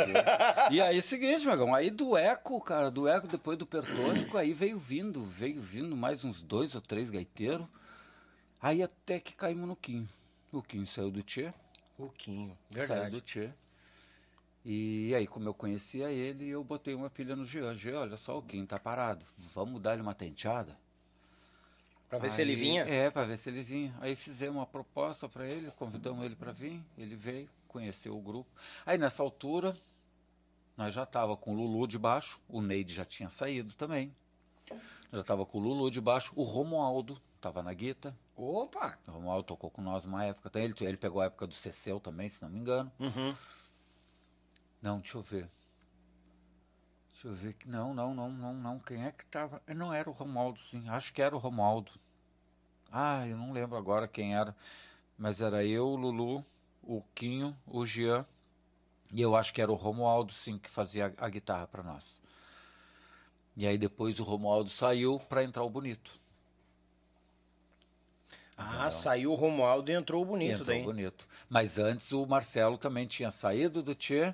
E 0.69 0.79
aí, 0.79 1.01
seguinte, 1.01 1.45
Magão, 1.45 1.73
aí 1.73 1.89
do 1.89 2.15
eco, 2.15 2.61
cara, 2.61 2.91
do 2.91 3.07
eco 3.07 3.27
depois 3.27 3.57
do 3.57 3.65
pertônico, 3.65 4.37
aí 4.37 4.53
veio 4.53 4.77
vindo, 4.77 5.25
veio 5.25 5.59
vindo 5.59 5.95
mais 5.95 6.23
uns 6.23 6.41
dois 6.43 6.75
ou 6.75 6.81
três 6.81 7.09
gaiteiros. 7.09 7.65
Aí 8.61 8.83
até 8.83 9.19
que 9.19 9.35
caímos 9.35 9.67
no 9.67 9.75
Quinho. 9.75 10.07
O 10.51 10.61
Quinho 10.61 10.85
saiu 10.85 11.09
do 11.09 11.23
Tchê. 11.23 11.51
O 11.97 12.09
Quinho, 12.09 12.55
Saiu 12.71 12.87
verdade. 12.87 13.11
do 13.11 13.21
Tchê. 13.21 13.49
E 14.63 15.15
aí, 15.15 15.25
como 15.25 15.47
eu 15.47 15.53
conhecia 15.53 16.11
ele, 16.11 16.47
eu 16.47 16.63
botei 16.63 16.93
uma 16.93 17.09
pilha 17.09 17.35
no 17.35 17.45
Jean. 17.45 17.73
Jean, 17.73 18.01
olha 18.01 18.17
só, 18.17 18.37
o 18.37 18.41
Quinho 18.41 18.67
tá 18.67 18.77
parado. 18.77 19.25
Vamos 19.37 19.81
dar-lhe 19.81 20.01
uma 20.01 20.13
tenteada? 20.13 20.77
Pra 22.09 22.19
ver 22.19 22.27
Aí- 22.27 22.31
se 22.31 22.41
ele 22.41 22.55
vinha. 22.55 22.84
É, 22.84 23.09
para 23.11 23.25
ver 23.27 23.38
se 23.38 23.49
ele 23.49 23.61
vinha. 23.61 23.93
Aí 23.99 24.15
fizemos 24.15 24.55
uma 24.55 24.65
proposta 24.65 25.27
para 25.27 25.45
ele, 25.45 25.69
convidamos 25.71 26.23
ele 26.25 26.35
para 26.35 26.51
vir, 26.51 26.81
ele 26.97 27.15
veio, 27.15 27.49
conheceu 27.67 28.17
o 28.17 28.21
grupo. 28.21 28.49
Aí 28.85 28.97
nessa 28.97 29.21
altura, 29.21 29.75
nós 30.77 30.93
já 30.93 31.05
tava 31.05 31.35
com 31.35 31.51
o 31.53 31.55
Lulu 31.55 31.88
de 31.88 31.97
baixo, 31.97 32.39
o 32.47 32.61
Neide 32.61 32.93
já 32.93 33.03
tinha 33.03 33.29
saído 33.29 33.73
também. 33.75 34.15
Já 35.11 35.23
tava 35.23 35.45
com 35.45 35.57
o 35.57 35.61
Lulu 35.61 35.89
de 35.91 35.99
baixo, 36.01 36.31
o 36.35 36.43
Romualdo 36.43 37.19
tava 37.41 37.61
na 37.61 37.73
guita. 37.73 38.15
Opa! 38.35 38.97
O 39.07 39.11
Romualdo 39.11 39.43
tocou 39.43 39.69
com 39.69 39.81
nós 39.81 40.05
uma 40.05 40.23
época, 40.23 40.49
ele, 40.59 40.73
ele 40.81 40.97
pegou 40.97 41.21
a 41.21 41.25
época 41.25 41.45
do 41.47 41.53
Ceceu 41.55 41.99
também, 41.99 42.29
se 42.29 42.41
não 42.41 42.49
me 42.49 42.59
engano. 42.59 42.91
Uhum. 42.99 43.35
Não, 44.81 44.99
deixa 44.99 45.17
eu 45.17 45.21
ver. 45.23 45.49
Deixa 47.18 47.30
eu 47.30 47.34
ver 47.34 47.53
que 47.53 47.68
não, 47.68 47.95
não, 47.95 48.14
não, 48.14 48.30
não, 48.30 48.53
não. 48.53 48.80
Quem 48.80 49.03
é 49.03 49.11
que 49.11 49.26
tava? 49.26 49.60
Não 49.68 49.91
era 49.91 50.07
o 50.07 50.14
Romualdo, 50.14 50.60
sim. 50.69 50.88
Acho 50.88 51.11
que 51.11 51.19
era 51.19 51.35
o 51.35 51.39
Romualdo. 51.39 51.91
Ah, 52.91 53.26
eu 53.27 53.35
não 53.35 53.52
lembro 53.52 53.76
agora 53.76 54.07
quem 54.07 54.35
era. 54.35 54.56
Mas 55.18 55.41
era 55.41 55.65
eu, 55.65 55.88
o 55.88 55.95
Lulu, 55.95 56.45
o 56.84 57.02
Quinho, 57.15 57.57
o 57.65 57.84
Jean. 57.88 58.23
E 59.11 59.19
eu 59.19 59.35
acho 59.35 59.52
que 59.52 59.60
era 59.60 59.72
o 59.72 59.76
Romualdo, 59.76 60.31
sim, 60.31 60.60
que 60.60 60.69
fazia 60.69 61.11
a, 61.18 61.26
a 61.26 61.30
guitarra 61.30 61.65
para 61.65 61.81
nós. 61.81 62.22
E 63.56 63.65
aí 63.65 63.80
depois 63.80 64.19
o 64.19 64.23
Romualdo 64.23 64.69
saiu 64.69 65.19
para 65.19 65.44
entrar 65.44 65.64
o 65.64 65.69
Bonito. 65.72 66.19
Ah, 68.56 68.91
saiu 68.91 69.31
o 69.31 69.35
Romualdo 69.35 69.89
e 69.89 69.95
entrou 69.95 70.22
o 70.22 70.26
bonito 70.26 70.61
Entrou 70.61 70.77
daí. 70.77 70.84
bonito. 70.84 71.27
Mas 71.49 71.77
antes 71.80 72.11
o 72.11 72.26
Marcelo 72.26 72.77
também 72.77 73.06
tinha 73.06 73.30
saído 73.30 73.84
do 73.84 73.94
Tchê, 73.94 74.34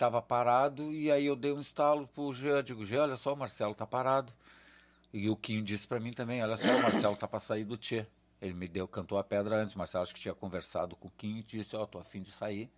estava 0.00 0.22
parado, 0.22 0.94
e 0.94 1.12
aí 1.12 1.26
eu 1.26 1.36
dei 1.36 1.52
um 1.52 1.60
estalo 1.60 2.08
pro 2.08 2.32
Jean, 2.32 2.64
digo, 2.64 2.86
Jean, 2.86 3.02
olha 3.02 3.16
só, 3.18 3.34
o 3.34 3.36
Marcelo 3.36 3.74
tá 3.74 3.86
parado. 3.86 4.32
E 5.12 5.28
o 5.28 5.36
Quinho 5.36 5.62
disse 5.62 5.86
para 5.86 6.00
mim 6.00 6.10
também, 6.10 6.42
olha 6.42 6.56
só, 6.56 6.66
o 6.66 6.82
Marcelo 6.82 7.16
tá 7.18 7.28
para 7.28 7.38
sair 7.38 7.64
do 7.64 7.76
Tchê. 7.76 8.06
Ele 8.40 8.54
me 8.54 8.66
deu, 8.66 8.88
cantou 8.88 9.18
a 9.18 9.24
pedra 9.24 9.56
antes, 9.56 9.74
o 9.74 9.78
Marcelo 9.78 10.04
acho 10.04 10.14
que 10.14 10.20
tinha 10.20 10.34
conversado 10.34 10.96
com 10.96 11.08
o 11.08 11.10
Quinho 11.10 11.40
e 11.40 11.42
disse, 11.42 11.76
ó, 11.76 11.84
tô 11.84 11.98
afim 11.98 12.22
de 12.22 12.30
sair. 12.30 12.70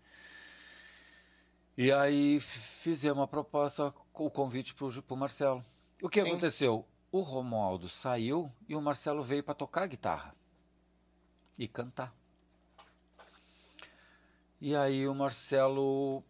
E 1.78 1.92
aí 1.92 2.40
fizemos 2.40 3.18
uma 3.18 3.28
proposta, 3.28 3.94
o 4.14 4.28
convite 4.28 4.74
pro, 4.74 5.02
pro 5.02 5.16
Marcelo. 5.16 5.64
O 6.02 6.08
que 6.08 6.20
Sim. 6.20 6.28
aconteceu? 6.28 6.84
O 7.12 7.20
Romualdo 7.20 7.88
saiu 7.88 8.50
e 8.68 8.74
o 8.74 8.82
Marcelo 8.82 9.22
veio 9.22 9.44
para 9.44 9.54
tocar 9.54 9.86
guitarra 9.86 10.34
e 11.56 11.68
cantar. 11.68 12.12
E 14.60 14.74
aí 14.74 15.06
o 15.06 15.14
Marcelo 15.14 16.24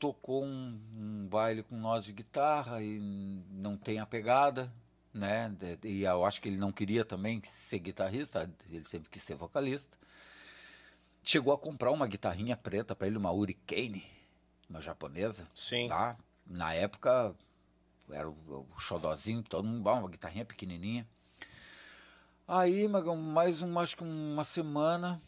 tocou 0.00 0.42
um, 0.42 0.80
um 0.96 1.28
baile 1.28 1.62
com 1.62 1.76
nós 1.76 2.06
de 2.06 2.12
guitarra 2.12 2.82
e 2.82 2.98
não 3.50 3.76
tem 3.76 4.00
a 4.00 4.06
pegada, 4.06 4.72
né? 5.12 5.54
E 5.84 6.02
eu 6.02 6.24
acho 6.24 6.40
que 6.40 6.48
ele 6.48 6.56
não 6.56 6.72
queria 6.72 7.04
também 7.04 7.40
ser 7.44 7.78
guitarrista, 7.78 8.50
ele 8.68 8.82
sempre 8.84 9.10
quis 9.10 9.22
ser 9.22 9.34
vocalista. 9.34 9.96
Chegou 11.22 11.52
a 11.52 11.58
comprar 11.58 11.90
uma 11.90 12.06
guitarrinha 12.06 12.56
preta 12.56 12.96
para 12.96 13.06
ele, 13.06 13.18
uma 13.18 13.30
Hurricane, 13.30 14.02
uma 14.68 14.80
japonesa. 14.80 15.46
Sim. 15.54 15.88
Lá, 15.88 16.16
na 16.46 16.72
época, 16.72 17.36
era 18.10 18.28
o, 18.28 18.66
o 18.74 18.80
xodozinho, 18.80 19.42
todo 19.42 19.68
mundo, 19.68 19.86
uma 19.86 20.08
guitarrinha 20.08 20.46
pequenininha. 20.46 21.06
Aí, 22.48 22.88
mais 22.88 23.60
um, 23.60 23.78
acho 23.78 23.98
que 23.98 24.02
uma 24.02 24.44
semana, 24.44 25.20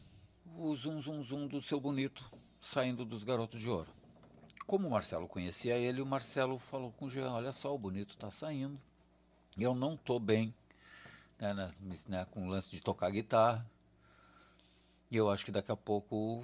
o 0.57 0.75
zum 0.75 1.01
zum 1.03 1.23
zum 1.23 1.47
do 1.47 1.61
seu 1.61 1.79
bonito 1.79 2.25
saindo 2.61 3.05
dos 3.05 3.23
garotos 3.23 3.61
de 3.61 3.69
ouro. 3.69 4.02
Como 4.67 4.89
o 4.89 4.91
Marcelo 4.91 5.29
conhecia 5.29 5.77
ele, 5.77 6.01
o 6.01 6.07
Marcelo 6.07 6.59
falou 6.59 6.93
com 6.93 7.07
o 7.07 7.11
Jean, 7.11 7.33
olha 7.33 7.53
só, 7.53 7.75
o 7.75 7.79
bonito 7.79 8.17
tá 8.17 8.31
saindo. 8.31 8.81
Eu 9.57 9.75
não 9.75 9.97
tô 9.97 10.19
bem 10.19 10.55
né, 11.43 11.53
né, 11.53 11.73
né, 12.07 12.25
com 12.31 12.47
o 12.47 12.49
lance 12.49 12.71
de 12.71 12.81
tocar 12.81 13.11
guitarra. 13.11 13.67
E 15.11 15.17
eu 15.17 15.29
acho 15.29 15.45
que 15.45 15.51
daqui 15.51 15.71
a 15.71 15.77
pouco 15.77 16.43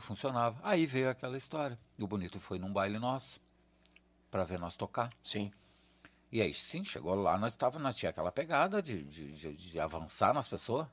funcionava. 0.00 0.60
Aí 0.62 0.86
veio 0.86 1.10
aquela 1.10 1.36
história. 1.36 1.76
O 1.98 2.06
Bonito 2.06 2.38
foi 2.38 2.60
num 2.60 2.72
baile 2.72 2.96
nosso 2.96 3.40
para 4.30 4.44
ver 4.44 4.58
nós 4.58 4.76
tocar. 4.76 5.10
Sim. 5.20 5.50
E 6.30 6.40
aí, 6.40 6.54
sim, 6.54 6.84
chegou 6.84 7.14
lá, 7.16 7.36
nós 7.38 7.56
tava, 7.56 7.78
nós 7.80 7.96
tinha 7.96 8.10
aquela 8.10 8.30
pegada 8.30 8.80
de, 8.80 9.02
de, 9.04 9.32
de, 9.32 9.56
de 9.56 9.80
avançar 9.80 10.32
nas 10.32 10.46
pessoas. 10.46 10.86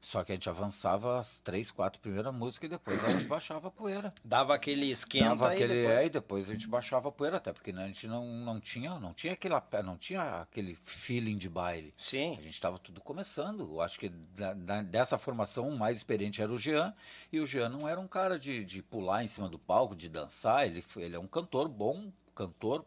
Só 0.00 0.22
que 0.22 0.32
a 0.32 0.34
gente 0.34 0.48
avançava 0.48 1.18
as 1.18 1.38
três, 1.40 1.70
quatro 1.70 2.00
primeiras 2.00 2.32
músicas 2.34 2.68
e 2.68 2.70
depois 2.70 3.04
a 3.04 3.12
gente 3.12 3.26
baixava 3.26 3.68
a 3.68 3.70
poeira. 3.70 4.12
Dava 4.24 4.54
aquele 4.54 4.90
esquenta 4.90 5.28
Dava 5.30 5.52
aquele, 5.52 5.74
e 5.74 5.76
depois... 5.76 5.98
É, 5.98 6.06
e 6.06 6.10
depois 6.10 6.48
a 6.48 6.52
gente 6.52 6.68
baixava 6.68 7.08
a 7.08 7.12
poeira, 7.12 7.36
até 7.38 7.52
porque 7.52 7.72
né, 7.72 7.84
a 7.84 7.86
gente 7.86 8.06
não, 8.06 8.26
não 8.26 8.60
tinha, 8.60 8.98
não 8.98 9.12
tinha 9.12 9.32
aquela, 9.32 9.62
não 9.84 9.96
tinha 9.96 10.42
aquele 10.42 10.74
feeling 10.82 11.36
de 11.36 11.48
baile. 11.48 11.92
Sim. 11.96 12.32
A 12.32 12.42
gente 12.42 12.54
estava 12.54 12.78
tudo 12.78 13.00
começando. 13.00 13.60
Eu 13.62 13.80
acho 13.80 13.98
que 13.98 14.08
da, 14.08 14.54
da, 14.54 14.82
dessa 14.82 15.18
formação 15.18 15.68
o 15.68 15.78
mais 15.78 15.96
experiente 15.96 16.40
era 16.40 16.52
o 16.52 16.58
Jean, 16.58 16.94
e 17.32 17.40
o 17.40 17.46
Jean 17.46 17.68
não 17.68 17.88
era 17.88 18.00
um 18.00 18.08
cara 18.08 18.38
de, 18.38 18.64
de 18.64 18.82
pular 18.82 19.24
em 19.24 19.28
cima 19.28 19.48
do 19.48 19.58
palco, 19.58 19.94
de 19.94 20.08
dançar, 20.08 20.66
ele, 20.66 20.84
ele 20.96 21.16
é 21.16 21.18
um 21.18 21.26
cantor 21.26 21.68
bom, 21.68 22.12
cantor 22.34 22.84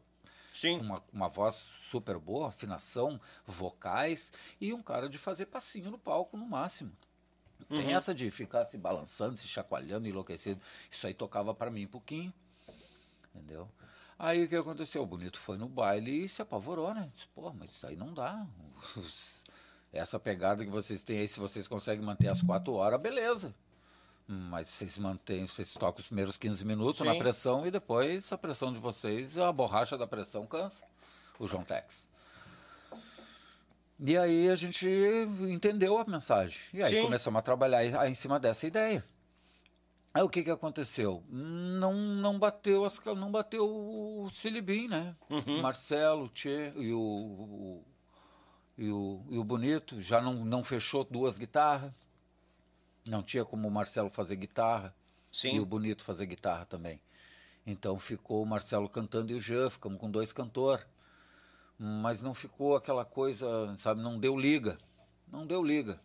Sim. 0.51 0.79
Uma, 0.79 1.03
uma 1.11 1.27
voz 1.29 1.55
super 1.89 2.19
boa, 2.19 2.49
afinação, 2.49 3.19
vocais 3.45 4.31
e 4.59 4.73
um 4.73 4.83
cara 4.83 5.09
de 5.09 5.17
fazer 5.17 5.45
passinho 5.45 5.89
no 5.89 5.97
palco 5.97 6.37
no 6.37 6.45
máximo. 6.45 6.91
Tem 7.69 7.85
uhum. 7.85 7.91
essa 7.91 8.13
de 8.13 8.29
ficar 8.31 8.65
se 8.65 8.77
balançando, 8.77 9.37
se 9.37 9.47
chacoalhando, 9.47 10.07
enlouquecido. 10.07 10.61
Isso 10.89 11.07
aí 11.07 11.13
tocava 11.13 11.53
para 11.53 11.71
mim 11.71 11.85
um 11.85 11.89
pouquinho. 11.89 12.33
Entendeu? 13.33 13.67
Aí 14.19 14.43
o 14.43 14.47
que 14.47 14.55
aconteceu? 14.55 15.01
O 15.01 15.05
Bonito 15.05 15.39
foi 15.39 15.57
no 15.57 15.69
baile 15.69 16.25
e 16.25 16.29
se 16.29 16.41
apavorou, 16.41 16.93
né? 16.93 17.09
Disse, 17.13 17.27
pô, 17.33 17.51
mas 17.53 17.71
isso 17.71 17.87
aí 17.87 17.95
não 17.95 18.13
dá. 18.13 18.45
Essa 19.91 20.19
pegada 20.19 20.63
que 20.63 20.69
vocês 20.69 21.01
têm 21.03 21.19
aí, 21.19 21.27
se 21.27 21.39
vocês 21.39 21.67
conseguem 21.67 22.05
manter 22.05 22.27
as 22.27 22.41
quatro 22.41 22.73
horas, 22.73 23.01
beleza. 23.01 23.53
Mas 24.27 24.69
vocês 24.69 24.97
mantêm, 24.97 25.45
vocês 25.45 25.73
tocam 25.73 25.99
os 25.99 26.07
primeiros 26.07 26.37
15 26.37 26.63
minutos 26.63 26.99
Sim. 26.99 27.05
na 27.05 27.15
pressão 27.15 27.65
e 27.65 27.71
depois 27.71 28.31
a 28.31 28.37
pressão 28.37 28.71
de 28.71 28.79
vocês, 28.79 29.37
a 29.37 29.51
borracha 29.51 29.97
da 29.97 30.07
pressão 30.07 30.45
cansa. 30.45 30.83
O 31.37 31.47
João 31.47 31.63
Tex. 31.63 32.07
E 33.99 34.17
aí 34.17 34.49
a 34.49 34.55
gente 34.55 34.87
entendeu 35.41 35.97
a 35.97 36.05
mensagem. 36.05 36.59
E 36.73 36.81
aí 36.81 36.95
Sim. 36.95 37.03
começamos 37.03 37.37
a 37.37 37.41
trabalhar 37.41 38.07
em 38.07 38.15
cima 38.15 38.39
dessa 38.39 38.65
ideia. 38.65 39.05
Aí 40.13 40.23
o 40.23 40.29
que, 40.29 40.43
que 40.43 40.51
aconteceu? 40.51 41.23
Não, 41.29 41.93
não 41.93 42.37
bateu 42.37 42.83
as, 42.83 42.99
não 43.15 43.31
bateu 43.31 43.65
o 43.65 44.29
Silibim, 44.31 44.87
né? 44.87 45.15
Uhum. 45.29 45.61
Marcelo, 45.61 46.25
o 46.25 46.29
Tchê 46.29 46.73
e 46.75 46.91
o, 46.91 46.99
o, 46.99 47.85
e 48.77 48.91
o, 48.91 49.23
e 49.29 49.37
o 49.37 49.43
Bonito 49.43 50.01
já 50.01 50.19
não, 50.19 50.43
não 50.43 50.63
fechou 50.63 51.05
duas 51.05 51.37
guitarras. 51.37 51.93
Não 53.05 53.23
tinha 53.23 53.43
como 53.43 53.67
o 53.67 53.71
Marcelo 53.71 54.09
fazer 54.09 54.35
guitarra 54.35 54.95
Sim. 55.31 55.55
e 55.55 55.59
o 55.59 55.65
Bonito 55.65 56.03
fazer 56.03 56.25
guitarra 56.25 56.65
também. 56.65 57.01
Então 57.65 57.99
ficou 57.99 58.41
o 58.41 58.45
Marcelo 58.45 58.89
cantando 58.89 59.31
e 59.31 59.35
o 59.35 59.41
Jean, 59.41 59.69
ficamos 59.69 59.99
com 59.99 60.09
dois 60.09 60.31
cantores. 60.31 60.85
Mas 61.77 62.21
não 62.21 62.33
ficou 62.33 62.75
aquela 62.75 63.03
coisa, 63.03 63.75
sabe, 63.77 64.01
não 64.01 64.19
deu 64.19 64.37
liga. 64.37 64.77
Não 65.27 65.47
deu 65.47 65.63
liga. 65.63 65.99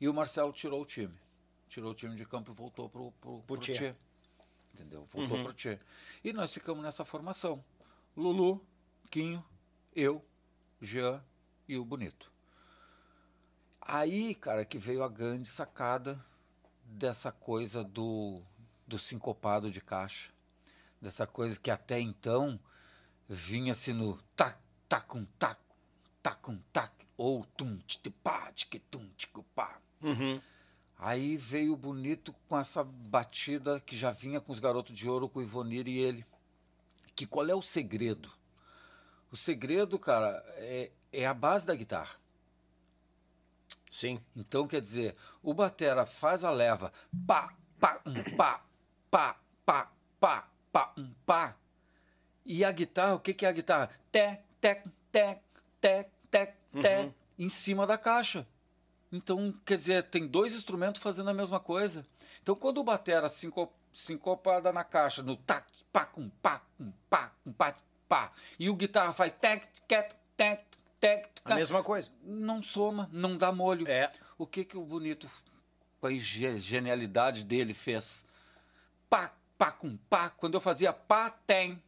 E 0.00 0.08
o 0.08 0.14
Marcelo 0.14 0.52
tirou 0.52 0.80
o 0.80 0.86
time. 0.86 1.14
Tirou 1.68 1.92
o 1.92 1.94
time 1.94 2.16
de 2.16 2.24
campo 2.24 2.50
e 2.50 2.54
voltou 2.54 2.88
pro, 2.88 3.12
pro, 3.12 3.38
pro, 3.38 3.42
pro 3.42 3.56
tchê. 3.58 3.72
tchê. 3.72 3.94
Entendeu? 4.74 5.06
Voltou 5.10 5.36
uhum. 5.36 5.44
pro 5.44 5.52
Tchê. 5.52 5.78
E 6.24 6.32
nós 6.32 6.52
ficamos 6.52 6.82
nessa 6.82 7.04
formação. 7.04 7.62
Lulu, 8.16 8.64
Quinho, 9.10 9.44
eu, 9.94 10.24
Jean 10.80 11.22
e 11.68 11.76
o 11.76 11.84
Bonito. 11.84 12.32
Aí, 13.84 14.34
cara, 14.34 14.64
que 14.64 14.78
veio 14.78 15.02
a 15.02 15.08
grande 15.08 15.48
sacada 15.48 16.24
dessa 16.84 17.32
coisa 17.32 17.82
do, 17.82 18.40
do 18.86 18.96
sincopado 18.96 19.70
de 19.70 19.80
caixa. 19.80 20.32
Dessa 21.00 21.26
coisa 21.26 21.58
que 21.58 21.70
até 21.70 21.98
então 21.98 22.60
vinha-se 23.28 23.92
no 23.92 24.16
tac, 24.36 24.56
tacum, 24.88 25.24
tac, 25.36 25.60
tacum, 26.22 26.60
tac, 26.72 26.92
ou 27.16 27.44
tum, 27.44 27.76
titipá, 27.78 28.52
tiquitum, 28.52 29.08
ticupá. 29.16 29.80
Uhum. 30.00 30.40
Aí 30.96 31.36
veio 31.36 31.72
o 31.72 31.76
bonito 31.76 32.32
com 32.48 32.56
essa 32.56 32.84
batida 32.84 33.80
que 33.80 33.96
já 33.96 34.12
vinha 34.12 34.40
com 34.40 34.52
os 34.52 34.60
garotos 34.60 34.94
de 34.94 35.08
ouro, 35.08 35.28
com 35.28 35.40
o 35.40 35.42
Ivonir 35.42 35.88
e 35.88 35.98
ele. 35.98 36.24
Que 37.16 37.26
qual 37.26 37.48
é 37.48 37.54
o 37.54 37.62
segredo? 37.62 38.30
O 39.32 39.36
segredo, 39.36 39.98
cara, 39.98 40.44
é, 40.58 40.92
é 41.12 41.26
a 41.26 41.34
base 41.34 41.66
da 41.66 41.74
guitarra. 41.74 42.21
Sim. 43.92 44.24
Então, 44.34 44.66
quer 44.66 44.80
dizer, 44.80 45.14
o 45.42 45.52
batera 45.52 46.06
faz 46.06 46.44
a 46.44 46.50
leva 46.50 46.90
pá, 47.26 47.54
pá, 47.78 48.00
um 48.06 48.14
pá, 48.34 48.64
pá, 49.10 49.38
pá, 49.66 49.92
pá, 50.18 50.48
pá, 50.72 50.92
um 50.96 51.12
pá. 51.26 51.54
E 52.42 52.64
a 52.64 52.72
guitarra, 52.72 53.16
o 53.16 53.20
que, 53.20 53.34
que 53.34 53.44
é 53.44 53.50
a 53.50 53.52
guitarra? 53.52 53.90
Té, 54.10 54.42
té, 54.58 54.82
té, 55.12 55.42
té, 55.78 56.08
té, 56.30 56.54
té, 56.80 57.00
uhum. 57.02 57.12
em 57.38 57.50
cima 57.50 57.86
da 57.86 57.98
caixa. 57.98 58.48
Então, 59.12 59.52
quer 59.62 59.76
dizer, 59.76 60.04
tem 60.04 60.26
dois 60.26 60.54
instrumentos 60.54 61.02
fazendo 61.02 61.28
a 61.28 61.34
mesma 61.34 61.60
coisa. 61.60 62.06
Então, 62.42 62.56
quando 62.56 62.78
o 62.78 62.84
batera 62.84 63.28
sincopada 63.92 64.72
na 64.72 64.84
caixa, 64.84 65.22
no 65.22 65.36
tac, 65.36 65.66
pá, 65.92 66.06
com 66.06 66.30
pá, 66.30 66.62
com 66.78 66.90
pá, 67.10 67.30
com 67.44 67.52
pá, 67.52 67.76
pá, 68.08 68.32
e 68.58 68.70
o 68.70 68.74
guitarra 68.74 69.12
faz 69.12 69.34
tec, 69.34 69.66
tec, 69.86 70.14
tec, 70.34 70.64
a 71.44 71.54
mesma 71.54 71.82
coisa. 71.82 72.10
Não 72.22 72.62
soma, 72.62 73.08
não 73.12 73.36
dá 73.36 73.52
molho. 73.52 73.88
É. 73.88 74.10
O 74.38 74.46
que 74.46 74.64
que 74.64 74.76
o 74.76 74.82
bonito, 74.82 75.28
com 76.00 76.06
a 76.06 76.14
genialidade 76.14 77.44
dele, 77.44 77.74
fez? 77.74 78.24
Pá, 79.08 79.32
pá, 79.58 79.72
com 79.72 79.96
pá. 80.08 80.30
Quando 80.30 80.54
eu 80.54 80.60
fazia 80.60 80.92
pá, 80.92 81.30
tem. 81.30 81.82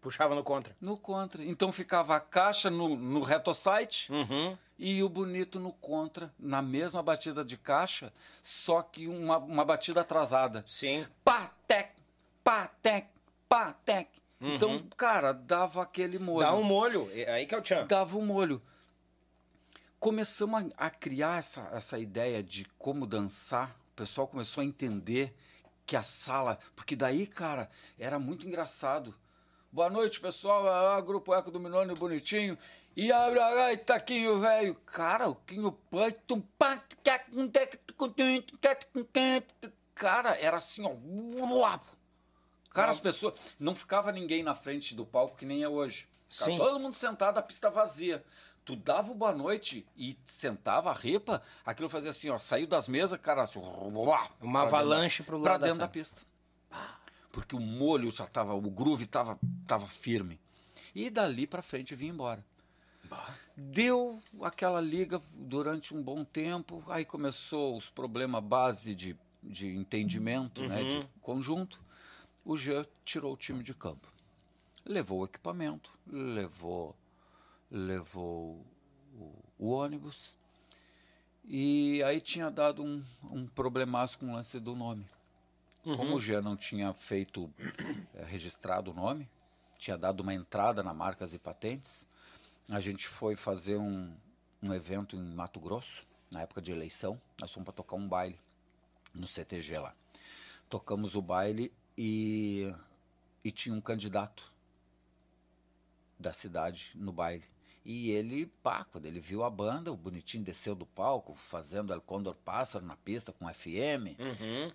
Puxava 0.00 0.34
no 0.34 0.44
contra. 0.44 0.76
No 0.80 0.98
contra. 0.98 1.42
Então 1.42 1.72
ficava 1.72 2.14
a 2.14 2.20
caixa 2.20 2.68
no, 2.68 2.94
no 2.94 3.20
retosite 3.20 4.12
uhum. 4.12 4.54
e 4.78 5.02
o 5.02 5.08
bonito 5.08 5.58
no 5.58 5.72
contra, 5.72 6.30
na 6.38 6.60
mesma 6.60 7.02
batida 7.02 7.42
de 7.42 7.56
caixa, 7.56 8.12
só 8.42 8.82
que 8.82 9.08
uma, 9.08 9.38
uma 9.38 9.64
batida 9.64 10.02
atrasada. 10.02 10.62
Sim. 10.66 11.06
Pá, 11.24 11.50
tec, 11.66 11.92
pá, 12.42 12.68
tec, 12.82 13.06
pá, 13.48 13.72
tec. 13.84 14.08
Uhum. 14.40 14.54
Então, 14.54 14.88
cara, 14.96 15.32
dava 15.32 15.82
aquele 15.82 16.18
molho. 16.18 16.46
Dá 16.46 16.54
um 16.54 16.62
molho, 16.62 17.08
é 17.12 17.30
aí 17.30 17.46
que 17.46 17.54
é 17.54 17.58
o 17.58 17.62
tchan. 17.62 17.86
Dava 17.86 18.16
um 18.18 18.24
molho. 18.24 18.60
Começamos 19.98 20.70
a, 20.76 20.86
a 20.86 20.90
criar 20.90 21.38
essa, 21.38 21.68
essa 21.72 21.98
ideia 21.98 22.42
de 22.42 22.64
como 22.78 23.06
dançar. 23.06 23.76
O 23.92 23.96
pessoal 23.96 24.28
começou 24.28 24.60
a 24.60 24.64
entender 24.64 25.34
que 25.86 25.96
a 25.96 26.02
sala. 26.02 26.58
Porque 26.76 26.94
daí, 26.94 27.26
cara, 27.26 27.70
era 27.98 28.18
muito 28.18 28.46
engraçado. 28.46 29.14
Boa 29.72 29.88
noite, 29.88 30.20
pessoal. 30.20 30.68
Ah, 30.68 31.00
grupo 31.00 31.34
Eco 31.34 31.50
do 31.50 31.58
Minone 31.58 31.94
bonitinho. 31.94 32.58
E 32.96 33.10
abre 33.10 33.40
aí, 33.40 33.76
taquinho 33.76 34.38
velho. 34.38 34.74
Cara, 34.86 35.28
o 35.28 35.34
Quinho 35.34 35.72
Pai. 35.90 36.80
Cara, 39.94 40.36
era 40.36 40.58
assim, 40.58 40.84
ó. 40.84 40.94
Cara, 42.74 42.90
as 42.90 43.00
pessoas. 43.00 43.34
Não 43.58 43.74
ficava 43.74 44.10
ninguém 44.10 44.42
na 44.42 44.54
frente 44.54 44.94
do 44.94 45.06
palco 45.06 45.36
que 45.36 45.46
nem 45.46 45.62
é 45.62 45.68
hoje. 45.68 46.08
Ficava 46.28 46.50
Sim. 46.50 46.58
todo 46.58 46.80
mundo 46.80 46.94
sentado, 46.94 47.38
a 47.38 47.42
pista 47.42 47.70
vazia. 47.70 48.22
Tu 48.64 48.74
dava 48.74 49.12
o 49.12 49.14
boa 49.14 49.32
noite 49.32 49.86
e 49.96 50.18
sentava 50.26 50.90
a 50.90 50.94
ripa, 50.94 51.42
aquilo 51.64 51.88
fazia 51.88 52.10
assim, 52.10 52.30
ó, 52.30 52.38
saiu 52.38 52.66
das 52.66 52.88
mesas, 52.88 53.20
cara, 53.20 53.42
assim, 53.42 53.60
uma 54.40 54.62
avalanche 54.62 55.22
pro 55.22 55.36
lado 55.36 55.44
pra 55.44 55.58
dentro 55.58 55.78
da, 55.78 55.84
da 55.84 55.92
pista. 55.92 56.22
Porque 57.30 57.54
o 57.54 57.60
molho 57.60 58.10
já 58.10 58.26
tava, 58.26 58.54
o 58.54 58.62
groove 58.62 59.06
tava, 59.06 59.38
tava 59.66 59.86
firme. 59.86 60.40
E 60.94 61.10
dali 61.10 61.46
pra 61.46 61.60
frente 61.60 61.94
vinha 61.94 62.10
embora. 62.10 62.44
Deu 63.54 64.20
aquela 64.40 64.80
liga 64.80 65.20
durante 65.32 65.94
um 65.94 66.02
bom 66.02 66.24
tempo, 66.24 66.82
aí 66.88 67.04
começou 67.04 67.76
os 67.76 67.90
problemas 67.90 68.42
base 68.42 68.94
de, 68.94 69.14
de 69.42 69.76
entendimento, 69.76 70.62
uhum. 70.62 70.68
né, 70.68 70.84
de 70.84 70.96
uhum. 70.96 71.08
conjunto 71.20 71.83
o 72.44 72.56
Jean 72.56 72.84
tirou 73.04 73.32
o 73.32 73.36
time 73.36 73.62
de 73.62 73.74
campo. 73.74 74.12
Levou 74.84 75.20
o 75.20 75.24
equipamento, 75.24 75.90
levou, 76.06 76.94
levou 77.70 78.64
o, 79.14 79.44
o 79.58 79.70
ônibus. 79.70 80.36
E 81.44 82.02
aí 82.02 82.20
tinha 82.20 82.50
dado 82.50 82.82
um, 82.82 83.02
um 83.24 83.46
problemaço 83.46 84.18
com 84.18 84.30
o 84.30 84.32
lance 84.34 84.60
do 84.60 84.74
nome. 84.74 85.06
Uhum. 85.84 85.96
Como 85.96 86.16
o 86.16 86.20
Jean 86.20 86.42
não 86.42 86.56
tinha 86.56 86.92
feito, 86.94 87.50
é, 88.14 88.24
registrado 88.24 88.90
o 88.90 88.94
nome, 88.94 89.28
tinha 89.78 89.96
dado 89.96 90.20
uma 90.20 90.34
entrada 90.34 90.82
na 90.82 90.94
marcas 90.94 91.34
e 91.34 91.38
patentes, 91.38 92.06
a 92.70 92.80
gente 92.80 93.06
foi 93.06 93.36
fazer 93.36 93.76
um, 93.76 94.14
um 94.62 94.72
evento 94.72 95.16
em 95.16 95.22
Mato 95.22 95.60
Grosso, 95.60 96.02
na 96.30 96.42
época 96.42 96.62
de 96.62 96.72
eleição, 96.72 97.20
nós 97.38 97.52
fomos 97.52 97.66
para 97.66 97.74
tocar 97.74 97.96
um 97.96 98.08
baile 98.08 98.38
no 99.14 99.26
CTG 99.26 99.78
lá. 99.78 99.94
Tocamos 100.68 101.14
o 101.14 101.22
baile 101.22 101.70
e, 101.96 102.72
e 103.42 103.50
tinha 103.50 103.74
um 103.74 103.80
candidato 103.80 104.52
da 106.18 106.32
cidade 106.32 106.92
no 106.94 107.12
baile. 107.12 107.44
E 107.84 108.10
ele, 108.10 108.46
pá, 108.62 108.84
quando 108.84 109.04
ele 109.04 109.20
viu 109.20 109.44
a 109.44 109.50
banda, 109.50 109.92
o 109.92 109.96
bonitinho 109.96 110.42
desceu 110.42 110.74
do 110.74 110.86
palco, 110.86 111.34
fazendo 111.34 111.92
El 111.92 112.00
Condor 112.00 112.34
Pássaro 112.34 112.84
na 112.84 112.96
pista 112.96 113.30
com 113.32 113.52
FM. 113.52 114.18
Uhum. 114.18 114.72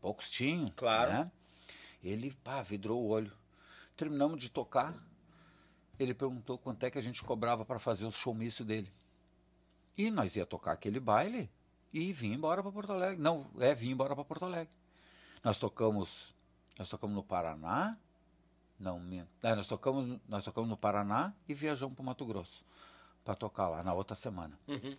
Poucos 0.00 0.30
tinham. 0.30 0.68
Claro. 0.76 1.12
Né? 1.12 1.32
Ele, 2.04 2.30
pá, 2.44 2.60
vidrou 2.60 3.02
o 3.02 3.08
olho. 3.08 3.32
Terminamos 3.96 4.38
de 4.38 4.50
tocar. 4.50 4.94
Ele 5.98 6.12
perguntou 6.12 6.58
quanto 6.58 6.84
é 6.84 6.90
que 6.90 6.98
a 6.98 7.02
gente 7.02 7.22
cobrava 7.22 7.64
para 7.64 7.78
fazer 7.78 8.04
o 8.04 8.12
showmício 8.12 8.64
dele. 8.64 8.92
E 9.96 10.10
nós 10.10 10.36
ia 10.36 10.44
tocar 10.44 10.72
aquele 10.72 11.00
baile 11.00 11.50
e 11.92 12.12
vim 12.12 12.32
embora 12.32 12.62
para 12.62 12.72
Porto 12.72 12.92
Alegre. 12.92 13.22
Não, 13.22 13.50
é, 13.58 13.74
vim 13.74 13.90
embora 13.90 14.14
para 14.14 14.24
Porto 14.24 14.44
Alegre. 14.44 14.72
Nós 15.44 15.58
tocamos, 15.58 16.31
nós 16.78 16.88
tocamos 16.88 17.14
no 17.14 17.22
Paraná, 17.22 17.96
não, 18.78 18.98
minto. 18.98 19.28
É, 19.42 19.54
nós, 19.54 19.68
tocamos, 19.68 20.18
nós 20.28 20.44
tocamos 20.44 20.68
no 20.68 20.76
Paraná 20.76 21.32
e 21.48 21.54
viajamos 21.54 21.94
para 21.94 22.04
Mato 22.04 22.26
Grosso 22.26 22.64
para 23.24 23.34
tocar 23.34 23.68
lá 23.68 23.82
na 23.82 23.94
outra 23.94 24.16
semana. 24.16 24.58
Uhum. 24.66 24.96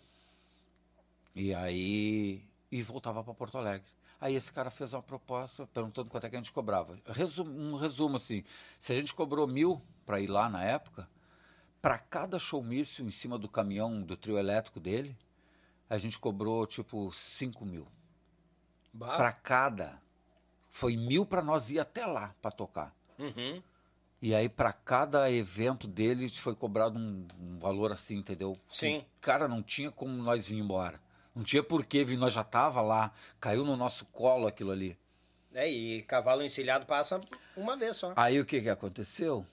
E 1.35 1.53
aí. 1.53 2.45
E 2.71 2.81
voltava 2.81 3.23
para 3.23 3.33
Porto 3.33 3.57
Alegre. 3.57 3.87
Aí 4.19 4.35
esse 4.35 4.51
cara 4.51 4.71
fez 4.71 4.93
uma 4.93 5.03
proposta 5.03 5.67
perguntando 5.67 6.09
quanto 6.09 6.25
é 6.25 6.29
que 6.29 6.35
a 6.35 6.39
gente 6.39 6.51
cobrava. 6.51 6.97
Resum, 7.07 7.43
um 7.43 7.75
resumo 7.75 8.15
assim: 8.15 8.43
se 8.79 8.93
a 8.93 8.95
gente 8.95 9.13
cobrou 9.13 9.45
mil 9.45 9.81
para 10.05 10.19
ir 10.21 10.27
lá 10.27 10.49
na 10.49 10.63
época, 10.63 11.09
para 11.81 11.97
cada 11.97 12.39
showmício 12.39 13.05
em 13.05 13.11
cima 13.11 13.37
do 13.37 13.49
caminhão 13.49 14.01
do 14.01 14.15
trio 14.15 14.39
elétrico 14.39 14.79
dele, 14.79 15.17
a 15.89 15.97
gente 15.97 16.17
cobrou 16.17 16.65
tipo 16.65 17.11
5 17.11 17.65
mil. 17.65 17.87
Para 18.97 19.33
cada. 19.33 20.01
Foi 20.73 20.97
mil 20.97 21.23
para 21.23 21.41
nós 21.43 21.69
ir 21.69 21.79
até 21.79 22.03
lá 22.05 22.33
para 22.41 22.49
tocar. 22.51 22.93
Uhum. 23.19 23.61
E 24.19 24.33
aí, 24.33 24.49
para 24.49 24.73
cada 24.73 25.29
evento 25.31 25.87
dele, 25.87 26.27
foi 26.29 26.55
cobrado 26.55 26.97
um, 26.97 27.27
um 27.39 27.59
valor 27.59 27.91
assim, 27.91 28.17
entendeu? 28.17 28.57
Sim. 28.67 29.01
Que, 29.01 29.05
cara, 29.21 29.47
não 29.47 29.61
tinha 29.61 29.91
como 29.91 30.11
nós 30.23 30.47
vir 30.47 30.57
embora. 30.57 30.99
Não 31.35 31.43
tinha 31.43 31.61
porquê 31.61 32.03
vir, 32.03 32.17
nós 32.17 32.33
já 32.33 32.43
tava 32.43 32.81
lá. 32.81 33.11
Caiu 33.39 33.63
no 33.63 33.77
nosso 33.77 34.05
colo 34.07 34.47
aquilo 34.47 34.71
ali. 34.71 34.97
É, 35.53 35.69
e 35.69 36.01
cavalo 36.03 36.41
encilhado 36.41 36.87
passa 36.87 37.21
uma 37.55 37.77
vez 37.77 37.97
só. 37.97 38.13
Aí 38.15 38.39
o 38.39 38.45
que 38.45 38.59
que 38.61 38.69
aconteceu? 38.69 39.45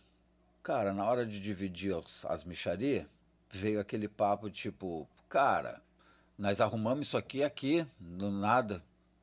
Cara, 0.63 0.95
na 0.95 1.05
hora 1.05 1.27
de 1.27 1.39
dividir 1.39 1.95
os- 1.95 2.25
as 2.25 2.45
micharias, 2.45 3.05
veio 3.51 3.79
aquele 3.79 4.09
papo 4.09 4.49
tipo, 4.49 5.07
cara, 5.29 5.83
nós 6.39 6.61
arrumamos 6.61 7.09
isso 7.09 7.19
aqui 7.19 7.43
aqui, 7.43 7.87
no 8.01 8.31
nada. 8.31 8.83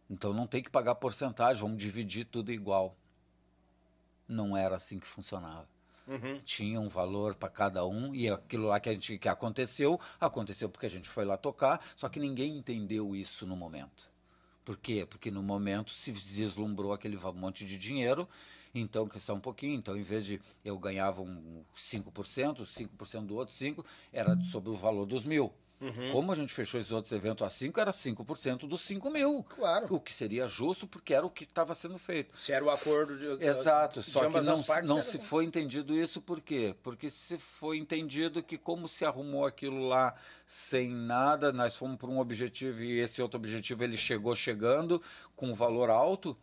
Então 0.10 0.34
não 0.34 0.48
tem 0.48 0.64
que 0.64 0.70
pagar 0.70 0.96
porcentagem, 0.96 1.62
vamos 1.62 1.78
dividir 1.78 2.26
tudo 2.26 2.52
igual. 2.52 2.96
Não 4.28 4.56
era 4.56 4.76
assim 4.76 5.00
que 5.00 5.08
funcionava. 5.08 5.68
Uhum. 6.08 6.40
Tinha 6.46 6.80
um 6.80 6.88
valor 6.88 7.36
para 7.36 7.50
cada 7.50 7.86
um 7.86 8.16
e 8.16 8.30
aquilo 8.30 8.68
lá 8.68 8.80
que 8.80 8.88
a 8.88 8.94
gente 8.94 9.18
que 9.18 9.28
aconteceu, 9.28 10.00
aconteceu 10.20 10.70
porque 10.70 10.86
a 10.86 10.90
gente 10.90 11.10
foi 11.10 11.26
lá 11.26 11.36
tocar, 11.36 11.82
só 11.98 12.08
que 12.08 12.20
ninguém 12.20 12.58
entendeu 12.58 13.14
isso 13.14 13.46
no 13.46 13.58
momento. 13.58 14.10
Por 14.64 14.78
quê? 14.78 15.06
Porque 15.10 15.30
no 15.30 15.44
momento 15.44 15.92
se 15.92 16.12
deslumbrou 16.12 16.94
aquele 16.94 17.18
monte 17.36 17.66
de 17.66 17.78
dinheiro, 17.78 18.28
então 18.74 19.08
que 19.08 19.20
só 19.20 19.34
um 19.34 19.40
pouquinho, 19.40 19.76
então 19.76 19.98
em 19.98 20.04
vez 20.04 20.26
de 20.26 20.42
eu 20.64 20.78
ganhava 20.78 21.22
um 21.22 21.64
5%, 21.76 22.66
5% 22.66 23.26
do 23.26 23.36
outro 23.36 23.54
5%, 23.54 23.84
era 24.14 24.42
sobre 24.44 24.70
o 24.70 24.76
valor 24.76 25.06
dos 25.06 25.26
mil. 25.26 25.54
Como 26.12 26.32
a 26.32 26.36
gente 26.36 26.52
fechou 26.52 26.80
esses 26.80 26.92
outros 26.92 27.12
eventos 27.12 27.46
a 27.46 27.50
5, 27.50 27.80
era 27.80 27.92
5% 27.92 28.68
dos 28.68 28.82
5 28.82 29.12
mil. 29.12 29.44
Claro. 29.44 29.94
O 29.94 30.00
que 30.00 30.12
seria 30.12 30.48
justo 30.48 30.88
porque 30.88 31.14
era 31.14 31.26
o 31.26 31.30
que 31.30 31.44
estava 31.44 31.76
sendo 31.76 32.00
feito. 32.00 32.36
Se 32.38 32.52
era 32.52 32.66
o 32.66 32.70
acordo 32.72 33.16
de, 33.18 33.46
Exato, 33.46 34.02
de 34.02 34.10
só 34.10 34.28
que 34.28 34.42
não, 34.42 34.64
partes, 34.64 34.90
não 34.90 35.04
se 35.04 35.18
assim. 35.18 35.26
foi 35.26 35.46
entendido 35.46 35.96
isso 35.96 36.20
por 36.20 36.42
quê? 36.42 36.76
Porque 36.82 37.12
se 37.12 37.38
foi 37.38 37.78
entendido 37.78 38.42
que 38.42 38.58
como 38.58 38.88
se 38.88 39.06
arrumou 39.06 39.46
aquilo 39.46 39.88
lá 39.88 40.16
sem 40.48 40.90
nada, 40.90 41.52
nós 41.52 41.76
fomos 41.76 41.98
para 41.98 42.10
um 42.10 42.20
objetivo 42.20 42.82
e 42.82 43.00
esse 43.00 43.22
outro 43.22 43.38
objetivo 43.38 43.84
ele 43.84 43.98
chegou 43.98 44.36
chegando 44.36 45.02
com 45.36 45.48
um 45.52 45.54
valor 45.54 45.92
alto, 45.92 46.36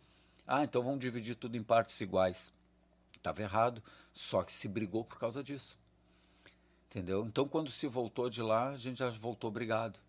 ah, 0.47 0.63
então 0.63 0.81
vamos 0.81 0.99
dividir 0.99 1.35
tudo 1.35 1.57
em 1.57 1.63
partes 1.63 1.99
iguais. 1.99 2.53
Estava 3.17 3.41
errado, 3.41 3.83
só 4.13 4.43
que 4.43 4.53
se 4.53 4.67
brigou 4.67 5.03
por 5.03 5.19
causa 5.19 5.43
disso. 5.43 5.77
Entendeu? 6.95 7.25
Então 7.25 7.45
quando 7.45 7.69
se 7.69 7.87
voltou 7.87 8.29
de 8.29 8.41
lá, 8.41 8.69
a 8.69 8.77
gente 8.77 8.99
já 8.99 9.09
voltou 9.09 9.51
brigado. 9.51 9.99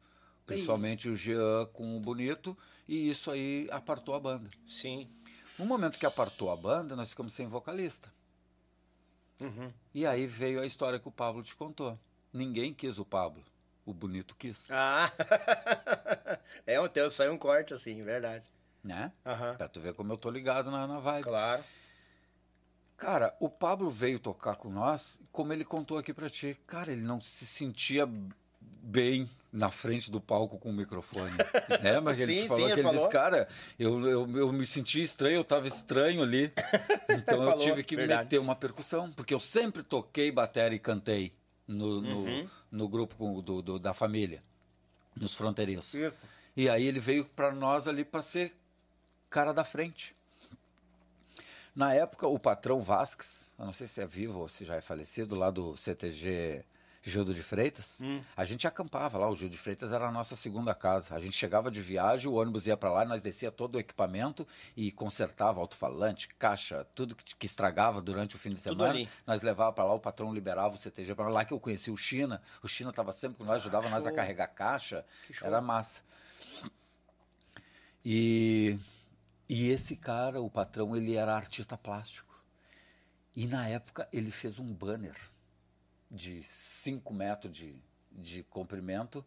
Principalmente 0.46 1.08
o 1.08 1.16
Jean 1.16 1.66
com 1.72 1.96
o 1.96 2.00
Bonito, 2.00 2.56
e 2.86 3.10
isso 3.10 3.28
aí 3.28 3.66
apartou 3.72 4.14
a 4.14 4.20
banda. 4.20 4.48
Sim. 4.64 5.10
No 5.58 5.66
momento 5.66 5.98
que 5.98 6.06
apartou 6.06 6.48
a 6.48 6.56
banda, 6.56 6.94
nós 6.94 7.10
ficamos 7.10 7.34
sem 7.34 7.48
vocalista. 7.48 8.14
Uhum. 9.40 9.72
E 9.92 10.06
aí 10.06 10.28
veio 10.28 10.60
a 10.60 10.66
história 10.66 11.00
que 11.00 11.08
o 11.08 11.10
Pablo 11.10 11.42
te 11.42 11.56
contou. 11.56 11.98
Ninguém 12.32 12.72
quis 12.72 12.98
o 12.98 13.04
Pablo. 13.04 13.42
O 13.84 13.92
bonito 13.92 14.36
quis. 14.36 14.70
Ah, 14.70 15.10
é, 16.64 16.80
um 16.80 16.86
teu 16.86 17.10
saiu 17.10 17.32
um 17.32 17.38
corte 17.38 17.74
assim, 17.74 18.00
verdade. 18.04 18.46
Né? 18.84 19.10
Aham. 19.24 19.56
Pra 19.56 19.68
tu 19.68 19.80
ver 19.80 19.92
como 19.92 20.12
eu 20.12 20.16
tô 20.16 20.30
ligado 20.30 20.70
na, 20.70 20.86
na 20.86 21.00
vibe. 21.00 21.24
Claro. 21.24 21.64
Cara, 22.96 23.34
o 23.40 23.48
Pablo 23.48 23.90
veio 23.90 24.18
tocar 24.18 24.56
com 24.56 24.70
nós, 24.70 25.20
como 25.30 25.52
ele 25.52 25.64
contou 25.64 25.98
aqui 25.98 26.14
pra 26.14 26.30
ti. 26.30 26.56
Cara, 26.66 26.90
ele 26.92 27.02
não 27.02 27.20
se 27.20 27.44
sentia 27.46 28.08
bem 28.60 29.28
na 29.52 29.70
frente 29.70 30.10
do 30.10 30.20
palco 30.20 30.58
com 30.58 30.70
o 30.70 30.72
microfone. 30.72 31.32
né? 31.82 32.00
Mas 32.00 32.20
ele 32.20 32.36
Sim, 32.36 32.42
te 32.42 32.48
falou 32.48 32.68
sim, 32.68 32.74
que 32.74 32.80
ele 32.80 32.80
ele 32.80 32.88
disse, 32.88 32.96
falou. 32.96 33.08
cara, 33.10 33.48
eu, 33.78 34.06
eu, 34.08 34.36
eu 34.38 34.52
me 34.52 34.64
senti 34.64 35.02
estranho, 35.02 35.36
eu 35.36 35.44
tava 35.44 35.68
estranho 35.68 36.22
ali. 36.22 36.52
Então 37.10 37.42
eu 37.42 37.50
Falou, 37.50 37.64
tive 37.64 37.82
que 37.84 37.96
verdade. 37.96 38.24
meter 38.24 38.38
uma 38.38 38.54
percussão, 38.56 39.10
porque 39.12 39.32
eu 39.34 39.40
sempre 39.40 39.82
toquei 39.82 40.30
bateria 40.32 40.76
e 40.76 40.78
cantei 40.78 41.32
no, 41.66 42.00
no, 42.00 42.18
Uhum. 42.24 42.48
no 42.70 42.88
grupo 42.88 43.14
com- 43.16 43.40
do, 43.42 43.60
do- 43.62 43.78
da 43.78 43.92
família, 43.94 44.42
nos 45.14 45.34
fronteiriços. 45.34 45.94
Isso. 45.94 46.14
E 46.56 46.68
aí 46.68 46.84
ele 46.86 46.98
veio 47.00 47.24
para 47.26 47.52
nós 47.54 47.86
ali 47.86 48.04
para 48.04 48.22
ser 48.22 48.54
cara 49.28 49.52
da 49.52 49.64
frente. 49.64 50.15
Na 51.76 51.92
época, 51.92 52.26
o 52.26 52.38
patrão 52.38 52.80
Vasques, 52.80 53.46
eu 53.58 53.66
não 53.66 53.72
sei 53.72 53.86
se 53.86 54.00
é 54.00 54.06
vivo 54.06 54.40
ou 54.40 54.48
se 54.48 54.64
já 54.64 54.76
é 54.76 54.80
falecido, 54.80 55.36
lá 55.36 55.50
do 55.50 55.76
CTG 55.76 56.64
Gildo 57.02 57.32
de 57.32 57.42
Freitas, 57.42 58.00
a 58.36 58.44
gente 58.44 58.66
acampava 58.66 59.16
lá, 59.16 59.28
o 59.28 59.36
Gildo 59.36 59.52
de 59.52 59.58
Freitas 59.58 59.92
era 59.92 60.08
a 60.08 60.10
nossa 60.10 60.34
segunda 60.34 60.74
casa. 60.74 61.14
A 61.14 61.20
gente 61.20 61.36
chegava 61.36 61.70
de 61.70 61.80
viagem, 61.80 62.28
o 62.28 62.34
ônibus 62.34 62.66
ia 62.66 62.76
para 62.76 62.90
lá, 62.90 63.04
nós 63.04 63.22
descia 63.22 63.52
todo 63.52 63.76
o 63.76 63.78
equipamento 63.78 64.48
e 64.76 64.90
consertava 64.90 65.60
alto-falante, 65.60 66.28
caixa, 66.36 66.84
tudo 66.94 67.14
que, 67.14 67.46
estragava 67.46 68.00
durante 68.00 68.34
o 68.34 68.38
fim 68.38 68.50
de 68.50 68.60
semana. 68.60 68.90
ali. 68.90 69.08
Nós 69.26 69.42
levava 69.42 69.72
para 69.72 69.84
lá, 69.84 69.92
o 69.92 70.00
patrão 70.00 70.34
liberava 70.34 70.74
o 70.74 70.78
CTG 70.78 71.14
para 71.14 71.28
lá, 71.28 71.44
que 71.44 71.52
eu 71.52 71.60
conheci 71.60 71.90
o 71.90 71.96
China. 71.96 72.42
O 72.62 72.68
China 72.68 72.90
estava 72.90 73.12
sempre 73.12 73.36
com 73.36 73.44
nós, 73.44 73.62
ajudava 73.62 73.88
nós 73.88 74.04
a 74.04 74.12
carregar 74.12 74.48
caixa. 74.48 75.04
Era 75.42 75.60
massa. 75.60 76.00
E, 78.04 78.78
e 79.48 79.68
esse 79.70 79.96
cara, 79.96 80.40
o 80.40 80.50
patrão, 80.50 80.96
ele 80.96 81.14
era 81.14 81.34
artista 81.34 81.76
plástico. 81.76 82.42
E 83.34 83.46
na 83.46 83.68
época 83.68 84.08
ele 84.12 84.30
fez 84.30 84.58
um 84.58 84.72
banner 84.72 85.16
de 86.10 86.42
5 86.42 87.12
metros 87.12 87.52
de, 87.52 87.76
de 88.10 88.42
comprimento 88.44 89.24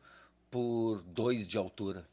por 0.50 1.02
2 1.04 1.48
de 1.48 1.58
altura. 1.58 2.08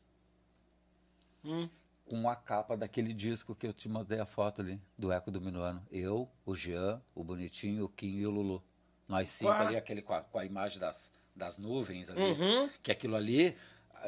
Hum. 1.45 1.69
Com 2.05 2.29
a 2.29 2.37
capa 2.37 2.77
daquele 2.77 3.13
disco 3.13 3.55
que 3.55 3.67
eu 3.67 3.73
te 3.73 3.89
mandei 3.89 4.21
a 4.21 4.27
foto 4.27 4.61
ali, 4.61 4.81
do 4.97 5.11
Eco 5.11 5.31
do 5.31 5.41
Minuano. 5.41 5.85
Eu, 5.91 6.31
o 6.45 6.55
Jean, 6.55 7.03
o 7.15 7.25
Bonitinho, 7.25 7.85
o 7.85 7.89
Kim 7.89 8.19
e 8.19 8.27
o 8.27 8.31
Lulu. 8.31 8.63
Nós 9.09 9.29
cinco 9.31 9.51
ali, 9.51 9.77
aquele 9.77 10.03
com 10.03 10.15
a, 10.15 10.21
com 10.21 10.39
a 10.39 10.45
imagem 10.45 10.79
das, 10.79 11.11
das 11.35 11.59
nuvens 11.59 12.11
ali. 12.11 12.21
Uhum. 12.21 12.71
Que 12.83 12.93
aquilo 12.93 13.17
ali, 13.17 13.57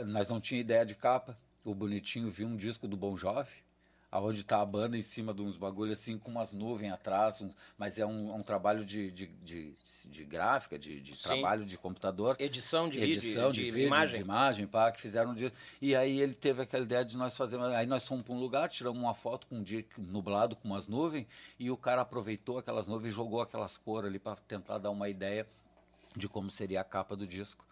nós 0.07 0.29
não 0.29 0.41
tinha 0.41 0.61
ideia 0.61 0.85
de 0.85 0.95
capa. 0.95 1.39
O 1.65 1.75
Bonitinho 1.75 2.31
viu 2.31 2.47
um 2.47 2.57
disco 2.57 2.87
do 2.87 2.97
Bon 2.97 3.17
Jovi, 3.17 3.65
aonde 4.11 4.43
tá 4.45 4.61
a 4.61 4.65
banda 4.65 4.97
em 4.97 5.03
cima 5.03 5.35
de 5.35 5.43
uns 5.43 5.57
bagulho 5.57 5.93
assim, 5.93 6.19
com 6.19 6.31
umas 6.31 6.53
nuvens 6.53 6.93
atrás, 6.93 7.41
um- 7.41 7.53
mas 7.77 7.99
é 7.99 8.07
um, 8.07 8.35
um 8.35 8.43
trabalho 8.43 8.85
de, 8.85 9.11
de, 9.11 9.27
de, 9.27 9.75
de 10.07 10.25
gráfica, 10.25 10.79
de, 10.79 11.01
de 11.01 11.15
trabalho 11.23 11.65
de 11.67 11.77
computador. 11.77 12.37
Edição 12.39 12.89
de 12.89 12.99
edição 12.99 13.51
vídeo, 13.51 13.53
de, 13.53 13.65
de, 13.65 13.71
vídeo, 13.71 13.87
imagem. 13.87 14.17
de 14.19 14.25
imagem, 14.25 14.67
pá, 14.67 14.91
que 14.91 15.01
fizeram 15.01 15.33
um 15.33 15.35
dia. 15.35 15.53
E 15.81 15.95
aí 15.95 16.21
ele 16.21 16.35
teve 16.35 16.63
aquela 16.63 16.85
ideia 16.85 17.05
de 17.05 17.17
nós 17.17 17.37
fazer. 17.37 17.61
Aí 17.61 17.87
nós 17.87 18.07
fomos 18.07 18.25
para 18.25 18.35
um 18.35 18.41
lugar, 18.41 18.69
tiramos 18.69 18.99
uma 18.99 19.15
foto 19.15 19.47
com 19.47 19.57
um 19.57 19.63
dia 19.63 19.85
nublado 19.99 20.57
com 20.57 20.69
umas 20.69 20.89
nuvens, 20.89 21.27
e 21.59 21.71
o 21.71 21.77
cara 21.77 22.01
aproveitou 22.01 22.59
aquelas 22.59 22.87
nuvens 22.87 23.13
e 23.13 23.15
jogou 23.15 23.41
aquelas 23.41 23.77
cores 23.77 24.09
ali 24.09 24.19
para 24.19 24.37
tentar 24.37 24.79
dar 24.79 24.91
uma 24.91 25.09
ideia 25.09 25.47
de 26.17 26.29
como 26.29 26.51
seria 26.51 26.81
a 26.81 26.85
capa 26.85 27.15
do 27.15 27.27
disco. 27.27 27.65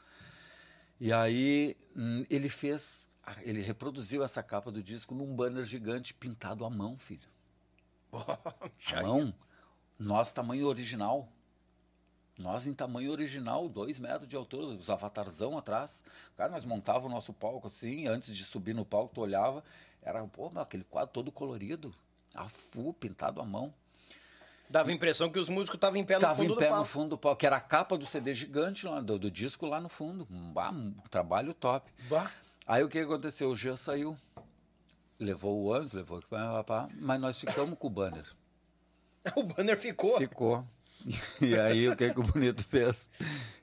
E 1.01 1.13
aí 1.13 1.77
hum, 1.95 2.25
ele 2.31 2.49
fez, 2.49 3.07
ele 3.43 3.61
reproduziu 3.63 4.23
essa 4.23 4.43
capa 4.43 4.71
do 4.71 4.83
disco 4.83 5.15
num 5.15 5.35
banner 5.35 5.65
gigante 5.65 6.15
pintado 6.15 6.65
à 6.65 6.71
mão, 6.71 6.97
filho. 6.97 7.29
À 8.93 9.03
mão, 9.03 9.35
nosso 9.99 10.35
tamanho 10.35 10.67
original. 10.67 11.29
Nós 12.39 12.67
em 12.67 12.75
tamanho 12.75 13.11
original, 13.11 13.67
dois 13.69 13.99
metros 13.99 14.29
de 14.29 14.37
altura, 14.37 14.67
os 14.67 14.91
avatarzão 14.91 15.57
atrás. 15.57 16.03
Cara, 16.37 16.51
nós 16.51 16.65
montava 16.67 17.07
o 17.07 17.09
nosso 17.09 17.33
palco 17.33 17.67
assim, 17.67 18.07
antes 18.07 18.35
de 18.37 18.45
subir 18.45 18.75
no 18.75 18.85
palco, 18.85 19.15
tu 19.15 19.23
olhava, 19.23 19.65
era, 20.03 20.23
pô, 20.27 20.51
aquele 20.57 20.85
quadro 20.85 21.13
todo 21.13 21.33
colorido, 21.33 21.95
a 22.35 22.47
full, 22.49 22.93
pintado 22.93 23.41
à 23.41 23.45
mão. 23.45 23.73
Dava 24.69 24.91
a 24.91 24.93
impressão 24.93 25.31
que 25.31 25.39
os 25.39 25.49
músicos 25.49 25.77
estavam 25.77 25.97
em 25.97 26.05
pé 26.05 26.15
no 26.17 26.21
Tava 26.21 26.37
fundo 26.37 26.53
em 26.53 26.57
pé 26.57 26.65
do 26.65 26.71
no 26.71 26.77
palco. 26.77 26.91
fundo 26.91 27.09
do 27.11 27.19
palco, 27.19 27.39
que 27.39 27.47
era 27.47 27.57
a 27.57 27.61
capa 27.61 27.97
do 27.97 28.05
CD 28.05 28.35
gigante 28.35 28.85
lá, 28.87 29.01
do, 29.01 29.19
do 29.19 29.31
disco 29.31 29.65
lá 29.65 29.81
no 29.81 29.89
fundo. 29.89 30.27
Um, 30.31 30.53
um 30.59 30.93
trabalho 31.09 31.55
top. 31.55 31.91
Bah. 32.11 32.31
Aí 32.67 32.83
o 32.83 32.89
que 32.89 32.99
aconteceu? 32.99 33.51
O 33.51 33.57
Jean 33.57 33.77
saiu, 33.77 34.17
levou 35.21 35.57
o 35.57 35.67
ônibus, 35.67 35.93
levou 35.93 36.17
o 36.17 36.21
equipamento, 36.21 36.95
mas 36.99 37.21
nós 37.21 37.39
ficamos 37.39 37.79
com 37.79 37.87
o 37.87 37.91
banner. 37.91 38.25
O 39.35 39.43
banner 39.43 39.77
ficou. 39.77 40.19
Ficou. 40.19 40.65
E 41.41 41.57
aí 41.57 41.89
o 41.89 41.97
que, 41.97 42.13
que 42.13 42.19
o 42.19 42.23
Bonito 42.23 42.65
fez? 42.65 43.09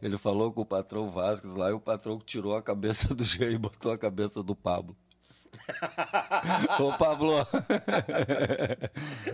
Ele 0.01 0.17
falou 0.17 0.51
com 0.53 0.61
o 0.61 0.65
patrão 0.65 1.09
Vasquez 1.11 1.55
lá 1.55 1.69
e 1.69 1.73
o 1.73 1.79
patrão 1.79 2.17
tirou 2.19 2.55
a 2.55 2.61
cabeça 2.61 3.13
do 3.13 3.25
Jean 3.25 3.49
e 3.49 3.57
botou 3.57 3.91
a 3.91 3.97
cabeça 3.97 4.41
do 4.41 4.55
Pablo. 4.55 4.95
Ô 6.79 6.97
Pablo, 6.97 7.45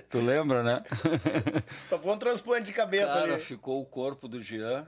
tu 0.09 0.19
lembra, 0.19 0.63
né? 0.63 0.83
Só 1.85 1.99
foi 1.99 2.11
um 2.11 2.17
transplante 2.17 2.65
de 2.65 2.73
cabeça 2.73 3.13
Cara, 3.13 3.33
ali. 3.35 3.43
ficou 3.43 3.81
o 3.81 3.85
corpo 3.85 4.27
do 4.27 4.41
Jean 4.41 4.87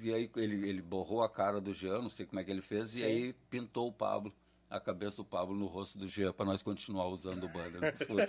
e 0.00 0.12
aí 0.12 0.30
ele, 0.36 0.68
ele 0.68 0.82
borrou 0.82 1.22
a 1.22 1.28
cara 1.28 1.60
do 1.60 1.72
Jean, 1.72 2.02
não 2.02 2.10
sei 2.10 2.26
como 2.26 2.40
é 2.40 2.44
que 2.44 2.50
ele 2.50 2.62
fez, 2.62 2.90
Sim. 2.90 3.00
e 3.00 3.04
aí 3.04 3.32
pintou 3.50 3.88
o 3.88 3.92
Pablo, 3.92 4.32
a 4.70 4.78
cabeça 4.78 5.16
do 5.16 5.24
Pablo 5.24 5.54
no 5.54 5.66
rosto 5.66 5.98
do 5.98 6.06
Jean 6.06 6.32
para 6.32 6.44
nós 6.44 6.62
continuar 6.62 7.06
usando 7.08 7.44
o 7.44 7.48
banner 7.48 7.96
fundo. 8.06 8.22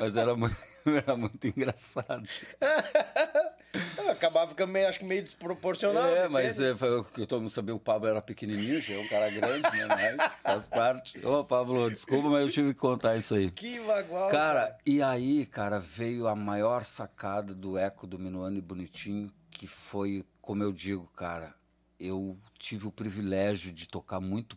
Mas 0.00 0.16
era 0.16 0.34
muito, 0.34 0.56
era 0.84 1.16
muito 1.16 1.46
engraçado. 1.46 2.28
Acabava 4.10 4.48
ficando 4.48 4.72
meio, 4.72 4.88
acho 4.88 4.98
que 4.98 5.04
meio 5.04 5.22
desproporcional. 5.22 6.06
É, 6.06 6.22
né? 6.22 6.28
mas 6.28 6.58
é, 6.58 6.74
que 7.14 7.26
todo 7.26 7.40
mundo 7.40 7.50
sabia, 7.50 7.74
o 7.74 7.80
Pablo 7.80 8.08
era 8.08 8.22
pequenininho, 8.22 8.80
já 8.80 8.94
é 8.94 8.98
um 8.98 9.08
cara 9.08 9.30
grande, 9.30 9.62
né? 9.62 10.16
Mas 10.16 10.32
faz 10.42 10.66
parte. 10.66 11.24
Ô, 11.26 11.44
Pablo, 11.44 11.90
desculpa, 11.90 12.28
mas 12.28 12.42
eu 12.42 12.50
tive 12.50 12.74
que 12.74 12.80
contar 12.80 13.16
isso 13.16 13.34
aí. 13.34 13.50
Que 13.50 13.78
bagual. 13.80 14.30
Cara, 14.30 14.76
e 14.86 15.02
aí, 15.02 15.44
cara, 15.46 15.78
veio 15.78 16.26
a 16.26 16.34
maior 16.34 16.84
sacada 16.84 17.54
do 17.54 17.76
Eco 17.76 18.06
do 18.06 18.18
Minuano 18.18 18.56
e 18.56 18.62
Bonitinho, 18.62 19.30
que 19.50 19.66
foi, 19.66 20.24
como 20.46 20.62
eu 20.62 20.72
digo, 20.72 21.08
cara, 21.08 21.56
eu 21.98 22.38
tive 22.56 22.86
o 22.86 22.92
privilégio 22.92 23.72
de 23.72 23.88
tocar 23.88 24.20
muito 24.20 24.56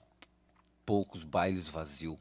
poucos 0.86 1.24
bailes 1.24 1.68
vazios. 1.68 2.20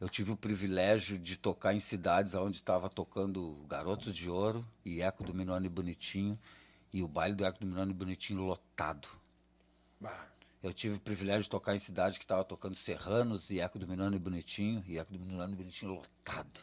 Eu 0.00 0.08
tive 0.08 0.32
o 0.32 0.36
privilégio 0.36 1.18
de 1.18 1.36
tocar 1.36 1.74
em 1.74 1.78
cidades 1.78 2.34
onde 2.34 2.56
estava 2.56 2.88
tocando 2.88 3.66
Garotos 3.68 4.14
de 4.14 4.30
Ouro 4.30 4.66
e 4.82 5.02
Eco 5.02 5.22
do 5.22 5.34
Minuano 5.34 5.66
e 5.66 5.68
Bonitinho, 5.68 6.38
e 6.90 7.02
o 7.02 7.06
baile 7.06 7.34
do 7.34 7.44
Eco 7.44 7.60
do 7.60 7.66
Minuano 7.66 7.90
e 7.90 7.94
Bonitinho 7.94 8.40
lotado. 8.40 9.08
Bah. 10.00 10.28
Eu 10.62 10.72
tive 10.72 10.96
o 10.96 11.00
privilégio 11.00 11.42
de 11.42 11.50
tocar 11.50 11.76
em 11.76 11.78
cidade 11.78 12.18
que 12.18 12.24
estava 12.24 12.44
tocando 12.44 12.74
Serranos 12.74 13.50
e 13.50 13.60
Eco 13.60 13.78
do 13.78 13.86
Milano 13.86 14.16
e 14.16 14.18
Bonitinho, 14.18 14.82
e 14.86 14.98
Eco 14.98 15.12
do 15.12 15.22
Milano 15.22 15.52
e 15.52 15.56
Bonitinho 15.56 15.92
lotado. 15.92 16.60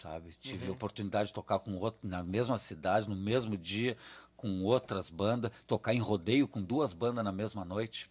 Sabe? 0.00 0.34
Tive 0.40 0.68
a 0.68 0.72
oportunidade 0.72 1.28
de 1.28 1.34
tocar 1.34 1.58
com 1.60 1.76
outro, 1.76 2.06
na 2.06 2.22
mesma 2.22 2.58
cidade, 2.58 3.08
no 3.08 3.16
mesmo 3.16 3.56
dia, 3.56 3.96
com 4.36 4.62
outras 4.62 5.08
bandas, 5.10 5.50
tocar 5.66 5.94
em 5.94 5.98
rodeio 5.98 6.46
com 6.46 6.62
duas 6.62 6.92
bandas 6.92 7.24
na 7.24 7.32
mesma 7.32 7.64
noite. 7.64 8.10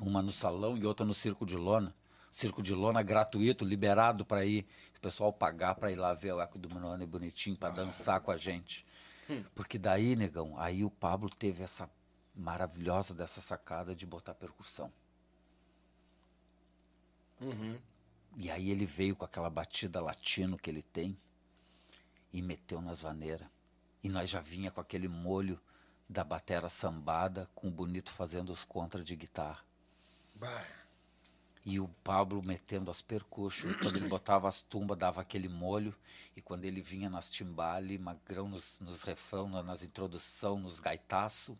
Uma 0.00 0.22
no 0.22 0.32
salão 0.32 0.76
e 0.76 0.84
outra 0.84 1.06
no 1.06 1.14
Circo 1.14 1.46
de 1.46 1.56
Lona. 1.56 1.94
Circo 2.32 2.62
de 2.62 2.74
Lona 2.74 3.02
gratuito, 3.02 3.64
liberado 3.64 4.24
para 4.24 4.44
ir, 4.44 4.66
o 4.96 5.00
pessoal 5.00 5.32
pagar 5.32 5.74
para 5.74 5.90
ir 5.90 5.96
lá 5.96 6.12
ver 6.12 6.32
o 6.32 6.40
Eco 6.40 6.58
do 6.58 6.68
Milano 6.74 7.02
e 7.02 7.06
Bonitinho, 7.06 7.56
para 7.56 7.70
dançar 7.70 8.20
com 8.20 8.30
a 8.30 8.36
gente. 8.36 8.84
Porque 9.54 9.78
daí, 9.78 10.14
negão, 10.16 10.58
aí 10.58 10.84
o 10.84 10.90
Pablo 10.90 11.30
teve 11.30 11.62
essa 11.62 11.88
maravilhosa 12.34 13.14
dessa 13.14 13.40
sacada 13.40 13.94
de 13.94 14.04
botar 14.04 14.34
percussão. 14.34 14.92
E 18.36 18.50
aí 18.50 18.70
ele 18.70 18.84
veio 18.84 19.16
com 19.16 19.24
aquela 19.24 19.48
batida 19.48 20.00
latino 20.00 20.58
que 20.58 20.68
ele 20.68 20.82
tem 20.82 21.16
e 22.32 22.42
meteu 22.42 22.82
nas 22.82 23.00
vaneiras. 23.02 23.48
E 24.06 24.08
nós 24.08 24.30
já 24.30 24.38
vinha 24.40 24.70
com 24.70 24.80
aquele 24.80 25.08
molho 25.08 25.60
da 26.08 26.22
batera 26.22 26.68
sambada, 26.68 27.50
com 27.56 27.66
o 27.66 27.70
Bonito 27.72 28.12
fazendo 28.12 28.52
os 28.52 28.62
contra 28.62 29.02
de 29.02 29.16
guitarra. 29.16 29.64
Bah. 30.32 30.64
E 31.64 31.80
o 31.80 31.88
Pablo 32.04 32.40
metendo 32.40 32.88
as 32.88 33.02
percussões, 33.02 33.74
quando 33.78 33.96
ele 33.96 34.06
botava 34.08 34.46
as 34.46 34.62
tumbas, 34.62 34.96
dava 34.96 35.20
aquele 35.20 35.48
molho, 35.48 35.92
e 36.36 36.40
quando 36.40 36.64
ele 36.64 36.80
vinha 36.80 37.10
nas 37.10 37.28
timbales, 37.28 37.98
magrão 37.98 38.48
nos, 38.48 38.78
nos 38.78 39.02
refrão, 39.02 39.48
na- 39.48 39.64
nas 39.64 39.82
introdução, 39.82 40.60
nos 40.60 40.78
gaitaço, 40.78 41.58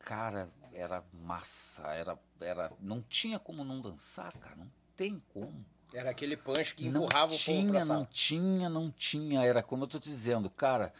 cara, 0.00 0.50
era 0.72 1.04
massa, 1.12 1.82
era, 1.94 2.18
era, 2.40 2.72
não 2.80 3.00
tinha 3.00 3.38
como 3.38 3.62
não 3.62 3.80
dançar, 3.80 4.32
cara, 4.38 4.56
não 4.56 4.68
tem 4.96 5.22
como. 5.32 5.64
Era 5.94 6.10
aquele 6.10 6.36
punch 6.36 6.74
que 6.74 6.88
Não 6.90 7.04
empurrava 7.04 7.32
o 7.32 7.38
povo 7.38 7.38
pra 7.38 7.38
tinha, 7.38 7.84
não 7.84 8.04
tinha, 8.06 8.68
não 8.68 8.90
tinha, 8.90 9.44
era 9.44 9.62
como 9.62 9.84
eu 9.84 9.88
tô 9.88 10.00
dizendo, 10.00 10.50
cara, 10.50 10.92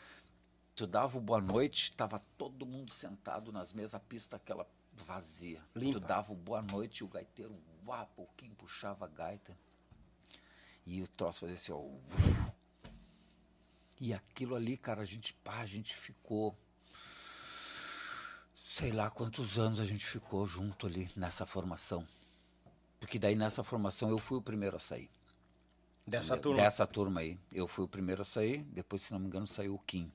tu 0.74 0.86
dava 0.86 1.19
o 1.19 1.20
boa 1.20 1.40
noite, 1.40 1.93
tava 1.93 2.19
todo 2.36 2.66
mundo 2.66 2.93
sentado 2.93 3.53
nas 3.53 3.73
mesas, 3.73 3.94
a 3.94 4.01
pista 4.01 4.36
aquela 4.36 4.66
vazia. 4.93 5.62
Limpa. 5.74 6.01
Tu 6.01 6.07
dava 6.07 6.32
o 6.32 6.36
boa 6.36 6.62
noite 6.62 6.99
e 6.99 7.05
o 7.05 7.09
gaiteiro, 7.09 7.57
uá, 7.86 8.07
pouquinho 8.07 8.55
puxava 8.55 9.05
a 9.05 9.09
gaita. 9.09 9.57
E 10.85 11.03
o 11.03 11.09
troço 11.09 11.40
fazia 11.40 11.57
assim, 11.57 11.73
ó. 11.73 11.78
uf. 11.78 12.53
E 14.01 14.12
aquilo 14.12 14.57
ali, 14.57 14.77
cara, 14.77 15.03
a 15.03 15.05
gente, 15.05 15.32
pá, 15.32 15.61
a 15.61 15.66
gente 15.66 15.94
ficou. 15.94 16.59
Sei 18.74 18.90
lá 18.90 19.09
quantos 19.11 19.59
anos 19.59 19.78
a 19.78 19.85
gente 19.85 20.05
ficou 20.05 20.44
junto 20.47 20.86
ali 20.86 21.09
nessa 21.15 21.47
formação. 21.47 22.07
Porque 22.99 23.19
daí 23.19 23.36
nessa 23.36 23.62
formação 23.62 24.11
eu 24.11 24.19
fui 24.19 24.39
o 24.39 24.43
primeiro 24.43 24.77
a 24.77 24.81
sair. 24.81 25.09
Dessa 26.07 26.36
turma. 26.36 26.62
Dessa 26.62 26.86
turma 26.86 27.20
aí. 27.20 27.39
Eu 27.53 27.69
fui 27.69 27.85
o 27.85 27.89
primeiro 27.89 28.23
a 28.23 28.24
sair, 28.24 28.65
depois, 28.65 29.03
se 29.03 29.12
não 29.12 29.20
me 29.20 29.27
engano, 29.27 29.47
saiu 29.47 29.74
o 29.74 29.78
Kim. 29.78 30.11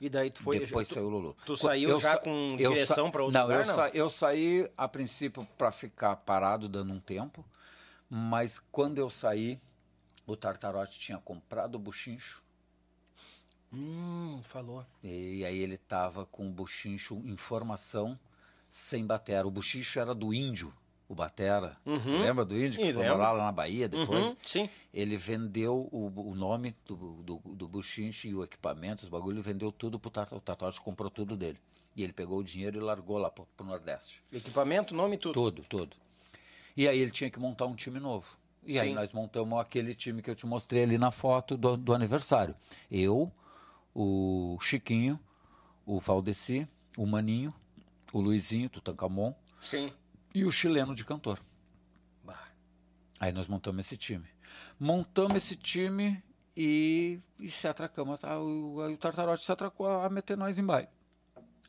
E 0.00 0.08
daí 0.10 0.30
tu 0.30 0.42
foi. 0.42 0.58
depois 0.60 0.88
tu, 0.88 0.94
saiu 0.94 1.06
o 1.06 1.10
Lulu. 1.10 1.36
tu 1.46 1.56
saiu 1.56 1.88
eu 1.90 2.00
já 2.00 2.12
sa- 2.12 2.18
com 2.18 2.56
direção 2.56 3.10
pra 3.10 3.22
outro 3.22 3.38
não, 3.38 3.46
lugar, 3.46 3.60
eu 3.60 3.66
não? 3.66 3.74
sa- 3.74 3.88
eu 3.90 4.10
saí 4.10 4.70
a 4.76 4.86
princípio 4.86 5.46
para 5.56 5.72
ficar 5.72 6.16
parado 6.16 6.68
dando 6.68 6.92
um 6.92 7.00
tempo, 7.00 7.44
mas 8.10 8.58
quando 8.70 8.98
eu 8.98 9.08
saí, 9.08 9.58
o 10.26 10.36
Tartarote 10.36 10.98
tinha 10.98 11.18
comprado 11.18 11.76
o 11.76 11.78
buchincho 11.78 12.42
Hum, 13.72 14.40
falou. 14.44 14.86
e 15.02 15.44
aí 15.44 15.58
ele 15.58 15.76
tava 15.76 16.24
com 16.26 16.46
o 16.48 16.52
buchincho 16.52 17.16
em 17.24 17.36
formação 17.36 18.18
sem 18.70 19.06
batera. 19.06 19.46
O 19.46 19.50
buchincho 19.50 19.98
era 19.98 20.14
do 20.14 20.32
índio, 20.32 20.72
o 21.08 21.14
batera. 21.14 21.76
Uhum. 21.84 22.22
Lembra 22.22 22.44
do 22.44 22.56
índio 22.56 22.78
que 22.78 22.86
Sim, 22.86 22.92
foi 22.92 23.02
lembro. 23.02 23.18
morar 23.18 23.32
lá 23.32 23.44
na 23.44 23.52
Bahia 23.52 23.88
depois? 23.88 24.24
Uhum, 24.24 24.36
sim. 24.42 24.68
Ele 24.92 25.16
vendeu 25.16 25.88
o, 25.92 26.12
o 26.30 26.34
nome 26.34 26.74
do, 26.84 27.22
do, 27.22 27.38
do 27.38 27.68
buchinche 27.68 28.28
e 28.28 28.34
o 28.34 28.42
equipamento, 28.42 29.04
os 29.04 29.08
bagulho, 29.08 29.36
ele 29.36 29.42
vendeu 29.42 29.70
tudo 29.70 29.98
pro 29.98 30.10
Tata. 30.10 30.34
O 30.34 30.40
Tatacho 30.40 30.82
comprou 30.82 31.10
tudo 31.10 31.36
dele. 31.36 31.58
E 31.94 32.02
ele 32.02 32.12
pegou 32.12 32.38
o 32.38 32.44
dinheiro 32.44 32.78
e 32.78 32.80
largou 32.80 33.18
lá 33.18 33.30
pro, 33.30 33.46
pro 33.56 33.64
Nordeste. 33.66 34.22
Equipamento, 34.32 34.94
nome, 34.94 35.16
tudo. 35.16 35.32
Tudo, 35.32 35.62
tudo. 35.68 35.96
E 36.76 36.86
aí 36.86 36.98
ele 36.98 37.10
tinha 37.10 37.30
que 37.30 37.38
montar 37.38 37.66
um 37.66 37.74
time 37.74 37.98
novo. 37.98 38.26
E 38.64 38.78
aí 38.78 38.88
Sim. 38.88 38.94
nós 38.94 39.12
montamos 39.12 39.58
aquele 39.60 39.94
time 39.94 40.20
que 40.20 40.28
eu 40.28 40.34
te 40.34 40.44
mostrei 40.44 40.82
ali 40.82 40.98
na 40.98 41.10
foto 41.10 41.56
do, 41.56 41.76
do 41.76 41.94
aniversário. 41.94 42.54
Eu, 42.90 43.32
o 43.94 44.58
Chiquinho, 44.60 45.18
o 45.86 46.00
Valdeci, 46.00 46.68
o 46.98 47.06
Maninho, 47.06 47.54
o 48.12 48.20
Luizinho, 48.20 48.68
Tutankamon 48.68 49.32
Sim. 49.60 49.90
E 50.36 50.44
o 50.44 50.52
chileno 50.52 50.94
de 50.94 51.02
cantor. 51.02 51.40
Aí 53.18 53.32
nós 53.32 53.48
montamos 53.48 53.86
esse 53.86 53.96
time. 53.96 54.28
Montamos 54.78 55.36
esse 55.36 55.56
time 55.56 56.22
e, 56.54 57.18
e 57.40 57.48
se 57.48 57.66
atracamos. 57.66 58.20
Tá? 58.20 58.38
O, 58.38 58.82
aí 58.82 58.92
o 58.92 58.98
Tartarote 58.98 59.42
se 59.42 59.50
atracou 59.50 59.88
a 59.88 60.10
meter 60.10 60.36
nós 60.36 60.58
em 60.58 60.62
baile. 60.66 60.88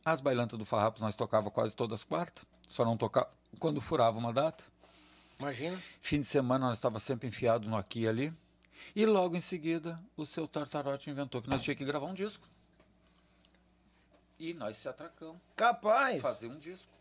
As 0.03 0.19
bailantas 0.19 0.59
do 0.59 0.65
Farrapos 0.65 1.01
nós 1.01 1.15
tocava 1.15 1.49
quase 1.49 1.73
todas 1.73 2.01
as 2.01 2.03
quartas, 2.03 2.45
só 2.67 2.83
não 2.83 2.97
tocava 2.97 3.29
quando 3.57 3.79
furava 3.79 4.17
uma 4.17 4.33
data. 4.33 4.65
Imagina. 5.39 5.81
Fim 6.01 6.19
de 6.19 6.27
semana 6.27 6.67
nós 6.67 6.77
estava 6.77 6.99
sempre 6.99 7.29
enfiado 7.29 7.69
no 7.69 7.77
aqui 7.77 8.01
e 8.01 8.07
ali. 8.09 8.33
E 8.93 9.05
logo 9.05 9.37
em 9.37 9.41
seguida 9.41 9.97
o 10.17 10.25
seu 10.25 10.45
Tartarote 10.45 11.09
inventou 11.09 11.41
que 11.41 11.49
nós 11.49 11.61
tínhamos 11.61 11.77
que 11.77 11.85
gravar 11.85 12.07
um 12.07 12.13
disco. 12.13 12.45
E 14.37 14.53
nós 14.53 14.75
se 14.75 14.89
atracamos 14.89 15.37
Capaz. 15.55 16.21
fazer 16.21 16.47
um 16.47 16.59
disco. 16.59 16.96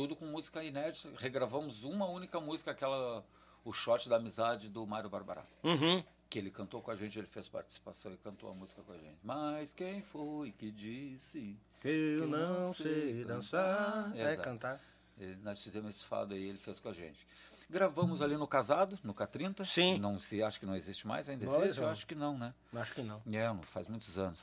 Tudo 0.00 0.16
com 0.16 0.24
música 0.24 0.64
inédita. 0.64 1.10
Regravamos 1.18 1.84
uma 1.84 2.06
única 2.06 2.40
música, 2.40 2.70
aquela 2.70 3.22
O 3.62 3.70
Shot 3.70 4.08
da 4.08 4.16
Amizade 4.16 4.70
do 4.70 4.86
Mário 4.86 5.10
Barbará. 5.10 5.44
Uhum. 5.62 6.02
Que 6.30 6.38
ele 6.38 6.50
cantou 6.50 6.80
com 6.80 6.90
a 6.90 6.96
gente, 6.96 7.18
ele 7.18 7.26
fez 7.26 7.48
participação 7.48 8.10
e 8.10 8.16
cantou 8.16 8.48
a 8.50 8.54
música 8.54 8.80
com 8.82 8.92
a 8.94 8.96
gente. 8.96 9.18
Mas 9.22 9.74
quem 9.74 10.00
foi 10.00 10.52
que 10.52 10.70
disse? 10.70 11.54
Eu 11.84 12.26
não 12.26 12.60
não 12.62 12.72
sei 12.72 13.12
sei 13.12 13.24
dançar. 13.26 14.10
É 14.16 14.32
Exato. 14.32 14.42
cantar. 14.42 14.80
Ele- 15.18 15.36
nós 15.42 15.62
fizemos 15.62 15.90
esse 15.90 16.04
fado 16.06 16.32
aí, 16.32 16.44
ele 16.48 16.56
fez 16.56 16.80
com 16.80 16.88
a 16.88 16.94
gente. 16.94 17.26
Gravamos 17.68 18.22
ali 18.22 18.38
no 18.38 18.48
Casado, 18.48 18.98
no 19.04 19.12
K30. 19.12 19.66
Sim. 19.66 19.98
Não 19.98 20.18
se 20.18 20.42
acha 20.42 20.58
que 20.58 20.64
não 20.64 20.74
existe 20.74 21.06
mais, 21.06 21.28
ainda 21.28 21.44
Não, 21.44 21.62
existe? 21.62 21.82
Eu 21.82 21.88
acho 21.90 22.06
que 22.06 22.14
não, 22.14 22.38
né? 22.38 22.54
Acho 22.74 22.94
que 22.94 23.02
não. 23.02 23.20
É, 23.30 23.46
não 23.48 23.60
faz 23.64 23.86
muitos 23.86 24.16
anos. 24.16 24.40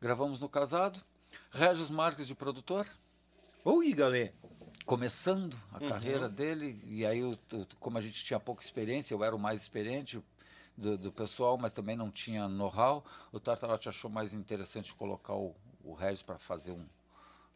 Gravamos 0.00 0.38
no 0.38 0.48
Casado. 0.48 1.00
Regis 1.50 1.90
Marques 1.90 2.28
de 2.28 2.34
produtor, 2.36 2.86
Ui, 3.62 3.92
galera. 3.92 4.32
Começando 4.84 5.56
a 5.72 5.78
Uhum. 5.78 5.88
carreira 5.88 6.28
dele, 6.28 6.82
e 6.86 7.04
aí, 7.06 7.20
eu, 7.20 7.38
como 7.78 7.98
a 7.98 8.00
gente 8.00 8.24
tinha 8.24 8.40
pouca 8.40 8.62
experiência, 8.62 9.14
eu 9.14 9.22
era 9.22 9.34
o 9.34 9.38
mais 9.38 9.62
experiente 9.62 10.22
do, 10.76 10.96
do 10.98 11.12
pessoal, 11.12 11.56
mas 11.58 11.72
também 11.72 11.96
não 11.96 12.10
tinha 12.10 12.48
know-how, 12.48 13.04
o 13.32 13.38
Tartarote 13.38 13.88
achou 13.88 14.10
mais 14.10 14.32
interessante 14.34 14.94
colocar 14.94 15.34
o, 15.34 15.54
o 15.84 15.92
Regis 15.92 16.22
para 16.22 16.38
fazer 16.38 16.72
um, 16.72 16.86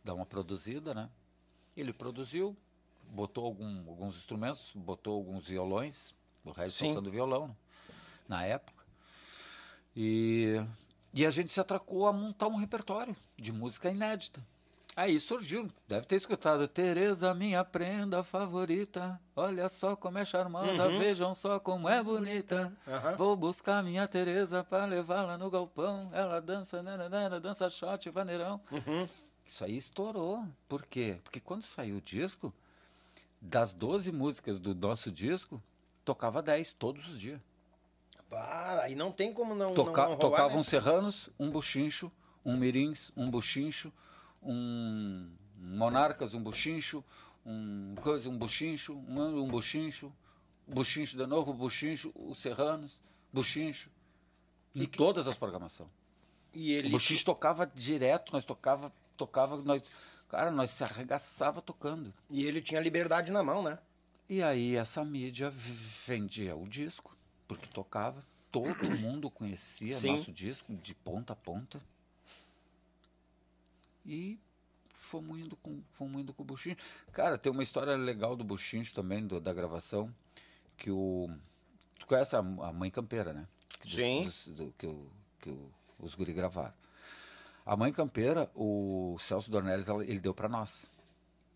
dar 0.05 0.15
uma 0.15 0.27
produzida, 0.27 0.95
né? 0.95 1.09
Ele 1.77 1.93
produziu, 1.93 2.57
botou 3.11 3.45
algum- 3.47 3.89
alguns 3.89 4.17
instrumentos, 4.17 4.71
botou 4.75 5.15
alguns 5.17 5.49
violões, 5.49 6.15
o 6.45 6.51
Regis 6.53 6.75
Sim. 6.77 6.89
tocando 6.91 7.11
violão, 7.11 7.49
né? 7.49 7.55
na 8.29 8.45
época. 8.45 8.85
E, 9.97 10.57
e 11.13 11.25
a 11.25 11.31
gente 11.31 11.51
se 11.53 11.61
atracou 11.61 12.07
a 12.07 12.13
montar 12.13 12.49
um 12.49 12.57
repertório 12.57 13.17
de 13.39 13.53
música 13.53 13.91
inédita. 13.91 14.45
Aí 14.97 15.19
surgiu, 15.19 15.69
deve 15.89 16.07
ter 16.07 16.15
escutado, 16.17 16.69
Tereza, 16.69 17.35
minha 17.35 17.65
prenda 17.65 18.23
favorita. 18.23 19.21
Olha 19.35 19.69
só 19.69 19.97
como 19.97 20.19
é 20.19 20.25
charmosa, 20.25 20.89
vejam 20.89 21.35
só 21.35 21.59
como 21.59 21.89
é 21.89 22.01
bonita. 22.01 22.73
Aham. 22.87 23.17
Vou 23.17 23.37
buscar 23.37 23.83
minha 23.83 24.07
Tereza 24.07 24.63
para 24.63 24.85
levá-la 24.85 25.37
no 25.37 25.51
galpão. 25.51 26.11
Ela 26.13 26.41
dança, 26.41 26.81
nananana, 26.81 27.41
dança 27.41 27.69
shot, 27.69 28.09
vaneirão. 28.11 28.61
Isso 29.45 29.65
aí 29.65 29.77
estourou. 29.77 30.47
Por 30.69 30.87
quê? 30.87 31.19
Porque 31.25 31.41
quando 31.41 31.63
saiu 31.63 31.97
o 31.97 32.01
disco, 32.01 32.55
das 33.41 33.73
12 33.75 34.13
músicas 34.13 34.61
do 34.61 34.77
nosso 34.77 35.11
disco, 35.11 35.61
tocava 36.05 36.41
10 36.41 36.73
todos 36.73 37.09
os 37.09 37.19
dias. 37.19 37.41
Bah, 38.31 38.81
aí 38.83 38.95
não 38.95 39.11
tem 39.11 39.33
como 39.33 39.57
não, 39.57 39.75
Toca, 39.75 40.03
não, 40.03 40.11
não 40.11 40.17
rolar, 40.17 40.31
tocavam 40.31 40.59
né? 40.59 40.65
serranos, 40.65 41.29
um 41.39 41.51
buchincho, 41.51 42.11
um 42.45 42.57
mirins, 42.57 43.11
um 43.17 43.29
buchincho, 43.31 43.93
um 44.45 45.31
monarcas, 45.57 46.35
um 46.35 46.43
buchincho, 46.43 47.05
um 47.45 47.95
coisa, 47.97 48.29
um 48.29 48.37
buchincho, 48.37 48.95
um, 48.95 49.43
um 49.43 49.49
buchincho, 49.49 50.13
buchincho 50.67 51.17
de 51.17 51.27
novo, 51.27 51.53
buchincho, 51.53 52.13
os 52.15 52.41
serranos, 52.41 52.99
buchincho. 53.33 53.91
Em 54.75 54.87
todas 54.87 55.29
as 55.29 55.37
programações. 55.37 55.91
E 56.53 56.73
ele... 56.73 56.89
O 56.89 56.93
buchincho 56.93 57.25
tocava 57.25 57.67
direto, 57.67 58.33
nós 58.33 58.45
tocava, 58.45 58.93
tocava, 59.17 59.57
nós, 59.57 59.83
cara, 60.29 60.51
nós 60.51 60.71
se 60.71 60.83
arregaçava 60.83 61.63
tocando. 61.63 62.13
E 62.31 62.45
ele 62.45 62.61
tinha 62.61 62.81
liberdade 62.81 63.31
na 63.31 63.43
mão, 63.43 63.63
né? 63.63 63.79
E 64.29 64.43
aí 64.43 64.75
essa 64.75 65.05
mídia 65.05 65.53
vendia 66.07 66.57
o 66.57 66.67
disco, 66.67 67.17
porque 67.47 67.69
tocava, 67.69 68.25
todo 68.51 68.91
mundo 68.99 69.31
conhecia 69.31 69.93
Sim. 69.93 70.13
nosso 70.13 70.33
disco 70.33 70.75
de 70.77 70.95
ponta 70.95 71.35
a 71.35 71.37
ponta. 71.37 71.81
E 74.05 74.39
fomos 74.91 75.39
indo 75.39 75.57
com, 75.57 75.83
fomos 75.93 76.21
indo 76.21 76.33
com 76.35 76.43
o 76.43 76.47
Buchinho. 76.47 76.77
Cara, 77.13 77.39
tem 77.39 77.51
uma 77.53 77.63
história 77.63 77.95
legal 77.97 78.37
do 78.37 78.45
Buchinho 78.45 78.85
também, 78.93 79.27
do- 79.27 79.41
da 79.41 79.53
gravação, 79.53 80.15
que 80.77 80.91
o... 80.91 81.29
Tu 81.99 82.07
conhece 82.07 82.35
a, 82.37 82.41
a 82.41 82.73
Mãe 82.73 82.91
Campeira, 82.91 83.33
né? 83.33 83.47
Dos- 83.83 83.95
Sim. 83.95 84.25
dos- 84.25 84.47
do- 84.49 84.75
que 84.79 84.87
o, 84.87 85.11
que 85.41 85.51
o- 85.51 85.71
os 85.99 86.15
guri 86.15 86.33
gravaram. 86.33 86.75
A 87.65 87.77
Mãe 87.77 87.93
Campeira, 87.93 88.51
o 88.55 89.17
Celso 89.19 89.51
Dornelles, 89.51 89.89
ele 89.89 90.21
deu 90.21 90.35
pra 90.35 90.49
nós, 90.49 90.95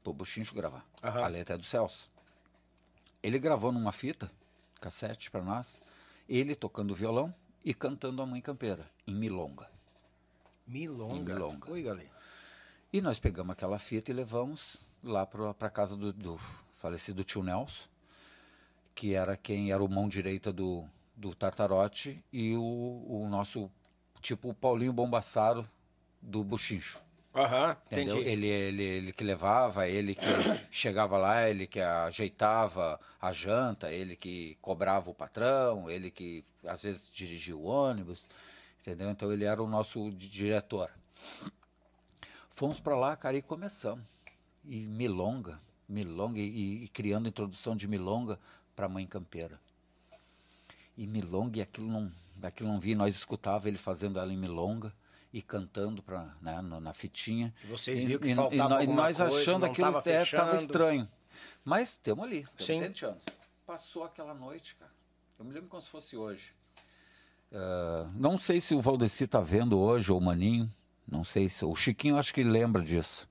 pro 0.03 0.13
Buchincho 0.13 0.55
gravar. 0.55 0.87
Aham. 1.03 1.23
A 1.25 1.27
letra 1.27 1.55
é 1.55 1.59
do 1.59 1.65
Celso. 1.65 2.11
Ele 3.23 3.39
gravou 3.39 3.73
numa 3.73 3.93
fita, 3.93 4.31
cassete 4.81 5.31
pra 5.31 5.43
nós, 5.43 5.81
ele 6.29 6.55
tocando 6.55 6.95
violão 6.95 7.35
e 7.65 7.75
cantando 7.75 8.23
a 8.23 8.27
Mãe 8.27 8.41
Campeira, 8.41 8.89
em 9.07 9.15
milonga. 9.15 9.69
Milonga. 10.67 11.15
Em 11.15 11.25
Milonga. 11.25 11.71
Oi, 11.73 11.83
galera. 11.83 12.18
E 12.93 13.01
nós 13.01 13.19
pegamos 13.19 13.53
aquela 13.53 13.79
fita 13.79 14.11
e 14.11 14.15
levamos 14.15 14.77
lá 15.03 15.27
para 15.27 15.71
casa 15.71 15.97
do, 15.97 16.13
do 16.13 16.41
falecido 16.77 17.23
tio 17.23 17.43
Nelson, 17.43 17.85
que 18.95 19.15
era 19.15 19.37
quem 19.37 19.71
era 19.71 19.83
o 19.83 19.89
mão 19.89 20.09
direita 20.09 20.53
do, 20.53 20.85
do 21.15 21.35
Tartarote 21.35 22.23
e 22.33 22.55
o, 22.57 22.63
o 23.09 23.29
nosso, 23.29 23.71
tipo, 24.21 24.51
o 24.51 24.55
Paulinho 24.55 24.93
Bombassaro 24.93 25.67
do 26.21 26.43
Buchincho. 26.43 27.01
Aham, 27.35 27.77
Entendeu? 27.87 28.19
Ele, 28.19 28.47
ele, 28.47 28.83
ele 28.83 29.13
que 29.13 29.23
levava, 29.23 29.87
ele 29.87 30.15
que 30.15 30.27
chegava 30.71 31.17
lá, 31.19 31.49
ele 31.49 31.67
que 31.67 31.79
ajeitava 31.81 32.99
a 33.21 33.33
janta, 33.33 33.93
ele 33.93 34.17
que 34.17 34.57
cobrava 34.63 35.11
o 35.11 35.15
patrão, 35.15 35.91
ele 35.91 36.11
que 36.11 36.43
às 36.65 36.83
vezes 36.83 37.11
dirigia 37.13 37.57
o 37.57 37.65
ônibus, 37.65 38.27
entendeu? 38.81 39.11
Então 39.11 39.31
ele 39.33 39.45
era 39.45 39.63
o 39.63 39.69
nosso 39.69 40.11
di- 40.11 40.29
diretor. 40.29 40.91
Fomos 42.59 42.81
para 42.81 42.97
lá, 42.97 43.15
cara, 43.15 43.37
e 43.37 43.41
começamos. 43.41 44.05
E 44.65 44.81
milonga, 44.81 45.61
milonga, 45.89 46.41
e, 46.41 46.83
e 46.83 46.89
criando 46.89 47.29
introdução 47.29 47.77
de 47.77 47.87
milonga 47.87 48.37
para 48.75 48.89
Mãe 48.89 49.07
Campeira. 49.07 49.61
E 50.97 51.07
milonga, 51.07 51.61
e 51.61 51.63
aquilo 51.63 51.87
não, 51.87 52.11
aquilo 52.43 52.69
não 52.69 52.81
vi, 52.81 52.97
nós 52.97 53.15
escutava 53.15 53.69
ele 53.69 53.79
fazendo 53.79 54.19
ela 54.19 54.33
em 54.33 54.37
milonga 54.37 54.93
e 55.33 55.41
cantando 55.41 56.03
pra, 56.03 56.35
né, 56.43 56.61
na, 56.61 56.93
fitinha. 56.93 57.55
E 57.63 57.69
vocês 57.69 58.03
viram 58.03 58.19
que 58.19 58.31
e- 58.31 58.35
faltava 58.35 58.83
e, 58.83 58.89
e 58.89 58.93
nós 58.93 59.19
coisa, 59.19 59.41
achando 59.41 59.65
aquilo 59.65 59.87
tava 59.87 59.99
até 60.01 60.19
fechando. 60.19 60.57
estranho. 60.57 61.09
Mas 61.65 61.91
estamos 61.91 62.25
ali, 62.25 62.45
tentando. 62.57 63.21
Passou 63.65 64.03
aquela 64.03 64.35
noite, 64.35 64.75
cara. 64.75 64.91
Eu 65.39 65.45
me 65.45 65.53
lembro 65.53 65.69
como 65.69 65.81
se 65.81 65.91
fosse 65.91 66.17
hoje. 66.17 66.53
Ah, 67.53 68.11
não 68.17 68.37
sei 68.37 68.61
se 68.61 68.75
o 68.75 68.81
Valdeci 68.81 69.29
tá 69.29 69.41
vendo 69.41 69.79
hoje, 69.79 70.11
ou 70.11 70.19
o 70.19 70.21
Maninho. 70.21 70.69
Não 71.11 71.25
sei 71.25 71.49
se. 71.49 71.65
O 71.65 71.75
Chiquinho 71.75 72.19
acho 72.19 72.35
que 72.35 72.43
lembra 72.43 72.83
disso. 72.83 73.29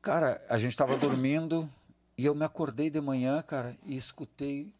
Cara, 0.00 0.44
a 0.48 0.58
gente 0.58 0.70
estava 0.70 0.96
dormindo 0.96 1.70
e 2.16 2.24
eu 2.24 2.34
me 2.34 2.44
acordei 2.44 2.88
de 2.88 3.00
manhã, 3.00 3.42
cara, 3.42 3.76
e 3.84 3.96
escutei 3.96 4.72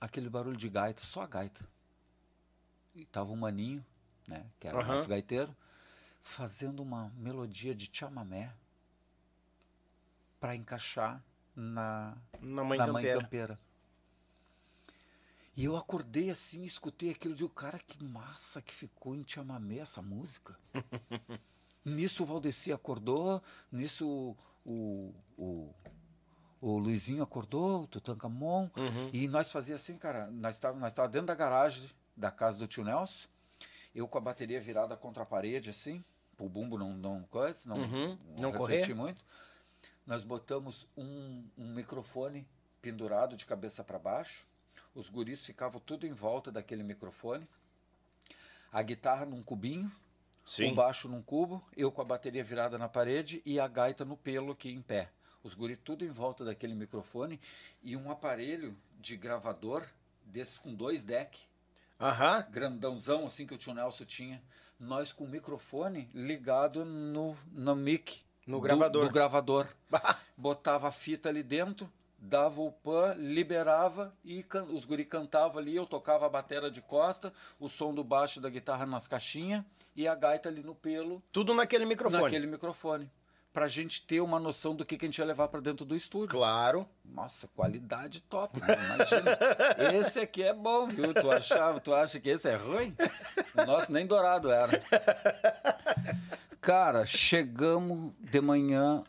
aquele 0.00 0.28
barulho 0.28 0.56
de 0.56 0.68
gaita, 0.68 1.02
só 1.04 1.22
a 1.22 1.26
gaita. 1.26 1.64
E 2.94 3.04
tava 3.06 3.32
o 3.32 3.36
Maninho, 3.36 3.84
né, 4.26 4.44
que 4.58 4.66
era 4.66 4.76
o 4.76 4.80
Aham. 4.80 4.96
nosso 4.96 5.08
gaiteiro, 5.08 5.54
fazendo 6.22 6.82
uma 6.82 7.10
melodia 7.16 7.74
de 7.74 7.88
chamamé 7.92 8.52
para 10.40 10.54
encaixar 10.54 11.22
na, 11.54 12.16
Na 12.40 12.64
mãe 12.64 12.78
na 12.78 12.86
mãe 12.88 13.04
campeira. 13.04 13.58
E 15.56 15.64
eu 15.64 15.76
acordei 15.76 16.30
assim, 16.30 16.64
escutei 16.64 17.10
aquilo 17.10 17.34
de 17.34 17.44
o 17.44 17.48
cara, 17.48 17.78
que 17.78 18.02
massa 18.02 18.60
que 18.60 18.74
ficou 18.74 19.14
em 19.14 19.24
chamamé 19.26 19.78
essa 19.78 20.02
música. 20.02 20.58
nisso 21.84 22.22
o 22.22 22.26
Valdeci 22.26 22.72
acordou, 22.72 23.40
nisso 23.70 24.36
o, 24.64 25.14
o, 25.38 25.74
o 26.60 26.78
Luizinho 26.78 27.22
acordou, 27.22 27.82
o 27.82 27.86
Tutankamon, 27.86 28.68
Uhum. 28.76 29.10
e 29.12 29.28
nós 29.28 29.52
fazia 29.52 29.76
assim, 29.76 29.96
cara, 29.96 30.28
nós 30.30 30.56
estávamos 30.56 30.80
nós 30.82 30.92
tava 30.92 31.08
dentro 31.08 31.28
da 31.28 31.34
garagem 31.34 31.88
da 32.16 32.30
casa 32.30 32.58
do 32.58 32.66
tio 32.66 32.82
Nelson, 32.84 33.28
eu 33.94 34.08
com 34.08 34.18
a 34.18 34.20
bateria 34.20 34.60
virada 34.60 34.96
contra 34.96 35.22
a 35.22 35.26
parede, 35.26 35.70
assim, 35.70 36.02
o 36.38 36.48
bumbo 36.48 36.76
não, 36.76 36.92
não 36.94 37.22
coisa, 37.24 37.60
não, 37.68 37.76
Uhum, 37.78 38.18
não 38.36 38.50
refletir 38.50 38.88
correr. 38.88 38.94
muito. 38.94 39.24
Nós 40.04 40.24
botamos 40.24 40.86
um, 40.96 41.44
um 41.56 41.72
microfone 41.74 42.44
pendurado 42.82 43.36
de 43.36 43.46
cabeça 43.46 43.84
para 43.84 43.98
baixo. 44.00 44.44
Os 44.94 45.08
guris 45.08 45.44
ficavam 45.44 45.80
tudo 45.80 46.06
em 46.06 46.12
volta 46.12 46.52
daquele 46.52 46.82
microfone. 46.82 47.46
A 48.72 48.82
guitarra 48.82 49.24
num 49.24 49.42
cubinho, 49.42 49.90
Sim. 50.46 50.72
o 50.72 50.74
baixo 50.74 51.08
num 51.08 51.22
cubo, 51.22 51.62
eu 51.76 51.90
com 51.90 52.02
a 52.02 52.04
bateria 52.04 52.44
virada 52.44 52.76
na 52.78 52.88
parede 52.88 53.42
e 53.44 53.58
a 53.58 53.66
gaita 53.68 54.04
no 54.04 54.16
pelo 54.16 54.52
aqui 54.52 54.70
em 54.70 54.82
pé. 54.82 55.10
Os 55.42 55.54
guris 55.54 55.78
tudo 55.84 56.04
em 56.04 56.10
volta 56.10 56.44
daquele 56.44 56.74
microfone 56.74 57.40
e 57.82 57.96
um 57.96 58.10
aparelho 58.10 58.76
de 58.98 59.16
gravador 59.16 59.86
desses 60.24 60.58
com 60.58 60.74
dois 60.74 61.02
deck, 61.02 61.38
Aham. 62.00 62.46
grandãozão 62.50 63.26
assim 63.26 63.46
que 63.46 63.54
o 63.54 63.58
tio 63.58 63.74
Nelson 63.74 64.04
tinha. 64.04 64.42
Nós 64.80 65.12
com 65.12 65.24
o 65.24 65.28
microfone 65.28 66.08
ligado 66.14 66.84
no, 66.84 67.36
no 67.52 67.76
mic. 67.76 68.22
No 68.46 68.56
do- 68.58 68.62
gravador. 68.62 69.06
Do 69.06 69.12
gravador. 69.12 69.68
Botava 70.36 70.88
a 70.88 70.92
fita 70.92 71.28
ali 71.28 71.42
dentro, 71.42 71.88
dava 72.24 72.60
o 72.62 72.72
pan, 72.72 73.14
liberava 73.18 74.14
e 74.24 74.44
os 74.70 74.84
guri 74.84 75.04
cantavam 75.04 75.58
ali, 75.58 75.76
eu 75.76 75.86
tocava 75.86 76.26
a 76.26 76.28
batera 76.28 76.70
de 76.70 76.80
costa, 76.80 77.32
o 77.60 77.68
som 77.68 77.92
do 77.94 78.02
baixo 78.02 78.40
da 78.40 78.48
guitarra 78.48 78.86
nas 78.86 79.06
caixinhas 79.06 79.62
e 79.94 80.08
a 80.08 80.14
gaita 80.14 80.48
ali 80.48 80.62
no 80.62 80.74
pelo, 80.74 81.22
Tudo 81.30 81.54
naquele 81.54 81.84
microfone. 81.84 82.22
naquele 82.22 82.46
microfone. 82.46 83.10
Pra 83.52 83.68
gente 83.68 84.04
ter 84.04 84.20
uma 84.20 84.40
noção 84.40 84.74
do 84.74 84.84
que, 84.84 84.96
que 84.96 85.04
a 85.04 85.08
gente 85.08 85.18
ia 85.18 85.24
levar 85.24 85.46
pra 85.46 85.60
dentro 85.60 85.84
do 85.84 85.94
estúdio. 85.94 86.36
Claro. 86.36 86.88
Nossa, 87.04 87.46
qualidade 87.46 88.20
top, 88.22 88.58
né? 88.60 88.66
imagina. 88.66 89.38
esse 89.96 90.18
aqui 90.18 90.42
é 90.42 90.52
bom, 90.52 90.88
viu? 90.88 91.14
Tu 91.14 91.30
achava, 91.30 91.78
tu 91.78 91.94
acha 91.94 92.18
que 92.18 92.30
esse 92.30 92.48
é 92.48 92.56
ruim? 92.56 92.96
O 93.56 93.64
nosso 93.64 93.92
nem 93.92 94.08
dourado 94.08 94.50
era. 94.50 94.82
Cara, 96.60 97.06
chegamos 97.06 98.12
de 98.18 98.40
manhã, 98.40 99.04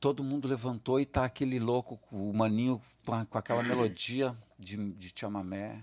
todo 0.00 0.24
mundo 0.24 0.48
levantou 0.48 1.00
e 1.00 1.06
tá 1.06 1.24
aquele 1.24 1.58
louco, 1.58 1.98
o 2.10 2.32
maninho 2.32 2.80
com, 3.04 3.38
aquela 3.38 3.62
melodia 3.62 4.36
de, 4.58 4.92
de 4.94 5.12
chamamé. 5.14 5.82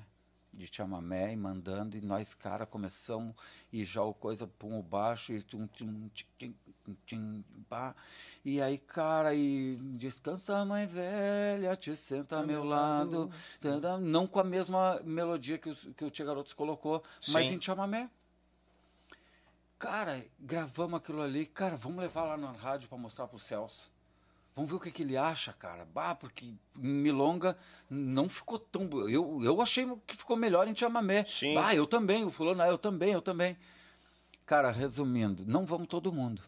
de 0.54 0.68
chamamé 0.68 1.34
e 1.34 1.36
mandando, 1.36 1.98
e 1.98 2.02
nós, 2.02 2.34
cara, 2.34 2.66
começamos, 2.66 3.36
e 3.74 3.84
já 3.84 4.02
o 4.02 4.14
coisa 4.14 4.48
pum, 4.48 4.80
o 4.80 4.84
baixo, 4.84 5.34
e 5.34 5.42
tum, 5.42 5.68
tum, 5.68 6.10
tchim, 6.14 6.56
tchim, 7.06 7.44
pá. 7.68 7.94
E 8.44 8.62
aí, 8.62 8.78
cara, 8.78 9.34
e 9.36 9.76
descansa, 9.98 10.64
mãe 10.64 10.86
velha, 10.86 11.76
te 11.76 11.96
senta 11.98 12.38
ao 12.38 12.48
meu 12.48 12.64
lado. 12.64 13.30
lado. 13.62 14.00
Não 14.00 14.28
com 14.28 14.40
a 14.40 14.44
mesma 14.44 15.02
melodia 15.04 15.58
que, 15.58 15.70
os, 15.70 15.90
que 15.98 16.06
o 16.06 16.12
Tia 16.12 16.26
Garotos 16.26 16.54
colocou, 16.54 17.04
Sim. 17.20 17.34
mas 17.34 17.52
em 17.52 17.60
chamamé. 17.60 18.10
Cara, 19.78 20.26
gravamos 20.40 21.00
aquilo 21.00 21.22
ali, 21.22 21.46
cara, 21.46 21.76
vamos 21.76 22.00
levar 22.00 22.24
lá 22.24 22.38
na 22.38 22.52
rádio 22.52 22.88
para 22.88 22.98
mostrar 22.98 23.28
pro 23.28 23.38
Celso. 23.38 23.92
Vamos 24.56 24.72
ver 24.72 24.78
o 24.78 24.80
que, 24.80 24.90
que 24.90 25.04
ele 25.04 25.18
acha, 25.18 25.52
cara. 25.52 25.86
Bah, 25.86 26.16
porque 26.16 26.54
Milonga 26.74 27.58
não 27.90 28.30
ficou 28.30 28.58
tão. 28.58 28.90
Eu, 29.10 29.44
eu 29.44 29.62
achei 29.62 29.86
que 30.08 30.16
ficou 30.16 30.38
melhor 30.38 30.66
em 30.68 30.76
Chamamé. 30.76 31.26
Sim. 31.26 31.58
Ah, 31.58 31.76
eu 31.76 31.86
também. 31.86 32.24
O 32.24 32.32
fulano, 32.32 32.62
ah, 32.62 32.68
eu 32.68 32.78
também, 32.78 33.12
eu 33.12 33.22
também. 33.22 33.58
Cara, 34.46 34.72
resumindo, 34.72 35.44
não 35.46 35.66
vamos 35.66 35.88
todo 35.88 36.14
mundo. 36.14 36.42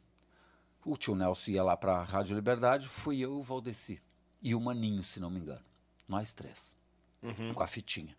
O 0.86 0.96
tio 0.96 1.16
Nelson 1.16 1.52
ia 1.52 1.64
lá 1.64 1.76
para 1.76 1.98
a 1.98 2.04
Rádio 2.04 2.36
Liberdade, 2.36 2.88
fui 2.88 3.20
eu 3.20 3.34
e 3.34 3.40
o 3.40 3.44
Valdeci. 3.44 4.02
E 4.42 4.56
o 4.56 4.62
Maninho, 4.62 5.04
se 5.04 5.20
não 5.20 5.30
me 5.30 5.40
engano. 5.40 5.66
Nós 6.08 6.32
três. 6.32 6.74
Uhum. 7.22 7.54
Com 7.54 7.64
a 7.64 7.68
fitinha. 7.68 8.16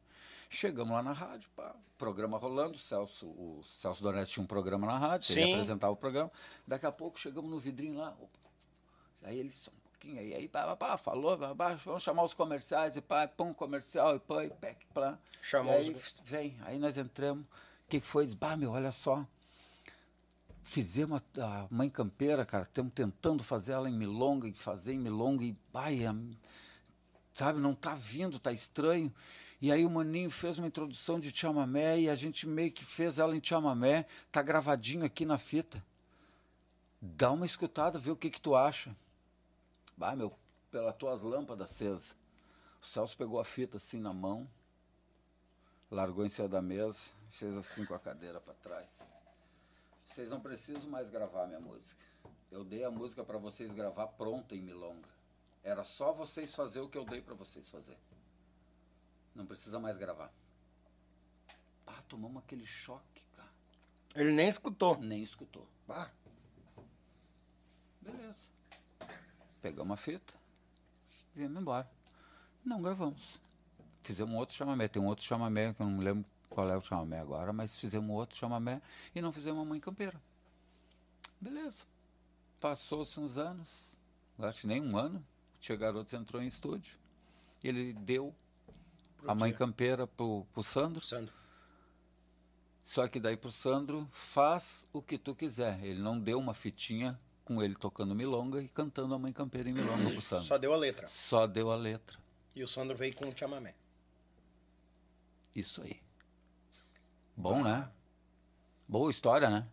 Chegamos 0.50 0.92
lá 0.92 1.02
na 1.02 1.12
rádio, 1.12 1.49
pá, 1.57 1.75
programa 1.97 2.36
rolando, 2.39 2.75
o 2.75 2.78
Celso, 2.78 3.26
o 3.26 3.62
Celso 3.81 4.02
Donete 4.02 4.33
tinha 4.33 4.42
um 4.42 4.47
programa 4.47 4.86
na 4.86 4.99
rádio, 4.99 5.39
ele 5.39 5.52
apresentava 5.52 5.92
o 5.92 5.97
programa. 5.97 6.31
Daqui 6.67 6.86
a 6.86 6.92
pouco 6.92 7.18
chegamos 7.18 7.50
no 7.50 7.58
vidrinho 7.58 7.99
lá, 7.99 8.17
Aí 9.24 9.38
ele 9.38 9.50
só 9.50 9.70
um 9.70 9.90
pouquinho, 9.90 10.20
aí, 10.20 10.34
aí 10.34 10.48
pá, 10.48 10.76
pá, 10.76 10.97
falou, 10.97 11.36
pá, 11.55 11.74
vamos 11.84 12.02
chamar 12.02 12.22
os 12.24 12.34
comerciais, 12.34 12.97
e 12.97 13.00
pá, 13.00 13.26
pão 13.26 13.52
comercial, 13.52 14.16
e 14.16 14.20
pá, 14.20 14.44
e 14.44 14.50
pec, 14.50 14.86
plá. 14.94 15.18
Chamou 15.42 15.74
aí, 15.74 15.90
os... 15.90 16.14
Vem, 16.24 16.56
aí 16.62 16.78
nós 16.78 16.97
entramos, 16.97 17.44
o 17.44 17.88
que, 17.88 18.00
que 18.00 18.06
foi? 18.06 18.24
Diz, 18.24 18.34
bah, 18.34 18.56
meu, 18.56 18.70
olha 18.70 18.92
só, 18.92 19.26
fizemos 20.62 21.22
a, 21.38 21.62
a 21.62 21.66
mãe 21.70 21.90
campeira, 21.90 22.47
cara, 22.47 22.64
estamos 22.64 22.92
tentando 22.92 23.42
fazer 23.42 23.72
ela 23.72 23.88
em 23.88 23.94
milonga, 23.94 24.48
e 24.48 24.52
fazer 24.52 24.92
em 24.92 24.98
milonga, 24.98 25.44
e, 25.44 25.56
ai, 25.74 26.00
sabe, 27.32 27.60
não 27.60 27.74
tá 27.74 27.94
vindo, 27.94 28.38
tá 28.38 28.52
estranho. 28.52 29.12
E 29.60 29.72
aí 29.72 29.84
o 29.84 29.90
Maninho 29.90 30.30
fez 30.30 30.56
uma 30.58 30.68
introdução 30.68 31.18
de 31.18 31.36
chamamé 31.36 31.98
e 31.98 32.08
a 32.08 32.14
gente 32.14 32.47
meio 32.47 32.70
que 32.70 32.84
fez 32.84 33.18
ela 33.18 33.36
em 33.36 33.42
chamamé, 33.42 34.06
tá 34.30 34.40
gravadinho 34.40 35.05
aqui 35.05 35.24
na 35.24 35.36
fita. 35.36 35.84
Dá 37.00 37.32
uma 37.32 37.44
escutada, 37.47 37.98
vê 37.98 38.10
o 38.10 38.16
que 38.16 38.30
que 38.30 38.40
tu 38.40 38.55
acha. 38.55 38.94
Bah, 39.99 40.15
meu, 40.15 40.33
pelas 40.70 40.97
tuas 40.97 41.23
lâmpadas 41.23 41.73
acesas. 41.73 42.17
O 42.81 42.86
Celso 42.86 43.17
pegou 43.17 43.41
a 43.41 43.44
fita 43.44 43.78
assim 43.78 43.99
na 43.99 44.12
mão, 44.12 44.49
largou 45.91 46.25
em 46.25 46.28
cima 46.28 46.47
da 46.47 46.62
mesa, 46.62 47.01
fez 47.28 47.57
assim 47.57 47.85
com 47.85 47.94
a 47.94 47.99
cadeira 47.99 48.41
para 48.41 48.55
trás. 48.55 48.89
Vocês 50.07 50.31
não 50.31 50.41
precisam 50.41 50.89
mais 50.89 51.10
gravar 51.10 51.49
minha 51.49 51.59
música. 51.59 52.01
Eu 52.49 52.62
dei 52.62 52.85
a 52.85 52.93
música 52.93 53.25
para 53.25 53.39
vocês 53.39 53.73
gravar 53.73 54.07
pronta 54.07 54.55
em 54.55 54.62
milonga. 54.62 55.09
Era 55.65 55.83
só 55.83 56.12
vocês 56.12 56.55
fazer 56.55 56.78
o 56.78 56.89
que 56.89 56.97
eu 56.97 57.05
dei 57.05 57.20
para 57.20 57.35
vocês 57.35 57.68
fazer. 57.68 57.99
Não 59.35 59.47
precisa 59.47 59.81
mais 59.81 59.97
gravar. 59.97 60.33
Ah, 61.85 62.02
tomamos 62.09 62.41
aquele 62.41 62.65
choque, 62.65 63.25
cara. 63.35 63.51
Ele 64.15 64.31
nem 64.31 64.49
escutou. 64.49 64.97
Nem 64.99 65.25
escutou. 65.25 65.67
Ah. 65.89 66.09
Beleza. 68.01 68.58
Pegamos 69.61 69.95
a 69.95 69.97
fita, 69.97 70.35
viemos 71.35 71.61
embora. 71.61 71.89
Não 72.65 72.81
gravamos. 72.81 73.41
Fizemos 74.03 74.35
outro 74.35 74.55
chamamé. 74.55 74.89
Tem 74.89 75.03
um 75.03 75.07
outro 75.07 75.25
chamamé, 75.25 75.75
que 75.75 75.83
eu 75.83 75.87
não 75.87 75.99
me 75.99 76.05
lembro 76.05 76.25
qual 76.49 76.70
é 76.70 76.77
o 76.77 76.83
chamamé 76.83 77.20
agora, 77.20 77.53
mas 77.53 77.77
fizemos 77.77 78.11
outro 78.11 78.37
chamamé 78.37 78.81
e 79.15 79.20
não 79.20 79.33
fizemos 79.33 79.62
a 79.62 79.65
mãe 79.65 79.81
campeira. 79.81 80.20
Beleza. 81.41 81.85
Passou-se 82.61 83.19
uns 83.20 83.39
anos, 83.39 83.97
acho 84.39 84.62
que 84.62 84.67
nem 84.67 84.81
um 84.81 84.97
ano, 84.97 85.25
o 85.57 85.61
Tia 85.61 85.77
Garotos 85.77 86.12
entrou 86.12 86.43
em 86.43 86.47
estúdio. 86.47 86.97
Ele 87.62 87.93
deu 87.93 88.35
pro 89.17 89.31
a 89.31 89.35
mãe 89.35 89.53
campeira 89.53 90.07
pro, 90.07 90.47
pro 90.53 90.62
Sandro. 90.62 91.05
Sandro. 91.05 91.33
Só 92.83 93.07
que 93.07 93.20
daí 93.20 93.37
pro 93.37 93.53
Sandro, 93.53 94.09
faz 94.11 94.87
o 94.93 95.03
que 95.03 95.19
tu 95.19 95.35
quiser. 95.35 95.85
Ele 95.85 96.01
não 96.01 96.19
deu 96.19 96.39
uma 96.39 96.55
fitinha 96.55 97.20
com 97.49 97.62
ele 97.62 97.75
tocando 97.75 98.15
milonga 98.15 98.60
e 98.60 98.68
cantando 98.68 99.15
a 99.15 99.18
Mãe 99.18 99.33
Campeira 99.33 99.70
em 99.70 99.73
milonga 99.73 100.10
pro 100.10 100.20
Sandro. 100.20 100.44
Só 100.44 100.59
deu 100.59 100.75
a 100.75 100.77
letra. 100.77 101.09
Só 101.09 101.47
deu 101.47 101.70
a 101.70 101.77
letra. 101.77 102.18
E 102.55 102.62
o 102.62 102.68
Sandro 102.68 102.94
veio 102.94 103.15
com 103.15 103.27
o 103.27 103.36
chamamé. 103.36 103.75
Isso 105.55 105.81
aí. 105.81 105.99
Bom, 107.35 107.62
né? 107.62 107.91
Boa 108.86 109.10
história, 109.10 109.49
né? 109.49 109.67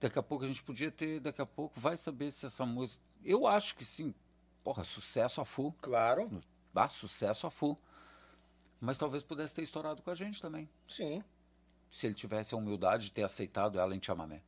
Daqui 0.00 0.18
a 0.18 0.22
pouco 0.22 0.44
a 0.44 0.48
gente 0.48 0.62
podia 0.62 0.90
ter, 0.90 1.20
daqui 1.20 1.42
a 1.42 1.46
pouco 1.46 1.78
vai 1.78 1.98
saber 1.98 2.32
se 2.32 2.46
essa 2.46 2.64
música. 2.64 3.04
Eu 3.22 3.46
acho 3.46 3.76
que 3.76 3.84
sim. 3.84 4.14
Porra, 4.62 4.84
sucesso 4.84 5.42
a 5.42 5.44
full. 5.44 5.74
Claro. 5.82 6.40
Ah, 6.74 6.88
sucesso 6.88 7.46
a 7.46 7.50
full. 7.50 7.78
Mas 8.80 8.96
talvez 8.96 9.22
pudesse 9.22 9.54
ter 9.54 9.62
estourado 9.62 10.02
com 10.02 10.10
a 10.10 10.14
gente 10.14 10.40
também. 10.40 10.68
Sim. 10.88 11.22
Se 11.90 12.06
ele 12.06 12.14
tivesse 12.14 12.54
a 12.54 12.56
humildade 12.56 13.04
de 13.04 13.12
ter 13.12 13.22
aceitado 13.22 13.78
ela 13.78 13.94
em 13.94 14.02
chamamé 14.02 14.42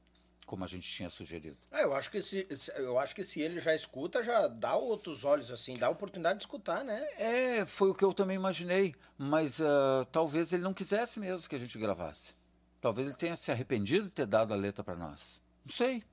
como 0.47 0.65
a 0.65 0.69
gente 0.69 0.89
tinha 0.89 1.11
sugerido. 1.11 1.59
É, 1.73 1.83
eu 1.83 1.95
acho 1.95 2.11
que 2.11 2.23
se, 2.23 2.47
eu 2.77 2.99
acho 2.99 3.15
que 3.15 3.25
se 3.25 3.41
ele 3.41 3.61
já 3.61 3.75
escuta, 3.75 4.23
já 4.23 4.47
dá 4.47 4.77
outros 4.77 5.25
olhos 5.25 5.51
assim, 5.51 5.77
dá 5.77 5.89
a 5.89 5.91
oportunidade 5.91 6.39
de 6.39 6.45
escutar, 6.45 6.85
né? 6.85 7.05
É, 7.19 7.67
foi 7.67 7.91
o 7.91 7.95
que 7.95 8.05
eu 8.05 8.15
também 8.15 8.37
imaginei, 8.37 8.95
mas 9.19 9.59
uh, 9.59 10.07
talvez 10.13 10.53
ele 10.53 10.63
não 10.63 10.73
quisesse 10.73 11.19
mesmo 11.19 11.49
que 11.49 11.57
a 11.57 11.59
gente 11.59 11.77
gravasse. 11.77 12.35
Talvez 12.81 13.09
ele 13.09 13.17
tenha 13.17 13.37
se 13.37 13.51
arrependido 13.51 14.05
de 14.05 14.13
ter 14.13 14.27
dado 14.27 14.55
a 14.55 14.57
letra 14.57 14.85
para 14.85 14.95
nós. 14.95 15.41
Não 15.65 15.75
sei. 15.75 16.05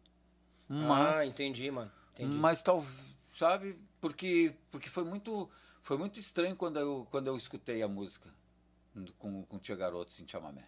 Mas, 0.68 1.18
ah, 1.18 1.26
entendi, 1.26 1.70
mano. 1.70 1.92
Entendi. 2.14 2.36
Mas 2.36 2.62
tal, 2.62 2.84
sabe? 3.38 3.78
Porque 4.02 4.56
porque 4.72 4.90
foi 4.90 5.04
muito 5.04 5.50
foi 5.82 5.98
muito 5.98 6.20
estranho 6.20 6.56
quando 6.56 6.80
eu 6.80 7.08
quando 7.12 7.28
eu 7.28 7.38
escutei 7.38 7.84
a 7.84 7.88
música 7.88 8.34
com 9.20 9.44
com 9.44 9.60
Tia 9.60 9.76
Garotos 9.76 10.20
em 10.20 10.28
Chamamé. 10.28 10.68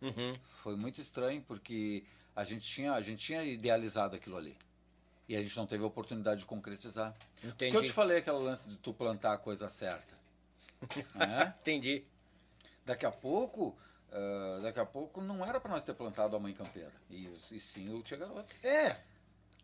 Uhum. 0.00 0.36
Foi 0.62 0.76
muito 0.76 1.00
estranho 1.00 1.42
porque 1.42 2.04
a 2.34 2.44
gente 2.44 2.68
tinha, 2.68 2.92
a 2.92 3.00
gente 3.00 3.24
tinha 3.24 3.42
idealizado 3.42 4.16
aquilo 4.16 4.36
ali. 4.36 4.56
E 5.28 5.36
a 5.36 5.42
gente 5.42 5.56
não 5.56 5.66
teve 5.66 5.84
a 5.84 5.86
oportunidade 5.86 6.40
de 6.40 6.46
concretizar. 6.46 7.14
Entendi. 7.44 7.72
Porque 7.72 7.76
eu 7.76 7.82
te 7.82 7.92
falei 7.92 8.18
aquele 8.18 8.38
lance 8.38 8.68
de 8.68 8.76
tu 8.76 8.94
plantar 8.94 9.34
a 9.34 9.38
coisa 9.38 9.68
certa. 9.68 10.16
é? 11.20 11.48
Entendi. 11.60 12.04
Daqui 12.84 13.04
a 13.04 13.10
pouco, 13.10 13.76
uh, 14.10 14.62
daqui 14.62 14.80
a 14.80 14.86
pouco 14.86 15.20
não 15.20 15.44
era 15.44 15.60
para 15.60 15.70
nós 15.70 15.84
ter 15.84 15.94
plantado 15.94 16.34
a 16.34 16.40
mãe 16.40 16.54
campeira. 16.54 16.92
E, 17.10 17.26
e 17.52 17.60
sim 17.60 17.92
o 17.92 18.02
Tia 18.02 18.16
Garoto. 18.16 18.54
É. 18.62 18.86
é. 18.86 19.02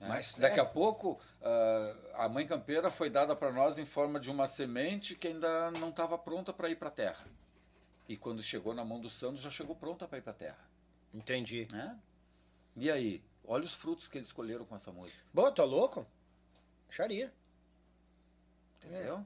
Mas 0.00 0.34
daqui 0.34 0.58
é. 0.58 0.62
a 0.62 0.66
pouco 0.66 1.12
uh, 1.40 2.14
a 2.14 2.28
mãe 2.28 2.46
campeira 2.46 2.90
foi 2.90 3.08
dada 3.08 3.34
para 3.34 3.50
nós 3.50 3.78
em 3.78 3.86
forma 3.86 4.20
de 4.20 4.30
uma 4.30 4.46
semente 4.46 5.14
que 5.14 5.28
ainda 5.28 5.70
não 5.70 5.88
estava 5.88 6.18
pronta 6.18 6.52
para 6.52 6.68
ir 6.68 6.76
para 6.76 6.88
a 6.88 6.92
terra. 6.92 7.24
E 8.06 8.18
quando 8.18 8.42
chegou 8.42 8.74
na 8.74 8.84
mão 8.84 9.00
do 9.00 9.08
Santos 9.08 9.40
já 9.40 9.50
chegou 9.50 9.74
pronta 9.74 10.06
para 10.06 10.18
ir 10.18 10.22
para 10.22 10.32
a 10.32 10.36
terra. 10.36 10.68
Entendi. 11.14 11.66
É? 11.72 11.94
E 12.76 12.90
aí? 12.90 13.22
Olha 13.46 13.64
os 13.64 13.74
frutos 13.74 14.08
que 14.08 14.18
eles 14.18 14.28
escolheram 14.28 14.64
com 14.64 14.74
essa 14.74 14.90
música. 14.90 15.22
Bom, 15.32 15.52
tá 15.52 15.64
louco? 15.64 16.06
Acharia. 16.88 17.32
Entendeu? 18.78 19.18
É. 19.18 19.24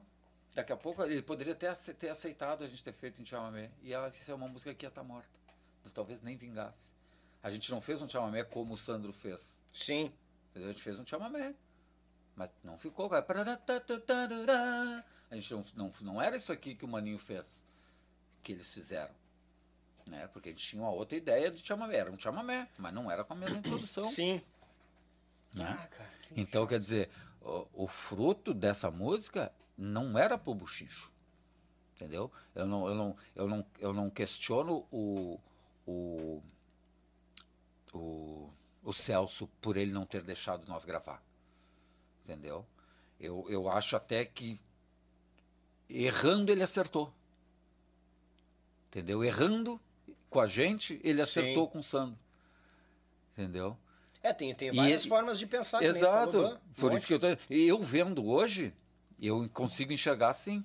Daqui 0.55 0.73
a 0.73 0.77
pouco 0.77 1.03
ele 1.03 1.21
poderia 1.21 1.55
ter, 1.55 1.73
ter 1.95 2.09
aceitado 2.09 2.63
a 2.63 2.67
gente 2.67 2.83
ter 2.83 2.91
feito 2.91 3.21
em 3.21 3.25
chamamé. 3.25 3.71
E 3.81 3.93
ela 3.93 4.09
disse 4.09 4.29
é 4.29 4.35
uma 4.35 4.47
música 4.47 4.73
que 4.73 4.85
ia 4.85 4.89
estar 4.89 5.01
tá 5.01 5.07
morta. 5.07 5.29
Talvez 5.93 6.21
nem 6.21 6.37
vingasse. 6.37 6.89
A 7.41 7.49
gente 7.49 7.71
não 7.71 7.81
fez 7.81 8.01
um 8.01 8.09
chamamé 8.09 8.43
como 8.43 8.73
o 8.73 8.77
Sandro 8.77 9.13
fez. 9.13 9.57
Sim. 9.71 10.13
A 10.53 10.59
gente 10.59 10.81
fez 10.81 10.99
um 10.99 11.05
chamamé. 11.05 11.55
Mas 12.35 12.51
não 12.63 12.77
ficou. 12.77 13.09
A 13.13 13.25
gente 15.35 15.53
não, 15.53 15.63
não, 15.75 15.93
não 16.01 16.21
era 16.21 16.35
isso 16.35 16.51
aqui 16.51 16.75
que 16.75 16.85
o 16.85 16.87
Maninho 16.87 17.17
fez. 17.17 17.63
Que 18.43 18.51
eles 18.51 18.71
fizeram 18.73 19.13
né? 20.09 20.27
Porque 20.27 20.49
a 20.49 20.51
gente 20.51 20.67
tinha 20.67 20.81
uma 20.81 20.91
outra 20.91 21.17
ideia 21.17 21.49
de 21.49 21.65
chamamé, 21.65 21.97
era 21.97 22.11
um 22.11 22.19
chamamé, 22.19 22.67
mas 22.77 22.93
não 22.93 23.09
era 23.09 23.23
com 23.23 23.33
a 23.33 23.35
mesma 23.35 23.57
introdução. 23.59 24.03
Sim. 24.05 24.41
Né? 25.53 25.65
Ah, 25.65 25.87
cara, 25.87 26.09
que 26.21 26.39
então, 26.39 26.67
quer 26.67 26.79
dizer, 26.79 27.09
o, 27.41 27.85
o, 27.85 27.87
fruto 27.87 28.53
dessa 28.53 28.91
música 28.91 29.51
não 29.77 30.17
era 30.17 30.37
pro 30.37 30.53
buchicho. 30.53 31.11
Entendeu? 31.95 32.31
Eu 32.55 32.65
não, 32.65 32.87
eu 32.87 32.95
não, 32.95 33.17
eu 33.35 33.47
não, 33.47 33.65
eu 33.79 33.93
não 33.93 34.09
questiono 34.09 34.87
o, 34.91 35.39
o, 35.85 36.43
o, 37.93 38.53
o 38.83 38.93
Celso 38.93 39.47
por 39.61 39.75
ele 39.75 39.91
não 39.91 40.05
ter 40.05 40.21
deixado 40.21 40.67
nós 40.67 40.85
gravar. 40.85 41.21
Entendeu? 42.23 42.65
Eu, 43.19 43.45
eu 43.49 43.69
acho 43.69 43.95
até 43.97 44.23
que 44.23 44.61
errando 45.89 46.51
ele 46.51 46.63
acertou. 46.63 47.13
Entendeu? 48.87 49.23
Errando, 49.23 49.79
com 50.29 50.39
a 50.39 50.47
gente, 50.47 50.99
ele 51.03 51.21
acertou 51.21 51.65
Sim. 51.65 51.71
com 51.71 51.79
o 51.79 51.83
Sandro. 51.83 52.19
Entendeu? 53.33 53.77
É, 54.21 54.33
tem, 54.33 54.53
tem 54.53 54.71
várias 54.71 55.05
e, 55.05 55.07
formas 55.07 55.39
de 55.39 55.47
pensar. 55.47 55.81
Exato. 55.81 56.31
Falou, 56.31 56.59
Por 56.75 56.93
isso 56.93 57.07
que 57.07 57.13
eu 57.13 57.19
tô, 57.19 57.27
eu 57.49 57.81
vendo 57.81 58.25
hoje, 58.27 58.73
eu 59.19 59.49
consigo 59.49 59.93
enxergar 59.93 60.29
assim, 60.29 60.63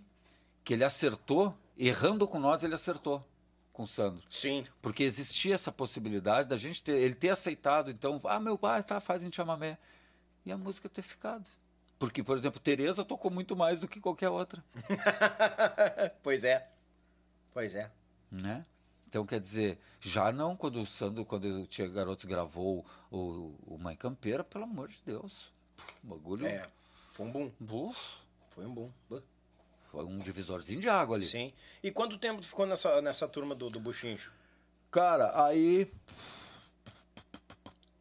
que 0.64 0.74
ele 0.74 0.84
acertou, 0.84 1.56
errando 1.78 2.26
com 2.26 2.38
nós, 2.38 2.62
ele 2.62 2.74
acertou. 2.74 3.24
com 3.72 3.84
o 3.84 3.88
Sandro. 3.88 4.22
Sim. 4.28 4.64
Porque 4.82 5.02
existia 5.02 5.54
essa 5.54 5.70
possibilidade 5.70 6.48
da 6.48 6.56
gente 6.56 6.82
ter, 6.82 6.96
ele 6.96 7.14
ter 7.14 7.30
aceitado, 7.30 7.90
então, 7.90 8.20
ah, 8.24 8.40
meu 8.40 8.58
pai, 8.58 8.82
tá, 8.82 9.00
faz 9.00 9.22
em 9.22 9.32
chamamé. 9.32 9.78
E 10.44 10.52
a 10.52 10.58
música 10.58 10.88
ter 10.88 11.02
ficado. 11.02 11.48
Porque, 11.98 12.22
por 12.22 12.36
exemplo, 12.36 12.60
Tereza 12.60 13.04
tocou 13.04 13.30
muito 13.30 13.56
mais 13.56 13.80
do 13.80 13.88
que 13.88 14.00
qualquer 14.00 14.28
outra. 14.28 14.62
pois 16.22 16.44
é. 16.44 16.68
Pois 17.52 17.74
é. 17.74 17.90
Né? 18.30 18.66
Então, 19.14 19.24
quer 19.24 19.38
dizer, 19.38 19.78
já 20.00 20.32
não 20.32 20.56
quando 20.56 20.82
o 20.82 20.84
Sandro, 20.84 21.24
quando 21.24 21.44
o 21.44 21.66
Tia 21.68 21.86
Garotos 21.86 22.24
gravou 22.24 22.84
o, 23.12 23.54
o 23.64 23.78
Mãe 23.78 23.94
Campeira, 23.94 24.42
pelo 24.42 24.64
amor 24.64 24.88
de 24.88 24.98
Deus. 25.06 25.52
O 26.02 26.08
bagulho. 26.08 26.44
É. 26.44 26.68
Foi 27.12 27.24
um 27.24 27.30
boom. 27.30 27.52
Buf, 27.60 27.96
Foi 28.50 28.66
um 28.66 28.74
boom. 28.74 28.90
foi 29.84 30.04
um 30.04 30.18
divisorzinho 30.18 30.80
de 30.80 30.88
água 30.88 31.14
ali. 31.14 31.26
Sim. 31.26 31.52
E 31.80 31.92
quanto 31.92 32.18
tempo 32.18 32.40
tu 32.40 32.48
ficou 32.48 32.66
nessa, 32.66 33.00
nessa 33.00 33.28
turma 33.28 33.54
do, 33.54 33.68
do 33.68 33.78
Buchincho? 33.78 34.32
Cara, 34.90 35.44
aí. 35.46 35.88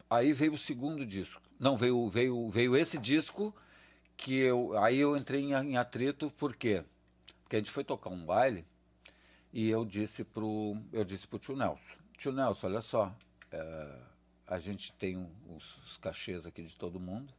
Aí 0.09 0.33
veio 0.33 0.53
o 0.53 0.58
segundo 0.58 1.06
disco. 1.06 1.40
Não, 1.59 1.77
veio, 1.77 2.09
veio, 2.09 2.50
veio 2.50 2.75
esse 2.75 2.98
disco 2.98 3.56
que 4.17 4.33
eu. 4.33 4.75
Aí 4.80 4.98
eu 4.98 5.16
entrei 5.16 5.43
em, 5.43 5.53
em 5.53 5.77
atrito, 5.77 6.32
por 6.32 6.56
quê? 6.56 6.83
Porque 7.43 7.58
a 7.58 7.59
gente 7.59 7.69
foi 7.69 7.83
tocar 7.83 8.09
um 8.09 8.25
baile 8.25 8.66
e 9.53 9.69
eu 9.69 9.85
disse 9.85 10.23
pro. 10.23 10.75
Eu 10.91 11.03
disse 11.06 11.27
pro 11.27 11.40
tio 11.40 11.56
Nelson, 11.56 11.82
tio 12.17 12.32
Nelson, 12.33 12.67
olha 12.67 12.82
só, 12.82 13.15
é, 13.51 13.99
a 14.48 14.59
gente 14.59 14.91
tem 14.93 15.30
os, 15.48 15.77
os 15.85 15.98
cachês 15.98 16.45
aqui 16.45 16.64
de 16.64 16.75
todo 16.75 16.99
mundo. 16.99 17.33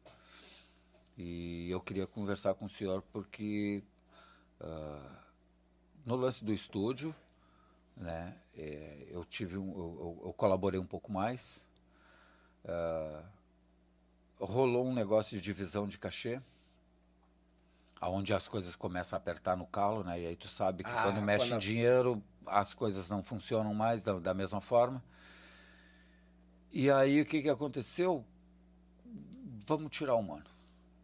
E 1.16 1.68
eu 1.70 1.80
queria 1.80 2.06
conversar 2.06 2.54
com 2.54 2.64
o 2.64 2.68
senhor 2.68 3.02
porque 3.12 3.82
ah, 4.60 5.22
no 6.04 6.16
lance 6.16 6.44
do 6.44 6.52
estúdio, 6.52 7.14
né, 7.96 8.36
é, 8.56 9.06
eu 9.10 9.24
tive 9.24 9.56
um, 9.58 9.70
eu, 9.76 10.20
eu- 10.24 10.32
colaborei 10.32 10.80
um 10.80 10.86
pouco 10.86 11.12
mais. 11.12 11.62
Ah, 12.64 13.24
rolou 14.40 14.86
um 14.86 14.94
negócio 14.94 15.36
de 15.36 15.42
divisão 15.42 15.86
de 15.86 15.98
cachê, 15.98 16.40
aonde 18.04 18.34
as 18.34 18.46
coisas 18.46 18.76
começam 18.76 19.16
a 19.16 19.18
apertar 19.18 19.56
no 19.56 19.66
calo, 19.66 20.04
né? 20.04 20.20
E 20.20 20.26
aí 20.26 20.36
tu 20.36 20.46
sabe 20.46 20.84
que 20.84 20.90
Ah, 20.90 21.04
quando 21.04 21.22
mexe 21.22 21.46
quando- 21.48 21.56
em 21.56 21.58
dinheiro, 21.58 22.22
as 22.46 22.74
coisas 22.74 23.08
não 23.08 23.22
funcionam 23.22 23.72
mais 23.72 24.02
da, 24.02 24.18
da 24.18 24.34
mesma 24.34 24.60
forma. 24.60 25.02
E 26.70 26.90
aí 26.90 27.22
o 27.22 27.24
que 27.24 27.40
que 27.40 27.48
aconteceu? 27.48 28.22
Vamos 29.66 29.90
tirar 29.90 30.16
o 30.16 30.22
mano. 30.22 30.44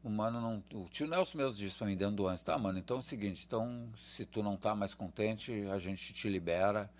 O 0.04 0.10
mano 0.10 0.40
não. 0.42 0.62
O 0.78 0.88
tio 0.90 1.06
Nelson 1.06 1.38
mesmo 1.38 1.54
disse 1.54 1.78
pra 1.78 1.86
mim 1.86 1.96
dentro 1.96 2.16
do 2.16 2.24
ônibus, 2.24 2.42
tá, 2.42 2.58
mano? 2.58 2.78
Então 2.78 2.98
é 2.98 3.00
o 3.00 3.02
seguinte, 3.02 3.44
então 3.46 3.88
se 3.96 4.26
tu 4.26 4.42
não 4.42 4.56
tá 4.58 4.74
mais 4.74 4.92
contente, 4.92 5.52
a 5.72 5.78
gente 5.78 6.12
te 6.12 6.28
libera 6.28 6.90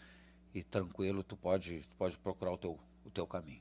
e 0.55 0.63
tranquilo, 0.63 1.23
tu 1.23 1.37
pode, 1.37 1.81
tu 1.91 1.97
pode 1.97 2.17
procurar 2.19 2.53
o 2.53 2.57
teu, 2.59 2.79
o 3.05 3.11
teu 3.11 3.27
caminho. 3.27 3.61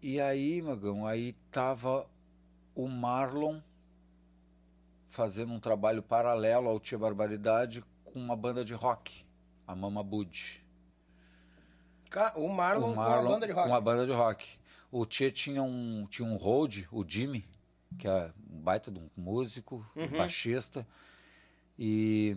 E 0.00 0.18
aí, 0.20 0.62
Magão, 0.62 1.06
aí 1.06 1.34
tava 1.50 2.06
o 2.74 2.88
Marlon 2.88 3.60
fazendo 5.08 5.52
um 5.52 5.60
trabalho 5.60 6.02
paralelo 6.02 6.68
ao 6.68 6.78
Tia 6.80 6.98
Barbaridade 6.98 7.84
com 8.04 8.18
uma 8.18 8.36
banda 8.36 8.64
de 8.64 8.74
rock, 8.74 9.24
a 9.66 9.74
Mama 9.74 10.02
Bud. 10.02 10.62
O 12.36 12.48
Marlon, 12.48 12.92
O 12.92 12.96
Marlon 12.96 13.24
com 13.26 13.30
a 13.32 13.34
banda 13.34 13.46
de 13.46 13.52
rock. 13.52 13.68
uma 13.68 13.80
banda 13.80 14.06
de 14.06 14.12
rock. 14.12 14.58
O 14.90 15.04
Tia 15.04 15.30
tinha 15.30 15.62
um, 15.62 16.06
tinha 16.10 16.26
um 16.26 16.36
road, 16.36 16.88
o 16.90 17.04
Jimmy, 17.06 17.44
que 17.98 18.08
é 18.08 18.32
um 18.50 18.60
baita 18.60 18.90
de 18.90 18.98
um 18.98 19.10
músico, 19.16 19.84
um 19.94 20.02
Uhum. 20.02 20.08
baixista. 20.18 20.86
E, 21.78 22.36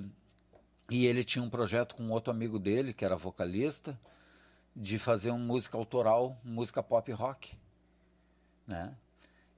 e 0.90 1.06
ele 1.06 1.24
tinha 1.24 1.44
um 1.44 1.50
projeto 1.50 1.96
com 1.96 2.10
outro 2.10 2.32
amigo 2.32 2.60
dele, 2.60 2.94
que 2.94 3.06
era 3.06 3.16
vocalista, 3.16 3.98
de 4.76 5.00
fazer 5.00 5.32
uma 5.32 5.40
música 5.40 5.78
autoral, 5.78 6.38
música 6.44 6.84
pop 6.84 7.10
rock. 7.14 7.56
Né? 8.68 8.94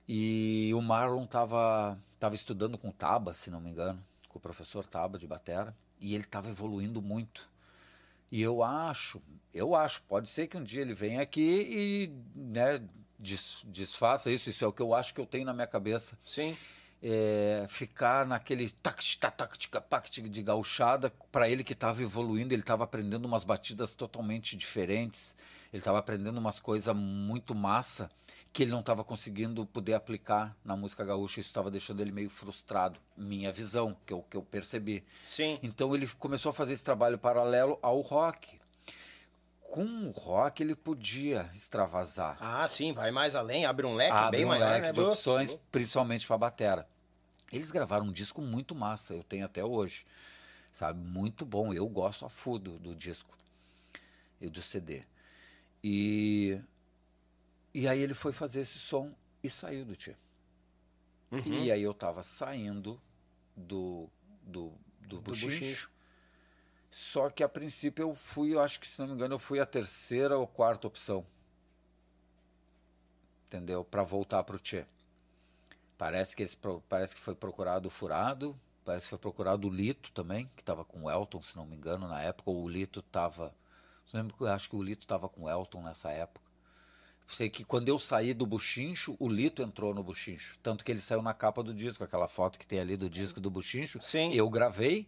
E 0.07 0.71
o 0.73 0.81
Marlon 0.81 1.23
estava 1.23 1.97
tava 2.19 2.35
estudando 2.35 2.77
com 2.77 2.89
o 2.89 2.93
Taba, 2.93 3.33
se 3.33 3.51
não 3.51 3.59
me 3.59 3.69
engano, 3.69 4.01
com 4.29 4.37
o 4.37 4.41
professor 4.41 4.85
Taba 4.85 5.19
de 5.19 5.27
Batera, 5.27 5.75
e 5.99 6.13
ele 6.15 6.23
estava 6.23 6.49
evoluindo 6.49 7.01
muito. 7.01 7.49
E 8.31 8.41
eu 8.41 8.63
acho, 8.63 9.21
eu 9.53 9.75
acho, 9.75 10.01
pode 10.03 10.29
ser 10.29 10.47
que 10.47 10.57
um 10.57 10.63
dia 10.63 10.81
ele 10.81 10.93
venha 10.93 11.21
aqui 11.21 11.41
e 11.69 12.11
né, 12.33 12.81
des- 13.19 13.61
desfaça 13.65 14.31
isso, 14.31 14.49
isso 14.49 14.63
é 14.63 14.67
o 14.67 14.73
que 14.73 14.81
eu 14.81 14.93
acho 14.93 15.13
que 15.13 15.21
eu 15.21 15.25
tenho 15.25 15.45
na 15.45 15.53
minha 15.53 15.67
cabeça. 15.67 16.17
Sim. 16.25 16.57
É, 17.01 17.65
ficar 17.69 18.25
naquele 18.25 18.69
tac 18.69 19.03
de 20.29 20.41
gauchada, 20.41 21.11
para 21.31 21.49
ele 21.49 21.63
que 21.63 21.73
estava 21.73 22.01
evoluindo, 22.01 22.53
ele 22.53 22.61
estava 22.61 22.85
aprendendo 22.85 23.25
umas 23.25 23.43
batidas 23.43 23.93
totalmente 23.93 24.55
diferentes, 24.55 25.35
ele 25.73 25.81
estava 25.81 25.99
aprendendo 25.99 26.37
umas 26.37 26.59
coisas 26.59 26.95
muito 26.95 27.53
massa 27.53 28.09
que 28.53 28.61
ele 28.63 28.71
não 28.71 28.81
estava 28.81 29.03
conseguindo 29.03 29.65
poder 29.65 29.95
aplicar 29.95 30.55
na 30.63 30.75
música 30.75 31.03
gaúcha, 31.03 31.39
isso 31.39 31.49
estava 31.49 31.71
deixando 31.71 32.01
ele 32.01 32.11
meio 32.11 32.29
frustrado, 32.29 32.99
minha 33.17 33.51
visão, 33.51 33.97
que 34.05 34.13
eu, 34.13 34.21
que 34.29 34.37
eu 34.37 34.43
percebi. 34.43 35.03
Sim. 35.27 35.57
Então 35.63 35.93
ele 35.95 36.07
começou 36.19 36.51
a 36.51 36.53
fazer 36.53 36.73
esse 36.73 36.83
trabalho 36.83 37.17
paralelo 37.17 37.79
ao 37.81 37.99
rock. 38.01 38.59
Com 39.71 39.83
o 40.07 40.11
rock 40.11 40.61
ele 40.61 40.75
podia 40.75 41.49
extravasar, 41.55 42.37
Ah, 42.39 42.67
sim, 42.67 42.91
vai 42.91 43.09
mais 43.09 43.33
além, 43.33 43.65
abre 43.65 43.87
um 43.87 43.95
leque 43.95 44.11
abre 44.15 44.37
bem 44.37 44.45
um 44.45 44.49
maior, 44.49 44.69
leque 44.69 44.81
né? 44.83 44.91
de 44.93 45.01
Bu? 45.01 45.07
opções, 45.07 45.57
principalmente 45.71 46.27
para 46.27 46.37
batera. 46.37 46.87
Eles 47.51 47.71
gravaram 47.71 48.05
um 48.05 48.11
disco 48.11 48.39
muito 48.39 48.75
massa, 48.75 49.15
eu 49.15 49.23
tenho 49.23 49.45
até 49.45 49.63
hoje, 49.65 50.05
sabe? 50.73 50.99
Muito 50.99 51.43
bom, 51.43 51.73
eu 51.73 51.87
gosto 51.87 52.23
a 52.23 52.29
fudo 52.29 52.77
do 52.77 52.93
disco 52.93 53.35
e 54.39 54.47
do 54.47 54.61
CD. 54.61 55.01
E 55.83 56.59
e 57.73 57.87
aí 57.87 57.99
ele 57.99 58.13
foi 58.13 58.31
fazer 58.31 58.61
esse 58.61 58.77
som 58.79 59.13
e 59.43 59.49
saiu 59.49 59.85
do 59.85 59.95
Tchê. 59.95 60.15
Uhum. 61.31 61.63
E 61.63 61.71
aí 61.71 61.81
eu 61.81 61.93
tava 61.93 62.21
saindo 62.23 63.01
do 63.55 64.09
do, 64.43 64.73
do, 65.01 65.21
Do 65.21 65.21
buchincho. 65.21 65.89
Só 66.91 67.29
que 67.29 67.43
a 67.43 67.49
princípio 67.49 68.03
eu 68.03 68.13
fui, 68.13 68.53
eu 68.53 68.61
acho 68.61 68.79
que 68.79 68.87
se 68.87 68.99
não 68.99 69.07
me 69.07 69.13
engano, 69.13 69.33
eu 69.33 69.39
fui 69.39 69.59
a 69.59 69.65
terceira 69.65 70.37
ou 70.37 70.45
quarta 70.45 70.85
opção. 70.85 71.25
Entendeu? 73.47 73.83
Para 73.83 74.03
voltar 74.03 74.43
pro 74.43 74.59
Tchê. 74.59 74.85
Parece 75.97 76.35
que, 76.35 76.43
esse, 76.43 76.57
parece 76.87 77.15
que 77.15 77.21
foi 77.21 77.33
procurado 77.33 77.87
o 77.87 77.91
Furado, 77.91 78.59
parece 78.83 79.05
que 79.05 79.09
foi 79.11 79.19
procurado 79.19 79.67
o 79.67 79.71
Lito 79.71 80.11
também, 80.11 80.49
que 80.55 80.61
estava 80.61 80.83
com 80.83 81.03
o 81.03 81.09
Elton, 81.09 81.41
se 81.41 81.55
não 81.55 81.65
me 81.65 81.75
engano, 81.75 82.07
na 82.07 82.21
época. 82.21 82.51
ou 82.51 82.63
O 82.63 82.69
Lito 82.69 82.99
estava. 82.99 83.55
Lembro 84.13 84.45
acho 84.45 84.69
que 84.69 84.75
o 84.75 84.83
Lito 84.83 85.05
estava 85.05 85.27
com 85.27 85.43
o 85.43 85.49
Elton 85.49 85.81
nessa 85.81 86.11
época. 86.11 86.42
Sei 87.27 87.49
que 87.49 87.63
quando 87.63 87.89
eu 87.89 87.97
saí 87.97 88.33
do 88.33 88.45
Buchincho, 88.45 89.15
o 89.19 89.27
Lito 89.27 89.61
entrou 89.61 89.93
no 89.93 90.03
Buchincho. 90.03 90.57
Tanto 90.61 90.83
que 90.83 90.91
ele 90.91 90.99
saiu 90.99 91.21
na 91.21 91.33
capa 91.33 91.63
do 91.63 91.73
disco, 91.73 92.03
aquela 92.03 92.27
foto 92.27 92.59
que 92.59 92.67
tem 92.67 92.79
ali 92.79 92.95
do 92.95 93.09
disco 93.09 93.39
do 93.39 93.49
Buchincho. 93.49 93.99
Sim. 94.01 94.31
Eu 94.33 94.49
gravei, 94.49 95.07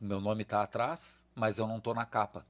meu 0.00 0.20
nome 0.20 0.44
tá 0.44 0.62
atrás, 0.62 1.24
mas 1.34 1.58
eu 1.58 1.66
não 1.66 1.80
tô 1.80 1.92
na 1.92 2.06
capa. 2.06 2.46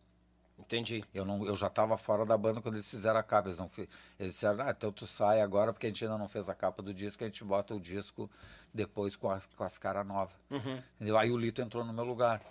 Entendi. 0.58 1.04
Eu, 1.14 1.24
não, 1.24 1.46
eu 1.46 1.56
já 1.56 1.68
estava 1.68 1.96
fora 1.96 2.24
da 2.24 2.36
banda 2.36 2.60
quando 2.60 2.74
eles 2.74 2.90
fizeram 2.90 3.18
a 3.18 3.22
capa. 3.22 3.48
Eles, 3.48 3.58
não, 3.58 3.70
eles 4.18 4.34
disseram, 4.34 4.60
ah, 4.66 4.74
então 4.76 4.92
tu 4.92 5.06
sai 5.06 5.40
agora 5.40 5.72
porque 5.72 5.86
a 5.86 5.90
gente 5.90 6.04
ainda 6.04 6.18
não 6.18 6.28
fez 6.28 6.48
a 6.48 6.54
capa 6.54 6.82
do 6.82 6.92
disco, 6.92 7.22
a 7.22 7.26
gente 7.26 7.44
bota 7.44 7.74
o 7.74 7.80
disco 7.80 8.30
depois 8.74 9.16
com 9.16 9.30
as, 9.30 9.46
com 9.46 9.64
as 9.64 9.78
caras 9.78 10.06
novas. 10.06 10.34
Uhum. 10.50 10.82
Entendeu? 10.96 11.16
Aí 11.16 11.30
o 11.30 11.36
Lito 11.36 11.62
entrou 11.62 11.84
no 11.84 11.92
meu 11.92 12.04
lugar. 12.04 12.42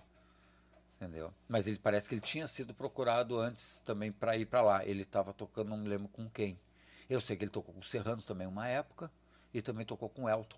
Entendeu? 0.98 1.32
Mas 1.48 1.68
ele 1.68 1.78
parece 1.78 2.10
que 2.10 2.16
ele 2.16 2.22
tinha 2.22 2.48
sido 2.48 2.74
procurado 2.74 3.40
antes 3.40 3.80
também 3.82 4.12
para 4.12 4.36
ir 4.36 4.48
para 4.48 4.62
lá. 4.62 4.84
Ele 4.84 5.04
estava 5.04 5.32
tocando, 5.32 5.70
não 5.70 5.78
me 5.78 5.88
lembro 5.88 6.08
com 6.08 6.28
quem. 6.28 6.60
Eu 7.08 7.22
sei 7.22 7.38
que 7.38 7.44
ele 7.44 7.52
tocou 7.52 7.74
com 7.74 7.82
o 7.82 7.84
Serranos 7.84 8.26
também 8.26 8.48
uma 8.48 8.68
época 8.68 9.12
e 9.54 9.62
também 9.62 9.86
tocou 9.86 10.10
com 10.10 10.24
o 10.24 10.30
Elton, 10.30 10.58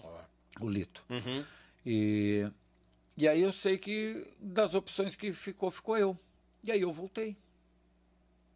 Ó. 0.00 0.20
o 0.60 0.68
Lito. 0.68 1.04
Uhum. 1.10 1.44
E, 1.84 2.48
e 3.16 3.28
aí 3.28 3.42
eu 3.42 3.52
sei 3.52 3.76
que 3.76 4.26
das 4.40 4.74
opções 4.74 5.16
que 5.16 5.32
ficou, 5.32 5.70
ficou 5.70 5.98
eu. 5.98 6.18
E 6.62 6.70
aí 6.70 6.80
eu 6.80 6.92
voltei. 6.92 7.36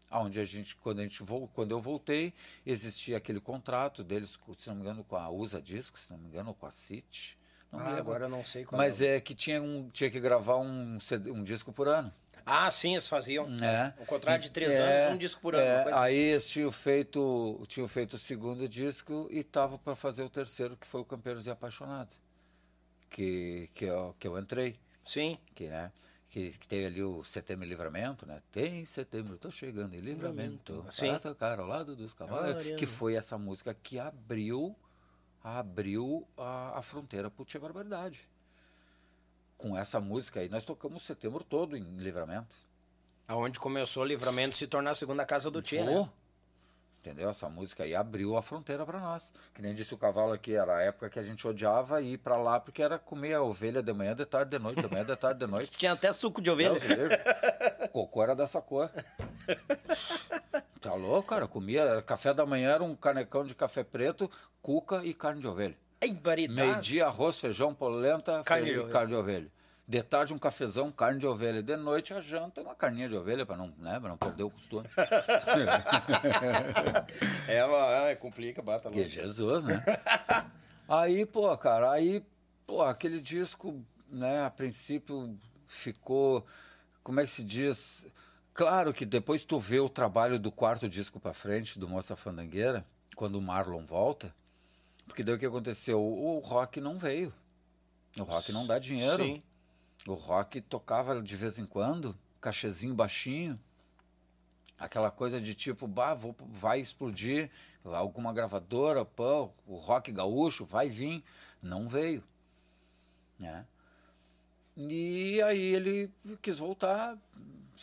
Aonde 0.08 0.40
a 0.40 0.44
gente, 0.44 0.74
quando 0.76 1.00
a 1.00 1.02
gente 1.02 1.22
quando 1.52 1.72
eu 1.72 1.80
voltei, 1.80 2.32
existia 2.64 3.18
aquele 3.18 3.40
contrato 3.40 4.02
deles, 4.02 4.38
se 4.56 4.68
não 4.68 4.76
me 4.76 4.80
engano, 4.80 5.04
com 5.04 5.16
a 5.16 5.28
USA 5.28 5.60
Disco, 5.60 5.98
se 5.98 6.10
não 6.12 6.18
me 6.18 6.28
engano, 6.28 6.54
com 6.54 6.64
a 6.64 6.70
City. 6.70 7.36
Não 7.72 7.80
Ah, 7.80 7.96
agora 7.96 8.24
eu 8.24 8.28
não 8.28 8.44
sei 8.44 8.64
qual 8.64 8.78
Mas 8.78 9.00
é. 9.00 9.16
é 9.16 9.20
que 9.20 9.34
tinha, 9.34 9.62
um, 9.62 9.88
tinha 9.90 10.10
que 10.10 10.18
gravar 10.20 10.56
um, 10.56 10.98
CD 11.00 11.30
um 11.30 11.42
disco 11.44 11.72
por 11.72 11.86
ano. 11.88 12.10
Ah, 12.50 12.70
sim, 12.70 12.92
eles 12.92 13.06
faziam. 13.06 13.46
É. 13.62 13.92
Um 14.00 14.06
contrato 14.06 14.40
de 14.40 14.50
três 14.50 14.72
É, 14.72 15.02
anos, 15.04 15.14
um 15.14 15.18
disco 15.18 15.38
por 15.40 15.54
ano. 15.54 15.62
é, 15.64 15.82
coisa 15.82 15.98
assim. 15.98 16.06
aí 16.06 16.16
eles 16.16 16.48
tinham 16.48 16.72
feito, 16.72 17.62
tinham 17.68 17.86
feito 17.86 18.14
o 18.14 18.18
segundo 18.18 18.66
disco 18.66 19.28
e 19.30 19.44
tava 19.44 19.76
para 19.78 19.94
fazer 19.94 20.22
o 20.22 20.30
terceiro, 20.30 20.74
que 20.74 20.86
foi 20.86 21.02
o 21.02 21.04
Campeiros 21.04 21.44
e 21.46 21.50
Apaixonados. 21.50 22.22
Que, 23.10 23.68
que, 23.74 23.84
eu, 23.84 24.14
que 24.18 24.26
eu 24.28 24.38
entrei. 24.38 24.78
Sim. 25.04 25.38
que, 25.54 25.68
né, 25.68 25.90
que, 26.28 26.52
que 26.52 26.68
tem 26.68 26.84
ali 26.86 27.02
o 27.02 27.24
Setembro 27.24 27.64
em 27.64 27.68
Livramento, 27.68 28.26
né? 28.26 28.42
Tem 28.52 28.84
setembro, 28.84 29.38
tô 29.38 29.50
chegando 29.50 29.94
em 29.94 30.00
Livramento, 30.00 30.84
Sim. 30.90 31.08
para 31.08 31.18
tocar 31.20 31.58
ao 31.60 31.66
lado 31.66 31.96
dos 31.96 32.12
cavalos, 32.12 32.62
que 32.78 32.84
foi 32.86 33.14
essa 33.14 33.38
música 33.38 33.74
que 33.74 33.98
abriu 33.98 34.76
abriu 35.42 36.26
a, 36.36 36.78
a 36.78 36.82
fronteira 36.82 37.30
pro 37.30 37.44
Tia 37.44 37.60
Barbaridade. 37.60 38.28
com 39.56 39.76
essa 39.76 39.98
música 40.00 40.40
aí, 40.40 40.48
nós 40.48 40.64
tocamos 40.64 41.04
setembro 41.04 41.42
todo 41.42 41.76
em 41.76 41.82
Livramento. 41.96 42.54
Aonde 43.26 43.58
começou 43.58 44.04
o 44.04 44.06
livramento 44.06 44.56
se 44.56 44.66
tornar 44.66 44.92
a 44.92 44.94
segunda 44.94 45.26
casa 45.26 45.50
do 45.50 45.60
Tia, 45.60 45.84
né? 45.84 46.08
Entendeu? 47.00 47.28
Essa 47.30 47.48
música 47.48 47.84
aí 47.84 47.94
abriu 47.94 48.36
a 48.36 48.42
fronteira 48.42 48.84
para 48.86 48.98
nós. 48.98 49.32
Que 49.54 49.62
nem 49.62 49.74
disse 49.74 49.94
o 49.94 49.98
cavalo 49.98 50.32
aqui, 50.32 50.54
era 50.54 50.76
a 50.78 50.82
época 50.82 51.10
que 51.10 51.18
a 51.18 51.22
gente 51.22 51.46
odiava 51.46 52.00
ir 52.02 52.18
para 52.18 52.36
lá 52.36 52.58
porque 52.58 52.82
era 52.82 52.98
comer 52.98 53.34
a 53.34 53.42
ovelha 53.42 53.82
de 53.82 53.92
manhã, 53.92 54.14
de 54.14 54.24
tarde, 54.26 54.50
de 54.50 54.58
noite, 54.58 54.80
de 54.80 54.88
manhã, 54.88 55.04
de 55.04 55.16
tarde, 55.16 55.40
de 55.40 55.46
noite. 55.46 55.70
Tinha 55.76 55.92
até 55.92 56.12
suco 56.12 56.40
de 56.40 56.50
ovelha. 56.50 56.72
Não, 56.72 57.88
Cocô 57.88 58.22
era 58.22 58.34
dessa 58.34 58.60
cor. 58.60 58.90
Tá 60.80 60.94
louco, 60.94 61.28
cara? 61.28 61.48
Comia. 61.48 62.00
Café 62.02 62.32
da 62.32 62.46
manhã 62.46 62.70
era 62.70 62.84
um 62.84 62.94
canecão 62.94 63.44
de 63.44 63.52
café 63.52 63.82
preto, 63.82 64.30
cuca 64.62 65.04
e 65.04 65.12
carne 65.12 65.40
de 65.40 65.48
ovelha. 65.48 65.76
Meio-dia, 66.54 67.06
arroz, 67.06 67.40
feijão, 67.40 67.74
polenta, 67.74 68.44
carne, 68.44 68.72
fe... 68.72 68.84
de 68.84 68.90
carne 68.90 69.08
de 69.08 69.14
ovelha. 69.16 69.50
De 69.88 70.02
tarde, 70.02 70.34
um 70.34 70.38
cafezão, 70.38 70.92
carne 70.92 71.18
de 71.18 71.26
ovelha. 71.26 71.62
De 71.62 71.74
noite, 71.74 72.12
a 72.12 72.20
janta, 72.20 72.60
uma 72.60 72.74
carninha 72.74 73.08
de 73.08 73.16
ovelha, 73.16 73.46
para 73.46 73.56
não, 73.56 73.72
né, 73.78 73.98
pra 73.98 74.10
não 74.10 74.18
perder 74.18 74.42
o 74.42 74.50
costume. 74.50 74.86
é, 77.48 78.10
é, 78.10 78.14
complica, 78.14 78.60
bata 78.60 78.90
Que 78.90 79.08
Jesus, 79.08 79.64
né? 79.64 79.82
aí, 80.86 81.24
pô, 81.24 81.56
cara, 81.56 81.90
aí, 81.90 82.22
pô, 82.66 82.82
aquele 82.82 83.18
disco, 83.18 83.82
né, 84.10 84.44
a 84.44 84.50
princípio 84.50 85.34
ficou, 85.66 86.44
como 87.02 87.20
é 87.20 87.24
que 87.24 87.30
se 87.30 87.42
diz? 87.42 88.06
Claro 88.58 88.92
que 88.92 89.06
depois 89.06 89.44
tu 89.44 89.56
vê 89.60 89.78
o 89.78 89.88
trabalho 89.88 90.36
do 90.36 90.50
quarto 90.50 90.88
disco 90.88 91.20
para 91.20 91.32
frente, 91.32 91.78
do 91.78 91.88
Moça 91.88 92.16
Fandangueira, 92.16 92.84
quando 93.14 93.36
o 93.36 93.40
Marlon 93.40 93.86
volta, 93.86 94.34
porque 95.06 95.22
daí 95.22 95.36
o 95.36 95.38
que 95.38 95.46
aconteceu? 95.46 96.02
O 96.02 96.40
rock 96.40 96.80
não 96.80 96.98
veio. 96.98 97.32
O 98.16 98.24
rock 98.24 98.50
não 98.50 98.66
dá 98.66 98.80
dinheiro. 98.80 99.22
Sim. 99.22 99.44
O 100.08 100.14
rock 100.14 100.60
tocava 100.60 101.22
de 101.22 101.36
vez 101.36 101.56
em 101.56 101.64
quando, 101.64 102.18
cachezinho 102.40 102.96
baixinho. 102.96 103.56
Aquela 104.76 105.12
coisa 105.12 105.40
de 105.40 105.54
tipo, 105.54 105.86
bah, 105.86 106.14
vou, 106.14 106.34
vai 106.40 106.80
explodir 106.80 107.52
alguma 107.84 108.32
gravadora, 108.32 109.04
pô, 109.04 109.52
o 109.68 109.76
rock 109.76 110.10
gaúcho 110.10 110.64
vai 110.64 110.88
vir. 110.88 111.22
Não 111.62 111.88
veio. 111.88 112.24
Né? 113.38 113.64
E 114.76 115.40
aí 115.42 115.62
ele 115.62 116.10
quis 116.42 116.58
voltar, 116.58 117.16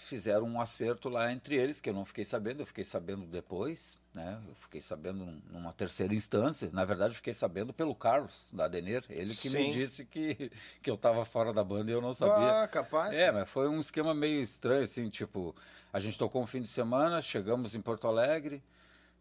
fizeram 0.02 0.46
um 0.46 0.60
acerto 0.60 1.10
lá 1.10 1.32
entre 1.32 1.56
eles, 1.56 1.80
que 1.80 1.90
eu 1.90 1.94
não 1.94 2.06
fiquei 2.06 2.26
sabendo, 2.26 2.62
eu 2.62 2.66
fiquei 2.66 2.86
sabendo 2.86 3.26
depois, 3.26 3.98
né? 4.14 4.42
Eu 4.48 4.56
fiquei 4.56 4.82
sabendo 4.82 5.26
numa 5.52 5.74
terceira 5.74 6.14
instância. 6.14 6.70
Na 6.72 6.86
verdade, 6.86 7.16
fiquei 7.16 7.34
sabendo 7.34 7.74
pelo 7.74 7.96
Carlos, 7.96 8.48
da 8.52 8.66
Adenir, 8.66 9.04
ele 9.10 9.30
que 9.30 9.50
Sim. 9.50 9.58
me 9.58 9.70
disse 9.70 10.06
que, 10.06 10.52
que 10.82 10.90
eu 10.90 10.96
estava 10.96 11.26
fora 11.26 11.52
da 11.54 11.64
banda 11.64 11.92
e 11.92 11.94
eu 11.94 12.02
não 12.02 12.14
sabia. 12.14 12.64
Ah, 12.64 12.68
capaz. 12.68 13.18
É, 13.18 13.32
mas 13.32 13.50
foi 13.50 13.68
um 13.68 13.80
esquema 13.80 14.14
meio 14.14 14.42
estranho, 14.42 14.84
assim, 14.84 15.10
tipo, 15.10 15.56
a 15.92 16.00
gente 16.00 16.18
tocou 16.18 16.42
um 16.42 16.48
fim 16.48 16.62
de 16.62 16.68
semana, 16.68 17.22
chegamos 17.22 17.76
em 17.76 17.82
Porto 17.82 18.08
Alegre, 18.08 18.64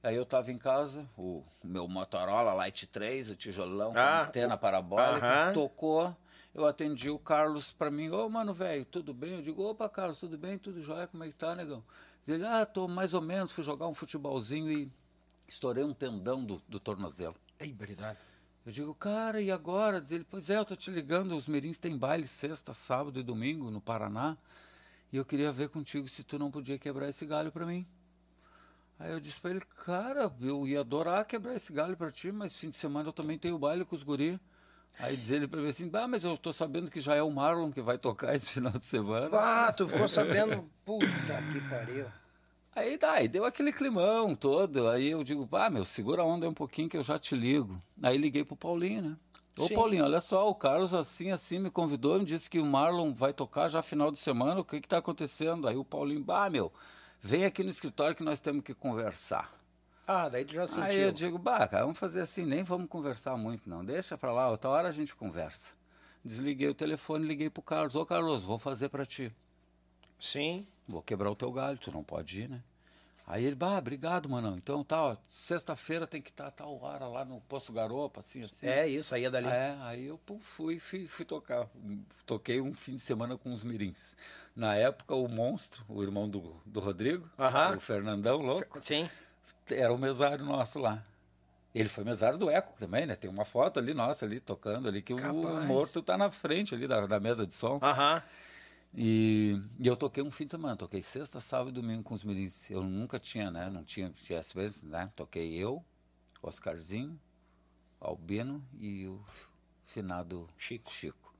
Aí 0.04 0.16
eu 0.16 0.24
estava 0.24 0.52
em 0.52 0.58
casa, 0.58 1.08
o, 1.16 1.42
meu 1.62 1.88
Motorola 1.88 2.52
Light 2.52 2.86
3, 2.86 3.30
o 3.30 3.34
tijolão, 3.34 3.90
ah, 3.96 4.24
antena 4.24 4.54
parabólica, 4.54 5.26
uh 5.26 5.48
-huh. 5.48 5.54
tocou 5.54 6.14
eu 6.54 6.64
atendi 6.66 7.10
o 7.10 7.18
Carlos 7.18 7.72
para 7.72 7.90
mim, 7.90 8.10
ô, 8.10 8.26
oh, 8.26 8.28
mano, 8.28 8.54
velho, 8.54 8.84
tudo 8.84 9.12
bem? 9.12 9.34
Eu 9.34 9.42
digo, 9.42 9.62
opa, 9.62 9.88
Carlos, 9.88 10.20
tudo 10.20 10.38
bem? 10.38 10.56
Tudo 10.56 10.80
jóia? 10.80 11.08
Como 11.08 11.24
é 11.24 11.28
que 11.28 11.34
tá, 11.34 11.54
negão? 11.54 11.82
Ele, 12.26 12.46
ah, 12.46 12.64
tô 12.64 12.86
mais 12.86 13.12
ou 13.12 13.20
menos, 13.20 13.50
fui 13.50 13.64
jogar 13.64 13.88
um 13.88 13.94
futebolzinho 13.94 14.70
e 14.70 14.90
estourei 15.48 15.82
um 15.82 15.92
tendão 15.92 16.44
do, 16.44 16.62
do 16.68 16.78
tornozelo. 16.78 17.34
É 17.58 17.66
verdade. 17.66 18.18
Eu 18.64 18.72
digo, 18.72 18.94
cara, 18.94 19.42
e 19.42 19.50
agora? 19.50 20.00
Diz 20.00 20.12
ele, 20.12 20.24
pois 20.24 20.48
é, 20.48 20.56
eu 20.56 20.64
tô 20.64 20.76
te 20.76 20.90
ligando, 20.90 21.36
os 21.36 21.48
mirins 21.48 21.76
têm 21.76 21.98
baile 21.98 22.26
sexta, 22.26 22.72
sábado 22.72 23.18
e 23.18 23.22
domingo 23.22 23.70
no 23.70 23.80
Paraná, 23.80 24.38
e 25.12 25.16
eu 25.16 25.24
queria 25.24 25.52
ver 25.52 25.68
contigo 25.68 26.08
se 26.08 26.22
tu 26.22 26.38
não 26.38 26.50
podia 26.50 26.78
quebrar 26.78 27.08
esse 27.08 27.26
galho 27.26 27.52
para 27.52 27.66
mim. 27.66 27.86
Aí 28.98 29.12
eu 29.12 29.20
disse 29.20 29.40
pra 29.40 29.50
ele, 29.50 29.60
cara, 29.60 30.32
eu 30.40 30.66
ia 30.66 30.80
adorar 30.80 31.24
quebrar 31.26 31.56
esse 31.56 31.72
galho 31.72 31.96
para 31.96 32.12
ti, 32.12 32.30
mas 32.30 32.54
fim 32.54 32.70
de 32.70 32.76
semana 32.76 33.08
eu 33.08 33.12
também 33.12 33.36
tenho 33.36 33.58
baile 33.58 33.84
com 33.84 33.96
os 33.96 34.04
guris. 34.04 34.38
Aí 34.98 35.16
diz 35.16 35.30
ele 35.30 35.48
pra 35.48 35.60
mim 35.60 35.68
assim, 35.68 35.90
ah, 35.92 36.08
mas 36.08 36.24
eu 36.24 36.36
tô 36.36 36.52
sabendo 36.52 36.90
que 36.90 37.00
já 37.00 37.14
é 37.14 37.22
o 37.22 37.30
Marlon 37.30 37.72
que 37.72 37.82
vai 37.82 37.98
tocar 37.98 38.34
esse 38.34 38.54
final 38.54 38.72
de 38.72 38.86
semana. 38.86 39.28
Ah, 39.32 39.72
tu 39.72 39.88
ficou 39.88 40.06
sabendo? 40.06 40.68
Puta 40.84 41.06
que 41.52 41.60
pariu. 41.68 42.06
Aí 42.76 42.98
tá, 42.98 43.12
aí 43.12 43.28
deu 43.28 43.44
aquele 43.44 43.72
climão 43.72 44.34
todo. 44.34 44.88
Aí 44.88 45.10
eu 45.10 45.22
digo, 45.22 45.48
ah, 45.52 45.70
meu, 45.70 45.84
segura 45.84 46.22
a 46.22 46.24
onda 46.24 46.48
um 46.48 46.54
pouquinho 46.54 46.88
que 46.88 46.96
eu 46.96 47.02
já 47.02 47.18
te 47.18 47.34
ligo. 47.34 47.80
Aí 48.02 48.16
liguei 48.16 48.44
pro 48.44 48.56
Paulinho, 48.56 49.02
né? 49.02 49.16
Ô 49.56 49.68
Sim. 49.68 49.74
Paulinho, 49.74 50.04
olha 50.04 50.20
só, 50.20 50.48
o 50.48 50.54
Carlos 50.54 50.92
assim, 50.92 51.30
assim 51.30 51.60
me 51.60 51.70
convidou, 51.70 52.18
me 52.18 52.24
disse 52.24 52.50
que 52.50 52.58
o 52.58 52.66
Marlon 52.66 53.14
vai 53.14 53.32
tocar 53.32 53.68
já 53.68 53.82
final 53.82 54.10
de 54.10 54.18
semana, 54.18 54.60
o 54.60 54.64
que 54.64 54.80
que 54.80 54.88
tá 54.88 54.98
acontecendo? 54.98 55.68
Aí 55.68 55.76
o 55.76 55.84
Paulinho, 55.84 56.24
ah, 56.28 56.50
meu, 56.50 56.72
vem 57.20 57.44
aqui 57.44 57.62
no 57.62 57.70
escritório 57.70 58.16
que 58.16 58.24
nós 58.24 58.40
temos 58.40 58.64
que 58.64 58.74
conversar. 58.74 59.52
Ah, 60.06 60.28
daí 60.28 60.44
tu 60.44 60.52
já 60.52 60.66
sentiu. 60.66 60.82
Aí 60.82 61.00
eu 61.00 61.12
digo, 61.12 61.38
bah, 61.38 61.66
cara, 61.66 61.84
vamos 61.84 61.98
fazer 61.98 62.20
assim, 62.20 62.44
nem 62.44 62.62
vamos 62.62 62.88
conversar 62.88 63.36
muito, 63.36 63.68
não. 63.68 63.84
Deixa 63.84 64.18
pra 64.18 64.32
lá, 64.32 64.50
outra 64.50 64.70
hora 64.70 64.88
a 64.88 64.92
gente 64.92 65.14
conversa. 65.14 65.74
Desliguei 66.24 66.68
o 66.68 66.74
telefone, 66.74 67.26
liguei 67.26 67.50
pro 67.50 67.62
Carlos. 67.62 67.94
Ô, 67.94 68.04
Carlos, 68.04 68.42
vou 68.42 68.58
fazer 68.58 68.88
pra 68.88 69.04
ti. 69.04 69.32
Sim. 70.18 70.66
Vou 70.86 71.02
quebrar 71.02 71.30
o 71.30 71.36
teu 71.36 71.50
galho, 71.50 71.78
tu 71.78 71.90
não 71.90 72.04
pode 72.04 72.42
ir, 72.42 72.48
né? 72.48 72.62
Aí 73.26 73.42
ele, 73.42 73.54
bah, 73.54 73.78
obrigado, 73.78 74.28
mano. 74.28 74.54
Então 74.56 74.84
tá, 74.84 75.16
sexta-feira 75.26 76.06
tem 76.06 76.20
que 76.20 76.28
estar 76.28 76.50
tá, 76.50 76.64
tal 76.64 76.78
hora 76.82 77.06
lá 77.06 77.24
no 77.24 77.40
Posto 77.40 77.72
Garopa, 77.72 78.20
assim, 78.20 78.42
assim. 78.44 78.66
É 78.66 78.86
isso, 78.86 79.14
aí 79.14 79.24
é 79.24 79.30
dali. 79.30 79.46
É, 79.46 79.76
aí 79.80 80.06
eu 80.06 80.18
pô, 80.18 80.38
fui, 80.40 80.78
fui, 80.78 81.06
fui 81.06 81.24
tocar. 81.24 81.66
Toquei 82.26 82.60
um 82.60 82.74
fim 82.74 82.96
de 82.96 83.00
semana 83.00 83.38
com 83.38 83.50
os 83.50 83.64
mirins. 83.64 84.14
Na 84.54 84.76
época, 84.76 85.14
o 85.14 85.26
Monstro, 85.26 85.82
o 85.88 86.02
irmão 86.02 86.28
do, 86.28 86.54
do 86.66 86.80
Rodrigo, 86.80 87.24
uh 87.38 87.44
-huh. 87.44 87.76
o 87.78 87.80
Fernandão, 87.80 88.42
louco. 88.42 88.78
Sim 88.82 89.08
era 89.70 89.92
o 89.92 89.98
mesário 89.98 90.44
nosso 90.44 90.78
lá. 90.78 91.04
Ele 91.74 91.88
foi 91.88 92.04
mesário 92.04 92.38
do 92.38 92.48
Eco 92.48 92.74
também, 92.78 93.04
né? 93.04 93.16
Tem 93.16 93.28
uma 93.28 93.44
foto 93.44 93.80
ali 93.80 93.92
nossa, 93.92 94.24
ali, 94.24 94.38
tocando 94.38 94.86
ali, 94.86 95.02
que 95.02 95.14
Capaz. 95.14 95.34
o 95.34 95.66
morto 95.66 96.02
tá 96.02 96.16
na 96.16 96.30
frente 96.30 96.74
ali 96.74 96.86
da, 96.86 97.04
da 97.06 97.18
mesa 97.18 97.44
de 97.46 97.52
som. 97.52 97.80
Aham. 97.82 98.22
E, 98.96 99.60
e, 99.76 99.86
eu 99.88 99.96
toquei 99.96 100.22
um 100.22 100.30
fim 100.30 100.44
de 100.44 100.52
semana, 100.52 100.76
toquei 100.76 101.02
sexta, 101.02 101.40
sábado 101.40 101.70
e 101.70 101.72
domingo 101.72 102.04
com 102.04 102.14
os 102.14 102.22
mirins. 102.22 102.70
Eu 102.70 102.84
nunca 102.84 103.18
tinha, 103.18 103.50
né? 103.50 103.68
Não 103.68 103.82
tinha, 103.82 104.08
tinha 104.10 104.38
às 104.38 104.52
vezes, 104.52 104.84
né? 104.84 105.10
Toquei 105.16 105.52
eu, 105.54 105.84
Oscarzinho, 106.40 107.18
Albino 108.00 108.64
e 108.78 109.08
o 109.08 109.20
finado 109.82 110.48
Chico. 110.56 110.92
Chico. 110.92 111.34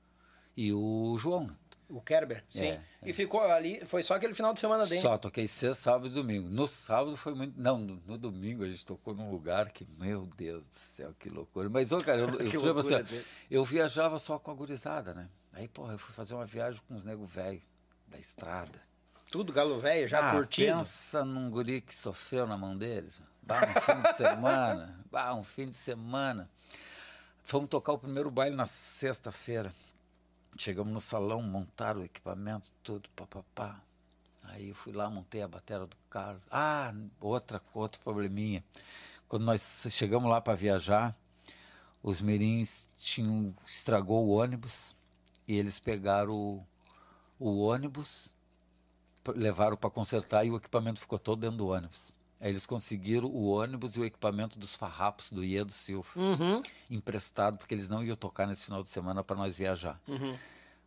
E 0.57 0.73
o 0.73 1.17
João. 1.17 1.57
O 1.89 2.01
Kerber, 2.01 2.43
sim. 2.49 2.67
É, 2.67 2.81
e 3.03 3.11
é. 3.11 3.13
ficou 3.13 3.41
ali, 3.41 3.85
foi 3.85 4.03
só 4.03 4.15
aquele 4.15 4.35
final 4.35 4.55
de 4.55 4.61
semana 4.61 4.87
dele. 4.87 5.03
Só, 5.03 5.19
toquei 5.19 5.47
sexta, 5.47 5.75
sábado 5.75 6.07
e 6.07 6.11
domingo. 6.11 6.49
No 6.49 6.67
sábado 6.67 7.17
foi 7.17 7.35
muito. 7.35 7.61
Não, 7.61 7.79
no, 7.79 8.03
no, 8.07 8.17
domingo 8.17 8.65
a 8.65 8.69
gente 8.69 8.85
tocou 8.87 9.15
num 9.15 9.31
lugar 9.31 9.71
que, 9.71 9.87
meu 9.99 10.27
Deus 10.37 10.67
do 10.67 10.77
céu, 10.77 11.15
que 11.19 11.29
loucura. 11.29 11.69
Mas, 11.69 11.93
ô, 11.93 11.99
cara, 11.99 12.21
eu, 12.21 12.29
eu, 12.41 12.67
eu, 12.67 12.79
assim, 12.79 13.23
eu 13.51 13.65
viajava 13.65 14.19
só 14.19 14.39
com 14.39 14.51
a 14.51 14.55
gurizada, 14.55 15.13
né? 15.13 15.29
Aí, 15.53 15.69
porra, 15.69 15.93
eu 15.93 15.99
fui 15.99 16.15
fazer 16.15 16.35
uma 16.35 16.47
viagem 16.47 16.81
com 16.89 16.95
os 16.95 17.05
nego 17.05 17.27
velho 17.27 17.63
da 18.09 18.19
estrada. 18.19 18.81
Tudo 19.31 19.53
galo 19.53 19.79
velho, 19.79 20.07
já 20.09 20.31
ah, 20.31 20.33
curtindo. 20.33 20.79
Pensa 20.79 21.25
num 21.25 21.51
guri 21.51 21.81
que 21.81 21.95
sofreu 21.95 22.47
na 22.47 22.57
mão 22.57 22.77
deles. 22.77 23.21
Bah, 23.43 23.61
um 23.63 23.81
fim 23.81 24.01
de 24.01 24.17
semana. 24.17 25.01
Bah, 25.11 25.35
um 25.35 25.45
fim 25.45 25.69
de 25.69 25.77
semana. 25.77 26.51
Fomos 27.45 27.69
tocar 27.69 27.93
o 27.93 27.99
primeiro 27.99 28.31
baile 28.31 28.57
na 28.57 28.67
sexta-feira. 28.67 29.73
Chegamos 30.57 30.93
no 30.93 31.01
salão, 31.01 31.43
montaram 31.43 32.01
o 32.01 32.05
equipamento, 32.05 32.71
tudo, 32.83 33.09
papapá. 33.11 33.81
Aí 34.45 34.69
eu 34.69 34.75
fui 34.75 34.93
lá, 34.93 35.11
montei 35.11 35.43
a 35.43 35.49
bateria 35.49 35.87
do 35.87 35.97
carro. 36.09 36.41
Ah, 36.51 36.95
outra, 37.21 37.61
outro 37.75 38.01
probleminha. 38.01 38.63
Quando 39.29 39.45
nós 39.45 39.87
chegamos 39.91 40.31
lá 40.31 40.41
para 40.41 40.55
viajar, 40.55 41.17
os 42.03 42.21
mirins 42.21 42.89
tinham, 42.97 43.55
estragou 43.67 44.27
o 44.27 44.31
ônibus 44.31 44.95
e 45.49 45.57
eles 45.57 45.81
pegaram 45.81 46.33
o, 46.33 46.67
o 47.39 47.59
ônibus, 47.65 48.29
levaram 49.35 49.77
para 49.77 49.91
consertar 49.91 50.45
e 50.45 50.51
o 50.51 50.57
equipamento 50.57 51.01
ficou 51.01 51.19
todo 51.19 51.41
dentro 51.41 51.57
do 51.57 51.69
ônibus. 51.69 52.14
Eles 52.49 52.67
conseguiram 52.67 53.27
o 53.27 53.47
ônibus 53.47 53.97
e 53.97 54.01
o 54.01 54.05
equipamento 54.05 54.59
dos 54.59 54.75
farrapos 54.75 55.31
do 55.31 55.43
Iedo 55.43 55.73
Silva 55.73 56.09
uhum. 56.15 56.63
emprestado, 56.91 57.57
porque 57.57 57.75
eles 57.75 57.89
não 57.89 58.05
iam 58.05 58.15
tocar 58.15 58.47
nesse 58.47 58.65
final 58.65 58.83
de 58.83 58.91
semana 58.91 59.25
para 59.25 59.37
nós 59.37 59.57
viajar. 59.57 59.99
Uhum. 60.07 60.37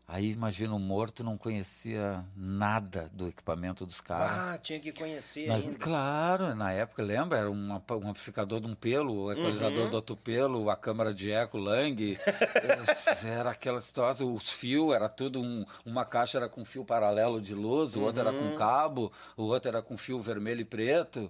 Aí 0.10 0.32
imagina 0.32 0.74
o 0.74 0.80
morto 0.80 1.22
não 1.22 1.38
conhecia 1.38 2.24
nada 2.34 3.11
do 3.11 3.27
equipamento 3.27 3.86
dos 3.86 4.00
caras. 4.00 4.32
Ah, 4.32 4.58
tinha 4.58 4.80
que 4.80 4.94
conhecer 4.94 5.50
Mas, 5.50 5.66
ainda. 5.66 5.77
Claro, 5.77 6.56
na 6.56 6.72
época, 6.72 7.03
lembra? 7.03 7.40
Era 7.40 7.52
um, 7.52 7.74
um 7.74 8.10
amplificador 8.10 8.61
de 8.61 8.68
um 8.68 8.74
pelo, 8.74 9.26
o 9.26 9.32
equalizador 9.34 9.84
uhum. 9.84 9.90
do 9.90 9.95
outro 9.98 10.16
pelo, 10.16 10.69
a 10.69 10.77
câmara 10.77 11.14
de 11.14 11.30
eco, 11.30 11.58
Lang. 11.58 12.18
era 13.26 13.52
aquela 13.52 13.82
situação, 13.82 14.34
os 14.34 14.50
fios, 14.50 14.95
era 14.95 15.10
tudo 15.10 15.42
um, 15.42 15.66
uma 15.86 16.06
caixa 16.06 16.38
era 16.38 16.48
com 16.48 16.64
fio 16.64 16.86
paralelo 16.86 17.42
de 17.42 17.53
luz, 17.53 17.98
o 17.98 18.02
outro 18.02 18.22
era 18.22 18.32
com 18.32 18.45
uhum. 18.45 18.56
cabo, 18.56 19.11
o 19.36 19.44
outro 19.44 19.68
era 19.68 19.82
com 19.82 19.98
fio 19.98 20.22
vermelho 20.22 20.61
e 20.61 20.66
preto. 20.66 21.30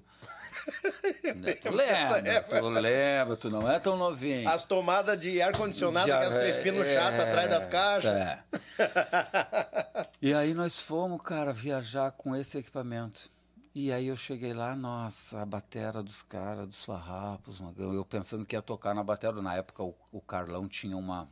Né, 1.35 1.53
tu 1.61 1.69
lembra, 1.71 2.43
tu 2.59 2.69
lembra, 2.69 3.37
tu 3.37 3.49
não 3.49 3.69
é 3.69 3.79
tão 3.79 3.95
novinho. 3.97 4.47
As 4.49 4.65
tomadas 4.65 5.19
de 5.19 5.41
ar-condicionado, 5.41 6.07
Já- 6.07 6.17
aquelas 6.17 6.35
três 6.35 6.57
pinos 6.57 6.87
é, 6.87 6.93
chatas 6.93 7.19
atrás 7.21 7.49
das 7.49 7.65
caixas. 7.65 8.15
é. 8.15 8.43
E 10.21 10.33
aí 10.33 10.53
nós 10.53 10.79
fomos, 10.79 11.21
cara, 11.21 11.53
viajar 11.53 12.11
com 12.11 12.35
esse 12.35 12.57
equipamento. 12.57 13.29
E 13.75 13.91
aí 13.91 14.07
eu 14.07 14.17
cheguei 14.17 14.53
lá, 14.53 14.75
nossa, 14.75 15.41
a 15.41 15.45
batera 15.45 16.01
dos 16.01 16.23
caras, 16.23 16.67
dos 16.67 16.83
farrapos, 16.83 17.59
Magão. 17.61 17.93
eu 17.93 18.03
pensando 18.03 18.43
que 18.45 18.55
ia 18.55 18.61
tocar 18.61 18.95
na 18.95 19.03
batera. 19.03 19.39
Na 19.41 19.55
época 19.55 19.83
o, 19.83 19.93
o 20.11 20.19
Carlão 20.19 20.67
tinha 20.67 20.97
uma, 20.97 21.29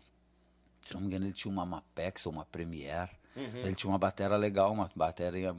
se 0.85 0.93
não 0.93 1.01
me 1.01 1.07
engano, 1.07 1.25
ele 1.25 1.33
tinha 1.33 1.51
uma 1.51 1.65
Mapex 1.65 2.25
ou 2.27 2.31
uma 2.31 2.45
Premiere. 2.45 3.09
Ele 3.35 3.73
tinha 3.75 3.89
uma 3.91 3.97
batera 3.97 4.37
legal, 4.37 4.71
uma 4.71 4.89
bateria 4.95 5.53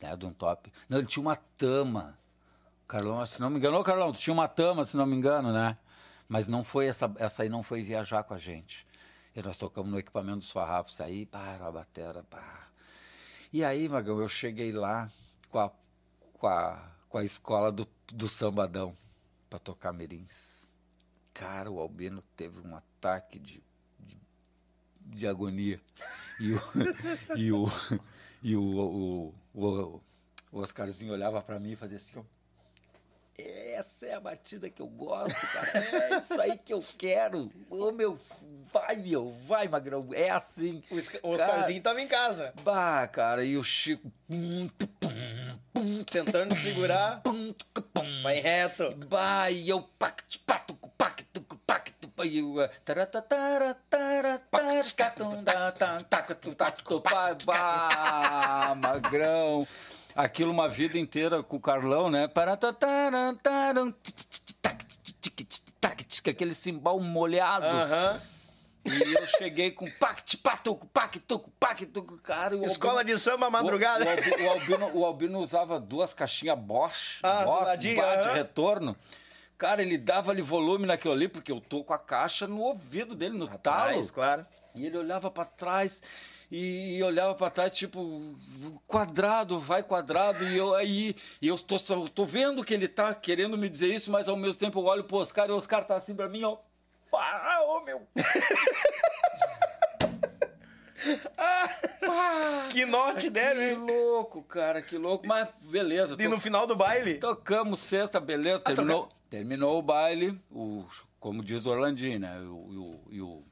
né, 0.00 0.14
de 0.16 0.26
um 0.26 0.32
top. 0.32 0.70
Não, 0.88 0.98
ele 0.98 1.06
tinha 1.06 1.22
uma 1.22 1.34
Tama. 1.34 2.16
Carlão, 2.86 3.26
se 3.26 3.40
não 3.40 3.50
me 3.50 3.58
engano, 3.58 3.82
Carlão, 3.82 4.12
tu 4.12 4.18
tinha 4.18 4.32
uma 4.32 4.46
Tama, 4.46 4.84
se 4.84 4.96
não 4.96 5.06
me 5.06 5.16
engano, 5.16 5.52
né? 5.52 5.76
Mas 6.28 6.46
não 6.46 6.62
foi 6.62 6.86
essa, 6.86 7.12
essa 7.18 7.42
aí 7.42 7.48
não 7.48 7.62
foi 7.62 7.82
viajar 7.82 8.22
com 8.22 8.34
a 8.34 8.38
gente. 8.38 8.86
E 9.34 9.42
nós 9.42 9.58
tocamos 9.58 9.90
no 9.90 9.98
equipamento 9.98 10.38
dos 10.38 10.52
farrapos 10.52 11.00
aí, 11.00 11.26
para 11.26 11.66
a 11.66 11.72
batera, 11.72 12.22
pá. 12.22 12.68
E 13.52 13.64
aí, 13.64 13.88
Magão, 13.88 14.20
eu 14.20 14.28
cheguei 14.28 14.72
lá 14.72 15.10
com 15.50 15.58
a, 15.58 15.70
com 16.34 16.46
a, 16.46 16.90
com 17.08 17.18
a 17.18 17.24
escola 17.24 17.72
do, 17.72 17.88
do 18.12 18.28
sambadão 18.28 18.96
para 19.50 19.58
tocar 19.58 19.92
mirins. 19.92 20.68
Cara, 21.34 21.70
o 21.70 21.80
Albino 21.80 22.22
teve 22.36 22.60
um 22.60 22.76
ataque 22.76 23.38
de, 23.38 23.62
de, 23.98 24.16
de 25.00 25.26
agonia. 25.26 25.80
E 26.40 26.52
o, 26.52 26.60
e 27.36 27.52
o, 27.52 27.66
e 28.42 28.56
o, 28.56 28.62
o, 28.62 29.34
o, 29.54 30.02
o 30.52 30.58
Oscarzinho 30.60 31.12
olhava 31.12 31.42
para 31.42 31.58
mim 31.58 31.72
e 31.72 31.76
fazia 31.76 31.98
assim, 31.98 32.18
ó. 32.18 32.35
Essa 33.38 34.06
é 34.06 34.14
a 34.14 34.20
batida 34.20 34.70
que 34.70 34.80
eu 34.80 34.86
gosto, 34.86 35.34
cara. 35.48 35.78
É 35.78 36.18
isso 36.20 36.40
aí 36.40 36.56
que 36.58 36.72
eu 36.72 36.82
quero. 36.96 37.52
Ô, 37.68 37.92
meu, 37.92 38.18
vai, 38.72 38.96
meu, 38.96 39.30
vai, 39.46 39.68
Magrão. 39.68 40.08
É 40.12 40.30
assim. 40.30 40.82
O 40.90 40.96
Osca- 40.96 41.20
o 41.22 41.30
Oscarzinho 41.30 41.82
tava 41.82 42.00
em 42.00 42.08
casa, 42.08 42.54
Bah, 42.62 43.06
cara, 43.06 43.44
e 43.44 43.56
o 43.58 43.62
Chico. 43.64 44.10
tentando 46.10 46.56
segurar, 46.56 47.22
vai 48.22 48.40
reto. 48.40 48.94
Bah, 49.08 49.50
e 49.50 49.68
eu 49.68 49.82
pacto, 49.98 50.38
pacto, 50.40 50.74
pacto, 50.96 51.42
pacto, 51.66 52.10
e 52.24 52.40
eh, 52.62 52.70
magrão. 58.74 59.66
Aquilo 60.16 60.50
uma 60.50 60.68
vida 60.68 60.98
inteira 60.98 61.42
com 61.42 61.56
o 61.56 61.60
Carlão, 61.60 62.10
né? 62.10 62.26
Aquele 66.26 66.54
cimbal 66.54 66.98
molhado. 67.00 67.66
Aham. 67.66 68.20
E 68.84 69.14
eu 69.14 69.26
cheguei 69.26 69.72
com 69.72 69.90
pact, 69.90 70.36
patuco, 70.36 70.86
pactuco, 70.86 71.50
pactuco, 71.58 72.18
cara. 72.18 72.54
e 72.54 72.58
o 72.58 72.64
Escola 72.66 73.00
Albino- 73.00 73.16
de 73.16 73.20
samba 73.22 73.50
madrugada. 73.50 74.04
O, 74.04 74.08
o, 74.08 74.10
Albi- 74.10 74.42
o 74.44 74.50
Albino, 74.50 74.90
o 75.00 75.04
Albino 75.04 75.38
usava 75.40 75.80
duas 75.80 76.14
caixinhas 76.14 76.56
Bosch, 76.58 77.18
Ah, 77.22 77.44
Bosch, 77.44 77.64
ladinho, 77.66 77.96
bar 78.00 78.16
de 78.20 78.28
retorno. 78.28 78.96
Cara, 79.58 79.82
ele 79.82 79.98
dava 79.98 80.30
ali 80.30 80.42
volume 80.42 80.86
naquilo 80.86 81.14
ali, 81.14 81.26
porque 81.28 81.50
eu 81.50 81.60
tô 81.60 81.82
com 81.82 81.92
a 81.94 81.98
caixa 81.98 82.46
no 82.46 82.60
ouvido 82.60 83.14
dele, 83.16 83.36
no 83.36 83.48
talo. 83.58 83.82
Atrás, 83.88 84.10
claro. 84.10 84.46
E 84.74 84.86
ele 84.86 84.96
olhava 84.98 85.30
pra 85.30 85.44
trás 85.44 86.00
e 86.50 87.02
olhava 87.02 87.34
pra 87.34 87.50
trás, 87.50 87.72
tipo, 87.72 88.36
quadrado, 88.86 89.58
vai 89.58 89.82
quadrado. 89.82 90.44
E 90.44 90.56
eu 90.56 90.74
aí, 90.74 91.14
e 91.42 91.48
eu 91.48 91.58
tô, 91.58 91.78
tô 92.08 92.24
vendo 92.24 92.62
que 92.64 92.72
ele 92.74 92.86
tá 92.88 93.14
querendo 93.14 93.56
me 93.58 93.68
dizer 93.68 93.88
isso, 93.94 94.10
mas 94.10 94.28
ao 94.28 94.36
mesmo 94.36 94.58
tempo 94.58 94.78
eu 94.80 94.84
olho 94.84 95.04
pro 95.04 95.16
Oscar 95.18 95.48
e 95.48 95.52
o 95.52 95.56
Oscar 95.56 95.84
tá 95.84 95.96
assim 95.96 96.14
pra 96.14 96.28
mim, 96.28 96.44
ó. 96.44 96.56
Ah, 97.14 97.60
ô 97.66 97.80
meu! 97.80 98.06
Ah, 101.38 102.68
Que 102.70 102.84
note 102.86 103.30
deram, 103.30 103.60
que 103.60 103.92
louco, 103.92 104.42
cara, 104.42 104.82
que 104.82 104.96
louco. 104.98 105.26
Mas 105.26 105.48
beleza, 105.62 106.14
E 106.14 106.16
to- 106.24 106.28
no 106.30 106.40
final 106.40 106.66
do 106.66 106.74
baile, 106.74 107.18
tocamos 107.18 107.80
sexta, 107.80 108.18
beleza, 108.18 108.56
Ah, 108.64 108.72
terminou, 108.74 109.08
terminou 109.30 109.78
o 109.78 109.82
baile, 109.82 110.40
o, 110.50 110.84
como 111.20 111.44
diz 111.44 111.64
o 111.66 111.70
Orlandinho, 111.70 112.18
né? 112.18 112.38
O, 112.40 112.72
e 112.72 112.76
o, 112.76 113.00
e 113.10 113.20
o, 113.20 113.44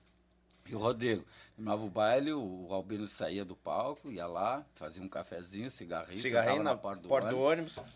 e 0.70 0.74
o 0.74 0.78
Rodrigo. 0.78 1.24
Terminava 1.57 1.84
o 1.84 1.89
baile, 1.91 2.33
o 2.33 2.66
Albino 2.70 3.07
saía 3.07 3.44
do 3.44 3.55
palco, 3.55 4.10
ia 4.10 4.26
lá, 4.26 4.65
fazia 4.74 5.00
um 5.02 5.08
cafezinho, 5.08 5.70
cigarrinho, 5.70 6.18
cigarrinho 6.18 6.52
sentava 6.57 6.65
na 6.65 6.76
porta 6.76 7.02
do 7.02 7.08
porta 7.08 7.28
do 7.28 7.39
ônibus. 7.39 7.78
ônibus. 7.78 7.94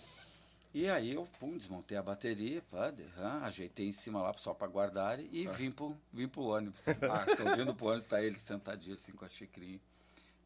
E 0.73 0.89
aí 0.89 1.15
eu 1.15 1.27
pum, 1.41 1.57
desmontei 1.57 1.97
a 1.99 2.03
bateria, 2.03 2.63
pá, 2.71 2.91
de- 2.91 3.05
ah, 3.17 3.41
ajeitei 3.47 3.89
em 3.89 3.93
cima 3.93 4.23
lá 4.23 4.33
só 4.37 4.55
pra 4.55 4.69
guardar 4.69 5.19
e 5.19 5.49
vim, 5.49 5.73
pro, 5.73 5.97
vim 6.13 6.29
pro 6.29 6.43
ônibus. 6.43 6.81
Ah, 7.03 7.27
tô 7.37 7.57
vindo 7.57 7.75
pro 7.75 7.87
ônibus, 7.89 8.07
tá 8.07 8.23
ele 8.23 8.39
sentadinho 8.39 8.95
assim 8.95 9.11
com 9.13 9.25
a 9.25 9.29
xicrinha, 9.29 9.81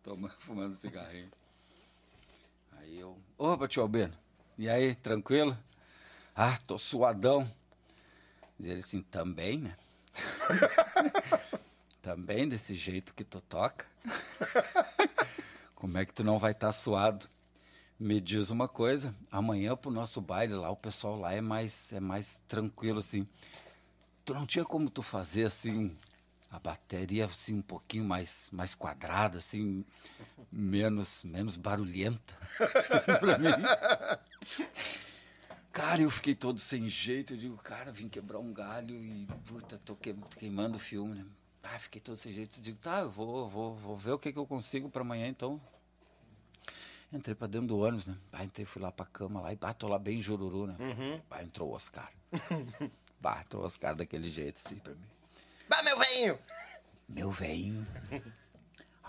tomando, 0.03 0.33
fumando 0.41 0.75
cigarrinho. 0.77 1.31
Aí 2.79 2.99
eu, 2.99 3.19
opa, 3.37 3.69
tio 3.69 3.83
Albino, 3.83 4.15
e 4.57 4.71
aí, 4.71 4.95
tranquilo? 4.95 5.57
Ah, 6.35 6.57
tô 6.67 6.79
suadão. 6.79 7.47
Diz 8.59 8.71
ele 8.71 8.81
assim, 8.81 9.03
também, 9.03 9.59
né? 9.59 9.77
também 12.03 12.49
desse 12.49 12.75
jeito 12.75 13.15
que 13.15 13.23
tu 13.25 13.41
toca? 13.41 13.87
Como 15.77 15.97
é 15.97 16.05
que 16.05 16.13
tu 16.13 16.25
não 16.25 16.39
vai 16.39 16.51
estar 16.53 16.73
suado? 16.73 17.29
Me 17.99 18.21
diz 18.21 18.51
uma 18.51 18.67
coisa, 18.69 19.15
amanhã 19.31 19.77
pro 19.77 19.91
nosso 19.91 20.21
baile 20.21 20.55
lá, 20.55 20.69
o 20.71 20.77
pessoal 20.77 21.19
lá 21.19 21.33
é 21.33 21.41
mais, 21.41 21.93
é 21.93 22.01
mais 22.01 22.43
tranquilo, 22.49 22.99
assim. 22.99 23.27
Tu 24.25 24.35
não 24.35 24.45
tinha 24.45 24.65
como 24.65 24.91
tu 24.91 25.03
fazer, 25.03 25.45
assim, 25.45 25.97
a 26.51 26.59
bateria, 26.59 27.27
assim, 27.27 27.55
um 27.55 27.63
pouquinho 27.63 28.05
mais, 28.05 28.49
mais 28.51 28.75
quadrada, 28.75 29.39
assim, 29.39 29.85
menos, 30.51 31.23
menos 31.23 31.57
barulhenta 31.57 32.37
pra 33.21 33.39
mim. 33.39 33.53
Cara, 35.73 36.03
eu 36.03 36.11
fiquei 36.11 36.35
todo 36.35 36.59
sem 36.59 36.89
jeito. 36.89 37.35
Eu 37.35 37.39
digo, 37.39 37.57
cara, 37.59 37.93
vim 37.93 38.09
quebrar 38.09 38.39
um 38.41 38.53
galho 38.53 38.97
e, 38.97 39.27
puta, 39.47 39.81
tô 39.85 39.95
que- 39.95 40.15
queimando 40.39 40.77
o 40.77 40.81
filme, 40.81 41.15
né? 41.15 41.25
Ah, 41.75 41.79
fiquei 41.79 42.01
todo 42.01 42.17
sem 42.19 42.33
jeito. 42.35 42.59
Eu 42.59 42.63
digo, 42.63 42.79
tá, 42.79 43.01
eu 43.01 43.11
vou, 43.11 43.49
vou, 43.49 43.75
vou 43.75 43.97
ver 43.97 44.13
o 44.13 44.19
que, 44.19 44.31
que 44.31 44.39
eu 44.39 44.47
consigo 44.47 44.91
pra 44.91 45.01
amanhã, 45.01 45.27
então. 45.27 45.59
Entrei 47.11 47.35
pra 47.35 47.47
dentro 47.47 47.69
do 47.69 47.79
ônibus, 47.79 48.07
né? 48.07 48.17
Bah, 48.31 48.45
entrei, 48.45 48.67
fui 48.67 48.83
lá 48.83 48.93
pra 48.93 49.07
cama 49.07 49.41
lá 49.41 49.53
e 49.53 49.57
bah, 49.57 49.73
tô 49.73 49.89
lá 49.89 49.99
bem 49.99 50.21
jururu, 50.21 50.67
né? 50.67 50.77
Bah, 51.31 51.43
entrou 51.43 51.71
o 51.71 51.75
Oscar. 51.75 52.11
bah, 53.21 53.41
entrou 53.43 53.63
o 53.63 53.67
Oscar 53.67 53.95
daquele 53.95 54.31
jeito, 54.31 54.61
assim, 54.63 54.77
pra 54.77 54.93
mim. 54.95 55.07
Bah, 55.69 55.83
meu 55.83 55.99
velhinho! 55.99 56.39
Meu 57.09 57.31
velhinho, 57.31 57.87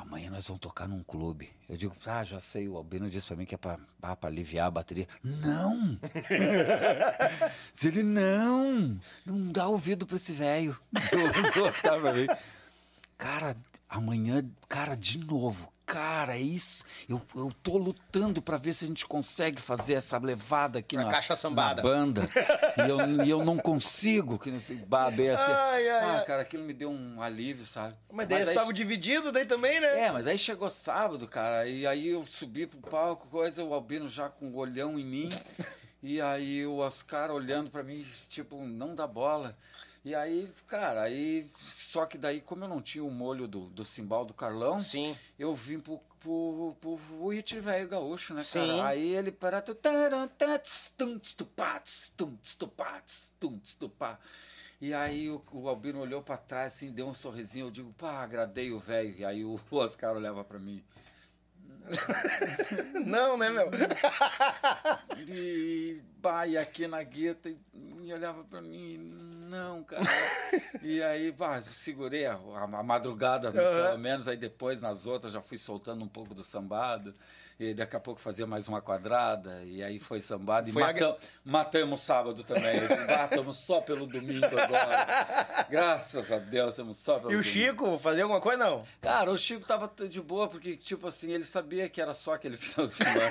amanhã 0.03 0.29
nós 0.29 0.45
vamos 0.45 0.61
tocar 0.61 0.87
num 0.87 1.01
clube. 1.01 1.49
Eu 1.67 1.75
digo, 1.75 1.95
ah, 2.05 2.23
já 2.23 2.39
sei, 2.39 2.67
o 2.67 2.77
Albino 2.77 3.09
disse 3.09 3.25
pra 3.25 3.35
mim 3.35 3.45
que 3.45 3.55
é 3.55 3.57
pra, 3.57 3.79
ah, 4.01 4.15
pra 4.15 4.29
aliviar 4.29 4.67
a 4.67 4.71
bateria. 4.71 5.07
Não! 5.23 5.97
Diz 7.73 7.85
ele, 7.85 8.03
não! 8.03 8.99
Não 9.25 9.51
dá 9.51 9.67
ouvido 9.67 10.05
pra 10.05 10.17
esse 10.17 10.33
velho. 10.33 10.77
Cara, 13.17 13.57
amanhã, 13.89 14.45
cara, 14.67 14.95
de 14.95 15.17
novo. 15.17 15.72
Cara, 15.85 16.35
é 16.37 16.41
isso. 16.41 16.83
Eu, 17.09 17.21
eu 17.35 17.51
tô 17.61 17.77
lutando 17.77 18.41
pra 18.41 18.55
ver 18.55 18.73
se 18.73 18.85
a 18.85 18.87
gente 18.87 19.05
consegue 19.05 19.61
fazer 19.61 19.93
essa 19.95 20.17
levada 20.17 20.79
aqui 20.79 20.95
Na 20.95 21.05
na, 21.05 21.11
caixa 21.11 21.35
sambada. 21.35 21.81
na 21.83 21.89
banda. 21.89 22.29
e, 22.77 22.89
eu, 22.89 23.25
e 23.25 23.29
eu 23.29 23.43
não 23.43 23.57
consigo. 23.57 24.39
Que 24.39 24.49
nesse 24.49 24.75
babê 24.75 25.31
assim. 25.31 25.51
Ai, 25.51 25.89
ai, 25.89 25.99
ah, 26.05 26.17
ai. 26.19 26.25
cara, 26.25 26.41
aquilo 26.43 26.63
me 26.63 26.73
deu 26.73 26.89
um 26.89 27.21
alívio, 27.21 27.65
sabe? 27.65 27.95
Mas 28.11 28.27
daí 28.27 28.37
eles 28.39 28.47
aí- 28.49 28.53
estavam 28.55 28.71
divididos 28.73 29.31
daí 29.33 29.45
também, 29.45 29.79
né? 29.81 29.99
É, 30.07 30.11
mas 30.11 30.25
aí 30.25 30.37
chegou 30.37 30.69
sábado, 30.69 31.27
cara, 31.27 31.67
e 31.67 31.85
aí 31.85 32.07
eu 32.07 32.25
subi 32.25 32.65
pro 32.65 32.79
palco, 32.79 33.27
coisa, 33.27 33.63
o 33.63 33.73
Albino 33.73 34.07
já 34.07 34.29
com 34.29 34.47
o 34.51 34.55
olhão 34.57 34.97
em 34.97 35.05
mim, 35.05 35.29
e 36.01 36.21
aí 36.21 36.65
o 36.65 36.77
Oscar 36.77 37.29
olhando 37.29 37.69
pra 37.69 37.83
mim, 37.83 38.05
tipo, 38.29 38.63
não 38.65 38.95
dá 38.95 39.05
bola. 39.05 39.55
E 40.05 40.13
aí, 40.13 40.51
cara, 40.67 41.03
aí. 41.03 41.49
Só 41.57 42.05
que 42.05 42.17
daí, 42.17 42.41
como 42.41 42.65
eu 42.65 42.67
não 42.67 42.81
tinha 42.81 43.03
o 43.03 43.11
molho 43.11 43.47
do, 43.47 43.67
do 43.67 43.85
cimbal 43.85 44.25
do 44.25 44.33
Carlão, 44.33 44.79
Sim. 44.79 45.17
eu 45.39 45.55
vim 45.55 45.79
pro, 45.79 45.99
pro, 46.19 46.75
pro, 46.81 46.97
pro 46.97 47.29
It 47.31 47.57
velho 47.59 47.87
gaúcho, 47.87 48.33
né, 48.33 48.43
Sim. 48.43 48.59
cara? 48.59 48.87
Aí 48.87 49.15
ele 49.15 49.31
para. 53.87 54.19
E 54.81 54.93
aí 54.93 55.29
o, 55.29 55.41
o 55.53 55.69
Albino 55.69 56.01
olhou 56.01 56.21
pra 56.21 56.35
trás, 56.35 56.73
assim, 56.73 56.91
deu 56.91 57.07
um 57.07 57.13
sorrisinho, 57.13 57.67
eu 57.67 57.71
digo, 57.71 57.93
pá, 57.93 58.21
agradei 58.21 58.69
o 58.71 58.79
velho. 58.79 59.15
E 59.17 59.23
aí 59.23 59.45
o 59.45 59.57
Oscar 59.71 60.13
olhava 60.13 60.43
pra 60.43 60.59
mim. 60.59 60.83
Não, 63.05 63.37
né, 63.37 63.49
meu? 63.49 63.69
E, 65.17 66.01
e 66.47 66.57
aqui 66.57 66.87
na 66.87 67.03
gueta, 67.03 67.49
e, 67.49 67.57
e 68.03 68.13
olhava 68.13 68.43
pra 68.43 68.61
mim, 68.61 68.97
não, 69.49 69.83
cara. 69.83 70.03
e 70.81 71.01
aí, 71.01 71.31
bah, 71.31 71.61
segurei 71.61 72.25
a, 72.25 72.33
a, 72.33 72.63
a 72.63 72.83
madrugada, 72.83 73.51
pelo 73.51 73.97
menos, 73.97 74.27
aí 74.27 74.37
depois 74.37 74.81
nas 74.81 75.05
outras 75.05 75.33
já 75.33 75.41
fui 75.41 75.57
soltando 75.57 76.03
um 76.03 76.07
pouco 76.07 76.33
do 76.33 76.43
sambado. 76.43 77.13
E 77.59 77.73
daqui 77.73 77.95
a 77.95 77.99
pouco 77.99 78.19
fazia 78.19 78.45
mais 78.47 78.67
uma 78.67 78.81
quadrada, 78.81 79.61
e 79.63 79.83
aí 79.83 79.99
foi 79.99 80.21
sambado. 80.21 80.69
E 80.69 80.73
Foi 80.73 80.81
a- 80.81 80.87
matam- 80.87 81.15
matamos 81.45 82.01
sábado 82.01 82.43
também. 82.43 82.79
Digo, 82.81 82.93
ah, 83.49 83.53
só 83.53 83.79
pelo 83.81 84.05
domingo 84.07 84.45
agora. 84.45 85.65
Graças 85.69 86.31
a 86.31 86.39
Deus, 86.39 86.71
estamos 86.73 86.97
só 86.97 87.19
pelo 87.19 87.31
E 87.31 87.35
o 87.35 87.41
domingo. 87.41 87.43
Chico, 87.43 87.99
fazia 87.99 88.23
alguma 88.23 88.41
coisa, 88.41 88.57
não? 88.57 88.83
Cara, 89.01 89.31
o 89.31 89.37
Chico 89.37 89.65
tava 89.65 89.89
de 90.07 90.19
boa, 90.21 90.47
porque, 90.47 90.75
tipo 90.75 91.07
assim, 91.07 91.31
ele 91.31 91.43
sabia 91.43 91.87
que 91.87 92.01
era 92.01 92.13
só 92.13 92.33
aquele 92.33 92.57
final 92.57 92.87
de 92.87 92.93
semana. 92.93 93.29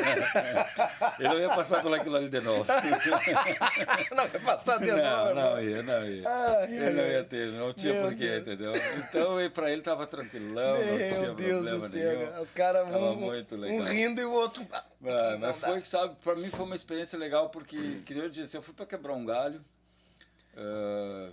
ele 1.18 1.28
não 1.28 1.38
ia 1.38 1.48
passar 1.50 1.82
por 1.82 1.92
aquilo 1.94 2.16
ali 2.16 2.28
de 2.28 2.40
novo. 2.40 2.64
não, 4.14 4.24
ia 4.24 4.40
passar 4.40 4.78
de 4.78 4.86
não, 4.86 4.96
novo. 5.24 5.34
não 5.34 5.62
ia, 5.62 5.82
não 5.82 6.06
ia. 6.08 6.28
Ai, 6.28 6.72
ele 6.72 6.90
não 6.90 7.06
ia 7.08 7.24
ter, 7.24 7.48
não 7.52 7.72
tinha 7.72 7.92
Meu 7.94 8.02
porquê, 8.04 8.26
Deus. 8.40 8.40
entendeu? 8.42 8.72
Então, 8.98 9.40
e 9.40 9.50
pra 9.50 9.70
ele 9.70 9.82
tava 9.82 10.06
tranquilão, 10.06 10.78
não 10.78 10.96
tinha 10.98 11.20
Meu 11.20 11.34
Deus 11.34 11.50
problema 11.52 11.88
do 11.88 11.92
céu, 11.92 12.18
nenhum. 12.18 12.40
os 12.40 12.50
caras 12.52 12.88
Tava 12.88 13.10
um, 13.10 13.16
muito 13.16 13.54
um 13.54 13.58
legal. 13.58 13.86
Rindo 14.12 14.20
e 14.20 14.24
o 14.24 14.32
outro. 14.32 14.66
Ah, 14.72 14.84
Não 15.00 15.38
mas 15.38 15.60
dá. 15.60 15.68
foi 15.68 15.80
que, 15.80 15.88
sabe, 15.88 16.14
pra 16.22 16.34
mim 16.36 16.48
foi 16.50 16.64
uma 16.64 16.76
experiência 16.76 17.18
legal, 17.18 17.50
porque, 17.50 18.02
que 18.06 18.14
nem 18.14 18.24
eu 18.24 18.30
disse, 18.30 18.56
eu 18.56 18.62
fui 18.62 18.74
pra 18.74 18.86
quebrar 18.86 19.14
um 19.14 19.24
galho. 19.24 19.64
ah, 20.56 21.30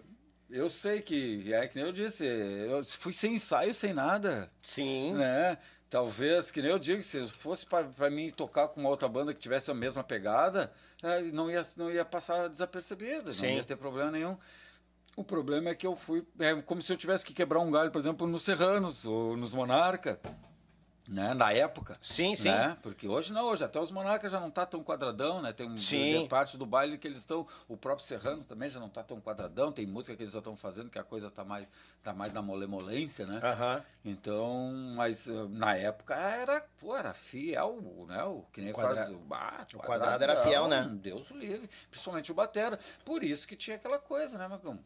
eu 0.50 0.68
sei 0.70 1.00
que, 1.02 1.54
é 1.54 1.68
que 1.68 1.76
nem 1.76 1.86
eu 1.86 1.92
disse, 1.92 2.26
eu 2.26 2.84
fui 2.84 3.14
sem 3.14 3.36
ensaio, 3.36 3.72
sem 3.74 3.94
nada. 3.94 4.50
Sim. 4.64 5.14
né? 5.14 5.58
Talvez, 5.92 6.50
que 6.52 6.62
nem 6.62 6.70
eu 6.72 6.78
digo, 6.80 7.02
se 7.04 7.28
fosse 7.30 7.66
para 7.66 8.10
mim 8.12 8.30
tocar 8.32 8.68
com 8.68 8.80
uma 8.80 8.90
outra 8.90 9.08
banda 9.08 9.34
que 9.34 9.40
tivesse 9.40 9.70
a 9.72 9.74
mesma 9.74 10.04
pegada, 10.04 10.72
eh, 11.04 11.22
não 11.34 11.50
ia, 11.50 11.66
não 11.76 11.90
ia 11.92 12.06
passar 12.06 12.48
desapercebido, 12.48 13.32
Sim. 13.34 13.48
não 13.48 13.54
ia 13.56 13.64
ter 13.64 13.76
problema 13.76 14.12
nenhum. 14.12 14.38
O 15.16 15.24
problema 15.24 15.70
é 15.72 15.76
que 15.76 15.86
eu 15.88 15.96
fui, 15.96 16.24
é 16.40 16.54
como 16.62 16.82
se 16.82 16.94
eu 16.94 16.98
tivesse 16.98 17.26
que 17.26 17.34
quebrar 17.34 17.60
um 17.60 17.72
galho, 17.72 17.90
por 17.92 18.00
exemplo, 18.00 18.28
nos 18.28 18.44
Serranos 18.44 19.04
ou 19.06 19.36
nos 19.36 19.52
Monarca, 19.54 20.20
né? 21.10 21.34
Na 21.34 21.52
época. 21.52 21.98
Sim, 22.02 22.36
sim. 22.36 22.50
Né? 22.50 22.78
Porque 22.84 23.08
hoje 23.08 23.34
não, 23.34 23.46
hoje 23.46 23.64
até 23.64 23.80
os 23.80 23.90
Monarcas 23.92 24.32
já 24.32 24.40
não 24.40 24.52
tá 24.52 24.64
tão 24.66 24.84
quadradão, 24.84 25.42
né? 25.42 25.52
Tem 25.52 25.68
um, 25.68 25.76
Sim. 25.78 26.28
parte 26.30 26.56
do 26.56 26.66
baile 26.68 26.98
que 27.00 27.08
eles 27.08 27.18
estão, 27.18 27.48
o 27.68 27.76
próprio 27.76 28.06
Serranos 28.06 28.46
também 28.46 28.70
já 28.70 28.80
não 28.80 28.88
tá 28.90 29.02
tão 29.04 29.20
quadradão, 29.20 29.72
tem 29.72 29.88
música 29.88 30.16
que 30.16 30.22
eles 30.22 30.34
já 30.34 30.38
estão 30.40 30.56
fazendo 30.56 30.90
que 30.90 31.00
a 31.00 31.04
coisa 31.04 31.32
tá 31.32 31.44
mais, 31.44 31.68
tá 32.04 32.14
mais 32.14 32.32
na 32.32 32.42
molemolência, 32.44 33.26
né? 33.26 33.40
Então, 34.06 34.72
mas 34.96 35.26
uh, 35.26 35.50
na 35.50 35.76
época 35.76 36.14
era, 36.16 36.62
pô, 36.80 36.96
era 36.96 37.14
fiel, 37.14 37.80
né? 38.08 38.24
O 38.26 38.46
que 38.54 38.62
nem 38.62 38.72
Quadra- 38.72 39.06
faz 39.06 39.10
o, 39.16 39.22
ah, 39.32 39.66
O 39.74 39.78
quadrado 39.80 40.24
era 40.24 40.38
fiel, 40.38 40.68
né? 40.68 40.88
Deus 40.94 41.30
o 41.32 41.36
livre, 41.38 41.68
principalmente 41.90 42.32
o 42.32 42.36
batera. 42.36 42.78
Por 43.04 43.24
isso 43.24 43.48
que 43.48 43.56
tinha 43.56 43.78
aquela 43.78 43.98
coisa, 43.98 44.38
né, 44.38 44.48
Macão? 44.48 44.80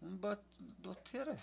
Um 0.00 0.16
ba- 0.16 0.38
batera. 0.78 1.36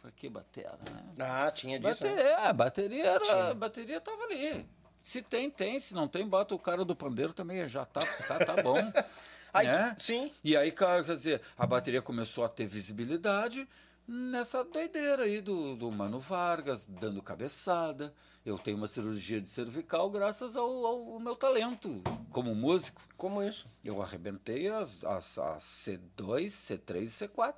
Pra 0.00 0.10
que 0.10 0.28
batera, 0.28 0.78
né? 0.90 1.02
Ah, 1.18 1.50
tinha 1.50 1.78
disso. 1.78 2.04
né? 2.04 2.10
Bateria, 2.10 2.38
a 2.38 2.52
bateria 2.52 3.04
era, 3.06 3.20
Tinha. 3.24 3.44
a 3.50 3.54
bateria 3.54 4.00
tava 4.00 4.22
ali. 4.24 4.66
Se 5.02 5.20
tem, 5.22 5.50
tem. 5.50 5.78
Se 5.78 5.94
não 5.94 6.08
tem, 6.08 6.26
bota 6.26 6.54
o 6.54 6.58
cara 6.58 6.84
do 6.84 6.96
pandeiro 6.96 7.34
também, 7.34 7.68
já 7.68 7.84
tá, 7.84 8.00
tá, 8.26 8.38
tá 8.44 8.62
bom. 8.62 8.76
Aí, 9.52 9.66
né? 9.66 9.96
Sim. 9.98 10.32
E 10.44 10.56
aí, 10.56 10.70
quer 10.70 11.02
dizer, 11.02 11.42
a 11.58 11.66
bateria 11.66 12.00
começou 12.00 12.44
a 12.44 12.48
ter 12.48 12.66
visibilidade 12.66 13.68
nessa 14.06 14.62
doideira 14.62 15.24
aí 15.24 15.40
do, 15.40 15.74
do 15.74 15.90
Mano 15.90 16.20
Vargas, 16.20 16.86
dando 16.86 17.20
cabeçada. 17.20 18.14
Eu 18.46 18.56
tenho 18.58 18.76
uma 18.76 18.86
cirurgia 18.88 19.40
de 19.40 19.50
cervical 19.50 20.08
graças 20.08 20.54
ao, 20.54 20.86
ao 20.86 21.18
meu 21.18 21.34
talento 21.34 22.00
como 22.30 22.54
músico. 22.54 23.02
Como 23.16 23.42
isso? 23.42 23.66
Eu 23.84 24.00
arrebentei 24.00 24.68
as, 24.68 25.02
as, 25.04 25.36
as 25.38 25.64
C2, 25.64 26.46
C3 26.46 27.02
e 27.02 27.06
C4. 27.28 27.54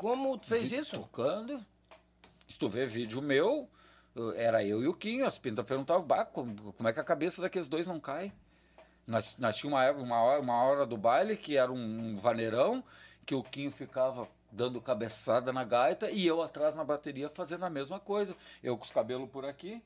Como 0.00 0.38
tu 0.38 0.46
fez 0.46 0.72
isso? 0.72 0.96
Tocando. 0.98 1.62
Se 2.48 2.58
tu 2.58 2.70
vê 2.70 2.86
vídeo 2.86 3.20
meu, 3.20 3.68
eu- 4.14 4.32
era 4.32 4.64
eu 4.64 4.82
e 4.82 4.88
o 4.88 4.94
Quinho. 4.94 5.26
As 5.26 5.36
pintas 5.36 5.66
perguntavam, 5.66 6.02
bah, 6.02 6.24
como, 6.24 6.72
como 6.72 6.88
é 6.88 6.92
que 6.94 7.00
a 7.00 7.04
cabeça 7.04 7.42
daqueles 7.42 7.68
dois 7.68 7.86
não 7.86 8.00
cai? 8.00 8.32
Nós, 9.06 9.36
nós 9.36 9.54
tínhamos 9.58 9.78
uma, 9.78 10.02
uma, 10.02 10.22
hora, 10.22 10.40
uma 10.40 10.62
hora 10.62 10.86
do 10.86 10.96
baile 10.96 11.36
que 11.36 11.54
era 11.54 11.70
um, 11.70 11.76
um 11.76 12.16
vaneirão, 12.16 12.82
que 13.26 13.34
o 13.34 13.42
Quinho 13.42 13.70
ficava 13.70 14.26
dando 14.50 14.80
cabeçada 14.80 15.52
na 15.52 15.64
gaita 15.64 16.10
e 16.10 16.26
eu 16.26 16.40
atrás 16.40 16.74
na 16.74 16.82
bateria 16.82 17.28
fazendo 17.28 17.66
a 17.66 17.70
mesma 17.70 18.00
coisa. 18.00 18.34
Eu 18.62 18.78
com 18.78 18.84
os 18.84 18.90
cabelos 18.90 19.28
por 19.28 19.44
aqui, 19.44 19.82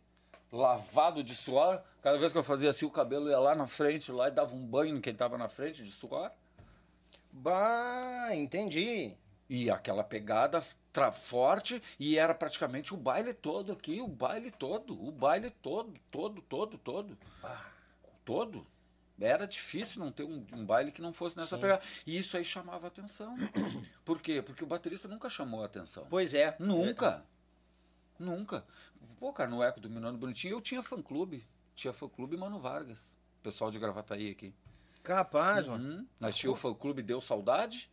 lavado 0.53 1.25
de 1.25 1.35
suor. 1.35 1.83
Cada 2.01 2.19
vez 2.19 2.31
que 2.31 2.39
eu 2.39 2.45
fazia 2.45 2.71
assim, 2.71 2.87
o 2.87 2.91
cabelo 2.91 3.29
ia 3.29 3.41
lá 3.41 3.57
na 3.57 3.67
frente, 3.67 4.13
lá 4.13 4.29
e 4.29 4.31
dava 4.31 4.55
um 4.55 4.65
banho 4.65 4.97
em 4.97 5.01
quem 5.01 5.13
estava 5.13 5.37
na 5.37 5.49
frente 5.49 5.83
de 5.83 5.91
suor. 5.91 6.31
Bah, 7.33 8.29
entendi. 8.33 9.17
E 9.55 9.71
aquela 9.71 10.03
pegada 10.03 10.61
forte, 11.13 11.81
e 11.97 12.19
era 12.19 12.35
praticamente 12.35 12.93
o 12.93 12.97
baile 12.97 13.33
todo 13.33 13.71
aqui, 13.71 14.01
o 14.01 14.09
baile 14.09 14.51
todo, 14.51 15.01
o 15.01 15.13
baile 15.13 15.49
todo, 15.63 15.95
todo, 16.11 16.43
todo, 16.43 16.77
todo. 16.77 17.17
Todo. 18.25 18.67
Era 19.21 19.47
difícil 19.47 20.01
não 20.01 20.11
ter 20.11 20.25
um, 20.25 20.45
um 20.53 20.67
baile 20.67 20.91
que 20.91 21.01
não 21.01 21.13
fosse 21.13 21.37
nessa 21.37 21.57
pegada. 21.57 21.81
E 22.05 22.19
isso 22.19 22.37
aí 22.37 22.45
chamava 22.45 22.89
atenção. 22.89 23.37
Por 24.05 24.21
quê? 24.21 24.43
Porque 24.43 24.65
o 24.65 24.67
baterista 24.67 25.07
nunca 25.07 25.31
chamou 25.31 25.63
atenção. 25.63 26.05
Pois 26.11 26.35
é. 26.35 26.57
Nunca. 26.59 27.25
Nunca. 28.19 28.67
Pô, 29.21 29.33
cara, 29.33 29.49
no 29.49 29.63
Eco 29.63 29.79
do 29.79 29.89
Minando 29.89 30.19
Bonitinho 30.19 30.57
eu 30.57 30.61
tinha 30.61 30.83
fã-clube. 30.83 31.47
Tinha 31.77 31.93
fã-clube 31.93 32.37
Mano 32.37 32.59
Vargas. 32.59 33.17
Pessoal 33.41 33.71
de 33.71 33.79
Gravataí 33.79 34.33
aqui. 34.33 34.53
Capaz, 35.05 35.65
mano. 35.65 35.89
Uhum. 35.89 36.07
Nós 36.19 36.35
tínhamos 36.35 36.59
o 36.59 36.61
fã-clube 36.61 37.05
Deu 37.05 37.21
Saudade. 37.21 37.89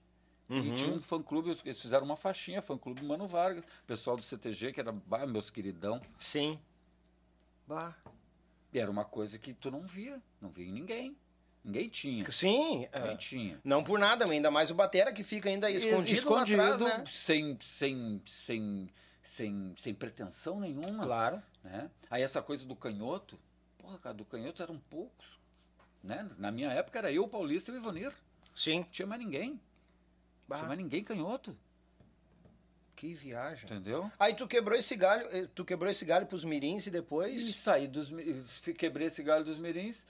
E 0.50 0.76
tinha 0.76 0.94
um 0.94 1.02
fã-clube, 1.02 1.50
eles 1.64 1.82
fizeram 1.82 2.04
uma 2.04 2.18
faixinha, 2.18 2.62
fã-clube 2.62 3.04
Mano 3.04 3.26
Vargas. 3.26 3.64
Pessoal 3.88 4.18
do 4.18 4.22
CTG, 4.22 4.74
que 4.74 4.82
era 4.82 4.92
bah, 4.92 5.26
meus 5.26 5.50
queridão. 5.50 6.02
Sim. 6.20 6.60
Bah. 7.66 7.96
E 8.74 8.80
era 8.80 8.92
uma 8.92 9.06
coisa 9.06 9.38
que 9.40 9.54
tu 9.54 9.72
não 9.72 9.84
via. 9.84 10.22
Não 10.42 10.50
via 10.50 10.68
em 10.68 10.74
ninguém. 10.74 11.16
Ninguém 11.64 11.90
tinha. 11.90 12.30
Sim. 12.32 12.88
Ninguém 12.94 13.14
é. 13.14 13.18
tinha. 13.18 13.62
Não 13.64 13.84
por 13.84 14.00
nada, 14.00 14.26
ainda 14.26 14.50
mais 14.50 14.72
o 14.72 14.76
batera 14.76 15.14
que 15.14 15.24
fica 15.24 15.48
ainda 15.48 15.70
escondido, 15.70 16.30
lá 16.30 16.42
atrás, 16.42 16.82
né? 16.82 17.04
sem, 17.08 17.58
sem, 17.62 18.22
sem, 18.26 18.90
sem, 19.22 19.76
sem 19.78 19.94
pretensão 19.94 20.60
nenhuma. 20.60 21.04
Claro. 21.04 21.42
né? 21.64 21.90
Aí 22.10 22.24
essa 22.24 22.42
coisa 22.42 22.66
do 22.66 22.76
canhoto, 22.76 23.40
porra, 23.78 24.00
cara, 24.00 24.16
do 24.16 24.26
canhoto 24.26 24.64
eram 24.64 24.80
poucos. 24.90 25.40
Né? 26.04 26.28
Na 26.38 26.52
minha 26.52 26.72
época 26.72 26.98
era 26.98 27.12
eu, 27.12 27.24
o 27.24 27.30
Paulista 27.30 27.72
e 27.72 27.76
o 27.76 27.78
Ivanir. 27.78 28.12
Sim. 28.56 28.80
Não 28.80 28.84
tinha 28.86 29.08
mais 29.08 29.22
ninguém. 29.22 29.60
Bah, 30.52 30.68
mais 30.68 30.80
ninguém 30.80 31.04
canhoto. 31.04 31.58
que 32.96 33.14
viagem. 33.14 33.66
Entendeu? 33.66 34.12
Aí 34.20 34.36
tu 34.36 34.48
quebrou 34.48 34.78
esse 34.78 34.96
galho, 34.96 35.28
eh, 35.32 35.48
tu 35.56 35.64
quebrou 35.64 35.90
esse 35.90 36.06
galho 36.06 36.28
pros 36.28 36.44
mirins 36.44 36.86
e 36.86 36.92
depois... 36.92 37.42
E 37.42 37.54
saí 37.54 37.88
dos 37.88 38.10
quebrei 38.78 39.08
esse 39.08 39.24
galho 39.24 39.46
dos 39.46 39.58
mirins. 39.58 40.06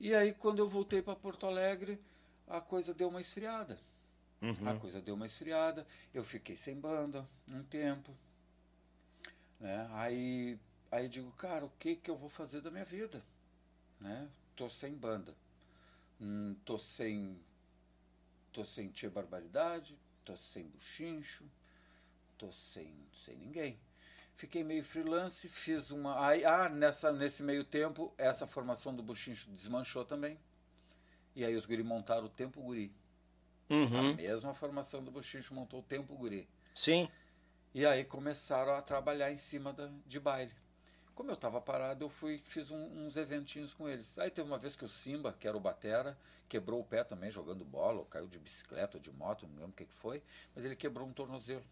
E 0.00 0.14
aí 0.14 0.32
quando 0.32 0.58
eu 0.58 0.68
voltei 0.68 1.02
para 1.02 1.14
Porto 1.14 1.46
Alegre, 1.46 2.00
a 2.48 2.60
coisa 2.60 2.92
deu 2.92 3.08
uma 3.08 3.20
esfriada. 3.20 3.78
A 4.66 4.74
coisa 4.74 5.00
deu 5.00 5.14
uma 5.14 5.26
esfriada. 5.26 5.86
Eu 6.12 6.24
fiquei 6.24 6.56
sem 6.56 6.74
banda 6.74 7.28
um 7.48 7.62
tempo. 7.62 8.12
Né? 9.60 9.88
Aí, 9.92 10.58
aí 10.90 11.08
digo, 11.08 11.30
cara, 11.32 11.64
o 11.64 11.70
que 11.78 11.94
que 11.94 12.10
eu 12.10 12.16
vou 12.16 12.28
fazer 12.28 12.60
da 12.60 12.70
minha 12.70 12.84
vida? 12.84 13.22
Né? 14.00 14.28
Tô 14.56 14.68
sem 14.68 14.94
banda. 14.94 15.32
Hum, 16.20 16.56
tô 16.64 16.76
sem 16.76 17.38
tô 18.52 18.64
sem 18.64 18.88
tia 18.88 19.10
barbaridade, 19.10 19.98
tô 20.24 20.36
sem 20.36 20.64
buchincho, 20.66 21.44
tô 22.38 22.50
sem, 22.52 22.94
sem 23.24 23.36
ninguém. 23.36 23.78
Fiquei 24.34 24.64
meio 24.64 24.82
freelance, 24.84 25.48
fiz 25.48 25.90
uma. 25.90 26.16
Ah, 26.18 26.68
nessa, 26.68 27.12
nesse 27.12 27.42
meio 27.42 27.64
tempo, 27.64 28.12
essa 28.18 28.46
formação 28.46 28.94
do 28.94 29.02
buchincho 29.02 29.50
desmanchou 29.50 30.04
também. 30.04 30.38
E 31.34 31.44
aí 31.44 31.54
os 31.54 31.64
guri 31.66 31.82
montaram 31.82 32.26
o 32.26 32.30
Tempo 32.30 32.60
Guri. 32.60 32.92
A 33.70 33.74
Uhum. 33.74 34.14
mesma 34.16 34.52
formação 34.52 35.02
do 35.02 35.10
buchincho 35.10 35.54
montou 35.54 35.80
o 35.80 35.82
Tempo 35.82 36.14
Guri. 36.14 36.46
Sim. 36.74 37.08
E 37.74 37.86
aí 37.86 38.04
começaram 38.04 38.74
a 38.74 38.82
trabalhar 38.82 39.30
em 39.32 39.36
cima 39.38 39.72
da, 39.72 39.90
de 40.06 40.20
baile. 40.20 40.52
Como 41.14 41.30
eu 41.30 41.34
estava 41.34 41.60
parado, 41.60 42.04
eu 42.04 42.08
fui 42.08 42.38
fiz 42.46 42.70
um- 42.70 43.06
uns 43.06 43.16
eventinhos 43.16 43.74
com 43.74 43.88
eles. 43.88 44.18
Aí 44.18 44.30
teve 44.30 44.48
uma 44.48 44.58
vez 44.58 44.74
que 44.74 44.84
o 44.84 44.88
Simba, 44.88 45.34
que 45.38 45.46
era 45.46 45.56
o 45.56 45.60
batera, 45.60 46.16
quebrou 46.48 46.80
o 46.80 46.84
pé 46.84 47.04
também 47.04 47.30
jogando 47.30 47.64
bola, 47.64 47.98
ou 48.00 48.04
caiu 48.06 48.26
de 48.26 48.38
bicicleta 48.38 48.96
ou 48.96 49.02
de 49.02 49.10
moto, 49.12 49.46
não 49.46 49.54
lembro 49.56 49.70
o 49.70 49.74
que, 49.74 49.84
que 49.84 49.92
foi, 49.94 50.22
mas 50.54 50.64
ele 50.64 50.76
quebrou 50.76 51.06
um 51.06 51.12
tornozelo. 51.12 51.64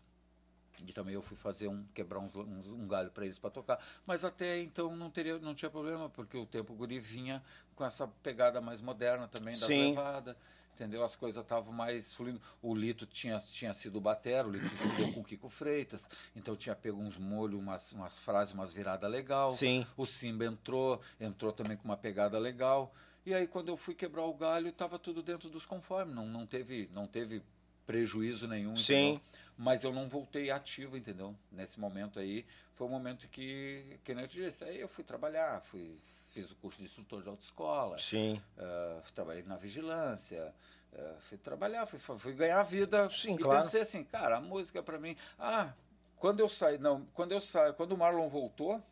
E 0.87 0.93
também 0.93 1.15
eu 1.15 1.21
fui 1.23 1.37
fazer 1.37 1.69
um 1.69 1.85
quebrar 1.95 2.21
uns, 2.21 2.35
uns- 2.37 2.67
um 2.67 2.89
galho 2.89 3.11
para 3.11 3.25
eles 3.27 3.39
para 3.39 3.51
tocar. 3.51 3.85
Mas 4.07 4.25
até 4.25 4.61
então 4.61 4.97
não 4.97 5.11
teria 5.11 5.39
não 5.39 5.55
tinha 5.55 5.71
problema, 5.71 6.09
porque 6.09 6.37
o 6.39 6.47
tempo 6.47 6.75
guri 6.75 6.99
vinha 6.99 7.43
com 7.75 7.85
essa 7.85 8.09
pegada 8.23 8.61
mais 8.61 8.81
moderna 8.81 9.29
também 9.29 9.59
da 9.59 9.67
Sim. 9.67 9.91
levada, 9.91 10.37
entendeu? 10.81 11.05
As 11.05 11.15
coisas 11.15 11.43
estavam 11.43 11.73
mais 11.73 12.13
fluindo. 12.13 12.41
O 12.63 12.75
Lito 12.75 13.07
tinha, 13.07 13.39
tinha 13.39 13.75
sido 13.75 14.01
batero, 14.01 14.49
o 14.49 14.53
Lito 14.53 14.67
estudou 14.67 15.13
com 15.13 15.21
o 15.21 15.25
Kiko 15.25 15.51
Freitas, 15.51 16.09
então 16.35 16.57
tinha 16.57 16.75
pego 16.75 16.99
uns 16.99 17.19
molhos, 17.19 17.61
umas, 17.61 17.93
umas 17.93 18.19
frases, 18.19 18.55
umas 18.55 18.73
viradas 18.73 19.11
legal. 19.11 19.51
Sim. 19.51 19.87
O 19.97 20.07
Simba 20.07 20.47
entrou, 20.47 21.01
entrou 21.21 21.53
também 21.53 21.77
com 21.77 21.85
uma 21.85 21.97
pegada 21.97 22.39
legal. 22.39 22.95
E 23.27 23.35
aí 23.35 23.47
quando 23.47 23.69
eu 23.69 23.77
fui 23.77 23.95
quebrar 23.95 24.25
o 24.25 24.33
galho, 24.33 24.69
estava 24.69 24.99
tudo 24.99 25.23
dentro 25.23 25.51
dos 25.51 25.67
conformes, 25.67 26.15
não, 26.15 26.27
não 26.27 26.47
teve 26.47 26.89
não 26.95 27.07
teve 27.07 27.43
prejuízo 27.87 28.49
nenhum, 28.49 28.75
Sim. 28.77 28.95
entendeu? 28.95 29.21
Mas 29.59 29.85
eu 29.85 29.93
não 29.93 30.09
voltei 30.09 30.51
ativo, 30.51 30.97
entendeu? 30.97 31.37
Nesse 31.53 31.79
momento 31.79 32.19
aí, 32.19 32.47
foi 32.75 32.87
o 32.87 32.91
momento 32.91 33.29
que, 33.29 33.99
que 34.03 34.15
nem 34.15 34.25
eu 34.25 34.29
te 34.29 34.39
disse, 34.39 34.65
aí 34.65 34.81
eu 34.81 34.89
fui 34.89 35.05
trabalhar, 35.05 35.61
fui, 35.61 35.99
fiz 36.31 36.51
o 36.51 36.57
curso 36.57 36.79
de 36.81 36.87
instrutor 36.87 37.23
de 37.23 37.29
autoescola, 37.29 37.99
Sim. 37.99 38.41
Uh, 38.57 39.03
trabalhei 39.13 39.43
na 39.43 39.57
vigilância, 39.57 40.55
uh, 40.93 41.21
fui 41.21 41.39
trabalhar, 41.39 41.87
fui, 41.87 41.99
fui 41.99 42.33
ganhar 42.33 42.63
vida. 42.63 43.09
Sim, 43.11 43.35
e 43.35 43.39
claro. 43.39 43.65
pensei 43.65 43.81
assim, 43.83 44.05
cara, 44.05 44.37
a 44.37 44.41
música 44.41 44.83
para 44.83 44.99
mim. 44.99 45.17
Ah, 45.39 45.73
quando 46.17 46.41
eu 46.41 46.49
saí, 46.49 46.79
não, 46.79 47.05
quando 47.15 47.33
eu 47.33 47.41
saí, 47.41 47.73
quando 47.73 47.93
o 47.93 47.99
Marlon 47.99 48.29
voltou, 48.29 48.83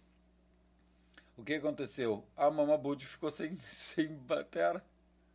o 1.36 1.44
que 1.44 1.54
aconteceu? 1.54 2.24
A 2.36 2.50
Mama 2.50 2.76
Bud 2.76 3.04
ficou 3.06 3.30
sem, 3.30 3.56
sem 3.64 4.08
batera. 4.08 4.84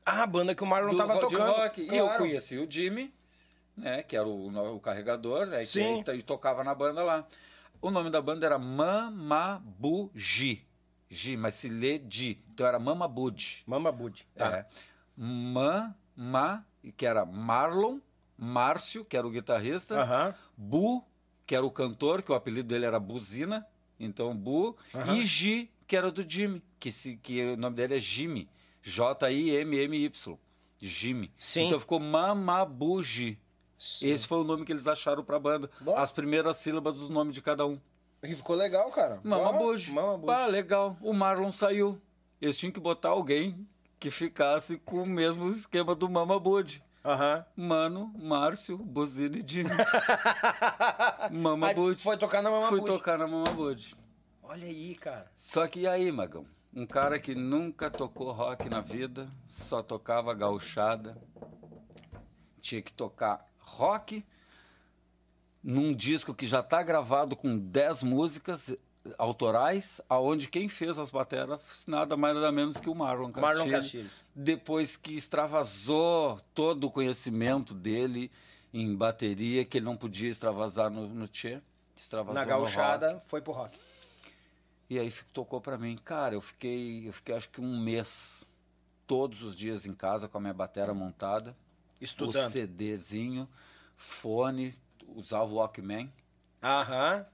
Ah, 0.05 0.23
a 0.23 0.27
banda 0.27 0.53
que 0.53 0.63
o 0.63 0.67
Marlon 0.67 0.97
tava 0.97 1.13
rock, 1.13 1.33
tocando. 1.33 1.51
rock. 1.53 1.81
E 1.81 1.87
Claro. 1.87 2.05
eu 2.05 2.17
conheci 2.17 2.57
o 2.57 2.69
Jimmy, 2.69 3.13
né, 3.77 4.03
que 4.03 4.17
era 4.17 4.27
o, 4.27 4.75
o 4.75 4.79
carregador, 4.81 5.45
né, 5.45 5.59
que 5.59 5.65
Sim. 5.67 6.03
ele 6.07 6.21
tocava 6.21 6.61
na 6.63 6.75
banda 6.75 7.01
lá. 7.03 7.25
O 7.81 7.89
nome 7.89 8.09
da 8.09 8.21
banda 8.21 8.45
era 8.45 8.57
Mamabuji. 8.59 10.65
Gi, 11.13 11.37
mas 11.37 11.55
se 11.55 11.69
lê 11.69 11.99
Di. 11.99 12.39
Então 12.51 12.65
era 12.65 12.79
Mamabud. 12.79 13.63
Mama 13.67 13.91
Bud. 13.91 14.25
Tá. 14.35 14.57
É. 14.57 14.65
Mama, 15.15 16.65
que 16.97 17.05
era 17.05 17.23
Marlon, 17.25 17.99
Márcio, 18.37 19.05
que 19.05 19.15
era 19.15 19.25
o 19.25 19.29
guitarrista, 19.29 20.01
Aham. 20.01 20.35
Bu, 20.57 21.03
que 21.45 21.55
era 21.55 21.65
o 21.65 21.71
cantor, 21.71 22.23
que 22.23 22.31
o 22.31 22.35
apelido 22.35 22.67
dele 22.67 22.85
era 22.85 22.99
Buzina, 22.99 23.65
então 23.99 24.35
Bu, 24.35 24.75
Aham. 24.93 25.17
e 25.17 25.23
Gi, 25.23 25.69
que 25.87 25.95
era 25.95 26.11
do 26.11 26.27
Jimmy, 26.27 26.63
que, 26.79 26.91
se, 26.91 27.17
que 27.17 27.43
o 27.53 27.57
nome 27.57 27.75
dele 27.75 27.95
é 27.97 27.99
Jimmy, 27.99 28.49
J-I-M-M-Y, 28.81 30.37
Jimmy. 30.81 31.31
Sim. 31.39 31.67
Então 31.67 31.79
ficou 31.79 31.99
Mamabuji. 31.99 33.39
Esse 34.01 34.25
foi 34.27 34.39
o 34.39 34.43
nome 34.43 34.65
que 34.65 34.71
eles 34.71 34.87
acharam 34.87 35.23
pra 35.23 35.37
banda. 35.39 35.69
Bom. 35.81 35.95
As 35.97 36.11
primeiras 36.11 36.57
sílabas 36.57 36.95
dos 36.95 37.09
nomes 37.09 37.35
de 37.35 37.41
cada 37.41 37.65
um. 37.65 37.79
E 38.23 38.35
ficou 38.35 38.55
legal, 38.55 38.89
cara. 38.91 39.19
Mama 39.23 39.53
Bush. 39.53 39.89
Mama. 39.89 40.33
Ah, 40.33 40.45
legal. 40.47 40.97
O 41.01 41.13
Marlon 41.13 41.51
saiu. 41.51 42.01
Eles 42.41 42.57
tinham 42.57 42.71
que 42.71 42.79
botar 42.79 43.09
alguém 43.09 43.67
que 43.99 44.09
ficasse 44.09 44.77
com 44.79 45.03
o 45.03 45.05
mesmo 45.05 45.49
esquema 45.49 45.93
do 45.95 46.09
Mama 46.09 46.39
Bud. 46.39 46.83
Aham. 47.05 47.45
Mano, 47.55 48.13
Márcio, 48.17 48.77
Buzina 48.77 49.37
e 49.37 49.43
Jimmy. 49.45 49.69
Mama 51.31 51.67
Aí 51.67 51.75
Bud. 51.75 52.01
foi 52.01 52.17
tocar 52.17 52.41
na 52.41 52.49
Mama 52.49 52.67
Fui 52.67 52.79
Bud. 52.79 52.91
tocar 52.91 53.17
na 53.17 53.27
Mama 53.27 53.51
Bud. 53.51 53.95
Olha 54.41 54.67
aí, 54.67 54.95
cara. 54.95 55.31
Só 55.35 55.67
que 55.67 55.81
e 55.81 55.87
aí, 55.87 56.11
Magão? 56.11 56.45
Um 56.73 56.85
cara 56.85 57.19
que 57.19 57.35
nunca 57.35 57.89
tocou 57.91 58.31
rock 58.31 58.69
na 58.69 58.81
vida, 58.81 59.29
só 59.47 59.83
tocava 59.83 60.33
gauchada. 60.33 61.17
Tinha 62.61 62.81
que 62.81 62.91
tocar 62.93 63.45
rock 63.59 64.25
num 65.63 65.93
disco 65.93 66.33
que 66.33 66.45
já 66.45 66.59
está 66.59 66.83
gravado 66.83 67.35
com 67.35 67.57
10 67.57 68.03
músicas 68.03 68.75
autorais, 69.17 70.01
aonde 70.09 70.47
quem 70.47 70.67
fez 70.67 70.97
as 70.97 71.11
bateras 71.11 71.59
nada 71.85 72.15
mais 72.15 72.35
nada 72.35 72.51
menos 72.51 72.77
que 72.77 72.89
o 72.89 72.95
Marlon 72.95 73.31
Castilho. 73.31 73.41
Marlon 73.41 73.71
Castilho. 73.71 74.09
Depois 74.35 74.95
que 74.95 75.13
extravasou 75.13 76.39
todo 76.53 76.85
o 76.85 76.91
conhecimento 76.91 77.73
dele 77.73 78.31
em 78.73 78.95
bateria, 78.95 79.63
que 79.65 79.77
ele 79.77 79.85
não 79.85 79.95
podia 79.95 80.29
extravasar 80.29 80.89
no, 80.89 81.07
no 81.07 81.27
Tchê. 81.27 81.61
Extravasou 81.95 82.33
Na 82.33 82.45
gauchada, 82.45 83.21
foi 83.27 83.41
pro 83.41 83.53
rock. 83.53 83.77
E 84.89 84.97
aí 84.97 85.13
tocou 85.31 85.61
pra 85.61 85.77
mim. 85.77 85.97
Cara, 86.03 86.35
eu 86.35 86.41
fiquei, 86.41 87.07
eu 87.07 87.13
fiquei 87.13 87.35
acho 87.35 87.49
que 87.49 87.61
um 87.61 87.79
mês 87.79 88.49
todos 89.05 89.43
os 89.43 89.55
dias 89.55 89.85
em 89.85 89.93
casa 89.93 90.27
com 90.27 90.37
a 90.37 90.41
minha 90.41 90.53
batera 90.53 90.93
montada, 90.93 91.55
Estudando. 92.01 92.47
o 92.47 92.49
CDzinho, 92.49 93.47
fone, 93.95 94.73
usava 95.15 95.51
o 95.51 95.55
Walkman, 95.55 96.11
Aham. 96.61 97.25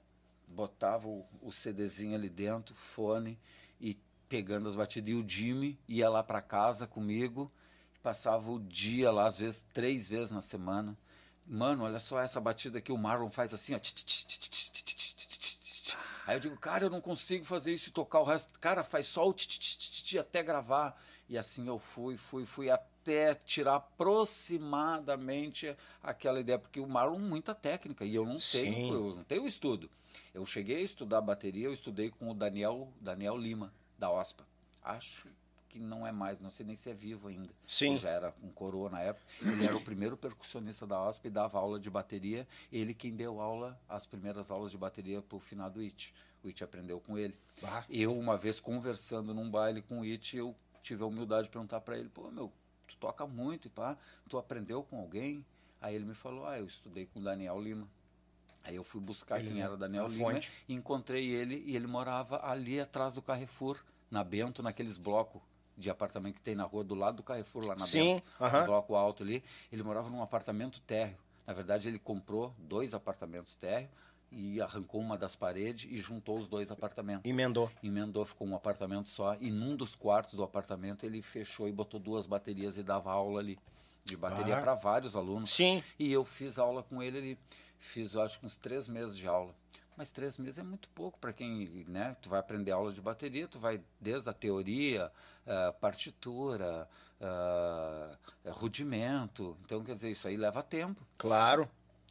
botava 0.48 1.08
o, 1.08 1.26
o 1.42 1.52
CDzinho 1.52 2.16
ali 2.16 2.30
dentro, 2.30 2.76
fone 2.76 3.38
e 3.80 3.98
pegando 4.28 4.70
as 4.70 4.76
batidas. 4.76 5.10
E 5.10 5.14
o 5.14 5.28
Jimmy 5.28 5.80
ia 5.88 6.10
lá 6.10 6.24
pra 6.24 6.42
casa 6.42 6.88
comigo, 6.88 7.52
passava 8.02 8.52
o 8.52 8.60
dia 8.60 9.12
lá, 9.12 9.28
às 9.28 9.40
vezes 9.40 9.66
três 9.74 10.10
vezes 10.10 10.32
na 10.32 10.42
semana. 10.42 10.98
Mano, 11.46 11.84
olha 11.84 12.00
só 12.00 12.20
essa 12.20 12.40
batida 12.40 12.78
aqui, 12.78 12.92
o 12.92 12.98
Marlon 12.98 13.30
faz 13.30 13.54
assim, 13.54 13.74
ó. 13.74 13.80
Aí 16.28 16.36
eu 16.36 16.40
digo, 16.40 16.58
cara, 16.58 16.86
eu 16.86 16.90
não 16.92 17.02
consigo 17.02 17.44
fazer 17.44 17.74
isso 17.74 17.90
e 17.90 17.92
tocar 17.92 18.20
o 18.20 18.24
resto. 18.24 18.60
Cara, 18.60 18.84
faz 18.84 19.08
só 19.08 19.28
o 19.28 19.36
até 20.20 20.44
gravar. 20.44 20.96
E 21.28 21.36
assim 21.38 21.68
eu 21.68 21.80
fui, 21.80 22.18
fui, 22.18 22.46
fui 22.46 22.70
até 23.02 23.34
tirar 23.34 23.76
aproximadamente 23.76 25.76
aquela 26.04 26.40
ideia, 26.40 26.60
porque 26.60 26.80
o 26.80 26.88
Marlon 26.88 27.20
muita 27.20 27.56
técnica 27.56 28.06
e 28.06 28.16
eu 28.16 28.26
não 28.26 28.38
Sim. 28.38 28.64
tenho, 28.64 28.94
eu 28.94 29.16
não 29.16 29.24
tenho 29.24 29.48
estudo. 29.48 29.90
Eu 30.34 30.46
cheguei 30.46 30.78
a 30.78 30.82
estudar 30.82 31.22
bateria, 31.22 31.68
eu 31.68 31.74
estudei 31.74 32.10
com 32.10 32.30
o 32.30 32.34
Daniel, 32.34 32.92
Daniel 33.00 33.38
Lima, 33.38 33.74
da 33.98 34.12
OSPA. 34.12 34.46
Acho 34.84 35.28
que 35.70 35.80
não 35.80 36.06
é 36.06 36.12
mais, 36.12 36.40
não 36.40 36.50
sei 36.50 36.66
nem 36.66 36.76
se 36.76 36.90
é 36.90 36.94
vivo 36.94 37.28
ainda. 37.28 37.50
Sim. 37.68 37.92
Ele 37.92 38.00
já 38.00 38.10
era 38.10 38.34
um 38.44 38.50
coroa 38.50 38.90
na 38.90 39.02
época. 39.02 39.26
Ele 39.42 39.66
era 39.66 39.78
o 39.78 39.82
primeiro 39.82 40.18
percussionista 40.18 40.86
da 40.86 41.02
OSPA 41.02 41.28
e 41.28 41.32
dava 41.32 41.60
aula 41.60 41.80
de 41.80 41.90
bateria. 41.90 42.48
Ele 42.72 42.94
quem 42.94 43.16
deu 43.16 43.40
aula, 43.40 43.80
as 43.88 44.06
primeiras 44.06 44.50
aulas 44.50 44.72
de 44.72 44.78
bateria 44.78 45.22
pro 45.22 45.40
final 45.40 45.70
do 45.70 45.82
IT. 45.82 46.14
O 46.44 46.48
It 46.48 46.64
aprendeu 46.64 47.00
com 47.00 47.18
ele. 47.18 47.36
Ah. 47.62 47.84
Eu, 47.90 48.18
uma 48.18 48.38
vez 48.38 48.60
conversando 48.60 49.34
num 49.34 49.50
baile 49.50 49.82
com 49.82 50.00
o 50.00 50.04
It, 50.04 50.38
eu 50.38 50.56
tive 50.82 51.04
a 51.04 51.06
humildade 51.06 51.44
de 51.44 51.50
perguntar 51.50 51.82
para 51.82 51.98
ele, 51.98 52.10
pô, 52.10 52.32
meu, 52.32 52.52
toca 53.00 53.26
muito 53.26 53.68
e 53.68 53.70
pá, 53.70 53.98
tu 54.28 54.38
aprendeu 54.38 54.84
com 54.84 55.00
alguém? 55.00 55.46
Aí 55.82 55.96
ele 55.96 56.06
me 56.06 56.14
falou, 56.14 56.46
ah, 56.46 56.58
eu 56.60 56.66
estudei 56.66 57.06
com 57.06 57.20
o 57.20 57.24
Daniel 57.24 57.60
Lima. 57.62 57.88
Aí 58.64 58.76
eu 58.76 58.84
fui 58.84 59.00
buscar 59.00 59.40
Ele 59.40 59.52
quem 59.52 59.62
era 59.62 59.74
o 59.74 59.78
Daniel 59.78 60.08
Lima, 60.08 60.32
fonte. 60.34 60.52
e 60.68 60.74
encontrei 60.74 61.30
ele 61.30 61.64
e 61.66 61.76
ele 61.76 61.88
morava 61.88 62.46
ali 62.46 62.80
atrás 62.80 63.14
do 63.14 63.22
Carrefour, 63.22 63.78
na 64.12 64.24
Bento, 64.24 64.62
naqueles 64.62 64.98
blocos 64.98 65.42
de 65.78 65.90
apartamento 65.90 66.36
que 66.36 66.42
tem 66.42 66.56
na 66.56 66.66
rua 66.66 66.84
do 66.84 66.94
lado 66.94 67.18
do 67.18 67.24
Carrefour 67.24 67.64
lá 67.66 67.76
na 67.76 67.86
Sim, 67.86 68.16
Bento, 68.16 68.24
aham. 68.42 68.60
no 68.62 68.66
bloco 68.66 68.96
alto 68.96 69.24
ali. 69.24 69.42
Ele 69.72 69.82
morava 69.82 70.10
num 70.10 70.22
apartamento 70.22 70.82
térreo. 70.82 71.18
Na 71.48 71.54
verdade, 71.54 71.88
ele 71.88 71.98
comprou 71.98 72.54
dois 72.60 72.94
apartamentos 72.94 73.56
térreo 73.56 73.90
e 74.32 74.62
arrancou 74.62 75.02
uma 75.02 75.18
das 75.18 75.36
paredes 75.36 75.90
e 75.92 75.98
juntou 75.98 76.38
os 76.40 76.48
dois 76.48 76.70
apartamentos 76.72 77.26
Emendou. 77.26 77.70
emendou, 77.84 78.26
ficou 78.26 78.48
um 78.48 78.56
apartamento 78.56 79.10
só, 79.10 79.36
e 79.40 79.50
num 79.52 79.76
dos 79.76 79.96
quartos 79.96 80.36
do 80.36 80.44
apartamento 80.44 81.06
ele 81.06 81.22
fechou 81.22 81.68
e 81.68 81.72
botou 81.72 82.00
duas 82.00 82.26
baterias 82.28 82.78
e 82.78 82.84
dava 82.84 83.12
aula 83.12 83.40
ali, 83.40 83.58
de 84.04 84.16
bateria 84.16 84.58
Ah. 84.58 84.62
para 84.62 84.74
vários 84.76 85.16
alunos. 85.16 85.52
Sim. 85.54 85.84
E 85.98 86.12
eu 86.12 86.24
fiz 86.24 86.58
aula 86.60 86.84
com 86.84 87.02
ele, 87.02 87.18
ele 87.18 87.38
fiz 87.78 88.16
acho 88.16 88.40
que 88.40 88.46
uns 88.46 88.56
três 88.58 88.88
meses 88.88 89.16
de 89.16 89.28
aula. 89.28 89.54
Mas 89.98 90.12
três 90.12 90.38
meses 90.38 90.58
é 90.58 90.64
muito 90.64 90.88
pouco 90.90 91.20
para 91.20 91.34
quem, 91.34 91.86
né? 91.88 92.16
Tu 92.22 92.30
vai 92.30 92.40
aprender 92.40 92.72
aula 92.72 92.94
de 92.94 93.02
bateria, 93.02 93.50
tu 93.50 93.60
vai 93.60 93.82
desde 94.00 94.30
a 94.30 94.34
teoria, 94.34 95.12
ah, 95.46 95.74
partitura, 95.82 96.88
ah, 97.20 98.18
rudimento. 98.52 99.58
Então, 99.66 99.84
quer 99.84 99.96
dizer, 99.96 100.12
isso 100.12 100.28
aí 100.28 100.38
leva 100.38 100.64
tempo. 100.64 101.06
Claro. 101.18 101.70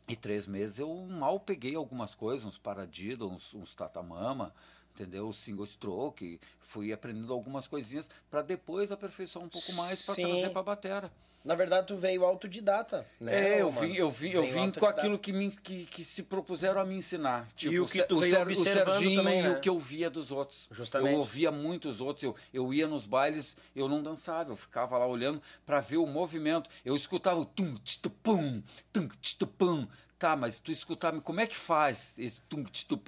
E 0.08 0.16
três 0.16 0.46
meses 0.46 0.78
eu 0.78 0.94
mal 1.06 1.38
peguei 1.38 1.76
algumas 1.76 2.14
coisas, 2.14 2.46
uns 2.46 2.56
paradiddle, 2.56 3.30
uns, 3.30 3.52
uns 3.52 3.74
tatamama, 3.74 4.54
entendeu? 4.94 5.28
O 5.28 5.34
single 5.34 5.66
stroke, 5.66 6.40
fui 6.60 6.92
aprendendo 6.92 7.32
algumas 7.32 7.66
coisinhas 7.66 8.08
para 8.30 8.40
depois 8.40 8.90
aperfeiçoar 8.90 9.44
um 9.44 9.48
pouco 9.50 9.72
mais 9.74 10.04
para 10.06 10.14
trazer 10.14 10.50
para 10.50 10.62
batera. 10.62 11.12
Na 11.44 11.54
verdade, 11.54 11.86
tu 11.86 11.96
veio 11.96 12.24
autodidata, 12.24 13.06
né? 13.20 13.56
É, 13.56 13.62
eu 13.62 13.70
mano? 13.72 13.86
vim, 13.86 13.94
eu 13.94 14.10
vim, 14.10 14.30
eu 14.30 14.42
vim 14.42 14.70
com 14.72 14.86
aquilo 14.86 15.18
que, 15.18 15.32
me, 15.32 15.50
que, 15.50 15.86
que 15.86 16.04
se 16.04 16.22
propuseram 16.22 16.80
a 16.80 16.84
me 16.84 16.96
ensinar. 16.96 17.48
Tipo, 17.56 17.84
o 17.84 17.88
que 17.88 18.02
tu 18.02 18.16
o, 18.16 18.20
veio 18.20 18.42
o 18.42 18.54
Serginho 18.54 19.22
também, 19.22 19.40
e 19.40 19.42
né? 19.42 19.50
o 19.50 19.60
que 19.60 19.68
eu 19.68 19.78
via 19.78 20.10
dos 20.10 20.30
outros. 20.30 20.68
Justamente. 20.70 21.12
Eu 21.12 21.18
ouvia 21.18 21.50
muitos 21.50 22.00
outros. 22.00 22.24
Eu, 22.24 22.34
eu 22.52 22.74
ia 22.74 22.86
nos 22.86 23.06
bailes, 23.06 23.56
eu 23.74 23.88
não 23.88 24.02
dançava, 24.02 24.50
eu 24.52 24.56
ficava 24.56 24.98
lá 24.98 25.06
olhando 25.06 25.40
para 25.64 25.80
ver 25.80 25.96
o 25.96 26.06
movimento. 26.06 26.68
Eu 26.84 26.96
escutava 26.96 27.40
o 27.40 27.44
tum, 27.44 27.76
tstupum, 27.76 28.62
tum, 28.92 29.08
tstupum. 29.20 29.86
Tá, 30.18 30.34
mas 30.34 30.58
tu 30.58 30.72
escutava, 30.72 31.20
como 31.20 31.40
é 31.40 31.46
que 31.46 31.56
faz 31.56 32.18
esse 32.18 32.40
tum? 32.42 32.64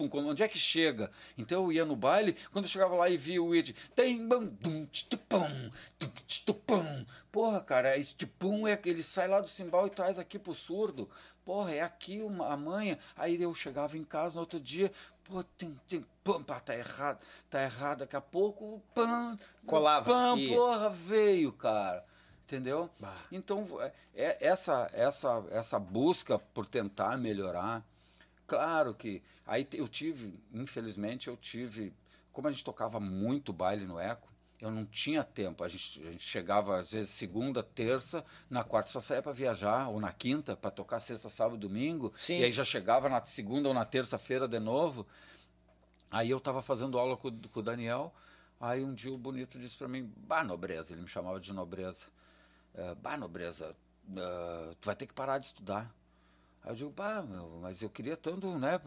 Como- 0.08 0.28
Onde 0.30 0.44
é 0.44 0.48
que 0.48 0.58
chega? 0.58 1.10
Então 1.36 1.64
eu 1.64 1.72
ia 1.72 1.84
no 1.84 1.96
baile, 1.96 2.36
quando 2.52 2.66
eu 2.66 2.70
chegava 2.70 2.94
lá 2.94 3.08
e 3.10 3.16
via 3.16 3.42
o 3.42 3.52
It, 3.52 3.74
tem 3.96 4.28
bam, 4.28 4.46
tum, 4.46 4.86
tstupum, 4.86 5.72
tum, 5.98 6.08
tstupum. 6.28 7.04
Porra, 7.32 7.60
cara, 7.62 7.98
esse 7.98 8.14
tupum 8.14 8.66
é 8.66 8.78
ele 8.84 9.02
sai 9.02 9.26
lá 9.26 9.40
do 9.40 9.48
cimbal 9.48 9.88
e 9.88 9.90
traz 9.90 10.20
aqui 10.20 10.38
pro 10.38 10.54
surdo. 10.54 11.10
Porra, 11.44 11.72
é 11.74 11.80
aqui 11.80 12.20
uma, 12.22 12.52
a 12.52 12.56
manha. 12.56 12.96
Aí 13.16 13.42
eu 13.42 13.52
chegava 13.56 13.98
em 13.98 14.04
casa 14.04 14.34
no 14.36 14.42
outro 14.42 14.60
dia, 14.60 14.92
pô, 15.24 15.42
tem, 15.42 15.76
tem, 15.88 16.06
pam, 16.22 16.44
pá, 16.44 16.60
tá 16.60 16.76
errado, 16.76 17.18
tá 17.48 17.60
errado. 17.60 17.98
Daqui 18.00 18.14
a 18.14 18.20
pouco, 18.20 18.80
pam, 18.94 19.36
Colava, 19.66 20.04
pam, 20.12 20.36
porra, 20.46 20.90
veio, 20.90 21.52
cara. 21.52 22.04
Entendeu? 22.50 22.90
Bah. 22.98 23.14
Então, 23.30 23.80
é, 23.80 23.92
é 24.12 24.48
essa, 24.48 24.90
essa, 24.92 25.44
essa 25.52 25.78
busca 25.78 26.36
por 26.36 26.66
tentar 26.66 27.16
melhorar. 27.16 27.86
Claro 28.44 28.92
que. 28.92 29.22
Aí 29.46 29.66
eu 29.72 29.86
tive, 29.86 30.34
infelizmente, 30.52 31.28
eu 31.28 31.36
tive. 31.36 31.92
Como 32.32 32.48
a 32.48 32.50
gente 32.50 32.64
tocava 32.64 32.98
muito 32.98 33.52
baile 33.52 33.84
no 33.84 34.00
Eco, 34.00 34.28
eu 34.60 34.68
não 34.68 34.84
tinha 34.84 35.22
tempo. 35.22 35.62
A 35.62 35.68
gente, 35.68 36.02
a 36.02 36.10
gente 36.10 36.24
chegava, 36.24 36.80
às 36.80 36.90
vezes, 36.90 37.10
segunda, 37.10 37.62
terça, 37.62 38.24
na 38.48 38.64
quarta 38.64 38.90
só 38.90 39.00
saía 39.00 39.22
para 39.22 39.30
viajar, 39.30 39.88
ou 39.88 40.00
na 40.00 40.12
quinta, 40.12 40.56
para 40.56 40.72
tocar 40.72 40.98
sexta, 40.98 41.30
sábado, 41.30 41.56
domingo. 41.56 42.12
Sim. 42.16 42.38
E 42.40 42.44
aí 42.44 42.50
já 42.50 42.64
chegava 42.64 43.08
na 43.08 43.24
segunda 43.24 43.68
ou 43.68 43.74
na 43.74 43.84
terça-feira 43.84 44.48
de 44.48 44.58
novo. 44.58 45.06
Aí 46.10 46.30
eu 46.30 46.38
estava 46.38 46.60
fazendo 46.62 46.98
aula 46.98 47.16
com, 47.16 47.30
com 47.30 47.60
o 47.60 47.62
Daniel. 47.62 48.12
Aí 48.60 48.82
um 48.82 48.92
dia 48.92 49.12
o 49.12 49.16
Bonito 49.16 49.56
disse 49.56 49.76
para 49.76 49.86
mim, 49.86 50.12
bah, 50.16 50.42
nobreza, 50.42 50.92
ele 50.92 51.02
me 51.02 51.08
chamava 51.08 51.38
de 51.38 51.52
nobreza. 51.52 52.06
Eh, 52.74 52.94
bah, 52.96 53.16
nobreza, 53.16 53.76
eh, 54.16 54.74
tu 54.80 54.86
vai 54.86 54.96
ter 54.96 55.06
que 55.06 55.14
parar 55.14 55.38
de 55.38 55.46
estudar. 55.46 55.92
Aí 56.62 56.70
eu 56.72 56.76
digo, 56.76 56.90
bah, 56.90 57.22
meu, 57.22 57.58
mas 57.62 57.82
eu 57.82 57.90
queria 57.90 58.16
tanto, 58.16 58.58
né, 58.58 58.80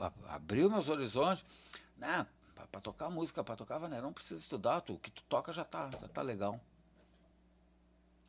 a- 0.00 0.34
abrir 0.34 0.68
meus 0.68 0.88
horizontes. 0.88 1.44
Não, 1.96 2.26
para 2.70 2.80
tocar 2.80 3.08
música, 3.10 3.42
para 3.44 3.56
tocar 3.56 3.78
vaneira, 3.78 4.02
não 4.04 4.12
precisa 4.12 4.40
estudar, 4.40 4.80
tu, 4.80 4.94
o 4.94 4.98
que 4.98 5.10
tu 5.10 5.22
toca 5.28 5.52
já 5.52 5.64
tá, 5.64 5.88
já 5.90 6.08
tá 6.08 6.20
legal. 6.22 6.60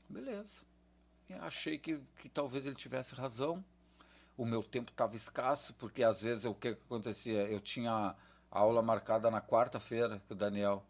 Beleza. 0.10 0.64
E 1.30 1.34
achei 1.34 1.78
que, 1.78 2.00
que 2.20 2.30
talvez 2.30 2.66
ele 2.66 2.76
tivesse 2.76 3.16
razão. 3.16 3.64
O 4.38 4.46
meu 4.46 4.64
tempo 4.64 4.92
estava 4.92 5.16
escasso, 5.16 5.74
porque 5.76 6.04
às 6.04 6.22
vezes 6.22 6.46
o 6.46 6.54
que, 6.56 6.76
que 6.76 6.82
acontecia? 6.86 7.44
Eu 7.48 7.60
tinha 7.60 8.16
aula 8.50 8.82
marcada 8.82 9.30
na 9.30 9.42
quarta-feira 9.42 10.22
com 10.28 10.34
o 10.34 10.38
Daniel. 10.38 10.84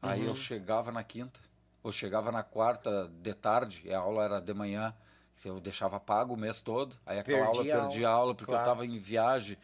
Aí 0.00 0.24
eu 0.24 0.34
chegava 0.36 0.90
na 0.92 1.02
quinta, 1.04 1.38
ou 1.84 1.92
chegava 1.92 2.32
na 2.32 2.42
quarta 2.42 3.08
de 3.22 3.34
tarde, 3.34 3.82
e 3.84 3.92
a 3.92 3.98
aula 4.00 4.24
era 4.24 4.40
de 4.40 4.54
manhã. 4.54 4.92
Eu 5.44 5.60
deixava 5.60 6.00
pago 6.00 6.32
o 6.32 6.36
mês 6.36 6.62
todo. 6.62 6.96
Aí 7.04 7.18
aquela 7.18 7.44
Perdi 7.44 7.58
aula 7.58 7.68
eu 7.68 7.80
perdi 7.80 8.04
a 8.06 8.10
aula 8.10 8.34
porque 8.34 8.50
claro. 8.50 8.66
eu 8.66 8.72
estava 8.72 8.86
em 8.86 8.98
viagem, 8.98 9.58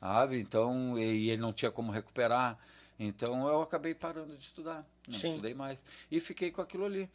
sabe? 0.00 0.40
Então, 0.40 0.98
e, 0.98 1.26
e 1.26 1.30
ele 1.30 1.40
não 1.40 1.52
tinha 1.52 1.70
como 1.70 1.92
recuperar. 1.92 2.58
Então 2.98 3.46
eu 3.46 3.62
acabei 3.62 3.94
parando 3.94 4.36
de 4.36 4.42
estudar. 4.42 4.84
Não 5.06 5.16
Sim. 5.18 5.30
estudei 5.30 5.54
mais. 5.54 5.78
E 6.10 6.18
fiquei 6.18 6.50
com 6.50 6.60
aquilo 6.60 6.84
ali. 6.84 7.08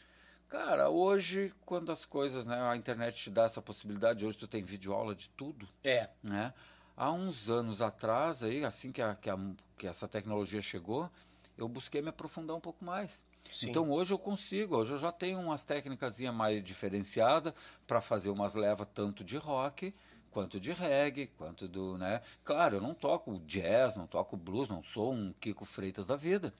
Cara, 0.48 0.90
hoje, 0.90 1.53
quando 1.66 1.92
as 1.92 2.06
coisas, 2.06 2.45
né? 2.45 2.58
A 2.69 2.77
internet 2.77 3.16
te 3.24 3.30
dá 3.30 3.43
essa 3.43 3.61
possibilidade, 3.61 4.26
hoje 4.26 4.38
tu 4.38 4.48
tem 4.48 4.64
videoaula 4.64 5.14
de 5.14 5.30
tudo 5.32 5.67
É. 5.84 6.09
né? 6.24 6.53
Há 6.95 7.11
uns 7.11 7.50
anos 7.50 7.82
atrás, 7.82 8.42
aí, 8.42 8.64
assim 8.64 8.93
que, 8.93 9.01
a, 9.01 9.14
que, 9.16 9.30
a- 9.30 9.38
que 9.77 9.85
essa 9.85 10.08
tecnologia 10.08 10.61
chegou, 10.61 11.09
eu 11.58 11.67
busquei 11.67 12.01
me 12.01 12.09
aprofundar 12.09 12.56
um 12.56 12.61
pouco 12.61 12.85
mais. 12.85 13.26
Sim. 13.51 13.69
Então 13.69 13.90
hoje 13.92 14.14
eu 14.14 14.19
consigo, 14.19 14.76
hoje 14.77 14.93
eu 14.93 14.98
já 14.98 15.11
tenho 15.11 15.40
umas 15.40 15.64
técnicas 15.64 16.19
mais 16.34 16.64
diferenciadas 16.64 17.53
para 17.85 18.01
fazer 18.01 18.30
umas 18.30 18.56
levas 18.56 18.88
tanto 18.93 19.24
de 19.24 19.38
rock 19.38 19.93
quanto 20.32 20.59
de 20.59 20.72
reggae, 20.72 21.27
quanto 21.38 21.67
do, 21.67 21.98
né? 21.98 22.22
Claro, 22.43 22.77
eu 22.77 22.82
não 22.82 22.93
toco 22.93 23.40
jazz, 23.40 23.95
não 23.95 24.06
toco 24.06 24.38
blues, 24.38 24.69
não 24.69 24.84
sou 24.84 25.11
um 25.11 25.34
Kiko 25.34 25.66
Freitas 25.66 26.06
da 26.06 26.16
vida, 26.16 26.53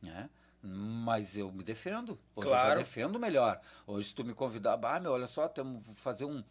né? 0.00 0.30
Mas 0.62 1.36
eu 1.36 1.52
me 1.52 1.62
defendo. 1.62 2.18
Hoje 2.34 2.46
eu 2.46 2.52
Claro. 2.52 2.68
já 2.68 2.74
defendo 2.76 3.18
melhor. 3.18 3.60
Hoje 3.86 4.08
se 4.08 4.14
tu 4.14 4.24
me 4.24 4.32
convidar, 4.32 4.76
bah, 4.76 4.98
meu, 5.00 5.12
olha 5.12 5.26
só, 5.26 5.46
temos 5.48 5.82
fazer 5.96 6.24
um 6.24 6.42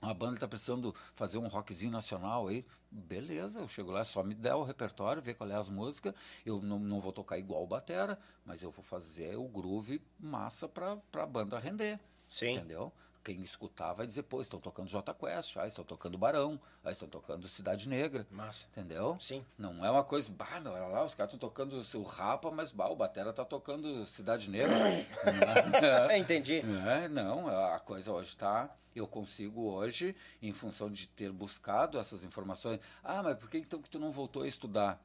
a 0.00 0.14
banda 0.14 0.34
está 0.34 0.48
precisando 0.48 0.94
fazer 1.14 1.38
um 1.38 1.48
rockzinho 1.48 1.90
nacional 1.90 2.48
aí. 2.48 2.64
Beleza, 2.90 3.58
eu 3.58 3.68
chego 3.68 3.90
lá, 3.90 4.04
só 4.04 4.22
me 4.22 4.34
der 4.34 4.54
o 4.54 4.62
repertório, 4.62 5.20
ver 5.20 5.34
qual 5.34 5.50
é 5.50 5.54
as 5.54 5.68
músicas. 5.68 6.14
Eu 6.46 6.60
não, 6.62 6.78
não 6.78 7.00
vou 7.00 7.12
tocar 7.12 7.38
igual 7.38 7.62
o 7.62 7.66
Batera, 7.66 8.18
mas 8.44 8.62
eu 8.62 8.70
vou 8.70 8.84
fazer 8.84 9.36
o 9.36 9.46
groove 9.46 10.00
massa 10.18 10.68
para 10.68 10.96
a 11.14 11.26
banda 11.26 11.58
render. 11.58 12.00
Sim. 12.26 12.56
Entendeu? 12.56 12.92
Quem 13.28 13.42
escutar 13.42 13.92
vai 13.92 14.06
dizer, 14.06 14.22
pô, 14.22 14.40
estão 14.40 14.58
tocando 14.58 14.88
J 14.88 15.12
Quest, 15.12 15.58
ah, 15.58 15.66
estão 15.66 15.84
tocando 15.84 16.16
Barão, 16.16 16.58
ah, 16.82 16.90
estão 16.90 17.06
tocando 17.06 17.46
Cidade 17.46 17.86
Negra. 17.86 18.26
Massa. 18.30 18.66
Entendeu? 18.72 19.18
Sim. 19.20 19.44
Não 19.58 19.84
é 19.84 19.90
uma 19.90 20.02
coisa, 20.02 20.32
bah, 20.32 20.58
meu, 20.62 20.72
olha 20.72 20.86
lá, 20.86 21.04
os 21.04 21.14
caras 21.14 21.34
estão 21.34 21.46
tocando 21.46 21.84
o 21.94 22.02
Rapa, 22.04 22.50
mas 22.50 22.72
bah, 22.72 22.88
o 22.88 22.96
Batera 22.96 23.30
tá 23.30 23.44
tocando 23.44 24.06
Cidade 24.06 24.48
Negra. 24.48 24.74
Não 24.74 26.08
é? 26.08 26.16
Entendi. 26.16 26.62
É, 26.88 27.06
não, 27.06 27.48
a 27.48 27.78
coisa 27.78 28.10
hoje 28.10 28.30
está. 28.30 28.74
Eu 28.96 29.06
consigo 29.06 29.72
hoje, 29.72 30.16
em 30.40 30.54
função 30.54 30.90
de 30.90 31.06
ter 31.06 31.30
buscado 31.30 31.98
essas 31.98 32.24
informações. 32.24 32.80
Ah, 33.04 33.22
mas 33.22 33.36
por 33.36 33.50
que 33.50 33.58
então 33.58 33.82
que 33.82 33.90
tu 33.90 33.98
não 33.98 34.10
voltou 34.10 34.44
a 34.44 34.48
estudar? 34.48 34.98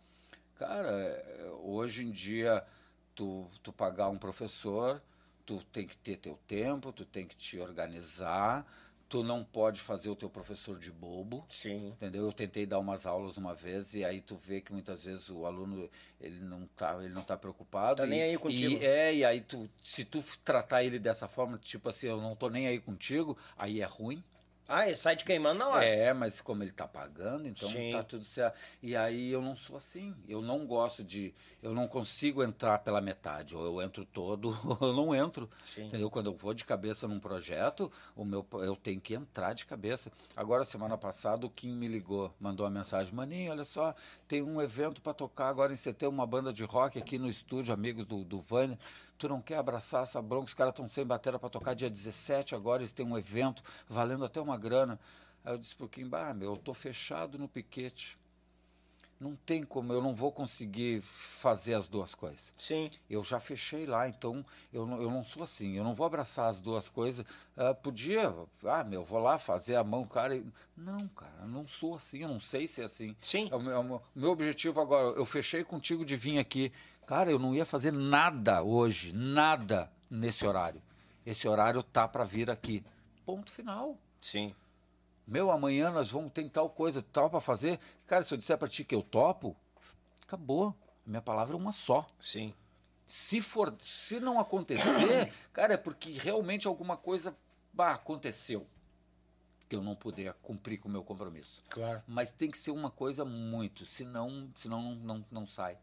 Cara, 0.55 1.51
hoje 1.61 2.05
em 2.05 2.11
dia, 2.11 2.63
tu, 3.13 3.49
tu 3.61 3.73
pagar 3.73 4.07
um 4.07 4.17
professor, 4.17 5.01
tu 5.45 5.63
tem 5.71 5.87
que 5.87 5.97
ter 5.97 6.17
teu 6.17 6.37
tempo, 6.47 6.91
tu 6.91 7.05
tem 7.05 7.27
que 7.27 7.35
te 7.35 7.59
organizar, 7.59 8.65
tu 9.13 9.23
não 9.23 9.43
pode 9.43 9.79
fazer 9.79 10.09
o 10.09 10.15
teu 10.15 10.29
professor 10.29 10.79
de 10.79 10.91
bobo. 10.91 11.45
Sim. 11.49 11.89
Entendeu? 11.89 12.25
Eu 12.25 12.33
tentei 12.33 12.65
dar 12.65 12.79
umas 12.79 13.05
aulas 13.05 13.37
uma 13.37 13.53
vez 13.53 13.93
e 13.93 14.03
aí 14.03 14.21
tu 14.21 14.35
vê 14.35 14.59
que 14.59 14.73
muitas 14.73 15.03
vezes 15.03 15.29
o 15.29 15.45
aluno 15.45 15.87
ele 16.19 16.39
não 16.39 16.65
tá, 16.75 16.97
ele 16.99 17.13
não 17.13 17.21
tá 17.21 17.37
preocupado. 17.37 17.97
Tá 17.97 18.07
e, 18.07 18.09
nem 18.09 18.23
aí 18.23 18.37
contigo. 18.37 18.81
E, 18.81 18.85
é, 18.85 19.13
e 19.13 19.23
aí 19.23 19.41
tu, 19.41 19.69
se 19.83 20.03
tu 20.03 20.23
tratar 20.43 20.83
ele 20.83 20.97
dessa 20.97 21.27
forma, 21.27 21.59
tipo 21.59 21.89
assim, 21.89 22.07
eu 22.07 22.19
não 22.19 22.35
tô 22.35 22.49
nem 22.49 22.67
aí 22.67 22.79
contigo, 22.79 23.37
aí 23.55 23.81
é 23.81 23.85
ruim. 23.85 24.23
Ah, 24.67 24.87
ele 24.87 24.95
sai 24.95 25.15
de 25.15 25.25
queimando 25.25 25.59
na 25.59 25.67
hora. 25.67 25.85
É, 25.85 26.13
mas 26.13 26.39
como 26.39 26.63
ele 26.63 26.71
tá 26.71 26.87
pagando, 26.87 27.47
então 27.47 27.69
Sim. 27.69 27.91
tá 27.91 28.01
tudo 28.01 28.23
certo. 28.23 28.57
E 28.81 28.95
aí 28.95 29.29
eu 29.29 29.41
não 29.41 29.55
sou 29.55 29.75
assim. 29.75 30.15
Eu 30.27 30.41
não 30.41 30.65
gosto 30.65 31.03
de. 31.03 31.33
Eu 31.61 31.73
não 31.73 31.87
consigo 31.87 32.41
entrar 32.41 32.79
pela 32.79 33.01
metade. 33.01 33.55
Ou 33.55 33.65
eu 33.65 33.81
entro 33.81 34.05
todo, 34.05 34.57
ou 34.63 34.89
eu 34.89 34.93
não 34.93 35.13
entro. 35.13 35.49
Sim. 35.65 35.87
Entendeu? 35.87 36.09
Quando 36.09 36.27
eu 36.27 36.33
vou 36.33 36.53
de 36.53 36.63
cabeça 36.63 37.07
num 37.07 37.19
projeto, 37.19 37.91
o 38.15 38.23
meu, 38.23 38.45
eu 38.53 38.75
tenho 38.75 39.01
que 39.01 39.13
entrar 39.13 39.53
de 39.53 39.65
cabeça. 39.65 40.11
Agora, 40.35 40.63
semana 40.63 40.97
passada, 40.97 41.45
o 41.45 41.49
Kim 41.49 41.75
me 41.75 41.87
ligou, 41.87 42.33
mandou 42.39 42.65
uma 42.65 42.71
mensagem: 42.71 43.13
Maninho, 43.13 43.51
olha 43.51 43.65
só, 43.65 43.93
tem 44.27 44.41
um 44.41 44.61
evento 44.61 45.01
para 45.01 45.13
tocar 45.13 45.49
agora 45.49 45.73
em 45.73 45.77
setembro, 45.77 46.15
uma 46.15 46.27
banda 46.27 46.53
de 46.53 46.63
rock 46.63 46.97
aqui 46.97 47.17
no 47.17 47.29
estúdio, 47.29 47.73
amigos 47.73 48.05
do, 48.05 48.23
do 48.23 48.39
Vânia. 48.39 48.79
Tu 49.17 49.29
não 49.29 49.41
quer 49.41 49.57
abraçar 49.57 50.03
essa 50.03 50.21
bronca? 50.21 50.45
Os 50.47 50.53
caras 50.53 50.73
estão 50.73 50.89
sem 50.89 51.05
bateria 51.05 51.39
para 51.39 51.49
tocar 51.49 51.73
dia 51.73 51.89
17 51.89 52.55
agora, 52.55 52.81
eles 52.81 52.91
têm 52.91 53.05
um 53.05 53.17
evento 53.17 53.63
valendo 53.87 54.25
até 54.25 54.41
uma 54.41 54.57
grana. 54.57 54.99
Aí 55.45 55.53
eu 55.53 55.57
disse 55.57 55.75
pro 55.75 55.87
Kim, 55.87 56.07
bah, 56.07 56.33
meu, 56.33 56.51
eu 56.53 56.57
tô 56.57 56.73
fechado 56.73 57.37
no 57.37 57.47
piquete. 57.47 58.17
Não 59.19 59.37
tem 59.45 59.63
como, 59.63 59.93
eu 59.93 60.01
não 60.01 60.13
vou 60.13 60.33
conseguir 60.33 60.99
fazer 61.01 61.75
as 61.75 61.87
duas 61.87 62.13
coisas. 62.13 62.51
Sim. 62.57 62.91
Eu 63.09 63.23
já 63.23 63.39
fechei 63.39 63.85
lá, 63.85 64.09
então 64.09 64.45
eu 64.73 64.85
não, 64.85 65.01
eu 65.01 65.09
não 65.09 65.23
sou 65.23 65.43
assim. 65.43 65.77
Eu 65.77 65.83
não 65.85 65.95
vou 65.95 66.05
abraçar 66.05 66.49
as 66.49 66.59
duas 66.59 66.89
coisas. 66.89 67.25
Ah, 67.55 67.73
podia, 67.73 68.33
ah, 68.65 68.83
meu, 68.83 69.05
vou 69.05 69.19
lá 69.19 69.37
fazer 69.39 69.75
a 69.75 69.83
mão, 69.83 70.05
cara. 70.05 70.35
e- 70.35 70.45
Não, 70.75 71.07
cara, 71.09 71.45
não 71.45 71.65
sou 71.65 71.95
assim, 71.95 72.23
eu 72.23 72.27
não 72.27 72.41
sei 72.41 72.67
ser 72.67 72.83
assim. 72.83 73.15
Sim. 73.21 73.47
É 73.49 73.55
o 73.55 73.61
meu, 73.61 73.71
é 73.71 73.79
o 73.79 74.01
meu 74.13 74.31
objetivo 74.31 74.81
agora, 74.81 75.15
eu 75.17 75.25
fechei 75.25 75.63
contigo 75.63 76.03
de 76.03 76.17
vir 76.17 76.37
aqui. 76.37 76.69
Cara, 77.05 77.31
eu 77.31 77.39
não 77.39 77.53
ia 77.53 77.65
fazer 77.65 77.91
nada 77.91 78.63
hoje, 78.63 79.13
nada 79.13 79.91
nesse 80.09 80.45
horário. 80.45 80.81
Esse 81.25 81.47
horário 81.47 81.81
tá 81.83 82.07
para 82.07 82.23
vir 82.23 82.49
aqui. 82.49 82.83
Ponto 83.25 83.51
final. 83.51 83.97
Sim. 84.21 84.53
Meu, 85.25 85.51
amanhã 85.51 85.89
nós 85.89 86.11
vamos 86.11 86.31
ter 86.31 86.47
tal 86.49 86.69
coisa, 86.69 87.01
tal 87.01 87.29
para 87.29 87.39
fazer. 87.39 87.79
Cara, 88.05 88.23
se 88.23 88.33
eu 88.33 88.37
disser 88.37 88.57
para 88.57 88.67
ti 88.67 88.83
que 88.83 88.93
eu 88.93 89.01
topo, 89.01 89.55
acabou. 90.21 90.75
Minha 91.05 91.21
palavra 91.21 91.55
é 91.55 91.57
uma 91.57 91.71
só. 91.71 92.07
Sim. 92.19 92.53
Se 93.07 93.39
for, 93.41 93.73
se 93.81 94.19
não 94.19 94.39
acontecer, 94.39 95.31
cara, 95.53 95.75
é 95.75 95.77
porque 95.77 96.11
realmente 96.11 96.67
alguma 96.67 96.97
coisa 96.97 97.35
bah, 97.71 97.93
aconteceu 97.93 98.67
que 99.67 99.75
eu 99.75 99.81
não 99.81 99.95
puder 99.95 100.33
cumprir 100.41 100.77
com 100.77 100.89
o 100.89 100.91
meu 100.91 101.03
compromisso. 101.03 101.63
Claro. 101.69 102.03
Mas 102.07 102.31
tem 102.31 102.51
que 102.51 102.57
ser 102.57 102.71
uma 102.71 102.91
coisa 102.91 103.23
muito, 103.23 103.85
senão, 103.85 104.49
senão 104.57 104.81
não, 104.81 104.95
não, 104.95 105.25
não 105.31 105.47
sai. 105.47 105.77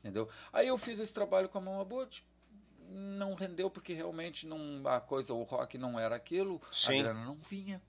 Entendeu? 0.00 0.28
Aí 0.52 0.68
eu 0.68 0.78
fiz 0.78 0.98
esse 0.98 1.12
trabalho 1.12 1.48
com 1.48 1.58
a 1.58 1.60
Mama 1.60 1.84
Boot. 1.84 2.24
Não 2.88 3.34
rendeu 3.34 3.70
porque 3.70 3.92
realmente 3.92 4.46
não, 4.46 4.86
a 4.88 5.00
coisa, 5.00 5.32
o 5.32 5.42
rock 5.42 5.78
não 5.78 5.98
era 5.98 6.16
aquilo, 6.16 6.60
Sim. 6.72 7.00
a 7.00 7.02
grana 7.02 7.24
não 7.24 7.36
vinha. 7.36 7.80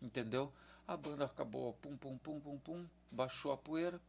Entendeu? 0.00 0.52
A 0.86 0.96
banda 0.96 1.26
acabou 1.26 1.74
pum, 1.74 1.96
pum, 1.96 2.16
pum, 2.16 2.40
pum, 2.40 2.58
pum, 2.58 2.86
baixou 3.10 3.52
a 3.52 3.56
poeira. 3.58 4.00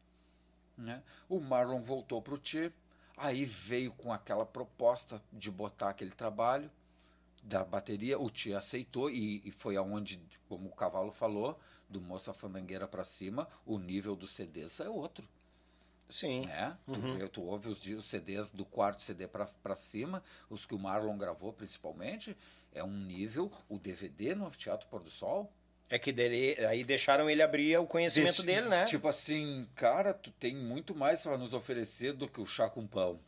Né? 0.78 1.04
O 1.28 1.42
Marlon 1.42 1.82
voltou 1.82 2.22
pro 2.22 2.38
Tchê, 2.38 2.72
aí 3.18 3.44
veio 3.44 3.92
com 3.92 4.14
aquela 4.14 4.46
proposta 4.46 5.22
de 5.34 5.52
botar 5.52 5.90
aquele 5.90 6.12
trabalho 6.12 6.72
da 7.44 7.64
bateria, 7.64 8.20
o 8.20 8.30
Tchê 8.30 8.54
aceitou 8.54 9.10
e, 9.10 9.42
e 9.46 9.52
foi 9.52 9.76
aonde, 9.76 10.22
como 10.48 10.70
o 10.70 10.76
Cavalo 10.76 11.12
falou, 11.12 11.60
do 11.90 12.00
Moça 12.00 12.34
Fandangueira 12.34 12.88
para 12.88 13.04
cima, 13.04 13.48
o 13.66 13.80
nível 13.80 14.16
dos 14.16 14.34
CDs 14.34 14.80
é 14.80 14.90
outro. 14.90 15.28
Sim. 16.10 16.46
Né? 16.48 16.76
Tu, 16.86 17.00
vê, 17.00 17.28
tu 17.30 17.44
ouve 17.44 17.70
os, 17.70 17.86
os 17.86 18.06
CDs 18.10 18.50
do 18.52 18.66
quarto 18.66 19.02
CD 19.04 19.28
para 19.28 19.76
cima, 19.76 20.24
os 20.50 20.66
que 20.66 20.74
o 20.74 20.80
Marlon 20.80 21.18
gravou 21.18 21.54
principalmente, 21.54 22.36
é 22.74 22.84
um 22.84 22.92
nível, 23.06 23.52
o 23.68 23.78
DVD 23.78 24.34
no 24.36 24.50
Teatro 24.52 24.88
Pôr 24.88 25.02
do 25.02 25.10
Sol, 25.12 25.52
É 25.90 25.98
que 25.98 26.12
dele, 26.12 26.56
aí 26.66 26.84
deixaram 26.84 27.30
ele 27.30 27.42
abrir 27.42 27.78
o 27.80 27.86
conhecimento 27.88 28.44
Deixa- 28.44 28.44
dele, 28.44 28.70
né? 28.70 28.86
Tipo 28.86 29.08
assim, 29.08 29.68
cara, 29.76 30.14
tu 30.14 30.32
tem 30.32 30.56
muito 30.56 30.94
mais 30.96 31.22
para 31.24 31.38
nos 31.38 31.54
oferecer 31.54 32.14
do 32.14 32.28
que 32.28 32.40
o 32.42 32.46
chá 32.46 32.70
com 32.70 32.86
pão. 32.88 33.20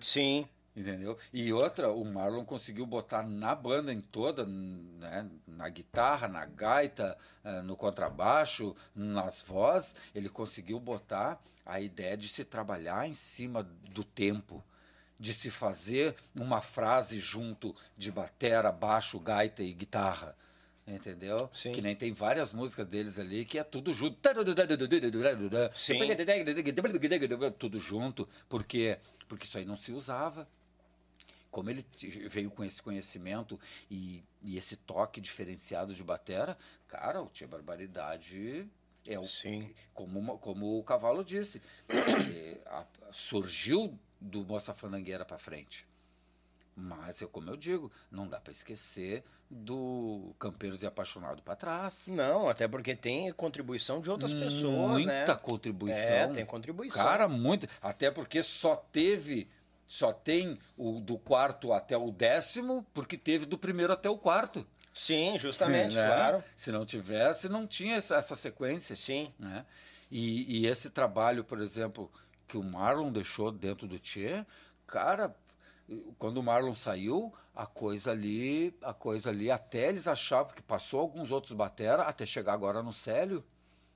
Sim. 0.00 0.46
Entendeu? 0.78 1.18
E 1.32 1.52
outra, 1.52 1.90
o 1.90 2.04
Marlon 2.04 2.44
conseguiu 2.44 2.86
botar 2.86 3.24
na 3.24 3.52
banda 3.52 3.92
em 3.92 4.00
toda, 4.00 4.46
né, 4.46 5.28
na 5.44 5.68
guitarra, 5.68 6.28
na 6.28 6.46
gaita, 6.46 7.18
eh, 7.42 7.62
no 7.62 7.74
contrabaixo, 7.74 8.76
nas 8.94 9.42
vozes, 9.42 9.92
ele 10.14 10.28
conseguiu 10.28 10.78
botar 10.78 11.42
a 11.66 11.80
ideia 11.80 12.16
de 12.16 12.28
se 12.28 12.44
trabalhar 12.44 13.08
em 13.08 13.14
cima 13.14 13.64
do 13.90 14.04
tempo, 14.04 14.62
de 15.18 15.34
se 15.34 15.50
fazer 15.50 16.14
uma 16.32 16.60
frase 16.60 17.18
junto 17.18 17.74
de 17.96 18.12
batera, 18.12 18.70
baixo, 18.70 19.18
gaita 19.18 19.64
e 19.64 19.72
guitarra. 19.72 20.36
Entendeu? 20.86 21.50
Sim. 21.52 21.72
Que 21.72 21.82
nem 21.82 21.96
tem 21.96 22.12
várias 22.12 22.52
músicas 22.52 22.86
deles 22.86 23.18
ali 23.18 23.44
que 23.44 23.58
é 23.58 23.64
tudo 23.64 23.92
junto. 23.92 24.16
Sim. 25.74 25.98
Tudo 27.58 27.80
junto. 27.80 28.28
Porque, 28.48 28.96
porque 29.26 29.44
isso 29.44 29.58
aí 29.58 29.64
não 29.64 29.76
se 29.76 29.90
usava 29.90 30.48
como 31.50 31.70
ele 31.70 31.84
veio 32.28 32.50
com 32.50 32.62
esse 32.64 32.82
conhecimento 32.82 33.58
e, 33.90 34.22
e 34.42 34.56
esse 34.58 34.76
toque 34.76 35.20
diferenciado 35.20 35.94
de 35.94 36.02
batera, 36.04 36.56
cara, 36.86 37.22
o 37.22 37.28
Tia 37.28 37.46
Barbaridade 37.48 38.68
é 39.06 39.18
o, 39.18 39.22
Sim. 39.24 39.72
como, 39.94 40.18
uma- 40.18 40.36
como 40.38 40.78
o 40.78 40.82
cavalo 40.84 41.24
disse, 41.24 41.62
é, 41.88 42.58
a- 42.66 42.84
surgiu 43.12 43.98
do 44.20 44.44
Moça 44.44 44.74
Fandangueira 44.74 45.24
para 45.24 45.38
frente. 45.38 45.86
Mas, 46.76 47.20
eu, 47.20 47.28
como 47.28 47.50
eu 47.50 47.56
digo, 47.56 47.90
não 48.10 48.28
dá 48.28 48.38
para 48.40 48.52
esquecer 48.52 49.24
do 49.50 50.32
Campeiros 50.38 50.82
e 50.82 50.86
Apaixonado 50.86 51.42
para 51.42 51.56
trás. 51.56 52.06
Não, 52.06 52.48
até 52.48 52.68
porque 52.68 52.94
tem 52.94 53.32
contribuição 53.32 54.00
de 54.00 54.08
outras 54.10 54.32
pessoas, 54.32 54.90
Muita 54.92 55.06
né? 55.34 55.38
contribuição. 55.42 55.98
É, 56.00 56.28
tem 56.28 56.46
contribuição. 56.46 57.02
Cara, 57.02 57.26
muito. 57.26 57.66
Até 57.82 58.10
porque 58.12 58.44
só 58.44 58.76
teve, 58.76 59.48
só 59.88 60.12
tem 60.12 60.58
o 60.76 61.00
do 61.00 61.18
quarto 61.18 61.72
até 61.72 61.96
o 61.96 62.12
décimo, 62.12 62.86
porque 62.92 63.16
teve 63.16 63.46
do 63.46 63.56
primeiro 63.56 63.92
até 63.92 64.08
o 64.08 64.18
quarto. 64.18 64.64
Sim, 64.92 65.38
justamente, 65.38 65.94
né? 65.94 66.06
claro. 66.06 66.44
Se 66.54 66.70
não 66.70 66.84
tivesse, 66.84 67.48
não 67.48 67.66
tinha 67.66 67.96
essa, 67.96 68.16
essa 68.16 68.36
sequência. 68.36 68.94
Sim. 68.94 69.32
Né? 69.38 69.64
E, 70.10 70.60
e 70.60 70.66
esse 70.66 70.90
trabalho, 70.90 71.42
por 71.42 71.60
exemplo, 71.60 72.10
que 72.46 72.58
o 72.58 72.62
Marlon 72.62 73.10
deixou 73.10 73.50
dentro 73.50 73.86
do 73.86 73.98
Tchê, 73.98 74.44
cara, 74.86 75.34
quando 76.18 76.38
o 76.38 76.42
Marlon 76.42 76.74
saiu, 76.74 77.32
a 77.54 77.66
coisa 77.66 78.10
ali, 78.10 78.76
a 78.82 78.92
coisa 78.92 79.30
ali, 79.30 79.50
até 79.50 79.88
eles 79.88 80.06
achavam 80.06 80.52
que 80.52 80.62
passou 80.62 81.00
alguns 81.00 81.30
outros 81.30 81.52
batera, 81.52 82.02
até 82.02 82.26
chegar 82.26 82.52
agora 82.52 82.82
no 82.82 82.92
Célio, 82.92 83.42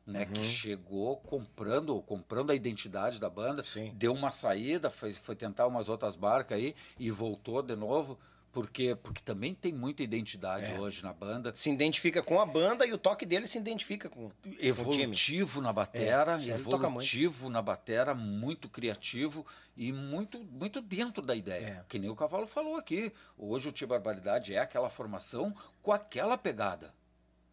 né, 0.06 0.20
Uhum. 0.26 0.32
que 0.32 0.42
chegou 0.42 1.16
comprando, 1.18 2.00
comprando 2.02 2.50
a 2.50 2.54
identidade 2.54 3.20
da 3.20 3.30
banda, 3.30 3.62
Sim. 3.62 3.92
deu 3.94 4.12
uma 4.12 4.30
saída, 4.30 4.90
foi, 4.90 5.12
foi 5.12 5.36
tentar 5.36 5.66
umas 5.66 5.88
outras 5.88 6.16
barcas 6.16 6.58
aí 6.58 6.74
e 6.98 7.10
voltou 7.10 7.62
de 7.62 7.76
novo, 7.76 8.18
porque 8.50 8.94
porque 8.96 9.22
também 9.22 9.54
tem 9.54 9.72
muita 9.72 10.02
identidade 10.02 10.72
É. 10.72 10.78
hoje 10.78 11.02
na 11.02 11.12
banda. 11.12 11.52
Se 11.54 11.70
identifica 11.70 12.22
com 12.22 12.38
a 12.40 12.44
banda 12.44 12.84
e 12.84 12.92
o 12.92 12.98
toque 12.98 13.24
dele 13.24 13.46
se 13.46 13.56
identifica 13.58 14.08
com, 14.10 14.28
com 14.28 14.34
evolutivo 14.58 15.60
na 15.62 15.72
batera, 15.72 16.36
É, 16.38 16.48
evolutivo 16.50 17.48
na 17.48 17.62
batera, 17.62 18.12
muito 18.14 18.68
criativo 18.68 19.46
e 19.74 19.90
muito 19.92 20.38
muito 20.44 20.82
dentro 20.82 21.24
da 21.24 21.34
ideia. 21.34 21.66
É. 21.80 21.84
Que 21.88 21.98
nem 21.98 22.10
o 22.10 22.16
Cavalo 22.16 22.46
falou 22.46 22.76
aqui. 22.76 23.10
Hoje 23.38 23.68
o 23.68 23.72
Tia 23.72 23.86
Barbaridade 23.86 24.52
é 24.52 24.58
aquela 24.58 24.90
formação 24.90 25.54
com 25.80 25.92
aquela 25.92 26.36
pegada. 26.36 26.92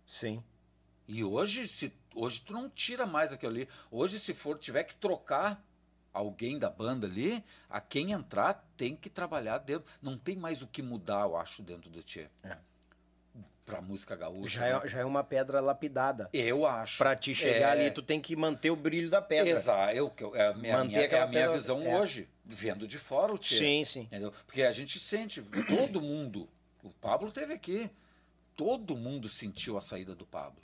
Sim. 0.05 0.43
E 1.07 1.23
hoje 1.23 1.67
se 1.67 1.93
hoje 2.21 2.41
tu 2.41 2.53
não 2.53 2.69
tira 2.69 3.05
mais 3.05 3.31
aquilo 3.31 3.51
ali. 3.51 3.69
Hoje 3.91 4.19
se 4.19 4.33
for 4.33 4.57
tiver 4.57 4.83
que 4.83 4.95
trocar 4.95 5.63
alguém 6.13 6.57
da 6.57 6.69
banda 6.69 7.05
ali, 7.07 7.43
a 7.69 7.79
quem 7.79 8.11
entrar 8.11 8.67
tem 8.75 8.95
que 8.95 9.09
trabalhar 9.09 9.59
dentro. 9.59 9.85
Não 10.01 10.17
tem 10.17 10.35
mais 10.35 10.61
o 10.61 10.67
que 10.67 10.81
mudar, 10.81 11.21
eu 11.21 11.37
acho, 11.37 11.61
dentro 11.61 11.89
do 11.89 12.01
Tia. 12.03 12.29
É. 12.43 12.57
Pra 13.65 13.81
música 13.81 14.15
gaúcha. 14.15 14.59
Já 14.59 14.79
né? 14.79 14.81
é, 14.83 14.87
já 14.87 14.99
é 15.01 15.05
uma 15.05 15.23
pedra 15.23 15.59
lapidada. 15.61 16.27
Eu 16.33 16.65
acho. 16.65 16.97
Pra 16.97 17.15
te 17.15 17.35
chegar 17.35 17.77
É. 17.77 17.81
ali, 17.83 17.91
tu 17.91 18.01
tem 18.01 18.19
que 18.19 18.35
manter 18.35 18.71
o 18.71 18.75
brilho 18.75 19.11
da 19.11 19.21
pedra. 19.21 19.51
Exato, 19.51 19.93
eu, 19.95 20.11
eu- 20.19 20.35
é 20.35 20.47
a 20.47 20.53
minha, 20.55 20.77
Manter 20.77 20.87
minha- 20.89 21.01
é 21.05 21.21
a 21.21 21.27
minha 21.27 21.41
pedra- 21.43 21.55
visão 21.57 21.81
é. 21.83 21.99
hoje, 21.99 22.27
vendo 22.43 22.87
de 22.87 22.97
fora 22.97 23.31
o 23.31 23.37
Tchê. 23.37 23.57
Sim, 23.59 23.85
sim. 23.85 24.01
Entendeu? 24.01 24.33
Porque 24.47 24.63
a 24.63 24.71
gente 24.71 24.99
sente, 24.99 25.39
todo 25.67 26.01
mundo, 26.01 26.49
o 26.83 26.89
Pablo 26.89 27.31
teve 27.31 27.53
aqui, 27.53 27.91
todo 28.55 28.97
mundo 28.97 29.29
sentiu 29.29 29.77
a 29.77 29.81
saída 29.81 30.15
do 30.15 30.25
Pablo, 30.25 30.63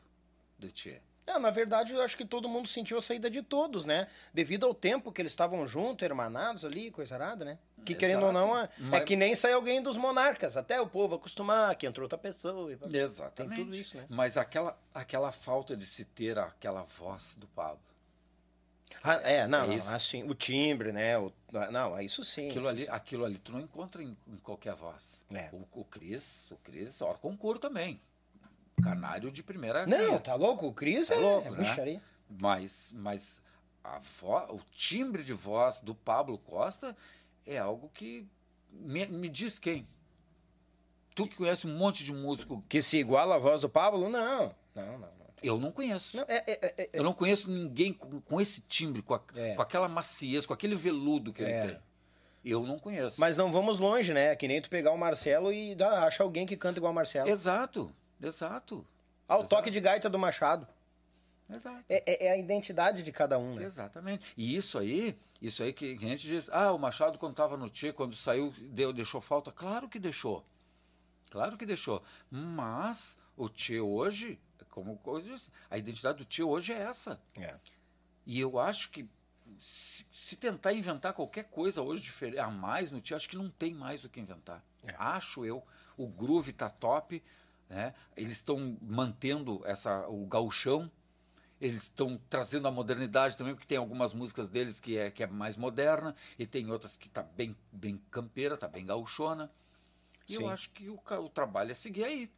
do 0.58 0.72
Tchê. 0.72 1.00
É, 1.28 1.40
na 1.40 1.50
verdade, 1.50 1.94
eu 1.94 2.02
acho 2.02 2.16
que 2.16 2.24
todo 2.24 2.48
mundo 2.48 2.68
sentiu 2.68 2.98
a 3.00 3.02
saída 3.02 3.30
de 3.30 3.42
todos, 3.42 3.84
né? 3.84 4.08
Devido 4.32 4.66
ao 4.66 4.76
tempo 4.76 5.12
que 5.12 5.22
eles 5.22 5.32
estavam 5.32 5.66
juntos, 5.66 6.04
hermanados 6.06 6.64
ali, 6.64 6.92
coisa 6.92 7.16
arada, 7.16 7.44
né? 7.44 7.58
Que 7.84 7.94
Exato. 7.94 8.00
querendo 8.00 8.26
ou 8.28 8.32
não, 8.32 8.56
é, 8.58 8.66
é 8.66 8.70
Mas- 8.80 9.04
que 9.06 9.16
nem 9.16 9.34
sai 9.34 9.54
alguém 9.54 9.82
dos 9.82 9.98
monarcas. 9.98 10.56
Até 10.56 10.80
o 10.80 10.88
povo 10.88 11.16
acostumar 11.16 11.76
que 11.76 11.88
entrou 11.88 12.06
outra 12.06 12.18
pessoa. 12.18 12.72
E... 12.72 12.98
Exatamente. 12.98 13.56
Tem 13.56 13.66
tudo 13.66 13.76
isso, 13.76 13.98
né? 13.98 14.06
Mas 14.08 14.38
aquela, 14.38 14.78
aquela 14.94 15.32
falta 15.32 15.76
de 15.76 15.86
se 15.88 16.06
ter 16.06 16.38
aquela 16.38 16.84
voz 16.84 17.36
do 17.36 17.48
Pablo. 17.48 17.80
Ah, 19.04 19.16
é, 19.24 19.48
não, 19.48 19.72
É 19.72 19.78
não, 19.78 19.96
assim, 19.96 20.24
o 20.24 20.34
timbre, 20.34 20.92
né? 20.92 21.18
O, 21.18 21.32
não, 21.72 21.98
é 21.98 22.04
isso 22.04 22.24
sim. 22.24 22.50
Aquilo 22.50 22.66
isso 22.66 22.70
ali, 22.70 22.86
sim. 22.86 22.92
aquilo 22.92 23.26
ali 23.26 23.38
tu 23.38 23.52
não 23.52 23.62
encontra 23.62 24.02
em, 24.02 24.18
em 24.28 24.38
qualquer 24.38 24.76
voz. 24.76 25.24
É. 25.32 25.50
O, 25.52 25.68
o 25.82 25.86
Cris, 25.86 26.50
o 26.52 26.58
Cris, 26.58 27.00
concurso 27.22 27.62
também. 27.62 28.00
Canário 28.84 29.32
de 29.32 29.42
primeira 29.42 29.86
Não, 29.86 29.98
linha. 29.98 30.20
tá 30.20 30.36
louco? 30.36 30.68
O 30.68 30.74
Cris 30.74 31.08
Tá 31.08 31.16
é, 31.16 31.20
louco, 31.20 31.48
é 31.48 31.52
né? 31.52 31.58
bicharia. 31.58 32.02
Mas, 32.30 32.92
mas 32.96 33.42
a 33.84 34.00
vo- 34.20 34.54
o 34.56 34.60
timbre 34.72 35.24
de 35.24 35.34
voz 35.34 35.80
do 35.80 35.96
Pablo 35.96 36.38
Costa 36.38 36.96
é 37.46 37.58
algo 37.58 37.90
que. 37.94 38.28
Me, 38.72 39.06
me 39.06 39.30
diz 39.30 39.58
quem? 39.58 39.88
Tu 41.16 41.28
que 41.28 41.38
conhece 41.38 41.66
um 41.66 41.78
monte 41.78 42.04
de 42.04 42.12
músico, 42.12 42.62
Que 42.68 42.82
se 42.82 42.98
iguala 42.98 43.36
a 43.36 43.38
voz 43.40 43.62
do 43.62 43.70
Pablo? 43.70 44.10
Não, 44.10 44.54
não, 44.76 44.86
não. 44.86 44.98
não. 45.00 45.10
eu 45.42 45.58
não 45.58 45.72
conheço. 45.72 46.18
Não, 46.18 46.26
é, 46.28 46.44
é, 46.46 46.60
é, 46.62 46.74
é- 46.84 46.90
Eu 46.92 47.04
não 47.04 47.14
conheço 47.14 47.50
ninguém 47.50 47.94
com, 47.94 48.20
com 48.20 48.42
esse 48.42 48.60
timbre, 48.62 49.02
com, 49.02 49.14
a- 49.14 49.22
É. 49.36 49.56
com 49.56 49.62
aquela 49.62 49.88
maciez, 49.88 50.46
com 50.46 50.54
aquele 50.54 50.76
veludo 50.76 51.32
que 51.32 51.42
É. 51.44 51.60
ele 51.64 51.72
tem. 51.74 51.82
Eu 52.44 52.64
não 52.64 52.78
conheço. 52.78 53.20
Mas 53.20 53.38
não 53.38 53.52
vamos 53.52 53.80
longe, 53.80 54.14
né? 54.14 54.34
É 54.34 54.36
Que 54.36 54.48
nem 54.48 54.62
tu 54.62 54.70
pegar 54.70 54.92
o 54.92 54.98
Marcelo 54.98 55.54
e 55.54 55.74
dá, 55.74 56.04
acha 56.06 56.22
alguém 56.22 56.46
que 56.46 56.58
canta 56.58 56.80
igual 56.80 56.92
o 56.92 56.96
Marcelo. 56.96 57.30
Exato, 57.30 57.92
exato, 58.22 58.86
Ah, 59.28 59.38
o 59.38 59.48
toque 59.48 59.72
de 59.72 59.80
gaita 59.80 60.10
do 60.10 60.20
Machado. 60.20 60.68
exato. 61.50 61.84
É, 61.90 62.04
é- 62.06 62.26
é 62.28 62.32
a 62.32 62.38
identidade 62.38 63.02
de 63.04 63.12
cada 63.12 63.38
um, 63.40 63.56
né? 63.56 63.64
Exatamente. 63.64 64.26
E 64.38 64.56
isso 64.56 64.78
aí, 64.78 65.18
isso 65.42 65.64
aí 65.64 65.74
que, 65.74 65.98
que 65.98 66.06
a 66.06 66.10
gente 66.10 66.28
diz, 66.28 66.50
ah, 66.52 66.72
o 66.72 66.78
Machado 66.80 67.18
quando 67.18 67.32
estava 67.34 67.58
no 67.58 67.70
Tchê, 67.70 67.92
quando 67.92 68.16
saiu, 68.16 68.54
deu, 68.70 68.94
deixou 68.94 69.22
falta. 69.22 69.52
Claro 69.52 69.90
que 69.90 70.00
deixou. 70.00 70.46
Claro 71.32 71.58
que 71.58 71.66
deixou. 71.66 72.04
Mas 72.30 73.18
o 73.36 73.50
Tchê 73.50 73.80
hoje, 73.80 74.40
como 74.70 75.00
eu 75.06 75.22
disse, 75.22 75.50
a 75.70 75.78
identidade 75.78 76.20
do 76.20 76.26
Tchê 76.26 76.44
hoje 76.44 76.72
é 76.74 76.78
essa. 76.80 77.20
É. 77.36 77.56
E 78.26 78.40
eu 78.40 78.60
acho 78.60 78.90
que 78.92 79.10
se, 79.60 80.06
se 80.12 80.36
tentar 80.36 80.74
inventar 80.74 81.14
qualquer 81.14 81.46
coisa 81.46 81.82
hoje 81.82 82.02
diferente, 82.02 82.40
a 82.40 82.50
mais 82.50 82.92
no 82.92 83.02
Tchê, 83.02 83.16
acho 83.16 83.28
que 83.30 83.38
não 83.38 83.50
tem 83.50 83.74
mais 83.74 84.04
o 84.04 84.10
que 84.10 84.20
inventar. 84.20 84.64
Acho 84.98 85.44
eu. 85.46 85.64
O 85.98 86.08
groove 86.08 86.54
tá 86.54 86.70
top, 86.70 87.22
né? 87.70 87.94
Eles 88.16 88.34
estão 88.34 88.78
mantendo 88.82 89.62
essa, 89.66 90.08
o 90.08 90.26
gauchão, 90.26 90.90
eles 91.60 91.84
estão 91.84 92.20
trazendo 92.30 92.68
a 92.68 92.72
modernidade 92.72 93.38
também, 93.38 93.54
porque 93.54 93.68
tem 93.68 93.78
algumas 93.78 94.14
músicas 94.14 94.50
deles 94.50 94.80
que 94.80 94.98
é, 94.98 95.10
que 95.10 95.24
é 95.24 95.28
mais 95.28 95.56
moderna, 95.56 96.16
e 96.38 96.46
tem 96.46 96.70
outras 96.70 96.96
que 96.96 97.10
tá 97.10 97.24
bem, 97.24 97.56
bem 97.72 98.02
campeira, 98.12 98.58
tá 98.58 98.68
bem 98.68 98.86
gauchona. 98.86 99.52
E 100.28 100.36
Sim. 100.36 100.44
eu 100.44 100.50
acho 100.50 100.70
que 100.72 100.90
o, 100.90 101.00
o 101.20 101.30
trabalho 101.30 101.72
é 101.72 101.76
seguir 101.76 102.04
aí. 102.04 102.30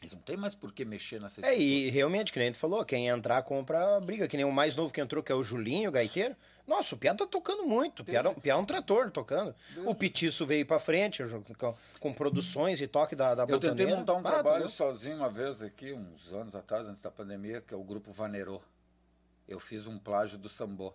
Eles 0.00 0.12
não 0.12 0.20
tem 0.20 0.36
mais 0.36 0.54
por 0.54 0.72
que 0.72 0.84
mexer 0.84 1.20
nessa 1.20 1.46
É, 1.46 1.56
e 1.56 1.88
realmente, 1.88 2.32
que 2.32 2.38
nem 2.38 2.50
tu 2.50 2.58
falou, 2.58 2.84
quem 2.84 3.06
entrar 3.06 3.40
compra 3.42 4.00
briga. 4.00 4.26
Que 4.26 4.36
nem 4.36 4.44
o 4.44 4.50
mais 4.50 4.74
novo 4.74 4.92
que 4.92 5.00
entrou, 5.00 5.22
que 5.22 5.30
é 5.30 5.34
o 5.34 5.44
Julinho, 5.44 5.90
o 5.90 5.92
gaiteiro. 5.92 6.34
Nossa, 6.66 6.94
o 6.94 6.98
Piá 6.98 7.14
tá 7.14 7.26
tocando 7.26 7.64
muito. 7.64 8.00
O 8.00 8.04
Piá, 8.04 8.22
o 8.28 8.40
Piá 8.40 8.54
é 8.54 8.56
um 8.56 8.64
trator 8.64 9.10
tocando. 9.10 9.54
O 9.84 9.94
Petiço 9.94 10.46
veio 10.46 10.64
pra 10.64 10.78
frente 10.78 11.22
com, 11.58 11.74
com 11.98 12.12
produções 12.12 12.80
e 12.80 12.86
toque 12.86 13.16
da, 13.16 13.34
da 13.34 13.42
Eu 13.42 13.58
tentei 13.58 13.70
botoneira. 13.70 13.96
montar 13.96 14.14
um 14.14 14.18
Ah, 14.18 14.22
tá 14.22 14.30
trabalho 14.30 14.58
louco. 14.60 14.70
sozinho 14.76 15.16
uma 15.16 15.28
vez 15.28 15.60
aqui, 15.60 15.92
uns 15.92 16.32
anos 16.32 16.54
atrás, 16.54 16.86
antes 16.88 17.02
da 17.02 17.10
pandemia, 17.10 17.60
que 17.60 17.74
é 17.74 17.76
o 17.76 17.82
grupo 17.82 18.12
Vanerô. 18.12 18.60
Eu 19.48 19.58
fiz 19.58 19.86
um 19.86 19.98
plágio 19.98 20.38
do 20.38 20.48
sambô. 20.48 20.94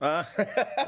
Ah, 0.00 0.26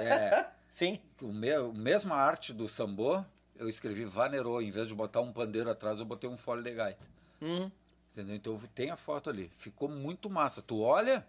É, 0.01 0.47
sim. 0.69 1.01
o 1.23 1.29
me, 1.33 1.53
a 1.53 1.63
mesma 1.63 2.17
arte 2.17 2.53
do 2.53 2.69
sambô, 2.69 3.25
eu 3.55 3.69
escrevi 3.69 4.05
Vanerô. 4.05 4.61
Em 4.61 4.73
vez 4.73 4.89
de 4.89 4.95
botar 4.95 5.21
um 5.21 5.33
pandeiro 5.33 5.71
atrás, 5.71 5.99
eu 6.01 6.05
botei 6.05 6.29
um 6.29 6.37
fole 6.37 6.63
de 6.63 6.73
gaita. 6.75 7.05
Uhum. 7.41 7.71
Entendeu? 8.13 8.35
Então 8.35 8.59
tem 8.75 8.91
a 8.91 8.97
foto 8.97 9.31
ali. 9.31 9.51
Ficou 9.57 9.89
muito 9.89 10.29
massa. 10.29 10.61
Tu 10.61 10.81
olha, 10.81 11.25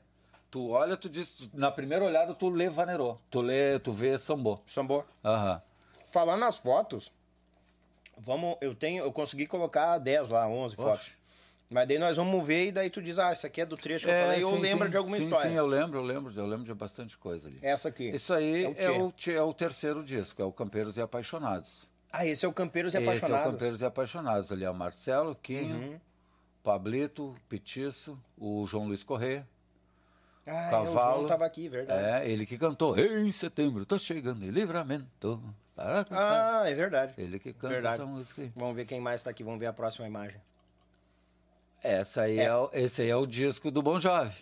tu 0.50 0.70
olha, 0.70 0.96
tu 0.98 1.10
diz, 1.10 1.30
tu- 1.30 1.50
na 1.54 1.72
primeira 1.72 2.04
olhada 2.06 2.34
tu 2.34 2.50
lê 2.50 2.70
Vanerô. 2.70 3.18
Tu 3.30 3.42
lê, 3.42 3.80
tu 3.80 3.92
vê 3.92 4.18
sambô. 4.18 4.60
Sambor. 4.68 5.06
Aham. 5.24 5.62
Falar 6.12 6.38
nas 6.38 6.58
fotos, 6.58 7.12
vamos, 8.18 8.58
eu 8.62 8.74
tenho, 8.74 9.04
eu 9.04 9.12
consegui 9.12 9.46
colocar 9.46 9.98
10 9.98 10.30
lá, 10.30 10.48
11 10.48 10.76
fotos. 10.76 11.12
Mas 11.70 11.86
daí 11.86 12.00
nós 12.00 12.16
vamos 12.16 12.48
ver 12.48 12.68
e 12.68 12.72
daí 12.72 12.90
tu 12.90 13.02
diz, 13.02 13.20
ah, 13.20 13.30
essa 13.32 13.48
aqui 13.48 13.60
é 13.60 13.66
do 13.66 13.76
trecho 13.76 14.06
que 14.06 14.12
eu 14.12 14.22
falei, 14.24 14.42
ou 14.42 14.56
sim, 14.56 14.62
lembra 14.62 14.86
sim, 14.88 14.92
de 14.92 14.98
alguma 14.98 15.18
sim, 15.18 15.24
história. 15.26 15.50
Sim, 15.52 15.58
eu 15.58 15.68
lembro, 15.68 15.98
eu 16.00 16.02
lembro, 16.04 16.34
eu 16.34 16.46
lembro 16.48 16.64
de 16.64 16.74
bastante 16.74 17.18
coisa 17.18 17.50
ali. 17.50 17.60
Essa 17.62 17.90
aqui. 17.90 18.10
Isso 18.10 18.34
aí 18.34 18.64
É 18.64 18.70
o 18.70 18.74
é 18.78 18.92
o, 19.02 19.14
é 19.32 19.42
o 19.42 19.54
terceiro 19.54 20.02
disco, 20.02 20.42
é 20.42 20.46
o 20.46 20.52
Campeiros 20.52 20.96
e 20.96 21.02
Apaixonados. 21.02 21.86
Ah, 22.10 22.26
esse 22.26 22.46
é 22.46 22.48
o 22.48 22.54
Campeiros 22.54 22.94
e 22.94 22.98
Esse 22.98 23.06
é 23.06 23.10
o 23.10 23.12
Apaixonados. 23.12 23.52
Campeiros 23.52 23.82
e 23.82 23.86
Apaixonados. 23.86 24.50
Ali 24.52 24.64
é 24.64 24.70
o 24.70 24.74
Marcelo, 24.74 25.36
Quinho, 25.36 26.02
Pablito, 26.64 27.36
Petiço, 27.50 28.18
o 28.38 28.66
João 28.66 28.88
Luiz 28.88 29.04
Corrêa. 29.04 29.46
Ah, 30.48 30.52
é, 30.64 30.68
o 30.68 30.72
Cavalo. 30.72 31.16
João 31.18 31.28
tava 31.28 31.46
aqui, 31.46 31.68
verdade. 31.68 32.04
É, 32.26 32.30
ele 32.30 32.46
que 32.46 32.58
cantou 32.58 32.98
Em 32.98 33.32
setembro, 33.32 33.86
tô 33.86 33.98
chegando 34.00 34.44
em 34.46 34.50
livramento. 34.50 35.42
Para 35.76 36.04
cantar. 36.06 36.62
Ah, 36.64 36.70
é 36.70 36.74
verdade. 36.74 37.14
Ele 37.18 37.38
que 37.38 37.54
canta 37.54 37.68
verdade. 37.74 37.96
essa 38.02 38.06
música 38.06 38.42
aí. 38.42 38.52
Vamos 38.56 38.76
ver 38.76 38.86
quem 38.86 39.00
mais 39.00 39.22
tá 39.22 39.30
aqui, 39.30 39.44
vamos 39.44 39.60
ver 39.60 39.68
a 39.68 39.74
próxima 39.74 40.08
imagem. 40.08 40.40
Essa 41.84 42.24
aí 42.24 42.40
é. 42.40 42.54
o- 42.56 42.70
esse 42.74 43.02
aí 43.04 43.10
é 43.10 43.16
o 43.16 43.26
disco 43.28 43.70
do 43.70 43.82
Bon 43.84 44.00
Jovi. 44.00 44.34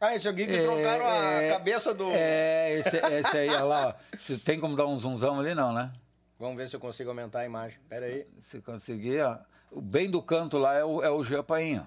Ah, 0.00 0.14
esse 0.14 0.28
aqui 0.28 0.46
que 0.46 0.54
É, 0.56 0.62
trocaram 0.64 1.06
a 1.06 1.42
é, 1.42 1.48
cabeça 1.48 1.94
do... 1.94 2.10
É, 2.10 2.72
esse, 2.74 2.96
esse 2.96 3.36
aí, 3.38 3.48
olha 3.48 3.64
lá. 3.64 3.88
ó. 4.14 4.16
Se 4.18 4.36
tem 4.38 4.58
como 4.60 4.74
dar 4.76 4.86
um 4.86 4.98
zoomzão 4.98 5.38
ali, 5.40 5.54
não, 5.54 5.72
né? 5.72 5.92
Vamos 6.38 6.56
ver 6.56 6.68
se 6.68 6.74
eu 6.76 6.80
consigo 6.80 7.10
aumentar 7.10 7.40
a 7.40 7.44
imagem. 7.46 7.78
Pera 7.88 8.06
aí. 8.06 8.26
Se 8.40 8.60
conseguir, 8.60 9.20
ó. 9.22 9.38
O 9.70 9.80
bem 9.80 10.10
do 10.10 10.20
canto 10.20 10.58
lá 10.58 10.74
é 10.74 10.84
o, 10.84 11.02
é 11.02 11.10
o 11.10 11.22
Jean 11.22 11.42
Paim, 11.44 11.78
ó. 11.78 11.84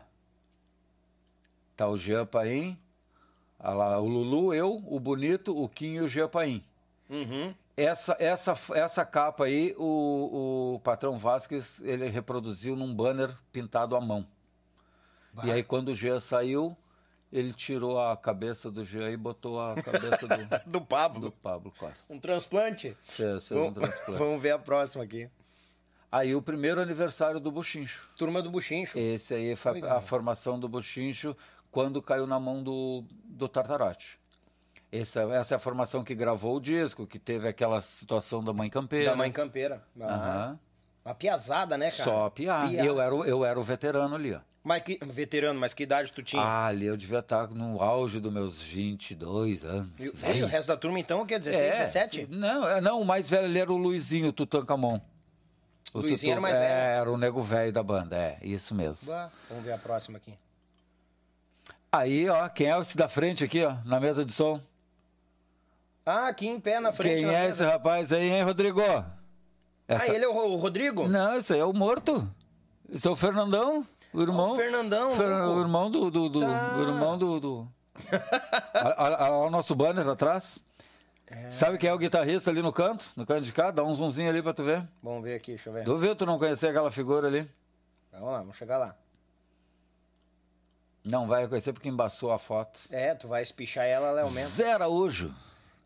Tá 1.75 1.87
o 1.89 1.97
Jean 1.97 2.25
Paim, 2.25 2.77
lá, 3.59 3.99
o 3.99 4.07
Lulu, 4.07 4.53
eu, 4.53 4.83
o 4.85 4.99
Bonito, 4.99 5.57
o 5.57 5.67
Kim 5.69 5.93
e 5.95 6.01
o 6.01 6.07
Jean 6.07 6.27
Paim. 6.27 6.63
Uhum. 7.09 7.53
Essa, 7.77 8.15
essa, 8.19 8.57
essa 8.73 9.05
capa 9.05 9.45
aí, 9.45 9.75
o, 9.77 10.75
o 10.75 10.79
patrão 10.79 11.17
Vasquez, 11.17 11.81
ele 11.83 12.07
reproduziu 12.07 12.75
num 12.75 12.93
banner 12.95 13.35
pintado 13.51 13.95
à 13.95 14.01
mão. 14.01 14.25
E 15.43 15.51
aí, 15.51 15.61
quando 15.63 15.89
o 15.89 15.95
Jean 15.95 16.21
saiu, 16.21 16.75
ele 17.31 17.51
tirou 17.51 17.99
a 17.99 18.15
cabeça 18.15 18.71
do 18.71 18.85
Jean 18.85 19.09
e 19.11 19.17
botou 19.17 19.59
a 19.59 19.75
cabeça 19.81 20.25
do, 20.25 20.37
Do 20.71 20.81
Pablo. 20.81 21.19
do 21.21 21.31
Pablo 21.31 21.73
Costa. 21.77 21.99
Um 22.09 22.17
transplante? 22.17 22.95
Fez, 23.03 23.45
fez 23.45 23.51
um 23.51 23.63
Vamos, 23.65 23.73
transplante. 23.73 24.19
vamos 24.19 24.41
ver 24.41 24.51
a 24.51 24.59
próxima 24.59 25.03
aqui. 25.03 25.29
Aí, 26.09 26.33
o 26.33 26.41
primeiro 26.41 26.79
aniversário 26.79 27.41
do 27.41 27.51
Buchincho. 27.51 28.09
Turma 28.15 28.41
do 28.41 28.49
Buchincho. 28.49 28.97
Esse 28.97 29.33
aí 29.33 29.53
foi 29.57 29.73
Legal. 29.73 29.97
a 29.97 30.01
formação 30.01 30.57
do 30.57 30.69
Buchincho 30.69 31.35
quando 31.75 32.01
caiu 32.01 32.25
na 32.25 32.39
mão 32.39 32.63
do, 32.63 33.03
do 33.25 33.49
Tartarote. 33.49 34.17
Essa, 34.89 35.23
essa 35.33 35.55
é 35.55 35.57
a 35.57 35.59
formação 35.59 36.05
que 36.05 36.15
gravou 36.15 36.55
o 36.55 36.59
disco, 36.61 37.05
que 37.05 37.19
teve 37.19 37.49
aquela 37.49 37.81
situação 37.81 38.41
da 38.41 38.53
mãe 38.53 38.69
campeira. 38.69 39.09
Da 39.11 39.15
mãe 39.17 39.29
campeira. 39.29 39.83
Aham. 39.99 40.57
Uma 41.03 41.13
piazada, 41.13 41.77
né, 41.77 41.91
cara? 41.91 42.03
Só 42.05 42.29
piar. 42.29 42.69
Piá. 42.69 42.85
Eu 42.85 43.01
era, 43.01 43.13
o- 43.13 43.25
eu 43.25 43.43
era 43.43 43.59
o 43.59 43.63
veterano 43.63 44.15
ali, 44.15 44.33
ó. 44.33 44.39
Mas 44.63 44.83
que, 44.83 44.97
veterano, 45.05 45.59
mas 45.59 45.73
que 45.73 45.83
idade 45.83 46.13
tu 46.13 46.23
tinha? 46.23 46.41
Ah, 46.41 46.67
ali 46.67 46.85
eu 46.85 46.95
devia 46.95 47.19
estar 47.19 47.49
no 47.49 47.81
auge 47.81 48.21
dos 48.21 48.31
meus 48.31 48.61
22 48.61 49.65
anos. 49.65 49.99
e, 49.99 50.05
e 50.37 50.43
o 50.43 50.47
resto 50.47 50.69
da 50.69 50.77
turma, 50.77 50.97
então, 50.97 51.21
o 51.23 51.25
que? 51.25 51.37
16, 51.37 51.61
É, 51.61 51.71
17? 51.81 52.27
Não, 52.31 52.65
é, 52.69 52.79
não, 52.79 53.01
o 53.01 53.05
mais 53.05 53.29
velho 53.29 53.45
ali 53.47 53.59
era 53.59 53.71
o 53.73 53.75
Luizinho, 53.77 54.31
Tutankamon. 54.31 55.01
O 55.93 55.99
Luizinho 55.99 56.31
era 56.31 56.41
mais 56.41 56.55
é, 56.55 56.59
velho? 56.59 56.71
Era 57.01 57.11
o 57.11 57.17
nego 57.17 57.41
velho 57.41 57.73
da 57.73 57.83
banda, 57.83 58.15
é, 58.15 58.37
isso 58.41 58.73
mesmo. 58.73 59.05
Bah, 59.05 59.29
Vamos 59.49 59.65
ver 59.65 59.73
a 59.73 59.77
próxima 59.77 60.17
aqui. 60.17 60.33
Aí, 61.97 62.29
ó, 62.29 62.47
quem 62.49 62.71
é 62.71 62.79
esse 62.79 62.97
da 62.97 63.07
frente 63.07 63.43
aqui, 63.43 63.63
ó, 63.63 63.75
na 63.85 63.99
mesa 63.99 64.25
de 64.25 64.31
som? 64.31 64.59
Ah, 66.05 66.27
aqui 66.27 66.47
em 66.47 66.59
pé 66.59 66.79
na 66.79 66.91
frente. 66.93 67.15
Quem 67.17 67.25
na 67.25 67.33
é 67.33 67.45
mesa. 67.45 67.63
esse 67.63 67.71
rapaz 67.71 68.13
aí, 68.13 68.29
hein, 68.29 68.43
Rodrigo? 68.43 68.81
Ah, 68.81 69.05
Essa- 69.87 70.13
ele 70.13 70.25
é 70.25 70.27
o 70.27 70.33
Ro- 70.33 70.51
o 70.53 70.55
Rodrigo? 70.55 71.07
Não, 71.07 71.35
esse 71.37 71.53
aí 71.53 71.59
é 71.59 71.65
o 71.65 71.73
morto. 71.73 72.27
Esse 72.91 73.07
é 73.07 73.11
o 73.11 73.15
Fernandão, 73.15 73.85
o 74.13 74.21
irmão. 74.21 74.51
o 74.53 74.55
Fernandão, 74.55 75.15
Fer-. 75.15 75.31
O 75.47 75.59
irmão 75.61 75.89
do. 75.89 76.11
do, 76.11 76.29
do- 76.29 76.39
Tá. 76.41 76.75
o 76.77 76.81
irmão 76.83 77.17
do. 77.17 77.39
do... 77.39 77.67
Olha- 78.75 78.95
olha 78.97 79.17
olha 79.21 79.47
o 79.47 79.49
nosso 79.49 79.73
banner 79.73 80.07
atrás. 80.07 80.59
É. 81.27 81.49
Sabe 81.49 81.77
quem 81.79 81.89
é 81.89 81.93
o 81.93 81.97
guitarrista 81.97 82.51
ali 82.51 82.61
no 82.61 82.71
canto? 82.71 83.09
No 83.15 83.25
canto 83.25 83.41
de 83.41 83.51
cá? 83.51 83.71
Dá 83.71 83.83
um 83.83 83.93
zoomzinho 83.95 84.29
ali 84.29 84.43
pra 84.43 84.53
tu 84.53 84.63
ver. 84.63 84.85
Vamos 85.01 85.23
ver 85.23 85.35
aqui, 85.35 85.51
deixa 85.53 85.69
eu 85.69 85.73
ver. 85.73 85.83
Duvido 85.83 86.15
tu 86.15 86.25
não 86.25 86.37
conhecer 86.37 86.67
aquela 86.67 86.91
figura 86.91 87.27
ali. 87.27 87.49
Vamos 88.11 88.29
lá, 88.31 88.37
vamos 88.39 88.57
chegar 88.57 88.77
lá. 88.77 88.95
Não 91.05 91.27
vai 91.27 91.43
reconhecer 91.43 91.71
porque 91.71 91.87
embaçou 91.87 92.31
a 92.31 92.39
foto. 92.39 92.79
É, 92.89 93.13
tu 93.13 93.27
vai 93.27 93.43
espichar 93.43 93.85
ela, 93.85 94.07
ela 94.07 94.21
aumenta. 94.23 94.49
Zé 94.49 94.73
Araújo. 94.73 95.31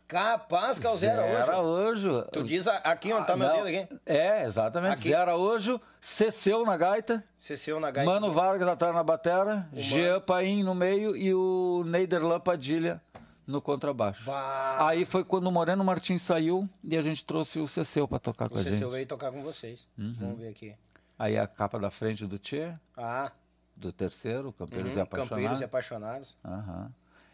Capaz 0.07 0.79
que 0.79 0.87
é 0.87 0.89
o 0.89 0.95
Zé 0.95 1.11
Araújo. 1.11 1.37
Araújo. 1.51 2.21
Tu 2.31 2.43
diz 2.43 2.67
a- 2.67 2.77
aqui 2.77 3.13
onde 3.13 3.27
tá 3.27 3.35
meu 3.37 3.47
Ah, 3.47 3.57
Não, 3.57 3.63
dedo 3.65 3.77
aqui. 3.83 3.99
É, 4.07 4.43
exatamente. 4.43 4.93
Aqui. 4.93 5.09
Zé 5.09 5.15
Araújo, 5.15 5.79
Ceceu 6.01 6.65
na 6.65 6.75
gaita. 6.77 7.23
Ceceu 7.37 7.79
na 7.79 7.91
gaita. 7.91 8.09
Mano 8.09 8.31
Vargas 8.31 8.67
atrás 8.67 8.95
na 8.95 9.03
batera, 9.03 9.67
Jean 9.73 10.19
Paim 10.21 10.63
no 10.63 10.73
meio 10.73 11.15
e 11.15 11.31
o 11.33 11.83
Neiderlan 11.85 12.39
Padilha 12.39 12.99
no 13.45 13.61
contrabaixo. 13.61 14.23
Bah. 14.25 14.77
Aí 14.87 15.05
foi 15.05 15.23
quando 15.23 15.45
o 15.47 15.51
Moreno 15.51 15.83
Martins 15.83 16.23
saiu 16.23 16.67
e 16.83 16.97
a 16.97 17.01
gente 17.03 17.23
trouxe 17.23 17.59
o 17.59 17.67
Ceceu 17.67 18.07
pra 18.07 18.17
tocar 18.17 18.49
com 18.49 18.55
O 18.55 18.59
a 18.59 18.63
Ceceu 18.63 18.79
gente. 18.79 18.91
veio 18.91 19.05
tocar 19.05 19.31
com 19.31 19.43
vocês. 19.43 19.87
Uhum. 19.97 20.15
Vamos 20.19 20.39
ver 20.39 20.47
aqui. 20.49 20.73
Aí 21.19 21.37
a 21.37 21.45
capa 21.45 21.77
da 21.77 21.91
frente 21.91 22.25
do 22.25 22.39
Tchê, 22.39 22.73
Ah, 22.97 23.31
do 23.79 23.91
terceiro, 23.91 24.51
Campeiros 24.53 24.93
e 24.93 24.99
uhum, 24.99 25.05
Campeiros 25.05 25.27
Apaixonados. 25.31 25.61
e 25.61 25.63
Apaixonados. 25.63 26.37
Aham. 26.45 26.91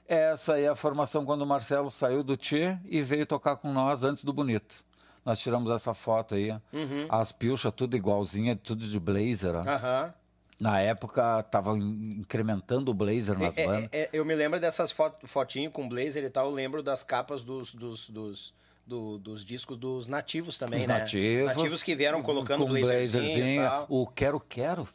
Essa 0.08 0.54
aí 0.54 0.64
é 0.66 0.68
a 0.68 0.76
formação 0.76 1.26
quando 1.26 1.42
o 1.42 1.46
Marcelo 1.48 1.90
saiu 1.90 2.24
do 2.24 2.38
Tchê 2.38 2.78
e 2.86 3.02
veio 3.02 3.26
tocar 3.26 3.56
com 3.56 3.74
nós 3.74 4.04
antes 4.04 4.24
do 4.24 4.32
Bonito. 4.32 4.86
Nós 5.26 5.40
tiramos 5.40 5.72
essa 5.72 5.96
foto 5.96 6.36
aí. 6.36 6.52
Uhum. 6.72 7.08
As 7.10 7.32
pilchas 7.32 7.74
tudo 7.76 7.98
igualzinha, 7.98 8.56
tudo 8.56 8.86
de 8.86 9.00
blazer. 9.00 9.56
Aham. 9.56 10.14
Na 10.60 10.80
época 10.80 11.42
tava 11.44 11.72
in- 11.78 12.20
incrementando 12.20 12.92
o 12.92 12.94
blazer 12.94 13.38
nas 13.38 13.58
É, 13.58 13.66
bandas. 13.66 13.90
é, 13.92 14.02
é, 14.04 14.10
eu 14.14 14.24
me 14.24 14.36
lembro 14.36 14.60
dessas 14.60 14.92
foto, 14.92 15.28
fotinho 15.28 15.72
com 15.72 15.90
blazer 15.90 16.24
e 16.24 16.30
tal. 16.30 16.46
Eu 16.46 16.52
lembro 16.54 16.84
das 16.84 17.02
capas 17.04 17.44
dos, 17.44 17.74
dos, 17.74 18.08
dos, 18.10 18.54
do- 18.86 19.18
dos 19.18 19.44
discos 19.44 19.76
dos 19.76 20.08
nativos 20.08 20.58
também, 20.60 20.82
Os 20.82 20.88
né? 20.88 21.00
nativos. 21.00 21.56
Nativos 21.58 21.82
que 21.84 21.96
vieram 21.96 22.22
colocando 22.22 22.60
com 22.64 22.70
blazerzinho, 22.72 23.24
blazerzinho. 23.24 23.64
e. 23.64 23.86
O 23.90 24.06
Quero 24.08 24.40
Quero. 24.40 24.88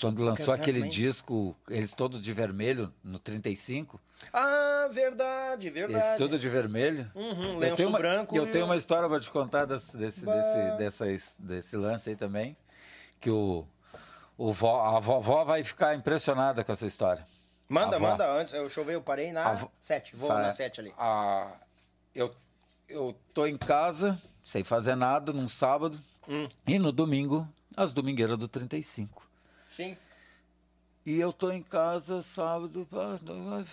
Quando 0.00 0.22
lançou 0.24 0.52
aquele 0.52 0.82
disco, 0.88 1.56
eles 1.68 1.92
todos 1.92 2.22
de 2.22 2.32
vermelho, 2.32 2.92
no 3.02 3.18
35. 3.18 4.00
Ah, 4.32 4.88
verdade, 4.90 5.68
Eles 5.68 5.78
verdade. 5.78 6.18
tudo 6.18 6.38
de 6.38 6.48
vermelho. 6.48 7.10
Uhum, 7.14 7.52
eu 7.54 7.58
lenço 7.58 7.76
tenho 7.76 7.88
uma, 7.90 7.98
branco 7.98 8.36
Eu 8.36 8.46
e 8.46 8.50
tenho 8.50 8.64
uma 8.64 8.76
história 8.76 9.08
pra 9.08 9.20
te 9.20 9.30
contar 9.30 9.66
desse, 9.66 9.96
desse, 9.96 10.24
Bah. 10.24 10.32
desse, 10.34 11.04
dessa, 11.06 11.34
desse 11.38 11.76
lance 11.76 12.10
aí 12.10 12.16
também. 12.16 12.56
Que 13.20 13.30
o, 13.30 13.64
o 14.36 14.52
vó, 14.52 14.96
a 14.96 15.00
vovó 15.00 15.44
vai 15.44 15.62
ficar 15.62 15.94
impressionada 15.94 16.64
com 16.64 16.72
essa 16.72 16.86
história. 16.86 17.24
Manda, 17.68 17.98
manda 17.98 18.30
antes. 18.30 18.52
Eu, 18.52 18.62
deixa 18.62 18.80
eu 18.80 18.84
ver, 18.84 18.94
eu 18.96 19.02
parei 19.02 19.32
na 19.32 19.46
A 19.46 19.54
vo- 19.54 19.70
7. 19.80 20.16
Vou 20.16 20.28
na 20.28 20.50
7 20.50 20.80
ali. 20.80 20.92
a- 20.98 21.52
eu, 22.14 22.34
eu 22.88 23.16
tô 23.32 23.46
em 23.46 23.56
casa, 23.56 24.20
sem 24.44 24.62
fazer 24.64 24.96
nada, 24.96 25.32
num 25.32 25.48
sábado. 25.48 26.00
Hum. 26.28 26.48
E 26.66 26.78
no 26.78 26.90
domingo, 26.92 27.48
as 27.76 27.92
domingueiras 27.92 28.36
do 28.38 28.48
35. 28.48 29.22
Sim. 29.74 29.96
E 31.04 31.18
eu 31.18 31.32
tô 31.32 31.50
em 31.50 31.62
casa 31.64 32.22
sábado, 32.22 32.88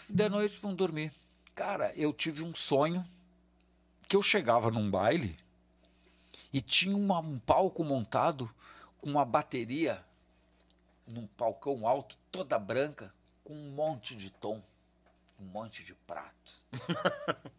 de 0.09 0.29
noite 0.29 0.57
vamos 0.59 0.75
dormir. 0.75 1.13
Cara, 1.53 1.93
eu 1.95 2.11
tive 2.11 2.43
um 2.43 2.55
sonho 2.55 3.05
que 4.07 4.15
eu 4.15 4.21
chegava 4.23 4.71
num 4.71 4.89
baile 4.89 5.37
e 6.51 6.59
tinha 6.59 6.97
uma- 6.97 7.19
um 7.19 7.37
palco 7.37 7.83
montado 7.83 8.49
com 8.99 9.11
uma 9.11 9.23
bateria 9.23 10.03
num 11.05 11.27
palcão 11.27 11.87
alto, 11.87 12.17
toda 12.31 12.57
branca, 12.57 13.13
com 13.43 13.53
um 13.53 13.71
monte 13.71 14.15
de 14.15 14.31
tom, 14.31 14.59
um 15.39 15.45
monte 15.45 15.83
de 15.83 15.93
prato. 15.93 16.63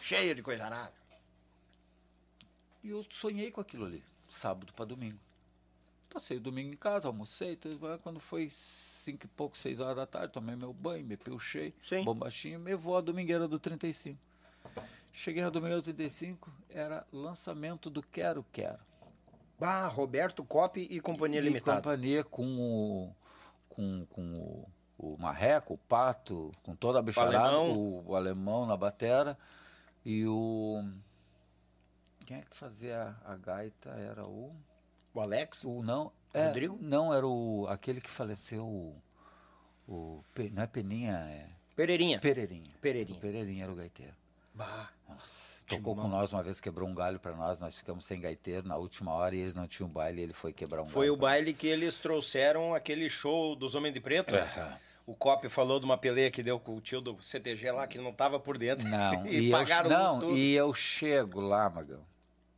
Cheio 0.00 0.34
de 0.34 0.42
coisa 0.42 0.64
arada. 0.64 0.94
E 2.82 2.88
eu 2.88 3.04
sonhei 3.10 3.50
com 3.50 3.60
aquilo 3.60 3.84
ali, 3.84 4.02
sábado 4.30 4.72
para 4.72 4.86
domingo. 4.86 5.18
Passei 6.10 6.38
o 6.38 6.40
domingo 6.40 6.72
em 6.72 6.76
casa, 6.76 7.06
almocei, 7.08 7.54
tudo, 7.56 7.98
quando 8.02 8.18
foi 8.18 8.48
cinco 8.50 9.26
e 9.26 9.28
pouco, 9.28 9.56
seis 9.58 9.78
horas 9.78 9.96
da 9.96 10.06
tarde, 10.06 10.32
tomei 10.32 10.56
meu 10.56 10.72
banho, 10.72 11.04
me 11.04 11.16
pilchei, 11.16 11.74
Sim. 11.82 12.02
bombachinho, 12.02 12.58
me 12.58 12.74
vou 12.74 12.96
à 12.96 13.00
domingueira 13.00 13.46
do 13.46 13.58
35. 13.58 14.18
Cheguei 15.12 15.42
na 15.42 15.50
domingueira 15.50 15.80
do 15.82 15.84
35, 15.84 16.50
era 16.70 17.06
lançamento 17.12 17.90
do 17.90 18.02
Quero 18.02 18.44
Quero. 18.52 18.78
Bah, 19.58 19.86
Roberto 19.88 20.44
Cop 20.44 20.80
e 20.80 21.00
Companhia 21.00 21.40
E 21.40 21.44
Limitada. 21.44 21.78
companhia 21.78 22.22
com 22.24 22.46
o, 22.58 23.14
com, 23.68 24.06
com 24.06 24.34
o, 24.38 24.68
o 24.98 25.16
Marreco, 25.18 25.74
o 25.74 25.78
Pato, 25.78 26.52
com 26.62 26.74
toda 26.76 27.00
a 27.00 27.02
bicharada, 27.02 27.38
alemão. 27.38 27.76
o, 27.76 28.10
o 28.10 28.16
alemão 28.16 28.64
na 28.66 28.76
batera 28.76 29.36
e 30.04 30.24
o... 30.26 30.82
Quem 32.24 32.38
é 32.38 32.42
que 32.42 32.56
fazia 32.56 33.16
a 33.24 33.36
gaita? 33.36 33.90
Era 33.90 34.24
o... 34.24 34.54
O 35.18 35.20
Alex? 35.20 35.64
O 35.64 35.82
não, 35.82 36.12
é, 36.32 36.46
Rodrigo? 36.46 36.78
Não, 36.80 37.12
era 37.12 37.26
o 37.26 37.66
aquele 37.68 38.00
que 38.00 38.08
faleceu, 38.08 38.64
o, 38.64 39.02
o 39.88 40.24
não 40.52 40.62
é 40.62 40.66
Peninha, 40.68 41.12
é 41.12 41.48
Pereirinha. 41.74 42.20
Pereirinha. 42.20 42.70
Pereirinha. 42.80 43.18
O 43.18 43.20
Pereirinha 43.20 43.64
era 43.64 43.72
o 43.72 43.74
gaiteiro. 43.74 44.14
Bah. 44.54 44.90
Nossa, 45.08 45.60
tocou 45.66 45.96
com 45.96 46.06
nós 46.06 46.32
uma 46.32 46.40
vez, 46.40 46.60
quebrou 46.60 46.88
um 46.88 46.94
galho 46.94 47.18
para 47.18 47.34
nós, 47.34 47.58
nós 47.58 47.76
ficamos 47.78 48.04
sem 48.04 48.20
gaiteiro 48.20 48.68
na 48.68 48.76
última 48.76 49.12
hora 49.12 49.34
e 49.34 49.40
eles 49.40 49.56
não 49.56 49.66
tinham 49.66 49.88
baile, 49.88 50.22
ele 50.22 50.32
foi 50.32 50.52
quebrar 50.52 50.82
um 50.82 50.86
Foi 50.86 51.06
galho. 51.06 51.14
o 51.14 51.16
baile 51.16 51.52
que 51.52 51.66
eles 51.66 51.96
trouxeram 51.96 52.72
aquele 52.72 53.10
show 53.10 53.56
dos 53.56 53.74
Homens 53.74 53.94
de 53.94 54.00
Preto. 54.00 54.36
O 55.04 55.16
Cop 55.16 55.48
falou 55.48 55.80
de 55.80 55.84
uma 55.84 55.98
peleia 55.98 56.30
que 56.30 56.44
deu 56.44 56.60
com 56.60 56.76
o 56.76 56.80
tio 56.80 57.00
do 57.00 57.20
CTG 57.20 57.72
lá, 57.72 57.88
que 57.88 57.98
não 57.98 58.12
tava 58.12 58.38
por 58.38 58.56
dentro. 58.56 58.86
Não, 58.86 59.26
e, 59.26 59.48
e, 59.48 59.50
pagaram 59.50 59.90
eu, 59.90 59.98
não 59.98 60.36
e 60.36 60.54
eu 60.54 60.72
chego 60.72 61.40
lá, 61.40 61.68
Magão, 61.68 62.04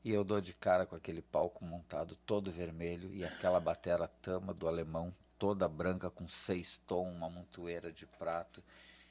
e 0.05 0.13
eu 0.13 0.25
dou 0.25 0.41
de 0.41 0.55
cara 0.55 0.87
com 0.87 0.97
aquele 0.97 1.21
palco 1.23 1.65
montado 1.65 2.17
todo 2.27 2.51
vermelho 2.51 3.13
e 3.15 3.25
aquela 3.25 3.61
batera 3.61 4.09
tama 4.23 4.53
do 4.55 4.67
alemão 4.67 5.15
toda 5.39 5.69
branca 5.69 6.11
com 6.11 6.29
seis 6.29 6.81
tom, 6.87 7.09
uma 7.11 7.29
montoeira 7.31 7.91
de 7.93 8.07
prato. 8.07 8.63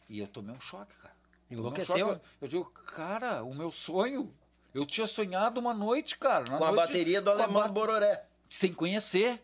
E 0.08 0.20
eu 0.20 0.28
tomei 0.28 0.56
um 0.56 0.62
choque, 0.62 0.96
cara. 0.98 1.14
Tomei 1.48 1.58
um 1.58 1.66
Enlouqueceu? 1.66 2.08
choque. 2.08 2.22
Eu 2.42 2.48
digo, 2.48 2.66
cara, 2.66 3.44
o 3.44 3.54
meu 3.54 3.72
sonho. 3.72 4.34
Eu 4.74 4.86
tinha 4.86 5.08
sonhado 5.08 5.60
uma 5.60 5.74
noite, 5.74 6.18
cara. 6.18 6.46
Com 6.46 6.56
a 6.64 6.72
noite- 6.72 6.76
bateria 6.76 7.22
do 7.22 7.30
a 7.32 7.34
Alemão 7.34 7.64
do 7.68 7.74
Bororé. 7.74 8.24
Sem 8.50 8.72
conhecer. 8.74 9.42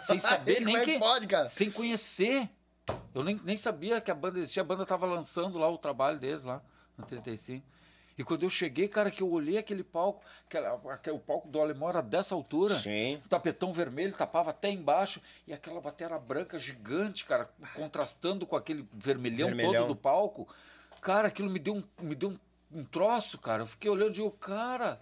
Sem 0.00 0.18
saber 0.20 0.60
nem 0.60 0.76
é 0.76 0.84
que 0.84 0.92
que. 0.94 0.98
pode, 0.98 1.26
cara? 1.26 1.48
Sem 1.48 1.70
conhecer. 1.70 2.48
Eu 3.14 3.22
nem, 3.22 3.38
nem 3.44 3.56
sabia 3.56 4.00
que 4.00 4.10
a 4.10 4.14
banda 4.14 4.38
existia. 4.38 4.62
A 4.62 4.66
banda 4.66 4.84
tava 4.86 5.06
lançando 5.06 5.58
lá 5.58 5.68
o 5.70 5.76
trabalho 5.78 6.18
deles 6.18 6.44
lá, 6.44 6.62
no 6.96 7.04
35. 7.06 7.64
E 8.16 8.22
quando 8.24 8.42
eu 8.42 8.50
cheguei, 8.50 8.88
cara, 8.88 9.10
que 9.10 9.22
eu 9.22 9.30
olhei 9.30 9.58
aquele 9.58 9.82
palco, 9.82 10.22
aquela, 10.46 10.80
aquele, 10.92 11.16
o 11.16 11.20
palco 11.20 11.48
do 11.48 11.60
alemão 11.60 11.88
era 11.88 12.02
dessa 12.02 12.34
altura. 12.34 12.74
Sim. 12.74 13.16
O 13.24 13.28
tapetão 13.28 13.72
vermelho 13.72 14.12
tapava 14.12 14.50
até 14.50 14.70
embaixo. 14.70 15.20
E 15.46 15.52
aquela 15.52 15.80
bateria 15.80 16.18
branca 16.18 16.58
gigante, 16.58 17.24
cara, 17.24 17.50
contrastando 17.74 18.46
com 18.46 18.56
aquele 18.56 18.86
vermelhão, 18.92 19.48
Vermelhão. 19.48 19.72
todo 19.86 19.88
do 19.88 19.96
palco. 19.96 20.48
Cara, 21.00 21.28
aquilo 21.28 21.50
me 21.50 21.58
deu 21.58 21.74
um, 21.74 21.84
me 22.00 22.14
deu 22.14 22.30
um, 22.30 22.38
um 22.80 22.84
troço, 22.84 23.38
cara. 23.38 23.62
Eu 23.62 23.66
fiquei 23.66 23.90
olhando 23.90 24.10
e 24.10 24.14
digo, 24.14 24.30
cara, 24.32 25.00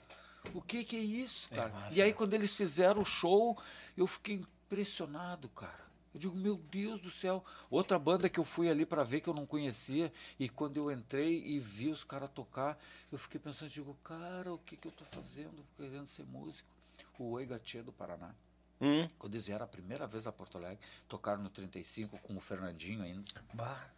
o 0.55 0.63
que 0.63 0.85
que 0.85 0.97
é 0.97 1.01
isso, 1.01 1.49
cara? 1.51 1.69
massa, 1.69 1.99
e 1.99 2.03
aí, 2.03 2.13
quando 2.13 2.35
eles 2.35 2.55
fizeram 2.55 3.03
o 3.03 3.05
show, 3.05 3.59
eu 3.97 4.07
fiquei 4.07 4.37
impressionado, 4.37 5.49
cara. 5.51 5.90
Eu 6.13 6.21
digo, 6.21 6.37
meu 6.37 6.57
Deus 6.57 7.01
do 7.01 7.11
céu. 7.11 7.45
Outra 7.71 7.99
banda 7.99 8.29
que 8.29 8.41
eu 8.41 8.45
fui 8.45 8.69
ali 8.69 8.85
para 8.85 9.05
ver 9.05 9.21
que 9.21 9.29
eu 9.29 9.35
não 9.35 9.47
conhecia. 9.47 10.13
E 10.39 10.49
quando 10.49 10.77
eu 10.77 10.91
entrei 10.91 11.45
e 11.47 11.61
vi 11.61 11.89
os 11.89 12.05
caras 12.05 12.31
tocar, 12.31 12.79
eu 13.13 13.19
fiquei 13.19 13.41
pensando, 13.41 13.71
digo, 13.71 13.97
cara, 14.03 14.53
o 14.53 14.59
que 14.59 14.77
que 14.77 14.89
eu 14.89 14.93
tô 14.93 15.05
fazendo 15.05 15.65
querendo 15.77 16.07
ser 16.07 16.25
músico? 16.25 16.69
O 17.19 17.33
Oi 17.33 17.47
Gatia 17.47 17.83
do 17.83 17.93
Paraná. 17.93 18.35
Hum. 18.81 19.09
Quando 19.19 19.35
eles 19.35 19.47
vieram 19.47 19.65
a 19.65 19.69
primeira 19.69 20.07
vez 20.07 20.27
a 20.27 20.33
Porto 20.33 20.57
Alegre, 20.57 20.79
tocaram 21.07 21.43
no 21.43 21.51
35 21.51 22.19
com 22.19 22.37
o 22.37 22.41
Fernandinho 22.41 23.03
ainda. 23.03 23.29
Bah. 23.53 23.91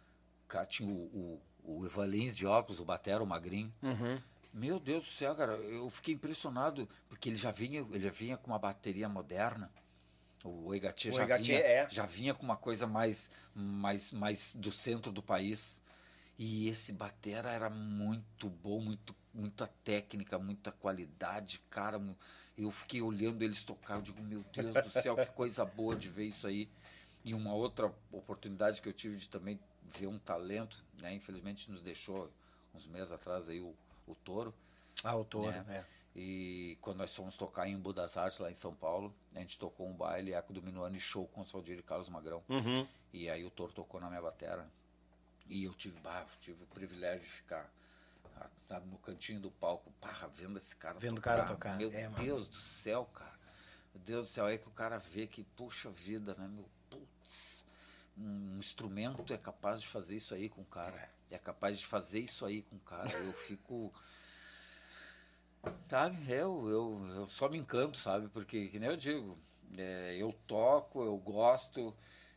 Cara, 0.47 0.65
tinha 0.65 0.89
o, 0.89 1.39
o, 1.63 1.79
o 1.79 1.85
Ivan 1.85 2.05
Lins 2.05 2.35
de 2.35 2.45
óculos, 2.45 2.81
o 2.81 2.85
Batera, 2.85 3.23
o 3.23 3.25
Magrinho. 3.25 3.73
Uhum. 3.81 4.21
Meu 4.53 4.79
Deus 4.79 5.05
do 5.05 5.11
céu, 5.11 5.33
cara, 5.35 5.53
eu 5.53 5.89
fiquei 5.89 6.13
impressionado, 6.13 6.87
porque 7.09 7.29
ele 7.29 7.35
já 7.35 7.51
vinha, 7.51 7.79
ele 7.91 8.05
já 8.05 8.11
vinha 8.11 8.37
com 8.37 8.51
uma 8.51 8.59
bateria 8.59 9.09
moderna. 9.09 9.71
O 10.43 10.67
Oigatia 10.67 11.11
O 11.11 11.15
já, 11.15 11.21
Oigatia, 11.21 11.57
vinha, 11.57 11.67
é. 11.67 11.89
já 11.89 12.05
vinha 12.05 12.33
com 12.33 12.43
uma 12.43 12.57
coisa 12.57 12.85
mais, 12.85 13.29
mais, 13.55 14.11
mais 14.11 14.53
do 14.55 14.71
centro 14.71 15.11
do 15.11 15.23
país. 15.23 15.81
E 16.37 16.67
esse 16.67 16.91
batera 16.91 17.51
era 17.51 17.69
muito 17.69 18.49
bom, 18.49 18.81
muito, 18.81 19.15
muita 19.33 19.67
técnica, 19.83 20.37
muita 20.37 20.71
qualidade, 20.71 21.61
cara. 21.69 22.01
Eu 22.57 22.71
fiquei 22.71 23.01
olhando 23.01 23.41
eles 23.41 23.63
tocar, 23.63 23.95
eu 23.95 24.01
digo, 24.01 24.21
meu 24.21 24.43
Deus 24.51 24.73
do 24.73 24.89
céu, 24.89 25.15
que 25.15 25.27
coisa 25.27 25.63
boa 25.63 25.95
de 25.95 26.09
ver 26.09 26.25
isso 26.25 26.45
aí. 26.45 26.67
E 27.23 27.33
uma 27.33 27.53
outra 27.53 27.93
oportunidade 28.11 28.81
que 28.81 28.89
eu 28.89 28.93
tive 28.93 29.15
de 29.15 29.29
também 29.29 29.59
ver 29.97 30.07
um 30.07 30.19
talento, 30.19 30.83
né? 30.99 31.13
Infelizmente 31.13 31.71
nos 31.71 31.81
deixou 31.81 32.29
uns 32.73 32.85
meses 32.87 33.11
atrás 33.11 33.47
aí 33.47 33.61
o, 33.61 33.73
o 34.05 34.15
Toro. 34.15 34.53
Autor, 35.03 35.51
né? 35.51 35.65
é. 35.69 36.02
E 36.15 36.77
quando 36.79 36.97
nós 36.97 37.15
fomos 37.15 37.35
tocar 37.35 37.67
em 37.67 37.77
Budas 37.77 38.17
Artes, 38.17 38.37
lá 38.37 38.51
em 38.51 38.55
São 38.55 38.73
Paulo, 38.73 39.13
a 39.33 39.39
gente 39.39 39.57
tocou 39.57 39.87
um 39.87 39.93
baile 39.93 40.33
Eco 40.33 40.53
do 40.53 40.61
Minuano 40.61 40.95
e 40.95 40.99
show 40.99 41.27
com 41.27 41.41
o 41.41 41.45
Saldir 41.45 41.79
e 41.79 41.83
Carlos 41.83 42.07
Magrão. 42.07 42.43
Uhum. 42.49 42.87
E 43.11 43.29
aí 43.29 43.43
o 43.43 43.49
Toro 43.49 43.73
tocou 43.73 43.99
na 43.99 44.09
minha 44.09 44.21
batera. 44.21 44.69
E 45.47 45.63
eu 45.63 45.73
tive, 45.73 45.99
bah, 46.01 46.25
tive 46.39 46.63
o 46.63 46.67
privilégio 46.67 47.21
de 47.21 47.29
ficar 47.29 47.69
ah, 48.37 48.49
sabe, 48.67 48.87
no 48.87 48.97
cantinho 48.97 49.39
do 49.39 49.51
palco, 49.51 49.91
pá, 49.99 50.29
vendo 50.33 50.57
esse 50.57 50.75
cara 50.75 50.99
Vendo 50.99 51.17
o 51.17 51.21
cara 51.21 51.45
tocar. 51.45 51.77
Meu 51.77 51.91
É. 51.91 52.09
Deus 52.09 52.47
do 52.47 52.57
céu, 52.57 53.05
cara. 53.05 53.33
Meu 53.93 54.03
Deus 54.03 54.27
do 54.27 54.31
céu, 54.31 54.45
aí 54.45 54.57
que 54.57 54.67
o 54.67 54.71
cara 54.71 54.97
vê 54.97 55.27
que, 55.27 55.43
puxa 55.43 55.89
vida, 55.89 56.33
né, 56.35 56.47
meu, 56.47 56.67
putz, 56.89 57.63
um 58.17 58.57
instrumento 58.57 59.33
é 59.33 59.37
capaz 59.37 59.81
de 59.81 59.87
fazer 59.87 60.17
isso 60.17 60.33
aí 60.33 60.49
com 60.49 60.61
o 60.61 60.65
cara. 60.65 61.09
É 61.29 61.37
capaz 61.37 61.79
de 61.79 61.85
fazer 61.85 62.19
isso 62.19 62.45
aí 62.45 62.61
com 62.61 62.75
o 62.75 62.79
cara. 62.79 63.11
Eu 63.11 63.33
fico... 63.33 63.93
Sabe, 65.89 66.17
eu, 66.27 66.67
eu, 66.69 67.15
eu 67.15 67.27
só 67.27 67.47
me 67.47 67.57
encanto, 67.57 67.97
sabe? 67.97 68.27
Porque, 68.29 68.67
que 68.67 68.79
nem 68.79 68.89
eu 68.89 68.97
digo, 68.97 69.37
é, 69.77 70.15
eu 70.19 70.33
toco, 70.47 71.03
eu 71.03 71.15
gosto. 71.17 71.93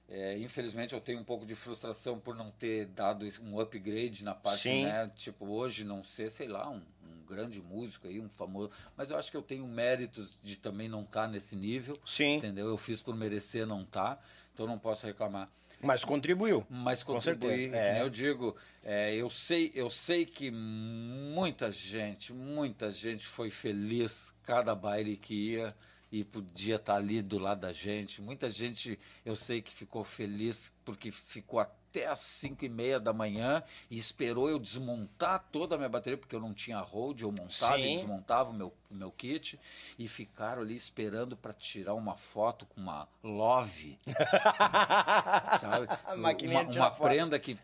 é, 0.09 0.39
infelizmente 0.39 0.95
eu 0.95 1.01
tenho 1.01 1.21
um 1.21 1.25
pouco 1.25 1.47
de 1.47 1.55
frustração 1.55 2.21
por 2.21 2.35
não 2.37 2.51
ter 2.51 2.87
dado 2.87 3.27
um 3.43 3.59
upgrade 3.59 4.23
na 4.23 4.35
parte, 4.35 4.69
né? 4.69 5.11
Tipo, 5.17 5.47
hoje 5.47 5.85
não 5.85 6.05
ser, 6.05 6.31
sei 6.31 6.49
lá, 6.49 6.69
um, 6.69 6.83
um 7.03 7.27
grande 7.27 7.61
músico 7.61 8.07
aí, 8.07 8.21
um 8.21 8.29
famoso. 8.29 8.71
Mas 8.97 9.11
eu 9.11 9.17
acho 9.17 9.31
que 9.31 9.37
eu 9.37 9.43
tenho 9.43 9.67
méritos 9.67 10.39
de 10.43 10.57
também 10.57 10.89
não 10.89 11.03
estar 11.03 11.27
nesse 11.27 11.57
nível. 11.57 11.99
Sim. 12.07 12.37
Entendeu? 12.37 12.69
Eu 12.69 12.77
fiz 12.77 13.01
por 13.01 13.17
merecer 13.17 13.67
não 13.67 13.83
estar, 13.83 14.25
então 14.53 14.67
não 14.67 14.79
posso 14.79 15.07
reclamar. 15.07 15.51
Mas 15.83 16.05
contribuiu. 16.05 16.67
Mas 16.69 17.03
que 17.03 17.77
é. 17.77 18.03
eu 18.03 18.09
digo, 18.09 18.57
é, 18.83 19.15
eu 19.15 19.29
sei, 19.29 19.71
eu 19.75 19.91
sei 19.91 20.25
que 20.25 20.51
muita 20.51 21.71
gente, 21.71 22.33
muita 22.33 22.91
gente 22.91 23.27
foi 23.27 23.51
feliz 23.51 24.33
cada 24.43 24.75
baile 24.75 25.17
que 25.17 25.53
ia 25.53 25.75
e 26.11 26.25
podia 26.25 26.77
estar 26.77 26.97
ali 26.97 27.21
do 27.21 27.39
lado 27.39 27.61
da 27.61 27.73
gente. 27.73 28.23
Muita 28.23 28.51
gente, 28.51 28.99
eu 29.25 29.37
sei 29.37 29.61
que 29.61 29.73
ficou 29.73 30.05
feliz 30.05 30.73
porque 30.85 31.11
ficou 31.11 31.61
até 31.97 32.07
às 32.07 32.19
5 32.19 32.65
e 32.65 32.69
meia 32.69 33.01
da 33.01 33.13
manhã 33.13 33.63
e 33.91 33.97
esperou 33.97 34.51
eu 34.51 34.59
desmontar 34.59 35.43
toda 35.51 35.75
a 35.75 35.79
minha 35.79 35.89
bateria, 35.89 36.19
porque 36.19 36.37
eu 36.37 36.41
não 36.41 36.53
tinha 36.53 36.79
hold, 36.79 37.23
eu 37.23 37.33
montava 37.33 37.77
Sim. 37.77 37.95
e 37.95 37.97
desmontava 37.97 38.51
o 38.51 38.53
meu, 38.53 38.73
meu 38.91 39.11
kit 39.11 39.59
e 39.99 40.07
ficaram 40.07 40.61
ali 40.61 40.77
esperando 40.77 41.37
para 41.37 41.55
tirar 41.55 41.95
uma 41.95 42.17
foto 42.17 42.67
com 42.67 42.81
uma 42.81 43.09
Love 43.23 43.99
sabe? 45.61 45.89
Uma, 46.15 46.63
uma 46.63 46.91
prenda 46.91 47.39
que 47.39 47.59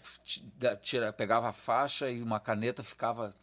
tira, 0.81 1.13
pegava 1.13 1.51
a 1.51 1.53
faixa 1.53 2.11
e 2.11 2.23
uma 2.23 2.41
caneta 2.41 2.83
ficava 2.83 3.35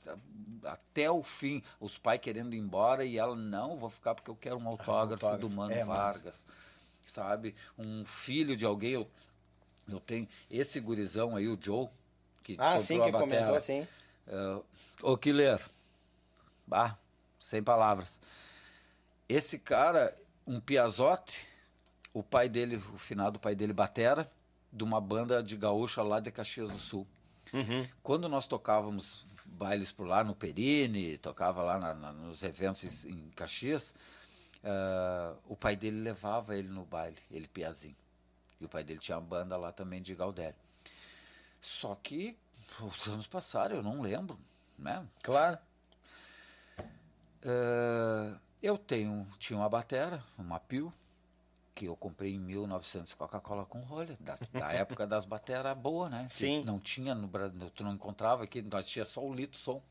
até 0.63 1.09
o 1.09 1.21
fim. 1.21 1.61
Os 1.79 1.97
pais 1.97 2.19
querendo 2.19 2.53
ir 2.55 2.57
embora 2.57 3.05
e 3.05 3.17
ela, 3.17 3.35
não, 3.35 3.77
vou 3.77 3.89
ficar 3.89 4.15
porque 4.15 4.31
eu 4.31 4.35
quero 4.35 4.57
um 4.57 4.67
autógrafo, 4.67 5.25
autógrafo. 5.25 5.47
do 5.47 5.49
Mano 5.49 5.71
É. 5.71 5.85
Vargas. 5.85 6.45
Sabe? 7.05 7.55
Um 7.77 8.05
filho 8.05 8.55
de 8.55 8.65
alguém, 8.65 8.91
eu, 8.91 9.09
eu 9.95 9.99
tenho 9.99 10.27
esse 10.49 10.79
gurizão 10.79 11.35
aí, 11.35 11.47
o 11.47 11.57
Joe, 11.59 11.87
que 12.43 12.55
Ah, 12.59 12.79
sim, 12.79 13.01
que 13.01 13.11
comentou 13.11 13.55
assim. 13.55 13.87
Uh, 14.27 14.63
ô 15.01 15.17
Killer, 15.17 15.59
bah, 16.67 16.97
sem 17.39 17.61
palavras. 17.63 18.19
Esse 19.27 19.59
cara, 19.59 20.15
um 20.45 20.59
Piazote, 20.59 21.47
o 22.13 22.23
pai 22.23 22.49
dele, 22.49 22.77
o 22.93 22.97
finado 22.97 23.39
pai 23.39 23.55
dele, 23.55 23.73
Batera, 23.73 24.29
de 24.71 24.83
uma 24.83 24.99
banda 25.01 25.41
de 25.41 25.55
gaúcha 25.55 26.01
lá 26.01 26.19
de 26.19 26.31
Caxias 26.31 26.69
do 26.69 26.79
Sul. 26.79 27.07
Uhum. 27.53 27.87
Quando 28.03 28.29
nós 28.29 28.47
tocávamos 28.47 29.25
bailes 29.45 29.91
por 29.91 30.05
lá 30.07 30.23
no 30.23 30.35
Perini, 30.35 31.17
tocava 31.17 31.63
lá 31.63 31.79
na- 31.79 31.93
na- 31.95 32.13
nos 32.13 32.43
eventos 32.43 33.05
em, 33.05 33.11
em 33.11 33.29
Caxias, 33.31 33.93
ah, 34.63 35.33
o 35.47 35.55
pai 35.55 35.75
dele 35.75 36.01
levava 36.01 36.55
ele 36.55 36.67
no 36.67 36.85
baile, 36.85 37.17
ele 37.31 37.47
Piazinho. 37.47 37.95
E 38.59 38.65
o 38.65 38.69
pai 38.69 38.83
dele 38.83 38.99
tinha 38.99 39.17
uma 39.17 39.25
banda 39.25 39.55
lá 39.57 39.71
também 39.71 40.01
de 40.01 40.13
Galdério. 40.13 40.55
Só 41.61 41.95
que 41.95 42.37
os 42.81 43.07
anos 43.07 43.27
passaram, 43.27 43.77
eu 43.77 43.83
não 43.83 44.01
lembro, 44.01 44.39
né? 44.77 45.05
Claro. 45.21 45.57
Ah, 47.43 48.37
eu 48.61 48.77
tenho, 48.77 49.27
tinha 49.37 49.57
uma 49.57 49.69
batera, 49.69 50.23
uma 50.37 50.59
Pio, 50.59 50.93
que 51.73 51.85
eu 51.85 51.95
comprei 51.95 52.35
em 52.35 52.39
1900 52.39 53.13
Coca-Cola 53.13 53.65
com 53.65 53.79
rolha, 53.81 54.17
da, 54.19 54.37
da 54.51 54.71
época 54.73 55.07
das 55.07 55.25
bateras 55.25 55.77
boas, 55.77 56.11
né? 56.11 56.25
Que 56.27 56.33
Sim. 56.33 56.63
Não 56.65 56.79
tinha 56.79 57.15
no 57.15 57.27
Brasil, 57.27 57.69
tu 57.71 57.83
não 57.83 57.93
encontrava 57.93 58.43
aqui, 58.43 58.61
nós 58.61 58.87
tinha 58.87 59.05
só 59.05 59.23
o 59.23 59.33
Lito 59.33 59.57
Som 59.57 59.81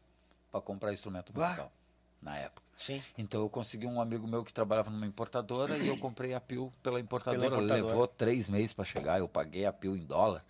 para 0.50 0.60
comprar 0.60 0.92
instrumento 0.92 1.32
musical 1.34 1.72
na 2.20 2.36
época. 2.36 2.66
Sim. 2.76 3.02
Então 3.16 3.40
eu 3.40 3.48
consegui 3.48 3.86
um 3.86 4.00
amigo 4.00 4.26
meu 4.26 4.44
que 4.44 4.52
trabalhava 4.52 4.90
numa 4.90 5.06
importadora 5.06 5.76
e 5.76 5.88
eu 5.88 5.97
comprei 5.98 6.34
a 6.34 6.40
Pio 6.40 6.72
pela 6.82 7.00
importadora. 7.00 7.50
Pela 7.50 7.62
importadora. 7.62 7.86
Levou 7.86 8.06
três 8.06 8.48
meses 8.48 8.72
para 8.72 8.84
chegar, 8.84 9.18
eu 9.18 9.28
paguei 9.28 9.66
a 9.66 9.72
Pio 9.72 9.97
em 9.97 10.05
dólar 10.05 10.44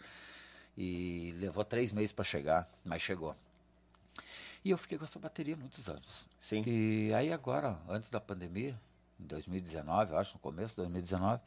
e 0.76 1.34
levou 1.38 1.64
três 1.64 1.90
meses 1.90 2.12
para 2.12 2.24
chegar, 2.24 2.70
mas 2.84 3.02
chegou. 3.02 3.34
E 4.64 4.70
eu 4.70 4.78
fiquei 4.78 4.98
com 4.98 5.04
essa 5.04 5.18
bateria 5.18 5.56
muitos 5.56 5.88
anos. 5.88 6.26
Sim. 6.38 6.62
E 6.66 7.12
aí 7.14 7.32
agora, 7.32 7.78
antes 7.88 8.10
da 8.10 8.20
pandemia, 8.20 8.78
em 9.18 9.26
2019, 9.26 10.12
eu 10.12 10.18
acho, 10.18 10.34
no 10.34 10.40
começo 10.40 10.70
de 10.70 10.76
2019, 10.76 11.40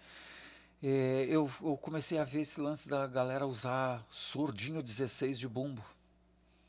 eh, 0.83 1.27
eu, 1.29 1.49
eu 1.61 1.77
comecei 1.77 2.17
a 2.17 2.23
ver 2.23 2.41
esse 2.41 2.59
lance 2.59 2.89
da 2.89 3.07
galera 3.07 3.45
usar 3.45 4.05
surdinho 4.09 4.81
16 4.81 5.39
de 5.39 5.47
bumbo. 5.47 5.83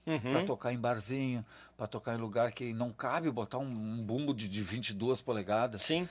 Uhum. 0.04 0.18
Para 0.18 0.44
tocar 0.44 0.72
em 0.72 0.78
barzinho, 0.78 1.44
para 1.76 1.86
tocar 1.86 2.14
em 2.14 2.20
lugar 2.20 2.50
que 2.52 2.72
não 2.72 2.92
cabe 2.92 3.30
botar 3.30 3.58
um, 3.58 3.68
um 3.68 4.02
bumbo 4.02 4.34
de, 4.34 4.48
de 4.48 4.62
22 4.62 5.20
polegadas. 5.20 5.82
Sim. 5.82 6.08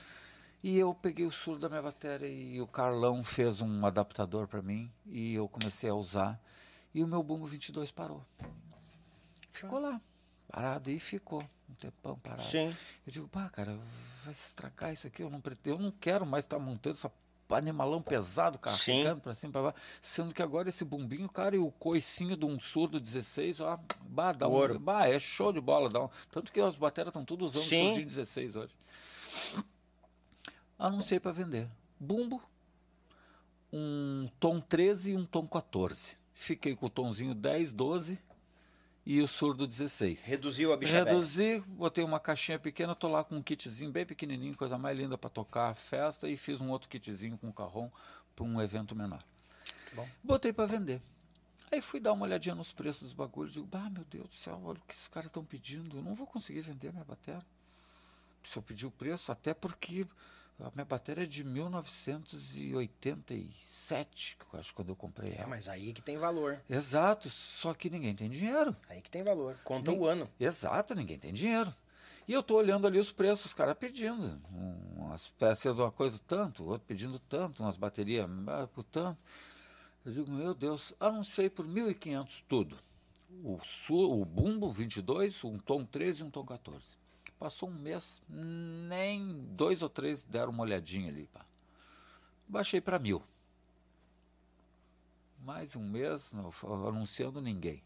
E 0.62 0.78
eu 0.78 0.94
peguei 0.94 1.26
o 1.26 1.32
surdo 1.32 1.60
da 1.60 1.68
minha 1.68 1.82
bateria 1.82 2.28
e 2.28 2.60
o 2.60 2.66
Carlão 2.66 3.24
fez 3.24 3.60
um 3.60 3.84
adaptador 3.84 4.46
para 4.46 4.62
mim 4.62 4.90
e 5.06 5.34
eu 5.34 5.48
comecei 5.48 5.90
a 5.90 5.94
usar. 5.94 6.40
E 6.94 7.02
o 7.02 7.06
meu 7.06 7.22
bumbo 7.22 7.46
22 7.46 7.90
parou. 7.90 8.24
Ficou 9.50 9.80
lá, 9.80 10.00
parado 10.48 10.90
e 10.90 10.98
ficou 10.98 11.42
um 11.68 11.74
tempão 11.74 12.18
parado. 12.18 12.44
Sim. 12.44 12.74
Eu 13.06 13.12
digo, 13.12 13.28
pá, 13.28 13.48
cara, 13.50 13.78
vai 14.24 14.34
se 14.34 14.46
estragar 14.46 14.92
isso 14.92 15.06
aqui, 15.06 15.22
eu 15.22 15.30
não, 15.30 15.40
pretendo, 15.40 15.76
eu 15.76 15.82
não 15.82 15.90
quero 15.90 16.24
mais 16.24 16.44
estar 16.44 16.58
tá 16.58 16.62
montando 16.62 16.96
essa 16.96 17.10
animalão 17.58 18.02
pesado, 18.02 18.58
carregando 18.58 19.20
para 19.20 19.34
cima 19.34 19.52
para 19.52 19.62
baixo. 19.62 19.78
Sendo 20.00 20.34
que 20.34 20.42
agora 20.42 20.68
esse 20.68 20.84
bumbinho, 20.84 21.28
cara, 21.28 21.56
e 21.56 21.58
o 21.58 21.70
coicinho 21.70 22.36
de 22.36 22.44
um 22.44 22.58
surdo 22.58 23.00
16, 23.00 23.60
ó, 23.60 23.78
bah, 24.02 24.32
dá 24.32 24.48
um, 24.48 24.78
bah, 24.78 25.08
é 25.08 25.18
show 25.18 25.52
de 25.52 25.60
bola. 25.60 25.88
Dá 25.88 26.04
um, 26.04 26.08
tanto 26.30 26.52
que 26.52 26.60
as 26.60 26.76
baterias 26.76 27.10
estão 27.10 27.24
tudo 27.24 27.44
usando 27.44 27.64
Sim. 27.64 27.86
surdinho 27.86 28.06
16 28.06 28.56
hoje. 28.56 28.74
Anunciei 30.78 31.20
para 31.20 31.32
vender. 31.32 31.68
Bumbo, 31.98 32.42
um 33.72 34.28
tom 34.40 34.60
13 34.60 35.12
e 35.12 35.16
um 35.16 35.24
tom 35.24 35.46
14. 35.46 36.16
Fiquei 36.34 36.74
com 36.74 36.86
o 36.86 36.90
tomzinho 36.90 37.34
10, 37.34 37.72
12 37.72 38.31
e 39.04 39.20
o 39.20 39.26
surdo 39.26 39.66
16. 39.66 40.26
Reduziu 40.26 40.72
a 40.72 40.76
bicha 40.76 41.04
Reduzi, 41.04 41.62
botei 41.66 42.04
uma 42.04 42.20
caixinha 42.20 42.58
pequena, 42.58 42.94
tô 42.94 43.08
lá 43.08 43.24
com 43.24 43.36
um 43.36 43.42
kitzinho 43.42 43.90
bem 43.90 44.06
pequenininho, 44.06 44.56
coisa 44.56 44.78
mais 44.78 44.96
linda 44.96 45.18
para 45.18 45.28
tocar 45.28 45.70
a 45.70 45.74
festa 45.74 46.28
e 46.28 46.36
fiz 46.36 46.60
um 46.60 46.70
outro 46.70 46.88
kitzinho 46.88 47.36
com 47.36 47.52
carrão 47.52 47.92
para 48.34 48.44
um 48.44 48.60
evento 48.60 48.94
menor. 48.94 49.22
Bom. 49.92 50.08
Botei 50.22 50.52
para 50.52 50.66
vender. 50.66 51.02
Aí 51.70 51.80
fui 51.80 51.98
dar 51.98 52.12
uma 52.12 52.26
olhadinha 52.26 52.54
nos 52.54 52.72
preços 52.72 53.02
dos 53.02 53.12
bagulhos, 53.12 53.54
digo, 53.54 53.68
ah, 53.72 53.90
meu 53.90 54.04
Deus 54.04 54.28
do 54.28 54.34
céu, 54.34 54.60
olha 54.64 54.78
o 54.78 54.82
que 54.86 54.94
esses 54.94 55.08
caras 55.08 55.28
estão 55.28 55.44
pedindo, 55.44 55.96
eu 55.96 56.02
não 56.02 56.14
vou 56.14 56.26
conseguir 56.26 56.60
vender 56.60 56.92
minha 56.92 57.04
bateria. 57.04 57.42
Se 58.44 58.58
eu 58.58 58.62
pedir 58.62 58.86
o 58.86 58.90
preço, 58.90 59.32
até 59.32 59.54
porque 59.54 60.06
a 60.62 60.70
minha 60.74 60.84
bateria 60.84 61.24
é 61.24 61.26
de 61.26 61.42
1987, 61.42 64.36
que 64.38 64.44
eu 64.54 64.60
acho 64.60 64.72
quando 64.74 64.90
eu 64.90 64.96
comprei 64.96 65.32
ela. 65.32 65.42
É, 65.42 65.46
mas 65.46 65.68
aí 65.68 65.92
que 65.92 66.00
tem 66.00 66.16
valor. 66.16 66.60
Exato, 66.70 67.28
só 67.28 67.74
que 67.74 67.90
ninguém 67.90 68.14
tem 68.14 68.30
dinheiro. 68.30 68.76
Aí 68.88 69.00
que 69.00 69.10
tem 69.10 69.24
valor. 69.24 69.58
Conta 69.64 69.90
Ni... 69.90 69.98
o 69.98 70.06
ano. 70.06 70.30
Exato, 70.38 70.94
ninguém 70.94 71.18
tem 71.18 71.32
dinheiro. 71.32 71.74
E 72.28 72.32
eu 72.32 72.40
tô 72.42 72.56
olhando 72.56 72.86
ali 72.86 72.98
os 72.98 73.10
preços, 73.10 73.46
os 73.46 73.54
caras 73.54 73.76
pedindo. 73.76 74.40
Umas 74.96 75.26
peças 75.30 75.74
de 75.74 75.82
uma 75.82 75.90
coisa 75.90 76.20
tanto, 76.26 76.64
outro 76.64 76.86
pedindo 76.86 77.18
tanto, 77.18 77.64
umas 77.64 77.76
baterias 77.76 78.30
ah, 78.46 78.68
por 78.72 78.84
tanto. 78.84 79.18
Eu 80.04 80.12
digo, 80.12 80.30
meu 80.30 80.54
Deus, 80.54 80.94
anunciei 81.00 81.50
por 81.50 81.66
1.500 81.66 82.44
tudo. 82.48 82.78
O, 83.42 83.58
o 83.90 84.24
bumbo 84.24 84.70
22, 84.70 85.42
um 85.44 85.58
tom 85.58 85.84
13 85.84 86.20
e 86.20 86.24
um 86.24 86.30
tom 86.30 86.44
14. 86.44 87.01
Passou 87.42 87.68
um 87.68 87.74
mês, 87.74 88.22
nem 88.28 89.44
dois 89.50 89.82
ou 89.82 89.88
três 89.88 90.22
deram 90.22 90.52
uma 90.52 90.62
olhadinha 90.62 91.08
ali. 91.08 91.26
Pá. 91.26 91.44
Baixei 92.46 92.80
para 92.80 93.00
mil. 93.00 93.20
Mais 95.40 95.74
um 95.74 95.82
mês, 95.82 96.32
não, 96.32 96.52
anunciando 96.86 97.40
ninguém. 97.40 97.82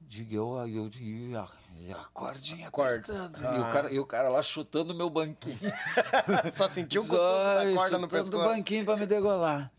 Diga 0.00 0.36
eu, 0.36 0.58
eu, 0.68 0.88
eu, 1.00 1.48
eu 1.80 1.98
a 1.98 2.04
cordinha 2.14 2.68
apertando. 2.68 3.44
Ah. 3.44 3.56
E, 3.56 3.58
o 3.58 3.72
cara, 3.72 3.92
e 3.94 3.98
o 3.98 4.06
cara 4.06 4.28
lá 4.28 4.40
chutando 4.40 4.94
meu 4.94 5.10
banquinho. 5.10 5.58
Só 6.54 6.68
sentiu 6.68 7.02
o 7.02 7.06
da 7.10 7.64
corda 7.74 7.98
no 7.98 8.06
pescoço. 8.06 8.30
do 8.30 8.38
banquinho 8.38 8.84
para 8.84 8.96
me 8.96 9.06
degolar. 9.06 9.72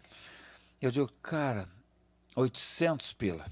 Eu 0.81 0.91
digo, 0.91 1.09
cara, 1.21 1.69
800 2.35 3.13
pila. 3.13 3.45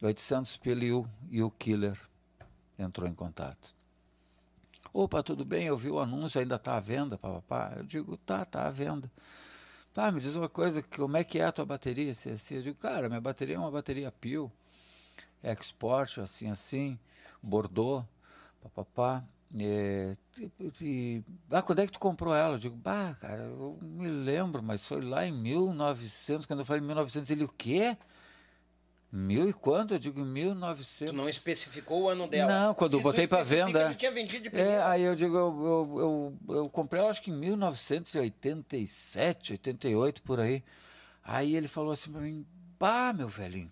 800 0.00 0.58
pila 0.58 0.84
e 0.84 0.92
o, 0.92 1.08
e 1.28 1.42
o 1.42 1.50
killer 1.50 2.00
entrou 2.78 3.08
em 3.08 3.14
contato. 3.14 3.81
Opa, 4.92 5.22
tudo 5.22 5.42
bem, 5.44 5.66
eu 5.66 5.76
vi 5.76 5.88
o 5.90 5.98
anúncio, 5.98 6.38
ainda 6.38 6.56
está 6.56 6.76
à 6.76 6.80
venda, 6.80 7.16
papapá. 7.16 7.72
Eu 7.76 7.84
digo, 7.84 8.16
tá, 8.18 8.44
tá 8.44 8.66
à 8.66 8.70
venda. 8.70 9.10
Pá, 9.94 10.10
me 10.12 10.20
diz 10.20 10.34
uma 10.36 10.48
coisa, 10.48 10.82
como 10.82 11.16
é 11.16 11.24
que 11.24 11.38
é 11.38 11.44
a 11.44 11.52
tua 11.52 11.64
bateria? 11.64 12.12
Assim, 12.12 12.30
assim. 12.32 12.56
Eu 12.56 12.62
digo, 12.62 12.78
cara, 12.78 13.08
minha 13.08 13.20
bateria 13.20 13.56
é 13.56 13.58
uma 13.58 13.70
bateria 13.70 14.12
Pio, 14.12 14.52
Export, 15.42 16.20
assim, 16.20 16.50
assim, 16.50 16.98
Bordeaux, 17.42 18.06
papapá. 18.62 19.24
É, 19.58 20.16
e, 20.80 21.22
ah, 21.50 21.62
quando 21.62 21.80
é 21.80 21.86
que 21.86 21.92
tu 21.92 21.98
comprou 21.98 22.34
ela? 22.34 22.54
Eu 22.54 22.58
digo, 22.58 22.76
bah, 22.76 23.14
cara, 23.20 23.42
eu 23.42 23.78
me 23.82 24.08
lembro, 24.08 24.62
mas 24.62 24.86
foi 24.86 25.02
lá 25.02 25.26
em 25.26 25.32
1900, 25.32 26.46
quando 26.46 26.60
eu 26.60 26.66
falei 26.66 26.82
1900, 26.82 27.30
ele, 27.30 27.44
o 27.44 27.48
quê? 27.48 27.96
Mil 29.14 29.46
e 29.46 29.52
quanto? 29.52 29.92
Eu 29.92 29.98
digo 29.98 30.24
1900. 30.24 31.12
Tu 31.12 31.16
não 31.16 31.28
especificou 31.28 32.04
o 32.04 32.08
ano 32.08 32.26
dela? 32.26 32.50
Não, 32.50 32.72
quando 32.72 32.92
Se 32.92 32.96
eu 32.96 33.02
botei 33.02 33.28
para 33.28 33.42
venda. 33.42 33.88
Já 33.88 33.94
tinha 33.94 34.10
vendido 34.10 34.48
de 34.48 34.56
É, 34.56 34.82
aí 34.82 35.02
eu 35.02 35.14
digo, 35.14 35.36
eu, 35.36 35.66
eu, 35.66 36.38
eu, 36.48 36.56
eu 36.56 36.66
comprei 36.70 37.02
ela 37.02 37.10
acho 37.10 37.20
que 37.20 37.30
em 37.30 37.36
1987, 37.36 39.52
88, 39.52 40.22
por 40.22 40.40
aí. 40.40 40.64
Aí 41.22 41.54
ele 41.54 41.68
falou 41.68 41.92
assim 41.92 42.10
para 42.10 42.22
mim, 42.22 42.46
pá, 42.78 43.12
meu 43.12 43.28
velhinho, 43.28 43.70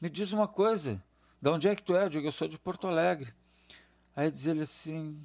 me 0.00 0.10
diz 0.10 0.32
uma 0.32 0.48
coisa, 0.48 1.00
de 1.40 1.48
onde 1.48 1.68
é 1.68 1.76
que 1.76 1.82
tu 1.82 1.94
é? 1.94 2.06
Eu 2.06 2.08
digo, 2.08 2.26
eu 2.26 2.32
sou 2.32 2.48
de 2.48 2.58
Porto 2.58 2.88
Alegre. 2.88 3.32
Aí 4.16 4.28
diz 4.28 4.44
ele 4.44 4.64
assim, 4.64 5.24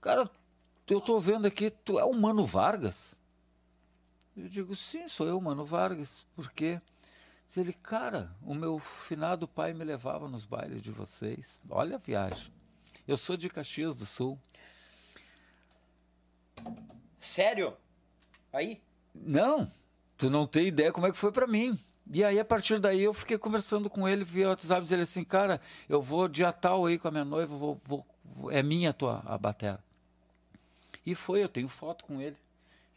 cara, 0.00 0.28
eu 0.88 1.00
tô 1.00 1.20
vendo 1.20 1.46
aqui, 1.46 1.70
tu 1.70 2.00
é 2.00 2.04
o 2.04 2.12
Mano 2.12 2.44
Vargas? 2.44 3.14
Eu 4.36 4.48
digo, 4.48 4.74
sim, 4.74 5.06
sou 5.06 5.28
eu, 5.28 5.40
Mano 5.40 5.64
Vargas. 5.64 6.26
Por 6.34 6.50
quê? 6.50 6.80
Diz 7.48 7.56
ele, 7.56 7.72
cara, 7.72 8.30
o 8.42 8.54
meu 8.54 8.78
finado 8.78 9.48
pai 9.48 9.72
me 9.72 9.82
levava 9.82 10.28
nos 10.28 10.44
bailes 10.44 10.82
de 10.82 10.90
vocês. 10.90 11.60
Olha 11.70 11.96
a 11.96 11.98
viagem. 11.98 12.52
Eu 13.06 13.16
sou 13.16 13.38
de 13.38 13.48
Caxias 13.48 13.96
do 13.96 14.04
Sul. 14.04 14.38
Sério? 17.18 17.74
Aí? 18.52 18.82
Não, 19.14 19.72
tu 20.18 20.28
não 20.28 20.46
tem 20.46 20.66
ideia 20.66 20.92
como 20.92 21.06
é 21.06 21.10
que 21.10 21.16
foi 21.16 21.32
para 21.32 21.46
mim. 21.46 21.78
E 22.10 22.22
aí, 22.22 22.38
a 22.38 22.44
partir 22.44 22.78
daí, 22.78 23.02
eu 23.02 23.14
fiquei 23.14 23.38
conversando 23.38 23.88
com 23.88 24.06
ele 24.06 24.24
via 24.24 24.48
WhatsApp, 24.48 24.82
dizendo 24.82 25.02
assim, 25.02 25.24
cara, 25.24 25.60
eu 25.88 26.02
vou 26.02 26.28
dia 26.28 26.52
tal 26.52 26.84
aí 26.84 26.98
com 26.98 27.08
a 27.08 27.10
minha 27.10 27.24
noiva, 27.24 27.56
vou, 27.56 27.80
vou, 27.82 28.06
vou 28.24 28.50
é 28.50 28.62
minha 28.62 28.90
a 28.90 28.92
tua 28.92 29.22
a 29.24 29.38
batera. 29.38 29.82
E 31.04 31.14
foi, 31.14 31.42
eu 31.42 31.48
tenho 31.48 31.68
foto 31.68 32.04
com 32.04 32.20
ele 32.20 32.36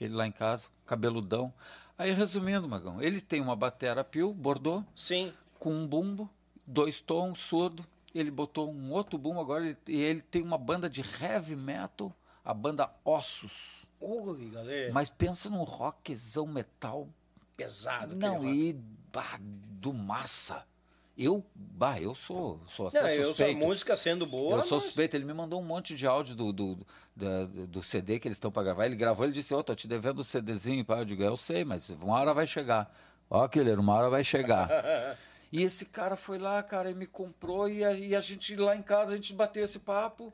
ele 0.03 0.13
lá 0.13 0.27
em 0.27 0.31
casa, 0.31 0.67
cabeludão. 0.85 1.53
Aí, 2.01 2.13
resumindo, 2.13 2.67
Magão, 2.67 2.99
ele 2.99 3.21
tem 3.21 3.39
uma 3.39 3.55
batera 3.55 4.03
Pio, 4.03 4.33
Bordeaux. 4.33 4.83
Sim. 4.95 5.31
Com 5.59 5.71
um 5.71 5.85
bumbo, 5.85 6.27
dois 6.65 6.99
tons, 6.99 7.37
surdo. 7.37 7.85
Ele 8.11 8.31
botou 8.31 8.73
um 8.73 8.91
outro 8.91 9.19
bumbo 9.19 9.39
agora 9.39 9.67
ele, 9.67 9.77
e 9.87 9.97
ele 9.97 10.19
tem 10.19 10.41
uma 10.41 10.57
banda 10.57 10.89
de 10.89 11.01
heavy 11.01 11.55
metal, 11.55 12.11
a 12.43 12.55
banda 12.55 12.89
Ossos. 13.05 13.85
Ui, 13.99 14.49
galera. 14.49 14.91
Mas 14.91 15.11
pensa 15.11 15.47
num 15.47 15.61
rockzão 15.61 16.47
metal. 16.47 17.07
Pesado. 17.55 18.15
Não, 18.15 18.43
e 18.51 18.73
bah, 19.13 19.39
do 19.39 19.93
massa. 19.93 20.65
Eu, 21.23 21.45
bah, 21.53 22.01
eu 22.01 22.15
sou, 22.15 22.59
sou 22.75 22.85
não, 22.85 23.01
suspeito. 23.01 23.21
Eu 23.21 23.35
sou 23.35 23.53
música 23.55 23.95
sendo 23.95 24.25
boa. 24.25 24.57
Eu 24.57 24.63
sou 24.63 24.79
mas... 24.79 24.85
suspeito. 24.85 25.15
Ele 25.15 25.23
me 25.23 25.33
mandou 25.35 25.61
um 25.61 25.63
monte 25.63 25.93
de 25.93 26.07
áudio 26.07 26.35
do, 26.35 26.51
do, 26.51 26.79
do, 27.15 27.67
do 27.67 27.83
CD 27.83 28.19
que 28.19 28.27
eles 28.27 28.37
estão 28.37 28.51
para 28.51 28.63
gravar. 28.63 28.87
Ele 28.87 28.95
gravou, 28.95 29.23
ele 29.23 29.33
disse, 29.33 29.53
ô, 29.53 29.59
oh, 29.59 29.63
tô 29.63 29.75
te 29.75 29.87
devendo 29.87 30.17
o 30.17 30.21
um 30.21 30.23
CDzinho. 30.23 30.83
Pá. 30.83 30.97
Eu 30.97 31.05
digo, 31.05 31.21
eu 31.21 31.37
sei, 31.37 31.63
mas 31.63 31.91
uma 31.91 32.19
hora 32.19 32.33
vai 32.33 32.47
chegar. 32.47 32.91
Ó, 33.29 33.47
Killer, 33.47 33.79
uma 33.79 33.93
hora 33.93 34.09
vai 34.09 34.23
chegar. 34.23 34.67
e 35.53 35.61
esse 35.61 35.85
cara 35.85 36.15
foi 36.15 36.39
lá, 36.39 36.63
cara, 36.63 36.89
e 36.89 36.95
me 36.95 37.05
comprou. 37.05 37.69
E 37.69 37.85
a, 37.85 37.93
e 37.93 38.15
a 38.15 38.19
gente 38.19 38.55
lá 38.55 38.75
em 38.75 38.81
casa, 38.81 39.13
a 39.13 39.15
gente 39.15 39.31
bateu 39.31 39.63
esse 39.63 39.77
papo 39.77 40.33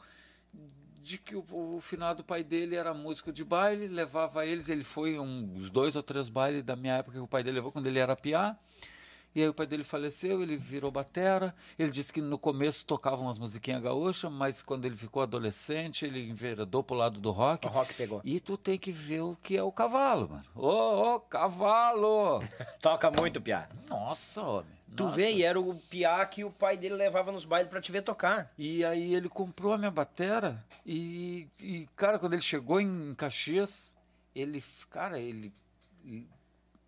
de 1.04 1.18
que 1.18 1.36
o, 1.36 1.46
o 1.50 1.82
finado 1.82 2.24
pai 2.24 2.46
dele 2.46 2.78
era 2.78 2.94
músico 2.94 3.34
de 3.34 3.44
baile, 3.44 3.88
levava 3.88 4.46
eles, 4.46 4.70
ele 4.70 4.84
foi 4.84 5.20
uns 5.20 5.70
dois 5.70 5.96
ou 5.98 6.04
três 6.04 6.30
bailes 6.30 6.64
da 6.64 6.76
minha 6.78 6.96
época 6.96 7.18
que 7.18 7.24
o 7.24 7.28
pai 7.28 7.44
dele 7.44 7.56
levou 7.56 7.74
quando 7.74 7.88
ele 7.88 8.00
era 8.00 8.16
piá. 8.16 8.58
E 9.36 9.42
aí 9.42 9.48
o 9.48 9.54
pai 9.54 9.68
dele 9.68 9.84
faleceu, 9.84 10.42
ele 10.42 10.58
virou 10.58 10.90
batera. 10.90 11.54
Ele 11.78 11.92
disse 11.92 12.12
que 12.12 12.22
no 12.22 12.40
começo 12.40 12.86
tocava 12.86 13.22
umas 13.22 13.38
musiquinhas 13.38 13.84
gaúchas, 13.84 14.32
mas 14.32 14.62
quando 14.62 14.86
ele 14.86 14.96
ficou 14.96 15.22
adolescente, 15.22 16.06
ele 16.06 16.28
enveredou 16.28 16.84
pro 16.84 16.96
lado 16.96 17.20
do 17.20 17.32
rock. 17.32 17.68
O 17.68 17.70
rock 17.70 17.94
pegou. 17.94 18.22
E 18.24 18.40
tu 18.40 18.58
tem 18.58 18.78
que 18.80 18.92
ver 18.92 19.22
o 19.22 19.38
que 19.44 19.56
é 19.56 19.62
o 19.62 19.72
cavalo, 19.72 20.30
mano. 20.30 20.46
Ô, 20.56 21.16
ô, 21.16 21.20
cavalo! 21.20 22.44
Toca 22.82 23.12
muito, 23.12 23.40
Piá. 23.40 23.70
Nossa, 23.90 24.42
homem. 24.42 24.78
Tu 24.96 25.04
Nossa. 25.04 25.16
vê, 25.16 25.32
e 25.34 25.44
era 25.44 25.60
o 25.60 25.76
Piá 25.76 26.26
que 26.26 26.44
o 26.44 26.50
pai 26.50 26.78
dele 26.78 26.96
levava 26.96 27.32
nos 27.32 27.46
bailes 27.46 27.70
para 27.70 27.82
te 27.82 27.92
ver 27.92 28.02
tocar. 28.02 28.52
E 28.58 28.84
aí 28.84 29.14
ele 29.14 29.30
comprou 29.30 29.74
a 29.74 29.78
minha 29.78 29.92
batera 29.92 30.66
e, 30.86 31.48
e, 31.60 31.88
cara, 31.96 32.18
quando 32.18 32.34
ele 32.34 32.42
chegou 32.42 32.80
em 32.80 33.14
Caxias, 33.14 33.94
ele, 34.34 34.64
cara, 34.90 35.20
ele, 35.20 35.54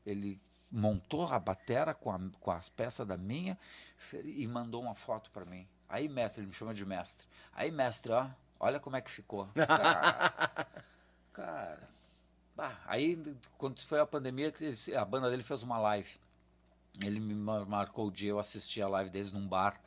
ele 0.06 0.40
montou 0.72 1.28
a 1.28 1.40
batera 1.40 1.94
com, 1.94 2.12
a, 2.12 2.20
com 2.40 2.52
as 2.52 2.70
peças 2.70 3.08
da 3.08 3.18
minha 3.18 3.58
e 4.24 4.48
mandou 4.48 4.82
uma 4.82 4.96
foto 4.96 5.32
para 5.32 5.46
mim. 5.46 5.68
Aí, 5.88 6.08
mestre, 6.08 6.42
ele 6.42 6.50
me 6.50 6.54
chama 6.54 6.74
de 6.74 6.86
mestre. 6.86 7.28
Aí, 7.54 7.72
mestre, 7.72 8.12
ó, 8.12 8.28
olha 8.60 8.80
como 8.80 8.96
é 8.96 9.02
que 9.02 9.10
ficou. 9.10 9.48
Cara, 9.56 10.76
cara 11.34 11.90
bah, 12.56 12.78
aí 12.86 13.18
quando 13.58 13.82
foi 13.82 14.00
a 14.00 14.06
pandemia, 14.06 14.54
a 14.98 15.06
banda 15.06 15.30
dele 15.30 15.44
fez 15.44 15.64
uma 15.64 15.80
live. 15.80 16.20
Ele 17.02 17.20
me 17.20 17.34
marcou 17.34 18.08
o 18.08 18.12
dia, 18.12 18.30
eu 18.30 18.40
assisti 18.40 18.82
a 18.82 18.88
live 18.88 19.10
deles 19.10 19.32
num 19.32 19.48
bar. 19.48 19.80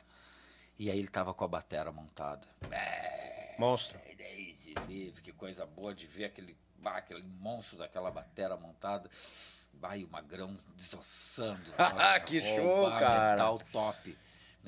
E 0.79 0.89
aí 0.89 0.97
ele 0.97 1.07
tava 1.07 1.33
com 1.33 1.43
a 1.43 1.47
batera 1.47 1.91
montada. 1.91 2.47
É, 2.71 3.55
Monstro. 3.59 3.99
Deus 3.99 4.13
livre, 4.87 5.21
que 5.21 5.31
coisa 5.31 5.65
boa 5.65 5.93
de 5.93 6.07
ver 6.07 6.25
aquele, 6.25 6.57
bah, 6.77 6.97
aquele 6.97 7.23
monstro 7.23 7.77
daquela 7.77 8.11
batera 8.11 8.57
montada. 8.57 9.09
Vai 9.73 10.03
o 10.03 10.09
magrão 10.09 10.57
desossando. 10.75 11.73
Que 12.25 12.39
show, 12.41 12.89
cara. 12.91 13.31
Metal 13.31 13.61
top. 13.71 14.17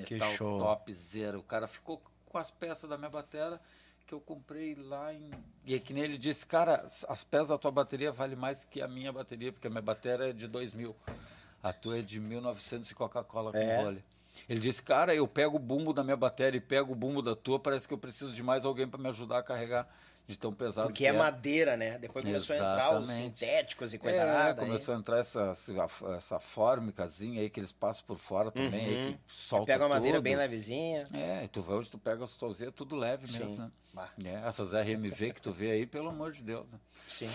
Que 0.05 0.13
Metal 0.15 0.33
show. 0.33 0.59
top 0.59 0.93
zero. 0.93 1.39
O 1.39 1.43
cara 1.43 1.67
ficou 1.67 2.01
com 2.25 2.37
as 2.37 2.51
peças 2.51 2.89
da 2.89 2.97
minha 2.97 3.09
batera 3.09 3.61
que 4.05 4.13
eu 4.13 4.19
comprei 4.19 4.75
lá 4.75 5.13
em. 5.13 5.31
E 5.65 5.73
é 5.73 5.79
que 5.79 5.93
nem 5.93 6.03
ele 6.03 6.17
disse, 6.17 6.45
cara, 6.45 6.85
as 7.07 7.23
peças 7.23 7.47
da 7.47 7.57
tua 7.57 7.71
bateria 7.71 8.11
valem 8.11 8.35
mais 8.35 8.63
que 8.63 8.81
a 8.81 8.87
minha 8.87 9.11
bateria, 9.11 9.51
porque 9.51 9.67
a 9.67 9.69
minha 9.69 9.81
bateria 9.81 10.29
é 10.29 10.33
de 10.33 10.47
2000. 10.47 10.95
A 11.63 11.73
tua 11.73 11.99
é 11.99 12.01
de 12.01 12.19
1900 12.19 12.91
e 12.91 12.93
Coca-Cola 12.93 13.51
com 13.51 13.57
É. 13.57 13.97
Ele 14.49 14.59
disse, 14.59 14.83
cara, 14.83 15.15
eu 15.15 15.27
pego 15.27 15.55
o 15.55 15.59
bumbo 15.59 15.93
da 15.93 16.03
minha 16.03 16.17
bateria 16.17 16.57
e 16.57 16.61
pego 16.61 16.91
o 16.91 16.95
bumbo 16.95 17.21
da 17.21 17.35
tua, 17.35 17.57
parece 17.57 17.87
que 17.87 17.93
eu 17.93 17.97
preciso 17.97 18.33
de 18.33 18.43
mais 18.43 18.65
alguém 18.65 18.87
para 18.87 19.01
me 19.01 19.07
ajudar 19.09 19.39
a 19.39 19.43
carregar 19.43 19.87
de 20.27 20.37
tão 20.37 20.53
pesado 20.53 20.87
Porque 20.87 21.03
que 21.03 21.07
é 21.07 21.11
madeira, 21.11 21.77
né? 21.77 21.97
Depois 21.99 22.25
começou 22.25 22.55
a 22.55 22.59
entrar 22.59 22.99
os 22.99 23.09
Exatamente. 23.09 23.37
sintéticos 23.37 23.93
e 23.93 23.97
coisa 23.97 24.21
é, 24.21 24.25
nada. 24.25 24.61
começou 24.65 24.95
a 24.95 24.97
entrar 24.97 25.19
essa, 25.19 25.53
essa, 26.17 26.39
fórmicazinha 26.39 27.41
aí 27.41 27.49
que 27.49 27.59
eles 27.59 27.71
passam 27.71 28.03
por 28.07 28.17
fora 28.17 28.51
também, 28.51 28.85
aí 28.85 29.13
que 29.13 29.19
solta 29.27 29.65
Pega 29.67 29.83
uma 29.83 29.95
madeira 29.95 30.19
bem 30.19 30.35
levezinha. 30.35 31.05
É, 31.13 31.43
e 31.43 31.47
tu 31.47 31.61
vê 31.61 31.73
hoje, 31.73 31.91
tu 31.91 31.99
pega 31.99 32.23
as 32.23 32.33
tozinhas, 32.33 32.73
tudo 32.75 32.95
leve 32.95 33.31
mesmo, 33.31 33.51
Sim. 33.51 33.61
né? 33.61 33.71
Bah. 33.93 34.09
É, 34.23 34.47
essas 34.47 34.73
RMV 34.73 35.33
que 35.33 35.41
tu 35.41 35.51
vê 35.51 35.71
aí, 35.71 35.85
pelo 35.85 36.09
amor 36.09 36.31
de 36.31 36.43
Deus, 36.43 36.71
né? 36.71 36.79
Sim. 37.07 37.29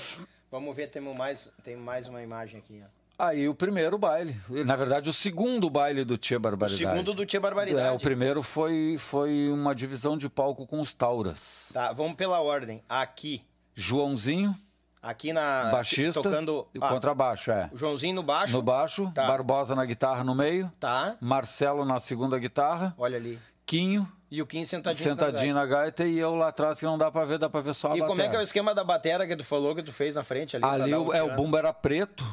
Vamos 0.51 0.75
ver, 0.75 0.89
temos 0.89 1.17
mais, 1.17 1.53
tem 1.63 1.77
mais 1.77 2.09
uma 2.09 2.23
imagem 2.23 2.59
aqui. 2.59 2.83
Ó. 2.85 3.00
Aí 3.23 3.47
o 3.49 3.55
primeiro 3.55 3.99
baile, 3.99 4.35
na 4.65 4.75
verdade 4.77 5.11
o 5.11 5.13
segundo 5.13 5.69
baile 5.69 6.05
do 6.07 6.17
Tia 6.17 6.39
O 6.39 6.41
Barbaridade. 6.41 6.83
segundo 6.83 7.13
do 7.13 7.27
Tia 7.27 7.39
Barbaridade. 7.41 7.89
É, 7.89 7.91
o 7.93 7.99
primeiro 8.01 8.43
foi, 8.43 8.97
foi 8.99 9.51
uma 9.51 9.75
divisão 9.75 10.17
de 10.17 10.29
palco 10.29 10.67
com 10.67 10.81
os 10.81 10.95
Tauras. 10.95 11.69
Tá, 11.73 11.93
vamos 11.93 12.15
pela 12.15 12.41
ordem. 12.41 12.83
Aqui. 12.89 13.45
Joãozinho, 13.75 14.57
Aqui 15.03 15.33
na. 15.33 15.71
baixista, 15.71 16.23
Tocando. 16.23 16.67
ah, 16.81 16.89
contrabaixo, 16.89 17.51
é. 17.51 17.69
o 17.73 17.77
Joãozinho 17.77 18.15
no 18.15 18.23
baixo. 18.23 18.53
No 18.55 18.63
baixo, 18.63 19.11
Tá. 19.15 19.27
Barbosa 19.27 19.75
na 19.75 19.85
guitarra 19.85 20.23
no 20.25 20.35
meio, 20.35 20.71
Tá. 20.81 21.17
Marcelo 21.21 21.85
na 21.85 21.99
segunda 22.01 22.39
guitarra, 22.39 22.95
Olha 22.99 23.17
ali. 23.17 23.39
Quinho 23.67 24.07
E 24.31 24.41
o 24.43 24.47
Kim 24.47 24.65
sentadinho. 24.65 25.03
sentadinho 25.05 25.55
na 25.55 25.65
gaita 25.67 26.05
e 26.07 26.19
eu 26.19 26.35
lá 26.35 26.49
atrás 26.49 26.79
que 26.81 26.85
não 26.87 26.97
dá 26.99 27.11
pra 27.11 27.25
ver, 27.25 27.39
dá 27.39 27.49
pra 27.51 27.61
ver 27.61 27.75
só 27.75 27.93
a 27.93 27.97
E 27.97 28.01
como 28.01 28.13
é 28.13 28.15
que 28.15 28.21
é 28.21 28.25
o 28.25 28.27
batera. 28.29 28.43
esquema 28.43 28.75
da 28.75 28.83
batera 28.85 29.27
que 29.27 29.37
tu 29.37 29.45
falou 29.45 29.75
que 29.75 29.83
tu 29.83 29.93
fez 29.93 30.15
na 30.15 30.23
frente 30.25 30.57
ali? 30.57 30.65
Ali 30.65 30.95
o, 30.95 31.09
um 31.09 31.15
é, 31.15 31.23
o 31.23 31.35
bumbo 31.37 31.57
era 31.57 31.73
preto, 31.73 32.25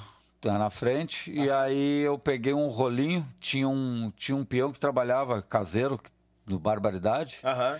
tá 0.41 0.57
na 0.57 0.69
frente, 0.69 1.31
e 1.31 1.49
aí 1.49 2.01
eu 2.01 2.17
peguei 2.17 2.53
um 2.53 2.67
rolinho, 2.67 3.27
tinha 3.39 3.67
um, 3.67 4.11
tinha 4.15 4.35
um 4.35 4.45
peão 4.45 4.71
que 4.71 4.79
trabalhava 4.79 5.41
caseiro 5.41 5.99
no 6.45 6.59
Barbaridade, 6.59 7.39
Aham. 7.43 7.79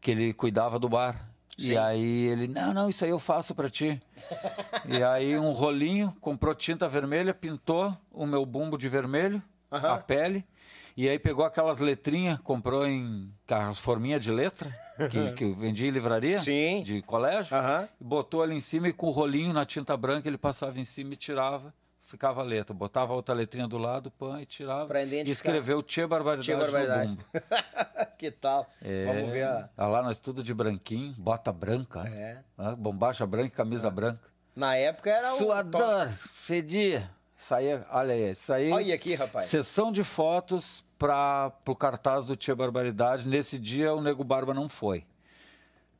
que 0.00 0.10
ele 0.10 0.32
cuidava 0.32 0.78
do 0.78 0.88
bar. 0.88 1.28
Sim. 1.56 1.72
E 1.72 1.76
aí 1.76 2.24
ele, 2.26 2.48
não, 2.48 2.74
não, 2.74 2.88
isso 2.88 3.04
aí 3.04 3.10
eu 3.10 3.18
faço 3.18 3.54
pra 3.54 3.68
ti. 3.70 4.00
e 4.86 5.02
aí 5.02 5.38
um 5.38 5.52
rolinho, 5.52 6.14
comprou 6.20 6.54
tinta 6.54 6.88
vermelha, 6.88 7.32
pintou 7.32 7.96
o 8.12 8.26
meu 8.26 8.44
bumbo 8.44 8.76
de 8.76 8.88
vermelho, 8.88 9.42
Aham. 9.72 9.94
a 9.94 9.98
pele, 9.98 10.44
e 10.96 11.08
aí 11.08 11.18
pegou 11.18 11.44
aquelas 11.44 11.80
letrinhas, 11.80 12.38
comprou 12.40 12.86
em 12.86 13.32
as 13.48 13.78
forminhas 13.78 14.22
de 14.22 14.30
letra, 14.30 14.70
que, 15.10 15.32
que 15.32 15.44
eu 15.44 15.54
vendia 15.54 15.88
em 15.88 15.90
livraria, 15.90 16.40
Sim. 16.40 16.82
de 16.82 17.02
colégio, 17.02 17.56
Aham. 17.56 17.88
botou 18.00 18.42
ali 18.42 18.54
em 18.54 18.60
cima 18.60 18.88
e 18.88 18.92
com 18.92 19.08
o 19.08 19.10
rolinho 19.10 19.52
na 19.52 19.64
tinta 19.64 19.96
branca 19.96 20.28
ele 20.28 20.38
passava 20.38 20.78
em 20.78 20.84
cima 20.84 21.14
e 21.14 21.16
tirava. 21.16 21.74
Ficava 22.06 22.42
a 22.42 22.44
letra, 22.44 22.74
botava 22.74 23.14
outra 23.14 23.34
letrinha 23.34 23.66
do 23.66 23.78
lado, 23.78 24.10
pã, 24.10 24.40
e 24.40 24.44
tirava. 24.46 24.86
Pra 24.86 25.02
e 25.02 25.30
escreveu 25.30 25.82
Tia 25.82 26.06
Barbaridade, 26.06 26.44
Tia 26.46 26.56
Barbaridade. 26.56 27.18
que 28.18 28.30
tal? 28.30 28.68
É, 28.82 29.06
Vamos 29.06 29.30
ver 29.30 29.44
a. 29.44 29.68
tá 29.74 29.86
lá 29.86 30.02
nós 30.02 30.18
tudo 30.18 30.42
de 30.42 30.52
branquinho, 30.52 31.14
bota 31.16 31.50
branca, 31.50 32.00
É. 32.06 32.42
né? 32.58 32.74
bombacha 32.76 33.26
branca 33.26 33.46
e 33.48 33.50
camisa 33.50 33.90
branca. 33.90 34.20
Na 34.54 34.76
época 34.76 35.10
era 35.10 35.32
o. 35.34 35.38
Suador, 35.38 36.08
fedia. 36.10 37.10
Isso 37.36 37.54
aí, 37.54 37.68
olha 37.90 38.14
aí, 38.14 38.30
isso 38.30 38.52
aí. 38.52 38.70
Olha 38.70 38.94
aqui, 38.94 39.14
rapaz. 39.14 39.46
Sessão 39.46 39.90
de 39.90 40.04
fotos 40.04 40.84
para 40.98 41.52
o 41.66 41.74
cartaz 41.74 42.24
do 42.24 42.36
Tia 42.36 42.54
Barbaridade. 42.54 43.26
Nesse 43.26 43.58
dia 43.58 43.92
o 43.94 44.00
Nego 44.00 44.22
Barba 44.24 44.54
não 44.54 44.68
foi. 44.68 45.04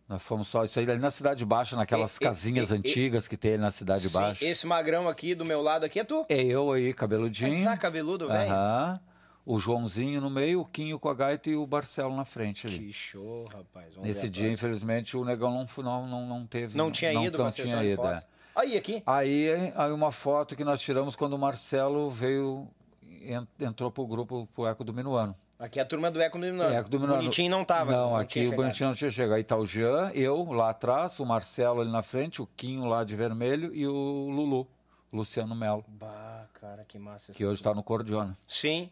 Nós 0.08 0.22
fomos 0.22 0.48
só 0.48 0.64
isso 0.64 0.78
aí 0.78 0.88
ali 0.90 1.00
na 1.00 1.10
Cidade 1.10 1.44
Baixa, 1.46 1.76
naquelas 1.76 2.16
E- 2.16 2.20
casinhas 2.20 2.70
e- 2.70 2.74
antigas 2.74 3.26
que 3.26 3.36
tem 3.38 3.52
ali 3.54 3.62
na 3.62 3.70
Cidade 3.70 4.08
Sim, 4.08 4.12
Baixa. 4.18 4.44
esse 4.44 4.66
magrão 4.66 5.08
aqui 5.08 5.34
do 5.34 5.44
meu 5.44 5.62
lado 5.62 5.84
aqui 5.84 5.98
é 5.98 6.04
tu. 6.04 6.26
É 6.28 6.42
eu 6.44 6.70
aí, 6.72 6.92
cabeludinho. 6.92 7.52
Essa 7.54 7.76
cabeludo, 7.76 8.28
velho. 8.28 8.52
Aham. 8.52 9.00
O 9.46 9.58
Joãozinho 9.58 10.22
no 10.22 10.30
meio, 10.30 10.60
o 10.62 10.64
Quinho 10.64 10.98
com 10.98 11.06
a 11.08 11.14
gaita 11.14 11.50
e 11.50 11.56
o 11.56 11.66
Barcelo 11.66 12.16
na 12.16 12.24
frente 12.24 12.66
ali. 12.66 12.78
Que 12.78 12.92
show, 12.94 13.44
rapaz. 13.52 13.92
Vamos 13.94 14.08
Nesse 14.08 14.28
dia, 14.30 14.50
infelizmente, 14.50 15.16
o 15.18 15.24
Negão 15.24 15.50
não, 15.52 15.82
não, 15.84 16.06
não, 16.06 16.26
não 16.26 16.46
teve. 16.46 16.76
Não 16.78 16.90
tinha 16.90 17.12
ido 17.12 17.36
não 17.36 17.44
pra 17.46 17.52
tinha 17.52 17.84
ido, 17.84 18.06
é. 18.06 18.22
Aí 18.56 18.76
aqui. 18.76 19.02
Aí, 19.06 19.50
aí 19.76 19.92
uma 19.92 20.10
foto 20.12 20.54
que 20.56 20.64
nós 20.64 20.80
tiramos 20.80 21.14
quando 21.14 21.34
o 21.34 21.38
Marcelo 21.38 22.10
veio, 22.10 22.68
en- 23.20 23.46
entrou 23.60 23.90
pro 23.90 24.06
grupo, 24.06 24.48
pro 24.54 24.66
Eco 24.66 24.82
do 24.82 24.94
Minuano. 24.94 25.34
Aqui 25.64 25.78
é 25.78 25.82
a 25.82 25.86
turma 25.86 26.10
do 26.10 26.20
Eco 26.20 26.36
do 26.38 26.44
Minuano. 26.44 26.74
Eco 26.74 26.90
do 26.90 27.00
Minuano. 27.00 27.22
Bonitinho 27.22 27.50
não 27.50 27.64
tava. 27.64 27.90
Não, 27.92 28.14
aqui 28.16 28.40
tinha 28.42 28.52
o. 28.52 28.56
Bonitinho 28.56 28.88
não 28.90 28.94
tinha 28.96 29.10
chegado. 29.10 29.36
Aí 29.36 29.42
tá 29.44 29.56
o 29.56 29.64
Jean, 29.64 30.10
eu 30.14 30.52
lá 30.52 30.68
atrás, 30.70 31.18
o 31.18 31.24
Marcelo 31.24 31.80
ali 31.80 31.90
na 31.90 32.02
frente, 32.02 32.42
o 32.42 32.46
Quinho 32.56 32.84
lá 32.84 33.02
de 33.02 33.16
vermelho 33.16 33.74
e 33.74 33.86
o 33.86 33.92
Lulu, 34.28 34.66
Luciano 35.10 35.54
Melo, 35.54 35.82
Bah, 35.88 36.44
cara, 36.60 36.84
que 36.86 36.98
massa. 36.98 37.32
que 37.32 37.46
hoje 37.46 37.62
tá 37.62 37.72
no 37.72 37.82
Cordiona. 37.82 38.36
Sim. 38.46 38.90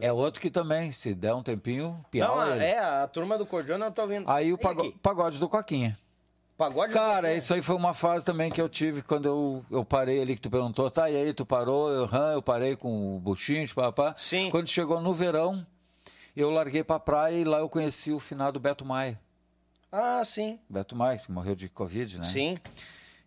É 0.00 0.12
outro 0.12 0.40
que 0.40 0.48
também, 0.50 0.92
se 0.92 1.12
der 1.16 1.34
um 1.34 1.42
tempinho, 1.42 1.88
Não, 1.88 2.02
piau 2.10 2.40
a- 2.40 2.50
ele. 2.54 2.64
é, 2.64 2.78
a 2.78 3.08
turma 3.08 3.36
do 3.36 3.44
Cordiona 3.44 3.86
eu 3.86 3.90
tô 3.90 4.06
vendo. 4.06 4.30
Aí 4.30 4.52
o 4.52 4.54
E 4.54 4.58
pago- 4.60 4.82
aqui? 4.82 4.96
pagode 5.02 5.40
do 5.40 5.48
Coquinha. 5.48 5.98
Pagode 6.56 6.92
do 6.92 6.94
Cara, 6.94 7.34
isso 7.34 7.52
aí 7.52 7.60
foi 7.62 7.74
uma 7.74 7.92
fase 7.92 8.24
também 8.24 8.48
que 8.48 8.60
eu 8.60 8.68
tive 8.68 9.02
quando 9.02 9.26
eu, 9.26 9.64
eu 9.68 9.84
parei 9.84 10.22
ali, 10.22 10.36
que 10.36 10.40
tu 10.42 10.50
perguntou, 10.50 10.88
tá, 10.88 11.10
e 11.10 11.16
aí 11.16 11.34
tu 11.34 11.44
parou? 11.44 11.90
Eu, 11.90 12.04
"Hã, 12.04 12.34
eu 12.34 12.42
parei 12.42 12.76
com 12.76 13.16
o 13.16 13.18
buchinho, 13.18 13.66
papá. 13.74 14.14
Sim. 14.16 14.48
Quando 14.50 14.68
chegou 14.68 15.00
no 15.00 15.12
verão, 15.12 15.66
eu 16.40 16.50
larguei 16.50 16.82
pra 16.82 16.98
praia 16.98 17.36
e 17.36 17.44
lá 17.44 17.58
eu 17.58 17.68
conheci 17.68 18.12
o 18.12 18.20
finado 18.20 18.58
Beto 18.58 18.84
Maia. 18.84 19.20
Ah, 19.90 20.24
sim. 20.24 20.58
Beto 20.68 20.96
Maia, 20.96 21.18
que 21.18 21.30
morreu 21.30 21.54
de 21.54 21.68
Covid, 21.68 22.18
né? 22.18 22.24
Sim. 22.24 22.58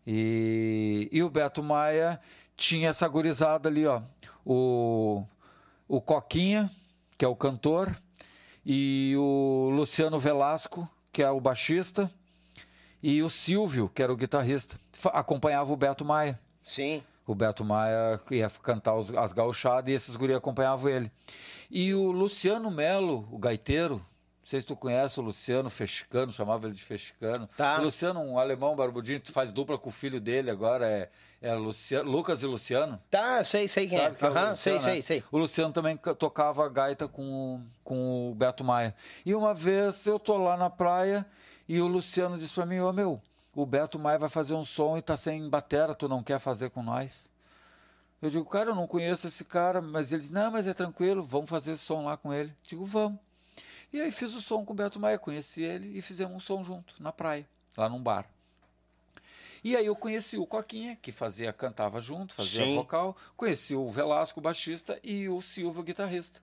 E, 0.05 1.07
e 1.11 1.21
o 1.21 1.29
Beto 1.29 1.61
Maia 1.61 2.19
tinha 2.57 2.89
essa 2.89 3.07
gurizada 3.07 3.69
ali, 3.69 3.85
ó. 3.85 4.01
O, 4.43 5.23
o 5.87 6.01
Coquinha, 6.01 6.69
que 7.17 7.23
é 7.25 7.27
o 7.27 7.35
cantor, 7.35 7.95
e 8.65 9.13
o 9.17 9.69
Luciano 9.71 10.19
Velasco, 10.19 10.89
que 11.13 11.21
é 11.21 11.29
o 11.29 11.39
baixista, 11.39 12.11
e 13.01 13.21
o 13.21 13.29
Silvio, 13.29 13.89
que 13.93 14.01
era 14.01 14.11
o 14.11 14.17
guitarrista. 14.17 14.79
Acompanhava 15.13 15.71
o 15.71 15.77
Beto 15.77 16.03
Maia. 16.03 16.39
Sim. 16.63 17.03
O 17.27 17.33
Beto 17.33 17.65
Maia 17.65 18.19
ia 18.31 18.49
cantar 18.61 18.95
os- 18.95 19.13
as 19.15 19.33
gauchadas 19.33 19.89
e 19.91 19.93
esses 19.93 20.15
guri 20.15 20.33
acompanhavam 20.33 20.89
ele. 20.89 21.11
E 21.71 21.93
o 21.93 22.11
Luciano 22.11 22.69
Melo, 22.69 23.27
o 23.31 23.37
gaiteiro, 23.39 23.95
não 23.95 24.05
sei 24.49 24.61
se 24.61 24.67
tu 24.67 24.75
conhece 24.75 25.19
o 25.19 25.23
Luciano 25.23 25.69
Fechicano, 25.71 26.31
chamava 26.31 26.67
ele 26.67 26.75
de 26.75 26.83
Fechicano. 26.83 27.49
Tá. 27.57 27.79
O 27.79 27.83
Luciano, 27.85 28.19
um 28.21 28.37
alemão 28.37 28.75
barbudinho, 28.75 29.19
tu 29.19 29.31
faz 29.33 29.51
dupla 29.51 29.75
com 29.77 29.89
o 29.89 29.91
filho 29.91 30.21
dele 30.21 30.51
agora, 30.51 30.85
é, 30.87 31.09
é 31.41 31.55
Luciano, 31.55 32.11
Lucas 32.11 32.43
e 32.43 32.45
Luciano. 32.45 33.01
Tá, 33.09 33.43
sei, 33.43 33.67
sei 33.67 33.87
quem 33.87 33.97
Sabe 33.97 34.15
é. 34.15 34.17
que 34.19 34.23
é 34.25 34.29
o 34.29 34.31
Aham, 34.31 34.55
sei, 34.55 34.73
Luciano, 34.73 34.81
sei, 34.81 34.95
né? 34.97 35.01
sei. 35.01 35.23
O 35.31 35.37
Luciano 35.39 35.73
também 35.73 35.97
ca- 35.97 36.13
tocava 36.13 36.69
gaita 36.69 37.07
com, 37.07 37.23
o- 37.55 37.61
com 37.83 38.31
o 38.31 38.35
Beto 38.35 38.63
Maia. 38.63 38.93
E 39.25 39.33
uma 39.33 39.51
vez 39.55 40.05
eu 40.05 40.19
tô 40.19 40.37
lá 40.37 40.55
na 40.55 40.69
praia 40.69 41.25
e 41.67 41.81
o 41.81 41.87
Luciano 41.87 42.37
disse 42.37 42.53
pra 42.53 42.67
mim, 42.67 42.79
ô 42.81 42.93
meu, 42.93 43.19
o 43.55 43.65
Beto 43.65 43.97
Maia 43.97 44.19
vai 44.19 44.29
fazer 44.29 44.53
um 44.53 44.65
som 44.65 44.97
e 44.97 45.01
tá 45.01 45.15
sem 45.15 45.49
batera, 45.49 45.95
tu 45.95 46.09
não 46.09 46.21
quer 46.21 46.39
fazer 46.39 46.69
com 46.69 46.83
nós? 46.83 47.31
Eu 48.21 48.29
digo, 48.29 48.45
cara, 48.45 48.71
eu 48.71 48.75
não 48.75 48.85
conheço 48.85 49.27
esse 49.27 49.45
cara, 49.45 49.81
mas 49.81 50.11
ele 50.11 50.21
diz, 50.21 50.31
não, 50.31 50.51
mas 50.51 50.67
é 50.67 50.73
tranquilo, 50.73 51.23
vamos 51.23 51.49
fazer 51.49 51.73
esse 51.73 51.83
som 51.83 52.03
lá 52.03 52.17
com 52.17 52.33
ele. 52.33 52.49
Eu 52.49 52.55
digo, 52.67 52.85
vamos. 52.85 53.19
E 53.93 54.01
aí 54.01 54.11
fiz 54.11 54.33
o 54.33 54.41
som 54.41 54.65
com 54.65 54.73
o 54.73 54.75
Beto 54.75 54.99
Maia, 54.99 55.17
conheci 55.17 55.63
ele 55.63 55.97
e 55.97 56.01
fizemos 56.01 56.35
um 56.35 56.39
som 56.39 56.63
junto, 56.63 56.93
na 56.99 57.13
praia, 57.13 57.47
lá 57.77 57.87
num 57.87 58.01
bar. 58.01 58.27
E 59.63 59.75
aí 59.75 59.85
eu 59.87 59.95
conheci 59.95 60.37
o 60.37 60.45
Coquinha, 60.45 60.95
que 61.01 61.11
fazia, 61.11 61.51
cantava 61.51 61.99
junto, 61.99 62.35
fazia 62.35 62.63
Sim. 62.65 62.75
vocal. 62.75 63.17
Conheci 63.35 63.73
o 63.73 63.89
Velasco, 63.89 64.39
o 64.39 64.43
baixista, 64.43 64.99
e 65.03 65.27
o 65.27 65.41
Silvio, 65.41 65.81
o 65.81 65.83
guitarrista. 65.83 66.39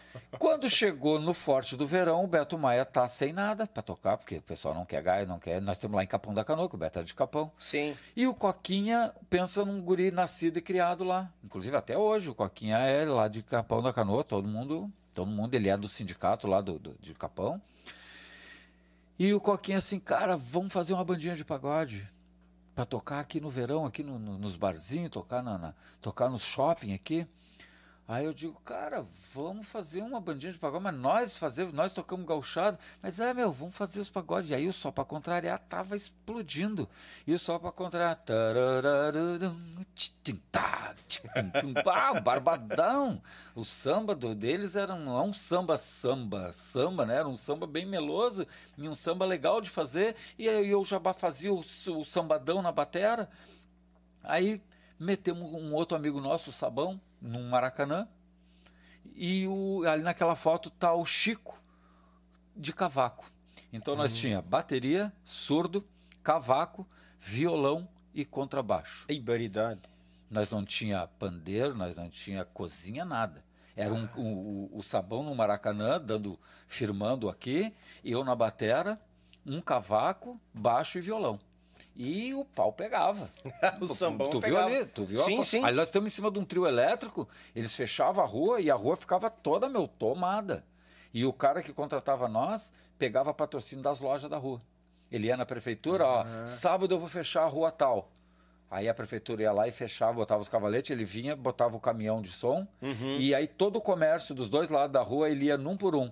Quando 0.38 0.68
chegou 0.70 1.20
no 1.20 1.34
Forte 1.34 1.76
do 1.76 1.86
Verão, 1.86 2.24
o 2.24 2.26
Beto 2.26 2.58
Maia 2.58 2.84
tá 2.84 3.06
sem 3.08 3.32
nada 3.32 3.66
para 3.66 3.82
tocar, 3.82 4.16
porque 4.16 4.36
o 4.38 4.42
pessoal 4.42 4.74
não 4.74 4.84
quer 4.84 5.02
gaia, 5.02 5.26
não 5.26 5.38
quer. 5.38 5.60
Nós 5.60 5.78
temos 5.78 5.96
lá 5.96 6.02
em 6.02 6.06
Capão 6.06 6.32
da 6.34 6.44
Canoa, 6.44 6.68
que 6.68 6.74
o 6.74 6.78
Beto 6.78 6.98
é 6.98 7.02
de 7.02 7.14
Capão. 7.14 7.50
Sim. 7.58 7.96
E 8.16 8.26
o 8.26 8.34
Coquinha 8.34 9.12
pensa 9.30 9.64
num 9.64 9.80
guri 9.80 10.10
nascido 10.10 10.58
e 10.58 10.62
criado 10.62 11.04
lá. 11.04 11.30
Inclusive 11.44 11.76
até 11.76 11.96
hoje, 11.96 12.30
o 12.30 12.34
Coquinha 12.34 12.78
é 12.78 13.04
lá 13.04 13.28
de 13.28 13.42
Capão 13.42 13.82
da 13.82 13.92
Canoa, 13.92 14.24
todo 14.24 14.48
mundo, 14.48 14.90
todo 15.14 15.30
mundo, 15.30 15.54
ele 15.54 15.68
é 15.68 15.76
do 15.76 15.88
sindicato 15.88 16.46
lá 16.46 16.60
do, 16.60 16.78
do- 16.78 16.96
de 17.00 17.14
Capão. 17.14 17.60
E 19.18 19.32
o 19.34 19.40
Coquinha 19.40 19.78
assim, 19.78 20.00
cara, 20.00 20.36
vamos 20.36 20.72
fazer 20.72 20.94
uma 20.94 21.04
bandinha 21.04 21.36
de 21.36 21.44
pagode 21.44 22.08
para 22.74 22.84
tocar 22.86 23.20
aqui 23.20 23.40
no 23.40 23.50
verão, 23.50 23.84
aqui 23.84 24.02
no- 24.02 24.18
no- 24.18 24.38
nos 24.38 24.56
barzinhos, 24.56 25.10
tocar 25.10 25.42
na, 25.42 25.58
na- 25.58 25.74
tocar 26.00 26.28
nos 26.28 26.42
shopping 26.42 26.94
aqui. 26.94 27.26
Aí 28.06 28.24
eu 28.24 28.34
digo, 28.34 28.60
cara, 28.64 29.06
vamos 29.32 29.66
fazer 29.68 30.02
uma 30.02 30.20
bandinha 30.20 30.52
de 30.52 30.58
pagode, 30.58 30.82
mas 30.82 30.94
nós 30.94 31.38
fazer, 31.38 31.72
nós 31.72 31.92
tocamos 31.92 32.26
gauchado, 32.26 32.76
mas 33.00 33.20
é, 33.20 33.32
meu, 33.32 33.52
vamos 33.52 33.76
fazer 33.76 34.00
os 34.00 34.10
pagodes. 34.10 34.50
E 34.50 34.54
aí 34.54 34.66
o 34.66 34.72
Só 34.72 34.90
Pra 34.90 35.04
Contrariar 35.04 35.60
tava 35.68 35.94
explodindo. 35.94 36.88
E 37.26 37.32
o 37.32 37.38
Só 37.38 37.58
Pra 37.60 37.70
Contrariar, 37.70 38.20
ah, 41.86 42.20
barbadão. 42.20 43.22
O 43.54 43.64
samba 43.64 44.14
do, 44.16 44.34
deles 44.34 44.74
era 44.74 44.92
um, 44.94 45.16
é 45.16 45.22
um 45.22 45.32
samba 45.32 45.78
samba, 45.78 46.52
samba, 46.52 47.06
né? 47.06 47.16
Era 47.16 47.28
um 47.28 47.36
samba 47.36 47.66
bem 47.68 47.86
meloso 47.86 48.46
e 48.76 48.88
um 48.88 48.96
samba 48.96 49.24
legal 49.24 49.60
de 49.60 49.70
fazer. 49.70 50.16
E 50.36 50.48
aí 50.48 50.68
eu 50.68 50.84
já 50.84 51.00
fazia 51.14 51.52
o, 51.52 51.60
o 51.60 52.04
sambadão 52.04 52.60
na 52.60 52.72
batera. 52.72 53.30
Aí 54.24 54.60
metemos 54.98 55.52
um 55.54 55.72
outro 55.72 55.96
amigo 55.96 56.20
nosso, 56.20 56.50
o 56.50 56.52
Sabão, 56.52 57.00
num 57.22 57.48
Maracanã. 57.48 58.08
E 59.14 59.46
o, 59.46 59.84
ali 59.86 60.02
naquela 60.02 60.34
foto 60.34 60.68
tá 60.68 60.92
o 60.92 61.06
Chico 61.06 61.58
de 62.56 62.72
cavaco. 62.72 63.30
Então 63.72 63.96
nós 63.96 64.12
uhum. 64.12 64.18
tinha 64.18 64.42
bateria, 64.42 65.12
surdo, 65.24 65.86
cavaco, 66.22 66.86
violão 67.20 67.88
e 68.12 68.24
contrabaixo. 68.24 69.06
E 69.08 69.18
baridade. 69.20 69.80
Nós 70.30 70.50
não 70.50 70.64
tinha 70.64 71.06
pandeiro, 71.06 71.74
nós 71.74 71.96
não 71.96 72.10
tinha 72.10 72.44
cozinha, 72.44 73.04
nada. 73.04 73.44
Era 73.74 73.92
um, 73.92 74.08
um, 74.16 74.68
o 74.72 74.82
sabão 74.82 75.22
no 75.22 75.34
Maracanã, 75.34 75.98
dando, 75.98 76.38
firmando 76.66 77.30
aqui, 77.30 77.74
e 78.04 78.12
eu 78.12 78.22
na 78.22 78.34
batera, 78.34 79.00
um 79.46 79.60
cavaco, 79.60 80.38
baixo 80.52 80.98
e 80.98 81.00
violão 81.00 81.38
e 81.96 82.34
o 82.34 82.44
pau 82.44 82.72
pegava. 82.72 83.30
o 83.80 83.88
sambão 83.88 84.30
tu 84.30 84.40
pegava. 84.40 84.68
viu 84.68 84.78
ali? 84.78 84.86
Tu 84.86 85.04
viu 85.04 85.18
sim, 85.22 85.42
sim. 85.44 85.64
Aí 85.64 85.74
nós 85.74 85.88
estamos 85.88 86.12
em 86.12 86.14
cima 86.14 86.30
de 86.30 86.38
um 86.38 86.44
trio 86.44 86.66
elétrico, 86.66 87.28
eles 87.54 87.74
fechavam 87.74 88.22
a 88.22 88.26
rua 88.26 88.60
e 88.60 88.70
a 88.70 88.74
rua 88.74 88.96
ficava 88.96 89.30
toda, 89.30 89.68
meu, 89.68 89.86
tomada. 89.86 90.64
E 91.12 91.24
o 91.24 91.32
cara 91.32 91.62
que 91.62 91.72
contratava 91.72 92.26
nós 92.28 92.72
pegava 92.98 93.34
patrocínio 93.34 93.82
das 93.82 94.00
lojas 94.00 94.30
da 94.30 94.38
rua. 94.38 94.60
Ele 95.10 95.26
ia 95.26 95.36
na 95.36 95.44
prefeitura, 95.44 96.06
ó, 96.06 96.46
sábado 96.46 96.94
eu 96.94 96.98
vou 96.98 97.08
fechar 97.08 97.42
a 97.42 97.46
rua 97.46 97.70
tal. 97.70 98.10
Aí 98.70 98.88
a 98.88 98.94
prefeitura 98.94 99.42
ia 99.42 99.52
lá 99.52 99.68
e 99.68 99.70
fechava, 99.70 100.14
botava 100.14 100.40
os 100.40 100.48
cavaletes, 100.48 100.90
ele 100.90 101.04
vinha, 101.04 101.36
botava 101.36 101.76
o 101.76 101.80
caminhão 101.80 102.22
de 102.22 102.30
som, 102.30 102.66
uhum. 102.80 103.18
e 103.18 103.34
aí 103.34 103.46
todo 103.46 103.76
o 103.76 103.82
comércio 103.82 104.34
dos 104.34 104.48
dois 104.48 104.70
lados 104.70 104.94
da 104.94 105.02
rua 105.02 105.28
ele 105.28 105.44
ia 105.44 105.58
num 105.58 105.76
por 105.76 105.94
um. 105.94 106.10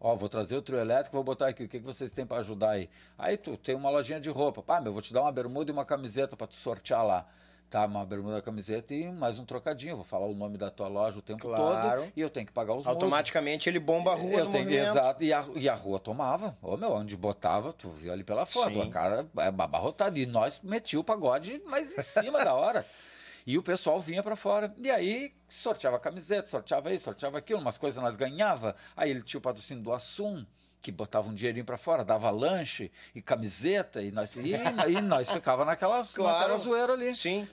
Ó, 0.00 0.14
vou 0.14 0.28
trazer 0.28 0.56
o 0.56 0.62
trio 0.62 0.78
elétrico, 0.78 1.16
vou 1.16 1.24
botar 1.24 1.48
aqui, 1.48 1.64
o 1.64 1.68
que, 1.68 1.78
que 1.78 1.84
vocês 1.84 2.12
têm 2.12 2.26
para 2.26 2.38
ajudar 2.38 2.70
aí? 2.70 2.88
Aí 3.18 3.36
tu 3.36 3.56
tem 3.56 3.74
uma 3.74 3.90
lojinha 3.90 4.20
de 4.20 4.28
roupa. 4.28 4.62
Pá, 4.62 4.80
meu, 4.80 4.92
vou 4.92 5.00
te 5.00 5.12
dar 5.12 5.22
uma 5.22 5.32
bermuda 5.32 5.70
e 5.70 5.72
uma 5.72 5.84
camiseta 5.84 6.36
para 6.36 6.46
tu 6.46 6.54
sortear 6.54 7.04
lá. 7.04 7.26
Tá, 7.68 7.84
uma 7.84 8.06
bermuda, 8.06 8.40
camiseta 8.40 8.94
e 8.94 9.10
mais 9.10 9.40
um 9.40 9.44
trocadinho. 9.44 9.96
Vou 9.96 10.04
falar 10.04 10.26
o 10.26 10.34
nome 10.34 10.56
da 10.56 10.70
tua 10.70 10.86
loja 10.86 11.18
o 11.18 11.22
tempo 11.22 11.42
claro. 11.42 12.02
todo 12.02 12.12
e 12.14 12.20
eu 12.20 12.30
tenho 12.30 12.46
que 12.46 12.52
pagar 12.52 12.74
os 12.74 12.86
Automaticamente 12.86 13.68
músicos. 13.68 13.74
ele 13.76 13.80
bomba 13.80 14.12
a 14.12 14.14
rua 14.14 14.38
eu 14.38 14.46
tenho, 14.50 14.70
Exato, 14.70 15.24
e 15.24 15.32
a, 15.32 15.44
e 15.56 15.68
a 15.68 15.74
rua 15.74 15.98
tomava. 15.98 16.56
Ô, 16.62 16.76
meu, 16.76 16.92
onde 16.92 17.16
botava, 17.16 17.72
tu 17.72 17.90
viu 17.90 18.12
ali 18.12 18.22
pela 18.22 18.46
foto, 18.46 18.80
a 18.80 18.88
cara 18.88 19.26
é 19.38 19.50
babarrotada. 19.50 20.16
E 20.16 20.26
nós 20.26 20.60
metia 20.62 21.00
o 21.00 21.04
pagode 21.04 21.60
mais 21.66 21.98
em 21.98 22.02
cima 22.02 22.44
da 22.44 22.54
hora. 22.54 22.86
E 23.46 23.56
o 23.56 23.62
pessoal 23.62 24.00
vinha 24.00 24.22
para 24.22 24.34
fora. 24.34 24.74
E 24.76 24.90
aí 24.90 25.32
sorteava 25.48 26.00
camiseta, 26.00 26.48
sorteava 26.48 26.92
isso, 26.92 27.04
sorteava 27.04 27.38
aquilo, 27.38 27.60
umas 27.60 27.78
coisas 27.78 28.02
nós 28.02 28.16
ganhava. 28.16 28.74
Aí 28.96 29.10
ele 29.10 29.22
tinha 29.22 29.38
o 29.38 29.42
patrocínio 29.42 29.84
do 29.84 29.92
Assum, 29.92 30.44
que 30.82 30.90
botava 30.90 31.28
um 31.28 31.34
dinheirinho 31.34 31.64
para 31.64 31.76
fora, 31.76 32.04
dava 32.04 32.28
lanche 32.30 32.90
e 33.14 33.22
camiseta, 33.22 34.02
e 34.02 34.10
nós, 34.10 34.34
e, 34.34 34.52
e 34.52 35.00
nós 35.00 35.30
ficava 35.30 35.64
naquela, 35.64 36.04
claro. 36.12 36.38
naquela 36.38 36.56
zoeira 36.56 36.92
ali. 36.94 37.14
Sim. 37.14 37.48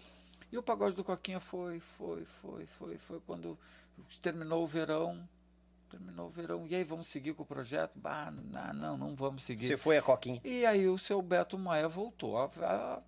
E 0.51 0.57
o 0.57 0.63
pagode 0.63 0.95
do 0.95 1.03
Coquinha 1.03 1.39
foi, 1.39 1.79
foi, 1.79 2.25
foi, 2.41 2.65
foi, 2.65 2.97
foi 2.97 3.19
quando 3.25 3.57
terminou 4.21 4.63
o 4.63 4.67
verão. 4.67 5.27
Terminou 5.89 6.27
o 6.27 6.29
verão. 6.29 6.65
E 6.67 6.75
aí, 6.75 6.83
vamos 6.83 7.07
seguir 7.07 7.35
com 7.35 7.43
o 7.43 7.45
projeto? 7.45 7.91
Bah, 7.95 8.31
não, 8.31 8.73
não, 8.73 8.97
não 8.97 9.15
vamos 9.15 9.43
seguir. 9.43 9.67
Você 9.67 9.77
foi 9.77 9.97
a 9.97 10.01
Coquinha. 10.01 10.41
E 10.43 10.65
aí 10.65 10.87
o 10.87 10.97
seu 10.97 11.21
Beto 11.21 11.57
Maia 11.57 11.87
voltou 11.87 12.37
a, 12.37 12.45
a 12.61 13.01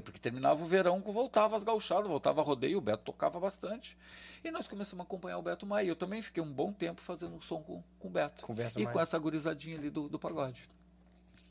porque 0.00 0.18
terminava 0.18 0.62
o 0.62 0.66
verão, 0.66 1.00
voltava 1.00 1.56
as 1.56 1.62
gauchadas, 1.62 2.06
voltava 2.06 2.40
a 2.40 2.44
rodeio, 2.44 2.78
o 2.78 2.80
Beto 2.80 3.04
tocava 3.04 3.38
bastante. 3.40 3.96
E 4.44 4.50
nós 4.50 4.66
começamos 4.66 5.02
a 5.02 5.06
acompanhar 5.06 5.38
o 5.38 5.42
Beto 5.42 5.66
Maia. 5.66 5.86
Eu 5.86 5.96
também 5.96 6.20
fiquei 6.22 6.42
um 6.42 6.52
bom 6.52 6.72
tempo 6.72 7.00
fazendo 7.00 7.34
um 7.34 7.40
som 7.40 7.62
com, 7.62 7.82
com 7.98 8.08
o 8.08 8.10
Beto. 8.10 8.44
Com 8.44 8.52
o 8.52 8.56
Beto 8.56 8.78
e 8.78 8.84
Maia. 8.84 8.92
com 8.92 9.00
essa 9.00 9.18
gurizadinha 9.18 9.78
ali 9.78 9.90
do, 9.90 10.08
do 10.08 10.18
pagode. 10.18 10.68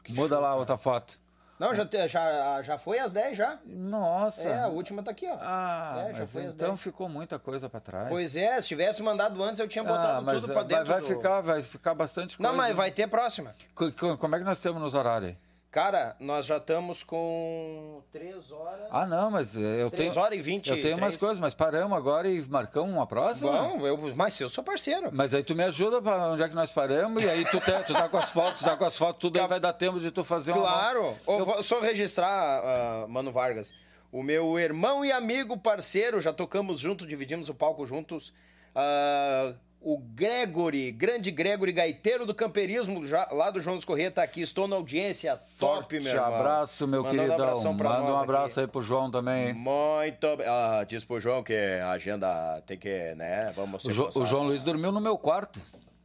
Que 0.04 0.14
show, 0.16 0.28
lá 0.28 0.40
cara. 0.40 0.56
outra 0.56 0.78
foto. 0.78 1.20
Não, 1.62 1.76
já, 1.76 1.86
já, 2.08 2.62
já 2.64 2.78
foi 2.80 2.98
às 2.98 3.12
10 3.12 3.38
já. 3.38 3.60
Nossa. 3.64 4.50
É, 4.50 4.64
a 4.64 4.68
última 4.68 5.04
tá 5.04 5.12
aqui, 5.12 5.28
ó. 5.28 5.38
Ah, 5.40 6.08
é, 6.10 6.14
já 6.16 6.26
foi 6.26 6.46
então 6.46 6.70
10. 6.70 6.82
ficou 6.82 7.08
muita 7.08 7.38
coisa 7.38 7.70
para 7.70 7.80
trás. 7.80 8.10
Pois 8.10 8.36
é, 8.36 8.60
se 8.60 8.70
tivesse 8.70 9.04
mandado 9.04 9.44
antes 9.44 9.60
eu 9.60 9.68
tinha 9.68 9.84
botado 9.84 10.28
ah, 10.28 10.34
tudo 10.34 10.48
para 10.48 10.64
dentro. 10.64 10.86
Vai, 10.86 11.02
do... 11.02 11.06
ficar, 11.06 11.42
vai 11.42 11.62
ficar 11.62 11.94
bastante 11.94 12.36
coisa. 12.36 12.50
Não, 12.50 12.58
mas 12.58 12.76
vai 12.76 12.90
ter 12.90 13.08
próxima. 13.08 13.54
Como 13.76 14.36
é 14.36 14.40
que 14.40 14.46
nós 14.46 14.60
temos 14.60 14.82
nos 14.82 14.96
horários? 14.96 15.36
Cara, 15.72 16.18
nós 16.20 16.46
já 16.46 16.58
estamos 16.58 17.02
com 17.02 18.04
3 18.12 18.52
horas. 18.52 18.88
Ah, 18.92 19.06
não, 19.06 19.32
mas 19.32 19.56
eu 19.56 19.90
3 19.90 19.92
tenho. 19.92 20.12
3 20.12 20.18
horas 20.18 20.38
e 20.38 20.42
20 20.42 20.68
Eu 20.68 20.76
tenho 20.82 20.98
3... 20.98 20.98
umas 20.98 21.16
coisas, 21.16 21.40
mas 21.40 21.54
paramos 21.54 21.98
agora 21.98 22.30
e 22.30 22.42
marcamos 22.42 22.92
uma 22.92 23.08
próxima? 23.08 23.54
Bom, 23.54 23.88
eu, 23.88 24.14
mas 24.14 24.38
eu 24.38 24.50
sou 24.50 24.66
parceiro. 24.66 25.10
Mas 25.14 25.34
aí 25.34 25.42
tu 25.44 25.56
me 25.56 25.64
ajuda 25.64 26.02
para 26.02 26.28
onde 26.28 26.44
é 26.44 26.50
que 26.50 26.56
nós 26.56 26.74
paramos 26.74 27.24
e 27.24 27.30
aí 27.30 27.46
tu, 27.46 27.58
te, 27.62 27.72
tu 27.88 27.94
tá 27.94 28.10
com 28.10 28.18
as 28.18 28.32
fotos, 28.32 28.62
tu 28.62 28.66
tá 28.66 28.76
com 28.76 28.84
as 28.84 28.98
fotos, 28.98 29.22
tudo 29.22 29.40
aí 29.40 29.48
vai 29.48 29.62
dar 29.62 29.72
tempo 29.72 29.98
de 29.98 30.12
tu 30.12 30.26
fazer 30.26 30.52
uma. 30.52 30.62
Claro! 30.62 31.16
Eu... 31.26 31.64
Só 31.64 31.80
registrar, 31.80 33.06
uh, 33.06 33.08
Mano 33.08 33.32
Vargas. 33.32 33.74
O 34.12 34.22
meu 34.22 34.60
irmão 34.60 35.06
e 35.06 35.12
amigo 35.14 35.58
parceiro, 35.58 36.20
já 36.20 36.34
tocamos 36.34 36.82
juntos, 36.82 37.08
dividimos 37.08 37.48
o 37.48 37.54
palco 37.54 37.88
juntos. 37.88 38.34
Uh, 38.76 39.56
o 39.84 39.98
Gregory, 39.98 40.92
grande 40.92 41.32
Gregory, 41.32 41.72
gaiteiro 41.72 42.24
do 42.24 42.36
camperismo, 42.36 43.04
já, 43.04 43.28
lá 43.32 43.50
do 43.50 43.60
João 43.60 43.76
dos 43.76 43.84
Corrêa, 43.84 44.12
tá 44.12 44.22
aqui. 44.22 44.42
Estou 44.42 44.68
na 44.68 44.76
audiência. 44.76 45.36
Top, 45.58 45.76
Forte 45.76 46.00
meu 46.00 46.14
irmão. 46.14 46.36
abraço, 46.36 46.88
meu 46.88 47.04
Mandando 47.04 47.24
queridão. 47.24 47.74
Manda 47.74 48.04
um 48.04 48.16
abraço 48.16 48.60
aqui. 48.60 48.60
aí 48.60 48.68
pro 48.68 48.82
João 48.84 49.10
também. 49.10 49.54
Muito 49.54 50.28
ah, 50.46 50.86
Diz 50.88 51.04
pro 51.04 51.20
João 51.20 51.42
que 51.42 51.56
a 51.56 51.92
agenda 51.92 52.62
tem 52.68 52.78
que, 52.78 53.16
né? 53.16 53.52
Vamos 53.56 53.84
o, 53.84 53.92
jo, 53.92 54.10
o 54.16 54.26
João 54.26 54.44
Luiz 54.44 54.62
dormiu 54.62 54.92
no 54.92 55.02
meu 55.02 55.18
quarto. 55.18 55.60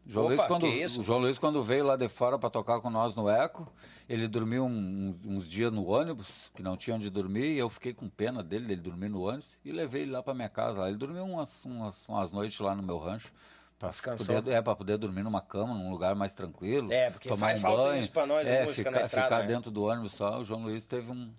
João 0.07 0.27
Opa, 0.27 0.35
Luiz, 0.35 0.47
quando, 0.47 1.01
o 1.01 1.03
João 1.03 1.19
Luiz, 1.19 1.39
quando 1.39 1.63
veio 1.63 1.85
lá 1.85 1.97
de 1.97 2.09
fora 2.09 2.39
para 2.39 2.49
tocar 2.49 2.81
com 2.81 2.89
nós 2.89 3.15
no 3.15 3.29
Eco, 3.29 3.71
ele 4.09 4.29
dormiu 4.29 4.65
um, 4.65 5.15
uns 5.25 5.49
dias 5.49 5.73
no 5.73 5.85
ônibus, 5.85 6.29
que 6.55 6.63
não 6.63 6.77
tinha 6.77 6.95
onde 6.95 7.11
dormir, 7.11 7.55
e 7.55 7.59
eu 7.59 7.69
fiquei 7.69 7.93
com 7.93 8.09
pena 8.09 8.41
dele, 8.43 8.67
dele 8.67 8.81
dormir 8.81 9.09
no 9.09 9.23
ônibus, 9.23 9.59
e 9.65 9.73
levei 9.73 10.03
ele 10.03 10.13
lá 10.13 10.23
para 10.23 10.33
minha 10.33 10.49
casa. 10.49 10.87
Ele 10.87 10.97
dormiu 10.97 11.25
umas, 11.25 11.65
umas, 11.65 12.09
umas 12.09 12.33
noites 12.33 12.59
lá 12.61 12.75
no 12.75 12.85
meu 12.85 12.99
rancho. 12.99 13.33
Pra 13.79 13.91
poder, 14.17 14.53
é, 14.53 14.63
para 14.63 14.75
poder 14.75 14.97
dormir 14.97 15.23
numa 15.23 15.43
cama, 15.43 15.75
num 15.75 15.91
lugar 15.91 16.15
mais 16.15 16.35
tranquilo. 16.35 16.91
É, 16.91 17.11
porque 17.11 17.29
tomar 17.29 17.49
faz 17.49 17.59
um 17.59 17.63
falta 17.63 17.83
banho, 17.83 18.01
isso 18.01 18.11
pra 18.11 18.27
nós, 18.27 18.49
é, 18.49 18.65
música 18.65 18.89
ficar, 18.89 18.91
na 18.91 19.01
estrada, 19.03 19.27
ficar 19.27 19.41
né? 19.41 19.47
dentro 19.47 19.71
do 19.71 19.85
ônibus 19.85 20.13
só. 20.13 20.39
O 20.39 20.45
João 20.45 20.63
Luiz 20.63 20.87
teve, 20.87 21.11
um, 21.11 21.31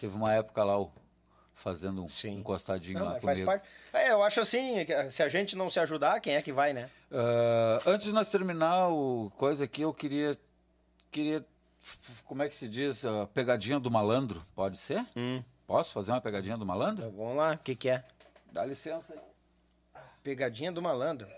teve 0.00 0.16
uma 0.16 0.32
época 0.32 0.64
lá, 0.64 0.82
fazendo 1.54 2.02
um 2.02 2.08
Sim. 2.08 2.38
encostadinho 2.38 2.98
não, 2.98 3.06
lá 3.06 3.20
faz 3.20 3.24
comigo. 3.24 3.46
Parte. 3.46 3.68
É, 3.92 4.10
eu 4.10 4.22
acho 4.22 4.40
assim, 4.40 4.86
se 5.10 5.22
a 5.22 5.28
gente 5.28 5.54
não 5.54 5.68
se 5.68 5.78
ajudar, 5.80 6.18
quem 6.20 6.34
é 6.34 6.40
que 6.40 6.50
vai, 6.50 6.72
né? 6.72 6.88
Uh, 7.10 7.90
antes 7.90 8.06
de 8.06 8.12
nós 8.12 8.28
terminar 8.30 8.88
o 8.88 9.30
coisa 9.36 9.64
aqui, 9.64 9.82
eu 9.82 9.92
queria, 9.92 10.34
queria 11.10 11.44
como 12.24 12.42
é 12.42 12.48
que 12.48 12.54
se 12.54 12.68
diz, 12.68 13.04
a 13.04 13.26
pegadinha 13.26 13.78
do 13.78 13.90
malandro, 13.90 14.42
pode 14.54 14.78
ser? 14.78 15.04
Hum. 15.16 15.42
Posso 15.66 15.92
fazer 15.92 16.10
uma 16.10 16.20
pegadinha 16.20 16.56
do 16.56 16.64
malandro? 16.64 17.06
Então, 17.06 17.16
vamos 17.16 17.36
lá, 17.36 17.52
o 17.52 17.58
que 17.58 17.74
que 17.74 17.88
é? 17.88 18.04
Dá 18.50 18.64
licença 18.64 19.12
aí. 19.12 19.20
Pegadinha 20.22 20.70
do 20.70 20.80
malandro. 20.80 21.28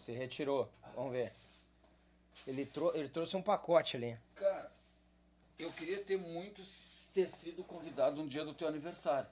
Se 0.00 0.12
retirou. 0.12 0.70
Vamos 0.94 1.12
ver. 1.12 1.32
Ele, 2.46 2.64
trou 2.64 2.94
ele 2.94 3.08
trouxe 3.08 3.36
um 3.36 3.42
pacote 3.42 3.96
ali. 3.96 4.18
Cara, 4.34 4.72
eu 5.58 5.70
queria 5.72 5.98
ter 5.98 6.16
muito 6.16 6.62
ter 7.14 7.26
sido 7.26 7.62
convidado 7.64 8.22
no 8.22 8.28
dia 8.28 8.44
do 8.44 8.54
teu 8.54 8.68
aniversário. 8.68 9.28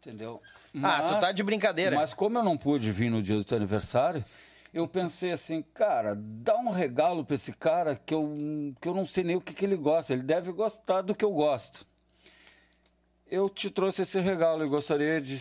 Entendeu? 0.00 0.40
Mas, 0.72 1.00
ah, 1.00 1.06
tu 1.06 1.20
tá 1.20 1.32
de 1.32 1.42
brincadeira. 1.42 1.96
Mas 1.96 2.14
como 2.14 2.38
eu 2.38 2.44
não 2.44 2.56
pude 2.56 2.92
vir 2.92 3.10
no 3.10 3.22
dia 3.22 3.36
do 3.36 3.44
teu 3.44 3.56
aniversário, 3.56 4.24
eu 4.72 4.86
pensei 4.86 5.32
assim, 5.32 5.62
cara, 5.74 6.14
dá 6.16 6.56
um 6.56 6.70
regalo 6.70 7.24
pra 7.24 7.34
esse 7.34 7.52
cara 7.52 7.96
que 7.96 8.14
eu, 8.14 8.74
que 8.80 8.88
eu 8.88 8.94
não 8.94 9.06
sei 9.06 9.24
nem 9.24 9.36
o 9.36 9.40
que, 9.40 9.52
que 9.52 9.64
ele 9.64 9.76
gosta. 9.76 10.12
Ele 10.12 10.22
deve 10.22 10.52
gostar 10.52 11.02
do 11.02 11.14
que 11.14 11.24
eu 11.24 11.32
gosto. 11.32 11.86
Eu 13.26 13.48
te 13.48 13.70
trouxe 13.70 14.02
esse 14.02 14.20
regalo 14.20 14.64
e 14.64 14.68
gostaria 14.68 15.20
de 15.20 15.38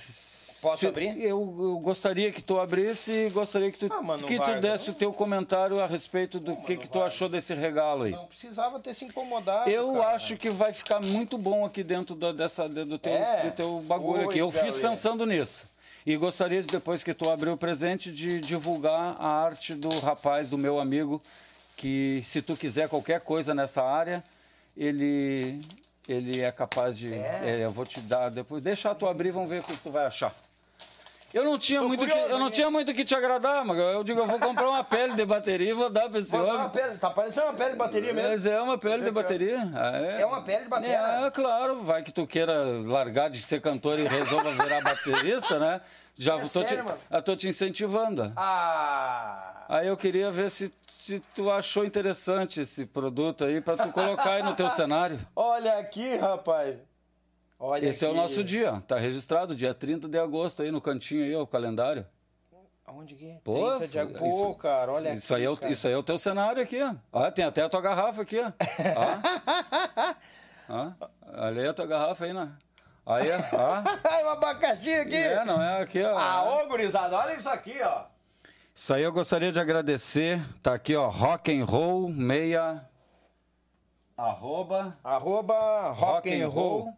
Posso 0.62 0.80
Se, 0.80 0.88
abrir? 0.88 1.20
Eu, 1.20 1.56
eu, 1.60 1.80
gostaria 1.80 2.32
que 2.32 2.42
tu 2.42 2.60
abrisse 2.60 3.12
e 3.12 3.30
gostaria 3.30 3.72
que 3.72 3.78
tu, 3.78 3.88
ah, 3.92 4.18
que 4.18 4.40
tu 4.40 4.60
desse 4.60 4.90
o 4.90 4.94
teu 4.94 5.14
comentário 5.14 5.80
a 5.80 5.86
respeito 5.86 6.40
do 6.40 6.56
que, 6.56 6.78
que 6.78 6.88
tu 6.88 7.02
achou 7.02 7.30
desse 7.30 7.54
regalo 7.54 8.04
aí. 8.04 8.12
Não 8.12 8.26
precisava 8.26 8.80
ter 8.80 8.94
se 8.94 9.06
incomodado. 9.06 9.70
Eu 9.70 9.94
cara. 9.94 10.16
acho 10.16 10.36
que 10.36 10.50
vai 10.50 10.74
ficar 10.74 11.00
muito 11.00 11.38
bom 11.38 11.66
aqui 11.66 11.84
dentro 11.84 12.16
do, 12.16 12.34
dessa, 12.34 12.68
do, 12.68 12.98
teu, 12.98 13.14
é. 13.14 13.44
do 13.44 13.56
teu 13.56 13.80
bagulho 13.82 14.22
Oi, 14.22 14.26
aqui. 14.30 14.40
Eu 14.40 14.52
fiz 14.52 14.78
pensando 14.80 15.26
nisso. 15.26 15.70
E 16.06 16.16
gostaria 16.16 16.62
de, 16.62 16.68
depois 16.68 17.04
que 17.04 17.14
tu 17.14 17.30
abrir 17.30 17.50
o 17.50 17.58
presente, 17.58 18.12
de 18.12 18.40
divulgar 18.40 19.16
a 19.20 19.28
arte 19.28 19.76
do 19.76 19.90
rapaz, 20.00 20.50
do 20.50 20.58
meu 20.58 20.80
amigo, 20.80 21.22
que 21.76 22.22
se 22.24 22.42
tu 22.42 22.56
quiser 22.56 22.90
qualquer 22.90 23.22
coisa 23.22 23.54
nessa 23.54 23.84
área, 23.84 24.24
ele, 24.76 25.62
ele 26.08 26.42
é 26.42 26.52
capaz 26.52 26.98
de. 26.98 27.14
É. 27.14 27.42
É, 27.44 27.66
eu 27.66 27.72
vou 27.72 27.86
te 27.86 28.02
dar 28.02 28.30
depois. 28.30 28.64
Deixa 28.64 28.96
tu 28.96 29.06
abrir, 29.06 29.32
vamos 29.32 29.50
ver 29.50 29.60
o 29.60 29.64
que 29.64 29.78
tu 29.78 29.92
vai 29.92 30.06
achar. 30.06 30.34
Eu 31.34 31.44
não 31.44 31.58
tinha 31.58 31.82
Tô 31.82 31.88
muito 31.88 32.06
que, 32.06 32.10
curioso 32.12 32.32
eu 32.32 32.40
não 32.40 32.50
tinha 32.50 32.72
muito 32.72 32.94
que 32.94 33.04
te 33.04 33.14
agradar, 33.14 33.66
mas 33.66 33.78
eu 33.78 34.04
digo, 34.04 34.22
eu 34.22 34.26
vou 34.28 34.40
comprar 34.40 34.70
uma 34.70 34.84
pele 34.84 35.14
de 35.14 35.26
bateria 35.26 35.72
e 35.72 35.74
vou 35.74 35.90
dar 35.90 36.10
pra 36.10 36.20
esse 36.20 36.32
Mas 36.32 36.42
é 36.42 36.44
homem. 36.50 36.56
uma 36.62 36.70
pele, 36.70 36.98
tá 36.98 37.10
parecendo 37.10 37.48
uma 37.48 37.54
pele 37.54 37.72
de 37.72 37.76
bateria 37.76 38.14
mesmo. 38.14 38.30
Mas 38.30 38.46
é 38.46 38.62
uma 38.62 38.78
pele 38.78 39.04
de 39.04 39.12
bateria. 39.12 39.58
É, 40.18 40.22
É 40.22 40.26
uma 40.26 40.42
pele 40.42 40.64
de 40.64 40.70
bateria. 40.70 40.98
É, 40.98 41.32
claro, 41.32 41.82
vai 41.82 42.02
que 42.02 42.12
tu 42.14 42.26
queira 42.26 42.54
largar 42.86 43.30
de 43.30 43.42
ser 43.42 43.60
cantor 43.62 44.00
e 44.00 44.08
resolva 44.08 44.52
virar 44.52 44.82
baterista, 44.82 45.60
né? 45.60 45.82
Já 46.16 46.38
É 46.38 46.42
tô, 46.42 46.66
sério, 46.66 46.86
te, 46.86 47.22
tô 47.22 47.36
te 47.36 47.48
incentivando. 47.50 48.32
Ah! 48.36 49.66
Aí 49.70 49.88
eu 49.88 49.98
queria 49.98 50.32
ver 50.32 50.50
se, 50.50 50.74
se 50.88 51.20
tu 51.36 51.52
achou 51.52 51.84
interessante 51.86 52.62
esse 52.62 52.86
produto 52.86 53.44
aí 53.44 53.60
pra 53.60 53.76
tu 53.76 53.90
colocar 53.92 54.32
aí 54.32 54.44
no 54.44 54.56
teu 54.56 54.70
cenário. 54.70 55.20
Olha 55.36 55.78
aqui, 55.78 56.16
rapaz. 56.16 56.78
Olha 57.60 57.88
Esse 57.88 58.06
é 58.06 58.10
o 58.10 58.14
nosso 58.14 58.44
dia, 58.44 58.84
tá 58.88 58.98
registrado, 58.98 59.56
dia 59.56 59.74
30 59.74 60.08
de 60.08 60.20
agosto 60.20 60.62
aí 60.62 60.70
no 60.70 60.80
cantinho 60.80 61.24
aí, 61.24 61.36
ó, 61.36 61.42
o 61.42 61.48
calendário. 61.48 62.06
Onde 62.88 63.16
que 63.16 63.30
é? 63.30 63.40
Pô, 63.44 63.78
30 63.78 63.88
de 63.88 64.00
agosto. 64.00 64.20
Pô, 64.46 64.56
cara, 64.56 64.94
olha 64.94 65.14
isso, 65.14 65.34
aqui, 65.34 65.42
aí 65.42 65.48
é 65.48 65.50
o, 65.50 65.58
cara. 65.58 65.72
isso 65.72 65.88
aí 65.88 65.94
é 65.94 65.98
o 65.98 66.04
teu 66.04 66.18
cenário 66.18 66.62
aqui, 66.62 66.78
ó. 67.12 67.32
Tem 67.32 67.44
até 67.44 67.64
a 67.64 67.70
tua 67.70 67.82
garrafa 67.82 68.22
aqui, 68.22 68.40
ó. 68.40 68.52
Ó. 68.96 70.18
Ó, 70.70 70.92
olha 71.34 71.62
aí 71.62 71.68
a 71.70 71.74
tua 71.74 71.86
garrafa 71.86 72.26
aí, 72.26 72.34
né? 72.34 72.52
Aí, 73.06 73.30
ó. 73.32 73.84
Ai, 74.04 74.24
um 74.26 74.30
abacaxi 74.30 74.94
aqui. 74.94 75.16
É, 75.16 75.46
não 75.46 75.62
é 75.62 75.82
aqui, 75.82 76.04
ó. 76.04 76.18
Ah, 76.18 76.44
ô, 76.44 76.68
gurizada, 76.68 77.18
olha 77.18 77.36
isso 77.36 77.50
aqui, 77.50 77.82
ó. 77.82 78.04
Isso 78.76 78.94
aí 78.94 79.02
eu 79.02 79.12
gostaria 79.14 79.52
de 79.52 79.60
agradecer. 79.60 80.42
Tá 80.62 80.74
aqui, 80.74 80.94
ó, 80.96 81.08
rock 81.08 81.58
and 81.58 81.64
roll 81.64 82.10
meia 82.10 82.86
arroba 84.18 84.98
Arroba 85.04 85.92
rock 85.92 86.02
rock 86.02 86.34
and 86.34 86.46
and 86.46 86.50
roll 86.50 86.80
roll 86.82 86.98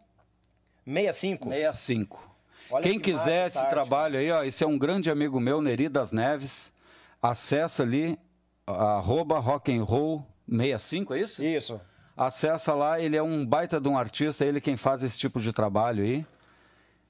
65. 0.86 1.48
65. 1.48 2.30
Olha 2.70 2.82
Quem 2.82 3.00
que 3.00 3.10
quiser 3.12 3.48
esse 3.48 3.58
arte, 3.58 3.70
trabalho 3.70 4.18
aí, 4.18 4.30
ó, 4.30 4.44
esse 4.44 4.62
é 4.62 4.66
um 4.66 4.78
grande 4.78 5.10
amigo 5.10 5.40
meu, 5.40 5.60
Neri 5.60 5.88
das 5.88 6.12
Neves. 6.12 6.72
Acessa 7.20 7.82
ali 7.82 8.18
arroba 8.66 9.38
rock 9.40 9.76
and 9.76 9.82
roll 9.82 10.24
65, 10.48 11.14
é 11.14 11.20
isso? 11.20 11.44
Isso. 11.44 11.80
Acessa 12.16 12.74
lá, 12.74 13.00
ele 13.00 13.16
é 13.16 13.22
um 13.22 13.44
baita 13.44 13.80
de 13.80 13.88
um 13.88 13.98
artista, 13.98 14.44
ele 14.44 14.60
quem 14.60 14.76
faz 14.76 15.02
esse 15.02 15.18
tipo 15.18 15.40
de 15.40 15.52
trabalho 15.52 16.04
aí. 16.04 16.24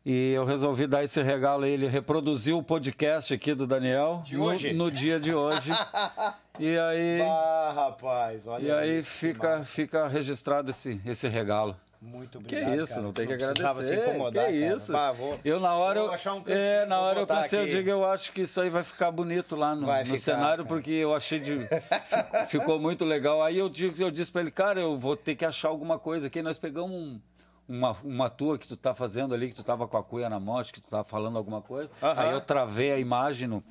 E 0.07 0.33
eu 0.33 0.47
resolvi 0.47 0.87
dar 0.87 1.05
esse 1.05 1.21
regalo 1.23 1.65
a 1.65 1.69
ele, 1.69 1.87
reproduziu 1.87 2.57
o 2.57 2.63
podcast 2.63 3.35
aqui 3.35 3.53
do 3.53 3.67
Daniel 3.67 4.23
De 4.25 4.35
no, 4.37 4.45
hoje? 4.45 4.73
no 4.73 4.91
dia 4.91 5.21
de 5.21 5.35
hoje. 5.35 5.71
e 6.59 6.79
aí, 6.79 7.21
Ah, 7.21 7.73
rapaz, 7.75 8.47
olha 8.47 8.63
e 8.67 8.73
aí 8.73 8.97
que 9.03 9.09
fica, 9.11 9.49
massa. 9.59 9.65
fica 9.67 10.09
registrado 10.09 10.71
esse, 10.71 11.01
esse 11.05 11.29
regalo. 11.29 11.77
Muito 12.03 12.41
Que 12.41 12.57
obrigado, 12.57 12.81
isso, 12.83 12.91
cara. 12.95 13.03
não 13.03 13.13
tem 13.13 13.27
que 13.27 13.33
agradecer. 13.35 13.85
se 13.85 13.95
incomodar, 13.95 14.47
que 14.47 14.53
isso. 14.53 14.91
Bah, 14.91 15.13
vou- 15.13 15.39
eu 15.45 15.61
na 15.61 15.75
hora, 15.75 16.01
vou 16.01 16.09
eu, 16.09 16.15
achar 16.15 16.33
um 16.35 16.43
é, 16.47 16.87
na 16.87 16.99
hora 16.99 17.21
eu 17.21 17.27
pensei, 17.27 17.59
eu 17.59 17.65
aqui. 17.65 17.73
digo, 17.73 17.91
eu 17.91 18.05
acho 18.07 18.33
que 18.33 18.41
isso 18.41 18.59
aí 18.59 18.71
vai 18.71 18.83
ficar 18.83 19.11
bonito 19.11 19.55
lá 19.55 19.75
no, 19.75 19.83
no 19.87 20.05
ficar, 20.07 20.19
cenário, 20.19 20.65
cara. 20.65 20.69
porque 20.69 20.91
eu 20.93 21.15
achei 21.15 21.39
de. 21.39 21.59
fi- 21.69 22.47
ficou 22.49 22.79
muito 22.81 23.05
legal. 23.05 23.43
Aí 23.43 23.59
eu, 23.59 23.69
digo, 23.69 24.03
eu 24.03 24.11
disse 24.11 24.33
pra 24.33 24.41
ele, 24.41 24.51
cara, 24.51 24.81
eu 24.81 24.99
vou 24.99 25.15
ter 25.15 25.35
que 25.35 25.45
achar 25.45 25.69
alguma 25.69 25.99
coisa 25.99 26.29
aqui. 26.29 26.41
Nós 26.41 26.59
pegamos 26.59 26.91
um- 26.91 27.21
uma, 27.69 27.95
uma 28.03 28.31
tua 28.31 28.59
que 28.59 28.67
tu 28.67 28.79
tá 28.79 28.95
fazendo 28.95 29.35
ali, 29.35 29.49
que 29.49 29.55
tu 29.55 29.63
tava 29.63 29.87
com 29.87 29.99
a 29.99 30.03
cuia 30.03 30.29
na 30.31 30.41
mão, 30.41 30.57
acho 30.59 30.73
que 30.73 30.81
tu 30.81 30.89
tava 30.89 31.05
falando 31.05 31.37
alguma 31.37 31.61
coisa. 31.61 31.91
Aham. 32.03 32.15
Aí 32.23 32.33
eu 32.33 32.41
travei 32.41 32.93
a 32.93 32.99
imagem 32.99 33.47
no, 33.47 33.63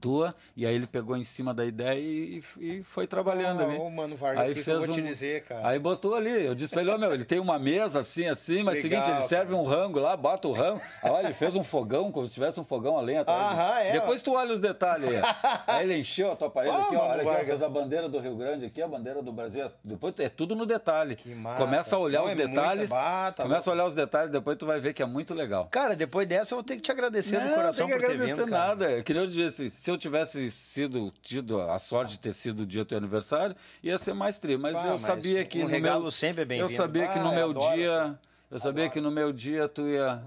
tua, 0.00 0.34
e 0.56 0.66
aí 0.66 0.74
ele 0.74 0.86
pegou 0.86 1.16
em 1.16 1.24
cima 1.24 1.52
da 1.52 1.64
ideia 1.64 1.98
e, 1.98 2.42
e 2.58 2.82
foi 2.82 3.06
trabalhando 3.06 3.60
Ah, 3.60 3.64
ali. 3.64 3.76
ô, 3.76 3.90
Mano 3.90 4.16
Vargas, 4.16 4.42
aí 4.44 4.48
que 4.54 4.60
que 4.60 4.64
fez 4.64 4.88
um- 4.88 4.92
dizer? 4.92 5.44
Aí 5.62 5.78
botou 5.78 6.14
ali, 6.14 6.44
eu 6.46 6.54
disse 6.54 6.72
pra 6.72 6.82
ele, 6.82 6.90
ó, 6.90 6.98
meu, 6.98 7.12
ele 7.12 7.24
tem 7.24 7.38
uma 7.38 7.58
mesa 7.58 8.00
assim, 8.00 8.26
assim, 8.26 8.62
mas 8.62 8.82
Legal, 8.82 9.02
seguinte, 9.04 9.18
ele 9.18 9.28
serve 9.28 9.52
cara. 9.52 9.56
um 9.56 9.64
rango 9.64 9.98
lá, 10.00 10.16
bota 10.16 10.48
o 10.48 10.52
rango. 10.52 10.80
Aí, 11.02 11.10
olha, 11.10 11.26
ele 11.26 11.34
fez 11.34 11.54
um 11.56 11.62
fogão, 11.64 12.10
como 12.10 12.26
se 12.26 12.34
tivesse 12.34 12.58
um 12.60 12.64
fogão 12.64 12.96
a 12.98 13.00
lenha 13.00 13.20
atrás. 13.22 13.52
Aham, 13.52 13.78
é, 13.80 13.92
Depois 13.92 14.22
tu 14.22 14.32
olha 14.34 14.52
os 14.52 14.60
detalhes 14.60 15.08
aí. 15.14 15.20
Aí 15.66 15.84
ele 15.84 15.98
encheu 15.98 16.32
a 16.32 16.36
tua 16.36 16.50
parede 16.50 16.74
Ah, 16.76 16.82
aqui, 16.82 16.96
ó, 16.96 17.02
olha 17.04 17.14
aqui, 17.14 17.22
ó, 17.22 17.30
Vargas. 17.32 17.46
fez 17.48 17.62
a 17.62 17.68
bandeira 17.68 18.08
do 18.08 18.18
Rio 18.18 18.36
Grande 18.36 18.66
aqui, 18.66 18.80
a 18.82 18.88
bandeira 18.88 19.22
do 19.22 19.32
Brasil. 19.32 19.70
Depois 19.84 20.14
é 20.18 20.28
tudo 20.28 20.54
no 20.54 20.64
detalhe. 20.66 21.16
Que 21.16 21.34
massa. 21.34 21.58
Começa 21.64 21.96
a 21.96 21.98
olhar 21.98 22.18
Não, 22.20 22.26
os 22.26 22.32
é 22.32 22.34
detalhes. 22.34 22.90
Bah, 22.90 23.32
tá 23.32 23.42
começa 23.42 23.70
a 23.70 23.72
olhar 23.72 23.84
os 23.86 23.94
detalhes, 23.94 24.30
depois 24.30 24.56
tu 24.56 24.66
vai 24.66 24.80
ver 24.80 24.92
que 24.94 25.02
é 25.02 25.06
muito 25.06 25.34
legal. 25.34 25.68
Cara, 25.70 25.94
depois 25.96 26.26
dessa 26.26 26.54
eu 26.54 26.56
vou 26.58 26.64
ter 26.64 26.76
que 26.76 26.82
te 26.82 26.90
agradecer 26.92 27.38
do 27.40 27.46
Não, 27.48 27.54
coração 27.54 27.86
tem 27.86 27.94
que 27.96 28.00
por 28.02 28.06
ter 28.08 28.14
agradecer 28.14 28.40
vindo, 28.42 28.50
cara. 28.50 28.66
nada. 28.68 29.02
Que 29.02 29.12
nem 29.14 29.22
eu 29.22 29.28
disse, 29.28 29.70
se 29.70 29.89
eu 29.90 29.98
tivesse 29.98 30.50
sido 30.50 31.12
tido 31.22 31.60
a 31.60 31.78
sorte 31.78 32.12
de 32.12 32.20
ter 32.20 32.32
sido 32.32 32.60
o 32.62 32.66
dia 32.66 32.82
do 32.84 32.88
teu 32.88 32.98
aniversário, 32.98 33.54
ia 33.82 33.98
ser 33.98 34.14
mais 34.14 34.38
tri. 34.38 34.56
Mas 34.56 34.74
Bah, 34.74 34.84
eu 34.86 34.92
mas 34.92 35.02
sabia 35.02 35.44
que 35.44 35.58
um 35.58 35.62
no 35.62 35.68
regalo 35.68 36.02
meu, 36.02 36.10
sempre 36.10 36.42
é 36.42 36.44
bem-vindo. 36.44 36.70
Eu 36.72 36.76
sabia 36.76 37.08
que 37.08 37.14
Bah, 37.18 37.24
no 37.24 37.30
eu 37.30 37.34
meu 37.34 37.50
adoro, 37.50 37.74
dia, 37.76 38.18
eu 38.50 38.58
sabia 38.60 38.88
que 38.88 39.00
no 39.00 39.10
meu 39.10 39.32
dia 39.32 39.68
tu 39.68 39.86
ia 39.86 40.22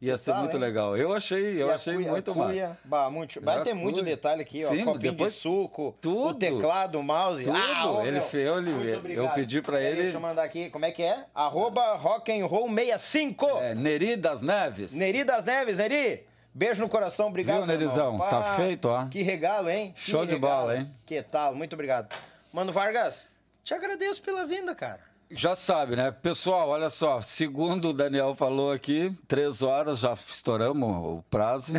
ia 0.00 0.16
ser 0.16 0.30
tal, 0.30 0.42
muito 0.42 0.54
hein? 0.54 0.60
legal. 0.60 0.96
Eu 0.96 1.12
achei, 1.12 1.60
eu 1.60 1.72
achei 1.72 1.92
cuia- 1.94 2.08
muito 2.10 2.32
cuia, 2.32 2.78
bah, 2.84 3.10
muito, 3.10 3.40
vai 3.40 3.64
ter 3.64 3.74
muito 3.74 4.00
detalhe 4.00 4.42
aqui, 4.42 4.64
ó. 4.64 4.68
Sim, 4.68 4.84
copinho 4.84 5.10
depois- 5.10 5.32
de 5.32 5.38
suco, 5.40 5.88
o 5.88 5.92
Tudo. 6.00 6.38
teclado, 6.38 7.00
o 7.00 7.02
mouse. 7.02 7.42
Tudo. 7.42 7.56
Ah, 7.56 8.02
Ele 8.06 8.20
fez, 8.20 8.46
ele- 8.46 8.92
eu 8.92 8.98
obrigado. 8.98 9.34
pedi 9.34 9.60
pra 9.60 9.80
ele- 9.82 10.02
Deixa 10.02 10.16
eu 10.16 10.20
mandar 10.20 10.44
aqui, 10.44 10.70
como 10.70 10.84
é 10.84 10.92
que 10.92 11.02
é? 11.02 11.24
Arroba 11.34 11.96
rockandroll65. 11.96 13.58
É, 13.60 13.74
Neri 13.74 14.16
das 14.16 14.40
Neves. 14.42 14.92
Neri 14.94 15.24
das 15.24 15.44
Neves, 15.44 15.78
Neri. 15.78 16.27
Beijo 16.58 16.82
no 16.82 16.88
coração, 16.88 17.28
obrigado. 17.28 17.58
Viu, 17.58 17.66
meu 17.66 17.76
irmão. 17.76 17.94
Nerizão? 17.94 18.18
Tá 18.18 18.56
feito, 18.56 18.88
ó. 18.88 19.06
Que 19.06 19.22
regalo, 19.22 19.70
hein? 19.70 19.94
Que 19.94 20.10
Show 20.10 20.26
de 20.26 20.32
regalo. 20.32 20.62
bola, 20.62 20.76
hein? 20.78 20.92
Que 21.06 21.22
tal? 21.22 21.54
Muito 21.54 21.72
obrigado. 21.74 22.12
Mano 22.52 22.72
Vargas, 22.72 23.28
te 23.62 23.72
agradeço 23.74 24.20
pela 24.20 24.44
vinda, 24.44 24.74
cara. 24.74 24.98
Já 25.30 25.54
sabe, 25.54 25.94
né? 25.94 26.10
Pessoal, 26.10 26.70
olha 26.70 26.90
só, 26.90 27.20
segundo 27.20 27.90
o 27.90 27.92
Daniel 27.92 28.34
falou 28.34 28.72
aqui, 28.72 29.16
três 29.28 29.62
horas 29.62 30.00
já 30.00 30.14
estouramos 30.14 30.90
o 30.90 31.22
prazo 31.30 31.74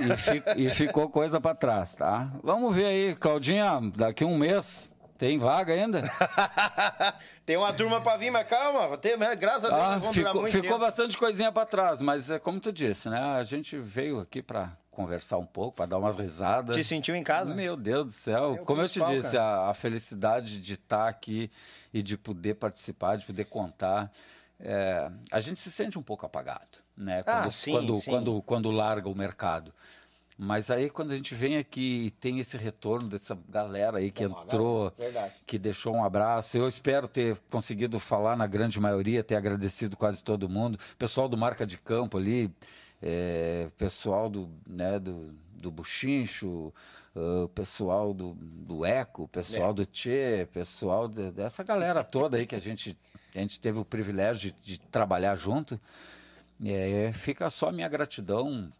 e, 0.56 0.64
e 0.67 0.69
ficou 0.69 1.09
coisa 1.09 1.41
para 1.41 1.56
trás, 1.56 1.93
tá? 1.95 2.32
Vamos 2.41 2.74
ver 2.74 2.85
aí, 2.85 3.16
Claudinha, 3.16 3.82
daqui 3.98 4.24
um 4.24 4.38
mês, 4.38 4.90
tem 5.19 5.38
vaga 5.38 5.73
ainda? 5.73 6.01
Tem 7.45 7.57
uma 7.57 7.73
turma 7.73 8.01
pra 8.01 8.15
vir, 8.17 8.31
mas 8.31 8.48
calma, 8.48 8.98
tem, 8.98 9.17
graças 9.38 9.65
a 9.65 9.69
Deus 9.69 9.81
Ah, 9.81 9.98
durar 9.99 10.14
ficou 10.14 10.41
muito 10.41 10.51
ficou 10.51 10.69
tempo. 10.69 10.80
bastante 10.80 11.17
coisinha 11.17 11.51
para 11.51 11.65
trás, 11.65 11.99
mas 12.01 12.31
é 12.31 12.39
como 12.39 12.59
tu 12.59 12.72
disse, 12.72 13.09
né? 13.09 13.19
A 13.19 13.43
gente 13.43 13.75
veio 13.77 14.19
aqui 14.19 14.41
para 14.41 14.72
conversar 14.91 15.38
um 15.38 15.45
pouco, 15.45 15.75
para 15.77 15.88
dar 15.88 15.98
umas 15.98 16.15
risadas. 16.15 16.75
Te 16.75 16.83
sentiu 16.83 17.15
em 17.15 17.23
casa? 17.23 17.53
Meu 17.53 17.75
Deus 17.75 18.06
do 18.06 18.11
céu, 18.11 18.56
É 18.56 18.57
como 18.65 18.81
eu 18.81 18.89
te 18.89 19.01
disse, 19.01 19.38
a, 19.38 19.69
a 19.69 19.73
felicidade 19.73 20.59
de 20.61 20.73
estar 20.73 21.07
aqui 21.07 21.51
e 21.93 22.01
de 22.01 22.17
poder 22.17 22.56
participar, 22.56 23.17
de 23.17 23.25
poder 23.25 23.45
contar. 23.45 24.11
é, 24.59 25.09
a 25.31 25.39
gente 25.39 25.59
se 25.59 25.72
sente 25.72 25.98
um 25.98 26.03
pouco 26.03 26.25
apagado, 26.25 26.80
né? 26.95 27.23
Ah, 27.25 27.41
Quando, 27.41 27.51
sim, 27.51 27.72
quando, 27.72 27.98
sim. 27.98 28.11
quando, 28.11 28.41
quando 28.43 28.72
larga 28.72 29.09
o 29.09 29.15
mercado. 29.15 29.73
Mas 30.41 30.71
aí 30.71 30.89
quando 30.89 31.11
a 31.11 31.15
gente 31.17 31.35
vem 31.35 31.57
aqui 31.57 32.05
e 32.05 32.11
tem 32.11 32.39
esse 32.39 32.55
retorno 32.55 33.09
dessa 33.09 33.37
galera 33.49 33.97
aí 33.97 34.09
que 34.09 34.25
Uma 34.25 34.41
entrou, 34.43 34.89
galera, 34.97 35.33
que 35.45 35.59
deixou 35.59 35.93
um 35.93 36.01
abraço. 36.03 36.57
Eu 36.57 36.65
espero 36.65 37.09
ter 37.09 37.37
conseguido 37.51 37.99
falar 37.99 38.37
na 38.37 38.47
grande 38.47 38.79
maioria, 38.79 39.21
ter 39.21 39.35
agradecido 39.35 39.97
quase 39.97 40.23
todo 40.23 40.47
mundo. 40.47 40.79
Pessoal 40.97 41.27
do 41.27 41.35
Marca 41.35 41.67
de 41.67 41.77
Campo 41.77 42.17
ali, 42.17 42.49
é, 43.03 43.67
pessoal 43.77 44.29
do, 44.29 44.49
né, 44.65 44.97
do, 44.97 45.33
do 45.55 45.69
Buchincho, 45.69 46.73
ah, 47.13 47.49
pessoal 47.53 48.13
do, 48.13 48.33
do 48.33 48.85
Eco, 48.85 49.27
pessoal 49.27 49.71
É. 49.71 49.73
do 49.73 49.85
Tchê, 49.85 50.47
pessoal 50.53 51.09
de- 51.09 51.31
dessa 51.31 51.63
galera 51.65 52.01
toda 52.01 52.37
aí 52.37 52.47
que 52.47 52.55
a 52.55 52.61
gente, 52.61 52.97
a 53.35 53.39
gente 53.39 53.59
teve 53.59 53.77
o 53.77 53.83
privilégio 53.83 54.53
de, 54.63 54.75
de 54.75 54.79
trabalhar 54.79 55.35
junto. 55.35 55.77
É, 56.65 57.11
fica 57.13 57.49
só 57.49 57.69
a 57.69 57.71
minha 57.73 57.89
gratidão 57.89 58.71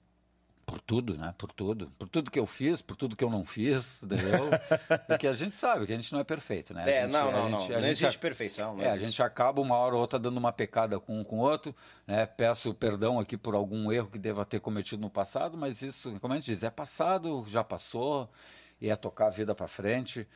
por 0.70 0.80
tudo, 0.80 1.18
né? 1.18 1.34
Por 1.38 1.52
tudo. 1.52 1.92
Por 1.98 2.08
tudo 2.08 2.30
que 2.30 2.40
eu 2.40 2.46
fiz, 2.46 2.82
por 2.82 2.96
tudo 2.96 3.16
que 3.16 3.24
eu 3.24 3.30
não 3.30 3.44
fiz, 3.44 4.04
entendeu? 4.04 4.50
Porque 5.08 5.28
a 5.28 5.34
gente 5.34 5.56
sabe 5.56 5.86
que 5.88 5.94
a 5.94 5.96
gente 5.96 6.14
não 6.14 6.20
é 6.20 6.24
perfeito, 6.24 6.74
né? 6.74 6.84
A 6.84 6.90
É, 6.90 7.02
gente- 7.04 7.12
não, 7.12 7.30
a 7.30 7.32
não, 7.32 7.50
não. 7.50 7.60
gente- 7.60 7.72
a 7.74 7.76
Não 7.78 7.82
gente- 7.88 7.92
existe 8.04 8.20
perfeição. 8.20 8.76
Não 8.76 8.84
é, 8.84 8.86
a 8.86 8.90
existe. 8.90 9.06
gente 9.06 9.24
acaba 9.24 9.60
uma 9.62 9.76
hora 9.76 9.96
ou 9.96 10.02
outra 10.02 10.20
dando 10.20 10.38
uma 10.38 10.52
pecada 10.52 11.00
com 11.00 11.20
um 11.20 11.24
com 11.24 11.38
o 11.38 11.42
outro, 11.42 11.76
né? 12.06 12.26
Peço 12.26 12.74
perdão 12.74 13.20
aqui 13.20 13.36
por 13.38 13.56
algum 13.56 13.92
erro 13.92 14.08
que 14.12 14.20
deva 14.20 14.46
ter 14.46 14.60
cometido 14.60 15.02
no 15.02 15.10
passado, 15.10 15.58
mas 15.58 15.82
isso, 15.82 16.18
como 16.20 16.34
a 16.34 16.38
gente 16.38 16.46
diz, 16.46 16.62
é 16.64 16.70
passado, 16.70 17.44
já 17.48 17.64
passou, 17.64 18.30
e 18.82 18.90
é 18.90 18.96
tocar 18.96 19.28
a 19.28 19.30
vida 19.32 19.54
para 19.56 19.68
frente. 19.68 20.28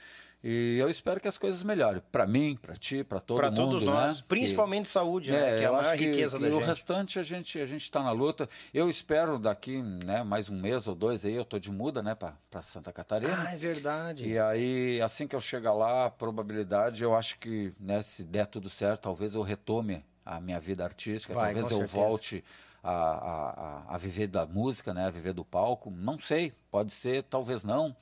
E 0.46 0.78
eu 0.78 0.90
espero 0.90 1.22
que 1.22 1.28
as 1.28 1.38
coisas 1.38 1.64
melhorem, 1.64 2.02
para 2.12 2.28
mim, 2.28 2.58
para 2.62 2.76
ti, 2.76 3.02
para 3.02 3.22
todo 3.22 3.38
Pra 3.38 3.50
mundo, 3.50 3.62
todos 3.80 3.84
nós, 3.84 4.18
né? 4.18 4.24
principalmente 4.28 4.90
saúde, 4.90 5.32
né? 5.32 5.56
Que 5.58 5.64
é 5.64 5.68
a 5.68 5.72
maior 5.72 5.98
que- 5.98 6.06
riqueza 6.06 6.38
que 6.38 6.44
da 6.44 6.50
o 6.50 6.60
gente. 6.60 6.68
restante 6.68 7.18
a 7.20 7.24
gente 7.24 7.60
a 7.62 7.66
gente 7.66 7.84
está 7.84 8.04
na 8.04 8.12
luta. 8.12 8.50
Eu 8.74 8.90
espero 8.90 9.40
daqui, 9.40 9.82
né, 10.06 10.22
mais 10.22 10.50
um 10.50 10.60
mês 10.60 10.86
ou 10.86 10.94
dois 10.96 11.24
aí 11.24 11.34
eu 11.34 11.46
tô 11.46 11.58
de 11.58 11.72
muda, 11.72 12.04
né, 12.04 12.14
para 12.14 12.62
Santa 12.62 12.92
Catarina. 12.92 13.38
Ah, 13.48 13.54
é 13.54 13.56
verdade. 13.58 14.28
E 14.28 14.38
aí, 14.38 15.02
assim 15.02 15.28
que 15.28 15.36
eu 15.36 15.40
chegar 15.40 15.74
lá, 15.74 16.08
a 16.08 16.10
probabilidade, 16.10 17.02
eu 17.04 17.16
acho 17.16 17.40
que, 17.40 17.74
né, 17.80 18.04
se 18.04 18.22
der 18.22 18.46
tudo 18.48 18.70
certo, 18.70 19.04
talvez 19.04 19.34
eu 19.36 19.42
retome 19.44 20.04
a 20.26 20.42
minha 20.42 20.60
vida 20.60 20.84
artística, 20.84 21.34
Vai, 21.34 21.54
talvez 21.54 21.72
eu 21.72 21.78
certeza. 21.78 21.96
volte 21.98 22.44
a, 22.84 22.92
a, 22.92 23.50
a, 23.92 23.96
a 23.96 23.98
viver 23.98 24.28
da 24.28 24.46
música, 24.46 24.94
né, 24.94 25.06
a 25.08 25.10
viver 25.10 25.32
do 25.32 25.46
palco. 25.46 25.90
Não 25.90 26.20
sei, 26.20 26.52
pode 26.70 26.92
ser, 26.92 27.24
talvez 27.24 27.64
não. 27.64 27.96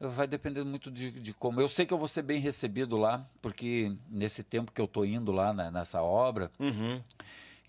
Vai 0.00 0.26
depender 0.26 0.64
muito 0.64 0.90
de, 0.90 1.10
de 1.10 1.34
como. 1.34 1.60
Eu 1.60 1.68
sei 1.68 1.84
que 1.84 1.92
eu 1.92 1.98
vou 1.98 2.08
ser 2.08 2.22
bem 2.22 2.40
recebido 2.40 2.96
lá, 2.96 3.22
porque 3.42 3.94
nesse 4.08 4.42
tempo 4.42 4.72
que 4.72 4.80
eu 4.80 4.88
tô 4.88 5.04
indo 5.04 5.30
lá 5.30 5.52
né, 5.52 5.70
nessa 5.70 6.00
obra, 6.02 6.50
Uhum. 6.58 7.02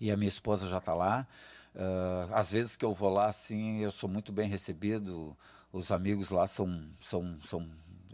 e 0.00 0.10
a 0.10 0.16
minha 0.16 0.30
esposa 0.30 0.66
já 0.66 0.78
está 0.78 0.94
lá. 0.94 1.26
Uh, 1.74 2.32
às 2.34 2.50
vezes 2.50 2.74
que 2.74 2.84
eu 2.84 2.94
vou 2.94 3.10
lá, 3.10 3.26
assim, 3.28 3.80
eu 3.80 3.92
sou 3.92 4.08
muito 4.08 4.32
bem 4.32 4.48
recebido. 4.48 5.36
Os 5.70 5.90
amigos 5.92 6.30
lá 6.30 6.46
são, 6.46 6.82
são, 7.02 7.38
são 7.46 7.66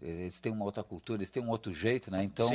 eles 0.03 0.41
têm 0.41 0.53
uma 0.53 0.65
outra 0.65 0.83
cultura, 0.83 1.19
eles 1.19 1.31
têm 1.31 1.43
um 1.43 1.49
outro 1.51 1.73
jeito, 1.73 2.11
né? 2.11 2.23
Então, 2.25 2.49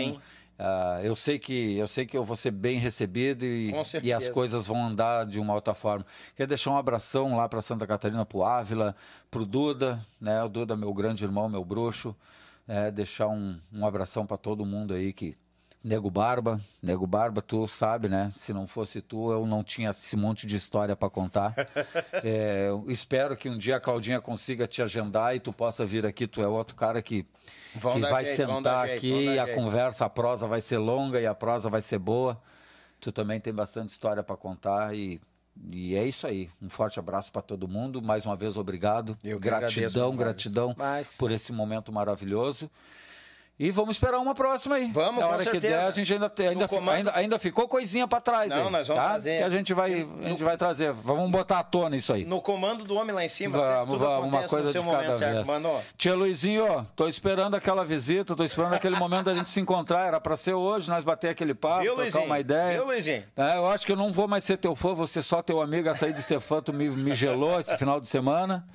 uh, 0.60 1.02
eu 1.04 1.16
sei 1.16 1.40
que 1.40 1.78
eu 1.78 1.88
sei 1.88 2.06
que 2.06 2.18
eu 2.18 2.24
vou 2.24 2.36
ser 2.36 2.52
bem 2.52 2.78
recebido 2.78 3.46
e, 3.46 3.72
e 4.02 4.14
as 4.14 4.30
coisas 4.30 4.68
vão 4.68 4.86
andar 4.86 5.26
de 5.26 5.40
uma 5.40 5.54
outra 5.54 5.74
forma. 5.74 6.06
Quero 6.36 6.50
deixar 6.50 6.72
um 6.72 6.78
abração 6.78 7.36
lá 7.36 7.48
para 7.48 7.62
Santa 7.62 7.86
Catarina, 7.88 8.26
para 8.26 8.38
o 8.38 8.44
Ávila, 8.44 8.96
para 9.30 9.42
o 9.42 9.46
Duda, 9.46 10.00
né? 10.20 10.44
O 10.44 10.50
Duda, 10.50 10.76
meu 10.76 10.94
grande 10.94 11.24
irmão, 11.24 11.50
meu 11.50 11.64
bruxo. 11.64 12.16
É, 12.66 12.90
deixar 12.90 13.28
um, 13.28 13.60
um 13.74 13.86
abração 13.86 14.26
para 14.26 14.38
todo 14.38 14.66
mundo 14.66 14.94
aí 14.94 15.12
que 15.12 15.36
Nego 15.84 16.10
Barba, 16.10 16.62
Nego 16.82 17.06
Barba, 17.06 17.42
tu 17.42 17.68
sabe, 17.68 18.08
né? 18.08 18.30
Se 18.32 18.54
não 18.54 18.66
fosse 18.66 19.02
tu, 19.02 19.32
eu 19.32 19.46
não 19.46 19.62
tinha 19.62 19.92
esse 19.92 20.16
monte 20.16 20.48
de 20.48 20.56
história 20.56 20.96
para 20.96 21.10
contar. 21.10 21.54
é, 22.24 22.70
espero 22.88 23.36
que 23.36 23.50
um 23.50 23.58
dia 23.58 23.76
a 23.76 23.80
Claudinha 23.82 24.22
consiga 24.22 24.66
te 24.66 24.82
agendar 24.82 25.36
e 25.36 25.42
tu 25.42 25.52
possa 25.52 25.86
vir 25.86 26.06
aqui. 26.06 26.26
Tu 26.26 26.42
é 26.42 26.48
outro 26.48 26.74
cara 26.76 27.02
que, 27.02 27.24
que 27.74 28.00
vai 28.00 28.24
jeito, 28.24 28.38
sentar 28.38 28.88
jeito, 28.88 28.98
aqui, 28.98 29.28
a 29.38 29.46
jeito. 29.46 29.56
conversa, 29.56 30.06
a 30.06 30.10
prosa 30.10 30.48
vai 30.48 30.62
ser 30.62 30.78
longa 30.78 31.20
e 31.20 31.28
a 31.28 31.36
prosa 31.36 31.70
vai 31.70 31.82
ser 31.82 32.00
boa. 32.00 32.42
Tu 33.02 33.12
também 33.12 33.42
tem 33.42 33.54
bastante 33.54 33.90
história 33.90 34.24
para 34.24 34.38
contar 34.38 34.96
e 34.96 35.20
e 35.72 35.96
é 35.96 36.04
isso 36.04 36.26
aí. 36.26 36.50
Um 36.62 36.70
forte 36.70 37.00
abraço 37.00 37.32
para 37.32 37.42
todo 37.42 37.68
mundo. 37.68 38.02
Mais 38.02 38.26
uma 38.26 38.36
vez, 38.36 38.58
obrigado. 38.58 39.18
Eu 39.24 39.40
gratidão, 39.40 40.16
gratidão 40.16 40.74
Mas... 40.76 41.16
por 41.16 41.32
esse 41.32 41.52
momento 41.52 41.92
maravilhoso. 41.92 42.72
E 43.60 43.70
vamos 43.70 43.98
esperar 43.98 44.18
uma 44.18 44.34
próxima 44.34 44.76
aí. 44.76 44.90
Vamos, 44.92 45.22
Na 45.22 45.28
hora 45.28 45.46
que 45.46 45.60
der, 45.60 45.80
a 45.80 45.92
gente 45.92 46.12
ainda, 46.12 46.32
ainda, 46.40 46.68
comando... 46.68 46.96
ainda, 46.96 47.12
ainda, 47.16 47.40
ficou 47.40 47.68
coisinha 47.68 48.08
para 48.08 48.20
trás. 48.20 48.50
Não, 48.50 48.66
aí, 48.66 48.72
nós 48.72 48.88
vamos 48.88 49.04
tá? 49.04 49.10
trazer. 49.10 49.38
Que 49.38 49.44
a 49.44 49.50
gente 49.50 49.74
vai, 49.76 50.08
a 50.24 50.28
gente 50.28 50.44
vai 50.44 50.58
trazer. 50.58 50.92
Vamos 50.92 51.30
botar 51.30 51.60
à 51.60 51.64
tona 51.64 51.96
isso 51.96 52.12
aí. 52.12 52.26
No 52.26 52.42
comando 52.42 52.84
do 52.84 52.96
homem 52.96 53.14
lá 53.14 53.24
em 53.24 53.30
cima, 53.30 53.60
vamos, 53.60 54.00
vamos 54.00 54.28
uma 54.28 54.48
coisa 54.48 54.72
de 54.72 54.84
cada 54.84 55.14
vez. 55.14 55.48
Mano. 55.48 55.80
Tia 55.96 56.16
Luizinho, 56.16 56.88
tô 56.96 57.08
esperando 57.08 57.56
aquela 57.56 57.86
visita, 57.86 58.36
tô 58.36 58.44
esperando 58.44 58.74
aquele 58.74 58.98
momento 58.98 59.26
da 59.26 59.36
gente 59.36 59.50
se 59.50 59.60
encontrar. 59.60 60.08
Era 60.08 60.20
para 60.20 60.36
ser 60.36 60.54
hoje, 60.54 60.90
nós 60.90 61.04
bater 61.04 61.30
aquele 61.30 61.54
papo, 61.54 61.82
Viu, 61.82 61.92
trocar 61.92 62.02
Luizinho? 62.02 62.26
uma 62.26 62.40
ideia. 62.40 62.78
Viu, 62.80 62.86
Luizinho? 62.86 63.24
É, 63.38 63.58
eu 63.58 63.68
acho 63.68 63.86
que 63.86 63.92
eu 63.92 63.98
não 63.98 64.12
vou 64.12 64.28
mais 64.28 64.44
ser 64.44 64.58
teu 64.58 64.76
fã, 64.76 64.96
vou 64.96 65.06
ser 65.06 65.22
só 65.22 65.44
teu 65.44 65.62
amigo. 65.62 65.88
A 65.90 65.94
sair 65.94 66.14
de 66.14 66.24
ser 66.24 66.40
fã, 66.40 66.60
tu 66.60 66.74
me, 66.74 66.90
me 66.90 67.14
gelou 67.14 67.60
esse 67.60 67.78
final 67.78 68.00
de 68.00 68.08
semana. 68.08 68.66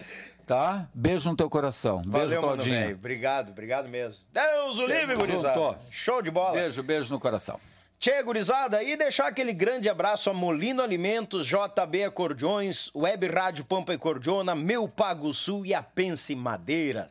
Tá? 0.49 0.89
Beijo 0.95 1.29
no 1.29 1.37
teu 1.37 1.51
coração. 1.51 1.99
Beijo, 1.99 2.11
Valeu, 2.11 2.41
Claudinho. 2.41 2.95
Obrigado, 2.95 3.51
obrigado 3.51 3.87
mesmo. 3.87 4.25
Deus 4.33 4.79
o 4.79 4.87
livre, 4.87 5.15
gurizada. 5.15 5.79
Show 5.91 6.23
de 6.23 6.31
bola. 6.31 6.53
Beijo, 6.53 6.83
beijo 6.83 7.13
no 7.13 7.21
coração. 7.21 7.61
Tchê, 8.01 8.23
gurizada, 8.23 8.83
e 8.83 8.97
deixar 8.97 9.27
aquele 9.27 9.53
grande 9.53 9.91
abraço 9.91 10.31
a 10.31 10.33
Molino 10.33 10.83
Alimentos, 10.83 11.47
JB 11.47 12.05
Acordeões, 12.05 12.91
Web 12.95 13.27
Rádio 13.27 13.63
Pampa 13.63 13.93
e 13.93 13.99
Cordiona, 13.99 14.55
Meu 14.55 14.89
Pago 14.89 15.35
Sul 15.35 15.67
e 15.67 15.75
a 15.75 15.83
Pense 15.83 16.35
Madeira 16.35 17.11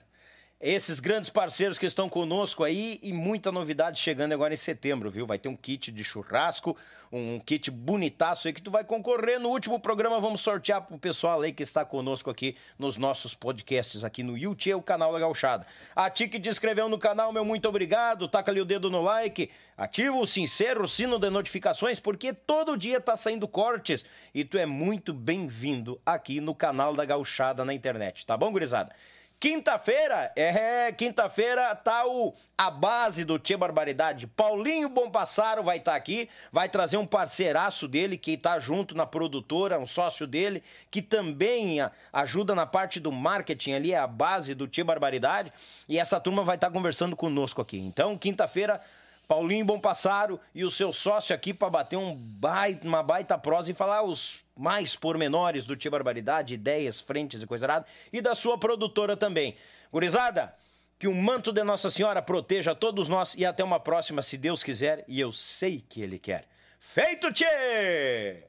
esses 0.60 1.00
grandes 1.00 1.30
parceiros 1.30 1.78
que 1.78 1.86
estão 1.86 2.10
conosco 2.10 2.64
aí 2.64 3.00
e 3.04 3.14
muita 3.14 3.52
novidade 3.52 4.00
chegando 4.00 4.34
agora 4.34 4.56
em 4.56 4.58
setembro, 4.58 5.12
viu? 5.12 5.28
Vai 5.28 5.38
ter 5.38 5.50
um 5.50 5.56
kit 5.56 5.92
de 5.92 6.04
churrasco, 6.04 6.76
um 7.12 7.40
kit 7.40 7.70
bonitaço 7.70 8.48
aí 8.48 8.54
que 8.54 8.62
tu 8.62 8.72
vai 8.72 8.84
concorrer. 8.84 9.40
No 9.40 9.50
último 9.50 9.80
programa 9.80 10.20
vamos 10.20 10.42
sortear 10.42 10.82
pro 10.82 10.98
pessoal 10.98 11.42
aí 11.42 11.54
que 11.54 11.62
está 11.62 11.86
conosco 11.86 12.32
aqui 12.32 12.56
nos 12.78 12.98
nossos 12.98 13.36
podcasts 13.36 14.04
aqui 14.04 14.24
no 14.24 14.36
YouTube, 14.36 14.74
o 14.74 14.82
canal 14.82 15.14
da 15.14 15.20
Gauchada. 15.20 15.68
A 15.96 16.10
ti 16.10 16.28
que 16.28 16.40
te 16.40 16.50
inscreveu 16.50 16.90
no 16.90 16.98
canal, 16.98 17.32
meu 17.32 17.46
muito 17.46 17.70
obrigado. 17.70 18.28
Taca 18.28 18.50
ali 18.52 18.60
o 18.60 18.66
dedo 18.66 18.90
no 18.90 19.02
like, 19.02 19.52
ativa 19.78 20.16
o 20.16 20.26
sincero 20.26 20.86
o 20.86 20.88
sino 20.88 21.20
de 21.20 21.30
notificações, 21.30 22.00
porque 22.00 22.34
todo 22.34 22.76
dia 22.76 23.00
tá 23.00 23.16
saindo 23.16 23.48
cortes 23.48 24.04
e 24.34 24.44
tu 24.44 24.58
é 24.58 24.66
muito 24.66 25.14
bem-vindo 25.14 26.02
aqui 26.04 26.42
no 26.42 26.56
canal 26.56 26.96
da 26.96 27.06
Gauchada 27.06 27.64
na 27.64 27.76
internet, 27.76 28.26
tá 28.26 28.36
bom, 28.36 28.52
gurizada? 28.52 28.92
Quinta-feira, 29.40 30.32
é, 30.36 30.92
quinta-feira 30.92 31.76
tá 31.76 32.08
o 32.08 32.34
a 32.58 32.72
base 32.72 33.24
do 33.24 33.38
Tia 33.38 33.56
Barbaridade. 33.56 34.26
Paulinho 34.26 34.90
Bompassaro 34.90 35.62
vai 35.62 35.78
estar 35.78 35.92
tá 35.92 35.98
aqui, 35.98 36.28
vai 36.52 36.68
trazer 36.68 36.98
um 36.98 37.06
parceiraço 37.06 37.88
dele 37.88 38.18
que 38.18 38.32
está 38.32 38.60
junto 38.60 38.98
na 38.98 39.06
produtora, 39.06 39.78
um 39.78 39.86
sócio 39.86 40.26
dele, 40.26 40.64
que 40.90 41.04
também 41.04 41.78
ajuda 42.12 42.56
na 42.56 42.66
parte 42.66 43.00
do 43.00 43.12
marketing 43.12 43.74
ali, 43.74 43.94
é 43.94 44.00
a 44.00 44.08
base 44.08 44.56
do 44.56 44.68
Tia 44.68 44.84
Barbaridade. 44.84 45.54
E 45.88 46.00
essa 46.00 46.20
turma 46.20 46.44
vai 46.44 46.56
estar 46.56 46.68
tá 46.68 46.74
conversando 46.74 47.16
conosco 47.16 47.62
aqui. 47.62 47.78
Então, 47.78 48.18
quinta-feira, 48.18 48.82
Paulinho 49.28 49.66
Bompassaro 49.66 50.40
e 50.56 50.64
o 50.64 50.72
seu 50.72 50.94
sócio 50.94 51.36
aqui 51.36 51.54
para 51.54 51.70
bater 51.70 51.98
um 51.98 52.16
baita, 52.16 52.88
uma 52.88 53.04
baita 53.04 53.38
prosa 53.38 53.70
e 53.72 53.74
falar 53.74 54.04
os 54.04 54.40
mais 54.56 54.96
pormenores 54.96 55.66
do 55.66 55.76
Tia 55.76 55.92
Barbaridade, 55.92 56.54
ideias, 56.54 57.00
frentes 57.00 57.42
e 57.42 57.46
coisa 57.46 57.66
errada, 57.66 57.86
e 58.12 58.22
da 58.22 58.34
sua 58.34 58.58
produtora 58.58 59.18
também. 59.18 59.56
Gurizada, 59.92 60.54
que 60.98 61.08
o 61.08 61.14
manto 61.14 61.52
de 61.52 61.64
Nossa 61.64 61.90
Senhora 61.90 62.22
proteja 62.22 62.74
todos 62.74 63.10
nós 63.10 63.36
e 63.36 63.46
até 63.46 63.64
uma 63.64 63.80
próxima, 63.80 64.22
se 64.22 64.38
Deus 64.38 64.64
quiser, 64.64 65.04
e 65.08 65.20
eu 65.20 65.32
sei 65.34 65.84
que 65.88 66.02
Ele 66.02 66.18
quer. 66.18 66.48
Feito, 66.80 67.32
Tchê! 67.34 68.46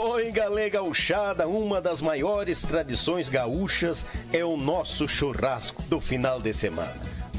Oi, 0.00 0.30
galega 0.30 0.78
gauchada, 0.78 1.46
uma 1.48 1.80
das 1.80 2.00
maiores 2.00 2.62
tradições 2.62 3.28
gaúchas 3.28 4.06
é 4.32 4.44
o 4.44 4.56
nosso 4.56 5.06
churrasco 5.06 5.82
do 5.82 6.00
final 6.00 6.40
de 6.40 6.52
semana 6.52 7.19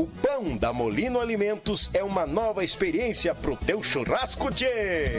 O 0.00 0.06
pão 0.06 0.56
da 0.56 0.72
Molino 0.72 1.20
Alimentos 1.20 1.90
é 1.92 2.02
uma 2.02 2.24
nova 2.24 2.64
experiência 2.64 3.34
pro 3.34 3.54
teu 3.54 3.82
churrasco, 3.82 4.50
tchê! 4.50 5.18